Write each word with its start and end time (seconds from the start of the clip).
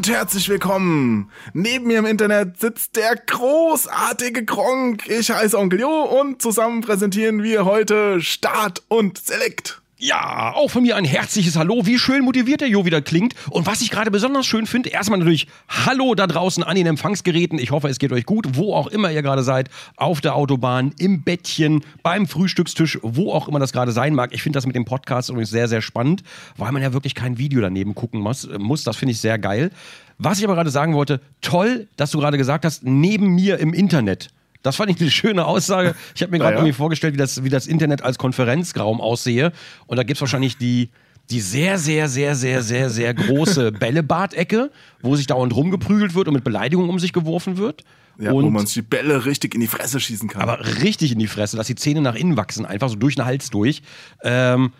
Und 0.00 0.08
herzlich 0.08 0.48
willkommen. 0.48 1.30
Neben 1.52 1.88
mir 1.88 1.98
im 1.98 2.06
Internet 2.06 2.58
sitzt 2.58 2.96
der 2.96 3.16
großartige 3.16 4.46
Gronk. 4.46 5.06
Ich 5.10 5.30
heiße 5.30 5.58
Onkel 5.58 5.80
Jo 5.80 6.04
und 6.04 6.40
zusammen 6.40 6.80
präsentieren 6.80 7.42
wir 7.42 7.66
heute 7.66 8.22
Start 8.22 8.82
und 8.88 9.18
Select. 9.18 9.82
Ja, 10.02 10.54
auch 10.54 10.70
von 10.70 10.82
mir 10.82 10.96
ein 10.96 11.04
herzliches 11.04 11.56
Hallo. 11.56 11.84
Wie 11.84 11.98
schön 11.98 12.24
motiviert 12.24 12.62
der 12.62 12.68
Jo 12.70 12.86
wieder 12.86 13.02
klingt. 13.02 13.34
Und 13.50 13.66
was 13.66 13.82
ich 13.82 13.90
gerade 13.90 14.10
besonders 14.10 14.46
schön 14.46 14.64
finde, 14.64 14.88
erstmal 14.88 15.18
natürlich 15.18 15.46
Hallo 15.68 16.14
da 16.14 16.26
draußen 16.26 16.64
an 16.64 16.74
den 16.74 16.86
Empfangsgeräten. 16.86 17.58
Ich 17.58 17.70
hoffe, 17.70 17.88
es 17.88 17.98
geht 17.98 18.10
euch 18.10 18.24
gut, 18.24 18.56
wo 18.56 18.72
auch 18.72 18.86
immer 18.86 19.10
ihr 19.10 19.20
gerade 19.20 19.42
seid. 19.42 19.68
Auf 19.96 20.22
der 20.22 20.36
Autobahn, 20.36 20.94
im 20.98 21.22
Bettchen, 21.22 21.84
beim 22.02 22.26
Frühstückstisch, 22.26 22.98
wo 23.02 23.30
auch 23.30 23.46
immer 23.46 23.58
das 23.58 23.74
gerade 23.74 23.92
sein 23.92 24.14
mag. 24.14 24.32
Ich 24.32 24.42
finde 24.42 24.56
das 24.56 24.64
mit 24.64 24.74
dem 24.74 24.86
Podcast 24.86 25.28
übrigens 25.28 25.50
sehr, 25.50 25.68
sehr 25.68 25.82
spannend, 25.82 26.22
weil 26.56 26.72
man 26.72 26.80
ja 26.80 26.94
wirklich 26.94 27.14
kein 27.14 27.36
Video 27.36 27.60
daneben 27.60 27.94
gucken 27.94 28.20
muss. 28.20 28.48
muss. 28.58 28.84
Das 28.84 28.96
finde 28.96 29.12
ich 29.12 29.20
sehr 29.20 29.38
geil. 29.38 29.70
Was 30.16 30.38
ich 30.38 30.44
aber 30.44 30.54
gerade 30.54 30.70
sagen 30.70 30.94
wollte, 30.94 31.20
toll, 31.42 31.88
dass 31.98 32.10
du 32.10 32.20
gerade 32.20 32.38
gesagt 32.38 32.64
hast, 32.64 32.84
neben 32.84 33.34
mir 33.34 33.58
im 33.58 33.74
Internet. 33.74 34.30
Das 34.62 34.76
fand 34.76 34.90
ich 34.90 35.00
eine 35.00 35.10
schöne 35.10 35.44
Aussage. 35.46 35.94
Ich 36.14 36.22
habe 36.22 36.32
mir 36.32 36.38
gerade 36.38 36.54
Ja, 36.54 36.58
irgendwie 36.60 36.74
vorgestellt, 36.74 37.14
wie 37.14 37.18
das, 37.18 37.42
wie 37.44 37.48
das 37.48 37.66
Internet 37.66 38.02
als 38.02 38.18
Konferenzraum 38.18 39.00
aussehe. 39.00 39.52
Und 39.86 39.96
da 39.96 40.02
gibt 40.02 40.18
es 40.18 40.20
wahrscheinlich 40.20 40.58
die, 40.58 40.90
die 41.30 41.40
sehr, 41.40 41.78
sehr, 41.78 42.08
sehr, 42.08 42.34
sehr, 42.34 42.62
sehr, 42.62 42.90
sehr 42.90 43.14
große 43.14 43.72
Bällebad-Ecke, 43.80 44.70
wo 45.02 45.16
sich 45.16 45.26
dauernd 45.26 45.54
rumgeprügelt 45.54 46.14
wird 46.14 46.28
und 46.28 46.34
mit 46.34 46.44
Beleidigungen 46.44 46.90
um 46.90 46.98
sich 46.98 47.12
geworfen 47.12 47.56
wird. 47.56 47.84
Ja, 48.18 48.32
und 48.32 48.44
wo 48.44 48.50
man 48.50 48.66
sich 48.66 48.74
die 48.74 48.82
Bälle 48.82 49.24
richtig 49.24 49.54
in 49.54 49.62
die 49.62 49.66
Fresse 49.66 49.98
schießen 49.98 50.28
kann. 50.28 50.42
aber 50.42 50.60
richtig 50.82 51.12
in 51.12 51.18
die 51.18 51.26
Fresse, 51.26 51.56
dass 51.56 51.68
die 51.68 51.74
Zähne 51.74 52.02
nach 52.02 52.14
innen 52.16 52.36
wachsen, 52.36 52.66
einfach 52.66 52.90
so 52.90 52.96
durch 52.96 53.14
den 53.14 53.24
Hals 53.24 53.48
durch. 53.48 53.80
Ähm, 54.22 54.72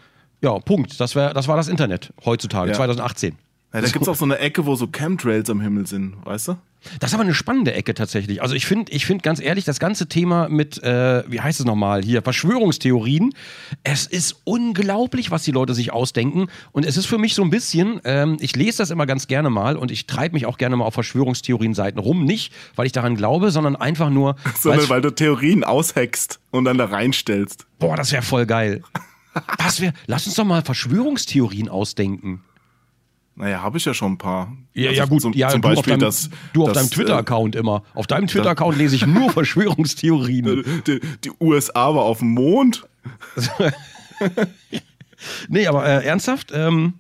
ja, 0.43 0.59
Punkt. 0.59 1.01
Das, 1.01 1.15
wär, 1.15 1.33
das 1.33 1.49
war 1.49 1.57
das 1.57 1.69
Internet 1.69 2.13
heutzutage, 2.27 2.71
Ja. 2.73 2.77
2018. 2.77 3.37
ja, 3.73 3.81
da 3.81 3.89
gibt's 3.89 4.09
auch 4.09 4.17
so 4.17 4.25
eine 4.25 4.39
Ecke, 4.39 4.67
wo 4.67 4.75
so 4.75 4.89
Chemtrails 4.89 5.49
am 5.49 5.61
Himmel 5.61 5.87
sind, 5.87 6.15
weißt 6.25 6.49
du? 6.49 6.57
Das 6.99 7.11
ist 7.11 7.15
aber 7.15 7.25
eine 7.25 7.35
spannende 7.35 7.75
Ecke 7.75 7.95
tatsächlich. 7.95 8.41
Also 8.43 8.55
ich 8.55 8.67
finde, 8.67 8.91
ich 8.91 9.05
finde 9.05 9.23
ganz 9.23 9.41
ehrlich, 9.41 9.65
das 9.65 9.79
ganze 9.79 10.09
Thema 10.09 10.49
mit, 10.49 10.83
äh, 10.83 11.23
wie 11.31 11.41
heißt 11.41 11.61
es 11.61 11.67
nochmal 11.67 12.03
hier, 12.03 12.23
Verschwörungstheorien, 12.23 13.35
es 13.85 14.07
ist 14.07 14.41
unglaublich, 14.45 15.31
was 15.31 15.43
die 15.43 15.51
Leute 15.51 15.75
sich 15.75 15.93
ausdenken. 15.93 16.49
Und 16.73 16.87
es 16.87 16.97
ist 16.97 17.07
für 17.07 17.19
mich 17.19 17.35
so 17.35 17.43
ein 17.43 17.51
bisschen, 17.51 18.01
ähm, 18.05 18.39
ich 18.41 18.57
lese 18.57 18.79
das 18.79 18.91
immer 18.91 19.07
ganz 19.07 19.27
gerne 19.27 19.51
mal 19.51 19.77
und 19.77 19.91
ich 19.91 20.07
treibe 20.07 20.33
mich 20.33 20.47
auch 20.47 20.57
gerne 20.57 20.77
mal 20.77 20.85
auf 20.85 20.95
Verschwörungstheorien-Seiten 20.95 21.99
rum. 21.99 22.25
Nicht, 22.25 22.53
weil 22.77 22.87
ich 22.87 22.93
daran 22.93 23.15
glaube, 23.15 23.51
sondern 23.51 23.77
einfach 23.77 24.11
nur, 24.11 24.37
Sondern 24.59 24.89
weil 24.89 25.03
du 25.03 25.11
Theorien 25.11 25.65
aushackst 25.65 26.41
und 26.51 26.65
dann 26.65 26.79
da 26.79 26.87
reinstellst. 26.87 27.67
boah, 27.79 27.97
das 27.97 28.11
wäre 28.11 28.23
voll 28.23 28.47
geil. 28.47 28.83
Das 29.59 29.81
wär, 29.81 29.93
lass 30.07 30.27
uns 30.27 30.35
doch 30.35 30.45
mal 30.45 30.63
Verschwörungstheorien 30.63 31.69
ausdenken. 31.69 32.43
Naja, 33.37 33.63
habe 33.63 33.79
ich 33.79 33.85
ja 33.85 33.95
schon 33.95 34.13
ein 34.13 34.19
paar. 34.19 34.53
Ja, 34.75 34.89
Also 34.91 34.99
ja 35.01 35.07
gut, 35.07 35.21
Zum, 35.23 35.33
ja, 35.33 35.49
zum 35.49 35.63
du 35.63 35.69
auf 35.69 35.75
Beispiel 35.77 35.93
deinem, 35.93 36.01
das. 36.01 36.31
du 36.53 36.63
auf 36.63 36.73
das, 36.73 36.79
deinem 36.83 36.91
Twitter-Account 36.91 37.57
immer. 37.57 37.83
Auf 37.95 38.07
deinem 38.07 38.27
Twitter-Account 38.27 38.77
lese 38.77 38.97
ich 38.97 39.07
nur 39.07 39.31
Verschwörungstheorien. 39.33 40.47
Äh, 40.47 40.83
die, 40.87 41.01
die 41.25 41.31
USA 41.41 41.95
war 41.95 42.03
auf 42.03 42.19
dem 42.19 42.31
Mond. 42.33 42.87
Nee, 45.49 45.67
aber 45.67 45.85
äh, 45.87 46.05
ernsthaft, 46.07 46.51
ähm, 46.55 46.95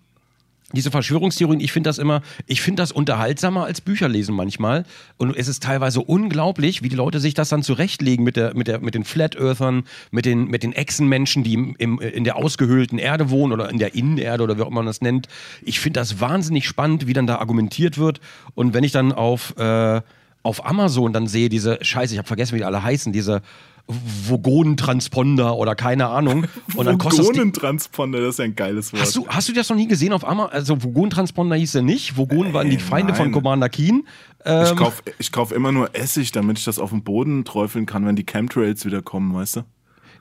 diese 0.73 0.91
Verschwörungstheorien, 0.91 1.61
ich 1.61 1.73
finde 1.73 1.89
das 1.89 1.99
immer, 1.99 2.23
ich 2.47 2.61
finde 2.61 2.83
das 2.83 2.93
unterhaltsamer 2.93 3.65
als 3.65 3.81
Bücher 3.81 4.09
lesen 4.09 4.35
manchmal. 4.35 4.85
Und 5.17 5.37
es 5.37 5.49
ist 5.49 5.63
teilweise 5.63 6.01
unglaublich, 6.01 6.83
wie 6.83 6.89
die 6.89 6.97
Leute 6.97 7.21
sich 7.21 7.35
das 7.35 7.49
dann 7.49 7.63
zurechtlegen 7.63 8.25
mit, 8.25 8.37
der, 8.37 8.55
mit, 8.55 8.69
der, 8.69 8.81
mit 8.81 8.95
den 8.95 9.05
Flat 9.05 9.37
Earthern, 9.37 9.85
mit 10.11 10.25
den, 10.25 10.47
mit 10.49 10.63
den 10.63 10.73
Echsenmenschen, 10.73 11.45
die 11.45 11.55
im, 11.55 11.75
im, 11.79 12.01
in 12.01 12.25
der 12.25 12.37
ausgehöhlten 12.37 12.99
Erde 12.99 13.31
wohnen 13.31 13.53
oder 13.53 13.71
in 13.71 13.79
der 13.79 13.95
Innenerde 13.95 14.45
oder 14.45 14.57
wie 14.57 14.63
auch 14.63 14.69
immer 14.69 14.81
man 14.81 14.87
das 14.87 15.01
nennt. 15.01 15.29
Ich 15.63 15.81
finde 15.81 16.01
das 16.01 16.21
wahnsinnig 16.21 16.67
spannend, 16.67 17.07
wie 17.07 17.13
dann 17.13 17.27
da 17.27 17.37
argumentiert 17.37 17.99
wird. 17.99 18.21
Und 18.55 18.75
wenn 18.75 18.85
ich 18.85 18.93
dann 18.93 19.13
auf, 19.13 19.57
äh, 19.59 20.01
auf 20.43 20.67
Amazon 20.67 21.13
dann 21.13 21.27
sehe, 21.27 21.49
diese, 21.49 21.79
scheiße, 21.83 22.15
ich 22.15 22.19
habe 22.19 22.29
vergessen, 22.29 22.55
wie 22.55 22.59
die 22.59 22.65
alle 22.65 22.83
heißen, 22.83 23.13
diese 23.13 23.43
Vogonentransponder 23.87 25.57
oder 25.57 25.75
keine 25.75 26.09
Ahnung. 26.09 26.47
Und 26.77 26.87
dann 26.87 26.99
kostet 26.99 27.21
das 27.21 27.27
Ding- 27.29 27.37
Vogonentransponder, 27.37 28.21
das 28.21 28.31
ist 28.31 28.39
ja 28.39 28.45
ein 28.47 28.57
geiles 28.57 28.93
Wort. 28.93 29.03
Hast 29.03 29.17
du, 29.17 29.27
hast 29.29 29.49
du 29.49 29.53
das 29.53 29.69
noch 29.69 29.77
nie 29.77 29.89
gesehen 29.89 30.13
auf 30.13 30.27
Amazon? 30.27 30.53
Also 30.53 30.83
Vogon-Transponder 30.83 31.57
hieß 31.57 31.77
er 31.77 31.83
nicht. 31.83 32.17
Vogon 32.17 32.53
waren 32.53 32.71
die 32.71 32.79
Feinde 32.79 33.15
von 33.15 33.27
nein. 33.27 33.33
Commander 33.33 33.69
Keen. 33.69 34.05
ich 34.41 34.47
Ähm, 34.51 34.77
kaufe 34.77 35.03
ich 35.19 35.33
kauf 35.33 35.53
immer 35.53 35.73
nur 35.73 35.95
Essig, 35.95 36.33
damit 36.33 36.59
ich 36.59 36.65
das 36.65 36.79
auf 36.79 36.91
den 36.91 37.03
Boden 37.05 37.45
träufeln 37.45 37.87
kann, 37.87 38.07
wenn 38.07 38.17
die 38.17 38.25
Chemtrails 38.27 38.85
wieder 38.85 39.03
kommen, 39.03 39.35
weißt 39.35 39.57
du? 39.57 39.61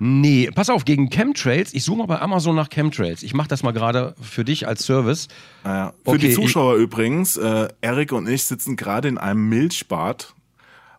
nee, 0.02 0.50
pass 0.56 0.70
auf, 0.70 0.86
gegen 0.86 1.10
Chemtrails. 1.10 1.74
Ich 1.74 1.84
suche 1.84 1.98
mal 1.98 2.06
bei 2.06 2.22
Amazon 2.22 2.56
nach 2.56 2.70
Chemtrails. 2.70 3.22
Ich 3.22 3.34
mache 3.34 3.50
das 3.50 3.64
mal 3.64 3.72
gerade 3.72 4.16
für 4.22 4.46
dich 4.46 4.66
als 4.66 4.86
Service. 4.86 5.28
Naja. 5.66 5.92
Für 6.06 6.12
Okay, 6.12 6.18
die 6.20 6.28
ich- 6.28 6.36
Zuschauer 6.36 6.76
übrigens, 6.76 7.36
äh, 7.36 7.68
Erik 7.82 8.14
und 8.14 8.30
ich 8.30 8.46
sitzen 8.46 8.78
gerade 8.78 9.10
in 9.10 9.18
einem 9.18 9.50
Milchbad 9.50 10.34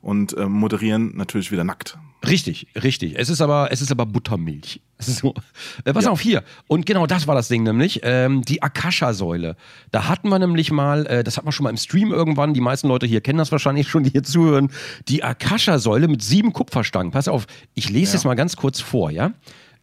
und 0.03 0.37
äh, 0.37 0.45
moderieren 0.47 1.17
natürlich 1.17 1.51
wieder 1.51 1.65
nackt. 1.65 1.97
Richtig, 2.29 2.67
richtig. 2.83 3.15
Es 3.17 3.31
ist 3.31 3.41
aber, 3.41 3.69
es 3.73 3.81
ist 3.81 3.91
aber 3.91 4.07
Buttermilch. 4.07 4.81
So. 5.01 5.33
Äh, 5.87 5.95
pass 5.95 6.07
auf 6.07 6.21
hier. 6.21 6.45
Und 6.69 6.85
genau 6.85 7.07
das 7.07 7.27
war 7.27 7.35
das 7.35 7.49
Ding 7.49 7.63
nämlich. 7.63 8.01
Ähm, 8.03 8.43
die 8.43 8.63
Akasha-Säule. 8.63 9.57
Da 9.91 10.09
hatten 10.09 10.29
wir 10.29 10.39
nämlich 10.39 10.71
mal, 10.71 11.07
äh, 11.07 11.25
das 11.25 11.39
hatten 11.39 11.47
wir 11.49 11.53
schon 11.53 11.65
mal 11.65 11.71
im 11.71 11.79
Stream 11.79 12.13
irgendwann. 12.13 12.53
Die 12.53 12.61
meisten 12.61 12.87
Leute 12.87 13.07
hier 13.07 13.23
kennen 13.23 13.39
das 13.39 13.51
wahrscheinlich 13.51 13.89
schon, 13.89 14.03
die 14.03 14.11
hier 14.11 14.23
zuhören. 14.23 14.71
Die 15.09 15.25
Akasha-Säule 15.25 16.07
mit 16.07 16.23
sieben 16.23 16.53
Kupferstangen. 16.53 17.13
Pass 17.13 17.29
auf, 17.29 17.47
ich 17.73 17.89
lese 17.89 18.13
jetzt 18.13 18.25
mal 18.25 18.35
ganz 18.35 18.57
kurz 18.57 18.81
vor, 18.81 19.11
ja? 19.11 19.33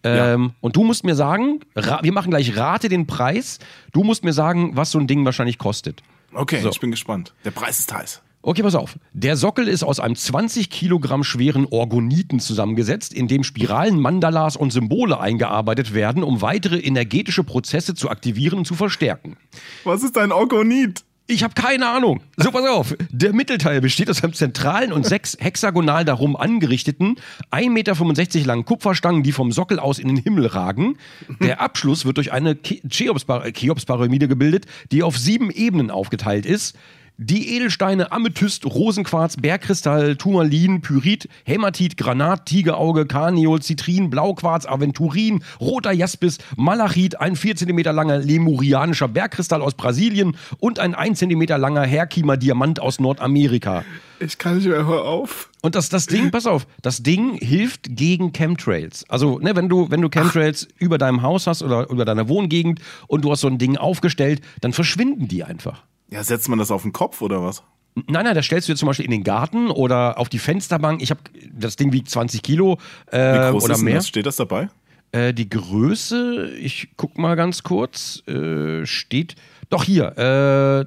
Ähm, 0.03 0.51
Und 0.61 0.75
du 0.75 0.83
musst 0.83 1.03
mir 1.03 1.15
sagen, 1.15 1.61
wir 1.73 2.13
machen 2.13 2.29
gleich 2.29 2.55
Rate 2.55 2.87
den 2.87 3.07
Preis. 3.07 3.57
Du 3.93 4.03
musst 4.03 4.23
mir 4.23 4.33
sagen, 4.33 4.75
was 4.77 4.91
so 4.91 4.99
ein 4.99 5.07
Ding 5.07 5.25
wahrscheinlich 5.25 5.57
kostet. 5.57 6.03
Okay, 6.31 6.61
So. 6.61 6.69
ich 6.69 6.79
bin 6.79 6.91
gespannt. 6.91 7.33
Der 7.43 7.51
Preis 7.51 7.79
ist 7.79 7.91
heiß. 7.91 8.21
Okay, 8.47 8.63
pass 8.63 8.75
auf. 8.75 8.97
Der 9.11 9.35
Sockel 9.35 9.67
ist 9.67 9.83
aus 9.83 9.99
einem 9.99 10.15
20 10.15 10.69
Kilogramm 10.69 11.25
schweren 11.25 11.67
Orgoniten 11.69 12.39
zusammengesetzt, 12.39 13.13
in 13.13 13.27
dem 13.27 13.43
Spiralen, 13.43 13.99
Mandalas 13.99 14.55
und 14.55 14.71
Symbole 14.71 15.19
eingearbeitet 15.19 15.93
werden, 15.93 16.23
um 16.23 16.41
weitere 16.41 16.77
energetische 16.77 17.43
Prozesse 17.43 17.93
zu 17.93 18.09
aktivieren 18.09 18.59
und 18.59 18.65
zu 18.65 18.73
verstärken. 18.73 19.35
Was 19.83 20.01
ist 20.01 20.17
ein 20.17 20.31
Orgonit? 20.31 21.03
Ich 21.29 21.43
habe 21.43 21.55
keine 21.55 21.89
Ahnung. 21.89 22.21
So, 22.37 22.51
pass 22.51 22.65
auf. 22.65 22.95
Der 23.09 23.33
Mittelteil 23.33 23.81
besteht 23.81 24.09
aus 24.09 24.23
einem 24.23 24.31
zentralen 24.31 24.93
und 24.93 25.05
sechs 25.05 25.35
hexagonal 25.37 26.05
darum 26.05 26.37
angerichteten, 26.37 27.17
1,65 27.51 27.69
Meter 27.69 28.47
langen 28.47 28.63
Kupferstangen, 28.63 29.23
die 29.23 29.33
vom 29.33 29.51
Sockel 29.51 29.77
aus 29.77 29.99
in 29.99 30.07
den 30.07 30.15
Himmel 30.15 30.45
ragen. 30.45 30.97
Der 31.41 31.59
Abschluss 31.59 32.05
wird 32.05 32.15
durch 32.15 32.31
eine 32.31 32.55
Cheops-Pyramide 32.55 34.29
gebildet, 34.29 34.67
die 34.93 35.03
auf 35.03 35.17
sieben 35.17 35.51
Ebenen 35.51 35.91
aufgeteilt 35.91 36.45
ist. 36.45 36.77
Die 37.19 37.55
Edelsteine 37.55 38.11
Amethyst, 38.11 38.63
Rosenquarz, 38.63 39.37
Bergkristall, 39.37 40.17
Turmalin, 40.17 40.81
Pyrit, 40.81 41.27
Hämatit, 41.45 41.97
Granat, 41.97 42.45
Tigerauge, 42.45 43.07
Karneol, 43.07 43.59
Zitrin, 43.59 44.11
Blauquarz, 44.11 44.67
Aventurin, 44.67 45.43
roter 45.59 45.91
Jaspis, 45.91 46.37
Malachit, 46.57 47.19
ein 47.19 47.35
4 47.35 47.55
cm 47.55 47.79
langer 47.85 48.19
lemurianischer 48.19 49.07
Bergkristall 49.07 49.63
aus 49.63 49.73
Brasilien 49.73 50.37
und 50.59 50.77
ein 50.77 50.93
1 50.93 51.17
cm 51.17 51.41
langer 51.59 51.85
Herkimer 51.85 52.37
Diamant 52.37 52.79
aus 52.79 52.99
Nordamerika. 52.99 53.83
Ich 54.19 54.37
kann 54.37 54.57
nicht 54.57 54.67
mehr, 54.67 54.85
hör 54.85 55.05
auf. 55.05 55.49
Und 55.63 55.73
das, 55.73 55.89
das 55.89 56.05
Ding, 56.05 56.29
pass 56.29 56.45
auf, 56.45 56.67
das 56.83 57.01
Ding 57.01 57.39
hilft 57.39 57.95
gegen 57.95 58.31
Chemtrails. 58.31 59.09
Also, 59.09 59.39
ne, 59.39 59.55
wenn 59.55 59.69
du, 59.69 59.89
wenn 59.89 60.03
du 60.03 60.09
Chemtrails 60.09 60.67
über 60.77 60.99
deinem 60.99 61.23
Haus 61.23 61.47
hast 61.47 61.63
oder 61.63 61.89
über 61.89 62.05
deiner 62.05 62.29
Wohngegend 62.29 62.79
und 63.07 63.25
du 63.25 63.31
hast 63.31 63.41
so 63.41 63.47
ein 63.47 63.57
Ding 63.57 63.75
aufgestellt, 63.75 64.41
dann 64.61 64.71
verschwinden 64.71 65.27
die 65.27 65.43
einfach. 65.43 65.81
Ja, 66.09 66.23
setzt 66.23 66.47
man 66.49 66.57
das 66.59 66.71
auf 66.71 66.83
den 66.83 66.93
Kopf 66.93 67.21
oder 67.21 67.43
was? 67.43 67.63
Nein, 67.95 68.25
nein, 68.25 68.35
das 68.35 68.45
stellst 68.45 68.67
du 68.67 68.73
dir 68.73 68.77
zum 68.77 68.87
Beispiel 68.87 69.05
in 69.05 69.11
den 69.11 69.23
Garten 69.23 69.71
oder 69.71 70.19
auf 70.19 70.29
die 70.29 70.37
Fensterbank. 70.39 71.01
Ich 71.01 71.09
habe, 71.09 71.19
das 71.51 71.75
Ding 71.77 71.91
wiegt 71.93 72.09
20 72.09 72.43
Kilo 72.43 72.77
Wie 73.11 73.15
äh, 73.17 73.49
groß 73.51 73.63
oder 73.63 73.73
ist 73.73 73.81
mehr. 73.81 73.95
das? 73.95 74.07
Steht 74.07 74.25
das 74.27 74.35
dabei? 74.35 74.69
Äh, 75.11 75.33
die 75.33 75.49
Größe, 75.49 76.51
ich 76.59 76.89
guck 76.95 77.17
mal 77.17 77.35
ganz 77.35 77.63
kurz, 77.63 78.21
äh, 78.27 78.85
steht 78.85 79.35
doch 79.69 79.83
hier. 79.83 80.15
Äh, 80.17 80.85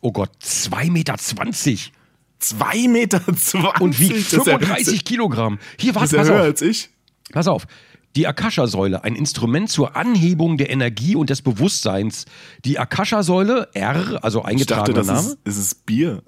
oh 0.00 0.12
Gott, 0.12 0.30
2,20 0.42 0.90
Meter. 0.90 1.14
2,20 1.14 2.88
Meter. 2.88 3.20
Und 3.80 3.98
wiegt 3.98 4.14
Das 4.14 4.32
ist 4.32 4.32
ja- 4.32 4.58
35 4.58 5.04
Kilogramm. 5.04 5.58
Hier, 5.78 5.94
warte, 5.94 6.06
ist 6.06 6.12
ja 6.12 6.18
pass 6.20 6.28
höher 6.28 6.36
auf. 6.40 6.44
als 6.46 6.62
ich. 6.62 6.88
Pass 7.32 7.48
auf. 7.48 7.66
Die 8.16 8.26
Akasha-Säule, 8.26 9.04
ein 9.04 9.14
Instrument 9.14 9.70
zur 9.70 9.96
Anhebung 9.96 10.56
der 10.56 10.70
Energie 10.70 11.14
und 11.14 11.30
des 11.30 11.42
Bewusstseins. 11.42 12.24
Die 12.64 12.78
Akasha-Säule, 12.78 13.68
R, 13.74 14.18
also 14.22 14.40
Ich 14.48 14.66
dachte, 14.66 14.92
eingetragener 14.92 14.96
das 14.96 15.06
Name. 15.06 15.18
ist, 15.20 15.38
ist 15.44 15.58
es 15.58 15.74
Bier. 15.74 16.22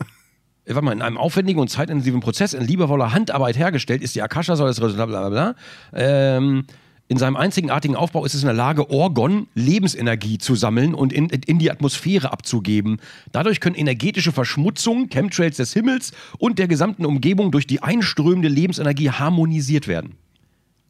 Äh, 0.65 0.75
Warte 0.75 0.85
mal, 0.85 0.93
in 0.93 1.03
einem 1.03 1.19
aufwendigen 1.19 1.59
und 1.59 1.69
zeitintensiven 1.69 2.21
Prozess 2.21 2.55
in 2.55 2.65
liebevoller 2.65 3.13
Handarbeit 3.13 3.59
hergestellt 3.59 4.01
ist 4.03 4.15
die 4.15 4.23
Akasha-Säule 4.23 4.71
das 4.71 4.81
Resultat, 4.81 5.09
bla 5.09 5.29
bla 5.29 5.31
bla. 5.31 5.55
Ähm, 5.93 6.65
in 7.09 7.19
seinem 7.19 7.37
einzigartigen 7.37 7.97
Aufbau 7.97 8.25
ist 8.25 8.33
es 8.35 8.43
in 8.43 8.47
der 8.47 8.55
Lage, 8.55 8.89
Orgon, 8.89 9.49
Lebensenergie 9.55 10.39
zu 10.39 10.55
sammeln 10.55 10.95
und 10.95 11.13
in, 11.13 11.29
in 11.29 11.59
die 11.59 11.71
Atmosphäre 11.71 12.33
abzugeben. 12.33 13.01
Dadurch 13.33 13.61
können 13.61 13.77
energetische 13.77 14.33
Verschmutzung, 14.33 15.09
Chemtrails 15.09 15.57
des 15.57 15.75
Himmels 15.75 16.13
und 16.39 16.59
der 16.59 16.69
gesamten 16.69 17.05
Umgebung 17.05 17.51
durch 17.51 17.67
die 17.67 17.83
einströmende 17.83 18.49
Lebensenergie 18.49 19.11
harmonisiert 19.11 19.89
werden. 19.89 20.15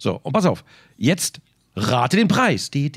So, 0.02 0.19
und 0.25 0.32
pass 0.32 0.46
auf, 0.46 0.64
jetzt 0.96 1.40
rate 1.76 2.16
den 2.16 2.26
Preis. 2.26 2.72
Die 2.72 2.90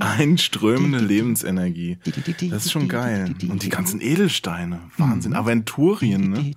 einströmende 0.00 0.98
Lebensenergie. 0.98 1.98
Das 2.50 2.66
ist 2.66 2.72
schon 2.72 2.88
geil. 2.88 3.32
Und 3.48 3.62
die 3.62 3.68
ganzen 3.68 4.00
Edelsteine. 4.00 4.80
Wahnsinn. 4.98 5.34
Aventurien, 5.34 6.30
ne? 6.30 6.54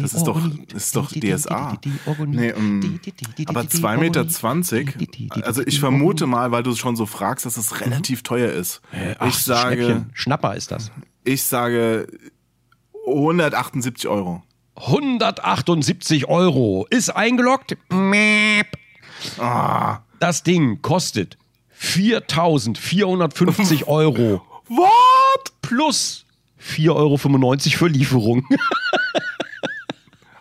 Das 0.00 0.14
ist 0.14 0.24
doch, 0.24 0.40
das 0.72 0.86
ist 0.86 0.96
doch 0.96 1.12
DSA. 1.12 1.78
Nee, 2.26 2.52
um, 2.54 2.98
aber 3.46 3.60
2,20 3.60 3.98
Meter, 4.00 5.46
also 5.46 5.62
ich 5.64 5.78
vermute 5.78 6.26
mal, 6.26 6.50
weil 6.50 6.64
du 6.64 6.70
es 6.72 6.78
schon 6.78 6.96
so 6.96 7.06
fragst, 7.06 7.46
dass 7.46 7.56
es 7.56 7.80
relativ 7.80 8.24
teuer 8.24 8.50
ist. 8.50 8.80
Ich 9.28 9.36
sage. 9.36 10.06
Schnapper 10.12 10.56
ist 10.56 10.72
das. 10.72 10.90
ich 11.22 11.44
sage 11.44 12.08
178 13.06 14.08
Euro. 14.08 14.42
178 14.76 16.28
Euro 16.28 16.86
ist 16.90 17.10
eingeloggt. 17.10 17.76
Ah, 19.38 19.98
Das 20.18 20.42
Ding 20.42 20.82
kostet 20.82 21.36
4.450 21.78 23.84
Euro 23.86 24.42
what? 24.68 25.52
plus 25.62 26.26
4,95 26.62 26.94
Euro 26.94 27.16
für 27.16 27.28
Lieferung. 27.88 28.46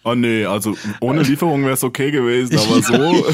Oh 0.09 0.15
nee, 0.15 0.43
also 0.43 0.75
ohne 1.01 1.21
Lieferung 1.21 1.61
wäre 1.63 1.73
es 1.73 1.83
okay 1.83 2.09
gewesen, 2.09 2.57
aber 2.57 2.81
so 2.81 3.25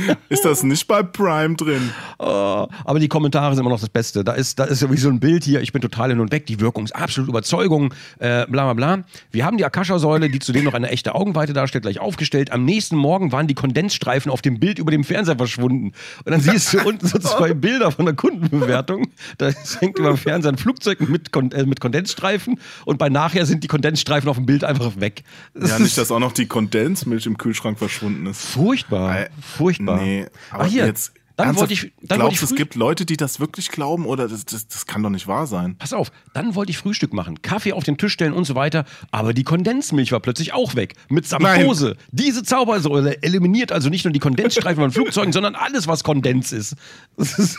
ist 0.28 0.44
das 0.44 0.62
nicht 0.62 0.86
bei 0.88 1.02
Prime 1.02 1.54
drin. 1.54 1.90
Oh, 2.18 2.66
aber 2.84 2.98
die 2.98 3.08
Kommentare 3.08 3.54
sind 3.54 3.62
immer 3.62 3.70
noch 3.70 3.80
das 3.80 3.88
Beste. 3.88 4.24
Da 4.24 4.32
ist, 4.32 4.58
da 4.58 4.64
ist 4.64 4.90
wie 4.90 4.96
so 4.96 5.08
ein 5.08 5.20
Bild 5.20 5.44
hier, 5.44 5.60
ich 5.60 5.72
bin 5.72 5.82
total 5.82 6.10
hin 6.10 6.20
und 6.20 6.32
weg, 6.32 6.46
die 6.46 6.60
Wirkung 6.60 6.84
ist 6.84 6.92
absolut 6.92 7.28
Überzeugung, 7.28 7.92
äh, 8.18 8.46
bla 8.46 8.72
bla 8.72 8.74
bla. 8.74 9.04
Wir 9.30 9.44
haben 9.44 9.58
die 9.58 9.64
Akasha-Säule, 9.64 10.30
die 10.30 10.38
zudem 10.38 10.64
noch 10.64 10.74
eine 10.74 10.88
echte 10.90 11.14
Augenweite 11.14 11.52
darstellt, 11.52 11.82
gleich 11.82 12.00
aufgestellt. 12.00 12.52
Am 12.52 12.64
nächsten 12.64 12.96
Morgen 12.96 13.32
waren 13.32 13.46
die 13.46 13.54
Kondensstreifen 13.54 14.30
auf 14.30 14.42
dem 14.42 14.58
Bild 14.60 14.78
über 14.78 14.90
dem 14.90 15.04
Fernseher 15.04 15.36
verschwunden. 15.36 15.92
Und 16.24 16.32
dann 16.32 16.40
siehst 16.40 16.72
du 16.72 16.80
unten 16.80 17.06
so 17.06 17.18
zwei 17.18 17.52
Bilder 17.62 17.90
von 17.90 18.06
der 18.06 18.14
Kundenbewertung. 18.14 19.08
Da 19.38 19.50
hängt 19.80 19.98
über 19.98 20.08
dem 20.08 20.16
Fernseher 20.16 20.52
ein 20.52 20.58
Flugzeug 20.58 21.00
mit, 21.08 21.32
Kon 21.32 21.52
äh, 21.52 21.66
mit 21.66 21.80
Kondensstreifen 21.80 22.58
und 22.86 22.98
bei 22.98 23.08
nachher 23.08 23.46
sind 23.46 23.62
die 23.62 23.68
Kondensstreifen 23.68 24.28
auf 24.28 24.36
dem 24.36 24.46
Bild 24.46 24.64
einfach 24.64 24.98
weg. 24.98 25.22
Ja, 25.54 25.78
nicht, 25.82 25.98
dass 25.98 26.10
auch 26.10 26.18
noch 26.18 26.32
die 26.32 26.46
Kondensmilch 26.46 27.26
im 27.26 27.36
Kühlschrank 27.38 27.78
verschwunden 27.78 28.26
ist. 28.26 28.40
furchtbar, 28.46 29.20
Äh, 29.20 29.28
furchtbar. 29.40 30.00
Nee, 30.00 30.26
aber 30.50 30.64
Ah, 30.64 30.66
hier, 30.66 30.86
jetzt. 30.86 31.12
dann 31.36 31.56
wollte 31.56 31.72
ich, 31.72 31.92
dann 32.02 32.20
glaubst 32.20 32.42
du, 32.42 32.46
es 32.46 32.54
gibt 32.54 32.74
Leute, 32.74 33.04
die 33.06 33.16
das 33.16 33.40
wirklich 33.40 33.70
glauben 33.70 34.06
oder 34.06 34.28
das, 34.28 34.44
das, 34.44 34.68
das 34.68 34.86
kann 34.86 35.02
doch 35.02 35.10
nicht 35.10 35.26
wahr 35.26 35.46
sein. 35.46 35.76
Pass 35.78 35.92
auf, 35.92 36.12
dann 36.34 36.54
wollte 36.54 36.70
ich 36.70 36.78
Frühstück 36.78 37.12
machen, 37.12 37.40
Kaffee 37.42 37.72
auf 37.72 37.84
den 37.84 37.96
Tisch 37.98 38.12
stellen 38.12 38.32
und 38.32 38.44
so 38.44 38.54
weiter, 38.54 38.84
aber 39.10 39.32
die 39.34 39.42
Kondensmilch 39.44 40.12
war 40.12 40.20
plötzlich 40.20 40.52
auch 40.52 40.74
weg. 40.76 40.94
Mit. 41.08 41.26
Dose. 41.32 41.96
Diese 42.10 42.42
Zaubersäule 42.42 43.22
eliminiert 43.22 43.72
also 43.72 43.88
nicht 43.88 44.04
nur 44.04 44.12
die 44.12 44.20
Kondensstreifen 44.20 44.82
von 44.82 44.90
Flugzeugen, 44.92 45.32
sondern 45.32 45.54
alles, 45.54 45.86
was 45.86 46.04
Kondens 46.04 46.52
ist. 46.52 46.76
Das 47.16 47.38
ist 47.38 47.58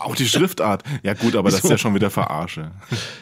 Auch 0.00 0.16
die 0.16 0.26
Schriftart. 0.26 0.82
Ja 1.02 1.14
gut, 1.14 1.36
aber 1.36 1.50
das 1.50 1.62
ist 1.62 1.70
ja 1.70 1.78
schon 1.78 1.94
wieder 1.94 2.10
Verarsche. 2.10 2.70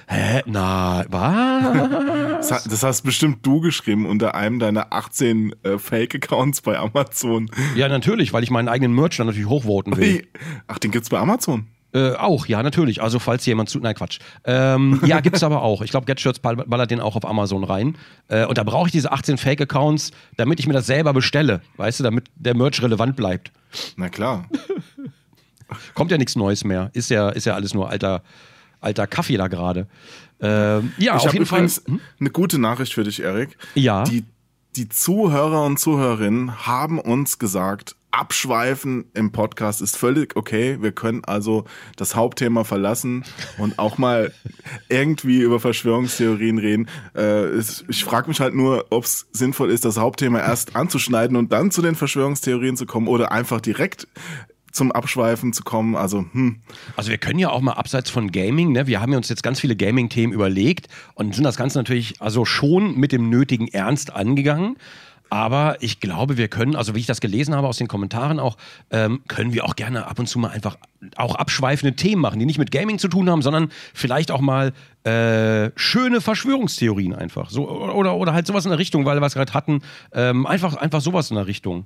Hä? 0.07 0.43
Na, 0.47 1.05
was? 1.09 2.49
Das, 2.49 2.65
das 2.65 2.83
hast 2.83 3.03
bestimmt 3.03 3.45
du 3.45 3.61
geschrieben 3.61 4.07
unter 4.07 4.35
einem 4.35 4.59
deiner 4.59 4.93
18 4.93 5.55
äh, 5.65 5.79
Fake-Accounts 5.79 6.63
bei 6.63 6.79
Amazon. 6.79 7.51
Ja, 7.75 7.89
natürlich, 7.89 8.33
weil 8.33 8.43
ich 8.45 8.51
meinen 8.51 8.69
eigenen 8.69 8.95
Merch 8.95 9.17
dann 9.17 9.27
natürlich 9.27 9.49
hochvoten 9.49 9.97
will. 9.97 10.27
Ach, 10.69 10.79
den 10.79 10.91
gibt's 10.91 11.09
bei 11.11 11.19
Amazon. 11.19 11.67
Äh, 11.95 12.13
auch, 12.17 12.47
ja, 12.47 12.63
natürlich. 12.63 13.03
Also, 13.03 13.19
falls 13.19 13.47
jemand 13.47 13.71
zu. 13.71 13.79
Nein, 13.81 13.95
Quatsch. 13.95 14.19
Ähm, 14.45 15.01
ja, 15.07 15.21
gibt's 15.21 15.43
aber 15.43 15.63
auch. 15.63 15.81
Ich 15.81 15.91
glaube, 15.91 16.05
GetShirts 16.07 16.39
ball- 16.39 16.57
ballert 16.57 16.91
den 16.91 17.01
auch 17.01 17.17
auf 17.17 17.27
Amazon 17.27 17.65
rein. 17.65 17.97
Äh, 18.29 18.45
und 18.45 18.59
da 18.59 18.63
brauche 18.63 18.87
ich 18.89 18.93
diese 18.93 19.11
18 19.11 19.39
Fake-Accounts, 19.39 20.11
damit 20.37 20.61
ich 20.61 20.67
mir 20.67 20.75
das 20.75 20.87
selber 20.87 21.15
bestelle. 21.15 21.63
Weißt 21.79 21.99
du, 21.99 22.05
damit 22.05 22.27
der 22.37 22.55
Merch 22.55 22.83
relevant 22.83 23.17
bleibt. 23.17 23.53
Na 23.97 24.09
klar. 24.11 24.47
Kommt 25.95 26.11
ja 26.11 26.19
nichts 26.19 26.37
Neues 26.37 26.65
mehr. 26.65 26.91
Ist 26.95 27.11
ja, 27.11 27.29
ist 27.31 27.45
ja 27.47 27.55
alles 27.55 27.75
nur 27.75 27.89
alter, 27.91 28.23
alter 28.81 29.07
Kaffee 29.07 29.37
da 29.37 29.49
gerade. 29.49 29.87
Ähm, 30.41 30.93
ja, 30.99 31.17
Ich 31.17 31.21
auf 31.23 31.27
habe 31.27 31.33
jeden 31.35 31.47
Fall. 31.47 31.59
übrigens 31.61 31.83
eine 32.21 32.31
gute 32.31 32.59
Nachricht 32.59 32.95
für 32.95 33.05
dich, 33.05 33.21
Erik. 33.23 33.57
Ja. 33.75 34.05
Die, 34.05 34.25
die 34.77 34.89
Zuhörer 34.89 35.65
und 35.65 35.79
Zuhörerinnen 35.79 36.67
haben 36.67 36.99
uns 37.01 37.39
gesagt, 37.39 37.97
Abschweifen 38.11 39.05
im 39.13 39.33
Podcast 39.33 39.83
ist 39.83 39.97
völlig 39.97 40.35
okay. 40.35 40.79
Wir 40.81 40.93
können 40.93 41.25
also 41.27 41.65
das 41.97 42.17
Hauptthema 42.17 42.65
verlassen 42.65 43.23
und 43.59 43.79
auch 43.79 43.99
mal 43.99 44.33
irgendwie 44.89 45.41
über 45.43 45.61
Verschwörungstheorien 45.61 46.59
reden. 46.59 46.89
Äh, 47.15 47.59
ich 47.59 48.05
frage 48.05 48.29
mich 48.29 48.41
halt 48.41 48.55
nur, 48.55 48.87
ob 48.91 49.05
es 49.05 49.27
sinnvoll 49.33 49.71
ist, 49.71 49.85
das 49.85 49.99
Hauptthema 49.99 50.41
erst 50.41 50.75
anzuschneiden 50.75 51.37
und 51.37 51.53
dann 51.53 51.71
zu 51.71 51.83
den 51.83 51.95
Verschwörungstheorien 51.97 52.77
zu 52.79 52.87
kommen 52.87 53.09
oder 53.09 53.31
einfach 53.31 53.61
direkt 53.61 54.09
zum 54.73 54.93
Abschweifen 54.93 55.53
zu 55.53 55.63
kommen. 55.65 55.97
Also, 55.97 56.25
hm. 56.33 56.61
Also 56.97 57.11
wir 57.11 57.19
können 57.19 57.39
ja 57.39 57.51
auch 57.51 57.61
mal 57.61 57.73
abseits 57.73 58.11
von 58.11 58.31
Gaming, 58.31 58.73
ne, 58.73 58.87
wir 58.87 59.01
haben 59.01 59.13
ja 59.13 59.19
uns 59.19 59.29
jetzt 59.29 59.43
ganz 59.43 59.61
viele 59.61 59.77
Gaming-Themen 59.77 60.33
überlegt 60.33 60.89
und 61.15 61.35
sind 61.35 61.45
das 61.45 61.57
Ganze 61.57 61.79
natürlich 61.79 62.21
also 62.21 62.45
schon 62.45 62.97
mit 62.99 63.13
dem 63.13 63.31
nötigen 63.31 63.69
Ernst 63.69 64.13
angegangen. 64.13 64.77
Aber 65.31 65.77
ich 65.81 66.01
glaube, 66.01 66.39
wir 66.39 66.49
können, 66.49 66.75
also 66.75 66.95
wie 66.95 67.01
ich 67.01 67.07
das 67.07 67.21
gelesen 67.21 67.55
habe 67.55 67.67
aus 67.67 67.77
den 67.77 67.89
Kommentaren 67.89 68.41
auch, 68.41 68.57
ähm, 68.91 69.21
können 69.29 69.53
wir 69.53 69.65
auch 69.67 69.77
gerne 69.77 70.07
ab 70.07 70.19
und 70.19 70.27
zu 70.27 70.39
mal 70.39 70.49
einfach 70.49 70.79
auch 71.17 71.35
abschweifende 71.35 71.95
Themen 71.95 72.23
machen, 72.23 72.39
die 72.39 72.47
nicht 72.47 72.59
mit 72.59 72.71
Gaming 72.71 72.99
zu 72.99 73.09
tun 73.09 73.29
haben, 73.29 73.43
sondern 73.43 73.71
vielleicht 73.93 74.31
auch 74.31 74.41
mal 74.41 74.73
äh, 75.05 75.71
schöne 75.77 76.21
Verschwörungstheorien 76.21 77.15
einfach. 77.15 77.51
So, 77.51 77.69
oder, 77.69 78.17
oder 78.17 78.33
halt 78.33 78.47
sowas 78.47 78.65
in 78.65 78.71
der 78.71 78.79
Richtung, 78.79 79.05
weil 79.05 79.21
wir 79.21 79.27
es 79.27 79.35
gerade 79.35 79.53
hatten. 79.53 79.83
Ähm, 80.13 80.47
einfach, 80.47 80.77
einfach 80.77 81.03
sowas 81.03 81.31
in 81.31 81.37
der 81.37 81.47
Richtung. 81.47 81.85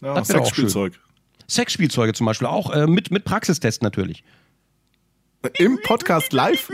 Ja, 0.00 0.14
Das 0.14 0.28
Sexspielzeug. 0.28 0.92
Sexspielzeuge 1.48 2.12
zum 2.12 2.26
Beispiel 2.26 2.46
auch, 2.46 2.72
äh, 2.72 2.86
mit, 2.86 3.10
mit 3.10 3.24
Praxistest 3.24 3.82
natürlich. 3.82 4.24
Im 5.58 5.78
Podcast 5.82 6.32
live? 6.32 6.70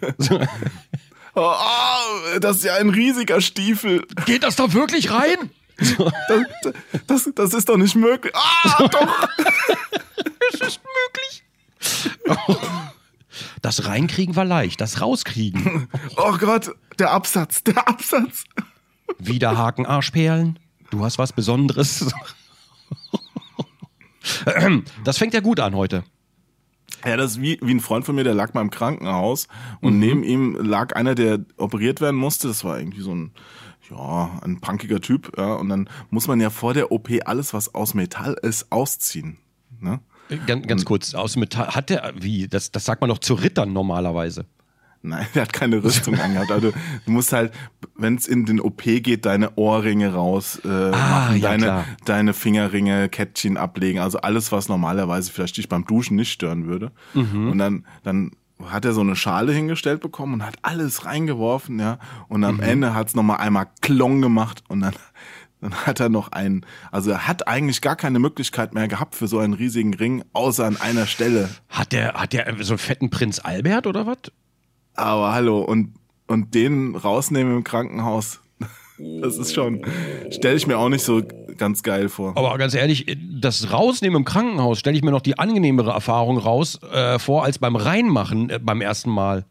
oh, 0.30 0.46
oh, 1.34 2.38
das 2.40 2.58
ist 2.58 2.64
ja 2.64 2.76
ein 2.76 2.90
riesiger 2.90 3.40
Stiefel. 3.40 4.06
Geht 4.26 4.42
das 4.42 4.56
da 4.56 4.72
wirklich 4.72 5.10
rein? 5.10 5.50
Das, 5.76 6.44
das, 7.06 7.30
das 7.34 7.54
ist 7.54 7.68
doch 7.68 7.76
nicht 7.76 7.96
möglich. 7.96 8.34
Ah, 8.36 8.86
doch. 8.92 9.28
Es 10.52 10.60
ist 10.60 10.80
möglich. 10.84 11.42
Das 13.62 13.86
Reinkriegen 13.86 14.36
war 14.36 14.44
leicht, 14.44 14.80
das 14.80 15.00
Rauskriegen. 15.00 15.88
Oh 16.16 16.36
Gott, 16.38 16.70
der 16.98 17.10
Absatz, 17.10 17.64
der 17.64 17.88
Absatz. 17.88 18.44
Widerhaken 19.18 19.86
Arschperlen. 19.86 20.58
Du 20.90 21.04
hast 21.04 21.18
was 21.18 21.32
Besonderes. 21.32 22.12
Das 25.04 25.18
fängt 25.18 25.34
ja 25.34 25.40
gut 25.40 25.60
an 25.60 25.74
heute. 25.74 26.04
Ja, 27.04 27.16
das 27.16 27.32
ist 27.32 27.42
wie, 27.42 27.58
wie 27.62 27.74
ein 27.74 27.80
Freund 27.80 28.06
von 28.06 28.14
mir, 28.14 28.24
der 28.24 28.34
lag 28.34 28.54
mal 28.54 28.62
im 28.62 28.70
Krankenhaus 28.70 29.48
und 29.80 29.98
neben 29.98 30.22
ihm 30.22 30.54
lag 30.54 30.96
einer, 30.96 31.14
der 31.14 31.40
operiert 31.56 32.00
werden 32.00 32.16
musste. 32.16 32.48
Das 32.48 32.64
war 32.64 32.78
irgendwie 32.78 33.02
so 33.02 33.14
ein, 33.14 33.32
ja, 33.90 34.40
ein 34.42 34.60
punkiger 34.60 35.00
Typ. 35.00 35.32
Ja, 35.36 35.54
und 35.54 35.68
dann 35.68 35.88
muss 36.10 36.28
man 36.28 36.40
ja 36.40 36.50
vor 36.50 36.72
der 36.72 36.92
OP 36.92 37.10
alles, 37.26 37.52
was 37.52 37.74
aus 37.74 37.94
Metall 37.94 38.36
ist, 38.42 38.72
ausziehen. 38.72 39.38
Ne? 39.80 40.00
Ganz, 40.46 40.66
ganz 40.66 40.84
kurz, 40.84 41.14
aus 41.14 41.36
Metall. 41.36 41.68
Hat 41.68 41.90
der, 41.90 42.14
wie, 42.16 42.48
das, 42.48 42.72
das 42.72 42.84
sagt 42.86 43.02
man 43.02 43.10
doch 43.10 43.18
zu 43.18 43.34
Rittern 43.34 43.72
normalerweise. 43.72 44.46
Nein, 45.06 45.26
der 45.34 45.42
hat 45.42 45.52
keine 45.52 45.84
Rüstung 45.84 46.18
angehabt. 46.18 46.50
Also 46.50 46.70
du 47.04 47.10
musst 47.10 47.32
halt, 47.32 47.52
wenn 47.94 48.14
es 48.16 48.26
in 48.26 48.46
den 48.46 48.58
OP 48.58 48.82
geht, 48.82 49.26
deine 49.26 49.54
Ohrringe 49.56 50.14
raus 50.14 50.60
äh, 50.64 50.68
machen, 50.90 50.94
Ah, 50.94 51.34
ja, 51.34 51.48
deine, 51.50 51.62
klar. 51.64 51.84
deine 52.06 52.32
Fingerringe, 52.32 53.08
Kettchen 53.10 53.56
ablegen. 53.58 54.00
Also 54.00 54.18
alles, 54.18 54.50
was 54.50 54.68
normalerweise 54.68 55.30
vielleicht 55.30 55.58
dich 55.58 55.68
beim 55.68 55.84
Duschen 55.84 56.16
nicht 56.16 56.32
stören 56.32 56.66
würde. 56.66 56.90
Mhm. 57.12 57.50
Und 57.50 57.58
dann, 57.58 57.86
dann 58.02 58.30
hat 58.64 58.84
er 58.86 58.94
so 58.94 59.02
eine 59.02 59.14
Schale 59.14 59.52
hingestellt 59.52 60.00
bekommen 60.00 60.34
und 60.34 60.46
hat 60.46 60.54
alles 60.62 61.04
reingeworfen, 61.04 61.78
ja. 61.78 61.98
Und 62.28 62.40
Mhm. 62.40 62.44
am 62.46 62.60
Ende 62.60 62.94
hat's 62.94 63.14
noch 63.14 63.22
mal 63.22 63.36
einmal 63.36 63.66
Klong 63.82 64.22
gemacht 64.22 64.64
und 64.68 64.80
dann, 64.80 64.94
dann 65.60 65.74
hat 65.74 66.00
er 66.00 66.08
noch 66.08 66.32
einen, 66.32 66.64
also 66.92 67.10
er 67.10 67.26
hat 67.28 67.46
eigentlich 67.46 67.82
gar 67.82 67.96
keine 67.96 68.20
Möglichkeit 68.20 68.72
mehr 68.72 68.88
gehabt 68.88 69.16
für 69.16 69.28
so 69.28 69.38
einen 69.38 69.52
riesigen 69.54 69.92
Ring, 69.92 70.24
außer 70.32 70.64
an 70.64 70.76
einer 70.80 71.04
Stelle. 71.06 71.50
Hat 71.68 71.92
der, 71.92 72.14
hat 72.14 72.32
der 72.32 72.54
so 72.60 72.72
einen 72.74 72.78
fetten 72.78 73.10
Prinz 73.10 73.38
Albert 73.40 73.86
oder 73.86 74.06
was? 74.06 74.18
Aber 74.94 75.32
hallo, 75.32 75.60
und, 75.60 75.94
und 76.26 76.54
den 76.54 76.96
rausnehmen 76.96 77.56
im 77.56 77.64
Krankenhaus. 77.64 78.40
Das 78.96 79.38
ist 79.38 79.52
schon, 79.52 79.84
stelle 80.30 80.54
ich 80.54 80.68
mir 80.68 80.78
auch 80.78 80.88
nicht 80.88 81.02
so 81.02 81.20
ganz 81.58 81.82
geil 81.82 82.08
vor. 82.08 82.36
Aber 82.36 82.56
ganz 82.58 82.74
ehrlich, 82.74 83.18
das 83.40 83.72
Rausnehmen 83.72 84.18
im 84.18 84.24
Krankenhaus 84.24 84.78
stelle 84.78 84.96
ich 84.96 85.02
mir 85.02 85.10
noch 85.10 85.20
die 85.20 85.36
angenehmere 85.36 85.90
Erfahrung 85.90 86.38
raus 86.38 86.78
äh, 86.92 87.18
vor 87.18 87.42
als 87.42 87.58
beim 87.58 87.74
Reinmachen 87.74 88.50
äh, 88.50 88.60
beim 88.62 88.80
ersten 88.80 89.10
Mal. 89.10 89.46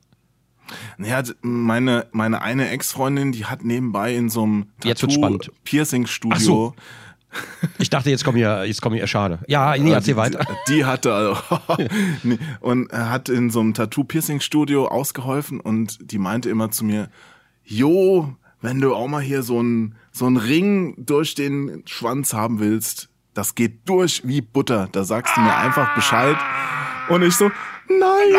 Naja, 0.98 1.24
meine, 1.42 2.08
meine 2.14 2.42
eine 2.42 2.70
Ex-Freundin, 2.70 3.34
die 3.34 3.44
hat 3.46 3.66
nebenbei 3.66 4.16
in 4.16 4.30
so 4.30 4.44
einem. 4.44 4.68
Tattoo-Piercing-Studio. 4.82 6.74
Ich 7.80 7.90
dachte, 7.90 8.10
jetzt 8.10 8.24
kommt 8.24 8.38
hier, 8.38 8.66
jetzt 8.66 8.82
kommt 8.82 8.96
hier 8.96 9.08
schade. 9.08 9.40
Ja, 9.48 9.76
nee, 9.78 9.92
erzähl 9.92 10.14
die, 10.14 10.18
weiter. 10.18 10.46
Die 10.68 10.86
hatte 10.86 11.14
also, 11.14 11.38
und 12.60 12.92
er 12.92 13.10
hat 13.10 13.30
in 13.30 13.50
so 13.50 13.60
einem 13.60 13.74
Tattoo-Piercing-Studio 13.74 14.88
ausgeholfen 14.88 15.60
und 15.60 16.12
die 16.12 16.18
meinte 16.18 16.50
immer 16.50 16.72
zu 16.72 16.86
mir, 16.86 17.10
Jo, 17.66 18.36
wenn 18.62 18.80
du 18.82 18.94
auch 18.94 19.08
mal 19.08 19.22
hier 19.22 19.44
so 19.44 19.60
einen 19.60 19.96
so 20.12 20.26
einen 20.26 20.38
Ring 20.38 20.96
durch 20.98 21.36
den 21.36 21.84
Schwanz 21.86 22.34
haben 22.34 22.60
willst, 22.60 23.10
das 23.34 23.56
geht 23.56 23.90
durch 23.90 24.22
wie 24.26 24.42
Butter. 24.42 24.88
Da 24.92 25.04
sagst 25.04 25.36
du 25.36 25.42
mir 25.42 25.56
einfach 25.56 25.96
Bescheid. 25.96 26.38
Und 27.10 27.24
ich 27.24 27.36
so, 27.36 27.50
nein, 27.90 28.34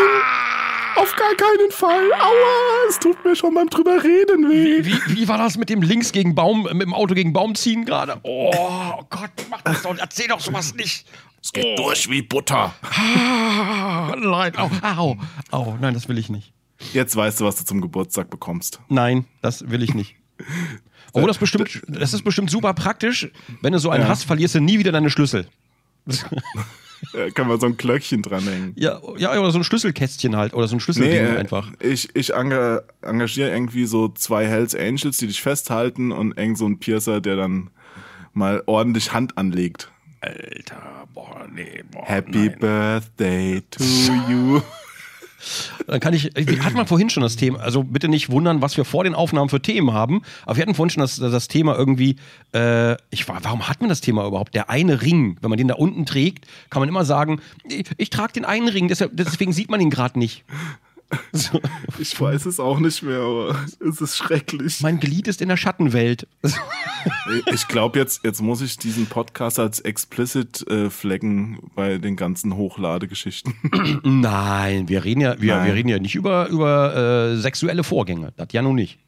auf 0.97 1.15
gar 1.17 1.35
keinen 1.35 1.71
Fall. 1.71 2.13
Aua, 2.13 2.89
es 2.89 2.99
tut 2.99 3.25
mir 3.25 3.35
schon 3.37 3.55
beim 3.55 3.69
drüber 3.69 4.03
reden 4.03 4.49
weh. 4.51 4.85
Wie, 4.85 5.17
wie 5.17 5.29
war 5.29 5.39
das 5.39 5.57
mit 5.57 5.69
dem 5.71 5.83
Links 5.83 6.13
gegen 6.13 6.35
Baum, 6.35 6.63
mit 6.65 6.83
dem 6.83 6.95
Auto 6.95 7.15
gegen 7.15 7.33
Baum 7.33 7.55
ziehen 7.55 7.85
gerade? 7.85 8.19
Oh, 8.23 9.03
Gott, 9.11 9.31
mach 9.51 9.63
das 9.63 9.83
doch, 9.83 9.97
erzähl 9.99 10.29
doch 10.29 10.41
sowas 10.41 10.75
nicht. 10.75 11.07
Es 11.43 11.53
geht 11.53 11.79
durch 11.79 12.09
wie 12.09 12.23
Butter. 12.23 12.75
Ah, 12.83 14.15
nein, 14.19 14.57
au, 14.57 14.71
au, 14.97 15.17
au, 15.51 15.77
nein, 15.81 15.93
das 15.95 16.09
will 16.09 16.17
ich 16.19 16.31
nicht. 16.31 16.53
Jetzt 16.93 17.15
weißt 17.17 17.41
du, 17.41 17.45
was 17.45 17.57
du 17.57 17.65
zum 17.65 17.81
Geburtstag 17.81 18.31
bekommst. 18.31 18.81
Nein, 18.89 19.27
das 19.43 19.69
will 19.71 19.83
ich 19.83 19.95
nicht. 19.95 20.17
Oh, 21.13 21.27
das, 21.27 21.39
bestimmt, 21.39 21.83
das 21.87 22.13
ist 22.13 22.25
bestimmt 22.25 22.51
super 22.51 22.75
praktisch. 22.75 23.31
Wenn 23.63 23.73
du 23.73 23.79
so 23.79 23.91
einen 23.91 24.03
Ja. 24.05 24.09
hast, 24.09 24.25
verlierst 24.25 24.55
du 24.57 24.61
nie 24.61 24.79
wieder 24.79 24.91
deine 24.91 25.11
Schlüssel. 25.11 25.47
Da 27.13 27.31
kann 27.31 27.49
man 27.49 27.61
so 27.61 27.67
ein 27.67 27.77
Glöckchen 27.77 28.23
dranhängen. 28.23 28.73
Ja, 28.77 29.01
ja, 29.17 29.39
oder 29.39 29.51
so 29.51 29.59
ein 29.59 29.65
Schlüsselkästchen 29.65 30.37
halt. 30.37 30.55
Oder 30.55 30.69
so 30.69 30.77
ein 30.77 30.81
Schlüsselding 30.81 31.35
äh, 31.35 31.39
einfach. 31.39 31.71
ich, 31.81 32.15
ich 32.15 32.35
enga 32.35 32.83
engagiere 33.03 33.51
irgendwie 33.51 33.87
so 33.87 34.09
zwei 34.09 34.47
Hells 34.47 34.75
Angels, 34.75 35.19
die 35.19 35.27
dich 35.27 35.43
festhalten 35.43 36.13
und 36.13 36.37
irgend 36.39 36.59
so 36.59 36.67
ein 36.67 36.79
Piercer, 36.79 37.21
der 37.21 37.37
dann 37.37 37.71
mal 38.33 38.63
ordentlich 38.67 39.13
Hand 39.13 39.39
anlegt. 39.39 39.91
Alter, 40.21 41.07
boah, 41.13 41.47
nee, 41.53 41.83
boah. 41.91 42.05
Happy 42.07 42.49
nein. 42.49 42.59
Birthday 42.59 43.63
to 43.71 43.85
you. 44.29 44.61
Dann 45.87 46.01
kann 46.01 46.15
ich, 46.15 46.31
wir 46.35 46.65
hatten 46.65 46.87
vorhin 46.87 47.11
schon 47.11 47.23
das 47.23 47.37
Thema, 47.37 47.61
also 47.61 47.83
bitte 47.83 48.09
nicht 48.09 48.31
wundern, 48.31 48.63
was 48.63 48.77
wir 48.77 48.85
vor 48.85 49.05
den 49.05 49.15
Aufnahmen 49.15 49.49
für 49.49 49.61
Themen 49.61 49.93
haben, 49.93 50.23
aber 50.45 50.57
wir 50.57 50.63
hatten 50.63 50.75
vorhin 50.75 50.91
schon 50.91 51.03
das, 51.03 51.17
das 51.17 51.49
Thema 51.49 51.77
irgendwie, 51.77 52.17
äh, 52.55 52.97
ich 53.11 53.29
war, 53.29 53.39
warum 53.43 53.69
hat 53.69 53.81
man 53.81 53.89
das 53.89 54.01
Thema 54.01 54.27
überhaupt? 54.27 54.55
Der 54.55 54.71
eine 54.71 55.03
Ring, 55.03 55.37
wenn 55.41 55.51
man 55.51 55.59
den 55.59 55.69
da 55.69 55.75
unten 55.75 56.07
trägt, 56.07 56.47
kann 56.71 56.81
man 56.81 56.89
immer 56.89 57.05
sagen, 57.05 57.41
ich, 57.65 57.87
ich 57.97 58.11
trage 58.11 58.33
den 58.33 58.45
einen 58.45 58.69
Ring, 58.69 58.89
deshalb, 58.89 59.13
deswegen 59.15 59.53
sieht 59.53 59.71
man 59.71 59.81
ihn 59.81 59.91
gerade 59.91 60.19
nicht. 60.19 60.45
Ich 61.99 62.21
weiß 62.21 62.47
es 62.47 62.59
auch 62.59 62.79
nicht 62.81 63.03
mehr, 63.03 63.21
aber 63.21 63.57
es 63.81 64.01
ist 64.01 64.17
schrecklich. 64.17 64.81
mein 64.81 65.01
Glied 65.01 65.29
ist 65.29 65.41
in 65.41 65.49
der 65.49 65.57
Schattenwelt. 65.57 66.27
Ich 67.53 67.69
glaube, 67.69 67.99
jetzt, 67.99 68.25
jetzt 68.25 68.41
muss 68.41 68.63
ich 68.63 68.79
diesen 68.79 69.05
Podcast 69.05 69.59
als 69.59 69.79
explicit 69.81 70.67
äh, 70.69 70.89
flaggen 70.89 71.59
bei 71.75 71.99
den 71.99 72.17
ganzen 72.17 72.57
Hochladegeschichten. 72.57 73.53
Nein, 74.03 74.89
wir 74.89 75.05
reden 75.05 75.21
ja, 75.21 75.39
wir, 75.39 75.57
Nein. 75.57 75.67
wir 75.67 75.75
reden 75.75 75.89
ja 75.91 75.99
nicht 75.99 76.15
über, 76.15 76.49
über 76.49 77.33
äh, 77.35 77.37
sexuelle 77.37 77.85
Vorgänge. 77.85 78.33
Das 78.39 78.49
ja 78.53 78.63
nun 78.63 78.77
nicht. 78.77 78.99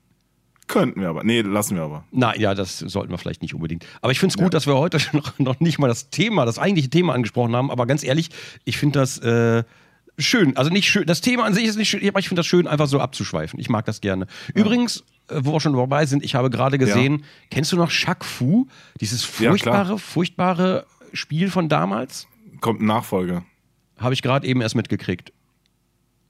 Könnten 0.66 1.00
wir 1.00 1.08
aber. 1.08 1.24
Nee, 1.24 1.40
lassen 1.42 1.76
wir 1.76 1.84
aber. 1.84 2.04
Na 2.10 2.36
ja, 2.36 2.54
das 2.54 2.78
sollten 2.80 3.12
wir 3.12 3.18
vielleicht 3.18 3.40
nicht 3.40 3.54
unbedingt. 3.54 3.86
Aber 4.02 4.12
ich 4.12 4.18
finde 4.18 4.34
es 4.34 4.36
gut, 4.36 4.52
dass 4.52 4.66
wir 4.66 4.76
heute 4.76 4.98
noch, 5.12 5.38
noch 5.38 5.60
nicht 5.60 5.78
mal 5.78 5.88
das 5.88 6.10
Thema, 6.10 6.44
das 6.44 6.58
eigentliche 6.58 6.90
Thema 6.90 7.14
angesprochen 7.14 7.54
haben. 7.56 7.70
Aber 7.70 7.86
ganz 7.86 8.02
ehrlich, 8.02 8.30
ich 8.64 8.76
finde 8.76 8.98
das 8.98 9.18
äh, 9.18 9.64
schön. 10.18 10.56
Also 10.56 10.70
nicht 10.70 10.88
schön. 10.88 11.06
Das 11.06 11.20
Thema 11.20 11.44
an 11.44 11.54
sich 11.54 11.64
ist 11.64 11.76
nicht 11.76 11.88
schön, 11.88 12.06
aber 12.08 12.18
ich 12.18 12.28
finde 12.28 12.40
das 12.40 12.46
schön, 12.46 12.66
einfach 12.66 12.87
so 12.87 13.00
abzuschweifen. 13.00 13.58
Ich 13.61 13.68
mag 13.68 13.85
das 13.85 14.00
gerne. 14.00 14.26
Übrigens, 14.54 15.04
äh, 15.28 15.40
wo 15.42 15.52
wir 15.52 15.61
schon 15.61 15.75
dabei 15.75 16.06
sind, 16.06 16.25
ich 16.25 16.35
habe 16.35 16.50
gerade 16.50 16.78
gesehen, 16.78 17.25
kennst 17.50 17.73
du 17.73 17.76
noch 17.76 17.90
Shaq 17.90 18.25
Fu? 18.25 18.66
Dieses 19.00 19.23
Ja, 19.38 19.52
klar. 19.54 19.87
furchtbare, 19.87 19.99
furchtbare 19.99 20.87
Spiel 21.12 21.50
von 21.50 21.68
damals? 21.68 22.26
Kommt 22.61 22.80
ein 22.80 22.87
Nachfolger. 22.87 23.44
Habe 23.99 24.14
ich 24.14 24.23
gerade 24.23 24.46
eben 24.46 24.61
erst 24.61 24.75
mitgekriegt. 24.75 25.32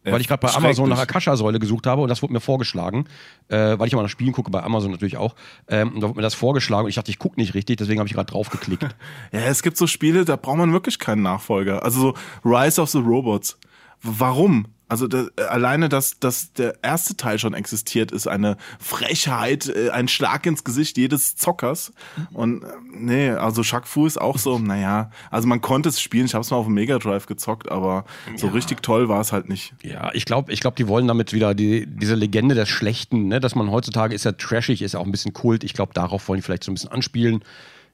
Ja, 0.05 0.13
Weil 0.13 0.21
ich 0.21 0.29
gerade 0.29 0.41
bei 0.47 0.55
Amazon 0.55 0.89
nach. 0.89 1.01
Akasha-Säule 1.01 1.59
gesucht 1.59 1.85
habe 1.89 2.01
und 2.01 2.09
das 2.09 2.23
wurde 2.23 2.33
mir 2.33 2.39
vorgeschlagen, 2.39 3.07
äh, 3.49 3.77
weil 3.77 3.89
ich 3.89 3.93
immer 3.93 4.03
nach 4.03 4.09
Spielen 4.09 4.31
gucke, 4.31 4.53
bei 4.53 4.63
Amazon 4.63 4.93
natürlich 4.93 5.17
auch. 5.17 5.35
Ähm, 5.67 5.95
und 5.95 6.01
da 6.01 6.07
wurde 6.09 6.19
mir 6.19 6.23
das 6.23 6.35
vorgeschlagen 6.35 6.85
und 6.85 6.91
ich 6.91 6.95
dachte, 6.95 7.11
ich 7.11 7.19
gucke 7.19 7.41
nicht 7.41 7.55
richtig, 7.55 7.79
deswegen 7.79 7.99
habe 7.99 8.07
ich 8.07 8.15
gerade 8.15 8.31
drauf 8.31 8.49
geklickt. 8.51 8.85
Ja, 9.33 9.41
es 9.41 9.65
gibt 9.65 9.77
so 9.77 9.89
Spiele, 9.89 10.25
da 10.25 10.37
braucht 10.37 10.59
man 10.59 10.73
wirklich 10.73 11.01
keinen 11.01 11.23
Nachfolger. 11.23 11.83
Also 11.83 12.01
so 12.01 12.15
Rise 12.49 12.81
of 12.81 12.91
the 12.91 12.99
Robots. 12.99 13.59
Warum? 14.03 14.67
Also 14.89 15.09
da, 15.09 15.27
äh, 15.37 15.43
alleine, 15.43 15.89
dass, 15.89 16.21
dass 16.21 16.53
der 16.53 16.77
erste 16.83 17.17
Teil 17.17 17.41
schon 17.41 17.55
existiert, 17.55 18.13
ist 18.13 18.29
eine 18.29 18.57
Frechheit, 18.79 19.67
äh, 19.67 19.91
ein 19.91 20.07
Schlag 20.07 20.47
ins 20.47 20.63
Gesicht 20.63 20.97
jedes 20.97 21.35
Zockers. 21.35 21.93
Und 22.33 22.63
äh, 22.63 22.67
nee, 22.93 23.31
also 23.31 23.65
Shaq 23.65 23.89
Fu 23.89 24.07
ist 24.07 24.21
auch 24.21 24.39
so, 24.39 24.61
naja, 24.61 25.11
also 25.33 25.49
man 25.49 25.61
konnte 25.61 25.89
es 25.89 26.01
spielen, 26.01 26.27
ich 26.27 26.35
habe 26.35 26.43
es 26.43 26.53
mal 26.53 26.59
auf 26.59 26.67
dem 26.67 26.75
Mega 26.75 26.99
Drive 26.99 27.27
gezockt, 27.27 27.69
aber 27.69 28.05
so 28.37 28.47
richtig 28.47 28.81
toll 28.81 29.09
war 29.09 29.21
es 29.21 29.33
halt 29.33 29.49
nicht. 29.49 29.75
Ja, 29.83 30.11
ich 30.15 30.25
glaube, 30.25 30.53
ich 30.53 30.61
glaub, 30.61 30.77
die 30.77 30.87
wollen 30.87 31.09
damit 31.09 31.33
wieder 31.33 31.55
die, 31.55 31.87
diese 31.89 32.15
Legende 32.15 32.55
des 32.55 32.69
Schlechten, 32.69 33.27
ne, 33.27 33.41
dass 33.41 33.57
man 33.57 33.73
heutzutage 33.73 34.15
ist 34.15 34.25
ja 34.25 34.33
trashig, 34.33 34.83
ist 34.83 34.93
ja 34.93 35.01
auch 35.01 35.05
ein 35.05 35.11
bisschen 35.11 35.33
Kult. 35.33 35.65
Ich 35.65 35.75
glaube, 35.75 35.95
darauf 35.95 36.29
wollen 36.29 36.39
die 36.39 36.43
vielleicht 36.43 36.63
so 36.63 36.71
ein 36.71 36.75
bisschen 36.75 36.93
anspielen. 36.93 37.43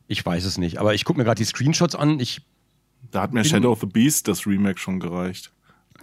Ich 0.09 0.27
weiß 0.27 0.45
es 0.45 0.59
nicht. 0.59 0.77
Aber 0.77 0.93
ich 0.93 1.07
gucke 1.07 1.19
mir 1.19 1.25
gerade 1.25 1.39
die 1.39 1.47
Screenshots 1.47 1.95
an. 1.95 2.21
Ich, 2.21 2.43
Da 3.13 3.23
hat 3.23 3.33
mir 3.33 3.45
Shadow 3.45 3.73
of 3.73 3.81
the 3.81 3.87
Beast 3.87 4.29
das 4.29 4.47
Remake 4.47 4.79
schon 4.79 5.01
gereicht. 5.01 5.53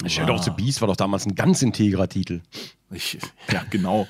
Shadow 0.07 0.35
of 0.35 0.43
the 0.43 0.51
Beast 0.51 0.81
war 0.81 0.87
doch 0.87 0.95
damals 0.95 1.25
ein 1.25 1.35
ganz 1.35 1.61
integrer 1.61 2.07
Titel. 2.07 2.41
Ich, 2.91 3.17
ja, 3.51 3.63
genau. 3.69 4.07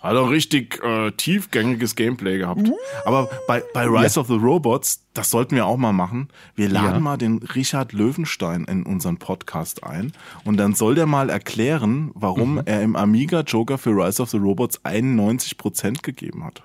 Hat 0.00 0.16
auch 0.16 0.30
richtig 0.30 0.82
äh, 0.82 1.10
tiefgängiges 1.12 1.94
Gameplay 1.94 2.38
gehabt. 2.38 2.70
Aber 3.04 3.28
bei, 3.46 3.62
bei 3.74 3.84
Rise 3.86 4.18
of 4.18 4.28
the 4.28 4.34
Robots, 4.34 5.04
das 5.12 5.28
sollten 5.30 5.54
wir 5.56 5.66
auch 5.66 5.76
mal 5.76 5.92
machen. 5.92 6.28
Wir 6.54 6.70
laden 6.70 6.94
Ja. 6.94 7.00
mal 7.00 7.16
den 7.18 7.38
Richard 7.54 7.92
Löwenstein 7.92 8.64
in 8.64 8.84
unseren 8.84 9.18
Podcast 9.18 9.84
ein 9.84 10.12
und 10.44 10.56
dann 10.56 10.74
soll 10.74 10.94
der 10.94 11.04
mal 11.06 11.28
erklären, 11.28 12.12
warum 12.14 12.54
Mhm. 12.54 12.62
er 12.64 12.82
im 12.82 12.96
Amiga 12.96 13.40
Joker 13.40 13.76
für 13.76 13.90
Rise 13.90 14.22
of 14.22 14.30
the 14.30 14.38
Robots 14.38 14.82
91% 14.86 16.02
gegeben 16.02 16.44
hat. 16.44 16.62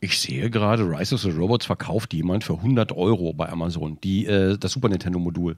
Ich 0.00 0.18
sehe 0.20 0.50
gerade, 0.50 0.82
Rise 0.82 1.14
of 1.14 1.20
the 1.22 1.30
Robots 1.30 1.66
verkauft 1.66 2.12
jemand 2.12 2.42
für 2.44 2.60
100 2.60 2.90
Euro 2.92 3.32
bei 3.34 3.48
Amazon, 3.48 3.98
die, 4.02 4.26
äh, 4.26 4.58
das 4.58 4.72
Super 4.72 4.88
Nintendo-Modul. 4.88 5.56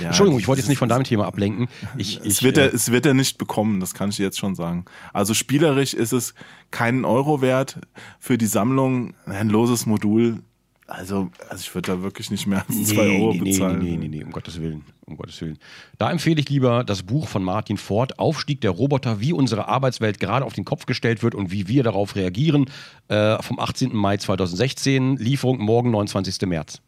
Ja, 0.00 0.08
Entschuldigung, 0.08 0.40
ich 0.40 0.48
wollte 0.48 0.60
jetzt 0.60 0.68
nicht 0.68 0.78
von 0.78 0.88
deinem 0.88 1.04
Thema 1.04 1.26
ablenken. 1.26 1.68
Ich, 1.96 2.20
Es 2.20 2.38
ich, 2.38 2.42
wird, 2.42 2.58
äh, 2.58 2.68
er, 2.68 2.74
es 2.74 2.90
wird 2.90 3.06
er 3.06 3.14
nicht 3.14 3.38
bekommen, 3.38 3.80
das 3.80 3.94
kann 3.94 4.10
ich 4.10 4.18
jetzt 4.18 4.38
schon 4.38 4.54
sagen. 4.54 4.84
Also 5.12 5.34
spielerisch 5.34 5.94
ist 5.94 6.12
es 6.12 6.34
keinen 6.70 7.04
Euro 7.04 7.42
wert 7.42 7.78
für 8.18 8.38
die 8.38 8.46
Sammlung, 8.46 9.14
ein 9.26 9.48
loses 9.48 9.86
Modul. 9.86 10.42
Also, 10.86 11.30
also 11.48 11.60
ich 11.60 11.74
würde 11.74 11.92
da 11.92 12.02
wirklich 12.02 12.30
nicht 12.30 12.46
mehr 12.46 12.64
als 12.68 12.88
zwei 12.88 13.08
Euro 13.08 13.32
nee, 13.32 13.38
bezahlen. 13.40 13.78
Nee, 13.78 13.92
nee, 13.92 14.08
nee, 14.08 14.16
nee, 14.18 14.24
um 14.24 14.30
Gottes 14.30 14.60
Willen. 14.60 14.84
Um 15.06 15.16
Gottes 15.16 15.40
Willen. 15.40 15.58
Da 15.96 16.10
empfehle 16.10 16.40
ich 16.40 16.48
lieber 16.50 16.84
das 16.84 17.02
Buch 17.02 17.28
von 17.28 17.42
Martin 17.42 17.78
Ford, 17.78 18.18
Aufstieg 18.18 18.60
der 18.60 18.72
Roboter, 18.72 19.20
wie 19.20 19.32
unsere 19.32 19.68
Arbeitswelt 19.68 20.20
gerade 20.20 20.44
auf 20.44 20.52
den 20.52 20.64
Kopf 20.64 20.84
gestellt 20.86 21.22
wird 21.22 21.34
und 21.34 21.50
wie 21.50 21.66
wir 21.66 21.82
darauf 21.82 22.14
reagieren, 22.14 22.66
äh, 23.08 23.40
vom 23.42 23.58
18. 23.58 23.94
Mai 23.96 24.18
2016, 24.18 25.16
Lieferung 25.16 25.60
morgen, 25.60 25.90
29. 25.90 26.46
März. 26.46 26.82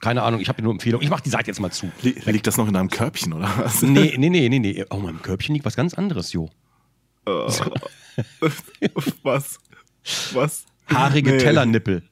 Keine 0.00 0.22
Ahnung, 0.22 0.40
ich 0.40 0.48
habe 0.48 0.62
nur 0.62 0.72
Empfehlung. 0.72 1.02
Ich 1.02 1.10
mache 1.10 1.22
die 1.22 1.30
Seite 1.30 1.48
jetzt 1.48 1.60
mal 1.60 1.70
zu. 1.70 1.90
Li- 2.02 2.14
Liegt 2.26 2.46
das 2.46 2.56
noch 2.56 2.66
in 2.66 2.74
deinem 2.74 2.88
Körbchen, 2.90 3.32
oder 3.32 3.48
was? 3.58 3.82
Nee, 3.82 4.14
nee, 4.18 4.30
nee, 4.30 4.48
nee, 4.48 4.58
nee. 4.58 4.84
Oh, 4.90 4.96
meinem 4.96 5.20
Körbchen 5.22 5.54
liegt 5.54 5.64
was 5.66 5.76
ganz 5.76 5.94
anderes, 5.94 6.32
Jo. 6.32 6.48
was? 9.22 9.58
Was? 10.32 10.64
Haarige 10.86 11.32
Nee. 11.32 11.38
Tellernippel. 11.38 12.02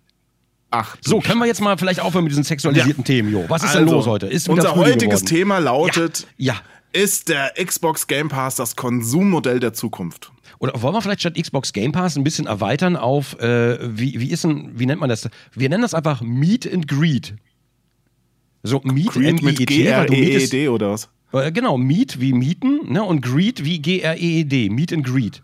Ach, 0.71 0.97
So, 1.01 1.21
können 1.21 1.39
wir 1.41 1.47
jetzt 1.47 1.61
mal 1.63 1.79
vielleicht 1.79 2.01
aufhören 2.01 2.25
mit 2.25 2.31
diesen 2.31 2.45
sexualisierten 2.45 3.03
Themen, 3.05 3.33
Jo. 3.33 3.45
Was 3.49 3.63
ist 3.65 3.75
denn 3.75 3.85
Also, 3.85 3.95
los 3.95 4.07
heute? 4.07 4.27
Ist 4.27 4.49
unser 4.49 4.77
heutiges 4.77 5.01
geworden. 5.21 5.27
Thema 5.27 5.59
lautet, 5.59 6.27
Ja. 6.37 6.57
ist 6.93 7.31
der 7.31 7.55
Xbox 7.63 8.07
Game 8.07 8.29
Pass 8.29 8.57
das 8.57 8.77
Konsummodell 8.77 9.61
der 9.61 9.73
Zukunft? 9.73 10.31
Oder 10.59 10.81
wollen 10.83 10.95
wir 10.95 11.01
vielleicht 11.01 11.21
statt 11.21 11.37
Xbox 11.41 11.73
Game 11.73 11.93
Pass 11.93 12.17
ein 12.17 12.25
bisschen 12.25 12.47
erweitern 12.47 12.97
auf, 12.97 13.39
äh, 13.41 13.79
wie, 13.99 14.21
wie 14.21 14.31
ist 14.31 14.45
denn, 14.45 14.73
wie 14.79 14.85
nennt 14.87 15.01
man 15.01 15.09
das? 15.09 15.29
Wir 15.55 15.69
nennen 15.71 15.83
das 15.83 15.95
einfach 15.95 16.21
Meet 16.21 16.71
and 16.71 16.87
Greet. 16.87 17.35
So, 18.63 18.81
Meet, 18.85 19.09
Creed 19.11 19.43
mit 19.43 19.61
M-I-E-T, 19.61 19.91
weil 19.93 20.07
du 20.07 20.13
mietest- 20.15 20.51
G-R-E-E-D 20.51 20.69
oder 20.69 20.91
was? 20.91 21.09
Äh, 21.33 21.53
genau, 21.53 21.77
Meet 21.79 22.21
wie 22.21 22.33
Mieten 22.33 22.91
ne, 22.93 23.03
und 23.05 23.21
Greet 23.23 23.65
wie 23.65 23.79
G-R-E-E-D. 23.81 24.71
Meet 24.71 24.93
and 24.93 25.07
Greet. 25.07 25.43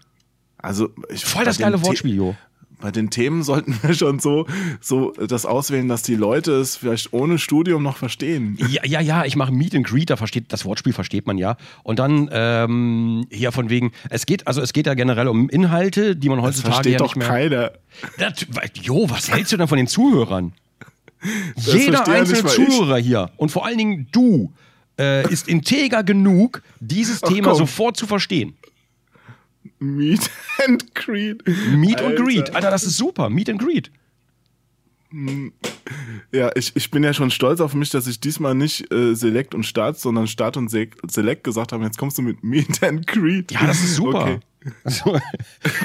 Also, 0.59 0.89
ich, 1.13 1.25
Voll 1.25 1.45
das 1.45 1.59
geile 1.59 1.83
Wortspiel, 1.83 2.15
Jo. 2.17 2.35
bei 2.81 2.91
den 2.91 3.11
Themen 3.11 3.43
sollten 3.43 3.79
wir 3.83 3.93
schon 3.95 4.19
so, 4.19 4.47
so 4.81 5.13
das 5.13 5.45
auswählen, 5.45 5.87
dass 5.89 6.03
die 6.03 6.15
Leute 6.15 6.53
es 6.53 6.77
vielleicht 6.77 7.13
ohne 7.13 7.39
Studium 7.39 7.83
noch 7.83 7.99
verstehen. 7.99 8.59
Ja, 8.71 8.83
ja, 8.87 9.01
ja, 9.01 9.25
ich 9.27 9.37
mache 9.37 9.53
Meet 9.53 9.75
and 9.75 9.87
Greet, 9.87 10.09
da 10.09 10.17
versteht, 10.17 10.47
das 10.49 10.65
Wortspiel 10.65 10.95
versteht 10.95 11.27
man 11.27 11.37
ja. 11.37 11.57
Und 11.83 11.99
dann 11.99 12.31
ähm, 12.33 13.27
hier 13.31 13.53
von 13.53 13.69
wegen, 13.69 13.93
es 14.09 14.25
geht, 14.25 14.47
also 14.47 14.63
es 14.63 14.73
geht 14.73 14.87
ja 14.87 14.95
generell 14.95 15.29
um 15.29 15.51
Inhalte, 15.51 16.17
die 16.17 16.31
man 16.31 16.39
Das 16.39 16.47
heutzutage 16.47 16.73
versteht 16.75 16.93
ja 16.93 16.99
doch 16.99 17.15
nicht 17.15 17.17
mehr. 17.17 17.29
keiner. 17.29 17.73
Das, 18.19 18.47
jo, 18.83 19.09
was 19.11 19.31
hältst 19.31 19.53
du 19.53 19.59
denn 19.59 19.69
von 19.69 19.77
den 19.77 19.87
Zuhörern? 19.87 20.53
Jeder 21.57 22.07
einzelne 22.07 22.49
ich. 22.49 22.55
Zuhörer 22.55 22.99
hier 22.99 23.31
und 23.37 23.51
vor 23.51 23.65
allen 23.67 23.79
Dingen 23.79 24.09
du 24.13 24.53
äh, 24.99 25.31
ist 25.33 25.49
integer 25.49 26.03
genug, 26.05 26.63
dieses 26.81 27.23
Ach, 27.23 27.29
Thema 27.29 27.51
komm. 27.51 27.59
sofort 27.59 27.97
zu 27.97 28.07
verstehen. 28.07 28.55
Meet 29.79 30.31
and 30.67 30.95
Greet. 30.95 31.43
Meet 31.75 32.01
Alter. 32.01 32.07
and 32.07 32.17
Greet. 32.17 32.55
Alter, 32.55 32.71
das 32.71 32.85
ist 32.85 32.97
super. 32.97 33.29
Meet 33.29 33.51
and 33.51 33.61
Greet. 33.61 33.91
Ja, 36.33 36.51
ich, 36.55 36.75
ich 36.75 36.91
bin 36.91 37.05
ja 37.05 37.13
schon 37.13 37.31
stolz 37.31 37.61
auf 37.61 37.75
mich, 37.75 37.91
dass 37.91 38.07
ich 38.07 38.19
diesmal 38.21 38.55
nicht 38.55 38.91
äh, 38.93 39.15
Select 39.15 39.55
und 39.55 39.65
Start, 39.65 39.99
sondern 39.99 40.27
Start 40.27 40.57
und 40.57 40.71
Se 40.71 40.89
Select 41.09 41.45
gesagt 41.45 41.73
habe. 41.73 41.85
Jetzt 41.85 41.99
kommst 41.99 42.19
du 42.19 42.23
mit 42.23 42.43
Meet 42.43 42.83
and 42.83 43.07
Greet. 43.07 43.53
Ja, 43.53 43.67
das 43.67 43.81
ist 43.81 43.97
super. 43.97 44.23
Okay. 44.25 44.41
Also, 44.83 45.21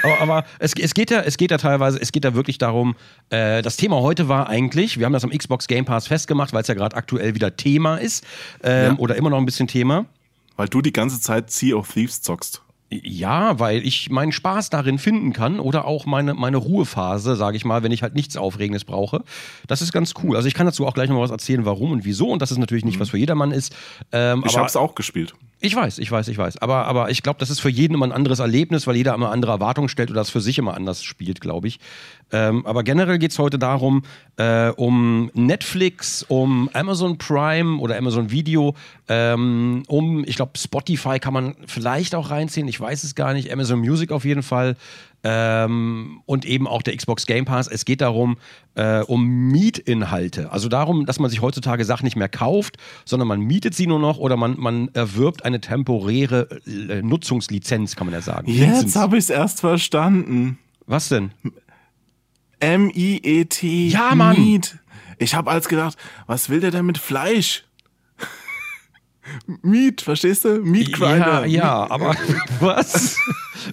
aber 0.03 0.21
aber 0.21 0.45
es, 0.59 0.73
es, 0.73 0.93
geht 0.93 1.11
ja, 1.11 1.19
es 1.19 1.35
geht 1.35 1.51
ja 1.51 1.57
teilweise, 1.57 2.01
es 2.01 2.13
geht 2.13 2.23
ja 2.23 2.33
wirklich 2.33 2.57
darum, 2.57 2.95
äh, 3.29 3.61
das 3.61 3.75
Thema 3.75 3.97
heute 3.97 4.29
war 4.29 4.47
eigentlich, 4.47 4.97
wir 4.97 5.05
haben 5.05 5.11
das 5.11 5.25
am 5.25 5.31
Xbox 5.31 5.67
Game 5.67 5.83
Pass 5.83 6.07
festgemacht, 6.07 6.53
weil 6.53 6.61
es 6.61 6.69
ja 6.69 6.75
gerade 6.75 6.95
aktuell 6.95 7.35
wieder 7.35 7.57
Thema 7.57 7.97
ist 7.97 8.25
ähm, 8.63 8.93
Ja. 8.93 8.97
oder 8.97 9.15
immer 9.17 9.29
noch 9.29 9.37
ein 9.37 9.45
bisschen 9.45 9.67
Thema. 9.67 10.05
Weil 10.55 10.69
du 10.69 10.81
die 10.81 10.93
ganze 10.93 11.19
Zeit 11.19 11.51
Sea 11.51 11.75
of 11.75 11.91
Thieves 11.91 12.21
zockst. 12.21 12.61
Ja, 12.91 13.59
weil 13.59 13.85
ich 13.85 14.09
meinen 14.09 14.31
Spaß 14.31 14.71
darin 14.71 14.97
finden 14.97 15.31
kann 15.31 15.59
oder 15.59 15.85
auch 15.85 16.07
meine, 16.07 16.33
meine 16.33 16.57
Ruhephase, 16.57 17.35
sage 17.35 17.55
ich 17.55 17.63
mal, 17.63 17.83
wenn 17.83 17.91
ich 17.91 18.01
halt 18.01 18.15
nichts 18.15 18.35
Aufregendes 18.35 18.83
brauche. 18.83 19.23
Das 19.67 19.83
ist 19.83 19.91
ganz 19.91 20.13
cool. 20.23 20.35
Also 20.35 20.47
ich 20.47 20.55
kann 20.55 20.65
dazu 20.65 20.87
auch 20.87 20.95
gleich 20.95 21.09
noch 21.09 21.19
was 21.19 21.29
erzählen, 21.29 21.65
warum 21.65 21.91
und 21.91 22.03
wieso. 22.03 22.29
Und 22.29 22.41
das 22.41 22.49
ist 22.49 22.57
natürlich 22.57 22.85
nicht 22.85 22.99
was 22.99 23.11
für 23.11 23.17
jedermann 23.19 23.51
ist. 23.51 23.75
Ähm, 24.11 24.43
Ich 24.45 24.53
aber 24.53 24.63
hab's 24.63 24.75
auch 24.75 24.95
gespielt. 24.95 25.35
Ich 25.61 25.75
weiß, 25.75 25.99
ich 25.99 26.09
weiß, 26.09 26.29
ich 26.29 26.37
weiß. 26.37 26.57
Aber, 26.61 26.85
aber 26.85 27.09
ich 27.09 27.21
glaube, 27.21 27.39
das 27.39 27.49
ist 27.49 27.59
für 27.59 27.69
jeden 27.69 27.93
immer 27.93 28.07
ein 28.07 28.13
anderes 28.13 28.39
Erlebnis, 28.39 28.87
weil 28.87 28.95
jeder 28.95 29.13
immer 29.13 29.31
andere 29.31 29.51
Erwartungen 29.51 29.89
stellt 29.89 30.09
oder 30.09 30.21
das 30.21 30.29
für 30.29 30.39
sich 30.39 30.57
immer 30.57 30.73
anders 30.73 31.03
spielt, 31.03 31.41
glaube 31.41 31.67
ich. 31.67 31.79
Ähm, 32.31 32.65
aber 32.65 32.83
generell 32.83 33.19
geht 33.19 33.31
es 33.31 33.39
heute 33.39 33.59
darum, 33.59 34.03
äh, 34.37 34.69
um 34.69 35.29
Netflix, 35.33 36.23
um 36.23 36.69
Amazon 36.73 37.17
Prime 37.17 37.79
oder 37.79 37.97
Amazon 37.97 38.31
Video, 38.31 38.75
ähm, 39.09 39.83
um, 39.87 40.23
ich 40.25 40.37
glaube, 40.37 40.57
Spotify 40.57 41.19
kann 41.19 41.33
man 41.33 41.55
vielleicht 41.65 42.15
auch 42.15 42.29
reinziehen, 42.29 42.67
ich 42.67 42.79
weiß 42.79 43.03
es 43.03 43.15
gar 43.15 43.33
nicht, 43.33 43.51
Amazon 43.51 43.79
Music 43.79 44.11
auf 44.11 44.23
jeden 44.23 44.43
Fall. 44.43 44.77
Ähm, 45.23 46.21
und 46.25 46.45
eben 46.45 46.67
auch 46.67 46.81
der 46.81 46.95
Xbox 46.95 47.25
Game 47.25 47.45
Pass. 47.45 47.67
Es 47.67 47.83
geht 47.83 48.01
darum, 48.01 48.37
äh, 48.75 49.01
um 49.01 49.25
Mietinhalte. 49.27 50.51
Also 50.51 50.69
darum, 50.69 51.05
dass 51.05 51.19
man 51.19 51.29
sich 51.29 51.41
heutzutage 51.41 51.83
Sachen 51.83 52.05
nicht 52.05 52.15
mehr 52.15 52.29
kauft, 52.29 52.77
sondern 53.03 53.27
man 53.27 53.41
mietet 53.41 53.75
sie 53.75 53.87
nur 53.87 53.99
noch 53.99 54.17
oder 54.17 54.37
man, 54.37 54.57
man 54.57 54.89
erwirbt 54.93 55.43
eine 55.43 55.59
temporäre 55.59 56.47
äh, 56.65 57.01
Nutzungslizenz, 57.01 57.95
kann 57.95 58.07
man 58.07 58.13
ja 58.13 58.21
sagen. 58.21 58.49
Jetzt 58.49 58.95
habe 58.95 59.17
ich's 59.17 59.29
erst 59.29 59.59
verstanden. 59.59 60.57
Was 60.85 61.09
denn? 61.09 61.31
M-I-E-T. 62.59 63.87
Ja, 63.87 64.15
Mann. 64.15 64.41
Meat. 64.41 64.77
Ich 65.17 65.35
habe 65.35 65.51
als 65.51 65.67
gedacht, 65.67 65.97
was 66.27 66.49
will 66.49 66.61
der 66.61 66.71
denn 66.71 66.85
mit 66.85 66.97
Fleisch? 66.97 67.65
Meat, 69.61 70.01
verstehst 70.01 70.45
du? 70.45 70.59
Meat 70.59 70.89
Ja, 70.89 70.97
Grinder. 70.97 71.45
ja, 71.45 71.89
aber 71.89 72.15
was? 72.59 73.17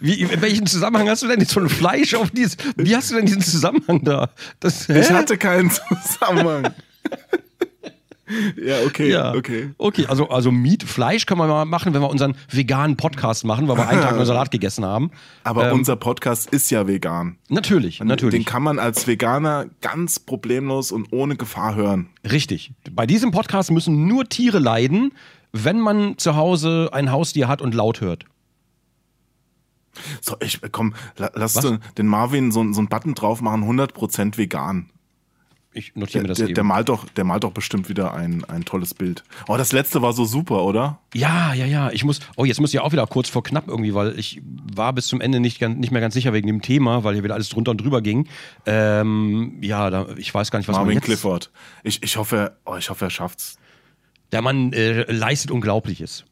Wie, 0.01 0.21
in 0.23 0.41
welchen 0.43 0.67
Zusammenhang 0.67 1.09
hast 1.09 1.23
du 1.23 1.29
denn 1.29 1.41
jetzt 1.41 1.53
von 1.53 1.69
Fleisch 1.69 2.15
auf 2.15 2.31
dieses. 2.31 2.57
Wie 2.77 2.95
hast 2.97 3.11
du 3.11 3.15
denn 3.17 3.27
diesen 3.27 3.43
Zusammenhang 3.43 4.03
da? 4.05 4.31
Das? 4.61 4.89
Ich 4.89 5.11
hatte 5.11 5.37
keinen 5.39 5.71
Zusammenhang. 5.71 6.75
ja, 8.57 8.79
okay, 8.85 9.09
Ja. 9.13 9.33
okay. 9.35 9.71
Okay, 9.79 10.07
also, 10.09 10.29
also 10.29 10.51
Meat, 10.51 10.83
Fleisch 10.83 11.27
können 11.27 11.39
wir 11.41 11.47
mal 11.47 11.65
machen, 11.65 11.95
wenn 11.95 12.01
wir 12.03 12.11
unseren 12.11 12.35
veganen 12.51 12.97
Podcast 12.97 13.45
machen, 13.45 13.69
weil 13.69 13.77
wir 13.77 13.89
einen 13.89 14.03
Tag 14.03 14.17
nur 14.17 14.27
Salat 14.27 14.51
gegessen 14.51 14.85
haben. 14.85 15.13
Aber 15.45 15.69
Ähm, 15.71 15.75
unser 15.79 15.95
Podcast 15.95 16.51
ist 16.51 16.69
ja 16.71 16.89
vegan. 16.89 17.39
Natürlich, 17.49 18.01
natürlich. 18.01 18.35
Den 18.35 18.45
kann 18.45 18.65
man 18.65 18.81
als 18.81 19.07
Veganer 19.07 19.67
ganz 19.81 20.19
problemlos 20.19 20.91
und 20.91 21.13
ohne 21.13 21.37
Gefahr 21.37 21.77
hören. 21.77 22.09
Richtig. 22.29 22.73
Bei 22.91 23.07
diesem 23.07 23.31
Podcast 23.31 23.71
müssen 23.71 24.09
nur 24.09 24.29
Tiere 24.29 24.59
leiden, 24.59 25.13
wenn 25.65 25.81
man 25.81 26.19
zu 26.19 26.37
Hause 26.37 26.91
ein 26.93 27.11
Haustier 27.11 27.49
hat 27.49 27.63
und 27.63 27.75
laut 27.75 28.01
hört. 28.01 28.25
So, 30.21 30.37
ich 30.41 30.61
komm, 30.73 30.95
la, 31.17 31.31
lass 31.35 31.55
du 31.55 31.79
den 31.97 32.07
Marvin 32.07 32.53
so, 32.53 32.73
so 32.73 32.81
einen 32.81 32.89
Button 32.89 33.15
drauf 33.15 33.41
machen, 33.41 33.65
100% 33.65 34.37
vegan. 34.37 34.91
Ich 35.77 35.95
notiere 35.95 36.23
mir 36.23 36.29
das 36.29 36.39
der, 36.39 36.47
eben. 36.47 36.55
der, 36.55 36.65
malt 36.65 36.89
doch, 36.89 37.07
der 37.07 37.25
malt 37.25 37.45
doch 37.45 37.53
bestimmt 37.53 37.91
wieder 37.91 38.15
ein, 38.15 38.45
ein 38.45 38.65
tolles 38.65 38.95
Bild. 38.95 39.25
Oh, 39.47 39.59
das 39.59 39.73
letzte 39.73 40.01
war 40.01 40.15
so 40.15 40.25
super, 40.25 40.65
oder? 40.65 41.01
ja, 41.13 41.53
ja, 41.53 41.67
ja. 41.67 41.91
Ich 41.91 42.03
muss. 42.03 42.21
Oh, 42.37 42.47
jetzt 42.47 42.61
muss 42.61 42.73
ich 42.73 42.81
auch 42.81 42.93
wieder 42.93 43.07
kurz 43.07 43.29
vor 43.29 43.43
knapp 43.43 43.69
irgendwie, 43.69 43.93
weil 43.93 44.19
ich 44.19 44.41
war 44.43 44.95
bis 44.95 45.07
zum 45.07 45.21
Ende 45.21 45.39
nicht, 45.39 45.61
nicht 45.61 45.93
mehr 45.93 46.01
ganz 46.01 46.15
sicher 46.15 46.33
wegen 46.33 46.47
dem 46.47 46.63
Thema, 46.63 47.05
weil 47.05 47.13
hier 47.13 47.25
wieder 47.25 47.35
alles 47.35 47.51
drunter 47.51 47.73
und 47.73 47.81
drüber 47.83 48.01
ging. 48.01 48.27
Ähm, 48.65 49.59
ja, 49.61 49.91
da, 49.91 50.07
ich 50.17 50.33
weiß 50.33 50.51
gar 50.51 50.61
nicht, 50.61 50.69
was 50.69 50.77
man 50.77 50.85
Marvin 50.85 50.97
jetzt. 50.97 51.05
Clifford. 51.05 51.51
Ich, 51.83 52.03
ich 52.03 52.17
hoffe, 52.17 52.57
oh, 52.65 52.77
ich 52.77 52.89
hoffe, 52.89 53.05
er 53.05 53.11
schafft's. 53.11 53.59
Der 54.37 54.43
Mann 54.43 54.71
äh, 54.75 55.11
leistet 55.11 55.51
Unglaubliches. 55.51 56.27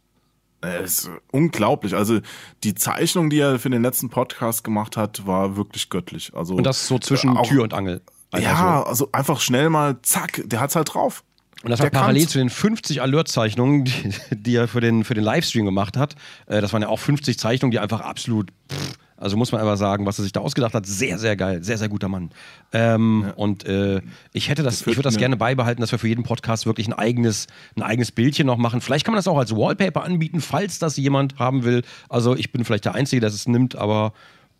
Es 0.60 1.04
ist 1.04 1.10
unglaublich. 1.32 1.94
Also 1.96 2.20
die 2.62 2.74
Zeichnung, 2.74 3.30
die 3.30 3.38
er 3.38 3.58
für 3.58 3.70
den 3.70 3.80
letzten 3.80 4.10
Podcast 4.10 4.62
gemacht 4.62 4.98
hat, 4.98 5.26
war 5.26 5.56
wirklich 5.56 5.88
göttlich. 5.88 6.30
Also 6.34 6.54
Und 6.54 6.64
das 6.64 6.86
so 6.86 6.98
zwischen 6.98 7.34
auch- 7.34 7.48
Tür 7.48 7.62
und 7.62 7.72
Angel. 7.72 8.02
Also 8.30 8.46
ja, 8.46 8.82
so. 8.82 8.90
also 8.90 9.08
einfach 9.12 9.40
schnell 9.40 9.70
mal, 9.70 9.96
zack, 10.02 10.42
der 10.44 10.60
hat's 10.60 10.76
halt 10.76 10.92
drauf. 10.92 11.24
Und 11.62 11.70
das 11.70 11.80
war 11.80 11.88
parallel 11.88 12.24
kann's. 12.24 12.32
zu 12.32 12.38
den 12.38 12.50
50 12.50 13.00
Alert-Zeichnungen, 13.00 13.84
die, 13.86 14.12
die 14.32 14.54
er 14.56 14.68
für 14.68 14.82
den, 14.82 15.04
für 15.04 15.14
den 15.14 15.24
Livestream 15.24 15.64
gemacht 15.64 15.96
hat. 15.96 16.14
Äh, 16.44 16.60
das 16.60 16.74
waren 16.74 16.82
ja 16.82 16.88
auch 16.88 16.98
50 16.98 17.38
Zeichnungen, 17.38 17.70
die 17.70 17.78
einfach 17.78 18.02
absolut, 18.02 18.50
pff, 18.70 18.98
also 19.16 19.36
muss 19.36 19.52
man 19.52 19.60
einfach 19.60 19.76
sagen, 19.76 20.06
was 20.06 20.18
er 20.18 20.22
sich 20.24 20.32
da 20.32 20.40
ausgedacht 20.40 20.74
hat, 20.74 20.86
sehr, 20.86 21.18
sehr 21.18 21.36
geil, 21.36 21.62
sehr, 21.62 21.78
sehr 21.78 21.88
guter 21.88 22.08
Mann. 22.08 22.30
Ähm, 22.72 23.32
Und 23.36 23.64
äh, 23.64 24.00
ich 24.32 24.48
hätte 24.48 24.62
das, 24.62 24.80
ich 24.80 24.86
würde 24.86 25.02
das 25.02 25.16
gerne 25.16 25.36
beibehalten, 25.36 25.80
dass 25.80 25.92
wir 25.92 25.98
für 25.98 26.08
jeden 26.08 26.24
Podcast 26.24 26.66
wirklich 26.66 26.88
ein 26.88 26.92
eigenes, 26.92 27.46
ein 27.76 27.82
eigenes 27.82 28.10
Bildchen 28.12 28.46
noch 28.46 28.56
machen. 28.56 28.80
Vielleicht 28.80 29.04
kann 29.04 29.12
man 29.12 29.18
das 29.18 29.28
auch 29.28 29.38
als 29.38 29.54
Wallpaper 29.54 30.02
anbieten, 30.02 30.40
falls 30.40 30.78
das 30.78 30.96
jemand 30.96 31.38
haben 31.38 31.64
will. 31.64 31.82
Also 32.08 32.34
ich 32.36 32.52
bin 32.52 32.64
vielleicht 32.64 32.84
der 32.84 32.94
Einzige, 32.94 33.20
der 33.20 33.30
es 33.30 33.46
nimmt, 33.46 33.76
aber 33.76 34.12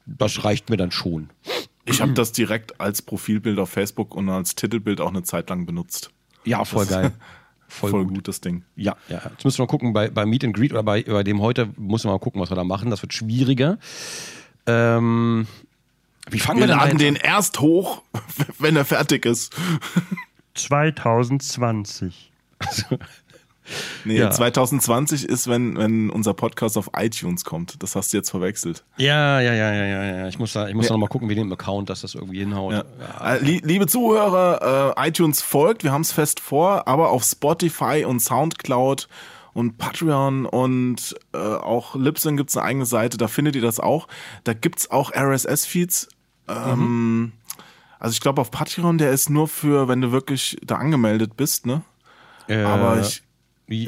das 0.06 0.44
reicht 0.44 0.70
mir 0.70 0.76
dann 0.76 0.90
schon. 0.92 1.30
Ich 1.84 2.00
habe 2.00 2.12
das 2.12 2.32
direkt 2.32 2.80
als 2.80 3.02
Profilbild 3.02 3.58
auf 3.58 3.70
Facebook 3.70 4.14
und 4.14 4.28
als 4.28 4.54
Titelbild 4.54 5.00
auch 5.00 5.10
eine 5.10 5.22
Zeit 5.22 5.50
lang 5.50 5.66
benutzt. 5.66 6.10
Ja, 6.44 6.64
voll 6.64 6.86
geil. 6.86 7.12
Voll, 7.66 7.90
Voll 7.90 8.06
gut, 8.06 8.28
das 8.28 8.40
Ding. 8.40 8.62
Ja, 8.76 8.94
ja. 9.08 9.22
Jetzt 9.30 9.44
müssen 9.44 9.58
wir 9.58 9.62
mal 9.64 9.68
gucken, 9.70 9.92
bei, 9.92 10.08
bei 10.08 10.26
Meet 10.26 10.44
and 10.44 10.54
Greet 10.54 10.72
oder 10.72 10.84
bei, 10.84 11.02
bei 11.02 11.24
dem 11.24 11.40
heute 11.40 11.70
müssen 11.76 12.06
wir 12.06 12.12
mal 12.12 12.18
gucken, 12.18 12.40
was 12.40 12.50
wir 12.50 12.56
da 12.56 12.62
machen. 12.62 12.90
Das 12.90 13.02
wird 13.02 13.12
schwieriger. 13.12 13.78
Ähm, 14.66 15.46
wie 16.31 16.38
fangen 16.40 16.61
wir, 16.61 16.68
Wir 16.68 16.74
denn 16.74 16.79
laden 16.79 16.98
da 16.98 17.05
den 17.05 17.16
erst 17.16 17.61
hoch, 17.61 18.03
wenn 18.59 18.77
er 18.77 18.85
fertig 18.85 19.27
ist. 19.27 19.55
2020. 20.55 22.31
Nee, 24.05 24.18
Ja. 24.18 24.31
2020 24.31 25.24
ist, 25.27 25.48
wenn, 25.48 25.79
wenn 25.79 26.11
unser 26.11 26.35
Podcast 26.35 26.77
auf 26.77 26.90
iTunes 26.98 27.44
kommt. 27.46 27.83
Das 27.83 27.96
hast 27.96 28.12
du 28.12 28.18
jetzt 28.18 28.29
verwechselt. 28.29 28.85
Ja, 28.98 29.40
ja, 29.40 29.55
ja, 29.55 29.72
ja, 29.72 29.85
ja, 29.87 30.05
ja. 30.18 30.29
Ich 30.29 30.38
muss 30.38 30.53
da, 30.53 30.68
ich 30.68 30.74
muss 30.74 30.87
da 30.88 30.92
noch 30.92 31.00
mal 31.00 31.07
gucken, 31.07 31.31
wie 31.31 31.35
dem 31.35 31.50
Account, 31.50 31.88
dass 31.88 32.03
das 32.03 32.14
irgendwie 32.14 32.40
hinhaut. 32.40 32.72
Ja. 32.74 32.85
Ja. 33.00 33.35
Äh, 33.37 33.38
lie- 33.38 33.62
liebe 33.64 33.87
Zuhörer, 33.87 34.94
äh, 34.98 35.09
iTunes 35.09 35.40
folgt, 35.40 35.83
wir 35.83 35.92
haben 35.92 36.03
es 36.03 36.12
fest 36.12 36.40
vor, 36.40 36.87
aber 36.87 37.09
auf 37.09 37.24
Spotify 37.24 38.05
und 38.07 38.20
Soundcloud 38.20 39.09
und 39.54 39.78
Patreon 39.78 40.44
und 40.46 41.14
äh, 41.32 41.38
auch 41.38 41.94
Libsyn 41.94 42.36
gibt's 42.36 42.56
eine 42.56 42.66
eigene 42.66 42.86
Seite, 42.86 43.16
da 43.16 43.28
findet 43.28 43.56
ihr 43.56 43.62
das 43.62 43.80
auch. 43.80 44.08
Da 44.44 44.52
gibt's 44.52 44.90
auch 44.90 45.12
RSS-Feeds. 45.12 46.08
Ähm, 46.48 47.32
Also 47.98 48.12
ich 48.12 48.20
glaube 48.20 48.40
auf 48.42 48.50
Patreon, 48.50 48.98
der 48.98 49.10
ist 49.12 49.30
nur 49.30 49.48
für, 49.48 49.88
wenn 49.88 50.00
du 50.02 50.12
wirklich 50.12 50.58
da 50.62 50.76
angemeldet 50.76 51.36
bist, 51.38 51.64
ne? 51.64 51.82
Äh, 52.48 52.62
Aber 52.64 53.00
ich, 53.00 53.22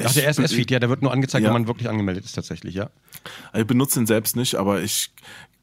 Ach, 0.03 0.11
der 0.13 0.29
RSS-Feed, 0.29 0.71
ja, 0.71 0.79
der 0.79 0.89
wird 0.89 1.03
nur 1.03 1.11
angezeigt, 1.11 1.43
Ja. 1.43 1.49
wenn 1.49 1.61
man 1.61 1.67
wirklich 1.67 1.87
angemeldet 1.87 2.25
ist, 2.25 2.31
tatsächlich, 2.33 2.73
ja. 2.73 2.89
ich 3.53 3.67
benutze 3.67 3.99
ihn 3.99 4.07
selbst 4.07 4.35
nicht, 4.35 4.55
aber 4.55 4.81
ich 4.81 5.11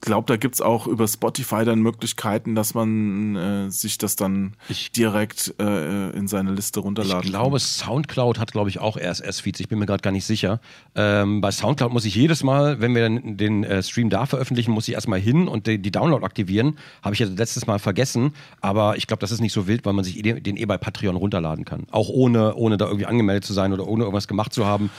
glaube, 0.01 0.27
da 0.27 0.37
gibt's 0.37 0.61
auch 0.61 0.87
über 0.87 1.09
Spotify 1.09 1.65
dann 1.65 1.81
Möglichkeiten, 1.81 2.55
dass 2.55 2.75
man 2.75 3.37
äh, 3.37 3.71
sich 3.71 3.97
das 3.97 4.17
dann 4.17 4.53
Ich- 4.69 4.93
direkt 4.93 5.55
äh, 5.59 6.11
in 6.11 6.29
seine 6.29 6.53
Liste 6.53 6.81
runterladen 6.81 7.25
Ich 7.25 7.31
glaube, 7.31 7.59
Soundcloud 7.59 8.39
hat, 8.39 8.53
glaube 8.53 8.69
ich, 8.69 8.79
auch 8.81 8.97
RSS-Feeds. 8.99 9.61
Ich 9.61 9.69
bin 9.69 9.79
mir 9.79 9.87
gerade 9.87 10.03
gar 10.03 10.11
nicht 10.11 10.27
sicher. 10.27 10.61
Ähm, 10.95 11.41
bei 11.41 11.51
Soundcloud 11.51 11.93
muss 11.93 12.05
ich 12.05 12.15
jedes 12.15 12.43
Mal, 12.45 12.81
wenn 12.81 12.95
wir 12.95 13.03
dann 13.03 13.37
den 13.39 13.65
äh, 13.65 13.83
Stream 13.83 14.11
da 14.11 14.27
veröffentlichen, 14.27 14.73
muss 14.73 14.89
ich 14.89 14.95
erstmal 14.95 15.21
hin 15.21 15.49
und 15.49 15.67
die, 15.67 15.79
die 15.79 15.91
Download 15.91 16.25
aktivieren. 16.25 16.79
Habe 17.03 17.15
ich 17.15 17.21
ja 17.21 17.27
letztes 17.27 17.67
Mal 17.67 17.79
vergessen. 17.79 18.35
Aber 18.61 18.97
ich 18.99 19.07
glaube, 19.07 19.21
das 19.21 19.31
ist 19.33 19.41
nicht 19.41 19.55
so 19.55 19.67
wild, 19.67 19.87
weil 19.87 19.95
man 19.95 20.05
sich 20.05 20.19
eh- 20.25 20.41
den 20.41 20.57
eh 20.59 20.67
bei 20.67 20.77
Patreon 20.77 21.17
runterladen 21.17 21.65
kann. 21.65 21.87
Auch 21.91 22.11
ohne, 22.11 22.55
ohne 22.57 22.77
da 22.77 22.87
irgendwie 22.87 23.07
angemeldet 23.07 23.45
zu 23.45 23.55
sein 23.55 23.73
oder 23.73 23.87
ohne 23.87 24.05
irgendwas 24.05 24.29
gemacht 24.29 24.53
zu 24.53 24.67
haben. 24.67 24.91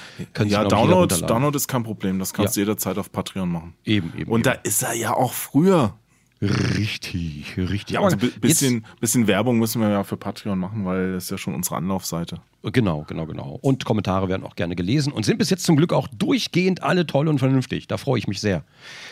Ja, 0.48 0.64
Download. 0.64 1.16
Download 1.28 1.56
ist 1.56 1.68
kein 1.68 1.84
Problem. 1.84 2.18
Das 2.18 2.34
kannst 2.34 2.56
Ja. 2.56 2.62
du 2.64 2.66
jederzeit 2.72 2.98
auf 2.98 3.12
Patreon 3.12 3.50
machen. 3.50 3.74
Eben, 3.86 4.12
eben. 4.18 4.32
Und 4.32 4.40
eben. 4.48 4.56
da 4.56 4.62
ist 4.64 4.82
er 4.82 4.95
ja 4.96 5.14
auch 5.14 5.34
früher. 5.34 5.94
Richtig, 6.42 7.56
richtig. 7.58 7.98
Aber 7.98 8.06
Also 8.08 8.18
jetzt- 8.18 8.42
bisschen, 8.42 8.86
bisschen 9.00 9.28
Werbung 9.28 9.58
müssen 9.58 9.82
wir 9.82 9.90
ja 9.90 10.04
für 10.04 10.18
Patreon 10.18 10.60
machen, 10.60 10.86
weil 10.86 11.14
das 11.14 11.26
ist 11.26 11.30
ja 11.32 11.38
schon 11.38 11.56
unsere 11.56 11.78
Anlaufseite. 11.78 12.42
Genau, 12.64 13.04
genau, 13.08 13.26
genau. 13.26 13.58
Und 13.62 13.86
Kommentare 13.86 14.28
werden 14.28 14.44
auch 14.44 14.56
gerne 14.56 14.76
gelesen 14.76 15.14
und 15.14 15.26
sind 15.26 15.38
bis 15.38 15.50
jetzt 15.50 15.64
zum 15.66 15.76
Glück 15.76 15.94
auch 15.94 16.08
durchgehend 16.08 16.84
alle 16.84 17.06
toll 17.06 17.28
und 17.28 17.40
vernünftig. 17.40 17.88
Da 17.88 17.98
freue 17.98 18.20
ich 18.20 18.28
mich 18.28 18.42
sehr. 18.42 18.64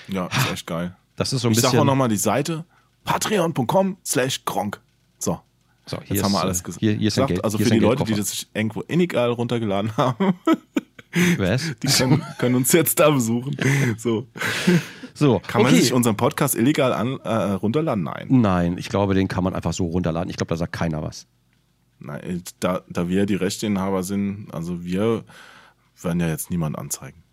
Ja, 0.07 0.27
ist 0.27 0.51
echt 0.51 0.67
geil. 0.67 0.95
Das 1.15 1.31
ist 1.33 1.41
so 1.41 1.47
ein 1.47 1.51
Ich 1.53 1.59
sag 1.59 1.69
auch 1.69 1.71
bisschen. 1.73 1.85
nochmal 1.87 2.09
die 2.09 2.17
Seite 2.17 2.65
patreon.com 3.05 3.97
slash 4.05 4.43
gronk. 4.45 4.81
So, 5.19 5.39
So, 5.85 5.97
hier 6.03 6.15
jetzt 6.15 6.23
haben 6.25 6.31
wir 6.33 6.39
ist, 6.39 6.43
alles 6.43 6.59
äh, 6.59 6.63
gesagt. 6.63 6.79
Hier, 6.81 6.93
hier 6.93 7.07
ist 7.07 7.19
ein 7.19 7.27
Geld. 7.27 7.43
Also 7.43 7.57
für 7.57 7.63
ist 7.63 7.71
die 7.71 7.77
ein 7.77 7.81
Leute, 7.81 8.03
die 8.03 8.13
das 8.15 8.47
irgendwo 8.53 8.83
illegal 8.87 9.29
runtergeladen 9.31 9.95
haben, 9.97 10.33
Was? 11.37 11.71
die 11.81 11.87
können, 11.87 12.23
können 12.39 12.55
uns 12.55 12.71
jetzt 12.71 12.99
da 12.99 13.09
besuchen. 13.11 13.55
So. 13.97 14.27
So, 15.13 15.39
Kann 15.45 15.61
man 15.61 15.71
okay. 15.71 15.81
sich 15.81 15.93
unseren 15.93 16.17
Podcast 16.17 16.55
illegal 16.55 16.91
an, 16.93 17.19
äh, 17.19 17.29
runterladen? 17.53 18.03
Nein. 18.03 18.27
Nein, 18.29 18.77
ich 18.77 18.89
glaube, 18.89 19.13
den 19.13 19.27
kann 19.27 19.43
man 19.43 19.53
einfach 19.53 19.73
so 19.73 19.85
runterladen. 19.85 20.29
Ich 20.29 20.37
glaube, 20.37 20.49
da 20.49 20.57
sagt 20.57 20.73
keiner 20.73 21.01
was. 21.03 21.27
Nein, 21.99 22.43
da, 22.59 22.81
da 22.89 23.07
wir 23.07 23.25
die 23.25 23.35
Rechteinhaber 23.35 24.03
sind, 24.03 24.47
also 24.51 24.83
wir 24.83 25.23
werden 26.01 26.19
ja 26.19 26.27
jetzt 26.27 26.49
niemand 26.49 26.77
anzeigen. 26.77 27.23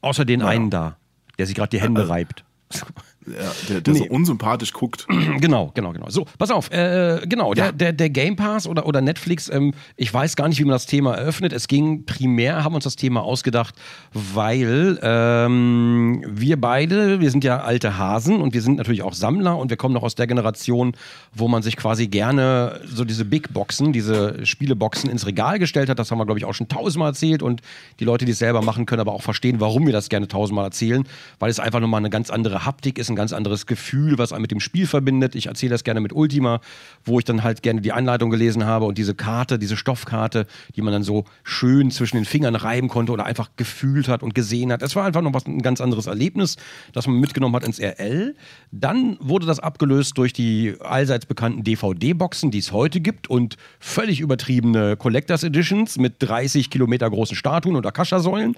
Außer 0.00 0.24
den 0.24 0.40
Naja. 0.40 0.50
einen 0.52 0.70
da, 0.70 0.96
der 1.38 1.46
sich 1.46 1.54
gerade 1.54 1.70
die 1.70 1.80
Hände 1.80 2.02
also- 2.02 2.12
reibt. 2.12 2.44
Der 3.26 3.80
der 3.80 3.92
Nee. 3.94 4.00
so 4.00 4.04
unsympathisch 4.06 4.72
guckt. 4.72 5.06
Genau, 5.40 5.70
genau, 5.74 5.92
genau. 5.92 6.08
So, 6.10 6.26
pass 6.38 6.50
auf, 6.50 6.70
äh, 6.70 7.20
genau, 7.26 7.54
der, 7.54 7.66
Ja. 7.66 7.72
der, 7.72 7.92
der 7.92 8.10
Game 8.10 8.36
Pass 8.36 8.66
oder, 8.66 8.86
oder 8.86 9.00
Netflix, 9.00 9.48
ähm, 9.48 9.72
ich 9.96 10.12
weiß 10.12 10.36
gar 10.36 10.48
nicht, 10.48 10.58
wie 10.60 10.64
man 10.64 10.72
das 10.72 10.86
Thema 10.86 11.14
eröffnet. 11.14 11.52
Es 11.52 11.66
ging 11.68 12.04
primär, 12.06 12.62
haben 12.64 12.72
wir 12.72 12.76
uns 12.76 12.84
das 12.84 12.96
Thema 12.96 13.22
ausgedacht, 13.22 13.74
weil 14.12 14.98
ähm, 15.02 16.24
wir 16.28 16.60
beide, 16.60 17.20
wir 17.20 17.30
sind 17.30 17.44
ja 17.44 17.60
alte 17.60 17.98
Hasen 17.98 18.40
und 18.40 18.54
wir 18.54 18.62
sind 18.62 18.76
natürlich 18.76 19.02
auch 19.02 19.12
Sammler 19.14 19.56
und 19.58 19.70
wir 19.70 19.76
kommen 19.76 19.94
noch 19.94 20.02
aus 20.02 20.14
der 20.14 20.26
Generation, 20.26 20.92
wo 21.34 21.48
man 21.48 21.62
sich 21.62 21.76
quasi 21.76 22.06
gerne 22.08 22.80
so 22.86 23.04
diese 23.04 23.24
Big 23.24 23.52
Boxen, 23.52 23.92
diese 23.92 24.44
Spieleboxen 24.46 25.10
ins 25.10 25.26
Regal 25.26 25.58
gestellt 25.58 25.88
hat. 25.88 25.98
Das 25.98 26.10
haben 26.10 26.18
wir, 26.18 26.26
glaube 26.26 26.38
ich, 26.38 26.44
auch 26.44 26.54
schon 26.54 26.68
tausendmal 26.68 27.10
erzählt 27.10 27.42
und 27.42 27.60
die 28.00 28.04
Leute, 28.04 28.24
die 28.24 28.32
es 28.32 28.38
selber 28.38 28.62
machen, 28.62 28.86
können 28.86 29.00
aber 29.00 29.12
auch 29.12 29.22
verstehen, 29.22 29.60
warum 29.60 29.86
wir 29.86 29.92
das 29.92 30.08
gerne 30.08 30.28
tausendmal 30.28 30.64
erzählen, 30.66 31.04
weil 31.38 31.50
es 31.50 31.60
einfach 31.60 31.80
nochmal 31.80 31.98
eine 31.98 32.10
ganz 32.10 32.30
andere 32.30 32.64
Haptik 32.64 32.98
ist, 32.98 33.13
ein 33.14 33.16
ganz 33.16 33.32
anderes 33.32 33.66
Gefühl, 33.66 34.18
was 34.18 34.32
einen 34.32 34.42
mit 34.42 34.50
dem 34.50 34.60
Spiel 34.60 34.86
verbindet. 34.86 35.34
Ich 35.34 35.46
erzähle 35.46 35.70
das 35.70 35.84
gerne 35.84 36.00
mit 36.00 36.12
Ultima, 36.12 36.60
wo 37.04 37.18
ich 37.18 37.24
dann 37.24 37.42
halt 37.42 37.62
gerne 37.62 37.80
die 37.80 37.92
Anleitung 37.92 38.30
gelesen 38.30 38.64
habe 38.66 38.84
und 38.84 38.98
diese 38.98 39.14
Karte, 39.14 39.58
diese 39.58 39.76
Stoffkarte, 39.76 40.46
die 40.76 40.82
man 40.82 40.92
dann 40.92 41.02
so 41.02 41.24
schön 41.44 41.90
zwischen 41.90 42.16
den 42.16 42.24
Fingern 42.24 42.56
reiben 42.56 42.88
konnte 42.88 43.12
oder 43.12 43.24
einfach 43.24 43.50
gefühlt 43.56 44.08
hat 44.08 44.22
und 44.22 44.34
gesehen 44.34 44.72
hat. 44.72 44.82
Es 44.82 44.96
war 44.96 45.04
einfach 45.04 45.22
noch 45.22 45.32
was, 45.32 45.46
ein 45.46 45.62
ganz 45.62 45.80
anderes 45.80 46.06
Erlebnis, 46.06 46.56
das 46.92 47.06
man 47.06 47.16
mitgenommen 47.16 47.54
hat 47.54 47.64
ins 47.64 47.78
RL. 47.78 48.34
Dann 48.72 49.16
wurde 49.20 49.46
das 49.46 49.60
abgelöst 49.60 50.18
durch 50.18 50.32
die 50.32 50.74
allseits 50.80 51.26
bekannten 51.26 51.62
DVD-Boxen, 51.62 52.50
die 52.50 52.58
es 52.58 52.72
heute 52.72 53.00
gibt 53.00 53.28
und 53.30 53.56
völlig 53.78 54.20
übertriebene 54.20 54.96
Collectors 54.96 55.44
Editions 55.44 55.96
mit 55.98 56.16
30 56.18 56.70
Kilometer 56.70 57.08
großen 57.08 57.36
Statuen 57.36 57.76
und 57.76 57.86
Akasha-Säulen. 57.86 58.56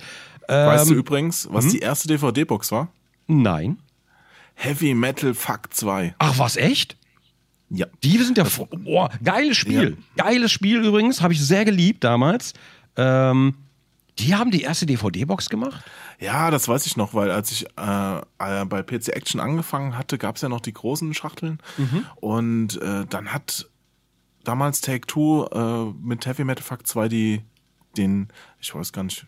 weißt 0.49 0.89
du 0.89 0.95
Ähm, 0.95 0.99
übrigens, 0.99 1.45
hm? 1.45 1.55
was 1.55 1.69
die 1.69 1.81
erste 1.81 2.09
DVD-Box 2.09 2.73
war? 2.73 2.89
Nein. 3.27 3.79
Heavy 4.57 4.95
Metal 4.95 5.35
Fuck 5.35 5.73
2. 5.73 6.15
Ach, 6.19 6.39
was, 6.39 6.57
echt? 6.57 6.97
Ja. 7.69 7.87
Die 8.03 8.19
sind 8.19 8.39
ja. 8.39 8.47
Boah, 8.71 9.11
geiles 9.23 9.57
Spiel. 9.57 9.99
Geiles 10.17 10.51
Spiel 10.51 10.83
übrigens. 10.85 11.21
Habe 11.21 11.35
ich 11.35 11.41
sehr 11.41 11.65
geliebt 11.65 12.03
damals. 12.05 12.55
Ähm, 12.97 13.55
die 14.19 14.35
haben 14.35 14.51
die 14.51 14.63
erste 14.63 14.87
DVD-Box 14.87 15.51
gemacht? 15.51 15.85
Ja, 16.19 16.51
das 16.51 16.69
weiß 16.69 16.87
ich 16.87 16.97
noch, 16.97 17.13
weil 17.13 17.31
als 17.31 17.53
ich 17.53 17.67
äh, 17.77 18.19
äh, 18.39 18.65
bei 18.65 18.83
PC 18.83 19.09
Action 19.09 19.41
angefangen 19.41 19.99
hatte, 19.99 20.17
gab 20.17 20.37
es 20.37 20.43
ja 20.43 20.49
noch 20.49 20.61
die 20.61 20.73
großen 20.73 21.13
Schachteln. 21.13 21.59
Und 22.17 22.81
äh, 22.81 23.05
dann 23.07 23.33
hat 23.35 23.69
damals 24.43 24.81
Take 24.81 25.07
Two 25.07 25.47
äh, 25.53 25.93
mit 26.03 26.25
Heavy 26.25 26.45
Metal 26.45 26.65
Fuck 26.65 26.87
2 26.87 27.09
die, 27.09 27.43
den, 27.99 28.29
ich 28.59 28.75
weiß 28.75 28.93
gar 28.93 29.03
nicht, 29.03 29.27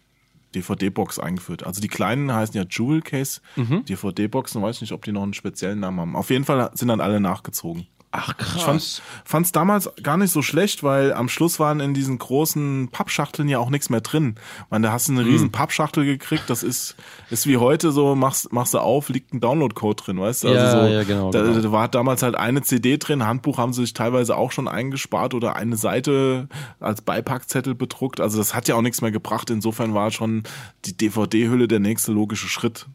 DVD-Box 0.55 1.19
eingeführt. 1.19 1.65
Also 1.67 1.81
die 1.81 1.89
kleinen 1.89 2.33
heißen 2.33 2.57
ja 2.57 2.65
Jewel 2.69 3.03
Case 3.03 3.41
DVD-Boxen, 3.57 4.63
weiß 4.63 4.81
nicht, 4.81 4.93
ob 4.93 5.05
die 5.05 5.13
noch 5.13 5.23
einen 5.23 5.35
speziellen 5.35 5.81
Namen 5.81 6.01
haben. 6.01 6.17
Auf 6.17 6.31
jeden 6.31 6.45
Fall 6.45 6.71
sind 6.75 6.89
dann 6.89 7.01
alle 7.01 7.21
nachgezogen. 7.21 7.87
Ach, 8.11 8.35
Ich 8.57 8.63
fand 8.63 9.03
fand's 9.25 9.53
damals 9.53 9.91
gar 10.03 10.17
nicht 10.17 10.31
so 10.31 10.41
schlecht, 10.41 10.83
weil 10.83 11.13
am 11.13 11.29
Schluss 11.29 11.61
waren 11.61 11.81
in 11.81 11.93
diesen 11.93 12.17
großen 12.17 12.89
Pappschachteln 12.91 13.49
ja 13.49 13.59
auch 13.59 13.69
nichts 13.69 13.91
mehr 13.91 14.01
drin. 14.01 14.37
Man, 14.71 14.81
da 14.83 14.93
hast 14.93 15.09
du 15.09 15.13
eine 15.13 15.21
Hm. 15.23 15.29
riesen 15.29 15.53
Pappschachtel 15.53 16.07
gekriegt, 16.07 16.45
das 16.49 16.63
ist, 16.63 16.97
ist 17.29 17.47
wie 17.47 17.59
heute 17.59 17.93
so, 17.93 18.15
machst, 18.15 18.51
machst 18.51 18.73
du 18.73 18.79
auf, 18.79 19.11
liegt 19.11 19.35
ein 19.35 19.41
Download-Code 19.41 20.03
drin, 20.03 20.19
weißt 20.19 20.45
du? 20.45 20.49
Also 20.49 20.59
Ja, 20.65 20.71
so, 20.71 20.93
ja, 20.95 21.03
genau, 21.05 21.31
Da, 21.31 21.43
genau. 21.43 21.61
da 21.61 21.71
war 21.73 21.89
damals 21.89 22.23
halt 22.23 22.35
eine 22.35 22.63
CD 22.63 22.97
drin, 22.97 23.27
Handbuch 23.27 23.59
haben 23.59 23.75
sie 23.75 23.83
sich 23.83 23.93
teilweise 23.93 24.37
auch 24.37 24.53
schon 24.53 24.69
eingespart 24.69 25.35
oder 25.35 25.57
eine 25.57 25.77
Seite 25.77 26.49
als 26.81 27.03
Beipackzettel 27.03 27.75
bedruckt. 27.75 28.21
Also 28.21 28.39
das 28.39 28.55
hat 28.55 28.69
ja 28.69 28.75
auch 28.77 28.83
nichts 28.83 29.03
mehr 29.03 29.11
gebracht. 29.13 29.51
Insofern 29.51 29.93
war 29.93 30.11
schon 30.13 30.45
die 30.87 30.97
DVD-Hülle 30.97 31.69
der 31.69 31.81
nächste 31.81 32.13
logische 32.13 32.49
Schritt. 32.49 32.87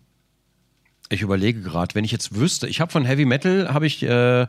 Ich 1.10 1.22
überlege 1.22 1.62
gerade, 1.62 1.94
wenn 1.94 2.04
ich 2.06 2.12
jetzt 2.12 2.36
wüsste, 2.36 2.68
ich 2.68 2.82
habe 2.82 2.92
von 2.92 3.06
Heavy 3.06 3.26
Metal, 3.26 3.72
habe 3.72 3.86
ich, 3.86 4.02
äh, 4.02 4.48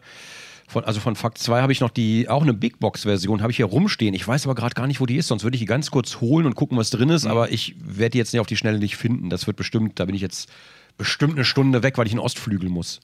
von, 0.74 0.84
also 0.84 0.98
von 1.00 1.14
Fakt 1.16 1.38
2 1.38 1.62
habe 1.62 1.72
ich 1.72 1.80
noch 1.80 1.90
die, 1.90 2.28
auch 2.28 2.42
eine 2.42 2.52
Big 2.52 2.80
Box-Version, 2.80 3.40
habe 3.42 3.50
ich 3.52 3.56
hier 3.58 3.66
rumstehen. 3.66 4.12
Ich 4.12 4.26
weiß 4.26 4.44
aber 4.44 4.54
gerade 4.56 4.74
gar 4.74 4.86
nicht, 4.88 5.00
wo 5.00 5.06
die 5.06 5.16
ist, 5.16 5.28
sonst 5.28 5.44
würde 5.44 5.54
ich 5.54 5.60
die 5.60 5.66
ganz 5.66 5.90
kurz 5.90 6.20
holen 6.20 6.46
und 6.46 6.56
gucken, 6.56 6.76
was 6.76 6.90
drin 6.90 7.08
ist, 7.10 7.26
aber 7.26 7.52
ich 7.52 7.76
werde 7.78 8.10
die 8.10 8.18
jetzt 8.18 8.32
nicht 8.32 8.40
auf 8.40 8.46
die 8.48 8.56
Schnelle 8.56 8.78
nicht 8.80 8.96
finden. 8.96 9.30
Das 9.30 9.46
wird 9.46 9.56
bestimmt, 9.56 10.00
da 10.00 10.04
bin 10.04 10.14
ich 10.16 10.20
jetzt 10.20 10.50
bestimmt 10.98 11.34
eine 11.34 11.44
Stunde 11.44 11.82
weg, 11.84 11.96
weil 11.96 12.06
ich 12.06 12.12
in 12.12 12.18
den 12.18 12.24
Ostflügel 12.24 12.68
muss. 12.68 13.00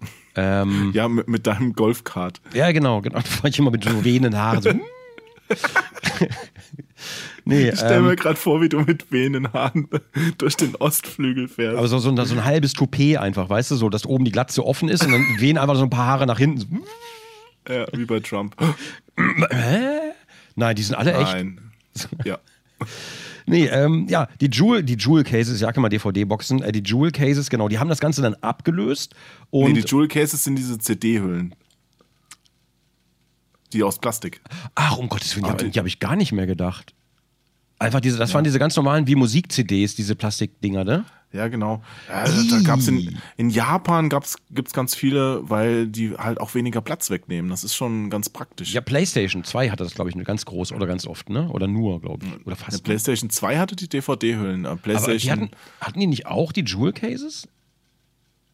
Ähm, 0.34 0.92
Ja, 0.94 1.08
mit, 1.08 1.28
mit 1.28 1.46
deinem 1.46 1.74
Golfkart. 1.74 2.40
ja, 2.54 2.72
genau, 2.72 3.02
genau. 3.02 3.16
Da 3.20 3.20
fahre 3.22 3.50
ich 3.50 3.58
immer 3.58 3.70
mit 3.70 3.84
so 3.84 4.02
wehenden 4.02 4.34
Haaren. 4.34 4.62
So. 4.62 4.70
nee, 7.44 7.68
Ich 7.70 7.76
stell 7.76 7.98
ähm, 7.98 8.06
mir 8.06 8.16
gerade 8.16 8.36
vor, 8.36 8.60
wie 8.60 8.68
du 8.68 8.80
mit 8.80 9.10
wehenden 9.10 9.52
Haaren 9.52 9.88
durch 10.38 10.56
den 10.56 10.76
Ostflügel 10.76 11.48
fährst. 11.48 11.78
aber 11.78 11.88
so, 11.88 11.98
so, 11.98 12.10
ein, 12.10 12.24
so 12.24 12.34
ein 12.34 12.44
halbes 12.44 12.72
Toupet 12.72 13.18
einfach, 13.18 13.48
weißt 13.48 13.70
du, 13.70 13.76
so, 13.76 13.88
dass 13.88 14.06
oben 14.06 14.24
die 14.24 14.32
Glatze 14.32 14.64
offen 14.64 14.88
ist 14.88 15.04
und 15.04 15.12
dann 15.12 15.24
wehen 15.38 15.58
einfach 15.58 15.76
so 15.76 15.82
ein 15.82 15.90
paar 15.90 16.06
Haare 16.06 16.26
nach 16.26 16.38
hinten. 16.38 16.82
Ja, 17.68 17.86
wie 17.92 18.04
bei 18.04 18.20
Trump. 18.20 18.56
Hä? 19.16 20.12
Nein, 20.54 20.76
die 20.76 20.82
sind 20.82 20.96
alle 20.96 21.14
echt. 21.14 21.32
Nein. 21.32 21.60
Ja. 22.24 22.38
Nee, 23.44 23.66
ähm, 23.66 24.06
ja, 24.08 24.28
die 24.40 24.48
Jewel, 24.50 24.82
die 24.82 24.94
Jewel 24.94 25.24
Cases, 25.24 25.54
ich 25.54 25.60
sag 25.60 25.76
immer 25.76 25.88
DVD-Boxen, 25.88 26.62
äh, 26.62 26.72
die 26.72 26.82
Jewel 26.82 27.10
Cases, 27.10 27.50
genau, 27.50 27.68
die 27.68 27.78
haben 27.78 27.88
das 27.88 27.98
Ganze 27.98 28.22
dann 28.22 28.34
abgelöst 28.34 29.14
und 29.50 29.72
nee, 29.72 29.80
die 29.80 29.86
Jewel 29.86 30.06
Cases 30.08 30.42
sind 30.44 30.56
diese 30.56 30.78
CD-Hüllen. 30.78 31.54
Die 33.72 33.82
aus 33.82 33.98
Plastik. 33.98 34.40
ach, 34.74 34.96
um 34.98 35.08
Gottes 35.08 35.34
Willen, 35.36 35.46
Ah, 35.46 35.54
die, 35.54 35.64
die- 35.66 35.70
die 35.72 35.78
habe 35.78 35.88
ich 35.88 35.98
gar 36.00 36.16
nicht 36.16 36.32
mehr 36.32 36.46
gedacht. 36.46 36.94
Einfach 37.78 38.00
diese, 38.00 38.16
das 38.18 38.32
waren 38.32 38.44
diese 38.44 38.58
ganz 38.60 38.76
normalen 38.76 39.06
wie 39.08 39.16
Musik-CDs, 39.16 39.96
diese 39.96 40.14
Plastikdinger, 40.14 40.84
ne? 40.84 41.04
Ja, 41.32 41.48
genau. 41.48 41.82
Ja, 42.08 42.24
da 42.26 42.60
gab's 42.62 42.86
in, 42.88 43.18
in 43.38 43.48
Japan 43.50 44.08
gab's, 44.10 44.36
gibt's 44.50 44.72
ganz 44.74 44.94
viele, 44.94 45.40
weil 45.48 45.88
die 45.88 46.10
halt 46.16 46.38
auch 46.40 46.54
weniger 46.54 46.80
Platz 46.82 47.08
wegnehmen. 47.10 47.50
Das 47.50 47.64
ist 47.64 47.74
schon 47.74 48.10
ganz 48.10 48.28
praktisch. 48.28 48.72
Ja, 48.74 48.82
PlayStation 48.82 49.42
2 49.42 49.70
hatte 49.70 49.82
das, 49.82 49.94
glaube 49.94 50.10
ich, 50.10 50.24
ganz 50.24 50.44
groß 50.44 50.72
oder 50.72 50.86
ganz 50.86 51.06
oft, 51.06 51.30
ne? 51.30 51.48
Oder 51.48 51.66
nur, 51.68 52.00
glaube 52.02 52.26
ich. 52.26 52.46
Oder 52.46 52.54
fast. 52.54 52.84
PlayStation 52.84 53.30
2 53.30 53.58
hatte 53.58 53.74
die 53.74 53.88
DVD-Hüllen. 53.88 54.66
Aber 54.66 54.76
die 54.76 54.82
PlayStation. 54.82 55.32
hatten, 55.32 55.50
hatten 55.80 55.98
die 56.00 56.06
nicht 56.06 56.26
auch 56.26 56.52
die 56.52 56.64
Jewel 56.64 56.92
Cases? 56.92 57.48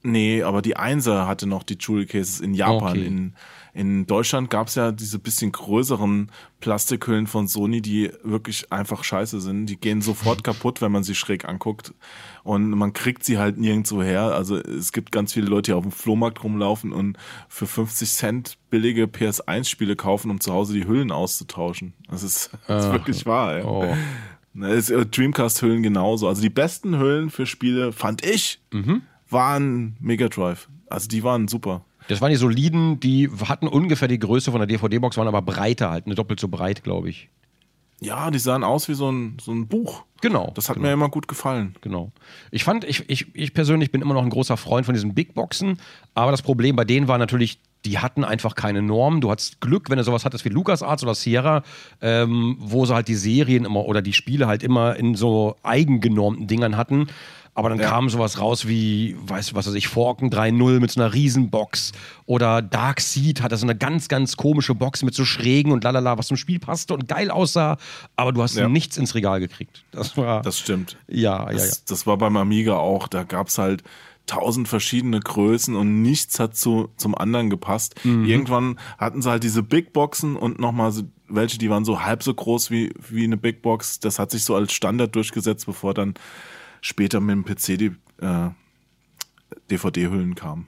Nee, 0.02 0.42
aber 0.44 0.62
die 0.62 0.76
Einser 0.76 1.26
hatte 1.26 1.46
noch 1.46 1.64
die 1.64 1.76
Jewel 1.78 2.07
Cases 2.07 2.40
in 2.40 2.54
Japan. 2.54 2.90
Okay. 2.92 3.07
In, 3.07 3.35
in 3.79 4.07
Deutschland 4.07 4.51
gab's 4.51 4.75
ja 4.75 4.91
diese 4.91 5.19
bisschen 5.21 5.53
größeren 5.53 6.31
Plastikhüllen 6.61 7.27
von 7.29 7.47
Sony, 7.47 7.81
die 7.81 8.11
wirklich 8.25 8.73
einfach 8.73 9.05
scheiße 9.05 9.41
sind. 9.41 9.67
Die 9.67 9.77
gehen 9.79 10.03
sofort 10.03 10.43
kaputt, 10.43 10.83
wenn 10.83 10.91
man 10.91 11.05
sie 11.05 11.14
schräg 11.14 11.49
anguckt. 11.49 11.95
Und 12.43 12.71
man 12.71 12.93
kriegt 12.93 13.25
sie 13.25 13.38
halt 13.38 13.57
nirgendwo 13.59 14.03
her. 14.03 14.23
Also 14.35 14.57
es 14.57 14.93
gibt 14.93 15.12
ganz 15.12 15.33
viele 15.33 15.47
Leute, 15.47 15.71
die 15.71 15.75
auf 15.75 15.85
dem 15.85 15.93
Flohmarkt 15.93 16.43
rumlaufen 16.43 16.93
und 16.93 17.17
für 17.49 17.67
50 17.67 18.11
Cent 18.11 18.59
billige 18.71 19.05
PS1-Spiele 19.05 19.95
kaufen, 19.97 20.31
um 20.31 20.41
zu 20.41 20.53
Hause 20.53 20.75
die 20.75 20.87
Hüllen 20.87 21.12
auszutauschen. 21.12 21.95
Das 22.11 22.23
ist, 22.25 22.51
das 22.67 22.87
ist 22.87 22.93
wirklich 22.93 23.27
wahr. 23.27 23.57
Ey. 23.59 23.62
Oh. 23.64 23.95
Es- 24.64 24.91
äh, 24.91 25.07
Dreamcast-Hüllen 25.07 25.85
genauso. 25.85 26.27
Also 26.27 26.43
die 26.43 26.51
besten 26.51 26.99
Hüllen 26.99 27.31
für 27.31 27.47
Spiele, 27.47 27.93
fand 27.93 28.25
ich, 28.27 28.61
Mhm. 28.73 29.03
waren 29.31 29.97
Mega 30.01 30.29
Drive. 30.29 30.69
Also 30.91 31.07
die 31.07 31.23
waren 31.23 31.47
super. 31.49 31.85
Das 32.09 32.21
waren 32.21 32.31
die 32.31 32.37
soliden, 32.37 33.01
die 33.01 33.31
hatten 33.47 33.68
ungefähr 33.68 34.09
die 34.09 34.18
Größe 34.18 34.51
von 34.51 34.61
der 34.61 34.66
DVD-Box, 34.66 35.16
waren 35.16 35.29
aber 35.29 35.42
breiter 35.42 35.90
halt, 35.90 36.07
eine 36.07 36.14
doppelt 36.14 36.40
so 36.40 36.49
breit, 36.49 36.83
glaube 36.83 37.11
ich. 37.11 37.29
Ja, 38.01 38.31
die 38.31 38.38
sahen 38.38 38.62
aus 38.62 38.88
wie 38.88 38.94
so 38.94 39.11
ein, 39.11 39.37
so 39.40 39.53
ein 39.53 39.66
Buch. 39.66 40.05
Genau. 40.21 40.53
Das 40.55 40.68
hat 40.68 40.77
genau. 40.77 40.88
mir 40.88 40.92
immer 40.92 41.09
gut 41.09 41.27
gefallen. 41.27 41.75
Genau. 41.81 42.12
Ich 42.51 42.64
fand, 42.64 42.85
ich, 42.85 43.09
ich, 43.09 43.35
ich 43.35 43.55
persönlich 43.55 43.90
bin 43.90 44.03
immer 44.03 44.14
noch 44.14 44.23
ein 44.23 44.31
großer 44.31 44.57
Freund 44.57 44.87
von 44.87 44.94
diesen 44.94 45.14
Big 45.14 45.35
Boxen, 45.35 45.79
aber 46.14 46.31
das 46.31 46.42
Problem 46.42 46.77
bei 46.77 46.85
denen 46.85 47.09
war 47.09 47.18
natürlich, 47.18 47.61
die 47.85 47.99
hatten 47.99 48.25
einfach 48.25 48.55
keine 48.55 48.83
Norm. 48.83 49.21
Du 49.21 49.31
hattest 49.31 49.61
Glück, 49.61 49.90
wenn 49.90 49.99
du 49.99 50.05
sowas 50.05 50.25
hattest 50.25 50.44
wie 50.44 50.49
LucasArts 50.49 51.03
oder 51.03 51.14
Sierra, 51.14 51.62
ähm, 52.01 52.57
wo 52.59 52.87
sie 52.87 52.94
halt 52.94 53.09
die 53.09 53.14
Serien 53.14 53.64
immer 53.64 53.85
oder 53.85 54.03
die 54.03 54.12
Spiele 54.12 54.47
halt 54.47 54.62
immer 54.62 54.97
in 54.97 55.14
so 55.14 55.57
eigengenormten 55.62 56.47
Dingern 56.47 56.77
hatten. 56.77 57.09
Aber 57.59 57.71
dann 57.71 57.81
Ja. 57.81 57.88
kam 57.90 58.09
sowas 58.09 58.38
raus 58.38 58.68
wie, 58.68 59.16
weißt 59.21 59.51
du, 59.51 59.55
was 59.57 59.66
weiß 59.66 59.75
ich, 59.75 59.88
Forken 59.88 60.31
3.0 60.31 60.79
mit 60.79 60.92
so 60.92 61.01
einer 61.01 61.12
Riesenbox. 61.12 61.90
Oder 62.25 62.62
Dark 62.62 63.01
Seed 63.01 63.42
hatte 63.42 63.57
so 63.57 63.66
eine 63.66 63.75
ganz, 63.77 64.07
ganz 64.07 64.37
komische 64.37 64.77
Box 64.77 65.03
mit 65.03 65.12
so 65.12 65.25
Schrägen 65.25 65.73
und 65.73 65.83
lalala, 65.83 66.16
was 66.16 66.29
zum 66.29 66.37
Spiel 66.37 66.61
passte 66.61 66.94
und 66.94 67.09
geil 67.09 67.33
aussah. 67.33 67.77
Aber 68.14 68.33
du 68.33 68.42
hast 68.44 68.55
Ja. 68.55 68.68
nichts 68.68 68.97
ins 68.97 69.16
Regal 69.16 69.40
gekriegt. 69.40 69.83
Das 69.90 70.16
war. 70.16 70.40
Das 70.42 70.57
stimmt. 70.57 70.97
ja, 71.09 71.47
ja, 71.47 71.51
ja. 71.51 71.53
Das, 71.59 71.85
das 71.85 72.07
war 72.07 72.16
beim 72.16 72.37
Amiga 72.37 72.75
auch. 72.77 73.09
Da 73.09 73.25
gab's 73.25 73.59
halt 73.59 73.83
tausend 74.27 74.68
verschiedene 74.68 75.18
Größen 75.18 75.75
und 75.75 76.01
nichts 76.03 76.38
hat 76.38 76.57
zu, 76.57 76.90
zum 76.97 77.16
anderen 77.16 77.51
gepasst. 77.51 77.97
Mhm. 78.05 78.25
Irgendwann 78.25 78.79
hatten 78.99 79.21
sie 79.21 79.31
halt 79.31 79.42
diese 79.42 79.64
Big 79.64 79.92
Boxen 79.92 80.37
und 80.37 80.61
nochmal 80.61 80.92
so, 80.92 81.03
welche, 81.29 81.59
die 81.59 81.71
waren 81.71 81.85
so 81.85 82.03
halb 82.05 82.23
so 82.23 82.33
groß 82.33 82.71
wie, 82.71 82.92
wie 83.11 83.25
eine 83.25 83.37
Big 83.37 83.62
Box. 83.62 83.99
Das 83.99 84.21
hat 84.21 84.31
sich 84.31 84.44
so 84.44 84.55
als 84.55 84.73
Standard 84.73 85.16
durchgesetzt, 85.16 85.66
bevor 85.66 85.92
dann 85.92 86.14
später 86.81 87.21
mit 87.21 87.35
dem 87.35 87.45
PC 87.45 87.79
die 87.79 87.93
äh, 88.21 88.51
DVD-Hüllen 89.71 90.35
kamen. 90.35 90.67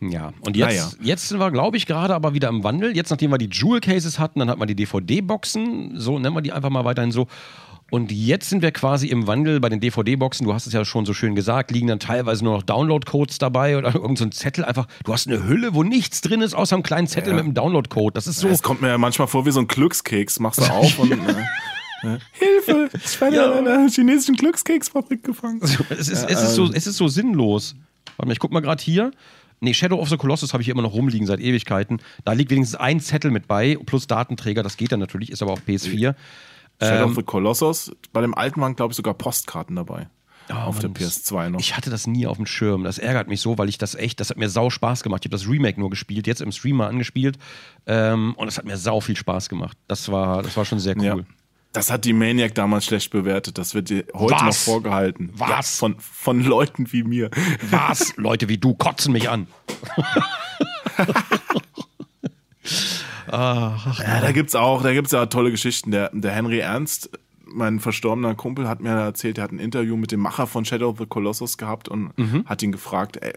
Ja, 0.00 0.32
und 0.40 0.56
jetzt, 0.56 0.68
Naja. 0.68 0.90
jetzt 1.02 1.28
sind 1.28 1.38
wir, 1.38 1.50
glaube 1.50 1.76
ich, 1.76 1.86
gerade 1.86 2.14
aber 2.14 2.32
wieder 2.32 2.48
im 2.48 2.64
Wandel. 2.64 2.96
Jetzt, 2.96 3.10
nachdem 3.10 3.30
wir 3.32 3.38
die 3.38 3.50
Jewel 3.52 3.80
Cases 3.80 4.18
hatten, 4.18 4.38
dann 4.38 4.48
hat 4.48 4.58
man 4.58 4.66
die 4.66 4.74
DVD-Boxen, 4.74 5.98
so 6.00 6.18
nennen 6.18 6.34
wir 6.34 6.40
die 6.40 6.52
einfach 6.52 6.70
mal 6.70 6.84
weiterhin 6.84 7.12
so. 7.12 7.26
Und 7.90 8.12
jetzt 8.12 8.48
sind 8.48 8.62
wir 8.62 8.70
quasi 8.70 9.08
im 9.08 9.26
Wandel 9.26 9.58
bei 9.58 9.68
den 9.68 9.80
DVD-Boxen. 9.80 10.46
Du 10.46 10.54
hast 10.54 10.66
es 10.68 10.72
ja 10.72 10.84
schon 10.84 11.04
so 11.06 11.12
schön 11.12 11.34
gesagt, 11.34 11.72
liegen 11.72 11.88
dann 11.88 11.98
teilweise 11.98 12.44
nur 12.44 12.54
noch 12.54 12.62
Download-Codes 12.62 13.38
dabei 13.38 13.76
oder 13.76 13.88
irgendein 13.94 14.16
so 14.16 14.26
Zettel. 14.28 14.64
Einfach, 14.64 14.86
du 15.04 15.12
hast 15.12 15.26
eine 15.26 15.44
Hülle, 15.46 15.74
wo 15.74 15.82
nichts 15.82 16.20
drin 16.20 16.40
ist, 16.40 16.54
außer 16.54 16.76
einem 16.76 16.84
kleinen 16.84 17.08
Zettel 17.08 17.30
Ja. 17.30 17.34
mit 17.36 17.44
einem 17.44 17.54
Download-Code. 17.54 18.14
Das 18.14 18.26
ist 18.28 18.38
so. 18.38 18.48
Es 18.48 18.62
kommt 18.62 18.80
mir 18.80 18.88
ja 18.88 18.96
manchmal 18.98 19.26
vor 19.28 19.44
wie 19.44 19.50
so 19.50 19.60
ein 19.60 19.66
Glückskeks. 19.66 20.38
Machst 20.40 20.60
du 20.60 20.64
auf 20.72 20.98
und. 21.00 21.12
Äh, 21.12 21.16
äh, 22.02 22.18
Hilfe! 22.32 22.90
Ich 23.04 23.20
werde 23.20 23.36
Ja. 23.36 23.52
in 23.58 23.66
einer 23.68 23.88
chinesischen 23.90 24.36
Glückskeksfabrik 24.36 25.22
gefangen. 25.24 25.60
es, 25.90 26.08
ist, 26.08 26.28
es, 26.28 26.42
ist 26.42 26.54
so, 26.54 26.70
es 26.72 26.86
ist 26.86 26.96
so 26.96 27.08
sinnlos. 27.08 27.74
Warte 28.16 28.26
mal, 28.28 28.32
ich 28.32 28.38
guck 28.38 28.52
mal 28.52 28.60
gerade 28.60 28.82
hier. 28.82 29.10
Nee, 29.60 29.74
Shadow 29.74 29.98
of 30.00 30.08
the 30.08 30.16
Colossus 30.16 30.52
habe 30.54 30.62
ich 30.62 30.66
hier 30.66 30.74
immer 30.74 30.82
noch 30.82 30.94
rumliegen 30.94 31.26
seit 31.26 31.38
Ewigkeiten. 31.40 32.00
Da 32.24 32.32
liegt 32.32 32.50
wenigstens 32.50 32.80
ein 32.80 32.98
Zettel 33.00 33.30
mit 33.30 33.46
bei, 33.46 33.76
plus 33.84 34.06
Datenträger. 34.06 34.62
Das 34.62 34.76
geht 34.78 34.90
dann 34.92 35.00
natürlich, 35.00 35.30
ist 35.30 35.42
aber 35.42 35.52
auf 35.52 35.60
PS4. 35.66 36.14
Shadow 36.82 37.02
Ähm, 37.04 37.10
of 37.10 37.14
the 37.16 37.22
Colossus. 37.22 37.92
Bei 38.12 38.22
dem 38.22 38.34
alten 38.34 38.60
waren, 38.62 38.74
glaube 38.74 38.92
ich, 38.92 38.96
sogar 38.96 39.12
Postkarten 39.12 39.76
dabei. 39.76 40.08
auf 40.48 40.82
Mann, 40.82 40.94
der 40.94 41.06
PS2 41.06 41.50
noch. 41.50 41.60
Ich 41.60 41.76
hatte 41.76 41.90
das 41.90 42.06
nie 42.06 42.26
auf 42.26 42.38
dem 42.38 42.46
Schirm. 42.46 42.84
Das 42.84 42.96
ärgert 42.98 43.28
mich 43.28 43.42
so, 43.42 43.58
weil 43.58 43.68
ich 43.68 43.76
das 43.76 43.94
echt, 43.94 44.18
das 44.18 44.30
hat 44.30 44.38
mir 44.38 44.48
sau 44.48 44.70
Spaß 44.70 45.02
gemacht. 45.02 45.22
Ich 45.24 45.30
habe 45.30 45.36
das 45.38 45.46
Remake 45.46 45.78
nur 45.78 45.90
gespielt, 45.90 46.26
jetzt 46.26 46.40
im 46.40 46.52
Stream 46.52 46.76
mal 46.76 46.88
angespielt. 46.88 47.38
Ähm, 47.86 48.32
und 48.38 48.48
es 48.48 48.56
hat 48.56 48.64
mir 48.64 48.78
sau 48.78 49.00
viel 49.02 49.16
Spaß 49.16 49.50
gemacht. 49.50 49.76
Das 49.88 50.10
war, 50.10 50.42
das 50.42 50.56
war 50.56 50.64
schon 50.64 50.80
sehr 50.80 50.96
cool. 50.96 51.04
Ja. 51.04 51.16
Das 51.72 51.90
hat 51.90 52.04
die 52.04 52.12
Maniac 52.12 52.54
damals 52.54 52.86
schlecht 52.86 53.10
bewertet. 53.10 53.56
Das 53.56 53.74
wird 53.74 53.90
dir 53.90 54.04
heute 54.12 54.34
Was? 54.34 54.42
noch 54.42 54.54
vorgehalten. 54.54 55.30
Was? 55.34 55.50
Ja, 55.50 55.62
von, 55.62 55.96
von 56.00 56.42
Leuten 56.44 56.92
wie 56.92 57.04
mir. 57.04 57.30
Was? 57.70 58.14
Leute 58.16 58.48
wie 58.48 58.58
du 58.58 58.74
kotzen 58.74 59.12
mich 59.12 59.28
an. 59.30 59.46
Ja, 63.32 63.76
da 64.20 64.32
gibt's 64.32 64.56
auch, 64.56 64.82
da 64.82 64.92
gibt's 64.92 65.12
ja 65.12 65.26
tolle 65.26 65.52
Geschichten. 65.52 65.92
Der, 65.92 66.10
der 66.12 66.32
Henry 66.32 66.58
Ernst, 66.58 67.10
mein 67.44 67.78
verstorbener 67.78 68.34
Kumpel, 68.34 68.68
hat 68.68 68.80
mir 68.80 68.90
erzählt, 68.90 69.38
er 69.38 69.44
hat 69.44 69.52
ein 69.52 69.60
Interview 69.60 69.96
mit 69.96 70.10
dem 70.10 70.18
Macher 70.18 70.48
von 70.48 70.64
Shadow 70.64 70.88
of 70.88 70.98
the 70.98 71.06
Colossus 71.06 71.56
gehabt 71.56 71.88
und 71.88 72.10
hat 72.46 72.62
ihn 72.64 72.72
gefragt, 72.72 73.18
ey, 73.22 73.32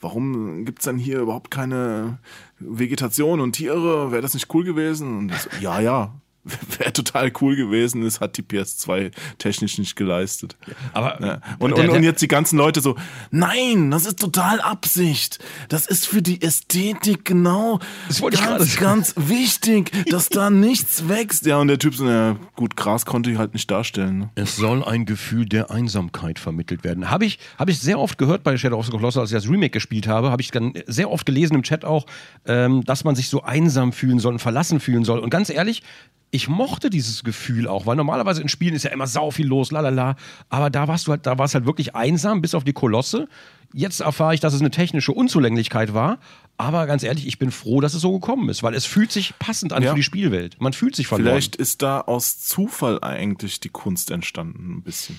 warum 0.00 0.66
gibt's 0.66 0.84
denn 0.84 0.98
hier 0.98 1.20
überhaupt 1.20 1.50
keine 1.50 2.18
Vegetation 2.58 3.40
und 3.40 3.52
Tiere? 3.52 4.12
Wäre 4.12 4.20
das 4.20 4.34
nicht 4.34 4.52
cool 4.52 4.64
gewesen? 4.64 5.16
Und 5.16 5.34
so, 5.34 5.48
ja, 5.60 5.80
ja. 5.80 6.12
Wäre 6.78 6.92
total 6.92 7.30
cool 7.40 7.56
gewesen, 7.56 8.02
es 8.04 8.20
hat 8.20 8.36
die 8.38 8.42
PS2 8.42 9.10
technisch 9.38 9.78
nicht 9.78 9.96
geleistet. 9.96 10.56
Aber 10.92 11.20
Ja. 11.20 11.40
Und, 11.58 11.76
der- 11.76 11.90
und, 11.90 11.96
und 11.96 12.02
jetzt 12.02 12.22
die 12.22 12.28
ganzen 12.28 12.56
Leute 12.58 12.80
so, 12.80 12.96
nein, 13.30 13.90
das 13.90 14.06
ist 14.06 14.18
total 14.18 14.60
Absicht. 14.60 15.38
Das 15.68 15.86
ist 15.86 16.06
für 16.06 16.22
die 16.22 16.40
Ästhetik 16.40 17.24
genau 17.24 17.80
Das 18.08 18.20
wollte 18.22 18.36
ich 18.38 18.44
ganz, 18.44 18.72
sagen. 18.74 18.84
ganz 18.84 19.14
wichtig, 19.16 19.90
dass 20.10 20.28
da 20.28 20.48
nichts 20.50 21.08
wächst. 21.08 21.44
Ja, 21.44 21.58
und 21.58 21.68
der 21.68 21.78
Typ 21.78 21.94
so, 21.94 22.04
na 22.04 22.36
gut, 22.56 22.76
Gras 22.76 23.04
konnte 23.04 23.30
ich 23.30 23.36
halt 23.38 23.52
nicht 23.52 23.70
darstellen. 23.70 24.18
Ne? 24.18 24.30
Es 24.34 24.56
soll 24.56 24.82
ein 24.84 25.04
Gefühl 25.06 25.44
der 25.46 25.70
Einsamkeit 25.70 26.38
vermittelt 26.38 26.84
werden. 26.84 27.10
Habe 27.10 27.26
ich, 27.26 27.38
hab 27.58 27.68
ich 27.68 27.78
sehr 27.80 27.98
oft 27.98 28.16
gehört 28.16 28.42
bei 28.42 28.56
Shadow 28.56 28.78
of 28.78 28.86
the 28.86 28.92
Colossus, 28.92 29.20
als 29.20 29.30
ich 29.32 29.36
das 29.36 29.48
Remake 29.48 29.70
gespielt 29.70 30.06
habe, 30.06 30.30
habe 30.30 30.40
ich 30.42 30.50
dann 30.50 30.72
sehr 30.86 31.10
oft 31.10 31.26
gelesen 31.26 31.54
im 31.54 31.62
Chat 31.62 31.84
auch, 31.84 32.06
ähm, 32.46 32.84
dass 32.84 33.04
man 33.04 33.14
sich 33.16 33.28
so 33.28 33.42
einsam 33.42 33.92
fühlen 33.92 34.18
soll 34.18 34.32
und 34.34 34.38
verlassen 34.38 34.80
fühlen 34.80 35.04
soll. 35.04 35.18
Und 35.18 35.30
ganz 35.30 35.50
ehrlich, 35.50 35.82
ich 36.30 36.48
mochte 36.48 36.90
dieses 36.90 37.24
Gefühl 37.24 37.66
auch, 37.66 37.86
weil 37.86 37.96
normalerweise 37.96 38.42
in 38.42 38.48
Spielen 38.48 38.74
ist 38.74 38.82
ja 38.84 38.90
immer 38.90 39.06
sau 39.06 39.30
viel 39.30 39.46
los, 39.46 39.70
lalala. 39.70 40.16
Aber 40.50 40.68
da 40.68 40.86
warst 40.88 41.06
du 41.06 41.12
halt, 41.12 41.26
da 41.26 41.38
war 41.38 41.46
es 41.46 41.54
halt 41.54 41.64
wirklich 41.64 41.94
einsam, 41.94 42.42
bis 42.42 42.54
auf 42.54 42.64
die 42.64 42.74
Kolosse. 42.74 43.28
Jetzt 43.72 44.00
erfahre 44.00 44.34
ich, 44.34 44.40
dass 44.40 44.52
es 44.54 44.60
eine 44.60 44.70
technische 44.70 45.12
Unzulänglichkeit 45.12 45.94
war. 45.94 46.18
Aber 46.58 46.86
ganz 46.86 47.02
ehrlich, 47.02 47.26
ich 47.26 47.38
bin 47.38 47.50
froh, 47.50 47.80
dass 47.80 47.94
es 47.94 48.02
so 48.02 48.12
gekommen 48.18 48.48
ist, 48.48 48.62
weil 48.62 48.74
es 48.74 48.84
fühlt 48.84 49.12
sich 49.12 49.38
passend 49.38 49.72
an 49.72 49.82
Ja. 49.82 49.90
für 49.90 49.96
die 49.96 50.02
Spielwelt. 50.02 50.60
Man 50.60 50.72
fühlt 50.72 50.96
sich 50.96 51.06
verloren. 51.06 51.28
Vielleicht 51.32 51.56
ist 51.56 51.82
da 51.82 52.00
aus 52.00 52.40
Zufall 52.40 53.02
eigentlich 53.02 53.60
die 53.60 53.68
Kunst 53.68 54.10
entstanden, 54.10 54.76
ein 54.78 54.82
bisschen. 54.82 55.18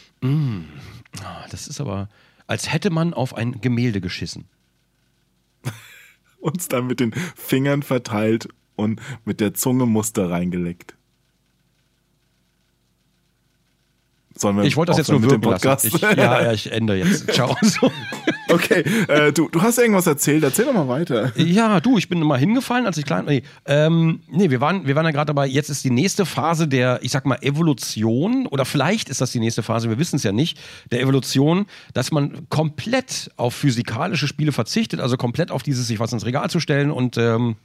Das 1.49 1.67
ist 1.67 1.79
aber, 1.81 2.09
als 2.45 2.71
hätte 2.71 2.89
man 2.91 3.13
auf 3.13 3.35
ein 3.35 3.61
Gemälde 3.61 4.01
geschissen. 4.01 4.45
Uns 6.39 6.67
dann 6.67 6.87
mit 6.87 6.99
den 6.99 7.13
Fingern 7.35 7.83
verteilt 7.83 8.47
und 8.75 9.01
mit 9.25 9.39
der 9.39 9.53
Zunge 9.53 9.85
Muster 9.85 10.29
reingeleckt. 10.29 10.95
Sollen 14.39 14.58
wir 14.58 14.63
Ich 14.63 14.78
wollte 14.78 14.91
das 14.91 14.97
jetzt 14.97 15.10
nur 15.10 15.17
aufhören 15.17 15.43
wirken 15.43 15.67
lassen. 15.67 15.88
Ich, 15.88 16.02
ja, 16.02 16.13
ja, 16.13 16.52
ich 16.54 16.71
ändere 16.71 16.97
jetzt. 16.97 17.32
Ciao. 17.34 17.56
Okay, 18.52 18.84
äh, 19.08 19.32
du, 19.32 19.47
du 19.47 19.62
hast 19.62 19.78
irgendwas 19.78 20.08
erzählt, 20.08 20.43
erzähl 20.43 20.65
doch 20.65 20.73
mal 20.73 20.88
weiter. 20.88 21.32
Ja, 21.38 21.80
du, 21.80 21.99
ich 21.99 22.10
bin 22.10 22.19
mal 22.21 22.39
hingefallen, 22.39 22.88
als 22.88 22.97
ich 22.97 23.06
klein 23.06 23.25
Nee, 23.25 23.43
ähm, 23.65 24.21
nee 24.28 24.49
wir, 24.49 24.60
waren, 24.60 24.88
wir 24.88 24.95
waren 24.95 25.06
ja 25.06 25.12
gerade 25.12 25.28
dabei, 25.28 25.45
jetzt 25.45 25.69
ist 25.69 25.84
die 25.84 25.91
nächste 25.91 26.25
Phase 26.25 26.67
der, 26.67 26.99
ich 27.04 27.12
sag 27.12 27.28
mal, 27.28 27.38
Evolution, 27.41 28.47
oder 28.47 28.65
vielleicht 28.65 29.10
ist 29.10 29.21
das 29.21 29.32
die 29.32 29.39
nächste 29.39 29.62
Phase, 29.62 29.88
wir 29.89 29.99
wissen 29.99 30.15
es 30.15 30.23
ja 30.23 30.32
nicht, 30.32 30.58
der 30.91 31.02
Evolution, 31.02 31.67
dass 31.93 32.12
man 32.12 32.49
komplett 32.49 33.30
auf 33.38 33.54
physikalische 33.54 34.28
Spiele 34.28 34.52
verzichtet, 34.52 34.99
also 34.99 35.15
komplett 35.15 35.52
auf 35.52 35.62
dieses, 35.62 35.88
sich 35.88 35.99
was 35.99 36.12
ins 36.12 36.25
Regal 36.25 36.49
zu 36.49 36.60
stellen 36.60 36.89
und 36.89 37.17
ähm, 37.17 37.56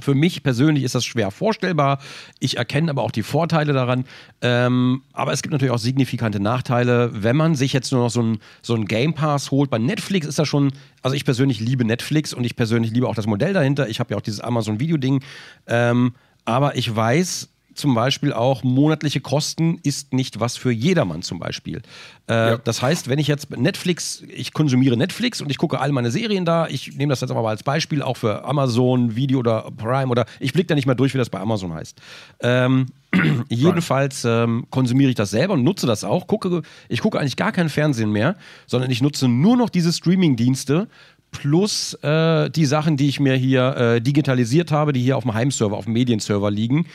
Für 0.00 0.14
mich 0.14 0.42
persönlich 0.42 0.84
ist 0.84 0.94
das 0.94 1.04
schwer 1.04 1.30
vorstellbar. 1.30 1.98
Ich 2.38 2.56
erkenne 2.56 2.90
aber 2.90 3.02
auch 3.02 3.10
die 3.10 3.22
Vorteile 3.22 3.72
daran. 3.72 4.04
Ähm, 4.40 5.02
aber 5.12 5.32
es 5.32 5.42
gibt 5.42 5.52
natürlich 5.52 5.72
auch 5.72 5.78
signifikante 5.78 6.40
Nachteile, 6.40 7.10
wenn 7.12 7.36
man 7.36 7.54
sich 7.54 7.72
jetzt 7.72 7.90
nur 7.92 8.02
noch 8.02 8.10
so 8.10 8.20
einen 8.20 8.38
so 8.62 8.76
Game 8.76 9.14
Pass 9.14 9.50
holt. 9.50 9.70
Bei 9.70 9.78
Netflix 9.78 10.26
ist 10.26 10.38
das 10.38 10.48
schon, 10.48 10.72
also 11.02 11.16
ich 11.16 11.24
persönlich 11.24 11.60
liebe 11.60 11.84
Netflix 11.84 12.32
und 12.32 12.44
ich 12.44 12.54
persönlich 12.54 12.92
liebe 12.92 13.08
auch 13.08 13.14
das 13.14 13.26
Modell 13.26 13.52
dahinter. 13.52 13.88
Ich 13.88 13.98
habe 14.00 14.12
ja 14.12 14.16
auch 14.16 14.22
dieses 14.22 14.40
Amazon-Video-Ding. 14.40 15.22
Ähm, 15.66 16.14
aber 16.44 16.76
ich 16.76 16.94
weiß, 16.94 17.48
zum 17.78 17.94
Beispiel 17.94 18.32
auch 18.32 18.62
monatliche 18.62 19.20
Kosten 19.20 19.78
ist 19.82 20.12
nicht 20.12 20.40
was 20.40 20.56
für 20.56 20.70
jedermann 20.70 21.22
zum 21.22 21.38
Beispiel. 21.38 21.82
Äh, 22.26 22.58
Das 22.64 22.82
heißt, 22.82 23.08
wenn 23.08 23.18
ich 23.18 23.28
jetzt 23.28 23.56
Netflix, 23.56 24.22
ich 24.28 24.52
konsumiere 24.52 24.96
Netflix 24.96 25.40
und 25.40 25.50
ich 25.50 25.58
gucke 25.58 25.80
all 25.80 25.92
meine 25.92 26.10
Serien 26.10 26.44
da, 26.44 26.66
ich 26.66 26.96
nehme 26.96 27.10
das 27.10 27.20
jetzt 27.20 27.30
aber 27.30 27.42
mal 27.42 27.50
als 27.50 27.62
Beispiel, 27.62 28.02
auch 28.02 28.16
für 28.16 28.44
Amazon, 28.44 29.16
Video 29.16 29.38
oder 29.38 29.70
Prime 29.76 30.08
oder 30.08 30.26
ich 30.40 30.52
blicke 30.52 30.68
da 30.68 30.74
nicht 30.74 30.86
mehr 30.86 30.94
durch, 30.94 31.14
wie 31.14 31.18
das 31.18 31.30
bei 31.30 31.40
Amazon 31.40 31.72
heißt. 31.72 32.00
Ähm, 32.40 32.86
jedenfalls 33.48 34.24
ähm, 34.24 34.66
konsumiere 34.70 35.10
ich 35.10 35.16
das 35.16 35.30
selber 35.30 35.54
und 35.54 35.64
nutze 35.64 35.86
das 35.86 36.04
auch. 36.04 36.26
Gucke, 36.26 36.62
ich 36.88 37.00
gucke 37.00 37.18
eigentlich 37.18 37.36
gar 37.36 37.52
kein 37.52 37.68
Fernsehen 37.68 38.10
mehr, 38.12 38.36
sondern 38.66 38.90
ich 38.90 39.00
nutze 39.00 39.28
nur 39.28 39.56
noch 39.56 39.70
diese 39.70 39.92
Streaming-Dienste 39.92 40.88
plus 41.30 41.94
äh, 42.02 42.50
die 42.50 42.64
Sachen, 42.64 42.96
die 42.96 43.08
ich 43.08 43.20
mir 43.20 43.34
hier 43.34 43.76
äh, 43.76 44.00
digitalisiert 44.00 44.72
habe, 44.72 44.92
die 44.92 45.02
hier 45.02 45.16
auf 45.16 45.24
dem 45.24 45.34
Heimserver, 45.34 45.76
auf 45.76 45.84
dem 45.84 45.92
Medienserver 45.92 46.50
liegen 46.50 46.86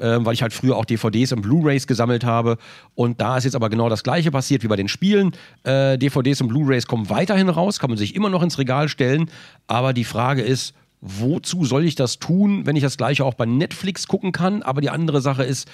ähm, 0.00 0.24
weil 0.24 0.34
ich 0.34 0.42
halt 0.42 0.52
früher 0.52 0.76
auch 0.76 0.84
DVDs 0.84 1.32
und 1.32 1.42
Blu-rays 1.42 1.86
gesammelt 1.86 2.24
habe. 2.24 2.58
Und 2.94 3.20
da 3.20 3.36
ist 3.36 3.44
jetzt 3.44 3.54
aber 3.54 3.70
genau 3.70 3.88
das 3.88 4.02
Gleiche 4.02 4.30
passiert 4.30 4.62
wie 4.62 4.68
bei 4.68 4.76
den 4.76 4.88
Spielen. 4.88 5.32
Äh, 5.62 5.98
DVDs 5.98 6.40
und 6.40 6.48
Blu-rays 6.48 6.86
kommen 6.86 7.10
weiterhin 7.10 7.48
raus, 7.48 7.78
kann 7.78 7.90
man 7.90 7.98
sich 7.98 8.14
immer 8.14 8.30
noch 8.30 8.42
ins 8.42 8.58
Regal 8.58 8.88
stellen. 8.88 9.30
Aber 9.66 9.92
die 9.92 10.04
Frage 10.04 10.42
ist, 10.42 10.74
wozu 11.00 11.64
soll 11.64 11.84
ich 11.84 11.94
das 11.94 12.18
tun, 12.18 12.66
wenn 12.66 12.76
ich 12.76 12.82
das 12.82 12.96
Gleiche 12.96 13.24
auch 13.24 13.34
bei 13.34 13.46
Netflix 13.46 14.08
gucken 14.08 14.32
kann? 14.32 14.62
Aber 14.62 14.80
die 14.80 14.90
andere 14.90 15.20
Sache 15.20 15.44
ist, 15.44 15.68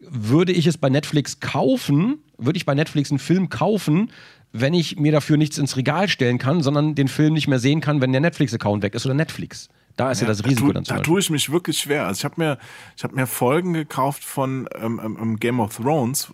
würde 0.00 0.52
ich 0.52 0.66
es 0.66 0.78
bei 0.78 0.88
Netflix 0.88 1.40
kaufen, 1.40 2.18
würde 2.36 2.56
ich 2.56 2.66
bei 2.66 2.74
Netflix 2.74 3.10
einen 3.10 3.18
Film 3.18 3.48
kaufen, 3.48 4.10
wenn 4.52 4.74
ich 4.74 4.96
mir 4.96 5.12
dafür 5.12 5.36
nichts 5.36 5.58
ins 5.58 5.76
Regal 5.76 6.08
stellen 6.08 6.38
kann, 6.38 6.62
sondern 6.62 6.94
den 6.94 7.08
Film 7.08 7.34
nicht 7.34 7.48
mehr 7.48 7.58
sehen 7.58 7.80
kann, 7.80 8.00
wenn 8.00 8.12
der 8.12 8.20
Netflix-Account 8.20 8.82
weg 8.82 8.94
ist 8.94 9.04
oder 9.04 9.14
Netflix. 9.14 9.68
Da 9.98 10.10
ist 10.10 10.20
ja, 10.22 10.26
das 10.26 10.44
Risiko 10.44 10.60
da, 10.60 10.66
tu- 10.68 10.72
dann 10.72 10.84
zum 10.84 10.88
Da 10.94 10.98
Beispiel. 11.00 11.12
tue 11.12 11.20
ich 11.20 11.30
mich 11.30 11.50
wirklich 11.52 11.78
schwer. 11.78 12.06
Also 12.06 12.20
ich 12.20 12.24
habe 12.24 12.34
mir, 12.38 12.58
ich 12.96 13.04
habe 13.04 13.14
mir 13.14 13.26
Folgen 13.26 13.74
gekauft 13.74 14.24
von 14.24 14.66
ähm, 14.80 15.00
ähm, 15.20 15.36
Game 15.38 15.60
of 15.60 15.76
Thrones, 15.76 16.32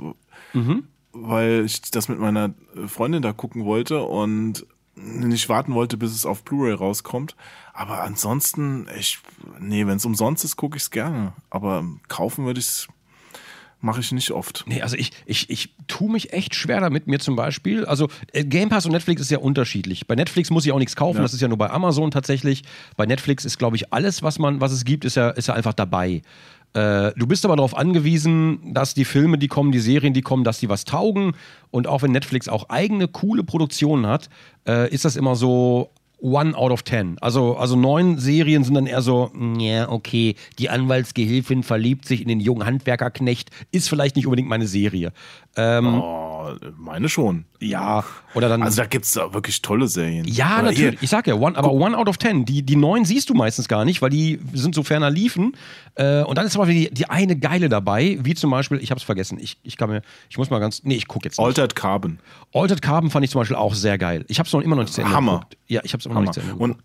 Mhm. 0.53 0.85
weil 1.13 1.65
ich 1.65 1.81
das 1.91 2.09
mit 2.09 2.19
meiner 2.21 2.55
Freundin 2.87 3.23
da 3.23 3.33
gucken 3.33 3.65
wollte 3.65 4.03
und 4.03 4.67
nicht 4.97 5.49
warten 5.49 5.75
wollte, 5.75 5.97
bis 5.97 6.13
es 6.15 6.25
auf 6.25 6.45
Blu-ray 6.45 6.75
rauskommt. 6.75 7.35
Aber 7.73 8.03
ansonsten, 8.05 8.87
ich, 8.97 9.19
nee, 9.59 9.87
wenn 9.89 9.97
es 9.97 10.05
umsonst 10.05 10.45
ist, 10.45 10.57
gucke 10.57 10.77
ich 10.77 10.85
es 10.85 10.91
gerne. 10.93 11.33
Aber 11.51 11.85
kaufen 12.09 12.45
würde 12.47 12.61
ich 12.61 12.67
es 12.67 12.89
mache 13.85 14.01
ich 14.01 14.11
nicht 14.13 14.31
oft. 14.31 14.65
Nee, 14.67 14.83
also 14.83 14.97
ich, 14.97 15.11
ich, 15.27 15.51
ich 15.51 15.75
tue 15.87 16.11
mich 16.11 16.33
echt 16.33 16.55
schwer 16.55 16.81
damit, 16.81 17.07
mir 17.07 17.19
zum 17.21 17.37
Beispiel, 17.37 17.85
also 17.85 18.09
äh, 18.33 18.45
Game 18.45 18.69
Pass 18.71 18.87
und 18.87 18.93
Netflix 18.93 19.21
ist 19.21 19.31
ja 19.31 19.39
unterschiedlich. 19.39 20.07
Bei 20.07 20.15
Netflix 20.15 20.51
muss 20.51 20.65
ich 20.67 20.73
auch 20.73 20.79
nichts 20.79 20.97
kaufen, 20.97 21.19
Ja. 21.19 21.23
das 21.23 21.35
ist 21.35 21.41
ja 21.41 21.49
nur 21.49 21.59
bei 21.59 21.71
Amazon 21.71 22.11
tatsächlich. 22.11 22.63
Bei 22.97 23.07
Netflix 23.07 23.45
ist, 23.45 23.59
glaube 23.59 23.77
ich, 23.77 23.93
alles, 23.93 24.23
was 24.23 24.39
man, 24.39 24.61
was 24.61 24.73
es 24.73 24.85
gibt, 24.85 25.05
ist 25.05 25.17
ja, 25.17 25.31
ist 25.31 25.49
ja 25.49 25.55
einfach 25.55 25.75
dabei. 25.75 26.23
Äh, 26.73 27.13
du 27.17 27.27
bist 27.27 27.45
aber 27.45 27.55
darauf 27.57 27.77
angewiesen, 27.77 28.73
dass 28.75 28.95
die 28.95 29.05
Filme, 29.05 29.39
die 29.39 29.49
kommen, 29.49 29.71
die 29.71 29.79
Serien, 29.79 30.13
die 30.13 30.23
kommen, 30.23 30.43
dass 30.45 30.59
die 30.59 30.69
was 30.69 30.85
taugen. 30.85 31.33
Und 31.71 31.87
auch 31.87 32.03
wenn 32.03 32.11
Netflix 32.11 32.49
auch 32.49 32.69
eigene 32.71 33.07
coole 33.07 33.45
Produktionen 33.45 34.07
hat, 34.07 34.29
äh, 34.67 34.89
ist 34.93 35.05
das 35.05 35.15
immer 35.17 35.37
so 35.37 35.91
one 36.19 36.55
out 36.55 36.73
of 36.73 36.83
ten. 36.83 37.17
Also, 37.21 37.57
also 37.57 37.77
neun 37.77 38.19
Serien 38.19 38.65
sind 38.65 38.75
dann 38.75 38.87
eher 38.87 39.03
so, 39.03 39.31
ja, 39.59 39.91
okay, 39.91 40.37
die 40.59 40.71
Anwaltsgehilfin 40.71 41.63
verliebt 41.63 42.07
sich 42.07 42.23
in 42.23 42.29
den 42.29 42.41
jungen 42.41 42.65
Handwerkerknecht, 42.67 43.51
ist 43.73 43.89
vielleicht 43.89 44.17
nicht 44.17 44.27
unbedingt 44.27 44.49
meine 44.49 44.67
Serie. 44.67 45.13
Ähm, 45.57 46.01
Oh, 46.03 46.51
meine 46.77 47.09
schon. 47.09 47.45
Ja, 47.61 48.05
oder 48.35 48.49
dann. 48.51 48.63
Also 48.63 48.77
da 48.83 48.87
gibt 48.87 49.05
es 49.07 49.15
wirklich 49.17 49.63
tolle 49.63 49.89
Serien. 49.89 50.27
ja, 50.27 50.55
Oder 50.57 50.63
natürlich. 50.65 50.79
hier, 50.81 51.03
Ich 51.03 51.09
sag 51.11 51.27
ja, 51.27 51.35
one, 51.35 51.57
aber 51.57 51.73
one 51.73 51.97
out 51.97 52.09
of 52.09 52.19
ten. 52.19 52.45
Die, 52.45 52.63
die 52.63 52.77
neun 52.77 53.05
siehst 53.07 53.31
du 53.31 53.35
meistens 53.35 53.67
gar 53.67 53.85
nicht, 53.87 54.03
weil 54.03 54.11
die 54.11 54.39
sind 54.53 54.75
so 54.75 54.83
ferner 54.83 55.11
liefen. 55.11 55.57
Äh, 55.95 56.23
und 56.25 56.37
dann 56.37 56.45
ist 56.45 56.53
zum 56.53 56.61
Beispiel 56.61 56.89
die, 56.89 56.95
die 56.95 57.09
eine 57.09 57.37
geile 57.39 57.69
dabei, 57.71 58.19
wie 58.23 58.35
zum 58.35 58.51
Beispiel, 58.51 58.79
ich 58.79 58.91
hab's 58.91 59.03
vergessen, 59.05 59.39
ich, 59.41 59.57
ich 59.63 59.77
kann 59.79 59.89
mir, 59.89 60.03
ich 60.29 60.37
muss 60.37 60.51
mal 60.51 60.59
ganz, 60.59 60.83
nee, 60.85 60.97
ich 60.97 61.09
guck 61.09 61.25
jetzt 61.25 61.39
nicht. 61.39 61.47
Altered 61.47 61.75
Carbon. 61.75 62.19
Altered 62.53 62.83
Carbon 62.83 63.11
fand 63.11 63.25
ich 63.25 63.31
zum 63.31 63.41
Beispiel 63.41 63.57
auch 63.57 63.75
sehr 63.75 63.97
geil. 63.97 64.25
Ich 64.29 64.39
hab's 64.39 64.53
noch 64.53 64.61
immer 64.61 64.77
noch 64.77 64.83
nicht 64.83 64.93
zu 64.95 65.01
Ende 65.01 65.15
Hammer. 65.15 65.33
geguckt. 65.35 65.57
Ja, 65.69 65.81
ich 65.85 65.95
hab's 65.95 66.05
immer 66.05 66.17
noch 66.17 66.21
nicht 66.23 66.35
zu 66.35 66.41
Ende 66.41 66.57
Und, 66.57 66.77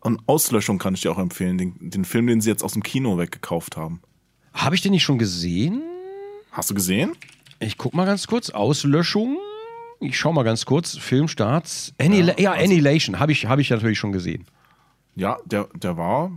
und 0.00 0.20
Auslöschung 0.26 0.78
kann 0.78 0.94
ich 0.94 1.00
dir 1.00 1.10
auch 1.10 1.18
empfehlen. 1.18 1.58
Den, 1.58 1.74
den 1.80 2.04
Film, 2.04 2.26
den 2.28 2.40
sie 2.40 2.50
jetzt 2.50 2.62
aus 2.62 2.74
dem 2.74 2.82
Kino 2.84 3.18
weggekauft 3.18 3.76
haben. 3.76 4.00
Habe 4.54 4.74
ich 4.76 4.82
den 4.82 4.92
nicht 4.92 5.02
schon 5.02 5.18
gesehen? 5.18 5.82
Hast 6.52 6.70
du 6.70 6.74
gesehen? 6.74 7.12
Ich 7.60 7.76
guck 7.76 7.94
mal 7.94 8.06
ganz 8.06 8.26
kurz. 8.26 8.50
Auslöschung. 8.50 9.36
Ich 10.00 10.18
schau 10.18 10.32
mal 10.32 10.44
ganz 10.44 10.64
kurz. 10.64 10.96
Filmstarts. 10.96 11.92
Annihila 11.98 12.38
ja, 12.38 12.52
also- 12.52 12.64
Annihilation. 12.64 13.20
Habe 13.20 13.32
ich, 13.32 13.46
hab 13.46 13.58
ich 13.58 13.70
natürlich 13.70 13.98
schon 13.98 14.12
gesehen. 14.12 14.46
Ja, 15.14 15.36
der, 15.44 15.68
der 15.74 15.96
war 15.96 16.32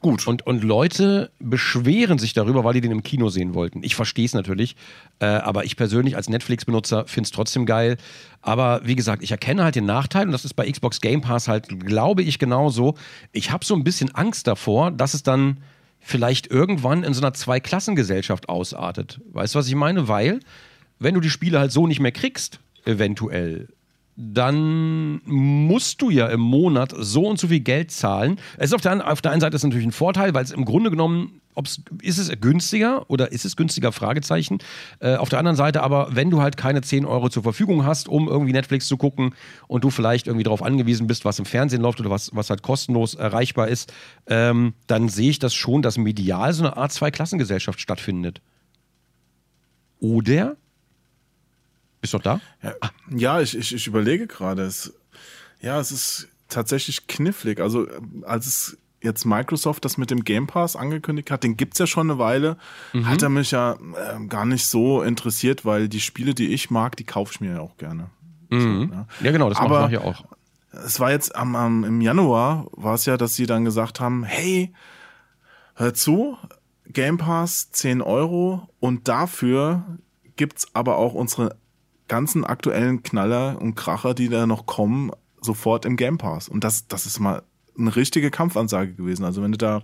gut. 0.00 0.26
Und, 0.26 0.46
und 0.46 0.64
Leute 0.64 1.30
beschweren 1.38 2.18
sich 2.18 2.32
darüber, 2.32 2.64
weil 2.64 2.72
die 2.74 2.80
den 2.80 2.92
im 2.92 3.02
Kino 3.02 3.28
sehen 3.28 3.52
wollten. 3.54 3.82
Ich 3.82 3.94
verstehe 3.96 4.24
es 4.24 4.32
natürlich. 4.32 4.76
Äh, 5.18 5.26
aber 5.26 5.64
ich 5.64 5.76
persönlich 5.76 6.16
als 6.16 6.28
Netflix-Benutzer 6.30 7.06
finde 7.06 7.26
es 7.26 7.32
trotzdem 7.32 7.66
geil. 7.66 7.98
Aber 8.40 8.80
wie 8.84 8.96
gesagt, 8.96 9.22
ich 9.22 9.32
erkenne 9.32 9.62
halt 9.62 9.74
den 9.74 9.84
Nachteil. 9.84 10.24
Und 10.26 10.32
das 10.32 10.46
ist 10.46 10.54
bei 10.54 10.70
Xbox 10.70 11.02
Game 11.02 11.20
Pass 11.20 11.48
halt, 11.48 11.68
glaube 11.84 12.22
ich, 12.22 12.38
genauso. 12.38 12.94
Ich 13.32 13.50
habe 13.50 13.64
so 13.64 13.74
ein 13.74 13.84
bisschen 13.84 14.14
Angst 14.14 14.46
davor, 14.46 14.90
dass 14.90 15.12
es 15.12 15.22
dann 15.22 15.58
vielleicht 16.06 16.46
irgendwann 16.46 17.02
in 17.02 17.14
so 17.14 17.20
einer 17.20 17.34
Zweiklassengesellschaft 17.34 18.48
ausartet. 18.48 19.20
Weißt 19.32 19.54
du, 19.54 19.58
was 19.58 19.66
ich 19.66 19.74
meine? 19.74 20.06
Weil, 20.06 20.38
wenn 21.00 21.14
du 21.14 21.20
die 21.20 21.30
Spiele 21.30 21.58
halt 21.58 21.72
so 21.72 21.88
nicht 21.88 21.98
mehr 21.98 22.12
kriegst, 22.12 22.60
eventuell, 22.84 23.66
dann 24.16 25.20
musst 25.24 26.00
du 26.00 26.08
ja 26.08 26.26
im 26.28 26.40
Monat 26.40 26.94
so 26.96 27.26
und 27.26 27.38
so 27.38 27.48
viel 27.48 27.60
Geld 27.60 27.90
zahlen. 27.90 28.40
Es 28.56 28.70
ist 28.70 28.74
auf 28.74 28.80
der, 28.80 29.10
auf 29.10 29.20
der 29.20 29.32
einen 29.32 29.42
Seite 29.42 29.56
ist 29.56 29.60
es 29.60 29.64
natürlich 29.64 29.86
ein 29.86 29.92
Vorteil, 29.92 30.32
weil 30.32 30.42
es 30.42 30.52
im 30.52 30.64
Grunde 30.64 30.90
genommen, 30.90 31.42
ob's, 31.54 31.82
ist 32.00 32.16
es 32.16 32.30
günstiger 32.40 33.10
oder 33.10 33.30
ist 33.30 33.44
es 33.44 33.56
günstiger, 33.56 33.92
Fragezeichen. 33.92 34.58
Äh, 35.00 35.16
auf 35.16 35.28
der 35.28 35.38
anderen 35.38 35.56
Seite 35.56 35.82
aber, 35.82 36.08
wenn 36.12 36.30
du 36.30 36.40
halt 36.40 36.56
keine 36.56 36.80
10 36.80 37.04
Euro 37.04 37.28
zur 37.28 37.42
Verfügung 37.42 37.84
hast, 37.84 38.08
um 38.08 38.26
irgendwie 38.26 38.52
Netflix 38.52 38.86
zu 38.86 38.96
gucken 38.96 39.34
und 39.68 39.84
du 39.84 39.90
vielleicht 39.90 40.28
irgendwie 40.28 40.44
darauf 40.44 40.62
angewiesen 40.62 41.06
bist, 41.06 41.26
was 41.26 41.38
im 41.38 41.44
Fernsehen 41.44 41.82
läuft 41.82 42.00
oder 42.00 42.10
was, 42.10 42.30
was 42.34 42.48
halt 42.48 42.62
kostenlos 42.62 43.14
erreichbar 43.14 43.68
ist, 43.68 43.92
ähm, 44.28 44.72
dann 44.86 45.10
sehe 45.10 45.28
ich 45.28 45.40
das 45.40 45.52
schon, 45.52 45.82
dass 45.82 45.98
medial 45.98 46.54
so 46.54 46.64
eine 46.64 46.78
Art 46.78 46.92
Zweiklassengesellschaft 46.92 47.80
stattfindet. 47.80 48.40
Oder? 50.00 50.56
Bist 52.06 52.14
du 52.14 52.18
doch 52.18 52.24
da? 52.24 52.40
Ja, 52.62 52.74
ja 53.10 53.40
ich, 53.40 53.56
ich, 53.56 53.74
ich 53.74 53.86
überlege 53.86 54.26
gerade. 54.26 54.62
Es, 54.62 54.92
ja, 55.60 55.80
es 55.80 55.90
ist 55.92 56.28
tatsächlich 56.48 57.06
knifflig. 57.06 57.60
Also, 57.60 57.86
als 58.22 58.46
es 58.46 58.78
jetzt 59.02 59.24
Microsoft 59.24 59.84
das 59.84 59.98
mit 59.98 60.10
dem 60.10 60.24
Game 60.24 60.46
Pass 60.46 60.76
angekündigt 60.76 61.30
hat, 61.30 61.44
den 61.44 61.56
gibt's 61.56 61.78
ja 61.78 61.86
schon 61.86 62.10
eine 62.10 62.18
Weile, 62.18 62.56
Mhm. 62.92 63.08
hat 63.08 63.22
er 63.22 63.28
mich 63.28 63.50
ja 63.50 63.72
äh, 63.74 64.26
gar 64.28 64.46
nicht 64.46 64.66
so 64.66 65.02
interessiert, 65.02 65.64
weil 65.64 65.88
die 65.88 66.00
Spiele, 66.00 66.34
die 66.34 66.48
ich 66.48 66.70
mag, 66.70 66.96
die 66.96 67.04
kaufe 67.04 67.32
ich 67.34 67.40
mir 67.40 67.54
ja 67.54 67.60
auch 67.60 67.76
gerne. 67.76 68.10
Mhm. 68.50 69.06
Ja, 69.20 69.32
genau, 69.32 69.48
das 69.48 69.60
mache 69.60 69.92
ich 69.92 69.98
auch. 69.98 70.24
Es 70.72 71.00
war 71.00 71.10
jetzt 71.10 71.34
am, 71.34 71.56
am, 71.56 71.84
im 71.84 72.00
Januar, 72.00 72.66
war 72.72 72.94
es 72.94 73.06
ja, 73.06 73.16
dass 73.16 73.34
sie 73.34 73.46
dann 73.46 73.64
gesagt 73.64 73.98
haben, 74.00 74.24
hey, 74.24 74.72
hör 75.74 75.94
zu, 75.94 76.36
Game 76.88 77.18
Pass 77.18 77.70
10 77.72 78.02
Euro 78.02 78.68
und 78.78 79.08
dafür 79.08 79.84
gibt's 80.36 80.68
aber 80.74 80.96
auch 80.96 81.14
unsere 81.14 81.56
ganzen 82.08 82.44
aktuellen 82.44 83.02
Knaller 83.02 83.60
und 83.60 83.74
Kracher, 83.74 84.14
die 84.14 84.28
da 84.28 84.46
noch 84.46 84.66
kommen, 84.66 85.10
sofort 85.40 85.84
im 85.84 85.96
Game 85.96 86.18
Pass. 86.18 86.48
Und 86.48 86.64
das, 86.64 86.86
das 86.88 87.06
ist 87.06 87.20
mal 87.20 87.42
eine 87.78 87.94
richtige 87.94 88.30
Kampfansage 88.30 88.94
gewesen. 88.94 89.24
Also 89.24 89.42
wenn 89.42 89.52
du 89.52 89.58
da, 89.58 89.82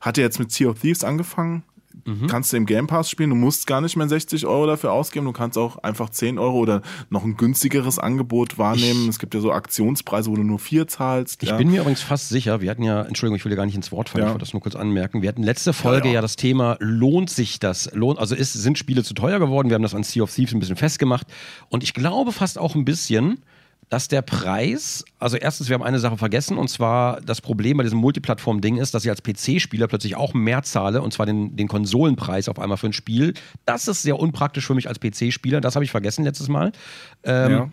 hat 0.00 0.16
ja 0.16 0.24
jetzt 0.24 0.38
mit 0.38 0.52
Sea 0.52 0.68
of 0.68 0.80
Thieves 0.80 1.04
angefangen, 1.04 1.64
kannst 2.28 2.52
du 2.52 2.56
im 2.56 2.66
Game 2.66 2.86
Pass 2.86 3.10
spielen, 3.10 3.30
du 3.30 3.36
musst 3.36 3.66
gar 3.66 3.80
nicht 3.80 3.96
mehr 3.96 4.08
60 4.08 4.46
Euro 4.46 4.66
dafür 4.66 4.92
ausgeben, 4.92 5.26
du 5.26 5.32
kannst 5.32 5.58
auch 5.58 5.78
einfach 5.78 6.10
10 6.10 6.38
Euro 6.38 6.58
oder 6.58 6.82
noch 7.10 7.24
ein 7.24 7.36
günstigeres 7.36 7.98
Angebot 7.98 8.58
wahrnehmen. 8.58 9.02
Ich- 9.04 9.08
es 9.10 9.18
gibt 9.18 9.34
ja 9.34 9.40
so 9.40 9.52
Aktionspreise, 9.52 10.30
wo 10.30 10.36
du 10.36 10.42
nur 10.42 10.58
4 10.58 10.86
zahlst. 10.88 11.42
Ich 11.42 11.50
ja. 11.50 11.56
bin 11.56 11.70
mir 11.70 11.80
übrigens 11.80 12.02
fast 12.02 12.28
sicher, 12.28 12.60
wir 12.60 12.70
hatten 12.70 12.82
ja, 12.82 13.02
Entschuldigung, 13.02 13.36
ich 13.36 13.44
will 13.44 13.50
dir 13.50 13.56
gar 13.56 13.66
nicht 13.66 13.74
ins 13.76 13.92
Wort 13.92 14.08
fallen, 14.08 14.22
Ja. 14.22 14.28
ich 14.28 14.32
wollte 14.34 14.44
das 14.44 14.52
nur 14.52 14.62
kurz 14.62 14.76
anmerken. 14.76 15.22
Wir 15.22 15.28
hatten 15.28 15.42
letzte 15.42 15.72
Folge 15.72 16.08
ja, 16.08 16.14
ja. 16.14 16.20
das 16.20 16.36
Thema, 16.36 16.76
lohnt 16.80 17.30
sich 17.30 17.58
das? 17.60 17.90
Lohnt, 17.94 18.18
also 18.18 18.34
ist, 18.34 18.52
sind 18.52 18.78
Spiele 18.78 19.02
zu 19.04 19.14
teuer 19.14 19.38
geworden? 19.38 19.68
Wir 19.68 19.74
haben 19.74 19.82
das 19.82 19.94
an 19.94 20.02
Sea 20.02 20.22
of 20.22 20.34
Thieves 20.34 20.52
ein 20.54 20.60
bisschen 20.60 20.76
festgemacht. 20.76 21.26
Und 21.68 21.82
ich 21.82 21.94
glaube 21.94 22.32
fast 22.32 22.58
auch 22.58 22.74
ein 22.74 22.84
bisschen, 22.84 23.38
dass 23.92 24.08
der 24.08 24.22
Preis, 24.22 25.04
also 25.18 25.36
erstens, 25.36 25.68
wir 25.68 25.74
haben 25.74 25.82
eine 25.82 25.98
Sache 25.98 26.16
vergessen, 26.16 26.56
und 26.56 26.68
zwar 26.68 27.20
das 27.20 27.42
Problem 27.42 27.76
bei 27.76 27.82
diesem 27.82 27.98
Multiplattform-Ding 27.98 28.78
ist, 28.78 28.94
dass 28.94 29.04
ich 29.04 29.10
als 29.10 29.22
PC-Spieler 29.22 29.86
plötzlich 29.86 30.16
auch 30.16 30.32
mehr 30.32 30.62
zahle, 30.62 31.02
und 31.02 31.12
zwar 31.12 31.26
den, 31.26 31.56
den 31.56 31.68
Konsolenpreis 31.68 32.48
auf 32.48 32.58
einmal 32.58 32.78
für 32.78 32.86
ein 32.86 32.94
Spiel. 32.94 33.34
Das 33.66 33.88
ist 33.88 34.00
sehr 34.00 34.18
unpraktisch 34.18 34.66
für 34.66 34.74
mich 34.74 34.88
als 34.88 34.98
PC-Spieler, 34.98 35.60
das 35.60 35.74
habe 35.74 35.84
ich 35.84 35.90
vergessen 35.90 36.24
letztes 36.24 36.48
Mal. 36.48 36.72
Ähm, 37.22 37.50
Ja. 37.50 37.70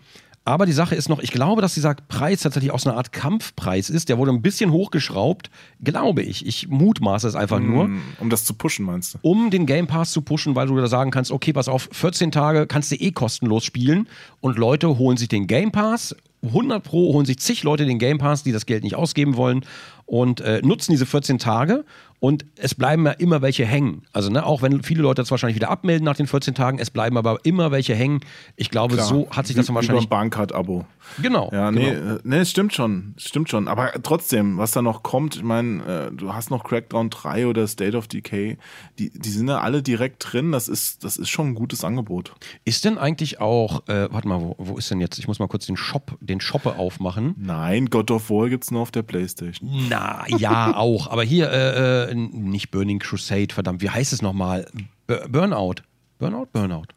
Aber 0.50 0.66
die 0.66 0.72
Sache 0.72 0.94
ist 0.94 1.08
noch, 1.08 1.20
ich 1.20 1.30
glaube, 1.30 1.62
dass 1.62 1.74
dieser 1.74 1.94
Preis 1.94 2.40
tatsächlich 2.40 2.72
auch 2.72 2.78
so 2.78 2.90
eine 2.90 2.96
Art 2.98 3.12
Kampfpreis 3.12 3.88
ist. 3.90 4.08
Der 4.08 4.18
wurde 4.18 4.32
ein 4.32 4.42
bisschen 4.42 4.72
hochgeschraubt, 4.72 5.50
glaube 5.82 6.22
ich. 6.22 6.46
Ich 6.46 6.68
mutmaße 6.68 7.28
es 7.28 7.34
einfach 7.34 7.60
nur, 7.60 7.88
Um 8.18 8.30
das 8.30 8.44
zu 8.44 8.54
pushen, 8.54 8.84
meinst 8.84 9.14
du? 9.14 9.18
um 9.22 9.50
den 9.50 9.66
Game 9.66 9.86
Pass 9.86 10.10
zu 10.12 10.22
pushen, 10.22 10.54
weil 10.54 10.66
du 10.66 10.76
da 10.76 10.86
sagen 10.88 11.10
kannst, 11.10 11.30
okay, 11.30 11.52
pass 11.52 11.68
auf, 11.68 11.88
14 11.92 12.30
Tage 12.30 12.66
kannst 12.66 12.90
du 12.90 12.96
eh 12.96 13.12
kostenlos 13.12 13.64
spielen 13.64 14.08
und 14.40 14.58
Leute 14.58 14.98
holen 14.98 15.16
sich 15.16 15.28
den 15.28 15.46
Game 15.46 15.72
Pass. 15.72 16.14
100 16.42 16.82
Pro 16.82 17.12
holen 17.12 17.26
sich 17.26 17.38
zig 17.38 17.62
Leute 17.64 17.84
den 17.84 17.98
Game 17.98 18.16
Pass, 18.18 18.42
die 18.42 18.52
das 18.52 18.64
Geld 18.64 18.82
nicht 18.82 18.94
ausgeben 18.94 19.36
wollen 19.36 19.64
und 20.06 20.40
äh, 20.40 20.60
nutzen 20.62 20.92
diese 20.92 21.04
14 21.06 21.38
Tage 21.38 21.84
und 22.20 22.44
es 22.56 22.74
bleiben 22.74 23.06
ja 23.06 23.12
immer 23.12 23.42
welche 23.42 23.64
hängen. 23.66 24.02
Also 24.12 24.30
ne, 24.30 24.44
auch 24.44 24.62
wenn 24.62 24.82
viele 24.82 25.02
Leute 25.02 25.22
das 25.22 25.30
wahrscheinlich 25.30 25.56
wieder 25.56 25.70
abmelden 25.70 26.04
nach 26.04 26.16
den 26.16 26.26
14 26.26 26.54
Tagen, 26.54 26.78
es 26.78 26.90
bleiben 26.90 27.16
aber 27.16 27.38
immer 27.44 27.70
welche 27.70 27.94
hängen. 27.94 28.20
Ich 28.56 28.70
glaube, 28.70 28.94
Klar. 28.96 29.06
so 29.06 29.28
hat 29.30 29.46
sich 29.46 29.56
das 29.56 29.66
dann 29.66 29.74
Wie- 29.74 29.76
wahrscheinlich... 29.76 30.04
Wie 30.04 30.08
beim 30.08 30.20
Bahncard-Abo. 30.30 30.84
Genau. 31.22 31.50
Ja, 31.52 31.72
nee, 31.72 31.90
genau. 31.90 32.16
äh, 32.16 32.18
nee, 32.22 32.36
es 32.38 32.50
stimmt 32.50 32.74
schon, 32.74 33.14
stimmt 33.16 33.48
schon. 33.48 33.68
Aber 33.68 33.90
trotzdem, 34.02 34.58
was 34.58 34.70
da 34.72 34.82
noch 34.82 35.02
kommt, 35.02 35.36
ich 35.36 35.42
meine, 35.42 36.10
äh, 36.12 36.14
du 36.14 36.32
hast 36.34 36.50
noch 36.50 36.62
Crackdown 36.62 37.10
3 37.10 37.46
oder 37.46 37.66
State 37.66 37.96
of 37.96 38.06
Decay, 38.06 38.58
die, 38.98 39.10
die 39.10 39.30
sind 39.30 39.48
ja 39.48 39.60
alle 39.60 39.82
direkt 39.82 40.32
drin. 40.32 40.52
Das 40.52 40.68
ist, 40.68 41.02
das 41.04 41.16
ist 41.16 41.30
schon 41.30 41.48
ein 41.48 41.54
gutes 41.54 41.84
Angebot. 41.84 42.34
Ist 42.64 42.84
denn 42.84 42.98
eigentlich 42.98 43.40
auch, 43.40 43.88
äh, 43.88 44.08
warte 44.12 44.28
mal, 44.28 44.40
wo, 44.40 44.54
wo 44.58 44.76
ist 44.76 44.90
denn 44.90 45.00
jetzt? 45.00 45.18
Ich 45.18 45.26
muss 45.26 45.38
mal 45.38 45.48
kurz 45.48 45.66
den 45.66 45.76
Shop, 45.78 46.16
den 46.20 46.40
Shoppe 46.40 46.76
aufmachen. 46.76 47.34
Nein, 47.38 47.86
God 47.86 48.10
of 48.10 48.28
War 48.30 48.48
gibt's 48.50 48.70
nur 48.70 48.82
auf 48.82 48.90
der 48.90 49.02
Playstation. 49.02 49.70
Na, 49.88 50.24
ja, 50.28 50.76
auch. 50.76 51.08
Aber 51.10 51.22
hier, 51.24 51.50
äh, 51.50 52.09
äh, 52.10 52.14
nicht 52.14 52.70
Burning 52.70 52.98
Crusade, 52.98 53.52
verdammt, 53.52 53.82
wie 53.82 53.90
heißt 53.90 54.12
es 54.12 54.22
nochmal? 54.22 54.66
B 55.06 55.16
Burnout. 55.28 55.76
Burnout? 56.18 56.46
Burnout. 56.52 56.88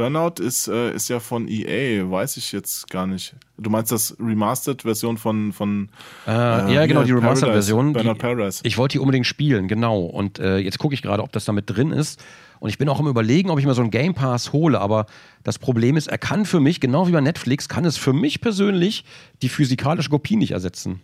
Burnout 0.00 0.42
ist, 0.42 0.66
äh, 0.66 0.94
ist 0.94 1.10
ja 1.10 1.20
von 1.20 1.46
EA, 1.46 2.10
weiß 2.10 2.38
ich 2.38 2.52
jetzt 2.52 2.88
gar 2.88 3.06
nicht. 3.06 3.34
Du 3.58 3.68
meinst 3.68 3.92
das 3.92 4.16
Remastered-Version 4.18 5.18
von, 5.18 5.52
von 5.52 5.90
Äh, 6.26 6.72
ja, 6.72 6.86
genau, 6.86 7.02
die 7.02 7.12
Remastered-Version. 7.12 7.92
Burnout 7.92 8.14
Paradise. 8.14 8.62
Ich 8.64 8.78
wollte 8.78 8.94
die 8.94 8.98
unbedingt 8.98 9.26
spielen, 9.26 9.68
genau. 9.68 10.00
Und 10.00 10.38
äh, 10.38 10.56
jetzt 10.56 10.78
gucke 10.78 10.94
ich 10.94 11.02
gerade, 11.02 11.22
ob 11.22 11.32
das 11.32 11.44
damit 11.44 11.68
drin 11.68 11.92
ist. 11.92 12.24
Und 12.60 12.70
ich 12.70 12.78
bin 12.78 12.88
auch 12.88 12.98
im 12.98 13.08
Überlegen, 13.08 13.50
ob 13.50 13.58
ich 13.58 13.66
mir 13.66 13.74
so 13.74 13.82
einen 13.82 13.90
Game 13.90 14.14
Pass 14.14 14.54
hole. 14.54 14.80
Aber 14.80 15.04
das 15.42 15.58
Problem 15.58 15.98
ist, 15.98 16.06
er 16.06 16.16
kann 16.16 16.46
für 16.46 16.60
mich, 16.60 16.80
genau 16.80 17.06
wie 17.06 17.12
bei 17.12 17.20
Netflix, 17.20 17.68
kann 17.68 17.84
es 17.84 17.98
für 17.98 18.14
mich 18.14 18.40
persönlich 18.40 19.04
die 19.42 19.50
physikalische 19.50 20.08
Kopie 20.08 20.36
nicht 20.36 20.52
ersetzen. 20.52 21.02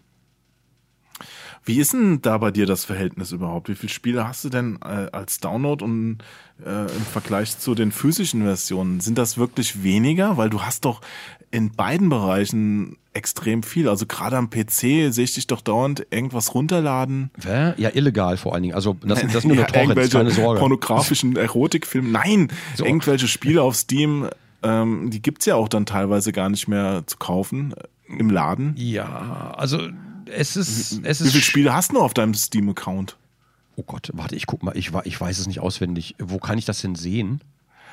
Wie 1.67 1.81
ist 1.81 1.93
denn 1.93 2.23
da 2.23 2.39
bei 2.39 2.53
dir 2.53 2.65
das 2.65 2.85
Verhältnis 2.85 3.33
überhaupt? 3.33 3.69
Wie 3.69 3.75
viele 3.75 3.93
Spiele 3.93 4.27
hast 4.27 4.45
du 4.45 4.49
denn 4.49 4.79
äh, 4.85 5.09
als 5.11 5.41
Download 5.41 5.85
und 5.85 6.19
äh, 6.65 6.83
im 6.83 7.05
Vergleich 7.13 7.59
zu 7.59 7.75
den 7.75 7.91
physischen 7.91 8.45
Versionen? 8.45 9.01
Sind 9.01 9.19
das 9.19 9.37
wirklich 9.37 9.83
weniger? 9.83 10.37
Weil 10.37 10.49
du 10.49 10.63
hast 10.63 10.85
doch 10.85 11.01
in 11.51 11.73
beiden 11.73 12.09
Bereichen 12.09 12.97
extrem 13.15 13.65
viel. 13.65 13.89
Also 13.89 14.07
gerade 14.07 14.37
am 14.37 14.49
PC 14.49 15.11
sehe 15.11 15.25
ich 15.25 15.35
dich 15.35 15.49
doch 15.49 15.61
dauernd 15.61 16.07
irgendwas 16.11 16.55
runterladen. 16.55 17.31
Hä? 17.43 17.73
Ja, 17.79 17.91
illegal 17.93 18.37
vor 18.37 18.55
allen 18.55 18.63
Dingen. 18.63 18.75
Also 18.75 18.97
das, 19.05 19.21
das 19.23 19.43
sind 19.43 19.47
nur 19.47 19.57
ja, 19.57 19.65
Torrents, 19.65 20.13
keine 20.13 20.31
Sorge. 20.31 20.61
pornografischen 20.61 21.35
Erotikfilme. 21.37 22.09
Nein, 22.09 22.49
so. 22.77 22.85
irgendwelche 22.85 23.27
Spiele 23.27 23.63
auf 23.63 23.75
Steam, 23.75 24.29
ähm, 24.63 25.11
die 25.11 25.21
gibt's 25.21 25.47
ja 25.47 25.57
auch 25.57 25.69
dann 25.69 25.87
teilweise 25.87 26.33
gar 26.33 26.49
nicht 26.49 26.69
mehr 26.69 27.03
zu 27.07 27.17
kaufen 27.17 27.73
äh, 27.73 28.19
im 28.19 28.31
Laden. 28.31 28.75
Ja, 28.77 29.55
also 29.57 29.81
es 30.27 30.57
ist... 30.57 31.01
Es 31.03 31.21
ist 31.21 31.29
Wie 31.29 31.31
viele 31.31 31.43
Spiele 31.43 31.75
hast 31.75 31.93
du 31.93 32.01
auf 32.01 32.15
deinem 32.15 32.35
Steam-Account? 32.35 33.17
Oh 33.77 33.83
Gott, 33.83 34.11
warte, 34.15 34.35
ich 34.37 34.47
guck 34.47 34.63
mal, 34.63 34.77
ich, 34.77 34.93
ich 35.05 35.21
weiß 35.21 35.39
es 35.39 35.47
nicht 35.47 35.61
auswendig. 35.61 36.15
Wo 36.19 36.39
kann 36.39 36.59
ich 36.59 36.65
das 36.65 36.81
denn 36.81 36.95
sehen? 36.95 37.41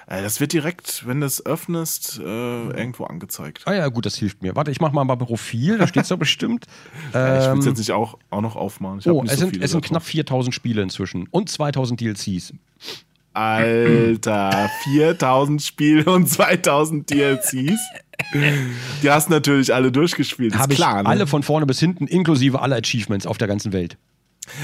Äh, 0.07 0.21
das 0.21 0.39
wird 0.39 0.53
direkt, 0.53 1.05
wenn 1.07 1.21
du 1.21 1.25
es 1.25 1.45
öffnest, 1.45 2.19
äh, 2.19 2.23
irgendwo 2.23 3.05
angezeigt. 3.05 3.63
Ah 3.65 3.73
ja, 3.73 3.87
gut, 3.87 4.05
das 4.05 4.15
hilft 4.15 4.41
mir. 4.41 4.55
Warte, 4.55 4.71
ich 4.71 4.81
mach 4.81 4.91
mal 4.91 5.03
mal 5.03 5.15
Profil, 5.15 5.77
da 5.77 5.87
steht 5.87 6.03
es 6.03 6.09
doch 6.09 6.17
bestimmt. 6.17 6.65
ja, 7.13 7.39
ich 7.39 7.51
will 7.51 7.59
es 7.59 7.65
jetzt 7.65 7.77
nicht 7.77 7.91
auch, 7.91 8.17
auch 8.29 8.41
noch 8.41 8.55
aufmachen. 8.55 8.99
Ich 8.99 9.07
oh, 9.07 9.23
es, 9.25 9.31
so 9.31 9.37
sind, 9.37 9.61
es 9.61 9.71
sind 9.71 9.83
knapp 9.83 10.03
4000 10.03 10.53
Spiele 10.53 10.81
inzwischen 10.81 11.27
und 11.31 11.49
2000 11.49 11.99
DLCs. 11.99 12.53
Alter, 13.33 14.69
4000 14.83 15.61
Spiele 15.61 16.05
und 16.05 16.29
2000 16.29 17.09
DLCs. 17.09 17.79
Die 19.01 19.09
hast 19.09 19.29
natürlich 19.29 19.73
alle 19.73 19.91
durchgespielt. 19.91 20.55
Habe 20.57 20.73
ich 20.73 20.77
klar, 20.77 21.03
ne? 21.03 21.09
alle 21.09 21.27
von 21.27 21.43
vorne 21.43 21.65
bis 21.65 21.79
hinten, 21.79 22.07
inklusive 22.07 22.61
aller 22.61 22.77
Achievements 22.77 23.25
auf 23.25 23.37
der 23.37 23.47
ganzen 23.47 23.73
Welt. 23.73 23.97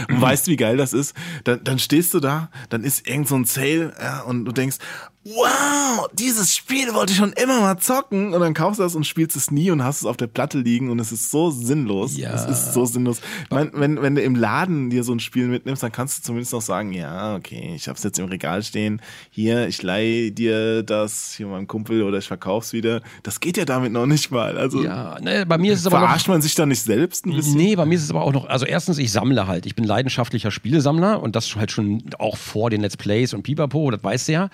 Und 0.10 0.20
weißt, 0.20 0.48
wie 0.48 0.58
geil 0.58 0.78
das 0.78 0.94
ist? 0.94 1.16
Dann, 1.46 1.64
dann 1.64 1.80
stehst 1.80 2.14
du 2.14 2.20
da, 2.20 2.50
dann 2.70 2.84
ist 2.84 3.08
irgend 3.08 3.28
so 3.28 3.36
ein 3.36 3.46
Sale, 3.46 3.94
ja, 4.02 4.22
und 4.22 4.46
du 4.46 4.52
denkst, 4.52 4.78
wow, 5.26 6.08
dieses 6.14 6.56
Spiel 6.56 6.94
wollte 6.94 7.12
ich 7.12 7.18
schon 7.18 7.34
immer 7.34 7.60
mal 7.60 7.78
zocken. 7.78 8.34
Und 8.34 8.40
dann 8.40 8.54
kaufst 8.54 8.80
du 8.80 8.84
das 8.84 8.96
und 8.96 9.06
spielst 9.06 9.36
es 9.36 9.52
nie 9.52 9.70
und 9.70 9.84
hast 9.84 9.98
es 9.98 10.06
auf 10.06 10.18
der 10.18 10.28
Platte 10.28 10.60
liegen 10.60 10.90
und 10.90 11.00
es 11.00 11.12
ist 11.12 11.30
so 11.30 11.52
sinnlos. 11.52 12.18
Ja. 12.18 12.34
Es 12.34 12.46
ist 12.46 12.74
so 12.74 12.86
sinnlos. 12.86 13.20
Ich 13.44 13.50
mein, 13.50 13.72
wenn, 13.74 14.02
wenn 14.02 14.16
du 14.16 14.22
im 14.22 14.36
Laden 14.36 14.90
dir 14.90 15.04
so 15.04 15.14
ein 15.14 15.20
Spiel 15.20 15.48
mitnimmst, 15.48 15.84
dann 15.84 15.92
kannst 15.92 16.20
du 16.20 16.24
zumindest 16.24 16.54
noch 16.54 16.62
sagen, 16.62 16.94
ja, 16.94 17.36
okay, 17.36 17.74
ich 17.76 17.90
hab's 17.90 18.04
jetzt 18.04 18.18
im 18.18 18.26
Regal 18.26 18.64
stehen. 18.64 19.02
Hier, 19.30 19.68
ich 19.68 19.82
leih 19.84 20.32
dir 20.32 20.84
das 20.84 21.34
hier 21.36 21.48
meinem 21.48 21.68
Kumpel 21.68 22.04
oder 22.04 22.18
ich 22.18 22.28
verkauf's 22.28 22.72
wieder. 22.74 23.02
Das 23.24 23.40
geht 23.40 23.58
ja 23.58 23.66
damit 23.66 23.92
noch 23.92 24.06
nicht 24.06 24.32
mal. 24.32 24.58
Also, 24.58 24.84
ja, 24.84 25.20
ne, 25.20 25.46
bei 25.46 25.58
mir 25.58 25.74
ist 25.74 25.82
es 25.82 25.88
aber 25.88 26.00
Verarscht 26.00 26.28
noch, 26.28 26.36
man 26.36 26.42
sich 26.42 26.56
da 26.56 26.66
nicht 26.66 26.82
selbst 26.82 27.26
ein 27.26 27.36
bisschen? 27.36 27.56
Nee, 27.56 27.76
bei 27.76 27.86
mir 27.86 27.96
ist 27.96 28.04
es 28.04 28.10
aber 28.10 28.22
auch 28.22 28.34
noch, 28.34 28.48
also 28.48 28.66
erstens, 28.66 28.98
ich 28.98 29.12
sammle 29.12 29.48
halt. 29.48 29.66
Ich 29.66 29.76
bin 29.76 29.84
leidenschaftlicher 29.84 30.52
Spielesammler 30.52 31.22
und 31.22 31.36
das 31.36 31.56
halt 31.56 31.72
schon 31.72 32.04
auch 32.18 32.38
vor 32.38 32.70
den 32.70 32.82
Let's 32.82 32.98
Plays 32.98 33.34
und 33.34 33.44
Pipapo, 33.44 33.92
das 33.92 34.04
weißt 34.04 34.30
du 34.30 34.32
ja. 34.32 34.50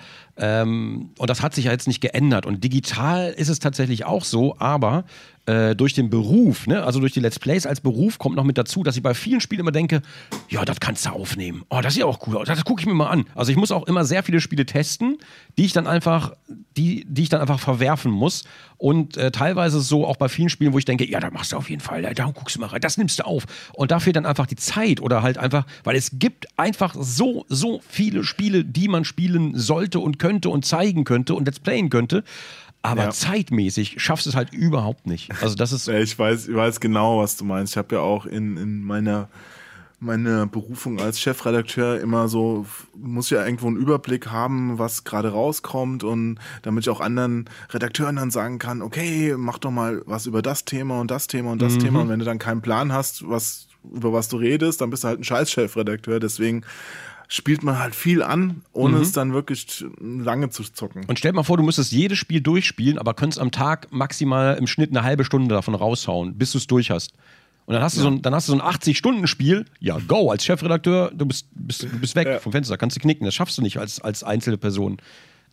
Ähm, 0.62 1.10
und 1.18 1.30
das 1.30 1.42
hat 1.42 1.54
sich 1.54 1.66
ja 1.66 1.72
jetzt 1.72 1.86
nicht 1.86 2.00
geändert. 2.00 2.46
Und 2.46 2.62
digital 2.64 3.32
ist 3.36 3.48
es 3.48 3.58
tatsächlich 3.58 4.04
auch 4.04 4.24
so, 4.24 4.56
aber 4.58 5.04
äh, 5.46 5.74
durch 5.74 5.94
den 5.94 6.10
Beruf, 6.10 6.66
ne, 6.66 6.82
also 6.82 7.00
durch 7.00 7.12
die 7.12 7.20
Let's 7.20 7.38
Plays 7.38 7.66
als 7.66 7.80
Beruf 7.80 8.18
kommt 8.18 8.36
noch 8.36 8.44
mit 8.44 8.58
dazu, 8.58 8.82
dass 8.82 8.96
ich 8.96 9.02
bei 9.02 9.14
vielen 9.14 9.40
Spielen 9.40 9.60
immer 9.60 9.72
denke, 9.72 10.02
ja, 10.48 10.64
das 10.64 10.80
kannst 10.80 11.06
du 11.06 11.10
aufnehmen. 11.10 11.62
Oh, 11.68 11.80
das 11.80 11.94
ist 11.94 12.00
ja 12.00 12.06
auch 12.06 12.26
cool. 12.26 12.42
Das 12.44 12.64
gucke 12.64 12.80
ich 12.80 12.86
mir 12.86 12.94
mal 12.94 13.08
an. 13.08 13.24
Also 13.34 13.52
ich 13.52 13.56
muss 13.56 13.70
auch 13.70 13.86
immer 13.86 14.04
sehr 14.04 14.22
viele 14.22 14.40
Spiele 14.40 14.66
testen, 14.66 15.18
die 15.56 15.64
ich 15.64 15.72
dann 15.72 15.86
einfach, 15.86 16.32
die, 16.76 17.04
die 17.08 17.22
ich 17.22 17.28
dann 17.28 17.40
einfach 17.40 17.60
verwerfen 17.60 18.10
muss. 18.10 18.44
Und 18.78 19.16
äh, 19.16 19.30
teilweise 19.30 19.80
so 19.80 20.06
auch 20.06 20.16
bei 20.16 20.28
vielen 20.28 20.50
Spielen, 20.50 20.72
wo 20.72 20.78
ich 20.78 20.84
denke, 20.84 21.08
ja, 21.08 21.18
da 21.18 21.30
machst 21.30 21.52
du 21.52 21.56
auf 21.56 21.70
jeden 21.70 21.80
Fall, 21.80 22.02
da 22.14 22.24
guckst 22.26 22.56
du 22.56 22.60
mal 22.60 22.66
rein, 22.66 22.80
das 22.80 22.98
nimmst 22.98 23.20
du 23.20 23.24
auf. 23.24 23.44
Und 23.72 23.90
da 23.90 24.00
fehlt 24.00 24.16
dann 24.16 24.26
einfach 24.26 24.46
die 24.46 24.56
Zeit 24.56 25.00
oder 25.00 25.22
halt 25.22 25.38
einfach, 25.38 25.64
weil 25.84 25.96
es 25.96 26.18
gibt 26.18 26.46
einfach 26.58 26.94
so, 26.98 27.46
so 27.48 27.80
viele 27.88 28.24
Spiele, 28.24 28.64
die 28.64 28.88
man 28.88 29.04
spielen 29.04 29.56
sollte 29.56 30.00
und 30.00 30.18
könnte 30.18 30.50
und 30.50 30.66
zeigen 30.66 31.04
könnte 31.04 31.34
und 31.34 31.46
Let's 31.46 31.60
Playen 31.60 31.88
könnte 31.88 32.24
aber 32.86 33.04
ja. 33.04 33.10
zeitmäßig 33.10 33.96
schaffst 33.98 34.26
du 34.26 34.30
es 34.30 34.36
halt 34.36 34.52
überhaupt 34.52 35.06
nicht. 35.06 35.30
Also 35.42 35.54
das 35.54 35.72
ist. 35.72 35.88
Ich 36.06 36.18
weiß, 36.18 36.48
ich 36.48 36.54
weiß 36.54 36.80
genau, 36.80 37.18
was 37.18 37.36
du 37.36 37.44
meinst. 37.44 37.72
Ich 37.72 37.78
habe 37.78 37.96
ja 37.96 38.00
auch 38.00 38.26
in, 38.26 38.56
in 38.56 38.82
meiner 38.82 39.28
meine 39.98 40.46
Berufung 40.46 41.00
als 41.00 41.20
Chefredakteur 41.20 42.00
immer 42.00 42.28
so, 42.28 42.66
muss 42.94 43.30
ja 43.30 43.44
irgendwo 43.44 43.66
einen 43.66 43.76
Überblick 43.76 44.26
haben, 44.28 44.78
was 44.78 45.04
gerade 45.04 45.30
rauskommt 45.30 46.04
und 46.04 46.38
damit 46.62 46.84
ich 46.84 46.90
auch 46.90 47.00
anderen 47.00 47.48
Redakteuren 47.70 48.16
dann 48.16 48.30
sagen 48.30 48.58
kann, 48.58 48.82
okay, 48.82 49.34
mach 49.38 49.58
doch 49.58 49.70
mal 49.70 50.02
was 50.04 50.26
über 50.26 50.42
das 50.42 50.66
Thema 50.66 51.00
und 51.00 51.10
das 51.10 51.28
Thema 51.28 51.52
und 51.52 51.62
das 51.62 51.74
mhm. 51.74 51.78
Thema 51.78 52.00
und 52.02 52.08
wenn 52.10 52.18
du 52.18 52.26
dann 52.26 52.38
keinen 52.38 52.60
Plan 52.60 52.92
hast, 52.92 53.28
was, 53.28 53.68
über 53.90 54.12
was 54.12 54.28
du 54.28 54.36
redest, 54.36 54.82
dann 54.82 54.90
bist 54.90 55.04
du 55.04 55.08
halt 55.08 55.20
ein 55.20 55.24
scheiß 55.24 55.50
Chefredakteur, 55.50 56.20
deswegen 56.20 56.62
spielt 57.28 57.62
man 57.62 57.78
halt 57.78 57.94
viel 57.94 58.22
an, 58.22 58.62
ohne 58.72 58.96
mhm. 58.96 59.02
es 59.02 59.12
dann 59.12 59.32
wirklich 59.32 59.84
lange 60.00 60.50
zu 60.50 60.62
zocken. 60.62 61.04
Und 61.06 61.18
stell 61.18 61.32
dir 61.32 61.36
mal 61.36 61.42
vor, 61.42 61.56
du 61.56 61.62
müsstest 61.62 61.92
jedes 61.92 62.18
Spiel 62.18 62.40
durchspielen, 62.40 62.98
aber 62.98 63.14
könntest 63.14 63.40
am 63.40 63.50
Tag 63.50 63.88
maximal 63.90 64.56
im 64.56 64.66
Schnitt 64.66 64.90
eine 64.90 65.02
halbe 65.02 65.24
Stunde 65.24 65.54
davon 65.54 65.74
raushauen, 65.74 66.36
bis 66.36 66.52
du 66.52 66.58
es 66.58 66.66
durch 66.66 66.90
hast. 66.90 67.12
Und 67.66 67.74
dann 67.74 67.82
hast 67.82 67.96
du 67.96 68.00
ja. 68.00 68.04
so 68.04 68.10
ein, 68.10 68.22
dann 68.22 68.34
hast 68.34 68.48
du 68.48 68.52
so 68.52 68.60
ein 68.60 68.64
80-Stunden-Spiel. 68.64 69.64
Ja, 69.80 69.98
go, 70.06 70.30
als 70.30 70.44
Chefredakteur, 70.44 71.10
du 71.12 71.26
bist, 71.26 71.46
bist, 71.52 71.82
du 71.82 71.98
bist 71.98 72.14
weg 72.14 72.28
ja. 72.28 72.38
vom 72.38 72.52
Fenster, 72.52 72.78
kannst 72.78 72.96
du 72.96 73.00
knicken. 73.00 73.24
Das 73.24 73.34
schaffst 73.34 73.58
du 73.58 73.62
nicht 73.62 73.78
als, 73.78 74.00
als 74.00 74.22
einzelne 74.22 74.56
Person. 74.56 74.98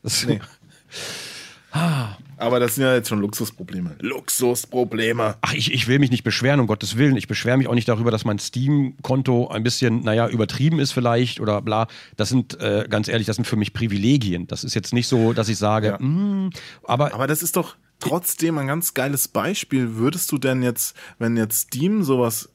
Das 0.04 0.26
nee. 0.26 0.40
ah. 1.74 2.18
Aber 2.38 2.60
das 2.60 2.76
sind 2.76 2.84
ja 2.84 2.94
jetzt 2.94 3.08
schon 3.08 3.22
Luxusprobleme. 3.22 3.96
Luxusprobleme. 4.00 5.38
Ach, 5.42 5.54
ich, 5.54 5.74
ich 5.74 5.88
will 5.88 6.00
mich 6.00 6.12
nicht 6.12 6.24
beschweren, 6.24 6.60
um 6.60 6.68
Gottes 6.68 6.98
Willen. 6.98 7.16
Ich 7.16 7.28
beschwere 7.28 7.58
mich 7.58 7.68
auch 7.68 7.74
nicht 7.74 7.88
darüber, 7.88 8.12
dass 8.12 8.26
mein 8.26 8.38
Steam-Konto 8.40 9.48
ein 9.48 9.64
bisschen, 9.64 10.02
naja, 10.02 10.28
übertrieben 10.28 10.80
ist 10.80 10.92
vielleicht 10.92 11.40
oder 11.40 11.62
bla. 11.62 11.88
Das 12.18 12.30
sind, 12.30 12.60
äh, 12.60 12.86
ganz 12.90 13.08
ehrlich, 13.08 13.28
das 13.28 13.38
sind 13.38 13.46
für 13.46 13.56
mich 13.56 13.72
Privilegien. 13.72 14.48
Das 14.48 14.64
ist 14.64 14.74
jetzt 14.74 14.94
nicht 14.94 15.08
so, 15.08 15.32
dass 15.34 15.48
ich 15.48 15.58
sage, 15.58 15.88
ja. 15.88 16.00
mm, 16.00 16.50
aber. 16.84 17.14
Aber 17.14 17.28
das 17.28 17.44
ist 17.44 17.56
doch 17.56 17.76
trotzdem 18.00 18.58
ein 18.58 18.68
ganz 18.68 18.94
geiles 18.94 19.28
Beispiel. 19.30 19.96
Würdest 19.96 20.32
du 20.32 20.38
denn 20.38 20.64
jetzt, 20.64 20.98
wenn 21.20 21.38
jetzt 21.38 21.68
Steam 21.68 22.04
sowas 22.04 22.50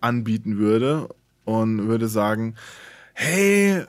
anbieten 0.00 0.56
würde 0.56 1.08
und 1.44 1.86
würde 1.86 2.08
sagen, 2.08 2.54
hey, 3.12 3.84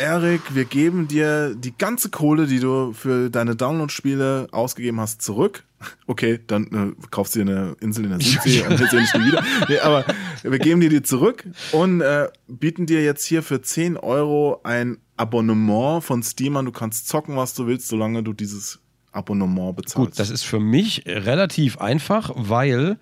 Erik, 0.00 0.54
wir 0.54 0.64
geben 0.64 1.08
dir 1.08 1.54
die 1.54 1.76
ganze 1.76 2.08
Kohle, 2.08 2.46
die 2.46 2.58
du 2.58 2.94
für 2.94 3.28
deine 3.28 3.54
Download-Spiele 3.54 4.48
ausgegeben 4.50 4.98
hast, 4.98 5.20
zurück. 5.20 5.64
Okay, 6.06 6.40
dann 6.46 6.94
äh, 6.98 7.08
kaufst 7.10 7.34
du 7.34 7.44
dir 7.44 7.52
eine 7.52 7.76
Insel 7.80 8.04
in 8.04 8.10
der 8.10 8.20
Südsee 8.20 8.62
und 8.68 8.80
jetzt 8.80 8.94
nicht 8.94 9.14
wieder. 9.14 9.44
Nee, 9.68 9.78
aber 9.80 10.06
wir 10.42 10.58
geben 10.58 10.80
dir 10.80 10.88
die 10.88 11.02
zurück 11.02 11.44
und 11.72 12.00
äh, 12.00 12.28
bieten 12.48 12.86
dir 12.86 13.04
jetzt 13.04 13.26
hier 13.26 13.42
für 13.42 13.60
10 13.60 13.98
Euro 13.98 14.60
ein 14.62 14.96
Abonnement 15.18 16.02
von 16.02 16.22
Steam 16.22 16.56
an. 16.56 16.64
Du 16.64 16.72
kannst 16.72 17.06
zocken, 17.06 17.36
was 17.36 17.52
du 17.52 17.66
willst, 17.66 17.88
solange 17.88 18.22
du 18.22 18.32
dieses 18.32 18.78
Abonnement 19.12 19.76
bezahlst. 19.76 19.96
Gut, 19.96 20.18
das 20.18 20.30
ist 20.30 20.44
für 20.44 20.60
mich 20.60 21.04
relativ 21.06 21.76
einfach, 21.76 22.30
weil 22.34 22.98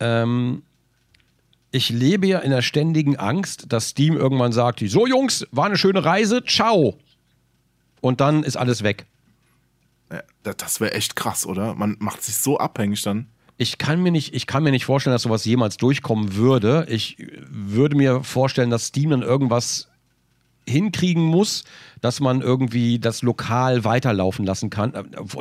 ähm, 0.00 0.62
ich 1.72 1.90
lebe 1.90 2.26
ja 2.26 2.40
in 2.40 2.50
der 2.50 2.62
ständigen 2.62 3.16
Angst, 3.16 3.66
dass 3.68 3.90
Steam 3.90 4.16
irgendwann 4.16 4.52
sagt, 4.52 4.80
so 4.80 5.06
Jungs, 5.06 5.46
war 5.52 5.66
eine 5.66 5.76
schöne 5.76 6.04
Reise, 6.04 6.42
ciao. 6.44 6.98
Und 8.00 8.20
dann 8.20 8.42
ist 8.42 8.56
alles 8.56 8.82
weg. 8.82 9.06
Das 10.42 10.80
wäre 10.80 10.92
echt 10.94 11.14
krass, 11.16 11.46
oder? 11.46 11.74
Man 11.74 11.96
macht 12.00 12.22
sich 12.22 12.36
so 12.36 12.58
abhängig 12.58 13.02
dann. 13.02 13.28
Ich 13.56 13.76
kann, 13.76 14.02
mir 14.02 14.10
nicht, 14.10 14.34
ich 14.34 14.46
kann 14.46 14.62
mir 14.62 14.70
nicht 14.70 14.86
vorstellen, 14.86 15.12
dass 15.12 15.22
sowas 15.22 15.44
jemals 15.44 15.76
durchkommen 15.76 16.34
würde. 16.34 16.86
Ich 16.88 17.18
würde 17.46 17.94
mir 17.94 18.24
vorstellen, 18.24 18.70
dass 18.70 18.86
Steam 18.86 19.10
dann 19.10 19.22
irgendwas 19.22 19.89
hinkriegen 20.68 21.22
muss, 21.22 21.64
dass 22.00 22.20
man 22.20 22.40
irgendwie 22.40 22.98
das 22.98 23.22
lokal 23.22 23.84
weiterlaufen 23.84 24.44
lassen 24.44 24.70
kann. 24.70 24.92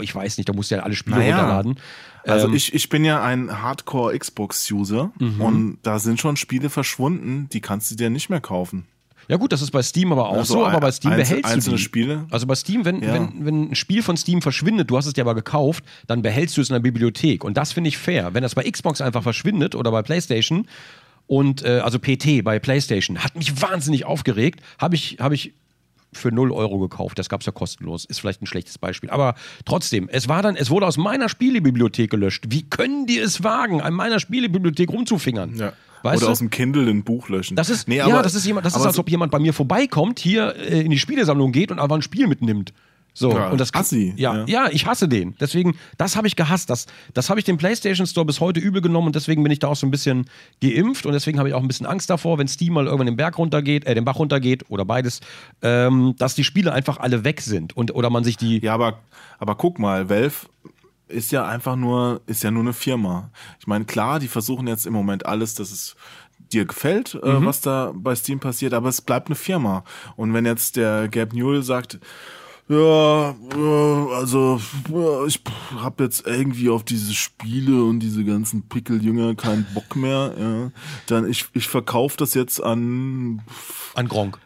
Ich 0.01 0.13
weiß 0.13 0.37
nicht, 0.37 0.49
da 0.49 0.53
muss 0.53 0.69
ja 0.69 0.79
alle 0.79 0.95
Spiele 0.95 1.17
naja. 1.17 1.37
runterladen. 1.37 1.79
Also 2.25 2.47
ähm, 2.47 2.53
ich, 2.53 2.73
ich 2.73 2.89
bin 2.89 3.05
ja 3.05 3.23
ein 3.23 3.61
Hardcore 3.61 4.17
Xbox-User 4.17 5.11
mhm. 5.19 5.41
und 5.41 5.77
da 5.83 5.99
sind 5.99 6.19
schon 6.19 6.35
Spiele 6.35 6.69
verschwunden, 6.69 7.47
die 7.51 7.61
kannst 7.61 7.91
du 7.91 7.95
dir 7.95 8.09
nicht 8.09 8.29
mehr 8.29 8.41
kaufen. 8.41 8.85
Ja 9.29 9.37
gut, 9.37 9.51
das 9.51 9.61
ist 9.61 9.69
bei 9.69 9.83
Steam 9.83 10.11
aber 10.11 10.29
auch 10.29 10.37
also 10.37 10.55
so, 10.55 10.65
aber 10.65 10.79
bei 10.79 10.91
Steam 10.91 11.11
einzel 11.11 11.23
behältst 11.23 11.51
einzelne 11.53 11.75
du 11.75 11.77
die. 11.77 11.83
Spiele. 11.83 12.25
Also 12.31 12.47
bei 12.47 12.55
Steam, 12.55 12.83
wenn, 12.83 13.03
ja. 13.03 13.13
wenn, 13.13 13.45
wenn 13.45 13.71
ein 13.71 13.75
Spiel 13.75 14.01
von 14.01 14.17
Steam 14.17 14.41
verschwindet, 14.41 14.89
du 14.89 14.97
hast 14.97 15.05
es 15.05 15.13
dir 15.13 15.21
aber 15.21 15.35
gekauft, 15.35 15.83
dann 16.07 16.23
behältst 16.23 16.57
du 16.57 16.61
es 16.61 16.69
in 16.69 16.73
der 16.73 16.79
Bibliothek. 16.79 17.43
Und 17.43 17.55
das 17.55 17.71
finde 17.71 17.89
ich 17.89 17.99
fair. 17.99 18.33
Wenn 18.33 18.41
das 18.41 18.55
bei 18.55 18.63
Xbox 18.63 19.01
einfach 19.01 19.21
verschwindet 19.21 19.75
oder 19.75 19.91
bei 19.91 20.01
PlayStation 20.01 20.65
und 21.29 21.63
äh, 21.63 21.79
also 21.83 21.99
PT 21.99 22.43
bei 22.43 22.57
PlayStation, 22.57 23.23
hat 23.23 23.35
mich 23.35 23.61
wahnsinnig 23.61 24.03
aufgeregt, 24.03 24.61
habe 24.79 24.95
ich, 24.95 25.17
hab 25.19 25.31
ich 25.31 25.53
für 26.11 26.31
0 26.31 26.51
Euro 26.51 26.79
gekauft. 26.79 27.19
Das 27.19 27.29
gab 27.29 27.41
es 27.41 27.45
ja 27.45 27.51
kostenlos. 27.51 28.05
Ist 28.05 28.19
vielleicht 28.19 28.41
ein 28.41 28.47
schlechtes 28.47 28.79
Beispiel. 28.79 29.11
Aber 29.11 29.35
trotzdem, 29.63 30.09
es 30.11 30.27
war 30.27 30.41
dann, 30.41 30.55
es 30.55 30.71
wurde 30.71 30.87
aus 30.87 30.97
meiner 30.97 31.29
Spielebibliothek 31.29 32.09
gelöscht. 32.09 32.45
Wie 32.49 32.67
können 32.67 33.05
die 33.05 33.19
es 33.19 33.43
wagen, 33.43 33.79
an 33.79 33.93
meiner 33.93 34.19
Spielebibliothek 34.19 34.89
rumzufingern? 34.89 35.55
Ja. 35.55 35.73
Weißt 36.01 36.17
Oder 36.17 36.27
du? 36.27 36.31
aus 36.31 36.39
dem 36.39 36.49
Kindle 36.49 36.89
ein 36.89 37.03
Buch 37.03 37.29
löschen. 37.29 37.55
Das 37.55 37.69
ist, 37.69 37.87
nee, 37.87 38.01
aber, 38.01 38.11
ja, 38.11 38.21
das 38.23 38.33
ist 38.33 38.47
jemand, 38.47 38.65
das 38.65 38.75
ist, 38.75 38.83
als 38.83 38.97
ob 38.97 39.07
jemand 39.07 39.31
bei 39.31 39.37
mir 39.37 39.53
vorbeikommt, 39.53 40.17
hier 40.17 40.55
äh, 40.55 40.81
in 40.81 40.89
die 40.89 40.97
Spielesammlung 40.97 41.51
geht 41.51 41.71
und 41.71 41.77
einfach 41.77 41.95
ein 41.95 42.01
Spiel 42.01 42.25
mitnimmt. 42.25 42.73
So, 43.13 43.31
ja, 43.31 43.49
und 43.49 43.59
das 43.59 43.73
Assi, 43.73 44.13
ja, 44.15 44.37
ja, 44.37 44.45
ja, 44.47 44.69
ich 44.71 44.85
hasse 44.85 45.09
den. 45.09 45.35
Deswegen, 45.41 45.75
das 45.97 46.15
habe 46.15 46.27
ich 46.27 46.35
gehasst. 46.37 46.69
Das, 46.69 46.85
das 47.13 47.29
habe 47.29 47.39
ich 47.39 47.45
dem 47.45 47.57
PlayStation 47.57 48.07
Store 48.07 48.25
bis 48.25 48.39
heute 48.39 48.59
übel 48.61 48.81
genommen 48.81 49.07
und 49.07 49.15
deswegen 49.15 49.43
bin 49.43 49.51
ich 49.51 49.59
da 49.59 49.67
auch 49.67 49.75
so 49.75 49.85
ein 49.85 49.91
bisschen 49.91 50.29
geimpft 50.61 51.05
und 51.05 51.11
deswegen 51.13 51.37
habe 51.37 51.49
ich 51.49 51.55
auch 51.55 51.61
ein 51.61 51.67
bisschen 51.67 51.85
Angst 51.85 52.09
davor, 52.09 52.37
wenn 52.37 52.47
Steam 52.47 52.73
mal 52.73 52.85
irgendwann 52.85 53.07
den 53.07 53.17
Berg 53.17 53.37
runtergeht, 53.37 53.85
äh, 53.85 53.93
den 53.95 54.05
Bach 54.05 54.17
runtergeht 54.19 54.65
oder 54.69 54.85
beides, 54.85 55.19
ähm, 55.61 56.15
dass 56.17 56.35
die 56.35 56.43
Spiele 56.45 56.71
einfach 56.71 56.97
alle 56.97 57.23
weg 57.25 57.41
sind 57.41 57.75
und 57.75 57.93
oder 57.93 58.09
man 58.09 58.23
sich 58.23 58.37
die. 58.37 58.59
Ja, 58.63 58.73
aber, 58.75 58.99
aber 59.37 59.55
guck 59.55 59.79
mal, 59.79 60.09
Valve 60.09 60.47
ist 61.09 61.31
ja 61.31 61.45
einfach 61.45 61.75
nur, 61.75 62.21
ist 62.27 62.43
ja 62.43 62.51
nur 62.51 62.61
eine 62.63 62.73
Firma. 62.73 63.31
Ich 63.59 63.67
meine, 63.67 63.83
klar, 63.85 64.19
die 64.19 64.27
versuchen 64.27 64.67
jetzt 64.67 64.85
im 64.85 64.93
Moment 64.93 65.25
alles, 65.25 65.55
dass 65.55 65.71
es 65.71 65.95
dir 66.53 66.65
gefällt, 66.65 67.19
äh, 67.21 67.33
Mhm. 67.33 67.45
was 67.45 67.61
da 67.61 67.91
bei 67.93 68.15
Steam 68.15 68.39
passiert, 68.39 68.73
aber 68.73 68.89
es 68.89 69.01
bleibt 69.01 69.27
eine 69.27 69.35
Firma. 69.35 69.83
Und 70.15 70.33
wenn 70.33 70.45
jetzt 70.45 70.77
der 70.77 71.07
Gabe 71.09 71.35
Newell 71.35 71.63
sagt, 71.63 71.99
ja, 72.69 73.35
also 74.15 74.61
ich 75.27 75.41
hab 75.75 75.99
jetzt 75.99 76.25
irgendwie 76.27 76.69
auf 76.69 76.83
diese 76.83 77.13
Spiele 77.13 77.83
und 77.83 77.99
diese 77.99 78.23
ganzen 78.23 78.67
Pickeljünger 78.69 79.35
keinen 79.35 79.65
Bock 79.73 79.95
mehr, 79.95 80.33
ja, 80.37 80.71
dann 81.07 81.29
ich, 81.29 81.45
ich 81.53 81.67
verkaufe 81.67 82.17
das 82.17 82.33
jetzt 82.35 82.61
an 82.63 83.41
An 83.95 84.07
Gronk. 84.07 84.37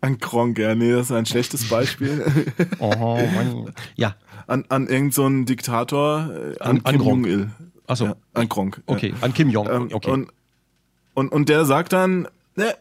an 0.00 0.18
Kronk, 0.18 0.58
ja, 0.58 0.74
nee, 0.74 0.92
das 0.92 1.06
ist 1.06 1.12
ein 1.12 1.26
schlechtes 1.26 1.68
Beispiel. 1.68 2.24
Oh, 2.78 2.90
Mann. 3.34 3.72
Ja, 3.96 4.14
an, 4.46 4.64
an 4.68 4.82
irgendeinen 4.82 5.10
so 5.12 5.24
einen 5.24 5.46
Diktator, 5.46 6.30
äh, 6.32 6.58
an, 6.60 6.80
An- 6.84 6.84
Kim 6.84 6.98
Gronk. 7.00 7.26
Jong-il. 7.26 7.50
Achso. 7.86 8.04
Ja, 8.06 8.16
an 8.34 8.48
Kronk. 8.48 8.82
okay. 8.86 9.12
An 9.20 9.34
Kim 9.34 9.50
Jong. 9.50 9.68
Ähm, 9.70 9.88
okay. 9.92 10.10
und, 10.10 10.28
und, 11.14 11.32
und 11.32 11.48
der 11.48 11.64
sagt 11.64 11.92
dann, 11.92 12.28
ne, 12.56 12.74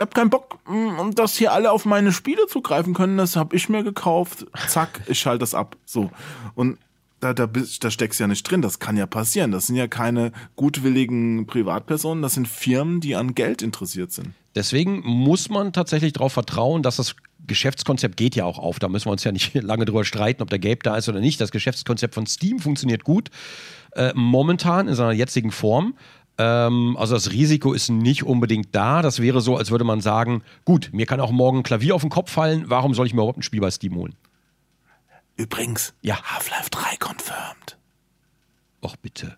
hab 0.00 0.14
keinen 0.14 0.30
Bock, 0.30 0.58
mm, 0.68 1.10
dass 1.14 1.36
hier 1.36 1.52
alle 1.52 1.72
auf 1.72 1.84
meine 1.84 2.12
Spiele 2.12 2.46
zugreifen 2.46 2.94
können, 2.94 3.16
das 3.16 3.36
hab 3.36 3.52
ich 3.52 3.68
mir 3.68 3.82
gekauft. 3.82 4.46
Zack, 4.68 5.00
ich 5.06 5.18
schalte 5.18 5.40
das 5.40 5.54
ab. 5.54 5.76
So. 5.84 6.10
Und 6.54 6.78
da, 7.20 7.34
da, 7.34 7.46
da 7.46 7.90
steckst 7.90 8.20
ja 8.20 8.26
nicht 8.26 8.48
drin, 8.48 8.62
das 8.62 8.78
kann 8.78 8.96
ja 8.96 9.06
passieren. 9.06 9.50
Das 9.50 9.66
sind 9.66 9.76
ja 9.76 9.88
keine 9.88 10.32
gutwilligen 10.56 11.46
Privatpersonen, 11.46 12.22
das 12.22 12.34
sind 12.34 12.46
Firmen, 12.46 13.00
die 13.00 13.16
an 13.16 13.34
Geld 13.34 13.62
interessiert 13.62 14.12
sind. 14.12 14.34
Deswegen 14.54 15.00
muss 15.04 15.48
man 15.48 15.72
tatsächlich 15.72 16.12
darauf 16.12 16.32
vertrauen, 16.32 16.82
dass 16.82 16.96
das 16.96 17.16
Geschäftskonzept 17.46 18.16
geht 18.16 18.36
ja 18.36 18.44
auch 18.44 18.58
auf. 18.58 18.78
Da 18.78 18.88
müssen 18.88 19.06
wir 19.06 19.12
uns 19.12 19.24
ja 19.24 19.32
nicht 19.32 19.54
lange 19.62 19.84
drüber 19.84 20.04
streiten, 20.04 20.42
ob 20.42 20.50
der 20.50 20.58
Gabe 20.58 20.78
da 20.82 20.96
ist 20.96 21.08
oder 21.08 21.20
nicht. 21.20 21.40
Das 21.40 21.50
Geschäftskonzept 21.50 22.14
von 22.14 22.26
Steam 22.26 22.58
funktioniert 22.58 23.04
gut. 23.04 23.30
Äh, 23.92 24.12
momentan 24.14 24.86
in 24.86 24.94
seiner 24.94 25.12
jetzigen 25.12 25.50
Form. 25.50 25.94
Ähm, 26.38 26.96
also 26.98 27.14
das 27.14 27.32
Risiko 27.32 27.72
ist 27.72 27.88
nicht 27.90 28.22
unbedingt 28.24 28.74
da. 28.74 29.02
Das 29.02 29.20
wäre 29.20 29.40
so, 29.40 29.56
als 29.56 29.70
würde 29.70 29.84
man 29.84 30.00
sagen, 30.00 30.42
gut, 30.64 30.90
mir 30.92 31.06
kann 31.06 31.20
auch 31.20 31.32
morgen 31.32 31.58
ein 31.58 31.62
Klavier 31.64 31.94
auf 31.94 32.02
den 32.02 32.10
Kopf 32.10 32.30
fallen. 32.30 32.64
Warum 32.68 32.94
soll 32.94 33.06
ich 33.06 33.12
mir 33.12 33.20
überhaupt 33.20 33.38
ein 33.38 33.42
Spiel 33.42 33.60
bei 33.60 33.70
Steam 33.70 33.94
holen? 33.96 34.14
Übrigens, 35.36 35.94
Ja. 36.02 36.20
Half-Life 36.22 36.70
3 36.70 36.96
confirmed. 36.98 37.76
Och 38.82 38.96
bitte. 38.96 39.36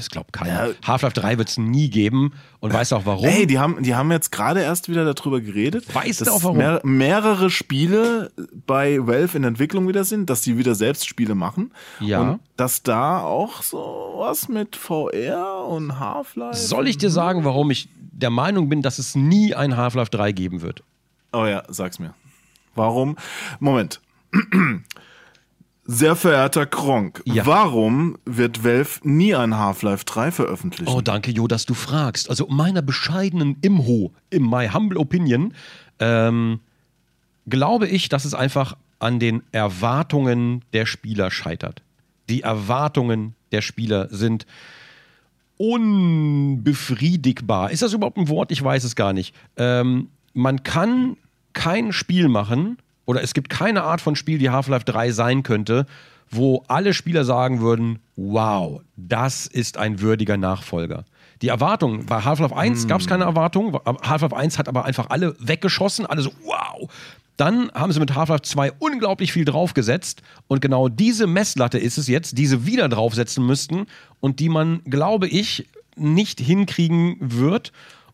Das 0.00 0.08
glaubt 0.08 0.32
keiner. 0.32 0.68
Ja. 0.68 0.74
Half-Life 0.86 1.20
3 1.20 1.36
wird 1.36 1.50
es 1.50 1.58
nie 1.58 1.90
geben 1.90 2.32
und 2.60 2.72
weißt 2.72 2.94
auch 2.94 3.04
warum. 3.04 3.26
Ey, 3.26 3.46
die 3.46 3.58
haben, 3.58 3.82
die 3.82 3.94
haben 3.94 4.10
jetzt 4.10 4.32
gerade 4.32 4.62
erst 4.62 4.88
wieder 4.88 5.04
darüber 5.04 5.42
geredet, 5.42 5.94
Weißt 5.94 6.26
du 6.26 6.30
auch 6.30 6.42
warum? 6.42 6.56
Mehr, 6.56 6.80
mehrere 6.84 7.50
Spiele 7.50 8.32
bei 8.66 8.98
Valve 9.06 9.36
in 9.36 9.44
Entwicklung 9.44 9.86
wieder 9.88 10.04
sind, 10.04 10.30
dass 10.30 10.40
die 10.40 10.56
wieder 10.56 10.74
selbst 10.74 11.06
Spiele 11.06 11.34
machen. 11.34 11.72
Ja. 12.00 12.20
Und 12.22 12.40
dass 12.56 12.82
da 12.82 13.20
auch 13.20 13.62
so 13.62 14.14
was 14.16 14.48
mit 14.48 14.74
VR 14.74 15.66
und 15.66 16.00
Half-Life. 16.00 16.56
Soll 16.56 16.88
ich 16.88 16.96
dir 16.96 17.10
sagen, 17.10 17.44
warum 17.44 17.70
ich 17.70 17.90
der 17.94 18.30
Meinung 18.30 18.70
bin, 18.70 18.80
dass 18.80 18.98
es 18.98 19.14
nie 19.14 19.54
ein 19.54 19.76
Half-Life 19.76 20.10
3 20.10 20.32
geben 20.32 20.62
wird? 20.62 20.82
Oh 21.34 21.44
ja, 21.44 21.62
sag's 21.68 21.98
mir. 21.98 22.14
Warum? 22.74 23.16
Moment. 23.58 24.00
Sehr 25.92 26.14
verehrter 26.14 26.66
Kronk, 26.66 27.20
Ja. 27.24 27.44
warum 27.46 28.16
wird 28.24 28.62
Valve 28.62 29.00
nie 29.02 29.34
ein 29.34 29.56
Half-Life 29.56 30.04
3 30.04 30.30
veröffentlichen? 30.30 30.88
Oh, 30.92 31.00
danke, 31.00 31.32
Jo, 31.32 31.48
dass 31.48 31.66
du 31.66 31.74
fragst. 31.74 32.30
Also 32.30 32.46
meiner 32.48 32.80
bescheidenen 32.80 33.56
Imho, 33.60 34.12
in 34.30 34.48
my 34.48 34.68
humble 34.68 34.96
opinion, 34.98 35.52
ähm, 35.98 36.60
glaube 37.48 37.88
ich, 37.88 38.08
dass 38.08 38.24
es 38.24 38.34
einfach 38.34 38.76
an 39.00 39.18
den 39.18 39.42
Erwartungen 39.50 40.64
der 40.72 40.86
Spieler 40.86 41.32
scheitert. 41.32 41.82
Die 42.28 42.42
Erwartungen 42.42 43.34
der 43.50 43.60
Spieler 43.62 44.06
sind 44.10 44.46
unbefriedigbar. 45.56 47.72
Ist 47.72 47.82
das 47.82 47.94
überhaupt 47.94 48.16
ein 48.16 48.28
Wort? 48.28 48.52
Ich 48.52 48.62
weiß 48.62 48.84
es 48.84 48.94
gar 48.94 49.12
nicht. 49.12 49.34
Ähm, 49.56 50.10
man 50.34 50.62
kann 50.62 51.16
kein 51.52 51.92
Spiel 51.92 52.28
machen, 52.28 52.78
oder 53.10 53.24
es 53.24 53.34
gibt 53.34 53.50
keine 53.50 53.82
Art 53.82 54.00
von 54.00 54.14
Spiel, 54.14 54.38
die 54.38 54.50
Half-Life 54.50 54.84
3 54.84 55.10
sein 55.10 55.42
könnte, 55.42 55.86
wo 56.30 56.62
alle 56.68 56.94
Spieler 56.94 57.24
sagen 57.24 57.60
würden, 57.60 57.98
wow, 58.14 58.82
das 58.96 59.48
ist 59.48 59.78
ein 59.78 60.00
würdiger 60.00 60.36
Nachfolger. 60.36 61.04
Die 61.42 61.48
Erwartung, 61.48 62.06
bei 62.06 62.22
Half-Life 62.22 62.54
1 62.56 62.86
gab 62.86 63.00
es 63.00 63.08
keine 63.08 63.24
Erwartung, 63.24 63.76
Half-Life 63.84 64.36
1 64.36 64.58
hat 64.58 64.68
aber 64.68 64.84
einfach 64.84 65.10
alle 65.10 65.34
weggeschossen, 65.40 66.06
alle 66.06 66.22
so, 66.22 66.30
wow. 66.44 66.88
Dann 67.36 67.72
haben 67.74 67.90
sie 67.90 67.98
mit 67.98 68.14
Half-Life 68.14 68.42
2 68.42 68.74
unglaublich 68.78 69.32
viel 69.32 69.44
draufgesetzt 69.44 70.22
und 70.46 70.60
genau 70.60 70.88
diese 70.88 71.26
Messlatte 71.26 71.78
ist 71.78 71.98
es 71.98 72.06
jetzt, 72.06 72.38
die 72.38 72.46
sie 72.46 72.64
wieder 72.64 72.88
draufsetzen 72.88 73.44
müssten 73.44 73.86
und 74.20 74.38
die 74.38 74.48
man, 74.48 74.82
glaube 74.84 75.26
ich, 75.26 75.66
nicht 75.96 76.38
hinkriegen 76.38 77.16
wird, 77.18 77.72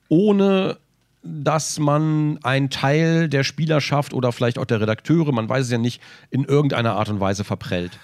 ohne 0.08 0.78
dass 1.26 1.78
man 1.78 2.38
einen 2.42 2.70
Teil 2.70 3.28
der 3.28 3.44
Spielerschaft 3.44 4.14
oder 4.14 4.32
vielleicht 4.32 4.58
auch 4.58 4.64
der 4.64 4.80
Redakteure, 4.80 5.32
man 5.32 5.48
weiß 5.48 5.66
es 5.66 5.70
ja 5.70 5.78
nicht, 5.78 6.00
in 6.30 6.44
irgendeiner 6.44 6.94
Art 6.94 7.08
und 7.08 7.20
Weise 7.20 7.44
verprellt. 7.44 7.98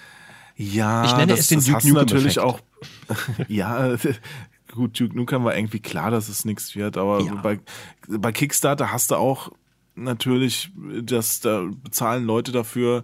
Ja, 0.55 1.05
Ich 1.05 1.15
nenne 1.15 1.27
das, 1.31 1.41
es 1.41 1.47
den 1.47 1.59
das 1.59 1.65
Duke 1.67 1.81
du 1.87 1.93
natürlich 1.93 2.39
auch. 2.39 2.59
ja, 3.47 3.95
gut, 4.71 4.99
Duke 4.99 5.15
Nukem 5.15 5.43
war 5.43 5.55
irgendwie 5.55 5.79
klar, 5.79 6.11
dass 6.11 6.29
es 6.29 6.45
nichts 6.45 6.75
wird, 6.75 6.97
aber 6.97 7.21
Ja. 7.21 7.35
bei, 7.35 7.59
bei 8.07 8.31
Kickstarter 8.31 8.91
hast 8.91 9.11
du 9.11 9.15
auch 9.15 9.51
natürlich, 9.95 10.71
dass 11.01 11.39
da 11.39 11.65
bezahlen 11.83 12.25
Leute 12.25 12.51
dafür, 12.51 13.03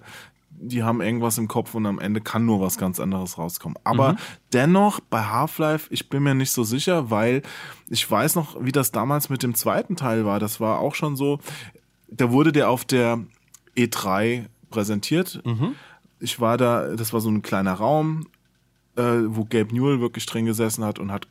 die 0.61 0.83
haben 0.83 1.01
irgendwas 1.01 1.37
im 1.37 1.47
Kopf 1.47 1.73
und 1.73 1.85
am 1.85 1.99
Ende 1.99 2.21
kann 2.21 2.45
nur 2.45 2.59
was 2.59 2.77
ganz 2.77 2.99
anderes 2.99 3.37
rauskommen. 3.37 3.77
Aber 3.83 4.13
Mhm. 4.13 4.17
dennoch 4.53 4.99
bei 4.99 5.23
Half-Life, 5.23 5.87
ich 5.89 6.09
bin 6.09 6.23
mir 6.23 6.35
nicht 6.35 6.51
so 6.51 6.63
sicher, 6.63 7.09
weil 7.09 7.41
ich 7.89 8.09
weiß 8.09 8.35
noch, 8.35 8.57
wie 8.63 8.71
das 8.71 8.91
damals 8.91 9.29
mit 9.29 9.41
dem 9.43 9.55
zweiten 9.55 9.95
Teil 9.95 10.25
war. 10.25 10.39
Das 10.39 10.59
war 10.59 10.79
auch 10.79 10.95
schon 10.95 11.15
so, 11.15 11.39
da 12.09 12.31
wurde 12.31 12.51
der 12.51 12.69
auf 12.69 12.83
der 12.85 13.19
E3 13.77 14.45
präsentiert. 14.69 15.41
Mhm. 15.45 15.75
Ich 16.19 16.39
war 16.39 16.57
da, 16.57 16.95
das 16.95 17.13
war 17.13 17.21
so 17.21 17.29
ein 17.29 17.41
kleiner 17.41 17.73
Raum, 17.73 18.27
äh, 18.97 19.01
wo 19.27 19.45
Gabe 19.45 19.73
Newell 19.73 20.01
wirklich 20.01 20.25
drin 20.25 20.45
gesessen 20.45 20.83
hat 20.83 20.99
und 20.99 21.11
hat 21.11 21.27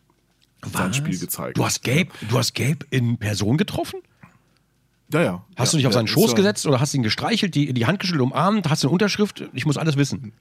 sein 0.72 0.95
Spiel 0.95 1.18
gezeigt. 1.18 1.57
Du 1.59 1.64
hast 1.64 1.85
Gabe, 1.85 2.09
du 2.29 2.39
hast 2.39 2.55
Gabe 2.55 2.79
in 2.91 3.18
Person 3.18 3.57
getroffen? 3.59 4.01
Ja, 5.13 5.23
ja. 5.23 5.45
Hast 5.57 5.73
ja, 5.73 5.77
du 5.77 5.77
dich 5.79 5.87
auf 5.87 5.93
seinen 5.93 6.07
Schoß 6.09 6.35
gesetzt 6.35 6.67
oder 6.67 6.81
hast 6.81 6.95
ihn 6.95 7.03
gestreichelt, 7.03 7.55
die, 7.55 7.73
die 7.73 7.87
Hand 7.87 7.99
geschüttelt, 8.01 8.23
umarmt, 8.23 8.69
hast 8.69 8.83
du 8.83 8.89
eine 8.89 8.93
Unterschrift? 8.93 9.45
Ich 9.53 9.65
muss 9.67 9.77
alles 9.77 9.97
wissen. 9.97 10.33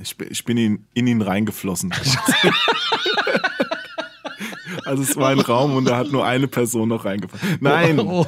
Ich, 0.00 0.16
bin- 0.16 0.28
ich 0.30 0.44
bin 0.44 0.56
in, 0.56 0.84
in 0.94 1.06
ihn 1.06 1.20
reingeflossen. 1.20 1.92
also 4.84 5.02
es 5.02 5.16
war 5.16 5.28
ein 5.30 5.40
Raum 5.40 5.74
und 5.76 5.84
da 5.86 5.96
hat 5.98 6.10
nur 6.10 6.24
eine 6.26 6.48
Person 6.48 6.88
noch 6.88 7.04
reingefallen. 7.04 7.58
Nein, 7.60 7.98
Oh, 8.00 8.26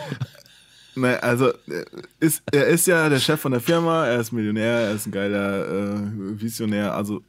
nein 0.94 1.18
also 1.20 1.48
äh, 1.48 1.84
ist, 2.20 2.42
er 2.52 2.66
ist 2.66 2.86
ja 2.86 3.08
der 3.08 3.18
Chef 3.20 3.40
von 3.40 3.52
der 3.52 3.60
Firma, 3.60 4.06
er 4.06 4.20
ist 4.20 4.32
Millionär, 4.32 4.80
er 4.80 4.92
ist 4.92 5.06
ein 5.06 5.12
geiler 5.12 5.66
äh, 5.68 6.40
Visionär, 6.40 6.94
also 6.94 7.22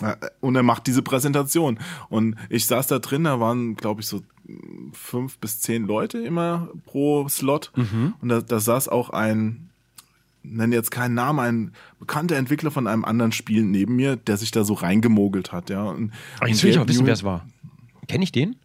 äh, 0.00 0.14
und 0.40 0.56
er 0.56 0.62
macht 0.62 0.86
diese 0.86 1.02
Präsentation. 1.02 1.78
Und 2.08 2.36
ich 2.48 2.66
saß 2.66 2.86
da 2.86 2.98
drin, 2.98 3.24
da 3.24 3.38
waren, 3.40 3.76
glaube 3.76 4.00
ich, 4.00 4.06
so 4.06 4.22
fünf 4.92 5.38
bis 5.38 5.60
zehn 5.60 5.86
Leute 5.86 6.18
immer 6.18 6.68
pro 6.86 7.28
Slot. 7.28 7.72
Und 8.20 8.28
da, 8.28 8.40
da 8.40 8.60
saß 8.60 8.88
auch 8.88 9.10
ein, 9.10 9.70
nenne 10.42 10.74
jetzt 10.74 10.90
keinen 10.90 11.14
Namen, 11.14 11.38
ein 11.40 11.72
bekannter 11.98 12.36
Entwickler 12.36 12.70
von 12.70 12.86
einem 12.86 13.04
anderen 13.04 13.32
Spiel 13.32 13.62
neben 13.62 13.96
mir, 13.96 14.16
der 14.16 14.36
sich 14.36 14.50
da 14.50 14.64
so 14.64 14.74
reingemogelt 14.74 15.52
hat, 15.52 15.70
ja. 15.70 15.82
Und, 15.84 16.12
Aber 16.38 16.48
jetzt 16.48 16.62
will 16.62 16.70
ich 16.70 16.78
aber 16.78 16.88
wissen, 16.88 17.06
wer 17.06 17.14
es 17.14 17.24
war. 17.24 17.46
Kenne 18.08 18.24
ich 18.24 18.32
den? 18.32 18.56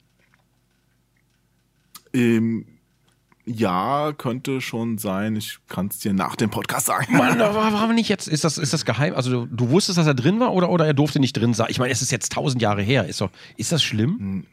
Ähm, 2.14 2.66
ja, 3.46 4.12
könnte 4.18 4.60
schon 4.60 4.98
sein. 4.98 5.38
Ich 5.38 5.60
kann 5.70 5.88
es 5.88 6.00
dir 6.00 6.12
nach 6.14 6.36
dem 6.36 6.50
Podcast 6.50 6.88
sagen. 6.88 7.16
Mann, 7.16 7.40
warum 7.40 7.96
nicht 7.96 8.10
jetzt? 8.10 8.28
Ist 8.28 8.44
das, 8.44 8.58
ist 8.58 8.74
das 8.74 8.84
geheim? 8.84 9.14
Also 9.14 9.46
du, 9.46 9.56
du 9.56 9.70
wusstest, 9.70 9.98
dass 9.98 10.06
er 10.06 10.14
drin 10.16 10.40
war 10.42 10.54
oder, 10.54 10.70
oder 10.70 10.86
er 10.86 10.94
durfte 10.94 11.20
nicht 11.20 11.34
drin 11.34 11.54
sein? 11.54 11.68
Ich 11.70 11.80
meine, 11.80 11.94
es 11.94 12.02
ist 12.02 12.12
jetzt 12.12 12.34
tausend 12.34 12.62
Jahre 12.62 12.82
her. 12.82 13.08
Ist, 13.08 13.22
doch, 13.22 13.32
ist 13.56 13.72
das 13.72 13.82
schlimm? 13.82 14.46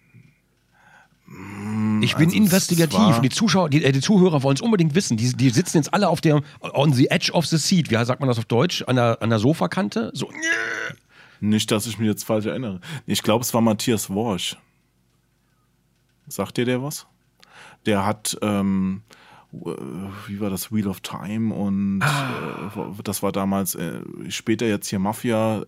Ich 2.02 2.14
bin 2.14 2.26
also 2.26 2.36
es 2.36 2.44
investigativ. 2.44 3.20
Die 3.20 3.28
Zuschauer, 3.28 3.68
die, 3.68 3.84
äh, 3.84 3.92
die 3.92 4.00
Zuhörer 4.00 4.42
wollen 4.42 4.56
es 4.56 4.62
unbedingt 4.62 4.94
wissen. 4.94 5.16
Die, 5.16 5.32
die 5.32 5.50
sitzen 5.50 5.78
jetzt 5.78 5.92
alle 5.92 6.08
auf 6.08 6.20
der 6.20 6.42
on 6.60 6.92
the 6.92 7.10
edge 7.10 7.32
of 7.32 7.46
the 7.46 7.56
seat. 7.56 7.90
Wie 7.90 8.04
sagt 8.04 8.20
man 8.20 8.28
das 8.28 8.38
auf 8.38 8.44
Deutsch? 8.44 8.82
An 8.86 8.96
der, 8.96 9.18
an 9.20 9.30
der 9.30 9.38
Sofakante? 9.38 10.10
So. 10.14 10.30
Nicht, 11.40 11.70
dass 11.70 11.86
ich 11.86 11.98
mich 11.98 12.08
jetzt 12.08 12.24
falsch 12.24 12.46
erinnere. 12.46 12.80
Ich 13.06 13.22
glaube, 13.22 13.42
es 13.42 13.52
war 13.52 13.60
Matthias 13.60 14.10
Worsch. 14.10 14.56
Sagt 16.26 16.56
dir 16.56 16.64
der 16.64 16.82
was? 16.82 17.06
Der 17.86 18.06
hat, 18.06 18.38
ähm, 18.40 19.02
äh, 19.52 19.70
wie 20.26 20.40
war 20.40 20.50
das, 20.50 20.72
Wheel 20.72 20.88
of 20.88 21.00
Time 21.00 21.54
und 21.54 22.00
äh, 22.00 23.02
das 23.02 23.22
war 23.22 23.30
damals, 23.30 23.74
äh, 23.74 24.00
später 24.28 24.66
jetzt 24.66 24.88
hier 24.88 24.98
Mafia, 24.98 25.66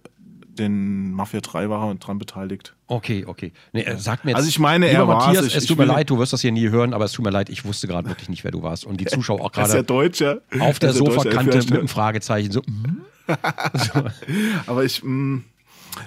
den 0.59 1.13
Mafia 1.13 1.41
3 1.41 1.69
war 1.71 1.89
er 1.89 1.95
dran 1.97 2.19
beteiligt. 2.19 2.75
Okay, 2.89 3.25
okay. 3.27 3.53
Nee, 3.73 3.83
äh, 3.83 3.97
sag 3.99 4.25
mir 4.25 4.33
jetzt. 4.33 4.37
Also 4.39 4.49
ich 4.49 4.59
meine, 4.59 4.87
er 4.89 5.03
Ich- 5.33 5.39
es 5.39 5.63
ich 5.63 5.67
tut 5.69 5.79
mir 5.79 5.85
leid, 5.85 6.11
du 6.11 6.19
wirst 6.19 6.33
das 6.33 6.41
hier 6.41 6.53
nie 6.53 6.69
hören, 6.71 6.93
aber 6.95 7.05
es 7.05 7.13
tut 7.13 7.25
mir 7.25 7.31
leid, 7.31 7.49
ich 7.49 7.65
wusste 7.65 7.87
gerade 7.87 8.09
wirklich 8.09 8.29
nicht, 8.29 8.45
wer 8.45 8.51
du 8.51 8.63
warst. 8.63 8.85
Und 8.85 9.01
die 9.01 9.07
Zuschauer 9.07 9.41
auch 9.41 9.47
Er 9.47 9.51
gerade 9.51 9.65
auf 9.65 9.71
der 9.71 9.79
Er 9.81 9.83
Deutscher, 9.83 10.93
Sofakante 10.93 11.59
mit 11.59 11.73
einem 11.73 11.89
Fragezeichen 11.89 12.51
so. 12.53 12.63
hm? 12.63 13.03
Aber 14.67 14.85
ich, 14.85 15.03
mh, 15.03 15.43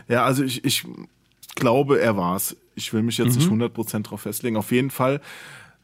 ja, 0.07 0.23
also 0.23 0.43
ich, 0.43 0.63
ich 0.65 0.85
glaube, 1.55 1.99
er 1.99 2.15
war's. 2.17 2.55
Ich 2.75 2.93
will 2.93 3.01
mich 3.03 3.17
jetzt 3.17 3.35
nicht 3.37 3.49
100% 3.49 4.03
drauf 4.03 4.21
festlegen. 4.21 4.55
Auf 4.55 4.71
jeden 4.71 4.89
Fall 4.91 5.19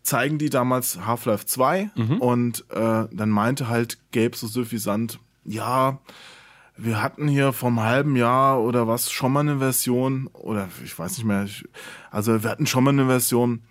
zeigen 0.04 0.38
die 0.38 0.50
damals 0.50 1.06
Half-Life 1.06 1.46
2 1.46 1.90
und 2.20 2.64
äh, 2.70 3.06
dann 3.12 3.30
meinte 3.30 3.68
halt 3.68 3.98
Gabe 4.12 4.36
so 4.38 4.48
suffisant, 4.48 5.20
ja, 5.44 6.00
wir 6.78 7.02
hatten 7.02 7.28
hier 7.28 7.54
vom 7.54 7.80
halben 7.82 8.16
Jahr 8.16 8.62
oder 8.62 8.88
was 8.88 9.12
schon 9.12 9.32
mal 9.32 9.42
eine 9.42 9.60
Version 9.60 10.28
oder 10.34 10.68
ich 10.84 10.98
weiß 10.98 11.18
nicht 11.18 11.26
mehr, 11.26 11.44
ich, 11.44 11.64
also 12.12 12.44
wir 12.44 12.50
hatten 12.50 12.68
schon 12.68 12.84
mal 12.84 12.92
eine 12.92 13.06
Version, 13.06 13.62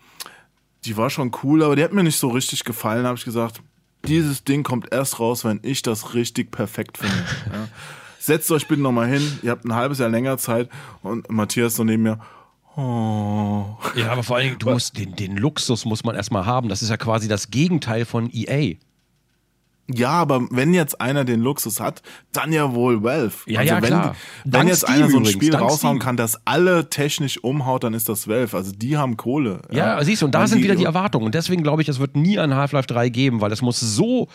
die 0.84 0.96
war 0.96 1.10
schon 1.10 1.32
cool, 1.42 1.62
aber 1.62 1.76
die 1.76 1.84
hat 1.84 1.92
mir 1.92 2.02
nicht 2.02 2.18
so 2.18 2.28
richtig 2.28 2.64
gefallen, 2.64 3.06
habe 3.06 3.18
ich 3.18 3.24
gesagt. 3.24 3.62
Dieses 4.06 4.44
Ding 4.44 4.64
kommt 4.64 4.92
erst 4.92 5.18
raus, 5.18 5.44
wenn 5.44 5.60
ich 5.62 5.82
das 5.82 6.14
richtig 6.14 6.50
perfekt 6.50 6.98
finde. 6.98 7.16
ja. 7.52 7.68
Setzt 8.18 8.50
euch 8.50 8.68
bitte 8.68 8.80
nochmal 8.80 9.08
hin, 9.08 9.38
ihr 9.42 9.50
habt 9.50 9.64
ein 9.64 9.74
halbes 9.74 9.98
Jahr 9.98 10.08
länger 10.08 10.38
Zeit 10.38 10.70
und 11.02 11.30
Matthias 11.30 11.76
so 11.76 11.84
neben 11.84 12.02
mir, 12.02 12.18
oh. 12.76 13.76
Ja, 13.96 14.12
aber 14.12 14.22
vor 14.22 14.36
allen 14.36 14.46
Dingen, 14.46 14.58
du 14.58 14.70
musst 14.70 14.98
den, 14.98 15.14
den 15.14 15.36
Luxus 15.36 15.84
muss 15.84 16.04
man 16.04 16.16
erstmal 16.16 16.46
haben. 16.46 16.68
Das 16.68 16.82
ist 16.82 16.88
ja 16.88 16.96
quasi 16.96 17.28
das 17.28 17.50
Gegenteil 17.50 18.04
von 18.04 18.30
EA. 18.32 18.76
Ja, 19.86 20.12
aber 20.12 20.46
wenn 20.50 20.72
jetzt 20.72 21.00
einer 21.00 21.24
den 21.24 21.40
Luxus 21.40 21.78
hat, 21.78 22.00
dann 22.32 22.52
ja 22.52 22.72
wohl 22.72 23.02
Valve. 23.02 23.34
Ja, 23.46 23.60
ja, 23.60 23.82
wenn, 23.82 23.88
klar. 23.88 24.16
Wenn 24.44 24.52
Dank 24.52 24.68
jetzt 24.70 24.78
Steam 24.78 24.94
einer 24.94 25.10
so 25.10 25.16
ein 25.16 25.22
übrigens, 25.22 25.32
Spiel 25.32 25.50
dank 25.50 25.64
raushauen 25.64 25.98
kann, 25.98 26.16
das 26.16 26.46
alle 26.46 26.88
technisch 26.88 27.42
umhaut, 27.44 27.84
dann 27.84 27.92
ist 27.92 28.08
das 28.08 28.26
Valve. 28.26 28.56
Also 28.56 28.72
die 28.72 28.96
haben 28.96 29.18
Kohle. 29.18 29.60
Ja, 29.70 30.02
siehst 30.02 30.22
du, 30.22 30.26
und 30.26 30.34
da 30.34 30.40
Weil 30.40 30.48
sind 30.48 30.62
wieder 30.62 30.74
die 30.74 30.84
Erwartungen. 30.84 31.26
Und 31.26 31.34
deswegen 31.34 31.62
glaube 31.62 31.82
ich, 31.82 31.88
es 31.88 31.98
wird 31.98 32.16
nie 32.16 32.38
ein 32.38 32.54
Half-Life 32.54 32.86
3 32.86 33.10
geben, 33.10 33.42
weil 33.42 33.52
es 33.52 33.60
muss 33.60 33.78
so, 33.78 34.28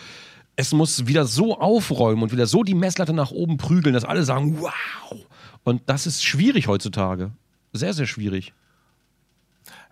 es 0.54 0.72
muss 0.72 1.08
wieder 1.08 1.24
so 1.24 1.58
aufräumen 1.58 2.22
und 2.22 2.30
wieder 2.30 2.46
so 2.46 2.62
die 2.62 2.74
Messlatte 2.74 3.12
nach 3.12 3.32
oben 3.32 3.56
prügeln, 3.56 3.92
dass 3.92 4.04
alle 4.04 4.22
sagen, 4.22 4.60
wow. 4.60 5.26
Und 5.64 5.82
das 5.86 6.06
ist 6.06 6.24
schwierig 6.24 6.68
heutzutage. 6.68 7.32
Sehr, 7.72 7.92
sehr 7.92 8.06
schwierig. 8.06 8.52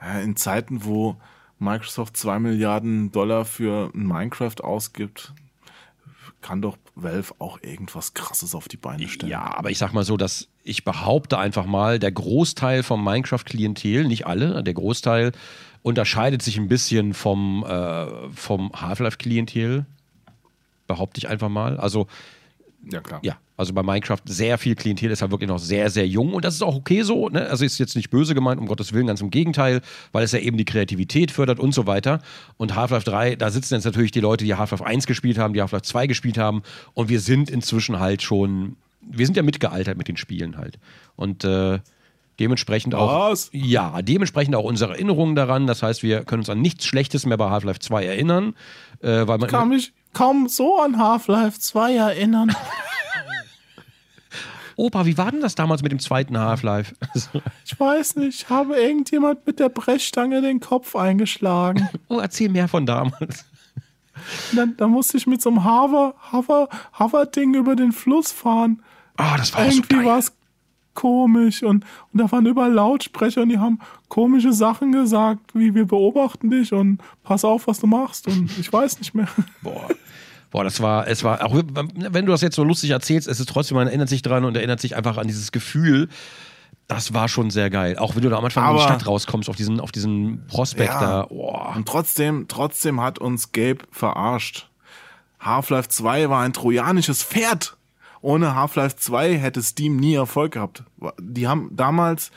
Ja, 0.00 0.20
in 0.20 0.36
Zeiten, 0.36 0.84
wo 0.84 1.16
Microsoft 1.58 2.16
zwei 2.16 2.38
Milliarden 2.38 3.10
Dollar 3.10 3.44
für 3.44 3.90
Minecraft 3.92 4.60
ausgibt, 4.62 5.32
kann 6.40 6.62
doch 6.62 6.76
Valve 6.94 7.34
auch 7.38 7.62
irgendwas 7.62 8.14
Krasses 8.14 8.54
auf 8.54 8.68
die 8.68 8.76
Beine 8.76 9.08
stellen. 9.08 9.30
Ja, 9.30 9.56
aber 9.56 9.70
ich 9.70 9.78
sag 9.78 9.92
mal 9.92 10.04
so, 10.04 10.16
dass 10.16 10.48
ich 10.62 10.84
behaupte 10.84 11.38
einfach 11.38 11.66
mal, 11.66 11.98
der 11.98 12.12
Großteil 12.12 12.82
vom 12.82 13.02
Minecraft-Klientel, 13.04 14.04
nicht 14.04 14.26
alle, 14.26 14.62
der 14.62 14.74
Großteil 14.74 15.32
unterscheidet 15.82 16.42
sich 16.42 16.58
ein 16.58 16.68
bisschen 16.68 17.14
vom, 17.14 17.64
äh, 17.64 18.06
vom 18.34 18.72
Half-Life-Klientel. 18.72 19.86
Behaupte 20.86 21.18
ich 21.18 21.28
einfach 21.28 21.48
mal. 21.48 21.78
Also, 21.78 22.06
ja 22.90 23.00
klar. 23.00 23.20
ja, 23.22 23.38
also 23.56 23.72
bei 23.72 23.82
Minecraft 23.82 24.20
sehr 24.24 24.56
viel 24.58 24.74
Klientel 24.74 25.10
ist 25.10 25.20
halt 25.20 25.30
wirklich 25.30 25.48
noch 25.48 25.58
sehr, 25.58 25.90
sehr 25.90 26.06
jung 26.06 26.32
und 26.32 26.44
das 26.44 26.54
ist 26.54 26.62
auch 26.62 26.76
okay 26.76 27.02
so. 27.02 27.28
Ne? 27.28 27.48
Also 27.48 27.64
ist 27.64 27.78
jetzt 27.78 27.96
nicht 27.96 28.10
böse 28.10 28.34
gemeint, 28.34 28.60
um 28.60 28.66
Gottes 28.66 28.92
Willen, 28.92 29.08
ganz 29.08 29.20
im 29.20 29.30
Gegenteil, 29.30 29.80
weil 30.12 30.24
es 30.24 30.32
ja 30.32 30.38
eben 30.38 30.56
die 30.56 30.64
Kreativität 30.64 31.30
fördert 31.30 31.58
und 31.58 31.72
so 31.72 31.86
weiter. 31.86 32.20
Und 32.56 32.74
Half-Life 32.74 33.08
3, 33.10 33.36
da 33.36 33.50
sitzen 33.50 33.74
jetzt 33.74 33.84
natürlich 33.84 34.12
die 34.12 34.20
Leute, 34.20 34.44
die 34.44 34.54
Half-Life 34.54 34.86
1 34.86 35.06
gespielt 35.06 35.38
haben, 35.38 35.54
die 35.54 35.60
Half-Life 35.60 35.82
2 35.82 36.06
gespielt 36.06 36.38
haben 36.38 36.62
und 36.94 37.08
wir 37.08 37.20
sind 37.20 37.50
inzwischen 37.50 37.98
halt 37.98 38.22
schon, 38.22 38.76
wir 39.00 39.26
sind 39.26 39.36
ja 39.36 39.42
mitgealtert 39.42 39.98
mit 39.98 40.08
den 40.08 40.16
Spielen 40.16 40.56
halt. 40.56 40.78
Und 41.16 41.44
äh, 41.44 41.80
dementsprechend 42.38 42.94
auch. 42.94 43.30
Was? 43.30 43.50
Ja, 43.52 44.02
dementsprechend 44.02 44.54
auch 44.54 44.64
unsere 44.64 44.92
Erinnerungen 44.92 45.34
daran. 45.34 45.66
Das 45.66 45.82
heißt, 45.82 46.02
wir 46.02 46.24
können 46.24 46.40
uns 46.40 46.50
an 46.50 46.60
nichts 46.60 46.86
Schlechtes 46.86 47.26
mehr 47.26 47.36
bei 47.36 47.50
Half-Life 47.50 47.80
2 47.80 48.04
erinnern. 48.04 48.54
Äh, 49.00 49.26
weil 49.26 49.38
man 49.38 49.48
kann 49.48 49.68
mich 49.68 49.92
kaum 50.12 50.48
so 50.48 50.80
an 50.80 50.98
Half-Life 50.98 51.58
2 51.58 51.94
erinnern. 51.94 52.54
Opa, 54.76 55.06
wie 55.06 55.18
war 55.18 55.32
denn 55.32 55.40
das 55.40 55.56
damals 55.56 55.82
mit 55.82 55.90
dem 55.90 55.98
zweiten 55.98 56.38
Half-Life? 56.38 56.94
Ich 57.64 57.78
weiß 57.78 58.16
nicht, 58.16 58.48
habe 58.48 58.76
irgendjemand 58.76 59.46
mit 59.46 59.60
der 59.60 59.68
Brechstange 59.68 60.40
den 60.40 60.58
Kopf 60.60 60.96
eingeschlagen. 60.96 61.88
oh, 62.08 62.18
erzähl 62.18 62.48
mehr 62.48 62.66
von 62.66 62.86
damals. 62.86 63.44
Dann, 64.52 64.76
dann 64.76 64.90
musste 64.90 65.16
ich 65.16 65.26
mit 65.26 65.42
so 65.42 65.50
einem 65.50 65.64
Hover, 65.64 66.14
Hover, 66.32 66.68
Hover-Ding 66.98 67.54
über 67.54 67.76
den 67.76 67.92
Fluss 67.92 68.32
fahren. 68.32 68.82
Ah, 69.16 69.36
das 69.36 69.52
war 69.54 69.64
so 69.64 69.70
Irgendwie 69.70 69.96
geil. 69.96 70.04
war 70.06 70.18
es 70.18 70.32
komisch 70.98 71.62
und, 71.62 71.84
und 72.12 72.20
da 72.20 72.30
waren 72.32 72.44
überall 72.44 72.72
Lautsprecher 72.72 73.42
und 73.42 73.50
die 73.50 73.58
haben 73.58 73.78
komische 74.08 74.52
Sachen 74.52 74.90
gesagt, 74.90 75.54
wie 75.54 75.74
wir 75.74 75.86
beobachten 75.86 76.50
dich 76.50 76.72
und 76.72 76.98
pass 77.22 77.44
auf, 77.44 77.68
was 77.68 77.78
du 77.78 77.86
machst 77.86 78.26
und 78.26 78.50
ich 78.58 78.72
weiß 78.72 78.98
nicht 78.98 79.14
mehr. 79.14 79.28
Boah. 79.62 79.88
Boah, 80.50 80.64
das 80.64 80.80
war, 80.80 81.06
es 81.06 81.22
war, 81.24 81.44
auch 81.44 81.54
wenn 81.54 82.26
du 82.26 82.32
das 82.32 82.40
jetzt 82.40 82.56
so 82.56 82.64
lustig 82.64 82.90
erzählst, 82.90 83.28
es 83.28 83.38
ist 83.38 83.48
trotzdem, 83.50 83.76
man 83.76 83.86
erinnert 83.86 84.08
sich 84.08 84.22
dran 84.22 84.44
und 84.44 84.56
erinnert 84.56 84.80
sich 84.80 84.96
einfach 84.96 85.18
an 85.18 85.26
dieses 85.28 85.52
Gefühl. 85.52 86.08
Das 86.88 87.12
war 87.12 87.28
schon 87.28 87.50
sehr 87.50 87.68
geil. 87.70 87.98
Auch 87.98 88.16
wenn 88.16 88.22
du 88.22 88.30
da 88.30 88.38
am 88.38 88.44
Anfang 88.46 88.64
in 88.64 88.76
die 88.76 88.82
Aber- 88.82 88.88
Stadt 88.94 89.06
rauskommst, 89.06 89.48
auf 89.50 89.56
diesen, 89.56 89.78
auf 89.78 89.92
diesen 89.92 90.46
Prospekt 90.48 90.90
Ja. 90.94 91.00
da. 91.00 91.22
Boah. 91.26 91.74
Und 91.76 91.86
trotzdem, 91.86 92.46
trotzdem 92.48 93.00
hat 93.02 93.18
uns 93.18 93.52
Gabe 93.52 93.80
verarscht. 93.92 94.70
Half-Life 95.38 95.90
2 95.90 96.30
war 96.30 96.42
ein 96.42 96.52
trojanisches 96.54 97.22
Pferd. 97.22 97.76
Ohne 98.20 98.54
Half-Life 98.54 98.96
2 98.96 99.38
hätte 99.38 99.62
Steam 99.62 99.96
nie 99.96 100.14
Erfolg 100.14 100.52
gehabt. 100.52 100.82
Die 101.20 101.46
haben 101.48 101.70
damals 101.72 102.30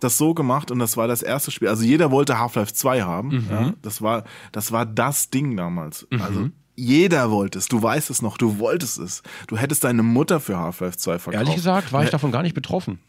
das 0.00 0.16
so 0.18 0.34
gemacht 0.34 0.70
und 0.70 0.78
das 0.78 0.96
war 0.96 1.08
das 1.08 1.22
erste 1.22 1.50
Spiel. 1.50 1.68
Also 1.68 1.84
jeder 1.84 2.10
wollte 2.10 2.38
Half-Life 2.38 2.72
2 2.72 3.02
haben. 3.02 3.46
Ja, 3.50 3.72
das 3.82 4.02
war, 4.02 4.24
das 4.52 4.72
war 4.72 4.86
das 4.86 5.30
Ding 5.30 5.56
damals. 5.56 6.06
Also 6.10 6.50
jeder 6.76 7.30
wollte 7.30 7.58
es. 7.58 7.66
Du 7.66 7.82
weißt 7.82 8.08
es 8.10 8.22
noch. 8.22 8.38
Du 8.38 8.58
wolltest 8.60 8.98
es. 8.98 9.22
Du 9.48 9.56
hättest 9.56 9.82
deine 9.84 10.02
Mutter 10.04 10.38
für 10.38 10.58
Half-Life 10.58 10.96
2 10.98 11.18
verkauft. 11.18 11.34
Ehrlich 11.34 11.56
gesagt 11.56 11.92
war 11.92 12.04
ich 12.04 12.10
davon 12.10 12.30
gar 12.30 12.42
nicht 12.42 12.54
betroffen. 12.54 13.00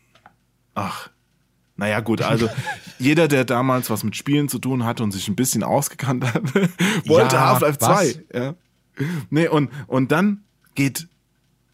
Ach. 0.74 1.10
Naja, 1.76 2.02
gut, 2.02 2.22
also 2.22 2.50
jeder, 3.00 3.28
der 3.30 3.46
damals 3.46 3.90
was 3.90 4.04
mit 4.04 4.16
Spielen 4.16 4.50
zu 4.50 4.60
tun 4.60 4.84
hatte 4.84 5.02
und 5.04 5.12
sich 5.12 5.28
ein 5.30 5.36
bisschen 5.36 5.64
ausgekannt 5.64 6.26
hat, 6.26 6.44
wollte 7.08 7.36
Ja, 7.36 7.48
Half-Life 7.52 7.78
was? 7.80 8.14
2. 8.14 8.26
Ja. 8.34 8.56
Nee, 9.30 9.48
und, 9.48 9.70
und 9.88 10.12
dann 10.12 10.44
geht 10.76 11.08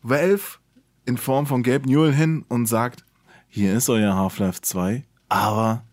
Valve 0.07 0.59
in 1.05 1.17
Form 1.17 1.47
von 1.47 1.63
Gabe 1.63 1.89
Newell 1.89 2.13
hin 2.13 2.45
und 2.47 2.67
sagt, 2.67 3.03
hier 3.47 3.73
ist 3.73 3.89
euer 3.89 4.15
Half-Life 4.15 4.61
2, 4.61 5.03
aber 5.29 5.83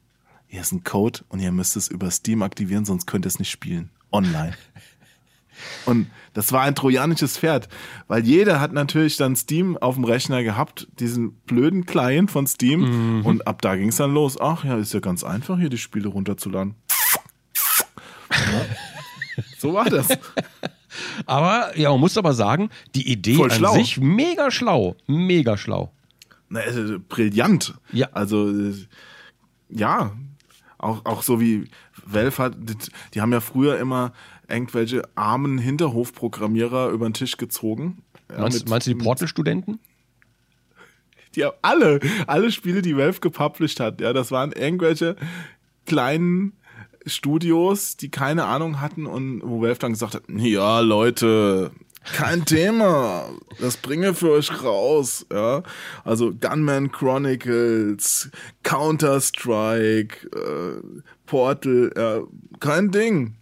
hier 0.46 0.60
ist 0.60 0.72
ein 0.72 0.84
Code 0.84 1.20
und 1.30 1.40
ihr 1.40 1.50
müsst 1.50 1.76
es 1.76 1.88
über 1.88 2.10
Steam 2.10 2.42
aktivieren, 2.42 2.84
sonst 2.84 3.06
könnt 3.06 3.24
ihr 3.24 3.28
es 3.28 3.38
nicht 3.38 3.50
spielen. 3.50 3.90
Online. 4.10 4.52
Und 5.86 6.10
das 6.32 6.50
war 6.50 6.62
ein 6.62 6.74
trojanisches 6.74 7.38
Pferd, 7.38 7.68
weil 8.08 8.24
jeder 8.24 8.58
hat 8.58 8.72
natürlich 8.72 9.16
dann 9.16 9.36
Steam 9.36 9.76
auf 9.76 9.94
dem 9.94 10.04
Rechner 10.04 10.42
gehabt, 10.42 10.88
diesen 10.98 11.34
blöden 11.42 11.86
Client 11.86 12.30
von 12.32 12.46
Steam. 12.48 13.22
Und 13.24 13.46
ab 13.46 13.62
da 13.62 13.76
ging 13.76 13.90
es 13.90 13.96
dann 13.96 14.12
los. 14.12 14.40
Ach 14.40 14.64
ja, 14.64 14.76
ist 14.76 14.92
ja 14.92 15.00
ganz 15.00 15.22
einfach, 15.22 15.58
hier 15.58 15.68
die 15.68 15.78
Spiele 15.78 16.08
runterzuladen. 16.08 16.74
Ja. 18.32 18.64
So 19.58 19.74
war 19.74 19.88
das. 19.88 20.08
Aber, 21.26 21.76
ja, 21.78 21.90
man 21.90 22.00
muss 22.00 22.16
aber 22.18 22.34
sagen, 22.34 22.70
die 22.94 23.10
Idee 23.10 23.34
Voll 23.34 23.50
an 23.50 23.56
schlau. 23.56 23.74
sich 23.74 23.98
mega 24.00 24.50
schlau. 24.50 24.96
Mega 25.06 25.56
schlau. 25.56 25.92
Na, 26.48 26.60
also, 26.60 26.98
brillant. 27.08 27.74
Ja. 27.92 28.08
Also, 28.12 28.52
ja. 29.68 30.12
Auch, 30.78 31.04
auch 31.04 31.22
so 31.22 31.40
wie 31.40 31.68
Valve 32.04 32.38
hat, 32.42 32.54
die, 32.58 32.74
die 33.14 33.20
haben 33.20 33.32
ja 33.32 33.40
früher 33.40 33.78
immer 33.78 34.12
irgendwelche 34.48 35.02
armen 35.14 35.58
Hinterhofprogrammierer 35.58 36.88
über 36.90 37.08
den 37.08 37.14
Tisch 37.14 37.36
gezogen. 37.36 38.02
Meinst, 38.36 38.60
mit- 38.60 38.68
meinst 38.68 38.86
du 38.86 38.94
die 38.94 39.02
Portal-Studenten? 39.02 39.78
Die 41.34 41.44
haben 41.44 41.56
alle, 41.62 42.00
alle 42.26 42.52
Spiele, 42.52 42.82
die 42.82 42.96
Valve 42.96 43.20
gepublished 43.20 43.80
hat, 43.80 44.00
ja, 44.02 44.12
das 44.12 44.30
waren 44.30 44.52
irgendwelche 44.52 45.16
kleinen 45.86 46.52
Studios, 47.06 47.96
die 47.96 48.10
keine 48.10 48.44
Ahnung 48.44 48.80
hatten 48.80 49.06
und 49.06 49.42
wo 49.44 49.62
Valve 49.62 49.78
dann 49.78 49.92
gesagt 49.92 50.14
hat, 50.14 50.22
ja, 50.28 50.80
Leute, 50.80 51.70
kein 52.16 52.44
Thema, 52.44 53.28
das 53.60 53.76
bringe 53.76 54.14
für 54.14 54.32
euch 54.32 54.62
raus, 54.62 55.26
ja. 55.32 55.62
Also 56.04 56.32
Gunman 56.32 56.90
Chronicles, 56.90 58.30
Counter-Strike, 58.62 60.28
äh, 60.36 61.02
Portal, 61.26 61.92
ja, 61.96 62.20
kein 62.60 62.90
Ding. 62.90 63.36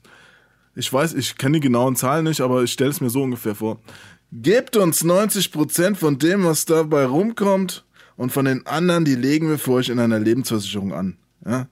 Ich 0.75 0.93
weiß, 0.93 1.15
ich 1.15 1.37
kenne 1.37 1.59
die 1.59 1.67
genauen 1.67 1.97
Zahlen 1.97 2.25
nicht, 2.25 2.41
aber 2.41 2.63
ich 2.63 2.73
stelle 2.73 2.91
es 2.91 3.01
mir 3.01 3.11
so 3.11 3.23
ungefähr 3.23 3.55
vor. 3.55 3.81
Gebt 4.33 4.77
uns 4.77 5.05
90% 5.05 5.97
von 5.97 6.19
dem, 6.19 6.45
was 6.45 6.65
dabei 6.65 7.05
rumkommt, 7.05 7.85
und 8.21 8.33
von 8.33 8.45
den 8.45 8.67
anderen, 8.67 9.07
die 9.07 9.15
legen 9.15 9.49
wir 9.49 9.59
für 9.59 9.73
euch 9.73 9.89
in 9.89 9.99
einer 9.99 10.19
Lebensversicherung 10.19 10.93
an. 10.93 11.17
Ja? 11.47 11.69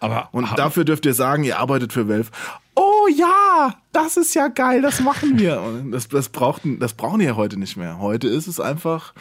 Aber 0.00 0.28
Und 0.32 0.48
dafür 0.56 0.84
dürft 0.84 1.06
ihr 1.06 1.14
sagen, 1.14 1.44
ihr 1.44 1.58
arbeitet 1.58 1.92
für 1.92 2.08
Valve. 2.08 2.30
Oh 2.74 3.06
ja, 3.14 3.74
das 3.92 4.16
ist 4.16 4.34
ja 4.34 4.48
geil, 4.48 4.80
das 4.82 5.00
machen 5.00 5.38
wir. 5.38 5.60
Und 5.60 5.92
das, 5.92 6.08
das, 6.08 6.28
braucht, 6.28 6.62
das 6.78 6.94
brauchen 6.94 7.18
die 7.20 7.26
ja 7.26 7.36
heute 7.36 7.58
nicht 7.58 7.76
mehr. 7.76 7.98
Heute 7.98 8.28
ist 8.28 8.46
es 8.46 8.60
einfach, 8.60 9.12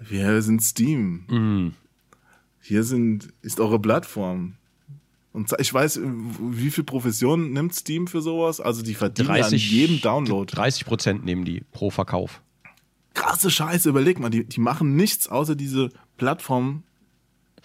wir 0.00 0.40
sind 0.42 0.62
Steam. 0.62 1.74
Hier 2.60 2.84
sind, 2.84 3.32
ist 3.42 3.58
eure 3.58 3.80
Plattform. 3.80 4.54
Und 5.32 5.50
ich 5.58 5.72
weiß, 5.72 6.00
wie 6.04 6.70
viel 6.70 6.84
Profession 6.84 7.52
nimmt 7.52 7.74
Steam 7.74 8.06
für 8.06 8.20
sowas? 8.20 8.60
Also 8.60 8.82
die 8.82 8.94
verdienen 8.94 9.28
30, 9.28 9.64
an 9.64 9.70
jedem 9.76 10.00
Download. 10.00 10.54
30 10.54 10.84
Prozent 10.84 11.24
nehmen 11.24 11.44
die 11.44 11.62
pro 11.72 11.90
Verkauf. 11.90 12.42
krasse 13.14 13.50
Scheiße. 13.50 13.88
Überleg 13.88 14.20
mal, 14.20 14.28
die, 14.30 14.44
die 14.44 14.60
machen 14.60 14.94
nichts 14.94 15.28
außer 15.28 15.56
diese 15.56 15.88
Plattform. 16.18 16.82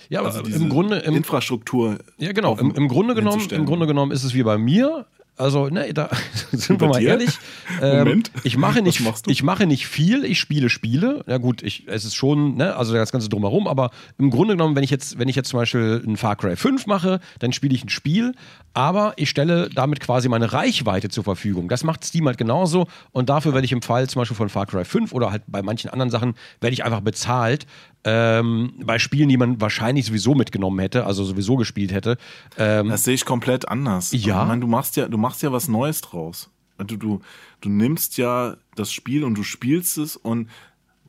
Ja, 0.09 0.19
aber 0.19 0.29
Also 0.29 0.41
diese 0.41 0.63
im 0.63 0.69
Grunde, 0.69 0.97
im, 0.99 1.15
Infrastruktur. 1.15 1.97
ja 2.17 2.31
genau, 2.31 2.55
im, 2.57 2.73
im 2.75 2.87
Grunde 2.87 3.15
genommen, 3.15 3.47
im 3.49 3.65
Grunde 3.65 3.87
genommen 3.87 4.11
ist 4.11 4.23
es 4.23 4.33
wie 4.33 4.43
bei 4.43 4.57
mir. 4.57 5.05
Also, 5.39 5.67
ne, 5.69 5.93
da 5.93 6.09
sind 6.51 6.81
wir 6.81 6.87
mal 6.87 6.99
dir? 6.99 7.09
ehrlich. 7.09 7.37
Ähm, 7.79 7.99
Moment. 7.99 8.31
ich 8.43 8.57
mache 8.57 8.81
nicht, 8.81 9.01
Was 9.01 9.05
machst 9.05 9.27
du? 9.27 9.29
ich 9.31 9.43
mache 9.43 9.67
nicht 9.67 9.85
viel, 9.85 10.25
ich 10.25 10.39
spiele 10.39 10.67
Spiele. 10.67 11.23
Ja 11.27 11.37
gut, 11.37 11.61
ich, 11.61 11.83
es 11.87 12.05
ist 12.05 12.15
schon, 12.15 12.55
ne, 12.55 12.75
also 12.75 12.95
das 12.95 13.11
Ganze 13.11 13.29
drumherum, 13.29 13.67
aber 13.67 13.91
im 14.17 14.31
Grunde 14.31 14.55
genommen, 14.55 14.75
wenn 14.75 14.83
ich 14.83 14.89
jetzt, 14.89 15.19
wenn 15.19 15.27
ich 15.29 15.35
jetzt 15.35 15.49
zum 15.49 15.59
Beispiel 15.59 16.01
ein 16.07 16.17
Far 16.17 16.37
Cry 16.37 16.55
5 16.55 16.87
mache, 16.87 17.19
dann 17.37 17.53
spiele 17.53 17.75
ich 17.75 17.83
ein 17.85 17.89
Spiel, 17.89 18.33
aber 18.73 19.13
ich 19.17 19.29
stelle 19.29 19.69
damit 19.69 19.99
quasi 19.99 20.27
meine 20.27 20.53
Reichweite 20.53 21.09
zur 21.09 21.23
Verfügung. 21.23 21.69
Das 21.69 21.83
macht 21.83 22.03
Steam 22.03 22.25
halt 22.25 22.39
genauso 22.39 22.87
und 23.11 23.29
dafür 23.29 23.53
werde 23.53 23.65
ich 23.65 23.71
im 23.71 23.83
Fall 23.83 24.09
zum 24.09 24.21
Beispiel 24.21 24.37
von 24.37 24.49
Far 24.49 24.65
Cry 24.65 24.85
5 24.85 25.13
oder 25.13 25.29
halt 25.29 25.43
bei 25.45 25.61
manchen 25.61 25.91
anderen 25.91 26.09
Sachen, 26.09 26.33
werde 26.61 26.73
ich 26.73 26.83
einfach 26.83 27.01
bezahlt. 27.01 27.67
Ähm, 28.09 28.73
bei 28.85 28.99
Spielen, 28.99 29.27
die 29.27 29.35
man 29.35 29.59
wahrscheinlich 29.59 30.05
sowieso 30.05 30.33
mitgenommen 30.33 30.79
hätte, 30.79 31.05
also 31.05 31.25
sowieso 31.25 31.57
gespielt 31.57 31.91
hätte. 31.91 32.17
Ähm, 32.57 32.87
Das 32.87 33.03
sehe 33.03 33.13
ich 33.15 33.25
komplett 33.25 33.67
anders. 33.67 34.11
Ja? 34.13 34.17
Ich 34.43 34.47
meine, 34.47 34.61
du 34.61 34.67
machst 34.67 34.95
ja, 34.95 35.09
du 35.09 35.17
machst 35.17 35.41
ja 35.43 35.51
was 35.51 35.67
Neues 35.67 35.99
draus. 36.01 36.49
Du, 36.77 36.95
du, 36.95 37.21
du 37.59 37.69
nimmst 37.69 38.17
ja 38.17 38.55
das 38.75 38.93
Spiel 38.93 39.23
und 39.25 39.35
du 39.35 39.43
spielst 39.43 39.97
es 39.97 40.15
und 40.15 40.47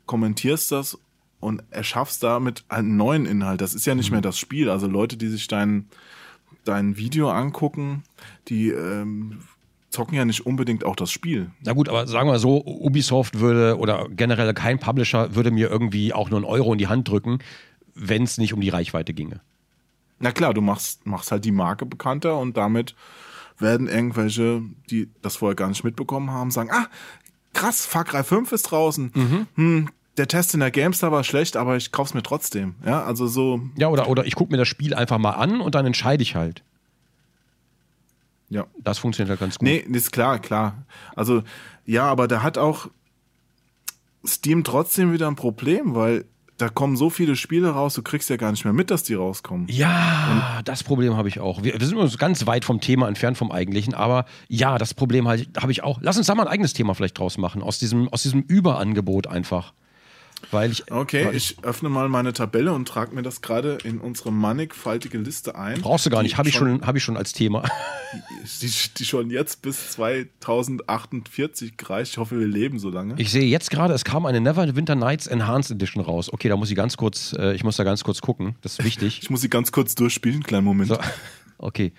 kommentierst 0.07 0.71
das 0.73 0.97
und 1.39 1.63
erschaffst 1.69 2.21
damit 2.23 2.65
einen 2.67 2.97
neuen 2.97 3.25
Inhalt. 3.25 3.61
Das 3.61 3.73
ist 3.73 3.85
ja 3.85 3.93
Mhm. 3.93 3.99
nicht 3.99 4.11
mehr 4.11 4.21
das 4.21 4.37
Spiel. 4.37 4.69
Also 4.69 4.87
Leute, 4.87 5.15
die 5.15 5.27
sich 5.29 5.47
dein, 5.47 5.87
dein 6.65 6.97
Video 6.97 7.29
angucken, 7.29 8.03
die 8.49 8.69
ähm, 8.69 9.39
zocken 9.89 10.15
ja 10.15 10.25
nicht 10.25 10.45
unbedingt 10.45 10.85
auch 10.85 10.95
das 10.95 11.11
Spiel. 11.11 11.51
Na 11.61 11.73
gut, 11.73 11.89
aber 11.89 12.07
sagen 12.07 12.29
wir 12.29 12.39
so, 12.39 12.63
Ubisoft 12.63 13.39
würde 13.39 13.77
oder 13.77 14.07
generell 14.09 14.53
kein 14.53 14.79
Publisher 14.79 15.35
würde 15.35 15.51
mir 15.51 15.69
irgendwie 15.69 16.13
auch 16.13 16.29
nur 16.29 16.37
einen 16.37 16.45
Euro 16.45 16.73
in 16.73 16.77
die 16.79 16.87
Hand 16.87 17.07
drücken, 17.07 17.39
wenn 17.95 18.23
es 18.23 18.37
nicht 18.37 18.53
um 18.53 18.61
die 18.61 18.69
Reichweite 18.69 19.13
ginge. 19.13 19.41
Na 20.19 20.31
klar, 20.31 20.53
du 20.53 20.61
machst, 20.61 21.05
machst 21.05 21.31
halt 21.31 21.45
die 21.45 21.51
Marke 21.51 21.85
bekannter 21.85 22.37
und 22.37 22.57
damit 22.57 22.95
werden 23.57 23.87
irgendwelche, 23.87 24.61
die 24.89 25.09
das 25.21 25.37
vorher 25.37 25.55
gar 25.55 25.69
nicht 25.69 25.83
mitbekommen 25.83 26.31
haben, 26.31 26.51
sagen, 26.51 26.69
ah, 26.71 26.87
krass, 27.53 27.85
Far 27.85 28.05
Cry 28.05 28.23
5 28.23 28.51
ist 28.51 28.63
draußen. 28.63 29.47
Hm, 29.55 29.89
der 30.17 30.27
Test 30.27 30.53
in 30.53 30.59
der 30.59 30.71
GameStar 30.71 31.11
war 31.11 31.23
schlecht, 31.23 31.57
aber 31.57 31.77
ich 31.77 31.91
kauf's 31.91 32.13
mir 32.13 32.23
trotzdem. 32.23 32.75
Ja, 32.85 33.03
also 33.03 33.27
so, 33.27 33.61
Ja, 33.77 33.87
oder, 33.87 34.09
oder 34.09 34.25
ich 34.25 34.35
gucke 34.35 34.51
mir 34.51 34.57
das 34.57 34.67
Spiel 34.67 34.93
einfach 34.93 35.17
mal 35.17 35.31
an 35.31 35.61
und 35.61 35.75
dann 35.75 35.85
entscheide 35.85 36.21
ich 36.21 36.35
halt. 36.35 36.63
Ja. 38.49 38.65
Das 38.83 38.97
funktioniert 38.97 39.29
halt 39.29 39.39
ganz 39.39 39.57
gut. 39.57 39.67
Nee, 39.67 39.77
ist 39.77 40.11
klar, 40.11 40.39
klar. 40.39 40.85
Also, 41.15 41.43
ja, 41.85 42.05
aber 42.05 42.27
da 42.27 42.41
hat 42.43 42.57
auch 42.57 42.89
Steam 44.25 44.63
trotzdem 44.63 45.13
wieder 45.13 45.27
ein 45.27 45.35
Problem, 45.35 45.95
weil 45.95 46.25
da 46.57 46.67
kommen 46.67 46.97
so 46.97 47.09
viele 47.09 47.35
Spiele 47.35 47.69
raus, 47.69 47.93
du 47.93 48.03
kriegst 48.03 48.29
ja 48.29 48.35
gar 48.35 48.51
nicht 48.51 48.65
mehr 48.65 48.73
mit, 48.73 48.91
dass 48.91 49.03
die 49.03 49.13
rauskommen. 49.13 49.67
Ja, 49.69 50.61
das 50.65 50.83
Problem 50.83 51.15
habe 51.15 51.29
ich 51.29 51.39
auch. 51.39 51.63
Wir, 51.63 51.79
wir 51.79 51.87
sind 51.87 51.97
uns 51.97 52.17
ganz 52.17 52.45
weit 52.47 52.65
vom 52.65 52.81
Thema 52.81 53.07
entfernt 53.07 53.37
vom 53.37 53.51
eigentlichen, 53.51 53.93
aber 53.93 54.25
ja, 54.49 54.77
das 54.77 54.93
Problem 54.93 55.27
halt, 55.27 55.49
habe 55.57 55.71
ich 55.71 55.83
auch. 55.83 55.99
Lass 56.01 56.17
uns 56.17 56.27
da 56.27 56.35
mal 56.35 56.43
ein 56.43 56.49
eigenes 56.49 56.73
Thema 56.73 56.93
vielleicht 56.95 57.17
draus 57.17 57.37
machen, 57.37 57.61
aus 57.61 57.79
diesem, 57.79 58.09
aus 58.09 58.23
diesem 58.23 58.41
Überangebot 58.41 59.27
einfach. 59.27 59.73
Weil 60.51 60.71
ich. 60.71 60.91
Okay, 60.91 61.27
weil 61.27 61.35
ich 61.35 61.57
öffne 61.63 61.89
mal 61.89 62.09
meine 62.09 62.33
Tabelle 62.33 62.73
und 62.73 62.87
trage 62.87 63.13
mir 63.13 63.21
das 63.21 63.41
gerade 63.41 63.77
in 63.83 63.99
unsere 63.99 64.31
mannigfaltige 64.31 65.17
Liste 65.17 65.55
ein. 65.55 65.81
Brauchst 65.81 66.05
du 66.05 66.09
gar 66.09 66.23
nicht, 66.23 66.37
habe 66.37 66.49
ich, 66.49 66.55
schon, 66.55 66.85
hab 66.85 66.95
ich 66.95 67.03
schon 67.03 67.17
als 67.17 67.33
Thema. 67.33 67.63
Die, 68.61 68.71
die 68.97 69.05
schon 69.05 69.29
jetzt 69.29 69.61
bis 69.61 69.91
2048 69.91 71.73
reicht. 71.85 72.13
Ich 72.13 72.17
hoffe, 72.17 72.39
wir 72.39 72.47
leben 72.47 72.79
so 72.79 72.89
lange. 72.89 73.13
Ich 73.17 73.31
sehe 73.31 73.45
jetzt 73.45 73.69
gerade, 73.69 73.93
es 73.93 74.03
kam 74.03 74.25
eine 74.25 74.41
Neverwinter 74.41 74.95
Nights 74.95 75.27
Enhanced 75.27 75.71
Edition 75.71 76.03
raus. 76.03 76.33
Okay, 76.33 76.49
da 76.49 76.57
muss 76.57 76.71
ich 76.71 76.75
ganz 76.75 76.97
kurz, 76.97 77.35
äh, 77.37 77.53
ich 77.53 77.63
muss 77.63 77.77
da 77.77 77.83
ganz 77.83 78.03
kurz 78.03 78.21
gucken. 78.21 78.55
Das 78.61 78.79
ist 78.79 78.85
wichtig. 78.85 79.19
Ich 79.29 79.29
muss 79.29 79.41
sie 79.41 79.49
ganz 79.49 79.71
kurz 79.71 79.93
durchspielen, 79.93 80.41
kleinen 80.41 80.65
Moment. 80.65 80.89
So, 80.89 80.97
okay. 81.59 81.93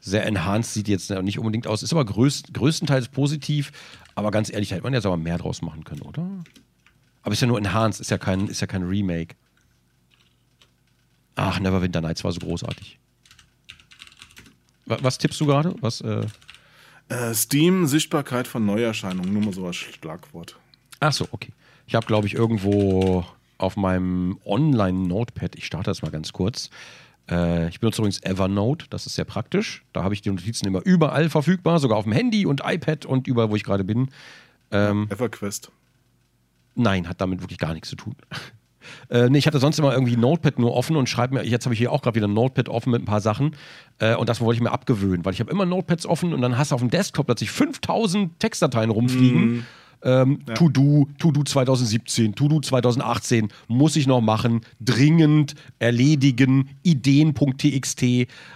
Sehr 0.00 0.26
enhanced 0.26 0.74
sieht 0.74 0.88
jetzt 0.88 1.10
nicht 1.10 1.38
unbedingt 1.38 1.66
aus. 1.66 1.82
Ist 1.82 1.92
aber 1.92 2.04
größt, 2.04 2.52
größtenteils 2.52 3.08
positiv. 3.08 3.72
Aber 4.14 4.30
ganz 4.30 4.52
ehrlich, 4.52 4.68
da 4.68 4.74
hätte 4.74 4.84
man 4.84 4.92
jetzt 4.92 5.06
aber 5.06 5.16
mehr 5.16 5.38
draus 5.38 5.62
machen 5.62 5.84
können, 5.84 6.02
oder? 6.02 6.28
Aber 7.24 7.32
ist 7.32 7.40
ja 7.40 7.46
nur 7.46 7.58
enhanced, 7.58 8.00
ist 8.00 8.10
ja 8.10 8.18
kein, 8.18 8.48
ist 8.48 8.60
ja 8.60 8.66
kein 8.66 8.82
Remake. 8.84 9.34
Ach, 11.34 11.58
Neverwinter 11.58 12.00
Nights 12.00 12.22
war 12.22 12.30
so 12.30 12.40
großartig. 12.40 12.98
Was, 14.86 15.02
was 15.02 15.18
tippst 15.18 15.40
du 15.40 15.46
gerade? 15.46 15.74
Was, 15.80 16.00
äh 16.02 16.26
Äh, 17.08 17.34
Steam, 17.34 17.86
Sichtbarkeit 17.86 18.46
von 18.46 18.64
Neuerscheinungen, 18.64 19.32
nur 19.32 19.42
mal 19.42 19.52
so 19.52 19.66
als 19.66 19.76
Schlagwort. 19.76 20.56
Ach 21.00 21.12
so, 21.12 21.26
okay. 21.32 21.52
Ich 21.86 21.94
habe, 21.94 22.06
glaube 22.06 22.26
ich, 22.26 22.34
irgendwo 22.34 23.26
auf 23.58 23.76
meinem 23.76 24.38
Online-Notepad, 24.44 25.56
ich 25.56 25.66
starte 25.66 25.90
das 25.90 26.02
mal 26.02 26.10
ganz 26.10 26.32
kurz. 26.32 26.70
Äh, 27.30 27.68
ich 27.68 27.80
benutze 27.80 28.00
übrigens 28.00 28.22
Evernote, 28.22 28.86
das 28.90 29.06
ist 29.06 29.14
sehr 29.14 29.24
praktisch. 29.24 29.82
Da 29.92 30.02
habe 30.02 30.14
ich 30.14 30.22
die 30.22 30.30
Notizen 30.30 30.66
immer 30.66 30.84
überall 30.84 31.30
verfügbar, 31.30 31.78
sogar 31.78 31.98
auf 31.98 32.04
dem 32.04 32.12
Handy 32.12 32.46
und 32.46 32.62
iPad 32.64 33.06
und 33.06 33.26
überall, 33.26 33.50
wo 33.50 33.56
ich 33.56 33.64
gerade 33.64 33.84
bin. 33.84 34.08
Ähm, 34.70 35.08
EverQuest. 35.10 35.70
Nein, 36.74 37.08
hat 37.08 37.20
damit 37.20 37.40
wirklich 37.40 37.58
gar 37.58 37.72
nichts 37.74 37.88
zu 37.88 37.96
tun. 37.96 38.14
Äh, 39.08 39.30
nee, 39.30 39.38
ich 39.38 39.46
hatte 39.46 39.58
sonst 39.58 39.78
immer 39.78 39.94
irgendwie 39.94 40.14
Notepad 40.16 40.58
nur 40.58 40.74
offen 40.74 40.96
und 40.96 41.08
schreibe 41.08 41.34
mir, 41.34 41.46
jetzt 41.46 41.64
habe 41.64 41.72
ich 41.72 41.78
hier 41.78 41.90
auch 41.90 42.02
gerade 42.02 42.16
wieder 42.16 42.28
ein 42.28 42.34
Notepad 42.34 42.68
offen 42.68 42.90
mit 42.90 43.00
ein 43.00 43.06
paar 43.06 43.22
Sachen. 43.22 43.56
Äh, 43.98 44.14
und 44.14 44.28
das 44.28 44.42
wollte 44.42 44.58
ich 44.58 44.62
mir 44.62 44.72
abgewöhnen, 44.72 45.24
weil 45.24 45.32
ich 45.32 45.40
habe 45.40 45.50
immer 45.50 45.64
Notepads 45.64 46.04
offen 46.04 46.34
und 46.34 46.42
dann 46.42 46.58
hast 46.58 46.70
du 46.70 46.74
auf 46.74 46.82
dem 46.82 46.90
Desktop 46.90 47.24
plötzlich 47.26 47.50
5000 47.50 48.38
Textdateien 48.38 48.90
rumfliegen. 48.90 49.66
Ähm, 50.02 50.40
To-Do, 50.54 51.08
To-Do 51.18 51.44
2017, 51.44 52.34
To-Do 52.34 52.60
2018, 52.60 53.48
muss 53.68 53.96
ich 53.96 54.06
noch 54.06 54.20
machen, 54.20 54.60
dringend, 54.78 55.54
erledigen, 55.78 56.68
ideen.txt, 56.82 58.04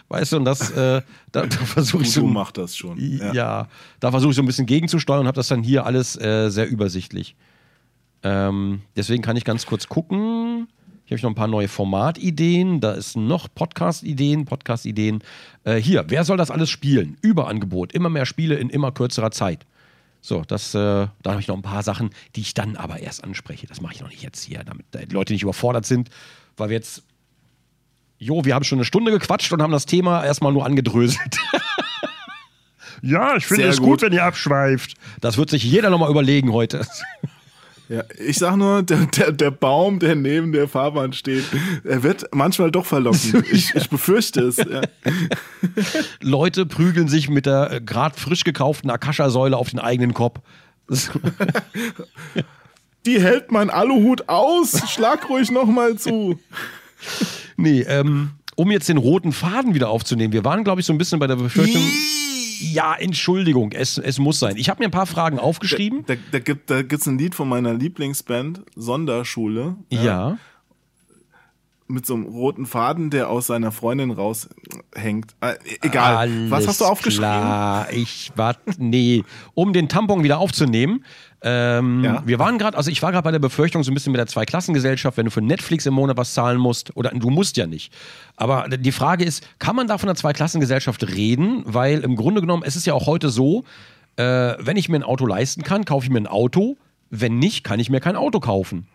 weißt 0.08 0.32
du, 0.32 0.36
und 0.36 0.44
das, 0.44 0.70
äh, 0.72 1.00
da, 1.32 1.46
da 1.46 1.48
versuche 1.48 2.02
ich 2.02 2.12
Du 2.12 2.20
so. 2.20 2.26
machst 2.26 2.58
das 2.58 2.76
schon. 2.76 2.98
Ja, 3.32 3.68
da 3.98 4.10
versuche 4.10 4.30
ich 4.30 4.36
so 4.36 4.42
ein 4.42 4.46
bisschen 4.46 4.66
gegenzusteuern 4.66 5.20
und 5.20 5.26
habe 5.26 5.36
das 5.36 5.48
dann 5.48 5.62
hier 5.62 5.86
alles 5.86 6.20
äh, 6.20 6.50
sehr 6.50 6.68
übersichtlich. 6.68 7.34
Ähm, 8.22 8.82
deswegen 8.96 9.22
kann 9.22 9.36
ich 9.36 9.44
ganz 9.44 9.66
kurz 9.66 9.88
gucken. 9.88 10.68
Hier 11.04 11.14
habe 11.14 11.20
ich 11.20 11.22
noch 11.22 11.30
ein 11.30 11.36
paar 11.36 11.48
neue 11.48 11.68
Formatideen. 11.68 12.80
Da 12.80 12.92
ist 12.92 13.16
noch 13.16 13.48
Podcast-Ideen, 13.54 14.44
Podcast-Ideen. 14.44 15.22
Äh, 15.64 15.76
hier, 15.76 16.04
wer 16.08 16.24
soll 16.24 16.36
das 16.36 16.50
alles 16.50 16.68
spielen? 16.68 17.16
Überangebot, 17.22 17.92
immer 17.92 18.10
mehr 18.10 18.26
Spiele 18.26 18.56
in 18.56 18.68
immer 18.68 18.92
kürzerer 18.92 19.30
Zeit. 19.30 19.64
So, 20.20 20.42
das, 20.46 20.74
äh, 20.74 20.78
da 20.78 21.10
habe 21.30 21.40
ich 21.40 21.48
noch 21.48 21.56
ein 21.56 21.62
paar 21.62 21.82
Sachen, 21.82 22.10
die 22.36 22.42
ich 22.42 22.52
dann 22.52 22.76
aber 22.76 22.98
erst 23.00 23.24
anspreche. 23.24 23.66
Das 23.66 23.80
mache 23.80 23.94
ich 23.94 24.00
noch 24.00 24.10
nicht 24.10 24.22
jetzt 24.22 24.44
hier, 24.44 24.62
damit 24.64 24.84
die 24.92 25.14
Leute 25.14 25.32
nicht 25.32 25.42
überfordert 25.42 25.86
sind, 25.86 26.10
weil 26.58 26.68
wir 26.68 26.76
jetzt. 26.76 27.04
Jo, 28.18 28.44
wir 28.44 28.54
haben 28.54 28.64
schon 28.64 28.78
eine 28.78 28.84
Stunde 28.84 29.12
gequatscht 29.12 29.52
und 29.52 29.62
haben 29.62 29.70
das 29.70 29.86
Thema 29.86 30.24
erstmal 30.24 30.52
nur 30.52 30.66
angedröselt. 30.66 31.38
ja, 33.02 33.36
ich 33.36 33.46
finde 33.46 33.68
es 33.68 33.78
gut, 33.78 33.86
gut. 33.86 34.02
wenn 34.02 34.12
ihr 34.12 34.24
abschweift. 34.24 34.94
Das 35.20 35.38
wird 35.38 35.50
sich 35.50 35.62
jeder 35.62 35.88
nochmal 35.88 36.10
überlegen 36.10 36.52
heute. 36.52 36.84
Ja, 37.88 38.04
ich 38.18 38.36
sag 38.36 38.56
nur, 38.56 38.82
der, 38.82 39.06
der, 39.06 39.32
der 39.32 39.50
Baum, 39.50 39.98
der 39.98 40.14
neben 40.14 40.52
der 40.52 40.68
Fahrbahn 40.68 41.14
steht, 41.14 41.44
er 41.84 42.02
wird 42.02 42.26
manchmal 42.34 42.70
doch 42.70 42.84
verlocken. 42.84 43.18
Ich, 43.50 43.74
ich 43.74 43.88
befürchte 43.88 44.42
es. 44.42 44.58
Ja. 44.58 44.82
Leute 46.20 46.66
prügeln 46.66 47.08
sich 47.08 47.30
mit 47.30 47.46
der 47.46 47.72
äh, 47.72 47.80
gerade 47.80 48.18
frisch 48.18 48.44
gekauften 48.44 48.90
Akasha-Säule 48.90 49.56
auf 49.56 49.70
den 49.70 49.78
eigenen 49.78 50.12
Kopf. 50.12 50.40
Die 53.06 53.20
hält 53.20 53.50
mein 53.52 53.70
Aluhut 53.70 54.28
aus. 54.28 54.90
Schlag 54.90 55.30
ruhig 55.30 55.50
nochmal 55.50 55.96
zu. 55.96 56.38
Nee, 57.56 57.80
ähm, 57.88 58.32
um 58.54 58.70
jetzt 58.70 58.88
den 58.88 58.98
roten 58.98 59.32
Faden 59.32 59.72
wieder 59.74 59.88
aufzunehmen. 59.88 60.32
Wir 60.32 60.44
waren, 60.44 60.62
glaube 60.64 60.80
ich, 60.80 60.86
so 60.86 60.92
ein 60.92 60.98
bisschen 60.98 61.18
bei 61.18 61.26
der 61.26 61.36
Befürchtung. 61.36 61.82
Ja, 62.60 62.94
Entschuldigung, 62.94 63.72
es, 63.72 63.98
es 63.98 64.18
muss 64.18 64.38
sein. 64.38 64.56
Ich 64.56 64.68
habe 64.68 64.80
mir 64.80 64.88
ein 64.88 64.92
paar 64.92 65.06
Fragen 65.06 65.38
aufgeschrieben. 65.38 66.04
Da, 66.06 66.14
da 66.32 66.38
gibt 66.38 66.70
da 66.70 66.82
gibt's 66.82 67.06
ein 67.06 67.18
Lied 67.18 67.34
von 67.34 67.48
meiner 67.48 67.74
Lieblingsband, 67.74 68.62
Sonderschule. 68.74 69.76
ja. 69.90 70.38
Mit 71.90 72.04
so 72.04 72.14
einem 72.14 72.24
roten 72.26 72.66
Faden, 72.66 73.08
der 73.08 73.30
aus 73.30 73.46
seiner 73.46 73.72
Freundin 73.72 74.10
raushängt. 74.10 75.34
Äh, 75.40 75.54
egal. 75.80 76.50
Was 76.50 76.66
hast 76.68 76.82
du 76.82 76.84
aufgeschrieben? 76.84 77.24
Klar, 77.30 77.90
ich 77.90 78.30
war. 78.36 78.56
Nee, 78.76 79.24
um 79.54 79.72
den 79.72 79.88
Tampon 79.88 80.22
wieder 80.22 80.38
aufzunehmen. 80.38 81.02
Ähm, 81.40 82.04
Ja. 82.04 82.22
Wir 82.26 82.38
waren 82.38 82.58
gerade, 82.58 82.76
also 82.76 82.90
ich 82.90 83.00
war 83.02 83.10
gerade 83.10 83.24
bei 83.24 83.30
der 83.30 83.38
Befürchtung 83.38 83.82
so 83.84 83.90
ein 83.90 83.94
bisschen 83.94 84.12
mit 84.12 84.18
der 84.18 84.26
Zweiklassengesellschaft, 84.26 85.16
wenn 85.16 85.24
du 85.24 85.30
für 85.30 85.40
Netflix 85.40 85.86
im 85.86 85.94
Monat 85.94 86.18
was 86.18 86.34
zahlen 86.34 86.58
musst, 86.58 86.94
oder 86.94 87.10
du 87.10 87.30
musst 87.30 87.56
ja 87.56 87.66
nicht. 87.66 87.92
Aber 88.36 88.68
die 88.68 88.92
Frage 88.92 89.24
ist, 89.24 89.48
kann 89.58 89.74
man 89.74 89.86
da 89.86 89.96
von 89.96 90.08
einer 90.10 90.16
Zweiklassengesellschaft 90.16 91.08
reden? 91.08 91.62
Weil 91.64 92.00
im 92.00 92.16
Grunde 92.16 92.42
genommen, 92.42 92.64
es 92.66 92.76
ist 92.76 92.86
ja 92.86 92.92
auch 92.92 93.06
heute 93.06 93.30
so, 93.30 93.64
äh, 94.16 94.22
wenn 94.58 94.76
ich 94.76 94.88
mir 94.90 94.96
ein 94.96 95.04
Auto 95.04 95.24
leisten 95.26 95.62
kann, 95.62 95.84
kaufe 95.86 96.04
ich 96.04 96.10
mir 96.10 96.20
ein 96.20 96.26
Auto. 96.26 96.76
Wenn 97.08 97.38
nicht, 97.38 97.64
kann 97.64 97.80
ich 97.80 97.88
mir 97.88 98.00
kein 98.00 98.16
Auto 98.16 98.40
kaufen. 98.40 98.86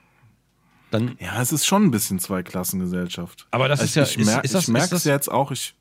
Dann, 0.94 1.16
Ja, 1.20 1.42
es 1.42 1.52
ist 1.52 1.66
schon 1.66 1.84
ein 1.86 1.92
bisschen 1.92 2.20
Zweiklassengesellschaft. 2.20 3.48
Aber 3.52 3.68
das 3.68 3.82
ist 3.84 3.96
ja- 3.96 4.04
Ich, 4.04 4.18
mer 4.18 4.44
ich 4.44 4.68
merke 4.68 4.96
es 4.96 5.04
jetzt 5.04 5.32
auch, 5.32 5.52
ich, 5.52 5.76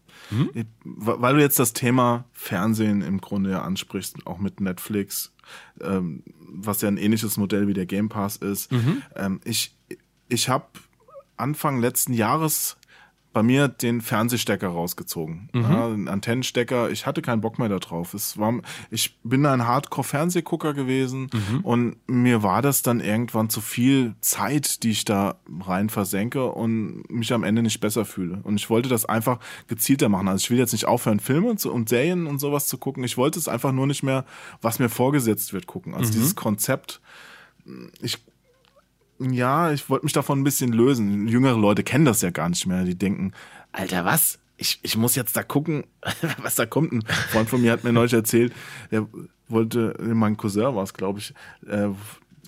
ich, 0.55 0.67
weil 0.85 1.35
du 1.35 1.41
jetzt 1.41 1.59
das 1.59 1.73
Thema 1.73 2.25
Fernsehen 2.33 3.03
im 3.03 3.21
Grunde 3.21 3.51
ja 3.51 3.63
ansprichst, 3.63 4.27
auch 4.27 4.39
mit 4.39 4.61
Netflix. 4.61 5.33
ähm, 5.81 6.23
was 6.55 6.81
ja 6.83 6.89
ein 6.89 6.97
ähnliches 6.97 7.37
Modell 7.37 7.67
wie 7.67 7.75
der 7.75 7.87
Game 7.87 8.09
Pass 8.09 8.37
ist. 8.37 8.71
Ähm, 9.17 9.41
ich 9.45 9.75
ich 10.29 10.49
habe 10.49 10.67
Anfang 11.37 11.81
letzten 11.81 12.13
Jahres 12.15 12.77
bei 13.33 13.43
mir 13.43 13.69
den 13.69 14.01
Fernsehstecker 14.01 14.69
rausgezogen. 14.69 15.49
Ja, 15.55 15.87
einen 15.87 16.09
Antennenstecker. 16.09 16.91
Ich 16.91 17.07
hatte 17.07 17.23
keinen 17.23 17.41
Bock 17.41 17.59
mehr 17.59 17.69
darauf. 17.69 18.15
Es 18.15 18.39
war, 18.39 18.61
ich 18.91 19.19
bin 19.23 19.47
ein 19.47 19.67
Hardcore-Fernsehgucker 19.67 20.75
gewesen 20.75 21.31
und 21.63 21.97
mir 22.07 22.43
war 22.43 22.63
das 22.63 22.83
dann 22.83 23.01
irgendwann 23.01 23.49
zu 23.49 23.61
viel 23.61 24.15
Zeit, 24.21 24.83
die 24.83 24.91
ich 24.91 25.05
da 25.05 25.37
rein 25.61 25.89
versenke 25.89 26.47
und 26.47 27.11
mich 27.11 27.33
am 27.33 27.45
Ende 27.45 27.63
nicht 27.63 27.81
besser 27.81 28.05
fühle. 28.05 28.41
Und 28.43 28.57
ich 28.57 28.69
wollte 28.71 28.89
das 28.89 29.05
einfach 29.05 29.39
gezielter 29.67 30.09
machen. 30.09 30.29
Also 30.29 30.45
ich 30.45 30.51
will 30.51 30.59
jetzt 30.59 30.73
nicht 30.73 30.87
aufhören, 30.87 31.21
Filme 31.21 31.57
zu- 31.57 31.73
und 31.73 31.89
Serien 31.89 32.27
und 32.27 32.39
sowas 32.39 32.67
zu 32.67 32.79
gucken. 32.79 33.05
Ich 33.05 33.17
wollte 33.17 33.39
es 33.39 33.49
einfach 33.49 33.73
nur 33.73 33.87
nicht 33.87 34.03
mehr, 34.03 34.25
was 34.61 34.79
mir 34.79 34.89
vorgesetzt 34.89 35.53
wird, 35.53 35.67
gucken. 35.67 35.95
Also 35.95 36.13
dieses 36.13 36.37
Konzept, 36.37 37.01
ich 38.01 38.19
ja, 39.19 39.73
ich 39.73 39.89
wollte 39.89 40.05
mich 40.05 40.13
davon 40.13 40.41
ein 40.41 40.45
bisschen 40.45 40.73
lösen. 40.73 41.29
Jüngere 41.29 41.59
Leute 41.59 41.83
kennen 41.83 42.05
das 42.05 42.23
ja 42.23 42.31
gar 42.31 42.49
nicht 42.49 42.67
mehr. 42.67 42.85
Die 42.85 42.97
denken, 42.97 43.33
Alter, 43.73 44.05
was? 44.05 44.39
Ich, 44.57 44.79
ich 44.83 44.97
muss 44.97 45.15
jetzt 45.15 45.37
da 45.37 45.43
gucken, 45.43 45.85
was 46.43 46.57
da 46.57 46.67
kommt. 46.67 46.93
Ein 46.93 47.03
Freund 47.03 47.49
von 47.49 47.63
mir 47.63 47.73
hat 47.73 47.85
mir 47.85 47.93
neulich 47.93 48.13
erzählt, 48.13 48.53
der 48.91 49.07
wollte, 49.49 49.97
mein 50.01 50.37
Cousin 50.37 50.75
war 50.75 50.83
es, 50.83 50.95
glaube 50.95 51.19
ich, 51.19 51.35
äh, 51.67 51.89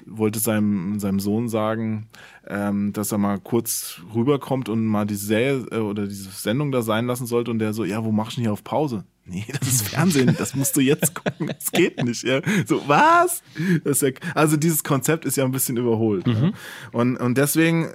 wollte 0.06 0.38
seinem, 0.38 0.98
seinem 1.00 1.20
Sohn 1.20 1.48
sagen, 1.48 2.08
ähm, 2.46 2.92
dass 2.92 3.12
er 3.12 3.18
mal 3.18 3.38
kurz 3.40 4.00
rüberkommt 4.14 4.68
und 4.68 4.84
mal 4.86 5.06
die 5.06 5.14
Serie 5.14 5.66
äh, 5.70 5.78
oder 5.78 6.06
diese 6.06 6.30
Sendung 6.30 6.72
da 6.72 6.82
sein 6.82 7.06
lassen 7.06 7.26
sollte. 7.26 7.50
Und 7.50 7.58
der 7.58 7.72
so, 7.72 7.84
ja, 7.84 8.04
wo 8.04 8.12
machst 8.12 8.32
du 8.32 8.36
denn 8.36 8.44
hier 8.44 8.52
auf 8.52 8.64
Pause? 8.64 9.04
Nee, 9.26 9.44
das 9.58 9.68
ist 9.68 9.88
Fernsehen, 9.88 10.34
das 10.38 10.54
musst 10.54 10.76
du 10.76 10.80
jetzt 10.80 11.14
gucken, 11.14 11.46
das 11.46 11.72
geht 11.72 12.02
nicht. 12.04 12.24
Ja. 12.24 12.40
So, 12.66 12.82
was? 12.86 13.42
Ja, 13.84 14.10
also 14.34 14.56
dieses 14.56 14.84
Konzept 14.84 15.24
ist 15.24 15.36
ja 15.36 15.44
ein 15.44 15.52
bisschen 15.52 15.76
überholt. 15.76 16.26
Ja. 16.26 16.52
Und, 16.92 17.16
und 17.16 17.38
deswegen, 17.38 17.92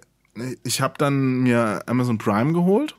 ich 0.63 0.81
habe 0.81 0.95
dann 0.97 1.41
mir 1.41 1.83
Amazon 1.85 2.17
Prime 2.17 2.53
geholt, 2.53 2.95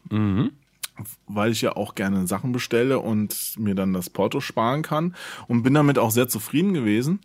weil 1.27 1.53
ich 1.53 1.63
ja 1.63 1.77
auch 1.77 1.95
gerne 1.95 2.27
Sachen 2.27 2.53
bestelle 2.53 2.99
und 3.01 3.55
mir 3.59 3.75
dann 3.75 3.93
das 3.93 4.11
Porto 4.11 4.41
sparen 4.41 4.83
kann 4.83 5.15
und 5.49 5.63
bin 5.63 5.75
damit 5.75 5.99
auch 5.99 6.11
sehr 6.11 6.29
zufrieden 6.29 6.75
gewesen. 6.75 7.21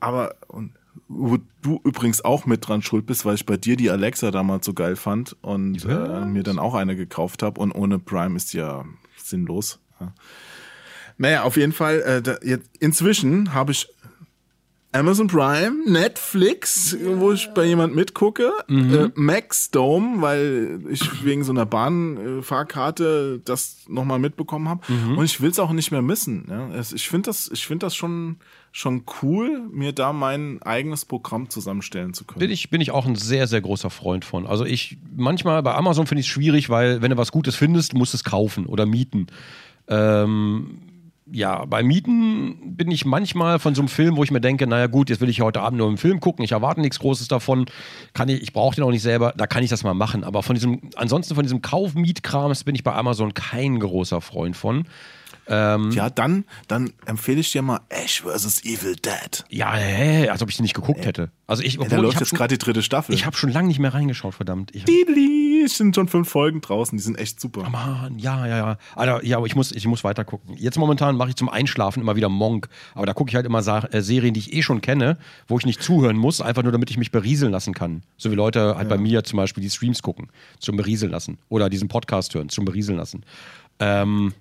Aber 0.00 0.36
und, 0.48 0.72
wo 1.08 1.38
du 1.62 1.80
übrigens 1.84 2.24
auch 2.24 2.46
mit 2.46 2.66
dran 2.66 2.82
schuld 2.82 3.06
bist, 3.06 3.24
weil 3.24 3.34
ich 3.34 3.46
bei 3.46 3.56
dir 3.56 3.76
die 3.76 3.90
Alexa 3.90 4.30
damals 4.30 4.66
so 4.66 4.74
geil 4.74 4.96
fand 4.96 5.36
und 5.42 5.84
äh, 5.84 6.24
mir 6.24 6.42
dann 6.42 6.58
auch 6.58 6.74
eine 6.74 6.96
gekauft 6.96 7.42
habe 7.42 7.60
und 7.60 7.72
ohne 7.72 7.98
Prime 7.98 8.36
ist 8.36 8.52
ja 8.52 8.84
sinnlos. 9.16 9.80
Ja. 10.00 10.12
Naja, 11.16 11.42
auf 11.44 11.56
jeden 11.56 11.72
Fall, 11.72 12.00
äh, 12.00 12.22
da, 12.22 12.36
jetzt, 12.42 12.68
inzwischen 12.80 13.54
habe 13.54 13.72
ich 13.72 13.88
Amazon 14.94 15.26
Prime, 15.26 15.90
Netflix, 15.90 16.96
wo 17.16 17.32
ich 17.32 17.50
bei 17.52 17.64
jemand 17.64 17.96
mitgucke, 17.96 18.52
äh, 18.68 19.08
Maxdome, 19.16 20.22
weil 20.22 20.80
ich 20.88 21.24
wegen 21.24 21.42
so 21.42 21.50
einer 21.50 21.66
Bahnfahrkarte 21.66 23.40
das 23.44 23.78
nochmal 23.88 24.20
mitbekommen 24.20 24.68
habe. 24.68 24.82
Und 25.16 25.24
ich 25.24 25.40
will 25.40 25.50
es 25.50 25.58
auch 25.58 25.72
nicht 25.72 25.90
mehr 25.90 26.00
missen. 26.00 26.46
Ja. 26.48 26.70
Ich 26.94 27.08
finde 27.08 27.28
das, 27.28 27.50
ich 27.52 27.66
finde 27.66 27.86
das 27.86 27.96
schon, 27.96 28.36
schon 28.70 29.02
cool, 29.20 29.68
mir 29.72 29.92
da 29.92 30.12
mein 30.12 30.62
eigenes 30.62 31.04
Programm 31.04 31.50
zusammenstellen 31.50 32.14
zu 32.14 32.24
können. 32.24 32.38
Bin 32.38 32.52
ich, 32.52 32.70
bin 32.70 32.80
ich 32.80 32.92
auch 32.92 33.06
ein 33.06 33.16
sehr, 33.16 33.48
sehr 33.48 33.62
großer 33.62 33.90
Freund 33.90 34.24
von. 34.24 34.46
Also 34.46 34.64
ich, 34.64 34.98
manchmal 35.16 35.60
bei 35.64 35.74
Amazon 35.74 36.06
finde 36.06 36.20
ich 36.20 36.28
es 36.28 36.32
schwierig, 36.32 36.70
weil 36.70 37.02
wenn 37.02 37.10
du 37.10 37.16
was 37.16 37.32
Gutes 37.32 37.56
findest, 37.56 37.94
musst 37.94 38.12
du 38.12 38.16
es 38.16 38.22
kaufen 38.22 38.66
oder 38.66 38.86
mieten. 38.86 39.26
Ähm, 39.88 40.78
ja, 41.30 41.64
bei 41.64 41.82
Mieten 41.82 42.76
bin 42.76 42.90
ich 42.90 43.04
manchmal 43.04 43.58
von 43.58 43.74
so 43.74 43.82
einem 43.82 43.88
Film, 43.88 44.16
wo 44.16 44.24
ich 44.24 44.30
mir 44.30 44.40
denke, 44.40 44.66
naja 44.66 44.86
gut, 44.86 45.08
jetzt 45.10 45.20
will 45.20 45.28
ich 45.28 45.40
heute 45.40 45.62
Abend 45.62 45.78
nur 45.78 45.88
einen 45.88 45.96
Film 45.96 46.20
gucken, 46.20 46.44
ich 46.44 46.52
erwarte 46.52 46.80
nichts 46.80 46.98
Großes 46.98 47.28
davon, 47.28 47.66
kann 48.12 48.28
ich, 48.28 48.42
ich 48.42 48.52
brauche 48.52 48.74
den 48.76 48.84
auch 48.84 48.90
nicht 48.90 49.02
selber, 49.02 49.32
da 49.36 49.46
kann 49.46 49.62
ich 49.62 49.70
das 49.70 49.84
mal 49.84 49.94
machen. 49.94 50.22
Aber 50.22 50.42
von 50.42 50.54
diesem, 50.54 50.90
ansonsten 50.96 51.34
von 51.34 51.42
diesem 51.42 51.62
Kauf-Miet-Krams 51.62 52.64
bin 52.64 52.74
ich 52.74 52.84
bei 52.84 52.94
Amazon 52.94 53.32
kein 53.34 53.78
großer 53.80 54.20
Freund 54.20 54.56
von. 54.56 54.86
Ja, 55.48 56.10
dann, 56.10 56.44
dann 56.68 56.92
empfehle 57.06 57.40
ich 57.40 57.52
dir 57.52 57.62
mal 57.62 57.80
Ash 57.88 58.22
vs. 58.22 58.64
Evil 58.64 58.96
Dead. 58.96 59.44
Ja, 59.50 59.74
hä, 59.74 60.28
als 60.28 60.42
ob 60.42 60.48
ich 60.48 60.56
den 60.56 60.62
nicht 60.62 60.74
geguckt 60.74 61.04
hätte. 61.04 61.30
Also 61.46 61.62
ich, 61.62 61.74
Ja, 61.74 61.80
da 61.80 61.84
obwohl, 61.84 61.98
ich 61.98 62.02
läuft 62.02 62.16
habe 62.16 62.24
jetzt 62.24 62.34
gerade 62.34 62.56
die 62.56 62.64
dritte 62.64 62.82
Staffel. 62.82 63.14
ich 63.14 63.26
hab 63.26 63.36
schon 63.36 63.50
lange 63.50 63.68
nicht 63.68 63.78
mehr 63.78 63.92
reingeschaut, 63.92 64.34
verdammt. 64.34 64.74
Ich, 64.74 64.84
es 65.64 65.76
sind 65.76 65.94
schon 65.94 66.08
fünf 66.08 66.28
Folgen 66.28 66.60
draußen, 66.60 66.96
die 66.96 67.02
sind 67.02 67.18
echt 67.18 67.40
super. 67.40 67.68
Mann, 67.68 68.18
ja, 68.18 68.46
ja, 68.46 68.56
ja. 68.56 68.78
Alter, 68.94 69.24
ja, 69.24 69.36
aber 69.36 69.46
ich 69.46 69.54
muss, 69.54 69.72
ich 69.72 69.86
muss 69.86 70.04
weiter 70.04 70.24
gucken. 70.24 70.56
Jetzt 70.56 70.78
momentan 70.78 71.16
mache 71.16 71.30
ich 71.30 71.36
zum 71.36 71.48
Einschlafen 71.48 72.00
immer 72.00 72.16
wieder 72.16 72.28
Monk. 72.28 72.68
Aber 72.94 73.06
da 73.06 73.12
gucke 73.12 73.28
ich 73.30 73.34
halt 73.34 73.46
immer 73.46 73.62
Sa 73.62 73.80
äh, 73.80 74.00
Serien, 74.00 74.34
die 74.34 74.40
ich 74.40 74.52
eh 74.54 74.62
schon 74.62 74.80
kenne, 74.80 75.18
wo 75.46 75.58
ich 75.58 75.66
nicht 75.66 75.82
zuhören 75.82 76.16
muss, 76.16 76.40
einfach 76.40 76.62
nur 76.62 76.72
damit 76.72 76.90
ich 76.90 76.96
mich 76.96 77.10
berieseln 77.10 77.52
lassen 77.52 77.74
kann. 77.74 78.02
So 78.16 78.30
wie 78.30 78.34
Leute 78.34 78.76
halt 78.76 78.88
bei 78.88 78.98
mir 78.98 79.24
zum 79.24 79.36
Beispiel 79.36 79.62
die 79.62 79.70
Streams 79.70 80.02
gucken, 80.02 80.28
zum 80.58 80.76
Berieseln 80.76 81.12
lassen. 81.12 81.38
Oder 81.48 81.68
diesen 81.68 81.88
Podcast 81.88 82.34
hören, 82.34 82.48
zum 82.48 82.64
Berieseln 82.64 82.98
lassen. 82.98 83.24
Ähm, 83.80 84.32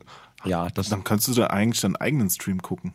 ja, 0.45 0.69
das, 0.69 0.89
Dann 0.89 1.03
kannst 1.03 1.27
du 1.27 1.33
da 1.33 1.47
eigentlich 1.47 1.81
deinen 1.81 1.95
eigenen 1.95 2.29
Stream 2.29 2.61
gucken. 2.61 2.93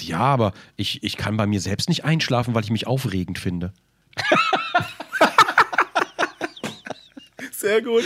ja, 0.00 0.18
aber 0.20 0.52
ich, 0.76 1.02
ich 1.02 1.16
kann 1.16 1.36
bei 1.36 1.46
mir 1.46 1.60
selbst 1.60 1.88
nicht 1.88 2.04
einschlafen, 2.04 2.54
weil 2.54 2.64
ich 2.64 2.70
mich 2.70 2.86
aufregend 2.86 3.38
finde. 3.38 3.72
Sehr 7.52 7.82
gut. 7.82 8.04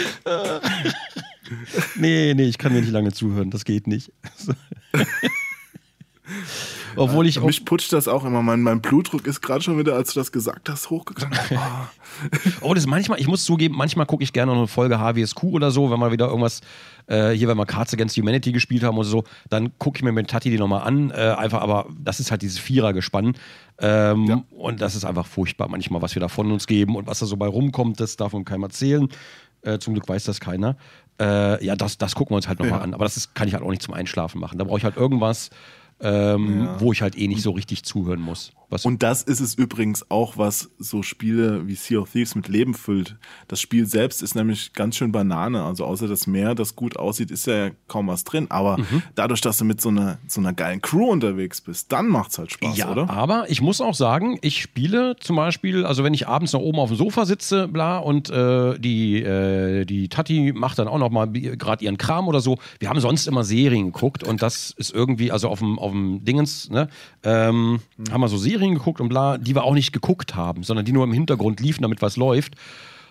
Nee, 1.97 2.35
nee, 2.35 2.45
ich 2.45 2.59
kann 2.59 2.72
mir 2.72 2.81
nicht 2.81 2.93
lange 2.93 3.12
zuhören, 3.12 3.51
das 3.51 3.64
geht 3.64 3.87
nicht. 3.87 4.12
Obwohl 6.99 7.26
ich 7.26 7.40
Mich 7.40 7.64
putscht 7.64 7.92
das 7.92 8.09
auch 8.09 8.24
immer. 8.24 8.42
Mein, 8.42 8.62
mein 8.62 8.80
Blutdruck 8.80 9.26
ist 9.26 9.40
gerade 9.40 9.62
schon 9.62 9.78
wieder, 9.78 9.94
als 9.94 10.12
du 10.14 10.20
das 10.20 10.32
gesagt 10.32 10.68
hast, 10.68 10.90
hochgegangen. 10.90 11.38
Ah. 11.57 11.88
Oh, 12.62 12.74
das 12.74 12.82
ist 12.84 12.88
manchmal, 12.90 13.20
ich 13.20 13.28
muss 13.28 13.44
zugeben, 13.44 13.76
manchmal 13.76 14.05
gucke 14.07 14.24
ich 14.24 14.32
gerne 14.32 14.51
noch 14.51 14.59
eine 14.59 14.66
Folge 14.66 14.99
HWSQ 14.99 15.44
oder 15.44 15.70
so, 15.70 15.90
wenn 15.90 16.01
mal 16.01 16.11
wieder 16.11 16.26
irgendwas, 16.26 16.62
äh, 17.07 17.30
hier, 17.30 17.46
wenn 17.46 17.57
wir 17.57 17.66
Cards 17.66 17.92
Against 17.94 18.16
Humanity 18.16 18.51
gespielt 18.51 18.82
haben 18.82 18.99
oder 18.99 19.07
so, 19.09 19.22
dann 19.51 19.70
gucke 19.78 19.99
ich 19.99 20.03
mir 20.03 20.11
mit 20.11 20.28
Tati 20.28 20.51
die 20.51 20.59
nochmal 20.59 20.82
an. 20.82 21.11
Äh, 21.11 21.34
einfach, 21.38 21.61
aber 21.61 21.86
das 22.03 22.18
ist 22.18 22.30
halt 22.32 22.42
dieses 22.42 22.59
Vierergespann. 22.59 23.34
Ähm, 23.78 24.24
Ja. 24.26 24.42
Und 24.51 24.80
das 24.80 24.96
ist 24.96 25.05
einfach 25.05 25.26
furchtbar 25.26 25.68
manchmal, 25.68 26.03
was 26.03 26.16
wir 26.16 26.20
da 26.20 26.28
von 26.28 26.51
uns 26.51 26.66
geben 26.66 26.96
und 26.96 27.07
was 27.07 27.20
da 27.20 27.26
so 27.26 27.36
bei 27.36 27.46
rumkommt, 27.46 28.01
das 28.01 28.16
darf 28.16 28.32
man 28.32 28.44
keinem 28.44 28.64
erzählen. 28.64 29.09
Äh, 29.62 29.78
zum 29.78 29.94
Glück 29.94 30.09
weiß 30.09 30.24
das 30.24 30.40
keiner. 30.40 30.76
Äh, 31.20 31.64
ja, 31.64 31.76
das, 31.76 31.99
das 31.99 32.14
gucken 32.16 32.32
wir 32.32 32.36
uns 32.36 32.49
halt 32.49 32.59
nochmal 32.59 32.78
Ja. 32.78 32.84
an. 32.84 32.94
Aber 32.94 33.05
das 33.05 33.16
ist, 33.16 33.34
kann 33.34 33.46
ich 33.46 33.55
halt 33.55 33.62
auch 33.62 33.70
nicht 33.70 33.82
zum 33.82 33.94
Einschlafen 33.94 34.40
machen. 34.40 34.59
Da 34.59 34.64
brauche 34.64 34.78
ich 34.78 34.84
halt 34.84 34.96
irgendwas, 34.96 35.51
ähm, 36.01 36.68
wo 36.78 36.92
ich 36.92 37.03
halt 37.03 37.16
eh 37.18 37.28
nicht 37.28 37.42
so 37.42 37.51
richtig 37.51 37.84
zuhören 37.84 38.20
muss. 38.20 38.53
Was, 38.70 38.84
Und 38.84 39.02
das 39.02 39.22
ist 39.22 39.40
es 39.40 39.54
übrigens 39.54 40.10
auch, 40.10 40.36
was 40.36 40.70
so 40.78 41.02
Spiele 41.02 41.66
wie 41.66 41.74
Sea 41.74 42.00
of 42.00 42.10
Thieves 42.10 42.34
mit 42.34 42.48
Leben 42.48 42.74
füllt. 42.74 43.16
Das 43.48 43.60
Spiel 43.60 43.86
selbst 43.86 44.22
ist 44.22 44.34
nämlich 44.34 44.72
ganz 44.74 44.96
schön 44.96 45.10
Banane. 45.10 45.62
Also 45.64 45.84
außer 45.86 46.06
das 46.06 46.26
Meer, 46.26 46.54
das 46.54 46.76
gut 46.76 46.96
aussieht, 46.98 47.30
ist 47.30 47.46
ja 47.46 47.70
kaum 47.86 48.08
was 48.08 48.24
drin. 48.24 48.46
Aber 48.50 48.78
Mhm. 48.78 49.02
dadurch, 49.14 49.40
dass 49.40 49.56
du 49.58 49.64
mit 49.64 49.80
so 49.80 49.88
einer, 49.88 50.18
so 50.26 50.40
einer 50.40 50.52
geilen 50.52 50.82
Crew 50.82 51.06
unterwegs 51.10 51.60
bist, 51.62 51.90
dann 51.92 52.08
macht's 52.08 52.38
halt 52.38 52.52
Spaß, 52.52 52.76
ja, 52.76 52.90
oder? 52.90 53.08
aber 53.08 53.50
ich 53.50 53.62
muss 53.62 53.80
auch 53.80 53.94
sagen, 53.94 54.38
ich 54.42 54.60
spiele 54.60 55.16
zum 55.18 55.36
Beispiel, 55.36 55.86
also 55.86 56.04
wenn 56.04 56.12
ich 56.14 56.28
abends 56.28 56.52
noch 56.52 56.60
oben 56.60 56.78
auf 56.78 56.90
dem 56.90 56.96
Sofa 56.98 57.24
sitze, 57.24 57.68
bla, 57.68 57.98
und 57.98 58.28
äh, 58.30 58.78
die, 58.78 59.22
äh, 59.22 59.84
die 59.86 60.08
Tati 60.08 60.52
macht 60.54 60.78
dann 60.78 60.88
auch 60.88 60.98
noch 60.98 61.10
mal 61.10 61.26
gerade 61.30 61.84
ihren 61.84 61.96
Kram 61.96 62.28
oder 62.28 62.40
so. 62.40 62.58
Wir 62.80 62.90
haben 62.90 63.00
sonst 63.00 63.26
immer 63.26 63.44
Serien 63.44 63.86
geguckt 63.92 64.24
und 64.24 64.42
das 64.42 64.72
ist 64.76 64.92
irgendwie, 64.94 65.32
also 65.32 65.48
auf 65.48 65.60
dem, 65.60 65.78
auf 65.78 65.92
dem 65.92 66.22
Dingens, 66.24 66.68
ne, 66.70 66.88
ähm, 67.22 67.80
haben 68.10 68.20
wir 68.20 68.28
so 68.28 68.36
Serien 68.36 68.57
geguckt 68.59 69.00
und 69.00 69.09
bla, 69.09 69.38
die 69.38 69.54
wir 69.54 69.64
auch 69.64 69.74
nicht 69.74 69.92
geguckt 69.92 70.34
haben, 70.34 70.62
sondern 70.62 70.84
die 70.84 70.92
nur 70.92 71.04
im 71.04 71.12
Hintergrund 71.12 71.61
liefen, 71.61 71.82
damit 71.82 72.02
was 72.02 72.16
läuft. 72.16 72.54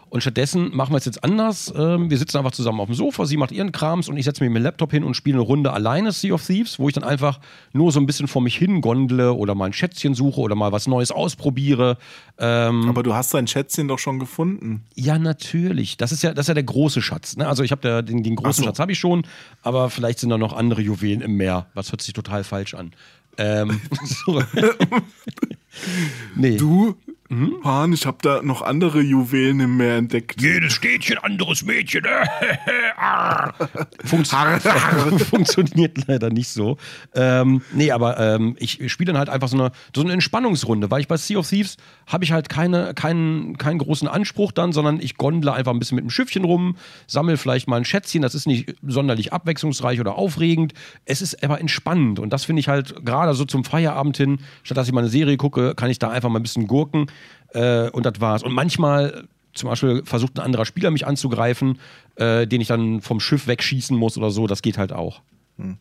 Und 0.09 0.21
stattdessen 0.21 0.73
machen 0.73 0.93
wir 0.93 0.97
es 0.97 1.05
jetzt 1.05 1.23
anders. 1.23 1.73
Ähm, 1.75 2.09
wir 2.09 2.17
sitzen 2.17 2.37
einfach 2.37 2.51
zusammen 2.51 2.79
auf 2.79 2.87
dem 2.87 2.95
Sofa, 2.95 3.25
sie 3.25 3.35
macht 3.35 3.51
ihren 3.51 3.73
Krams 3.73 4.07
und 4.07 4.15
ich 4.15 4.23
setze 4.23 4.41
mir 4.43 4.49
meinen 4.49 4.63
Laptop 4.63 4.91
hin 4.91 5.03
und 5.03 5.15
spiele 5.15 5.35
eine 5.35 5.43
Runde 5.43 5.73
alleine 5.73 6.13
Sea 6.13 6.33
of 6.33 6.45
Thieves, 6.45 6.79
wo 6.79 6.87
ich 6.87 6.95
dann 6.95 7.03
einfach 7.03 7.39
nur 7.73 7.91
so 7.91 7.99
ein 7.99 8.05
bisschen 8.05 8.27
vor 8.27 8.41
mich 8.41 8.55
hin 8.55 8.79
gondle 8.79 9.33
oder 9.33 9.53
mal 9.53 9.65
ein 9.65 9.73
Schätzchen 9.73 10.13
suche 10.13 10.39
oder 10.39 10.55
mal 10.55 10.71
was 10.71 10.87
Neues 10.87 11.11
ausprobiere. 11.11 11.97
Ähm, 12.37 12.87
Aber 12.87 13.03
du 13.03 13.15
hast 13.15 13.33
dein 13.33 13.47
Schätzchen 13.47 13.89
doch 13.89 13.99
schon 13.99 14.17
gefunden. 14.17 14.83
ja, 14.95 15.19
natürlich. 15.19 15.97
Das 15.97 16.13
ist 16.13 16.23
ja, 16.23 16.33
das 16.33 16.45
ist 16.45 16.47
ja 16.47 16.53
der 16.53 16.63
große 16.63 17.01
Schatz. 17.01 17.35
Ne? 17.35 17.45
Also 17.45 17.63
ich 17.63 17.71
habe 17.71 18.01
den, 18.01 18.23
den 18.23 18.35
großen 18.37 18.63
so. 18.63 18.63
Schatz 18.63 18.79
habe 18.79 18.93
ich 18.93 18.99
schon, 18.99 19.23
aber 19.61 19.89
vielleicht 19.89 20.19
sind 20.19 20.29
da 20.29 20.37
noch 20.37 20.53
andere 20.53 20.81
Juwelen 20.81 21.19
im 21.19 21.35
Meer. 21.35 21.65
Was 21.73 21.91
hört 21.91 22.01
sich 22.01 22.13
total 22.13 22.45
falsch 22.45 22.75
an. 22.75 22.91
Ähm, 23.39 23.79
so. 24.03 24.41
nee. 26.35 26.57
Du, 26.57 26.95
Mhm. 27.29 27.57
Han, 27.63 27.91
ich 27.91 28.05
habe 28.05 28.17
da 28.21 28.41
noch 28.41 28.61
andere 28.61 29.01
Juwelen 29.01 29.59
im 29.59 29.77
Meer 29.77 29.97
entdeckt. 29.97 30.41
Jedes 30.41 30.73
Städtchen, 30.73 31.17
anderes 31.17 31.63
Mädchen. 31.63 32.03
Funkt 34.05 34.27
funktioniert 35.29 36.07
leider 36.07 36.29
nicht 36.29 36.47
so. 36.49 36.77
Ähm, 37.13 37.61
nee, 37.73 37.91
aber 37.91 38.17
ähm, 38.17 38.55
ich 38.59 38.91
spiele 38.91 39.11
dann 39.11 39.17
halt 39.17 39.29
einfach 39.29 39.49
so 39.49 39.57
eine, 39.57 39.71
so 39.93 40.01
eine 40.01 40.13
Entspannungsrunde, 40.13 40.89
weil 40.89 41.01
ich 41.01 41.07
bei 41.07 41.17
Sea 41.17 41.39
of 41.39 41.49
Thieves 41.49 41.77
habe 42.07 42.23
ich 42.23 42.31
halt 42.31 42.47
keine, 42.47 42.93
keinen, 42.93 43.57
keinen 43.57 43.79
großen 43.79 44.07
Anspruch 44.07 44.53
dann, 44.53 44.71
sondern 44.71 45.01
ich 45.01 45.17
gondle 45.17 45.51
einfach 45.53 45.73
ein 45.73 45.79
bisschen 45.79 45.95
mit 45.95 46.05
dem 46.05 46.09
Schiffchen 46.09 46.45
rum, 46.45 46.77
sammle 47.07 47.35
vielleicht 47.35 47.67
mal 47.67 47.77
ein 47.77 47.85
Schätzchen. 47.85 48.21
Das 48.21 48.35
ist 48.35 48.47
nicht 48.47 48.75
sonderlich 48.85 49.33
abwechslungsreich 49.33 49.99
oder 49.99 50.15
aufregend. 50.15 50.73
Es 51.03 51.21
ist 51.21 51.43
aber 51.43 51.59
entspannend 51.59 52.19
und 52.19 52.31
das 52.31 52.45
finde 52.45 52.61
ich 52.61 52.69
halt 52.69 53.05
gerade 53.05 53.33
so 53.33 53.43
zum 53.43 53.65
Feierabend 53.65 54.15
hin, 54.15 54.39
statt 54.63 54.77
dass 54.77 54.87
ich 54.87 54.93
mal 54.93 55.01
eine 55.01 55.09
Serie 55.09 55.35
gucke, 55.35 55.75
kann 55.75 55.89
ich 55.89 55.99
da 55.99 56.09
einfach 56.09 56.29
mal 56.29 56.39
ein 56.39 56.43
bisschen 56.43 56.67
gurken 56.67 57.07
äh, 57.49 57.89
und 57.89 58.05
das 58.05 58.19
war's. 58.19 58.43
Und 58.43 58.53
manchmal 58.53 59.27
zum 59.53 59.69
Beispiel 59.69 60.03
versucht 60.05 60.37
ein 60.37 60.45
anderer 60.45 60.65
Spieler 60.65 60.91
mich 60.91 61.07
anzugreifen, 61.07 61.79
äh, 62.15 62.47
den 62.47 62.61
ich 62.61 62.67
dann 62.67 63.01
vom 63.01 63.19
Schiff 63.19 63.47
wegschießen 63.47 63.97
muss 63.97 64.17
oder 64.17 64.29
so, 64.29 64.47
das 64.47 64.61
geht 64.61 64.77
halt 64.77 64.93
auch. 64.93 65.21
Hm. 65.57 65.77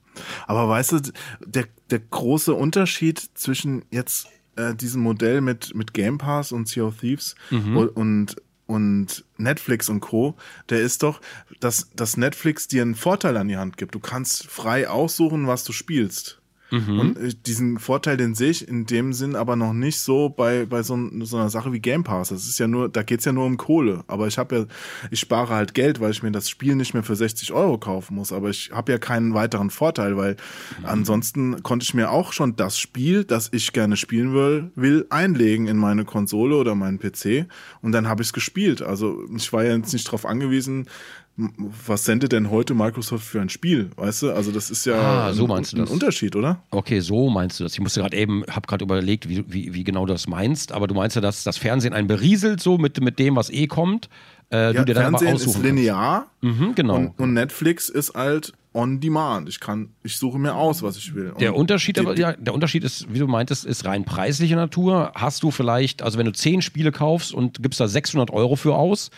Aber 0.46 0.68
weißt 0.68 0.92
du, 0.92 1.00
der, 1.44 1.66
der 1.90 1.98
große 1.98 2.54
Unterschied 2.54 3.20
zwischen 3.34 3.84
jetzt 3.90 4.28
äh, 4.56 4.74
diesem 4.74 5.02
Modell 5.02 5.40
mit, 5.40 5.74
mit 5.74 5.92
Game 5.92 6.18
Pass 6.18 6.52
und 6.52 6.68
Sea 6.68 6.84
of 6.84 6.98
Thieves 6.98 7.34
mhm. 7.50 7.76
und, 7.76 8.36
und 8.66 9.24
Netflix 9.36 9.88
und 9.88 10.00
Co., 10.00 10.34
der 10.70 10.80
ist 10.80 11.02
doch, 11.02 11.20
dass, 11.60 11.90
dass 11.94 12.16
Netflix 12.16 12.68
dir 12.68 12.82
einen 12.82 12.94
Vorteil 12.94 13.36
an 13.36 13.48
die 13.48 13.58
Hand 13.58 13.76
gibt. 13.76 13.94
Du 13.94 14.00
kannst 14.00 14.46
frei 14.46 14.88
aussuchen, 14.88 15.46
was 15.46 15.64
du 15.64 15.72
spielst. 15.72 16.40
Mhm. 16.70 17.00
Und 17.00 17.18
äh, 17.18 17.32
diesen 17.46 17.78
Vorteil, 17.78 18.16
den 18.16 18.34
sehe 18.34 18.50
ich 18.50 18.66
in 18.66 18.86
dem 18.86 19.12
Sinn 19.12 19.36
aber 19.36 19.56
noch 19.56 19.72
nicht 19.72 20.00
so 20.00 20.28
bei, 20.28 20.66
bei 20.66 20.82
so, 20.82 20.98
so 21.22 21.36
einer 21.36 21.50
Sache 21.50 21.72
wie 21.72 21.80
Game 21.80 22.04
Pass. 22.04 22.30
Das 22.30 22.46
ist 22.46 22.58
ja 22.58 22.66
nur, 22.66 22.88
da 22.88 23.02
geht's 23.02 23.24
ja 23.24 23.32
nur 23.32 23.46
um 23.46 23.56
Kohle. 23.56 24.04
Aber 24.06 24.26
ich 24.26 24.38
habe 24.38 24.56
ja, 24.56 24.64
ich 25.10 25.20
spare 25.20 25.54
halt 25.54 25.74
Geld, 25.74 26.00
weil 26.00 26.10
ich 26.10 26.22
mir 26.22 26.32
das 26.32 26.50
Spiel 26.50 26.74
nicht 26.74 26.94
mehr 26.94 27.02
für 27.02 27.16
60 27.16 27.52
Euro 27.52 27.78
kaufen 27.78 28.16
muss. 28.16 28.32
Aber 28.32 28.50
ich 28.50 28.70
habe 28.72 28.92
ja 28.92 28.98
keinen 28.98 29.34
weiteren 29.34 29.70
Vorteil, 29.70 30.16
weil 30.16 30.36
mhm. 30.78 30.86
ansonsten 30.86 31.62
konnte 31.62 31.84
ich 31.84 31.94
mir 31.94 32.10
auch 32.10 32.32
schon 32.32 32.56
das 32.56 32.78
Spiel, 32.78 33.24
das 33.24 33.48
ich 33.52 33.72
gerne 33.72 33.96
spielen 33.96 34.34
will, 34.34 34.70
will 34.74 35.06
einlegen 35.10 35.66
in 35.66 35.76
meine 35.76 36.04
Konsole 36.04 36.56
oder 36.56 36.74
meinen 36.74 36.98
PC. 36.98 37.46
Und 37.82 37.92
dann 37.92 38.08
habe 38.08 38.22
ich 38.22 38.28
es 38.28 38.32
gespielt. 38.32 38.82
Also 38.82 39.24
ich 39.34 39.52
war 39.52 39.64
ja 39.64 39.76
jetzt 39.76 39.92
nicht 39.92 40.06
darauf 40.06 40.26
angewiesen, 40.26 40.88
was 41.36 42.04
sendet 42.06 42.32
denn 42.32 42.50
heute 42.50 42.72
Microsoft 42.72 43.24
für 43.24 43.40
ein 43.42 43.50
Spiel? 43.50 43.90
Weißt 43.96 44.22
du, 44.22 44.32
also 44.32 44.52
das 44.52 44.70
ist 44.70 44.86
ja 44.86 44.94
ah, 45.28 45.32
so 45.34 45.46
ein, 45.46 45.64
ein 45.74 45.84
Unterschied, 45.84 46.34
oder? 46.34 46.62
Okay, 46.70 47.00
so 47.00 47.28
meinst 47.28 47.60
du 47.60 47.64
das. 47.64 47.74
Ich 47.74 47.80
musste 47.80 48.00
gerade 48.00 48.16
eben, 48.16 48.42
habe 48.48 48.66
gerade 48.66 48.84
überlegt, 48.84 49.28
wie, 49.28 49.44
wie, 49.46 49.74
wie 49.74 49.84
genau 49.84 50.06
du 50.06 50.14
das 50.14 50.28
meinst, 50.28 50.72
aber 50.72 50.86
du 50.86 50.94
meinst 50.94 51.14
ja, 51.14 51.20
dass 51.20 51.44
das 51.44 51.58
Fernsehen 51.58 51.92
einen 51.92 52.08
berieselt 52.08 52.60
so 52.60 52.78
mit, 52.78 53.00
mit 53.02 53.18
dem, 53.18 53.36
was 53.36 53.50
eh 53.50 53.66
kommt. 53.66 54.08
Äh, 54.50 54.56
ja, 54.56 54.72
du 54.72 54.84
dir 54.86 54.94
dann 54.94 55.18
Fernsehen 55.18 55.34
aber 55.34 55.44
ist 55.44 55.62
linear 55.62 56.26
mhm, 56.40 56.74
genau. 56.74 56.96
Und, 56.96 57.18
und, 57.18 57.32
Netflix 57.34 57.90
ist 57.90 58.14
halt 58.14 58.54
on 58.72 59.00
demand. 59.00 59.48
Ich 59.48 59.60
kann, 59.60 59.90
ich 60.04 60.16
suche 60.16 60.38
mir 60.38 60.54
aus, 60.54 60.82
was 60.82 60.96
ich 60.96 61.14
will. 61.14 61.30
Und 61.30 61.40
der 61.40 61.54
Unterschied, 61.54 61.98
aber, 61.98 62.16
ja, 62.16 62.32
der 62.32 62.54
Unterschied 62.54 62.84
ist, 62.84 63.12
wie 63.12 63.18
du 63.18 63.26
meintest, 63.26 63.66
ist 63.66 63.84
rein 63.84 64.04
preislicher 64.04 64.56
Natur. 64.56 65.12
Hast 65.14 65.42
du 65.42 65.50
vielleicht, 65.50 66.00
also 66.00 66.18
wenn 66.18 66.26
du 66.26 66.32
zehn 66.32 66.62
Spiele 66.62 66.92
kaufst 66.92 67.34
und 67.34 67.62
gibst 67.62 67.80
da 67.80 67.88
600 67.88 68.30
Euro 68.30 68.56
für 68.56 68.74
aus, 68.74 69.10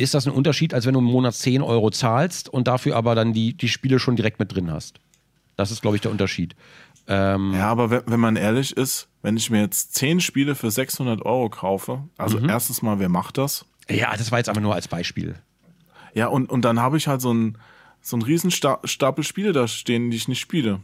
ist 0.00 0.14
das 0.14 0.26
ein 0.26 0.32
Unterschied, 0.32 0.74
als 0.74 0.86
wenn 0.86 0.94
du 0.94 1.00
im 1.00 1.06
Monat 1.06 1.34
10 1.34 1.62
Euro 1.62 1.90
zahlst 1.90 2.48
und 2.48 2.68
dafür 2.68 2.96
aber 2.96 3.14
dann 3.14 3.32
die, 3.32 3.54
die 3.54 3.68
Spiele 3.68 3.98
schon 3.98 4.16
direkt 4.16 4.38
mit 4.38 4.54
drin 4.54 4.70
hast. 4.70 5.00
Das 5.56 5.70
ist, 5.70 5.82
glaube 5.82 5.96
ich, 5.96 6.02
der 6.02 6.10
Unterschied. 6.10 6.56
Ähm 7.06 7.52
ja, 7.54 7.68
aber 7.68 7.90
wenn, 7.90 8.02
wenn 8.06 8.20
man 8.20 8.36
ehrlich 8.36 8.76
ist, 8.76 9.08
wenn 9.22 9.36
ich 9.36 9.50
mir 9.50 9.60
jetzt 9.60 9.94
10 9.94 10.20
Spiele 10.20 10.54
für 10.54 10.70
600 10.70 11.24
Euro 11.24 11.50
kaufe, 11.50 12.04
also 12.16 12.38
mhm. 12.38 12.48
erstens 12.48 12.82
mal, 12.82 12.98
wer 12.98 13.08
macht 13.08 13.38
das? 13.38 13.64
Ja, 13.88 14.16
das 14.16 14.30
war 14.30 14.38
jetzt 14.38 14.48
einfach 14.48 14.62
nur 14.62 14.74
als 14.74 14.88
Beispiel. 14.88 15.34
Ja, 16.14 16.28
und, 16.28 16.48
und 16.48 16.64
dann 16.64 16.80
habe 16.80 16.96
ich 16.96 17.06
halt 17.06 17.20
so 17.20 17.30
einen 17.30 17.58
so 18.00 18.16
einen 18.16 18.22
riesen 18.22 18.50
Stapel 18.50 19.24
Spiele 19.24 19.52
da 19.52 19.68
stehen, 19.68 20.10
die 20.10 20.16
ich 20.16 20.28
nicht 20.28 20.40
spiele. 20.40 20.80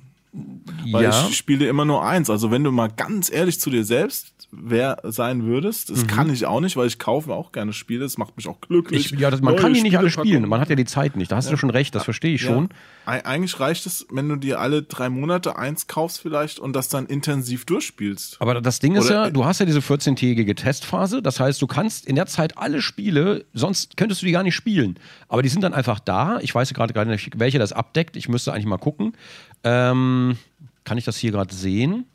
Weil 0.90 1.04
ja. 1.04 1.26
ich 1.28 1.36
spiele 1.36 1.66
immer 1.66 1.84
nur 1.84 2.04
eins. 2.04 2.30
Also 2.30 2.50
wenn 2.50 2.64
du 2.64 2.70
mal 2.70 2.88
ganz 2.88 3.30
ehrlich 3.30 3.60
zu 3.60 3.70
dir 3.70 3.84
selbst 3.84 4.36
wer 4.52 4.98
sein 5.02 5.44
würdest, 5.44 5.90
das 5.90 6.02
mhm. 6.02 6.06
kann 6.06 6.32
ich 6.32 6.46
auch 6.46 6.60
nicht, 6.60 6.76
weil 6.76 6.86
ich 6.86 6.98
kaufe 6.98 7.32
auch 7.32 7.52
gerne 7.52 7.72
Spiele. 7.72 8.00
Das 8.00 8.16
macht 8.18 8.36
mich 8.36 8.48
auch 8.48 8.60
glücklich. 8.60 9.12
Ich, 9.12 9.18
ja, 9.18 9.30
das, 9.30 9.40
man 9.40 9.54
Neue 9.54 9.62
kann 9.62 9.74
die 9.74 9.82
nicht 9.82 9.98
alle 9.98 10.10
spielen. 10.10 10.48
Man 10.48 10.60
hat 10.60 10.70
ja 10.70 10.76
die 10.76 10.84
Zeit 10.84 11.16
nicht. 11.16 11.32
Da 11.32 11.36
hast 11.36 11.46
ja. 11.46 11.52
du 11.52 11.56
schon 11.56 11.70
recht. 11.70 11.94
Das 11.94 12.04
verstehe 12.04 12.34
ich 12.34 12.42
ja. 12.42 12.48
schon. 12.48 12.68
Eigentlich 13.04 13.58
reicht 13.60 13.86
es, 13.86 14.06
wenn 14.10 14.28
du 14.28 14.36
dir 14.36 14.60
alle 14.60 14.82
drei 14.82 15.08
Monate 15.08 15.56
eins 15.56 15.86
kaufst 15.86 16.20
vielleicht 16.20 16.58
und 16.58 16.74
das 16.74 16.88
dann 16.88 17.06
intensiv 17.06 17.64
durchspielst. 17.64 18.36
Aber 18.40 18.60
das 18.60 18.80
Ding 18.80 18.94
ist 18.96 19.06
Oder 19.06 19.26
ja, 19.26 19.30
du 19.30 19.44
hast 19.44 19.60
ja 19.60 19.66
diese 19.66 19.80
14-tägige 19.80 20.54
Testphase. 20.54 21.22
Das 21.22 21.40
heißt, 21.40 21.60
du 21.60 21.66
kannst 21.66 22.06
in 22.06 22.16
der 22.16 22.26
Zeit 22.26 22.58
alle 22.58 22.82
Spiele, 22.82 23.44
sonst 23.52 23.96
könntest 23.96 24.22
du 24.22 24.26
die 24.26 24.32
gar 24.32 24.42
nicht 24.42 24.54
spielen. 24.54 24.98
Aber 25.28 25.42
die 25.42 25.48
sind 25.48 25.62
dann 25.62 25.74
einfach 25.74 26.00
da. 26.00 26.38
Ich 26.40 26.54
weiß 26.54 26.72
gerade 26.74 26.94
gar 26.94 27.04
nicht, 27.04 27.38
welche 27.38 27.58
das 27.58 27.72
abdeckt. 27.72 28.16
Ich 28.16 28.28
müsste 28.28 28.52
eigentlich 28.52 28.66
mal 28.66 28.78
gucken. 28.78 29.12
Ähm, 29.66 30.38
kann 30.84 30.96
ich 30.96 31.04
das 31.04 31.16
hier 31.16 31.32
gerade 31.32 31.52
sehen? 31.52 32.06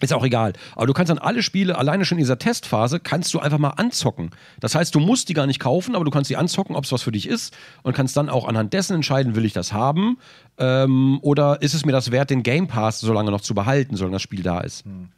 Ist 0.00 0.12
auch 0.14 0.24
egal. 0.24 0.54
Aber 0.76 0.86
du 0.86 0.92
kannst 0.94 1.10
dann 1.10 1.18
alle 1.18 1.42
Spiele, 1.42 1.76
alleine 1.76 2.04
schon 2.04 2.16
in 2.16 2.22
dieser 2.22 2.38
Testphase, 2.38 3.00
kannst 3.00 3.32
du 3.34 3.38
einfach 3.38 3.58
mal 3.58 3.70
anzocken. 3.70 4.30
Das 4.58 4.74
heißt, 4.74 4.94
du 4.94 5.00
musst 5.00 5.28
die 5.28 5.34
gar 5.34 5.46
nicht 5.46 5.60
kaufen, 5.60 5.94
aber 5.94 6.04
du 6.04 6.10
kannst 6.10 6.28
sie 6.28 6.36
anzocken, 6.36 6.74
ob 6.74 6.84
es 6.84 6.92
was 6.92 7.02
für 7.02 7.12
dich 7.12 7.28
ist 7.28 7.56
und 7.82 7.94
kannst 7.94 8.16
dann 8.16 8.30
auch 8.30 8.48
anhand 8.48 8.72
dessen 8.72 8.94
entscheiden, 8.94 9.36
will 9.36 9.44
ich 9.44 9.52
das 9.52 9.72
haben 9.72 10.18
ähm, 10.58 11.18
oder 11.20 11.60
ist 11.60 11.74
es 11.74 11.84
mir 11.84 11.92
das 11.92 12.10
wert, 12.10 12.30
den 12.30 12.42
Game 12.42 12.66
Pass 12.66 13.00
so 13.00 13.12
lange 13.12 13.30
noch 13.30 13.42
zu 13.42 13.54
behalten, 13.54 13.96
solange 13.96 14.14
das 14.14 14.22
Spiel 14.22 14.42
da 14.42 14.60
ist. 14.60 14.84
Hm. 14.84 15.08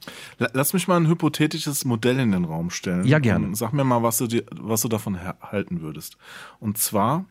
Lass 0.52 0.72
mich 0.72 0.88
mal 0.88 0.96
ein 0.96 1.06
hypothetisches 1.06 1.84
Modell 1.84 2.18
in 2.18 2.32
den 2.32 2.44
Raum 2.44 2.70
stellen. 2.70 3.04
Ja, 3.06 3.20
gerne. 3.20 3.54
Sag 3.54 3.72
mir 3.72 3.84
mal, 3.84 4.02
was 4.02 4.18
du, 4.18 4.26
dir, 4.26 4.44
was 4.50 4.82
du 4.82 4.88
davon 4.88 5.18
halten 5.40 5.80
würdest. 5.80 6.16
Und 6.58 6.78
zwar, 6.78 7.24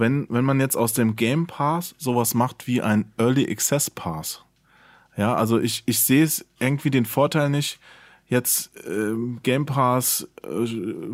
wenn, 0.00 0.26
wenn 0.28 0.44
man 0.44 0.58
jetzt 0.58 0.76
aus 0.76 0.92
dem 0.92 1.14
Game 1.14 1.46
Pass 1.46 1.94
sowas 1.98 2.34
macht 2.34 2.66
wie 2.66 2.82
ein 2.82 3.12
Early 3.18 3.48
Access 3.50 3.90
Pass. 3.90 4.42
Ja, 5.16 5.34
also 5.34 5.60
ich, 5.60 5.82
ich 5.86 6.00
sehe 6.00 6.24
es 6.24 6.44
irgendwie 6.58 6.90
den 6.90 7.04
Vorteil 7.04 7.50
nicht, 7.50 7.78
jetzt 8.26 8.70
äh, 8.86 9.12
Game 9.42 9.66
Pass 9.66 10.28
äh, 10.42 10.66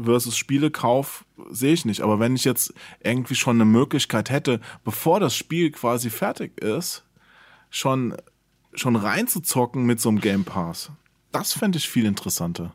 versus 0.04 0.36
Spielekauf 0.36 1.24
sehe 1.50 1.72
ich 1.72 1.84
nicht. 1.84 2.02
Aber 2.02 2.20
wenn 2.20 2.36
ich 2.36 2.44
jetzt 2.44 2.72
irgendwie 3.02 3.34
schon 3.34 3.56
eine 3.56 3.64
Möglichkeit 3.64 4.30
hätte, 4.30 4.60
bevor 4.84 5.18
das 5.18 5.34
Spiel 5.34 5.70
quasi 5.72 6.10
fertig 6.10 6.60
ist, 6.62 7.04
schon, 7.70 8.16
schon 8.74 8.96
reinzuzocken 8.96 9.84
mit 9.84 10.00
so 10.00 10.10
einem 10.10 10.20
Game 10.20 10.44
Pass, 10.44 10.92
das 11.32 11.52
fände 11.52 11.78
ich 11.78 11.88
viel 11.88 12.04
interessanter. 12.04 12.74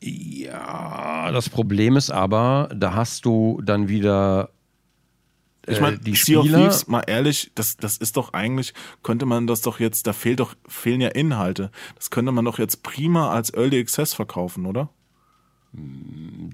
Ja, 0.00 1.32
das 1.32 1.48
Problem 1.48 1.96
ist 1.96 2.10
aber, 2.10 2.68
da 2.74 2.94
hast 2.94 3.24
du 3.24 3.62
dann 3.64 3.88
wieder 3.88 4.50
ich 5.66 5.80
meine, 5.80 5.96
äh, 5.96 6.00
die 6.00 6.14
Sea 6.14 6.40
Spieler, 6.40 6.58
of 6.58 6.64
Thieves, 6.64 6.86
mal 6.88 7.02
ehrlich, 7.06 7.50
das, 7.54 7.76
das 7.76 7.96
ist 7.96 8.16
doch 8.16 8.32
eigentlich, 8.32 8.74
könnte 9.02 9.26
man 9.26 9.46
das 9.46 9.60
doch 9.62 9.80
jetzt, 9.80 10.06
da 10.06 10.12
fehlt 10.12 10.40
doch, 10.40 10.54
fehlen 10.66 11.00
ja 11.00 11.08
Inhalte. 11.08 11.70
Das 11.96 12.10
könnte 12.10 12.32
man 12.32 12.44
doch 12.44 12.58
jetzt 12.58 12.82
prima 12.82 13.30
als 13.30 13.52
Early 13.54 13.80
Access 13.80 14.14
verkaufen, 14.14 14.66
oder? 14.66 14.90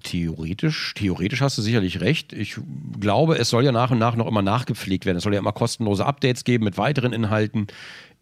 Theoretisch, 0.02 0.94
theoretisch 0.94 1.42
hast 1.42 1.58
du 1.58 1.62
sicherlich 1.62 2.00
recht. 2.00 2.32
Ich 2.32 2.58
glaube, 2.98 3.36
es 3.36 3.50
soll 3.50 3.64
ja 3.64 3.72
nach 3.72 3.90
und 3.90 3.98
nach 3.98 4.16
noch 4.16 4.26
immer 4.26 4.40
nachgepflegt 4.40 5.04
werden. 5.04 5.18
Es 5.18 5.24
soll 5.24 5.34
ja 5.34 5.40
immer 5.40 5.52
kostenlose 5.52 6.06
Updates 6.06 6.44
geben 6.44 6.64
mit 6.64 6.78
weiteren 6.78 7.12
Inhalten. 7.12 7.66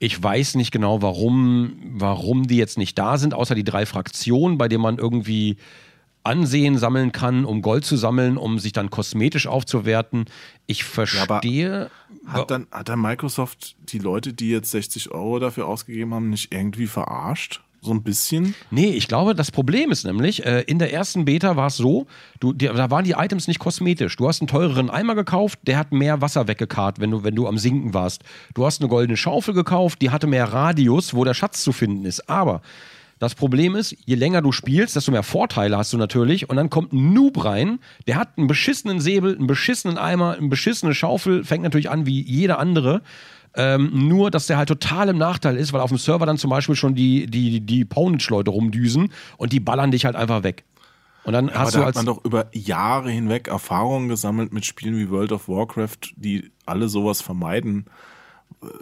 Ich 0.00 0.20
weiß 0.20 0.56
nicht 0.56 0.72
genau, 0.72 1.00
warum, 1.00 1.76
warum 1.92 2.48
die 2.48 2.56
jetzt 2.56 2.78
nicht 2.78 2.98
da 2.98 3.16
sind, 3.16 3.32
außer 3.32 3.54
die 3.54 3.64
drei 3.64 3.86
Fraktionen, 3.86 4.58
bei 4.58 4.66
denen 4.66 4.82
man 4.82 4.98
irgendwie 4.98 5.56
Ansehen 6.28 6.76
sammeln 6.76 7.10
kann, 7.10 7.46
um 7.46 7.62
Gold 7.62 7.86
zu 7.86 7.96
sammeln, 7.96 8.36
um 8.36 8.58
sich 8.58 8.72
dann 8.72 8.90
kosmetisch 8.90 9.46
aufzuwerten. 9.46 10.26
Ich 10.66 10.84
verstehe. 10.84 11.90
Ja, 12.26 12.32
hat, 12.32 12.50
dann, 12.50 12.66
hat 12.70 12.90
dann 12.90 13.00
Microsoft 13.00 13.76
die 13.90 13.98
Leute, 13.98 14.34
die 14.34 14.50
jetzt 14.50 14.70
60 14.70 15.10
Euro 15.10 15.38
dafür 15.38 15.66
ausgegeben 15.66 16.12
haben, 16.12 16.28
nicht 16.28 16.52
irgendwie 16.52 16.86
verarscht? 16.86 17.62
So 17.80 17.92
ein 17.92 18.02
bisschen? 18.02 18.54
Nee, 18.70 18.90
ich 18.90 19.06
glaube, 19.06 19.34
das 19.34 19.52
Problem 19.52 19.90
ist 19.90 20.04
nämlich, 20.04 20.44
äh, 20.44 20.62
in 20.62 20.78
der 20.78 20.92
ersten 20.92 21.24
Beta 21.24 21.56
war 21.56 21.68
es 21.68 21.76
so, 21.76 22.06
du, 22.40 22.52
die, 22.52 22.66
da 22.66 22.90
waren 22.90 23.04
die 23.04 23.12
Items 23.12 23.46
nicht 23.46 23.60
kosmetisch. 23.60 24.16
Du 24.16 24.26
hast 24.26 24.40
einen 24.40 24.48
teureren 24.48 24.90
Eimer 24.90 25.14
gekauft, 25.14 25.60
der 25.62 25.78
hat 25.78 25.92
mehr 25.92 26.20
Wasser 26.20 26.48
weggekarrt, 26.48 26.98
wenn 26.98 27.12
du, 27.12 27.22
wenn 27.22 27.36
du 27.36 27.46
am 27.46 27.56
Sinken 27.56 27.94
warst. 27.94 28.22
Du 28.54 28.66
hast 28.66 28.82
eine 28.82 28.90
goldene 28.90 29.16
Schaufel 29.16 29.54
gekauft, 29.54 30.02
die 30.02 30.10
hatte 30.10 30.26
mehr 30.26 30.52
Radius, 30.52 31.14
wo 31.14 31.24
der 31.24 31.34
Schatz 31.34 31.62
zu 31.62 31.72
finden 31.72 32.04
ist. 32.04 32.28
Aber 32.28 32.62
das 33.18 33.34
Problem 33.34 33.74
ist, 33.74 33.96
je 34.04 34.14
länger 34.14 34.42
du 34.42 34.52
spielst, 34.52 34.96
desto 34.96 35.10
mehr 35.10 35.22
Vorteile 35.22 35.76
hast 35.76 35.92
du 35.92 35.96
natürlich. 35.96 36.48
Und 36.48 36.56
dann 36.56 36.70
kommt 36.70 36.92
ein 36.92 37.12
Noob 37.12 37.44
rein, 37.44 37.80
der 38.06 38.16
hat 38.16 38.38
einen 38.38 38.46
beschissenen 38.46 39.00
Säbel, 39.00 39.36
einen 39.36 39.46
beschissenen 39.46 39.98
Eimer, 39.98 40.36
eine 40.38 40.48
beschissene 40.48 40.94
Schaufel, 40.94 41.44
fängt 41.44 41.64
natürlich 41.64 41.90
an 41.90 42.06
wie 42.06 42.22
jeder 42.22 42.58
andere. 42.58 43.02
Ähm, 43.54 44.08
nur, 44.08 44.30
dass 44.30 44.46
der 44.46 44.56
halt 44.56 44.68
total 44.68 45.08
im 45.08 45.18
Nachteil 45.18 45.56
ist, 45.56 45.72
weil 45.72 45.80
auf 45.80 45.90
dem 45.90 45.98
Server 45.98 46.26
dann 46.26 46.38
zum 46.38 46.50
Beispiel 46.50 46.76
schon 46.76 46.94
die, 46.94 47.26
die, 47.26 47.60
die 47.60 47.84
Ponage-Leute 47.84 48.50
rumdüsen 48.50 49.12
und 49.36 49.52
die 49.52 49.58
ballern 49.58 49.90
dich 49.90 50.04
halt 50.04 50.16
einfach 50.16 50.42
weg. 50.42 50.64
Und 51.24 51.32
dann 51.32 51.48
ja, 51.48 51.54
hast 51.54 51.68
aber 51.68 51.70
du 51.70 51.78
da 51.78 51.86
hat 51.86 51.94
man 51.96 52.06
doch 52.06 52.24
über 52.24 52.46
Jahre 52.52 53.10
hinweg 53.10 53.48
Erfahrungen 53.48 54.08
gesammelt 54.08 54.52
mit 54.52 54.64
Spielen 54.64 54.96
wie 54.96 55.10
World 55.10 55.32
of 55.32 55.48
Warcraft, 55.48 56.14
die 56.16 56.52
alle 56.66 56.88
sowas 56.88 57.20
vermeiden. 57.20 57.86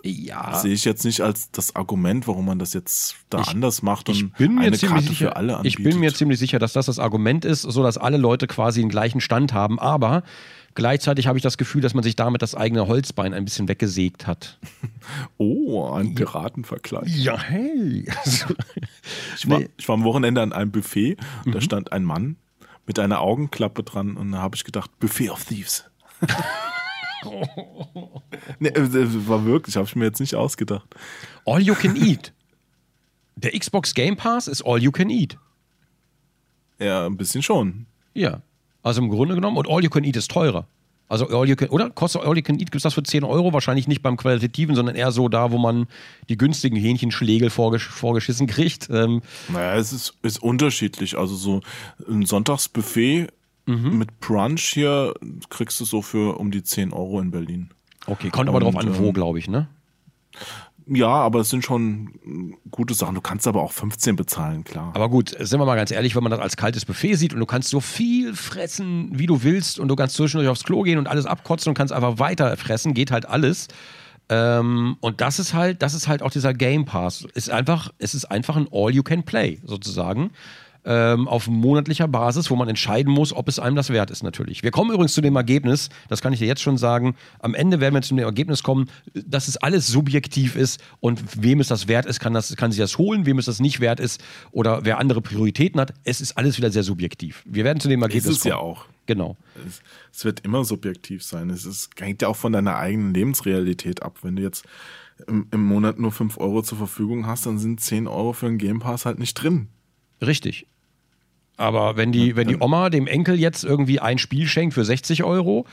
Ja. 0.02 0.54
sehe 0.58 0.72
ich 0.72 0.84
jetzt 0.84 1.04
nicht 1.04 1.20
als 1.20 1.50
das 1.50 1.76
Argument, 1.76 2.26
warum 2.26 2.46
man 2.46 2.58
das 2.58 2.72
jetzt 2.72 3.16
da 3.28 3.38
anders 3.42 3.82
macht 3.82 4.08
und 4.08 4.14
Ich 4.14 4.32
bin 4.32 4.54
mir 4.54 4.62
eine 4.62 4.78
ziemlich 4.78 4.90
Karte 5.04 5.08
sicher, 5.08 5.26
für 5.28 5.36
alle 5.36 5.52
ich 5.52 5.56
anbietet. 5.76 5.84
bin 5.84 6.00
mir 6.00 6.14
ziemlich 6.14 6.38
sicher, 6.38 6.58
dass 6.58 6.72
das 6.72 6.86
das 6.86 6.98
Argument 6.98 7.44
ist, 7.44 7.62
so 7.62 7.82
dass 7.82 7.98
alle 7.98 8.16
Leute 8.16 8.46
quasi 8.46 8.80
den 8.80 8.88
gleichen 8.88 9.20
Stand 9.20 9.52
haben. 9.52 9.78
Aber 9.78 10.22
gleichzeitig 10.74 11.26
habe 11.26 11.36
ich 11.38 11.42
das 11.42 11.58
Gefühl, 11.58 11.82
dass 11.82 11.92
man 11.92 12.02
sich 12.02 12.16
damit 12.16 12.40
das 12.40 12.54
eigene 12.54 12.86
Holzbein 12.86 13.34
ein 13.34 13.44
bisschen 13.44 13.68
weggesägt 13.68 14.26
hat. 14.26 14.58
oh, 15.36 15.90
ein 15.92 16.14
Piratenvergleich. 16.14 17.14
Ja, 17.14 17.38
hey. 17.38 18.08
Ich 19.36 19.48
war, 19.48 19.58
Nee. 19.60 19.68
ich 19.76 19.86
war 19.88 19.94
am 19.94 20.04
Wochenende 20.04 20.40
an 20.42 20.52
einem 20.52 20.70
Buffet, 20.70 21.16
Mhm. 21.44 21.52
da 21.52 21.60
stand 21.60 21.92
ein 21.92 22.02
Mann 22.04 22.36
mit 22.86 22.98
einer 22.98 23.20
Augenklappe 23.20 23.82
dran 23.82 24.16
und 24.16 24.32
da 24.32 24.38
habe 24.38 24.56
ich 24.56 24.64
gedacht, 24.64 24.90
Buffet 24.98 25.30
of 25.30 25.44
Thieves. 25.44 25.84
nee, 28.58 28.68
äh, 28.68 29.28
war 29.28 29.44
wirklich, 29.44 29.76
habe 29.76 29.86
ich 29.86 29.96
mir 29.96 30.04
jetzt 30.04 30.20
nicht 30.20 30.34
ausgedacht. 30.34 30.94
All 31.44 31.60
you 31.60 31.74
can 31.74 31.96
eat. 31.96 32.32
Der 33.36 33.52
Xbox 33.52 33.94
Game 33.94 34.16
Pass 34.16 34.48
ist 34.48 34.62
all 34.64 34.82
you 34.82 34.90
can 34.90 35.10
eat. 35.10 35.36
Ja, 36.78 37.06
ein 37.06 37.16
bisschen 37.16 37.42
schon. 37.42 37.86
Ja. 38.14 38.40
Also 38.82 39.02
im 39.02 39.08
Grunde 39.08 39.34
genommen, 39.34 39.56
und 39.56 39.68
all 39.68 39.82
you 39.82 39.90
can 39.90 40.04
eat 40.04 40.16
ist 40.16 40.30
teurer. 40.30 40.66
Also 41.08 41.28
all 41.28 41.48
you 41.48 41.54
can, 41.54 41.68
oder? 41.68 41.90
Kostet 41.90 42.22
all 42.22 42.36
you 42.36 42.42
can 42.42 42.56
eat, 42.56 42.70
gibt 42.70 42.76
es 42.76 42.82
das 42.82 42.94
für 42.94 43.02
10 43.02 43.22
Euro? 43.22 43.52
Wahrscheinlich 43.52 43.86
nicht 43.86 44.02
beim 44.02 44.16
Qualitativen, 44.16 44.74
sondern 44.74 44.96
eher 44.96 45.12
so 45.12 45.28
da, 45.28 45.52
wo 45.52 45.58
man 45.58 45.86
die 46.28 46.36
günstigen 46.36 46.76
Hähnchenschlägel 46.76 47.50
vorgesch 47.50 47.88
vorgeschissen 47.88 48.46
kriegt. 48.48 48.88
Ähm, 48.90 49.22
Naja, 49.48 49.76
es 49.76 49.92
ist, 49.92 50.14
ist 50.22 50.42
unterschiedlich. 50.42 51.16
Also 51.16 51.36
so 51.36 51.60
ein 52.08 52.26
Sonntagsbuffet 52.26 53.28
Mhm. 53.66 53.98
mit 53.98 54.20
Brunch 54.20 54.62
hier 54.62 55.14
kriegst 55.50 55.80
du 55.80 55.84
so 55.84 56.00
für 56.00 56.38
um 56.38 56.50
die 56.50 56.62
10 56.62 56.92
Euro 56.92 57.20
in 57.20 57.30
Berlin. 57.30 57.70
okay, 58.06 58.30
kommt 58.30 58.48
aber 58.48 58.60
drauf 58.60 58.76
an, 58.76 58.96
wo, 58.98 59.08
ähm, 59.08 59.12
glaube 59.12 59.38
ich, 59.38 59.48
ne? 59.48 59.68
Ja, 60.88 61.08
aber 61.08 61.40
es 61.40 61.50
sind 61.50 61.64
schon 61.64 62.54
gute 62.70 62.94
Sachen. 62.94 63.16
Du 63.16 63.20
kannst 63.20 63.48
aber 63.48 63.60
auch 63.60 63.72
15 63.72 64.14
bezahlen, 64.14 64.62
klar. 64.62 64.92
Aber 64.94 65.08
gut, 65.08 65.34
sind 65.36 65.58
wir 65.58 65.66
mal 65.66 65.74
ganz 65.74 65.90
ehrlich, 65.90 66.14
wenn 66.14 66.22
man 66.22 66.30
das 66.30 66.38
als 66.38 66.56
kaltes 66.56 66.84
Buffet 66.84 67.16
sieht 67.16 67.34
und 67.34 67.40
du 67.40 67.46
kannst 67.46 67.70
so 67.70 67.80
viel 67.80 68.34
fressen, 68.34 69.10
wie 69.18 69.26
du 69.26 69.42
willst 69.42 69.80
und 69.80 69.88
du 69.88 69.96
kannst 69.96 70.14
zwischendurch 70.14 70.48
aufs 70.48 70.62
Klo 70.62 70.82
gehen 70.82 70.98
und 70.98 71.08
alles 71.08 71.26
abkotzen 71.26 71.70
und 71.70 71.74
kannst 71.74 71.92
einfach 71.92 72.20
weiter 72.20 72.56
fressen, 72.56 72.94
geht 72.94 73.10
halt 73.10 73.26
alles. 73.26 73.66
Ähm, 74.28 74.96
und 75.00 75.20
das 75.20 75.40
ist 75.40 75.54
halt, 75.54 75.82
das 75.82 75.94
ist 75.94 76.06
halt 76.06 76.22
auch 76.22 76.30
dieser 76.30 76.54
Game 76.54 76.84
Pass. 76.84 77.26
Ist 77.34 77.50
einfach, 77.50 77.90
es 77.98 78.14
ist 78.14 78.26
einfach 78.26 78.56
ein 78.56 78.68
All-You-Can-Play 78.70 79.62
sozusagen. 79.64 80.30
Ähm, 80.88 81.26
auf 81.26 81.48
monatlicher 81.48 82.06
Basis, 82.06 82.48
wo 82.48 82.54
man 82.54 82.68
entscheiden 82.68 83.12
muss, 83.12 83.32
ob 83.32 83.48
es 83.48 83.58
einem 83.58 83.74
das 83.74 83.90
wert 83.90 84.12
ist, 84.12 84.22
natürlich. 84.22 84.62
Wir 84.62 84.70
kommen 84.70 84.92
übrigens 84.92 85.14
zu 85.14 85.20
dem 85.20 85.34
Ergebnis, 85.34 85.88
das 86.08 86.22
kann 86.22 86.32
ich 86.32 86.38
dir 86.38 86.46
jetzt 86.46 86.62
schon 86.62 86.78
sagen. 86.78 87.16
Am 87.40 87.54
Ende 87.54 87.80
werden 87.80 87.94
wir 87.94 88.02
zu 88.02 88.14
dem 88.14 88.24
Ergebnis 88.24 88.62
kommen, 88.62 88.88
dass 89.12 89.48
es 89.48 89.56
alles 89.56 89.88
subjektiv 89.88 90.54
ist 90.54 90.80
und 91.00 91.42
wem 91.42 91.58
es 91.58 91.66
das 91.66 91.88
wert 91.88 92.06
ist, 92.06 92.20
kann, 92.20 92.34
das, 92.34 92.54
kann 92.54 92.70
sich 92.70 92.78
das 92.78 92.98
holen, 92.98 93.26
wem 93.26 93.38
es 93.38 93.46
das 93.46 93.58
nicht 93.58 93.80
wert 93.80 93.98
ist 93.98 94.22
oder 94.52 94.84
wer 94.84 94.98
andere 94.98 95.20
Prioritäten 95.22 95.80
hat. 95.80 95.92
Es 96.04 96.20
ist 96.20 96.38
alles 96.38 96.56
wieder 96.56 96.70
sehr 96.70 96.84
subjektiv. 96.84 97.42
Wir 97.44 97.64
werden 97.64 97.80
zu 97.80 97.88
dem 97.88 98.02
Ergebnis 98.02 98.36
es 98.36 98.40
kommen. 98.42 98.50
ja 98.50 98.58
auch. 98.58 98.86
Genau. 99.06 99.36
Es, 99.66 99.82
es 100.12 100.24
wird 100.24 100.40
immer 100.40 100.64
subjektiv 100.64 101.24
sein. 101.24 101.50
Es 101.50 101.64
ist, 101.64 101.90
hängt 101.98 102.22
ja 102.22 102.28
auch 102.28 102.36
von 102.36 102.52
deiner 102.52 102.76
eigenen 102.76 103.12
Lebensrealität 103.12 104.02
ab. 104.02 104.18
Wenn 104.22 104.36
du 104.36 104.42
jetzt 104.42 104.64
im, 105.26 105.48
im 105.50 105.64
Monat 105.64 105.98
nur 105.98 106.12
5 106.12 106.38
Euro 106.38 106.62
zur 106.62 106.78
Verfügung 106.78 107.26
hast, 107.26 107.46
dann 107.46 107.58
sind 107.58 107.80
10 107.80 108.06
Euro 108.06 108.32
für 108.32 108.46
einen 108.46 108.58
Game 108.58 108.80
Pass 108.80 109.06
halt 109.06 109.18
nicht 109.18 109.34
drin. 109.34 109.68
Richtig. 110.20 110.66
Aber 111.56 111.96
wenn 111.96 112.12
die, 112.12 112.36
wenn 112.36 112.48
die 112.48 112.56
Oma 112.58 112.90
dem 112.90 113.06
Enkel 113.06 113.38
jetzt 113.38 113.64
irgendwie 113.64 114.00
ein 114.00 114.18
Spiel 114.18 114.46
schenkt 114.46 114.74
für 114.74 114.84
60 114.84 115.24
Euro, 115.24 115.66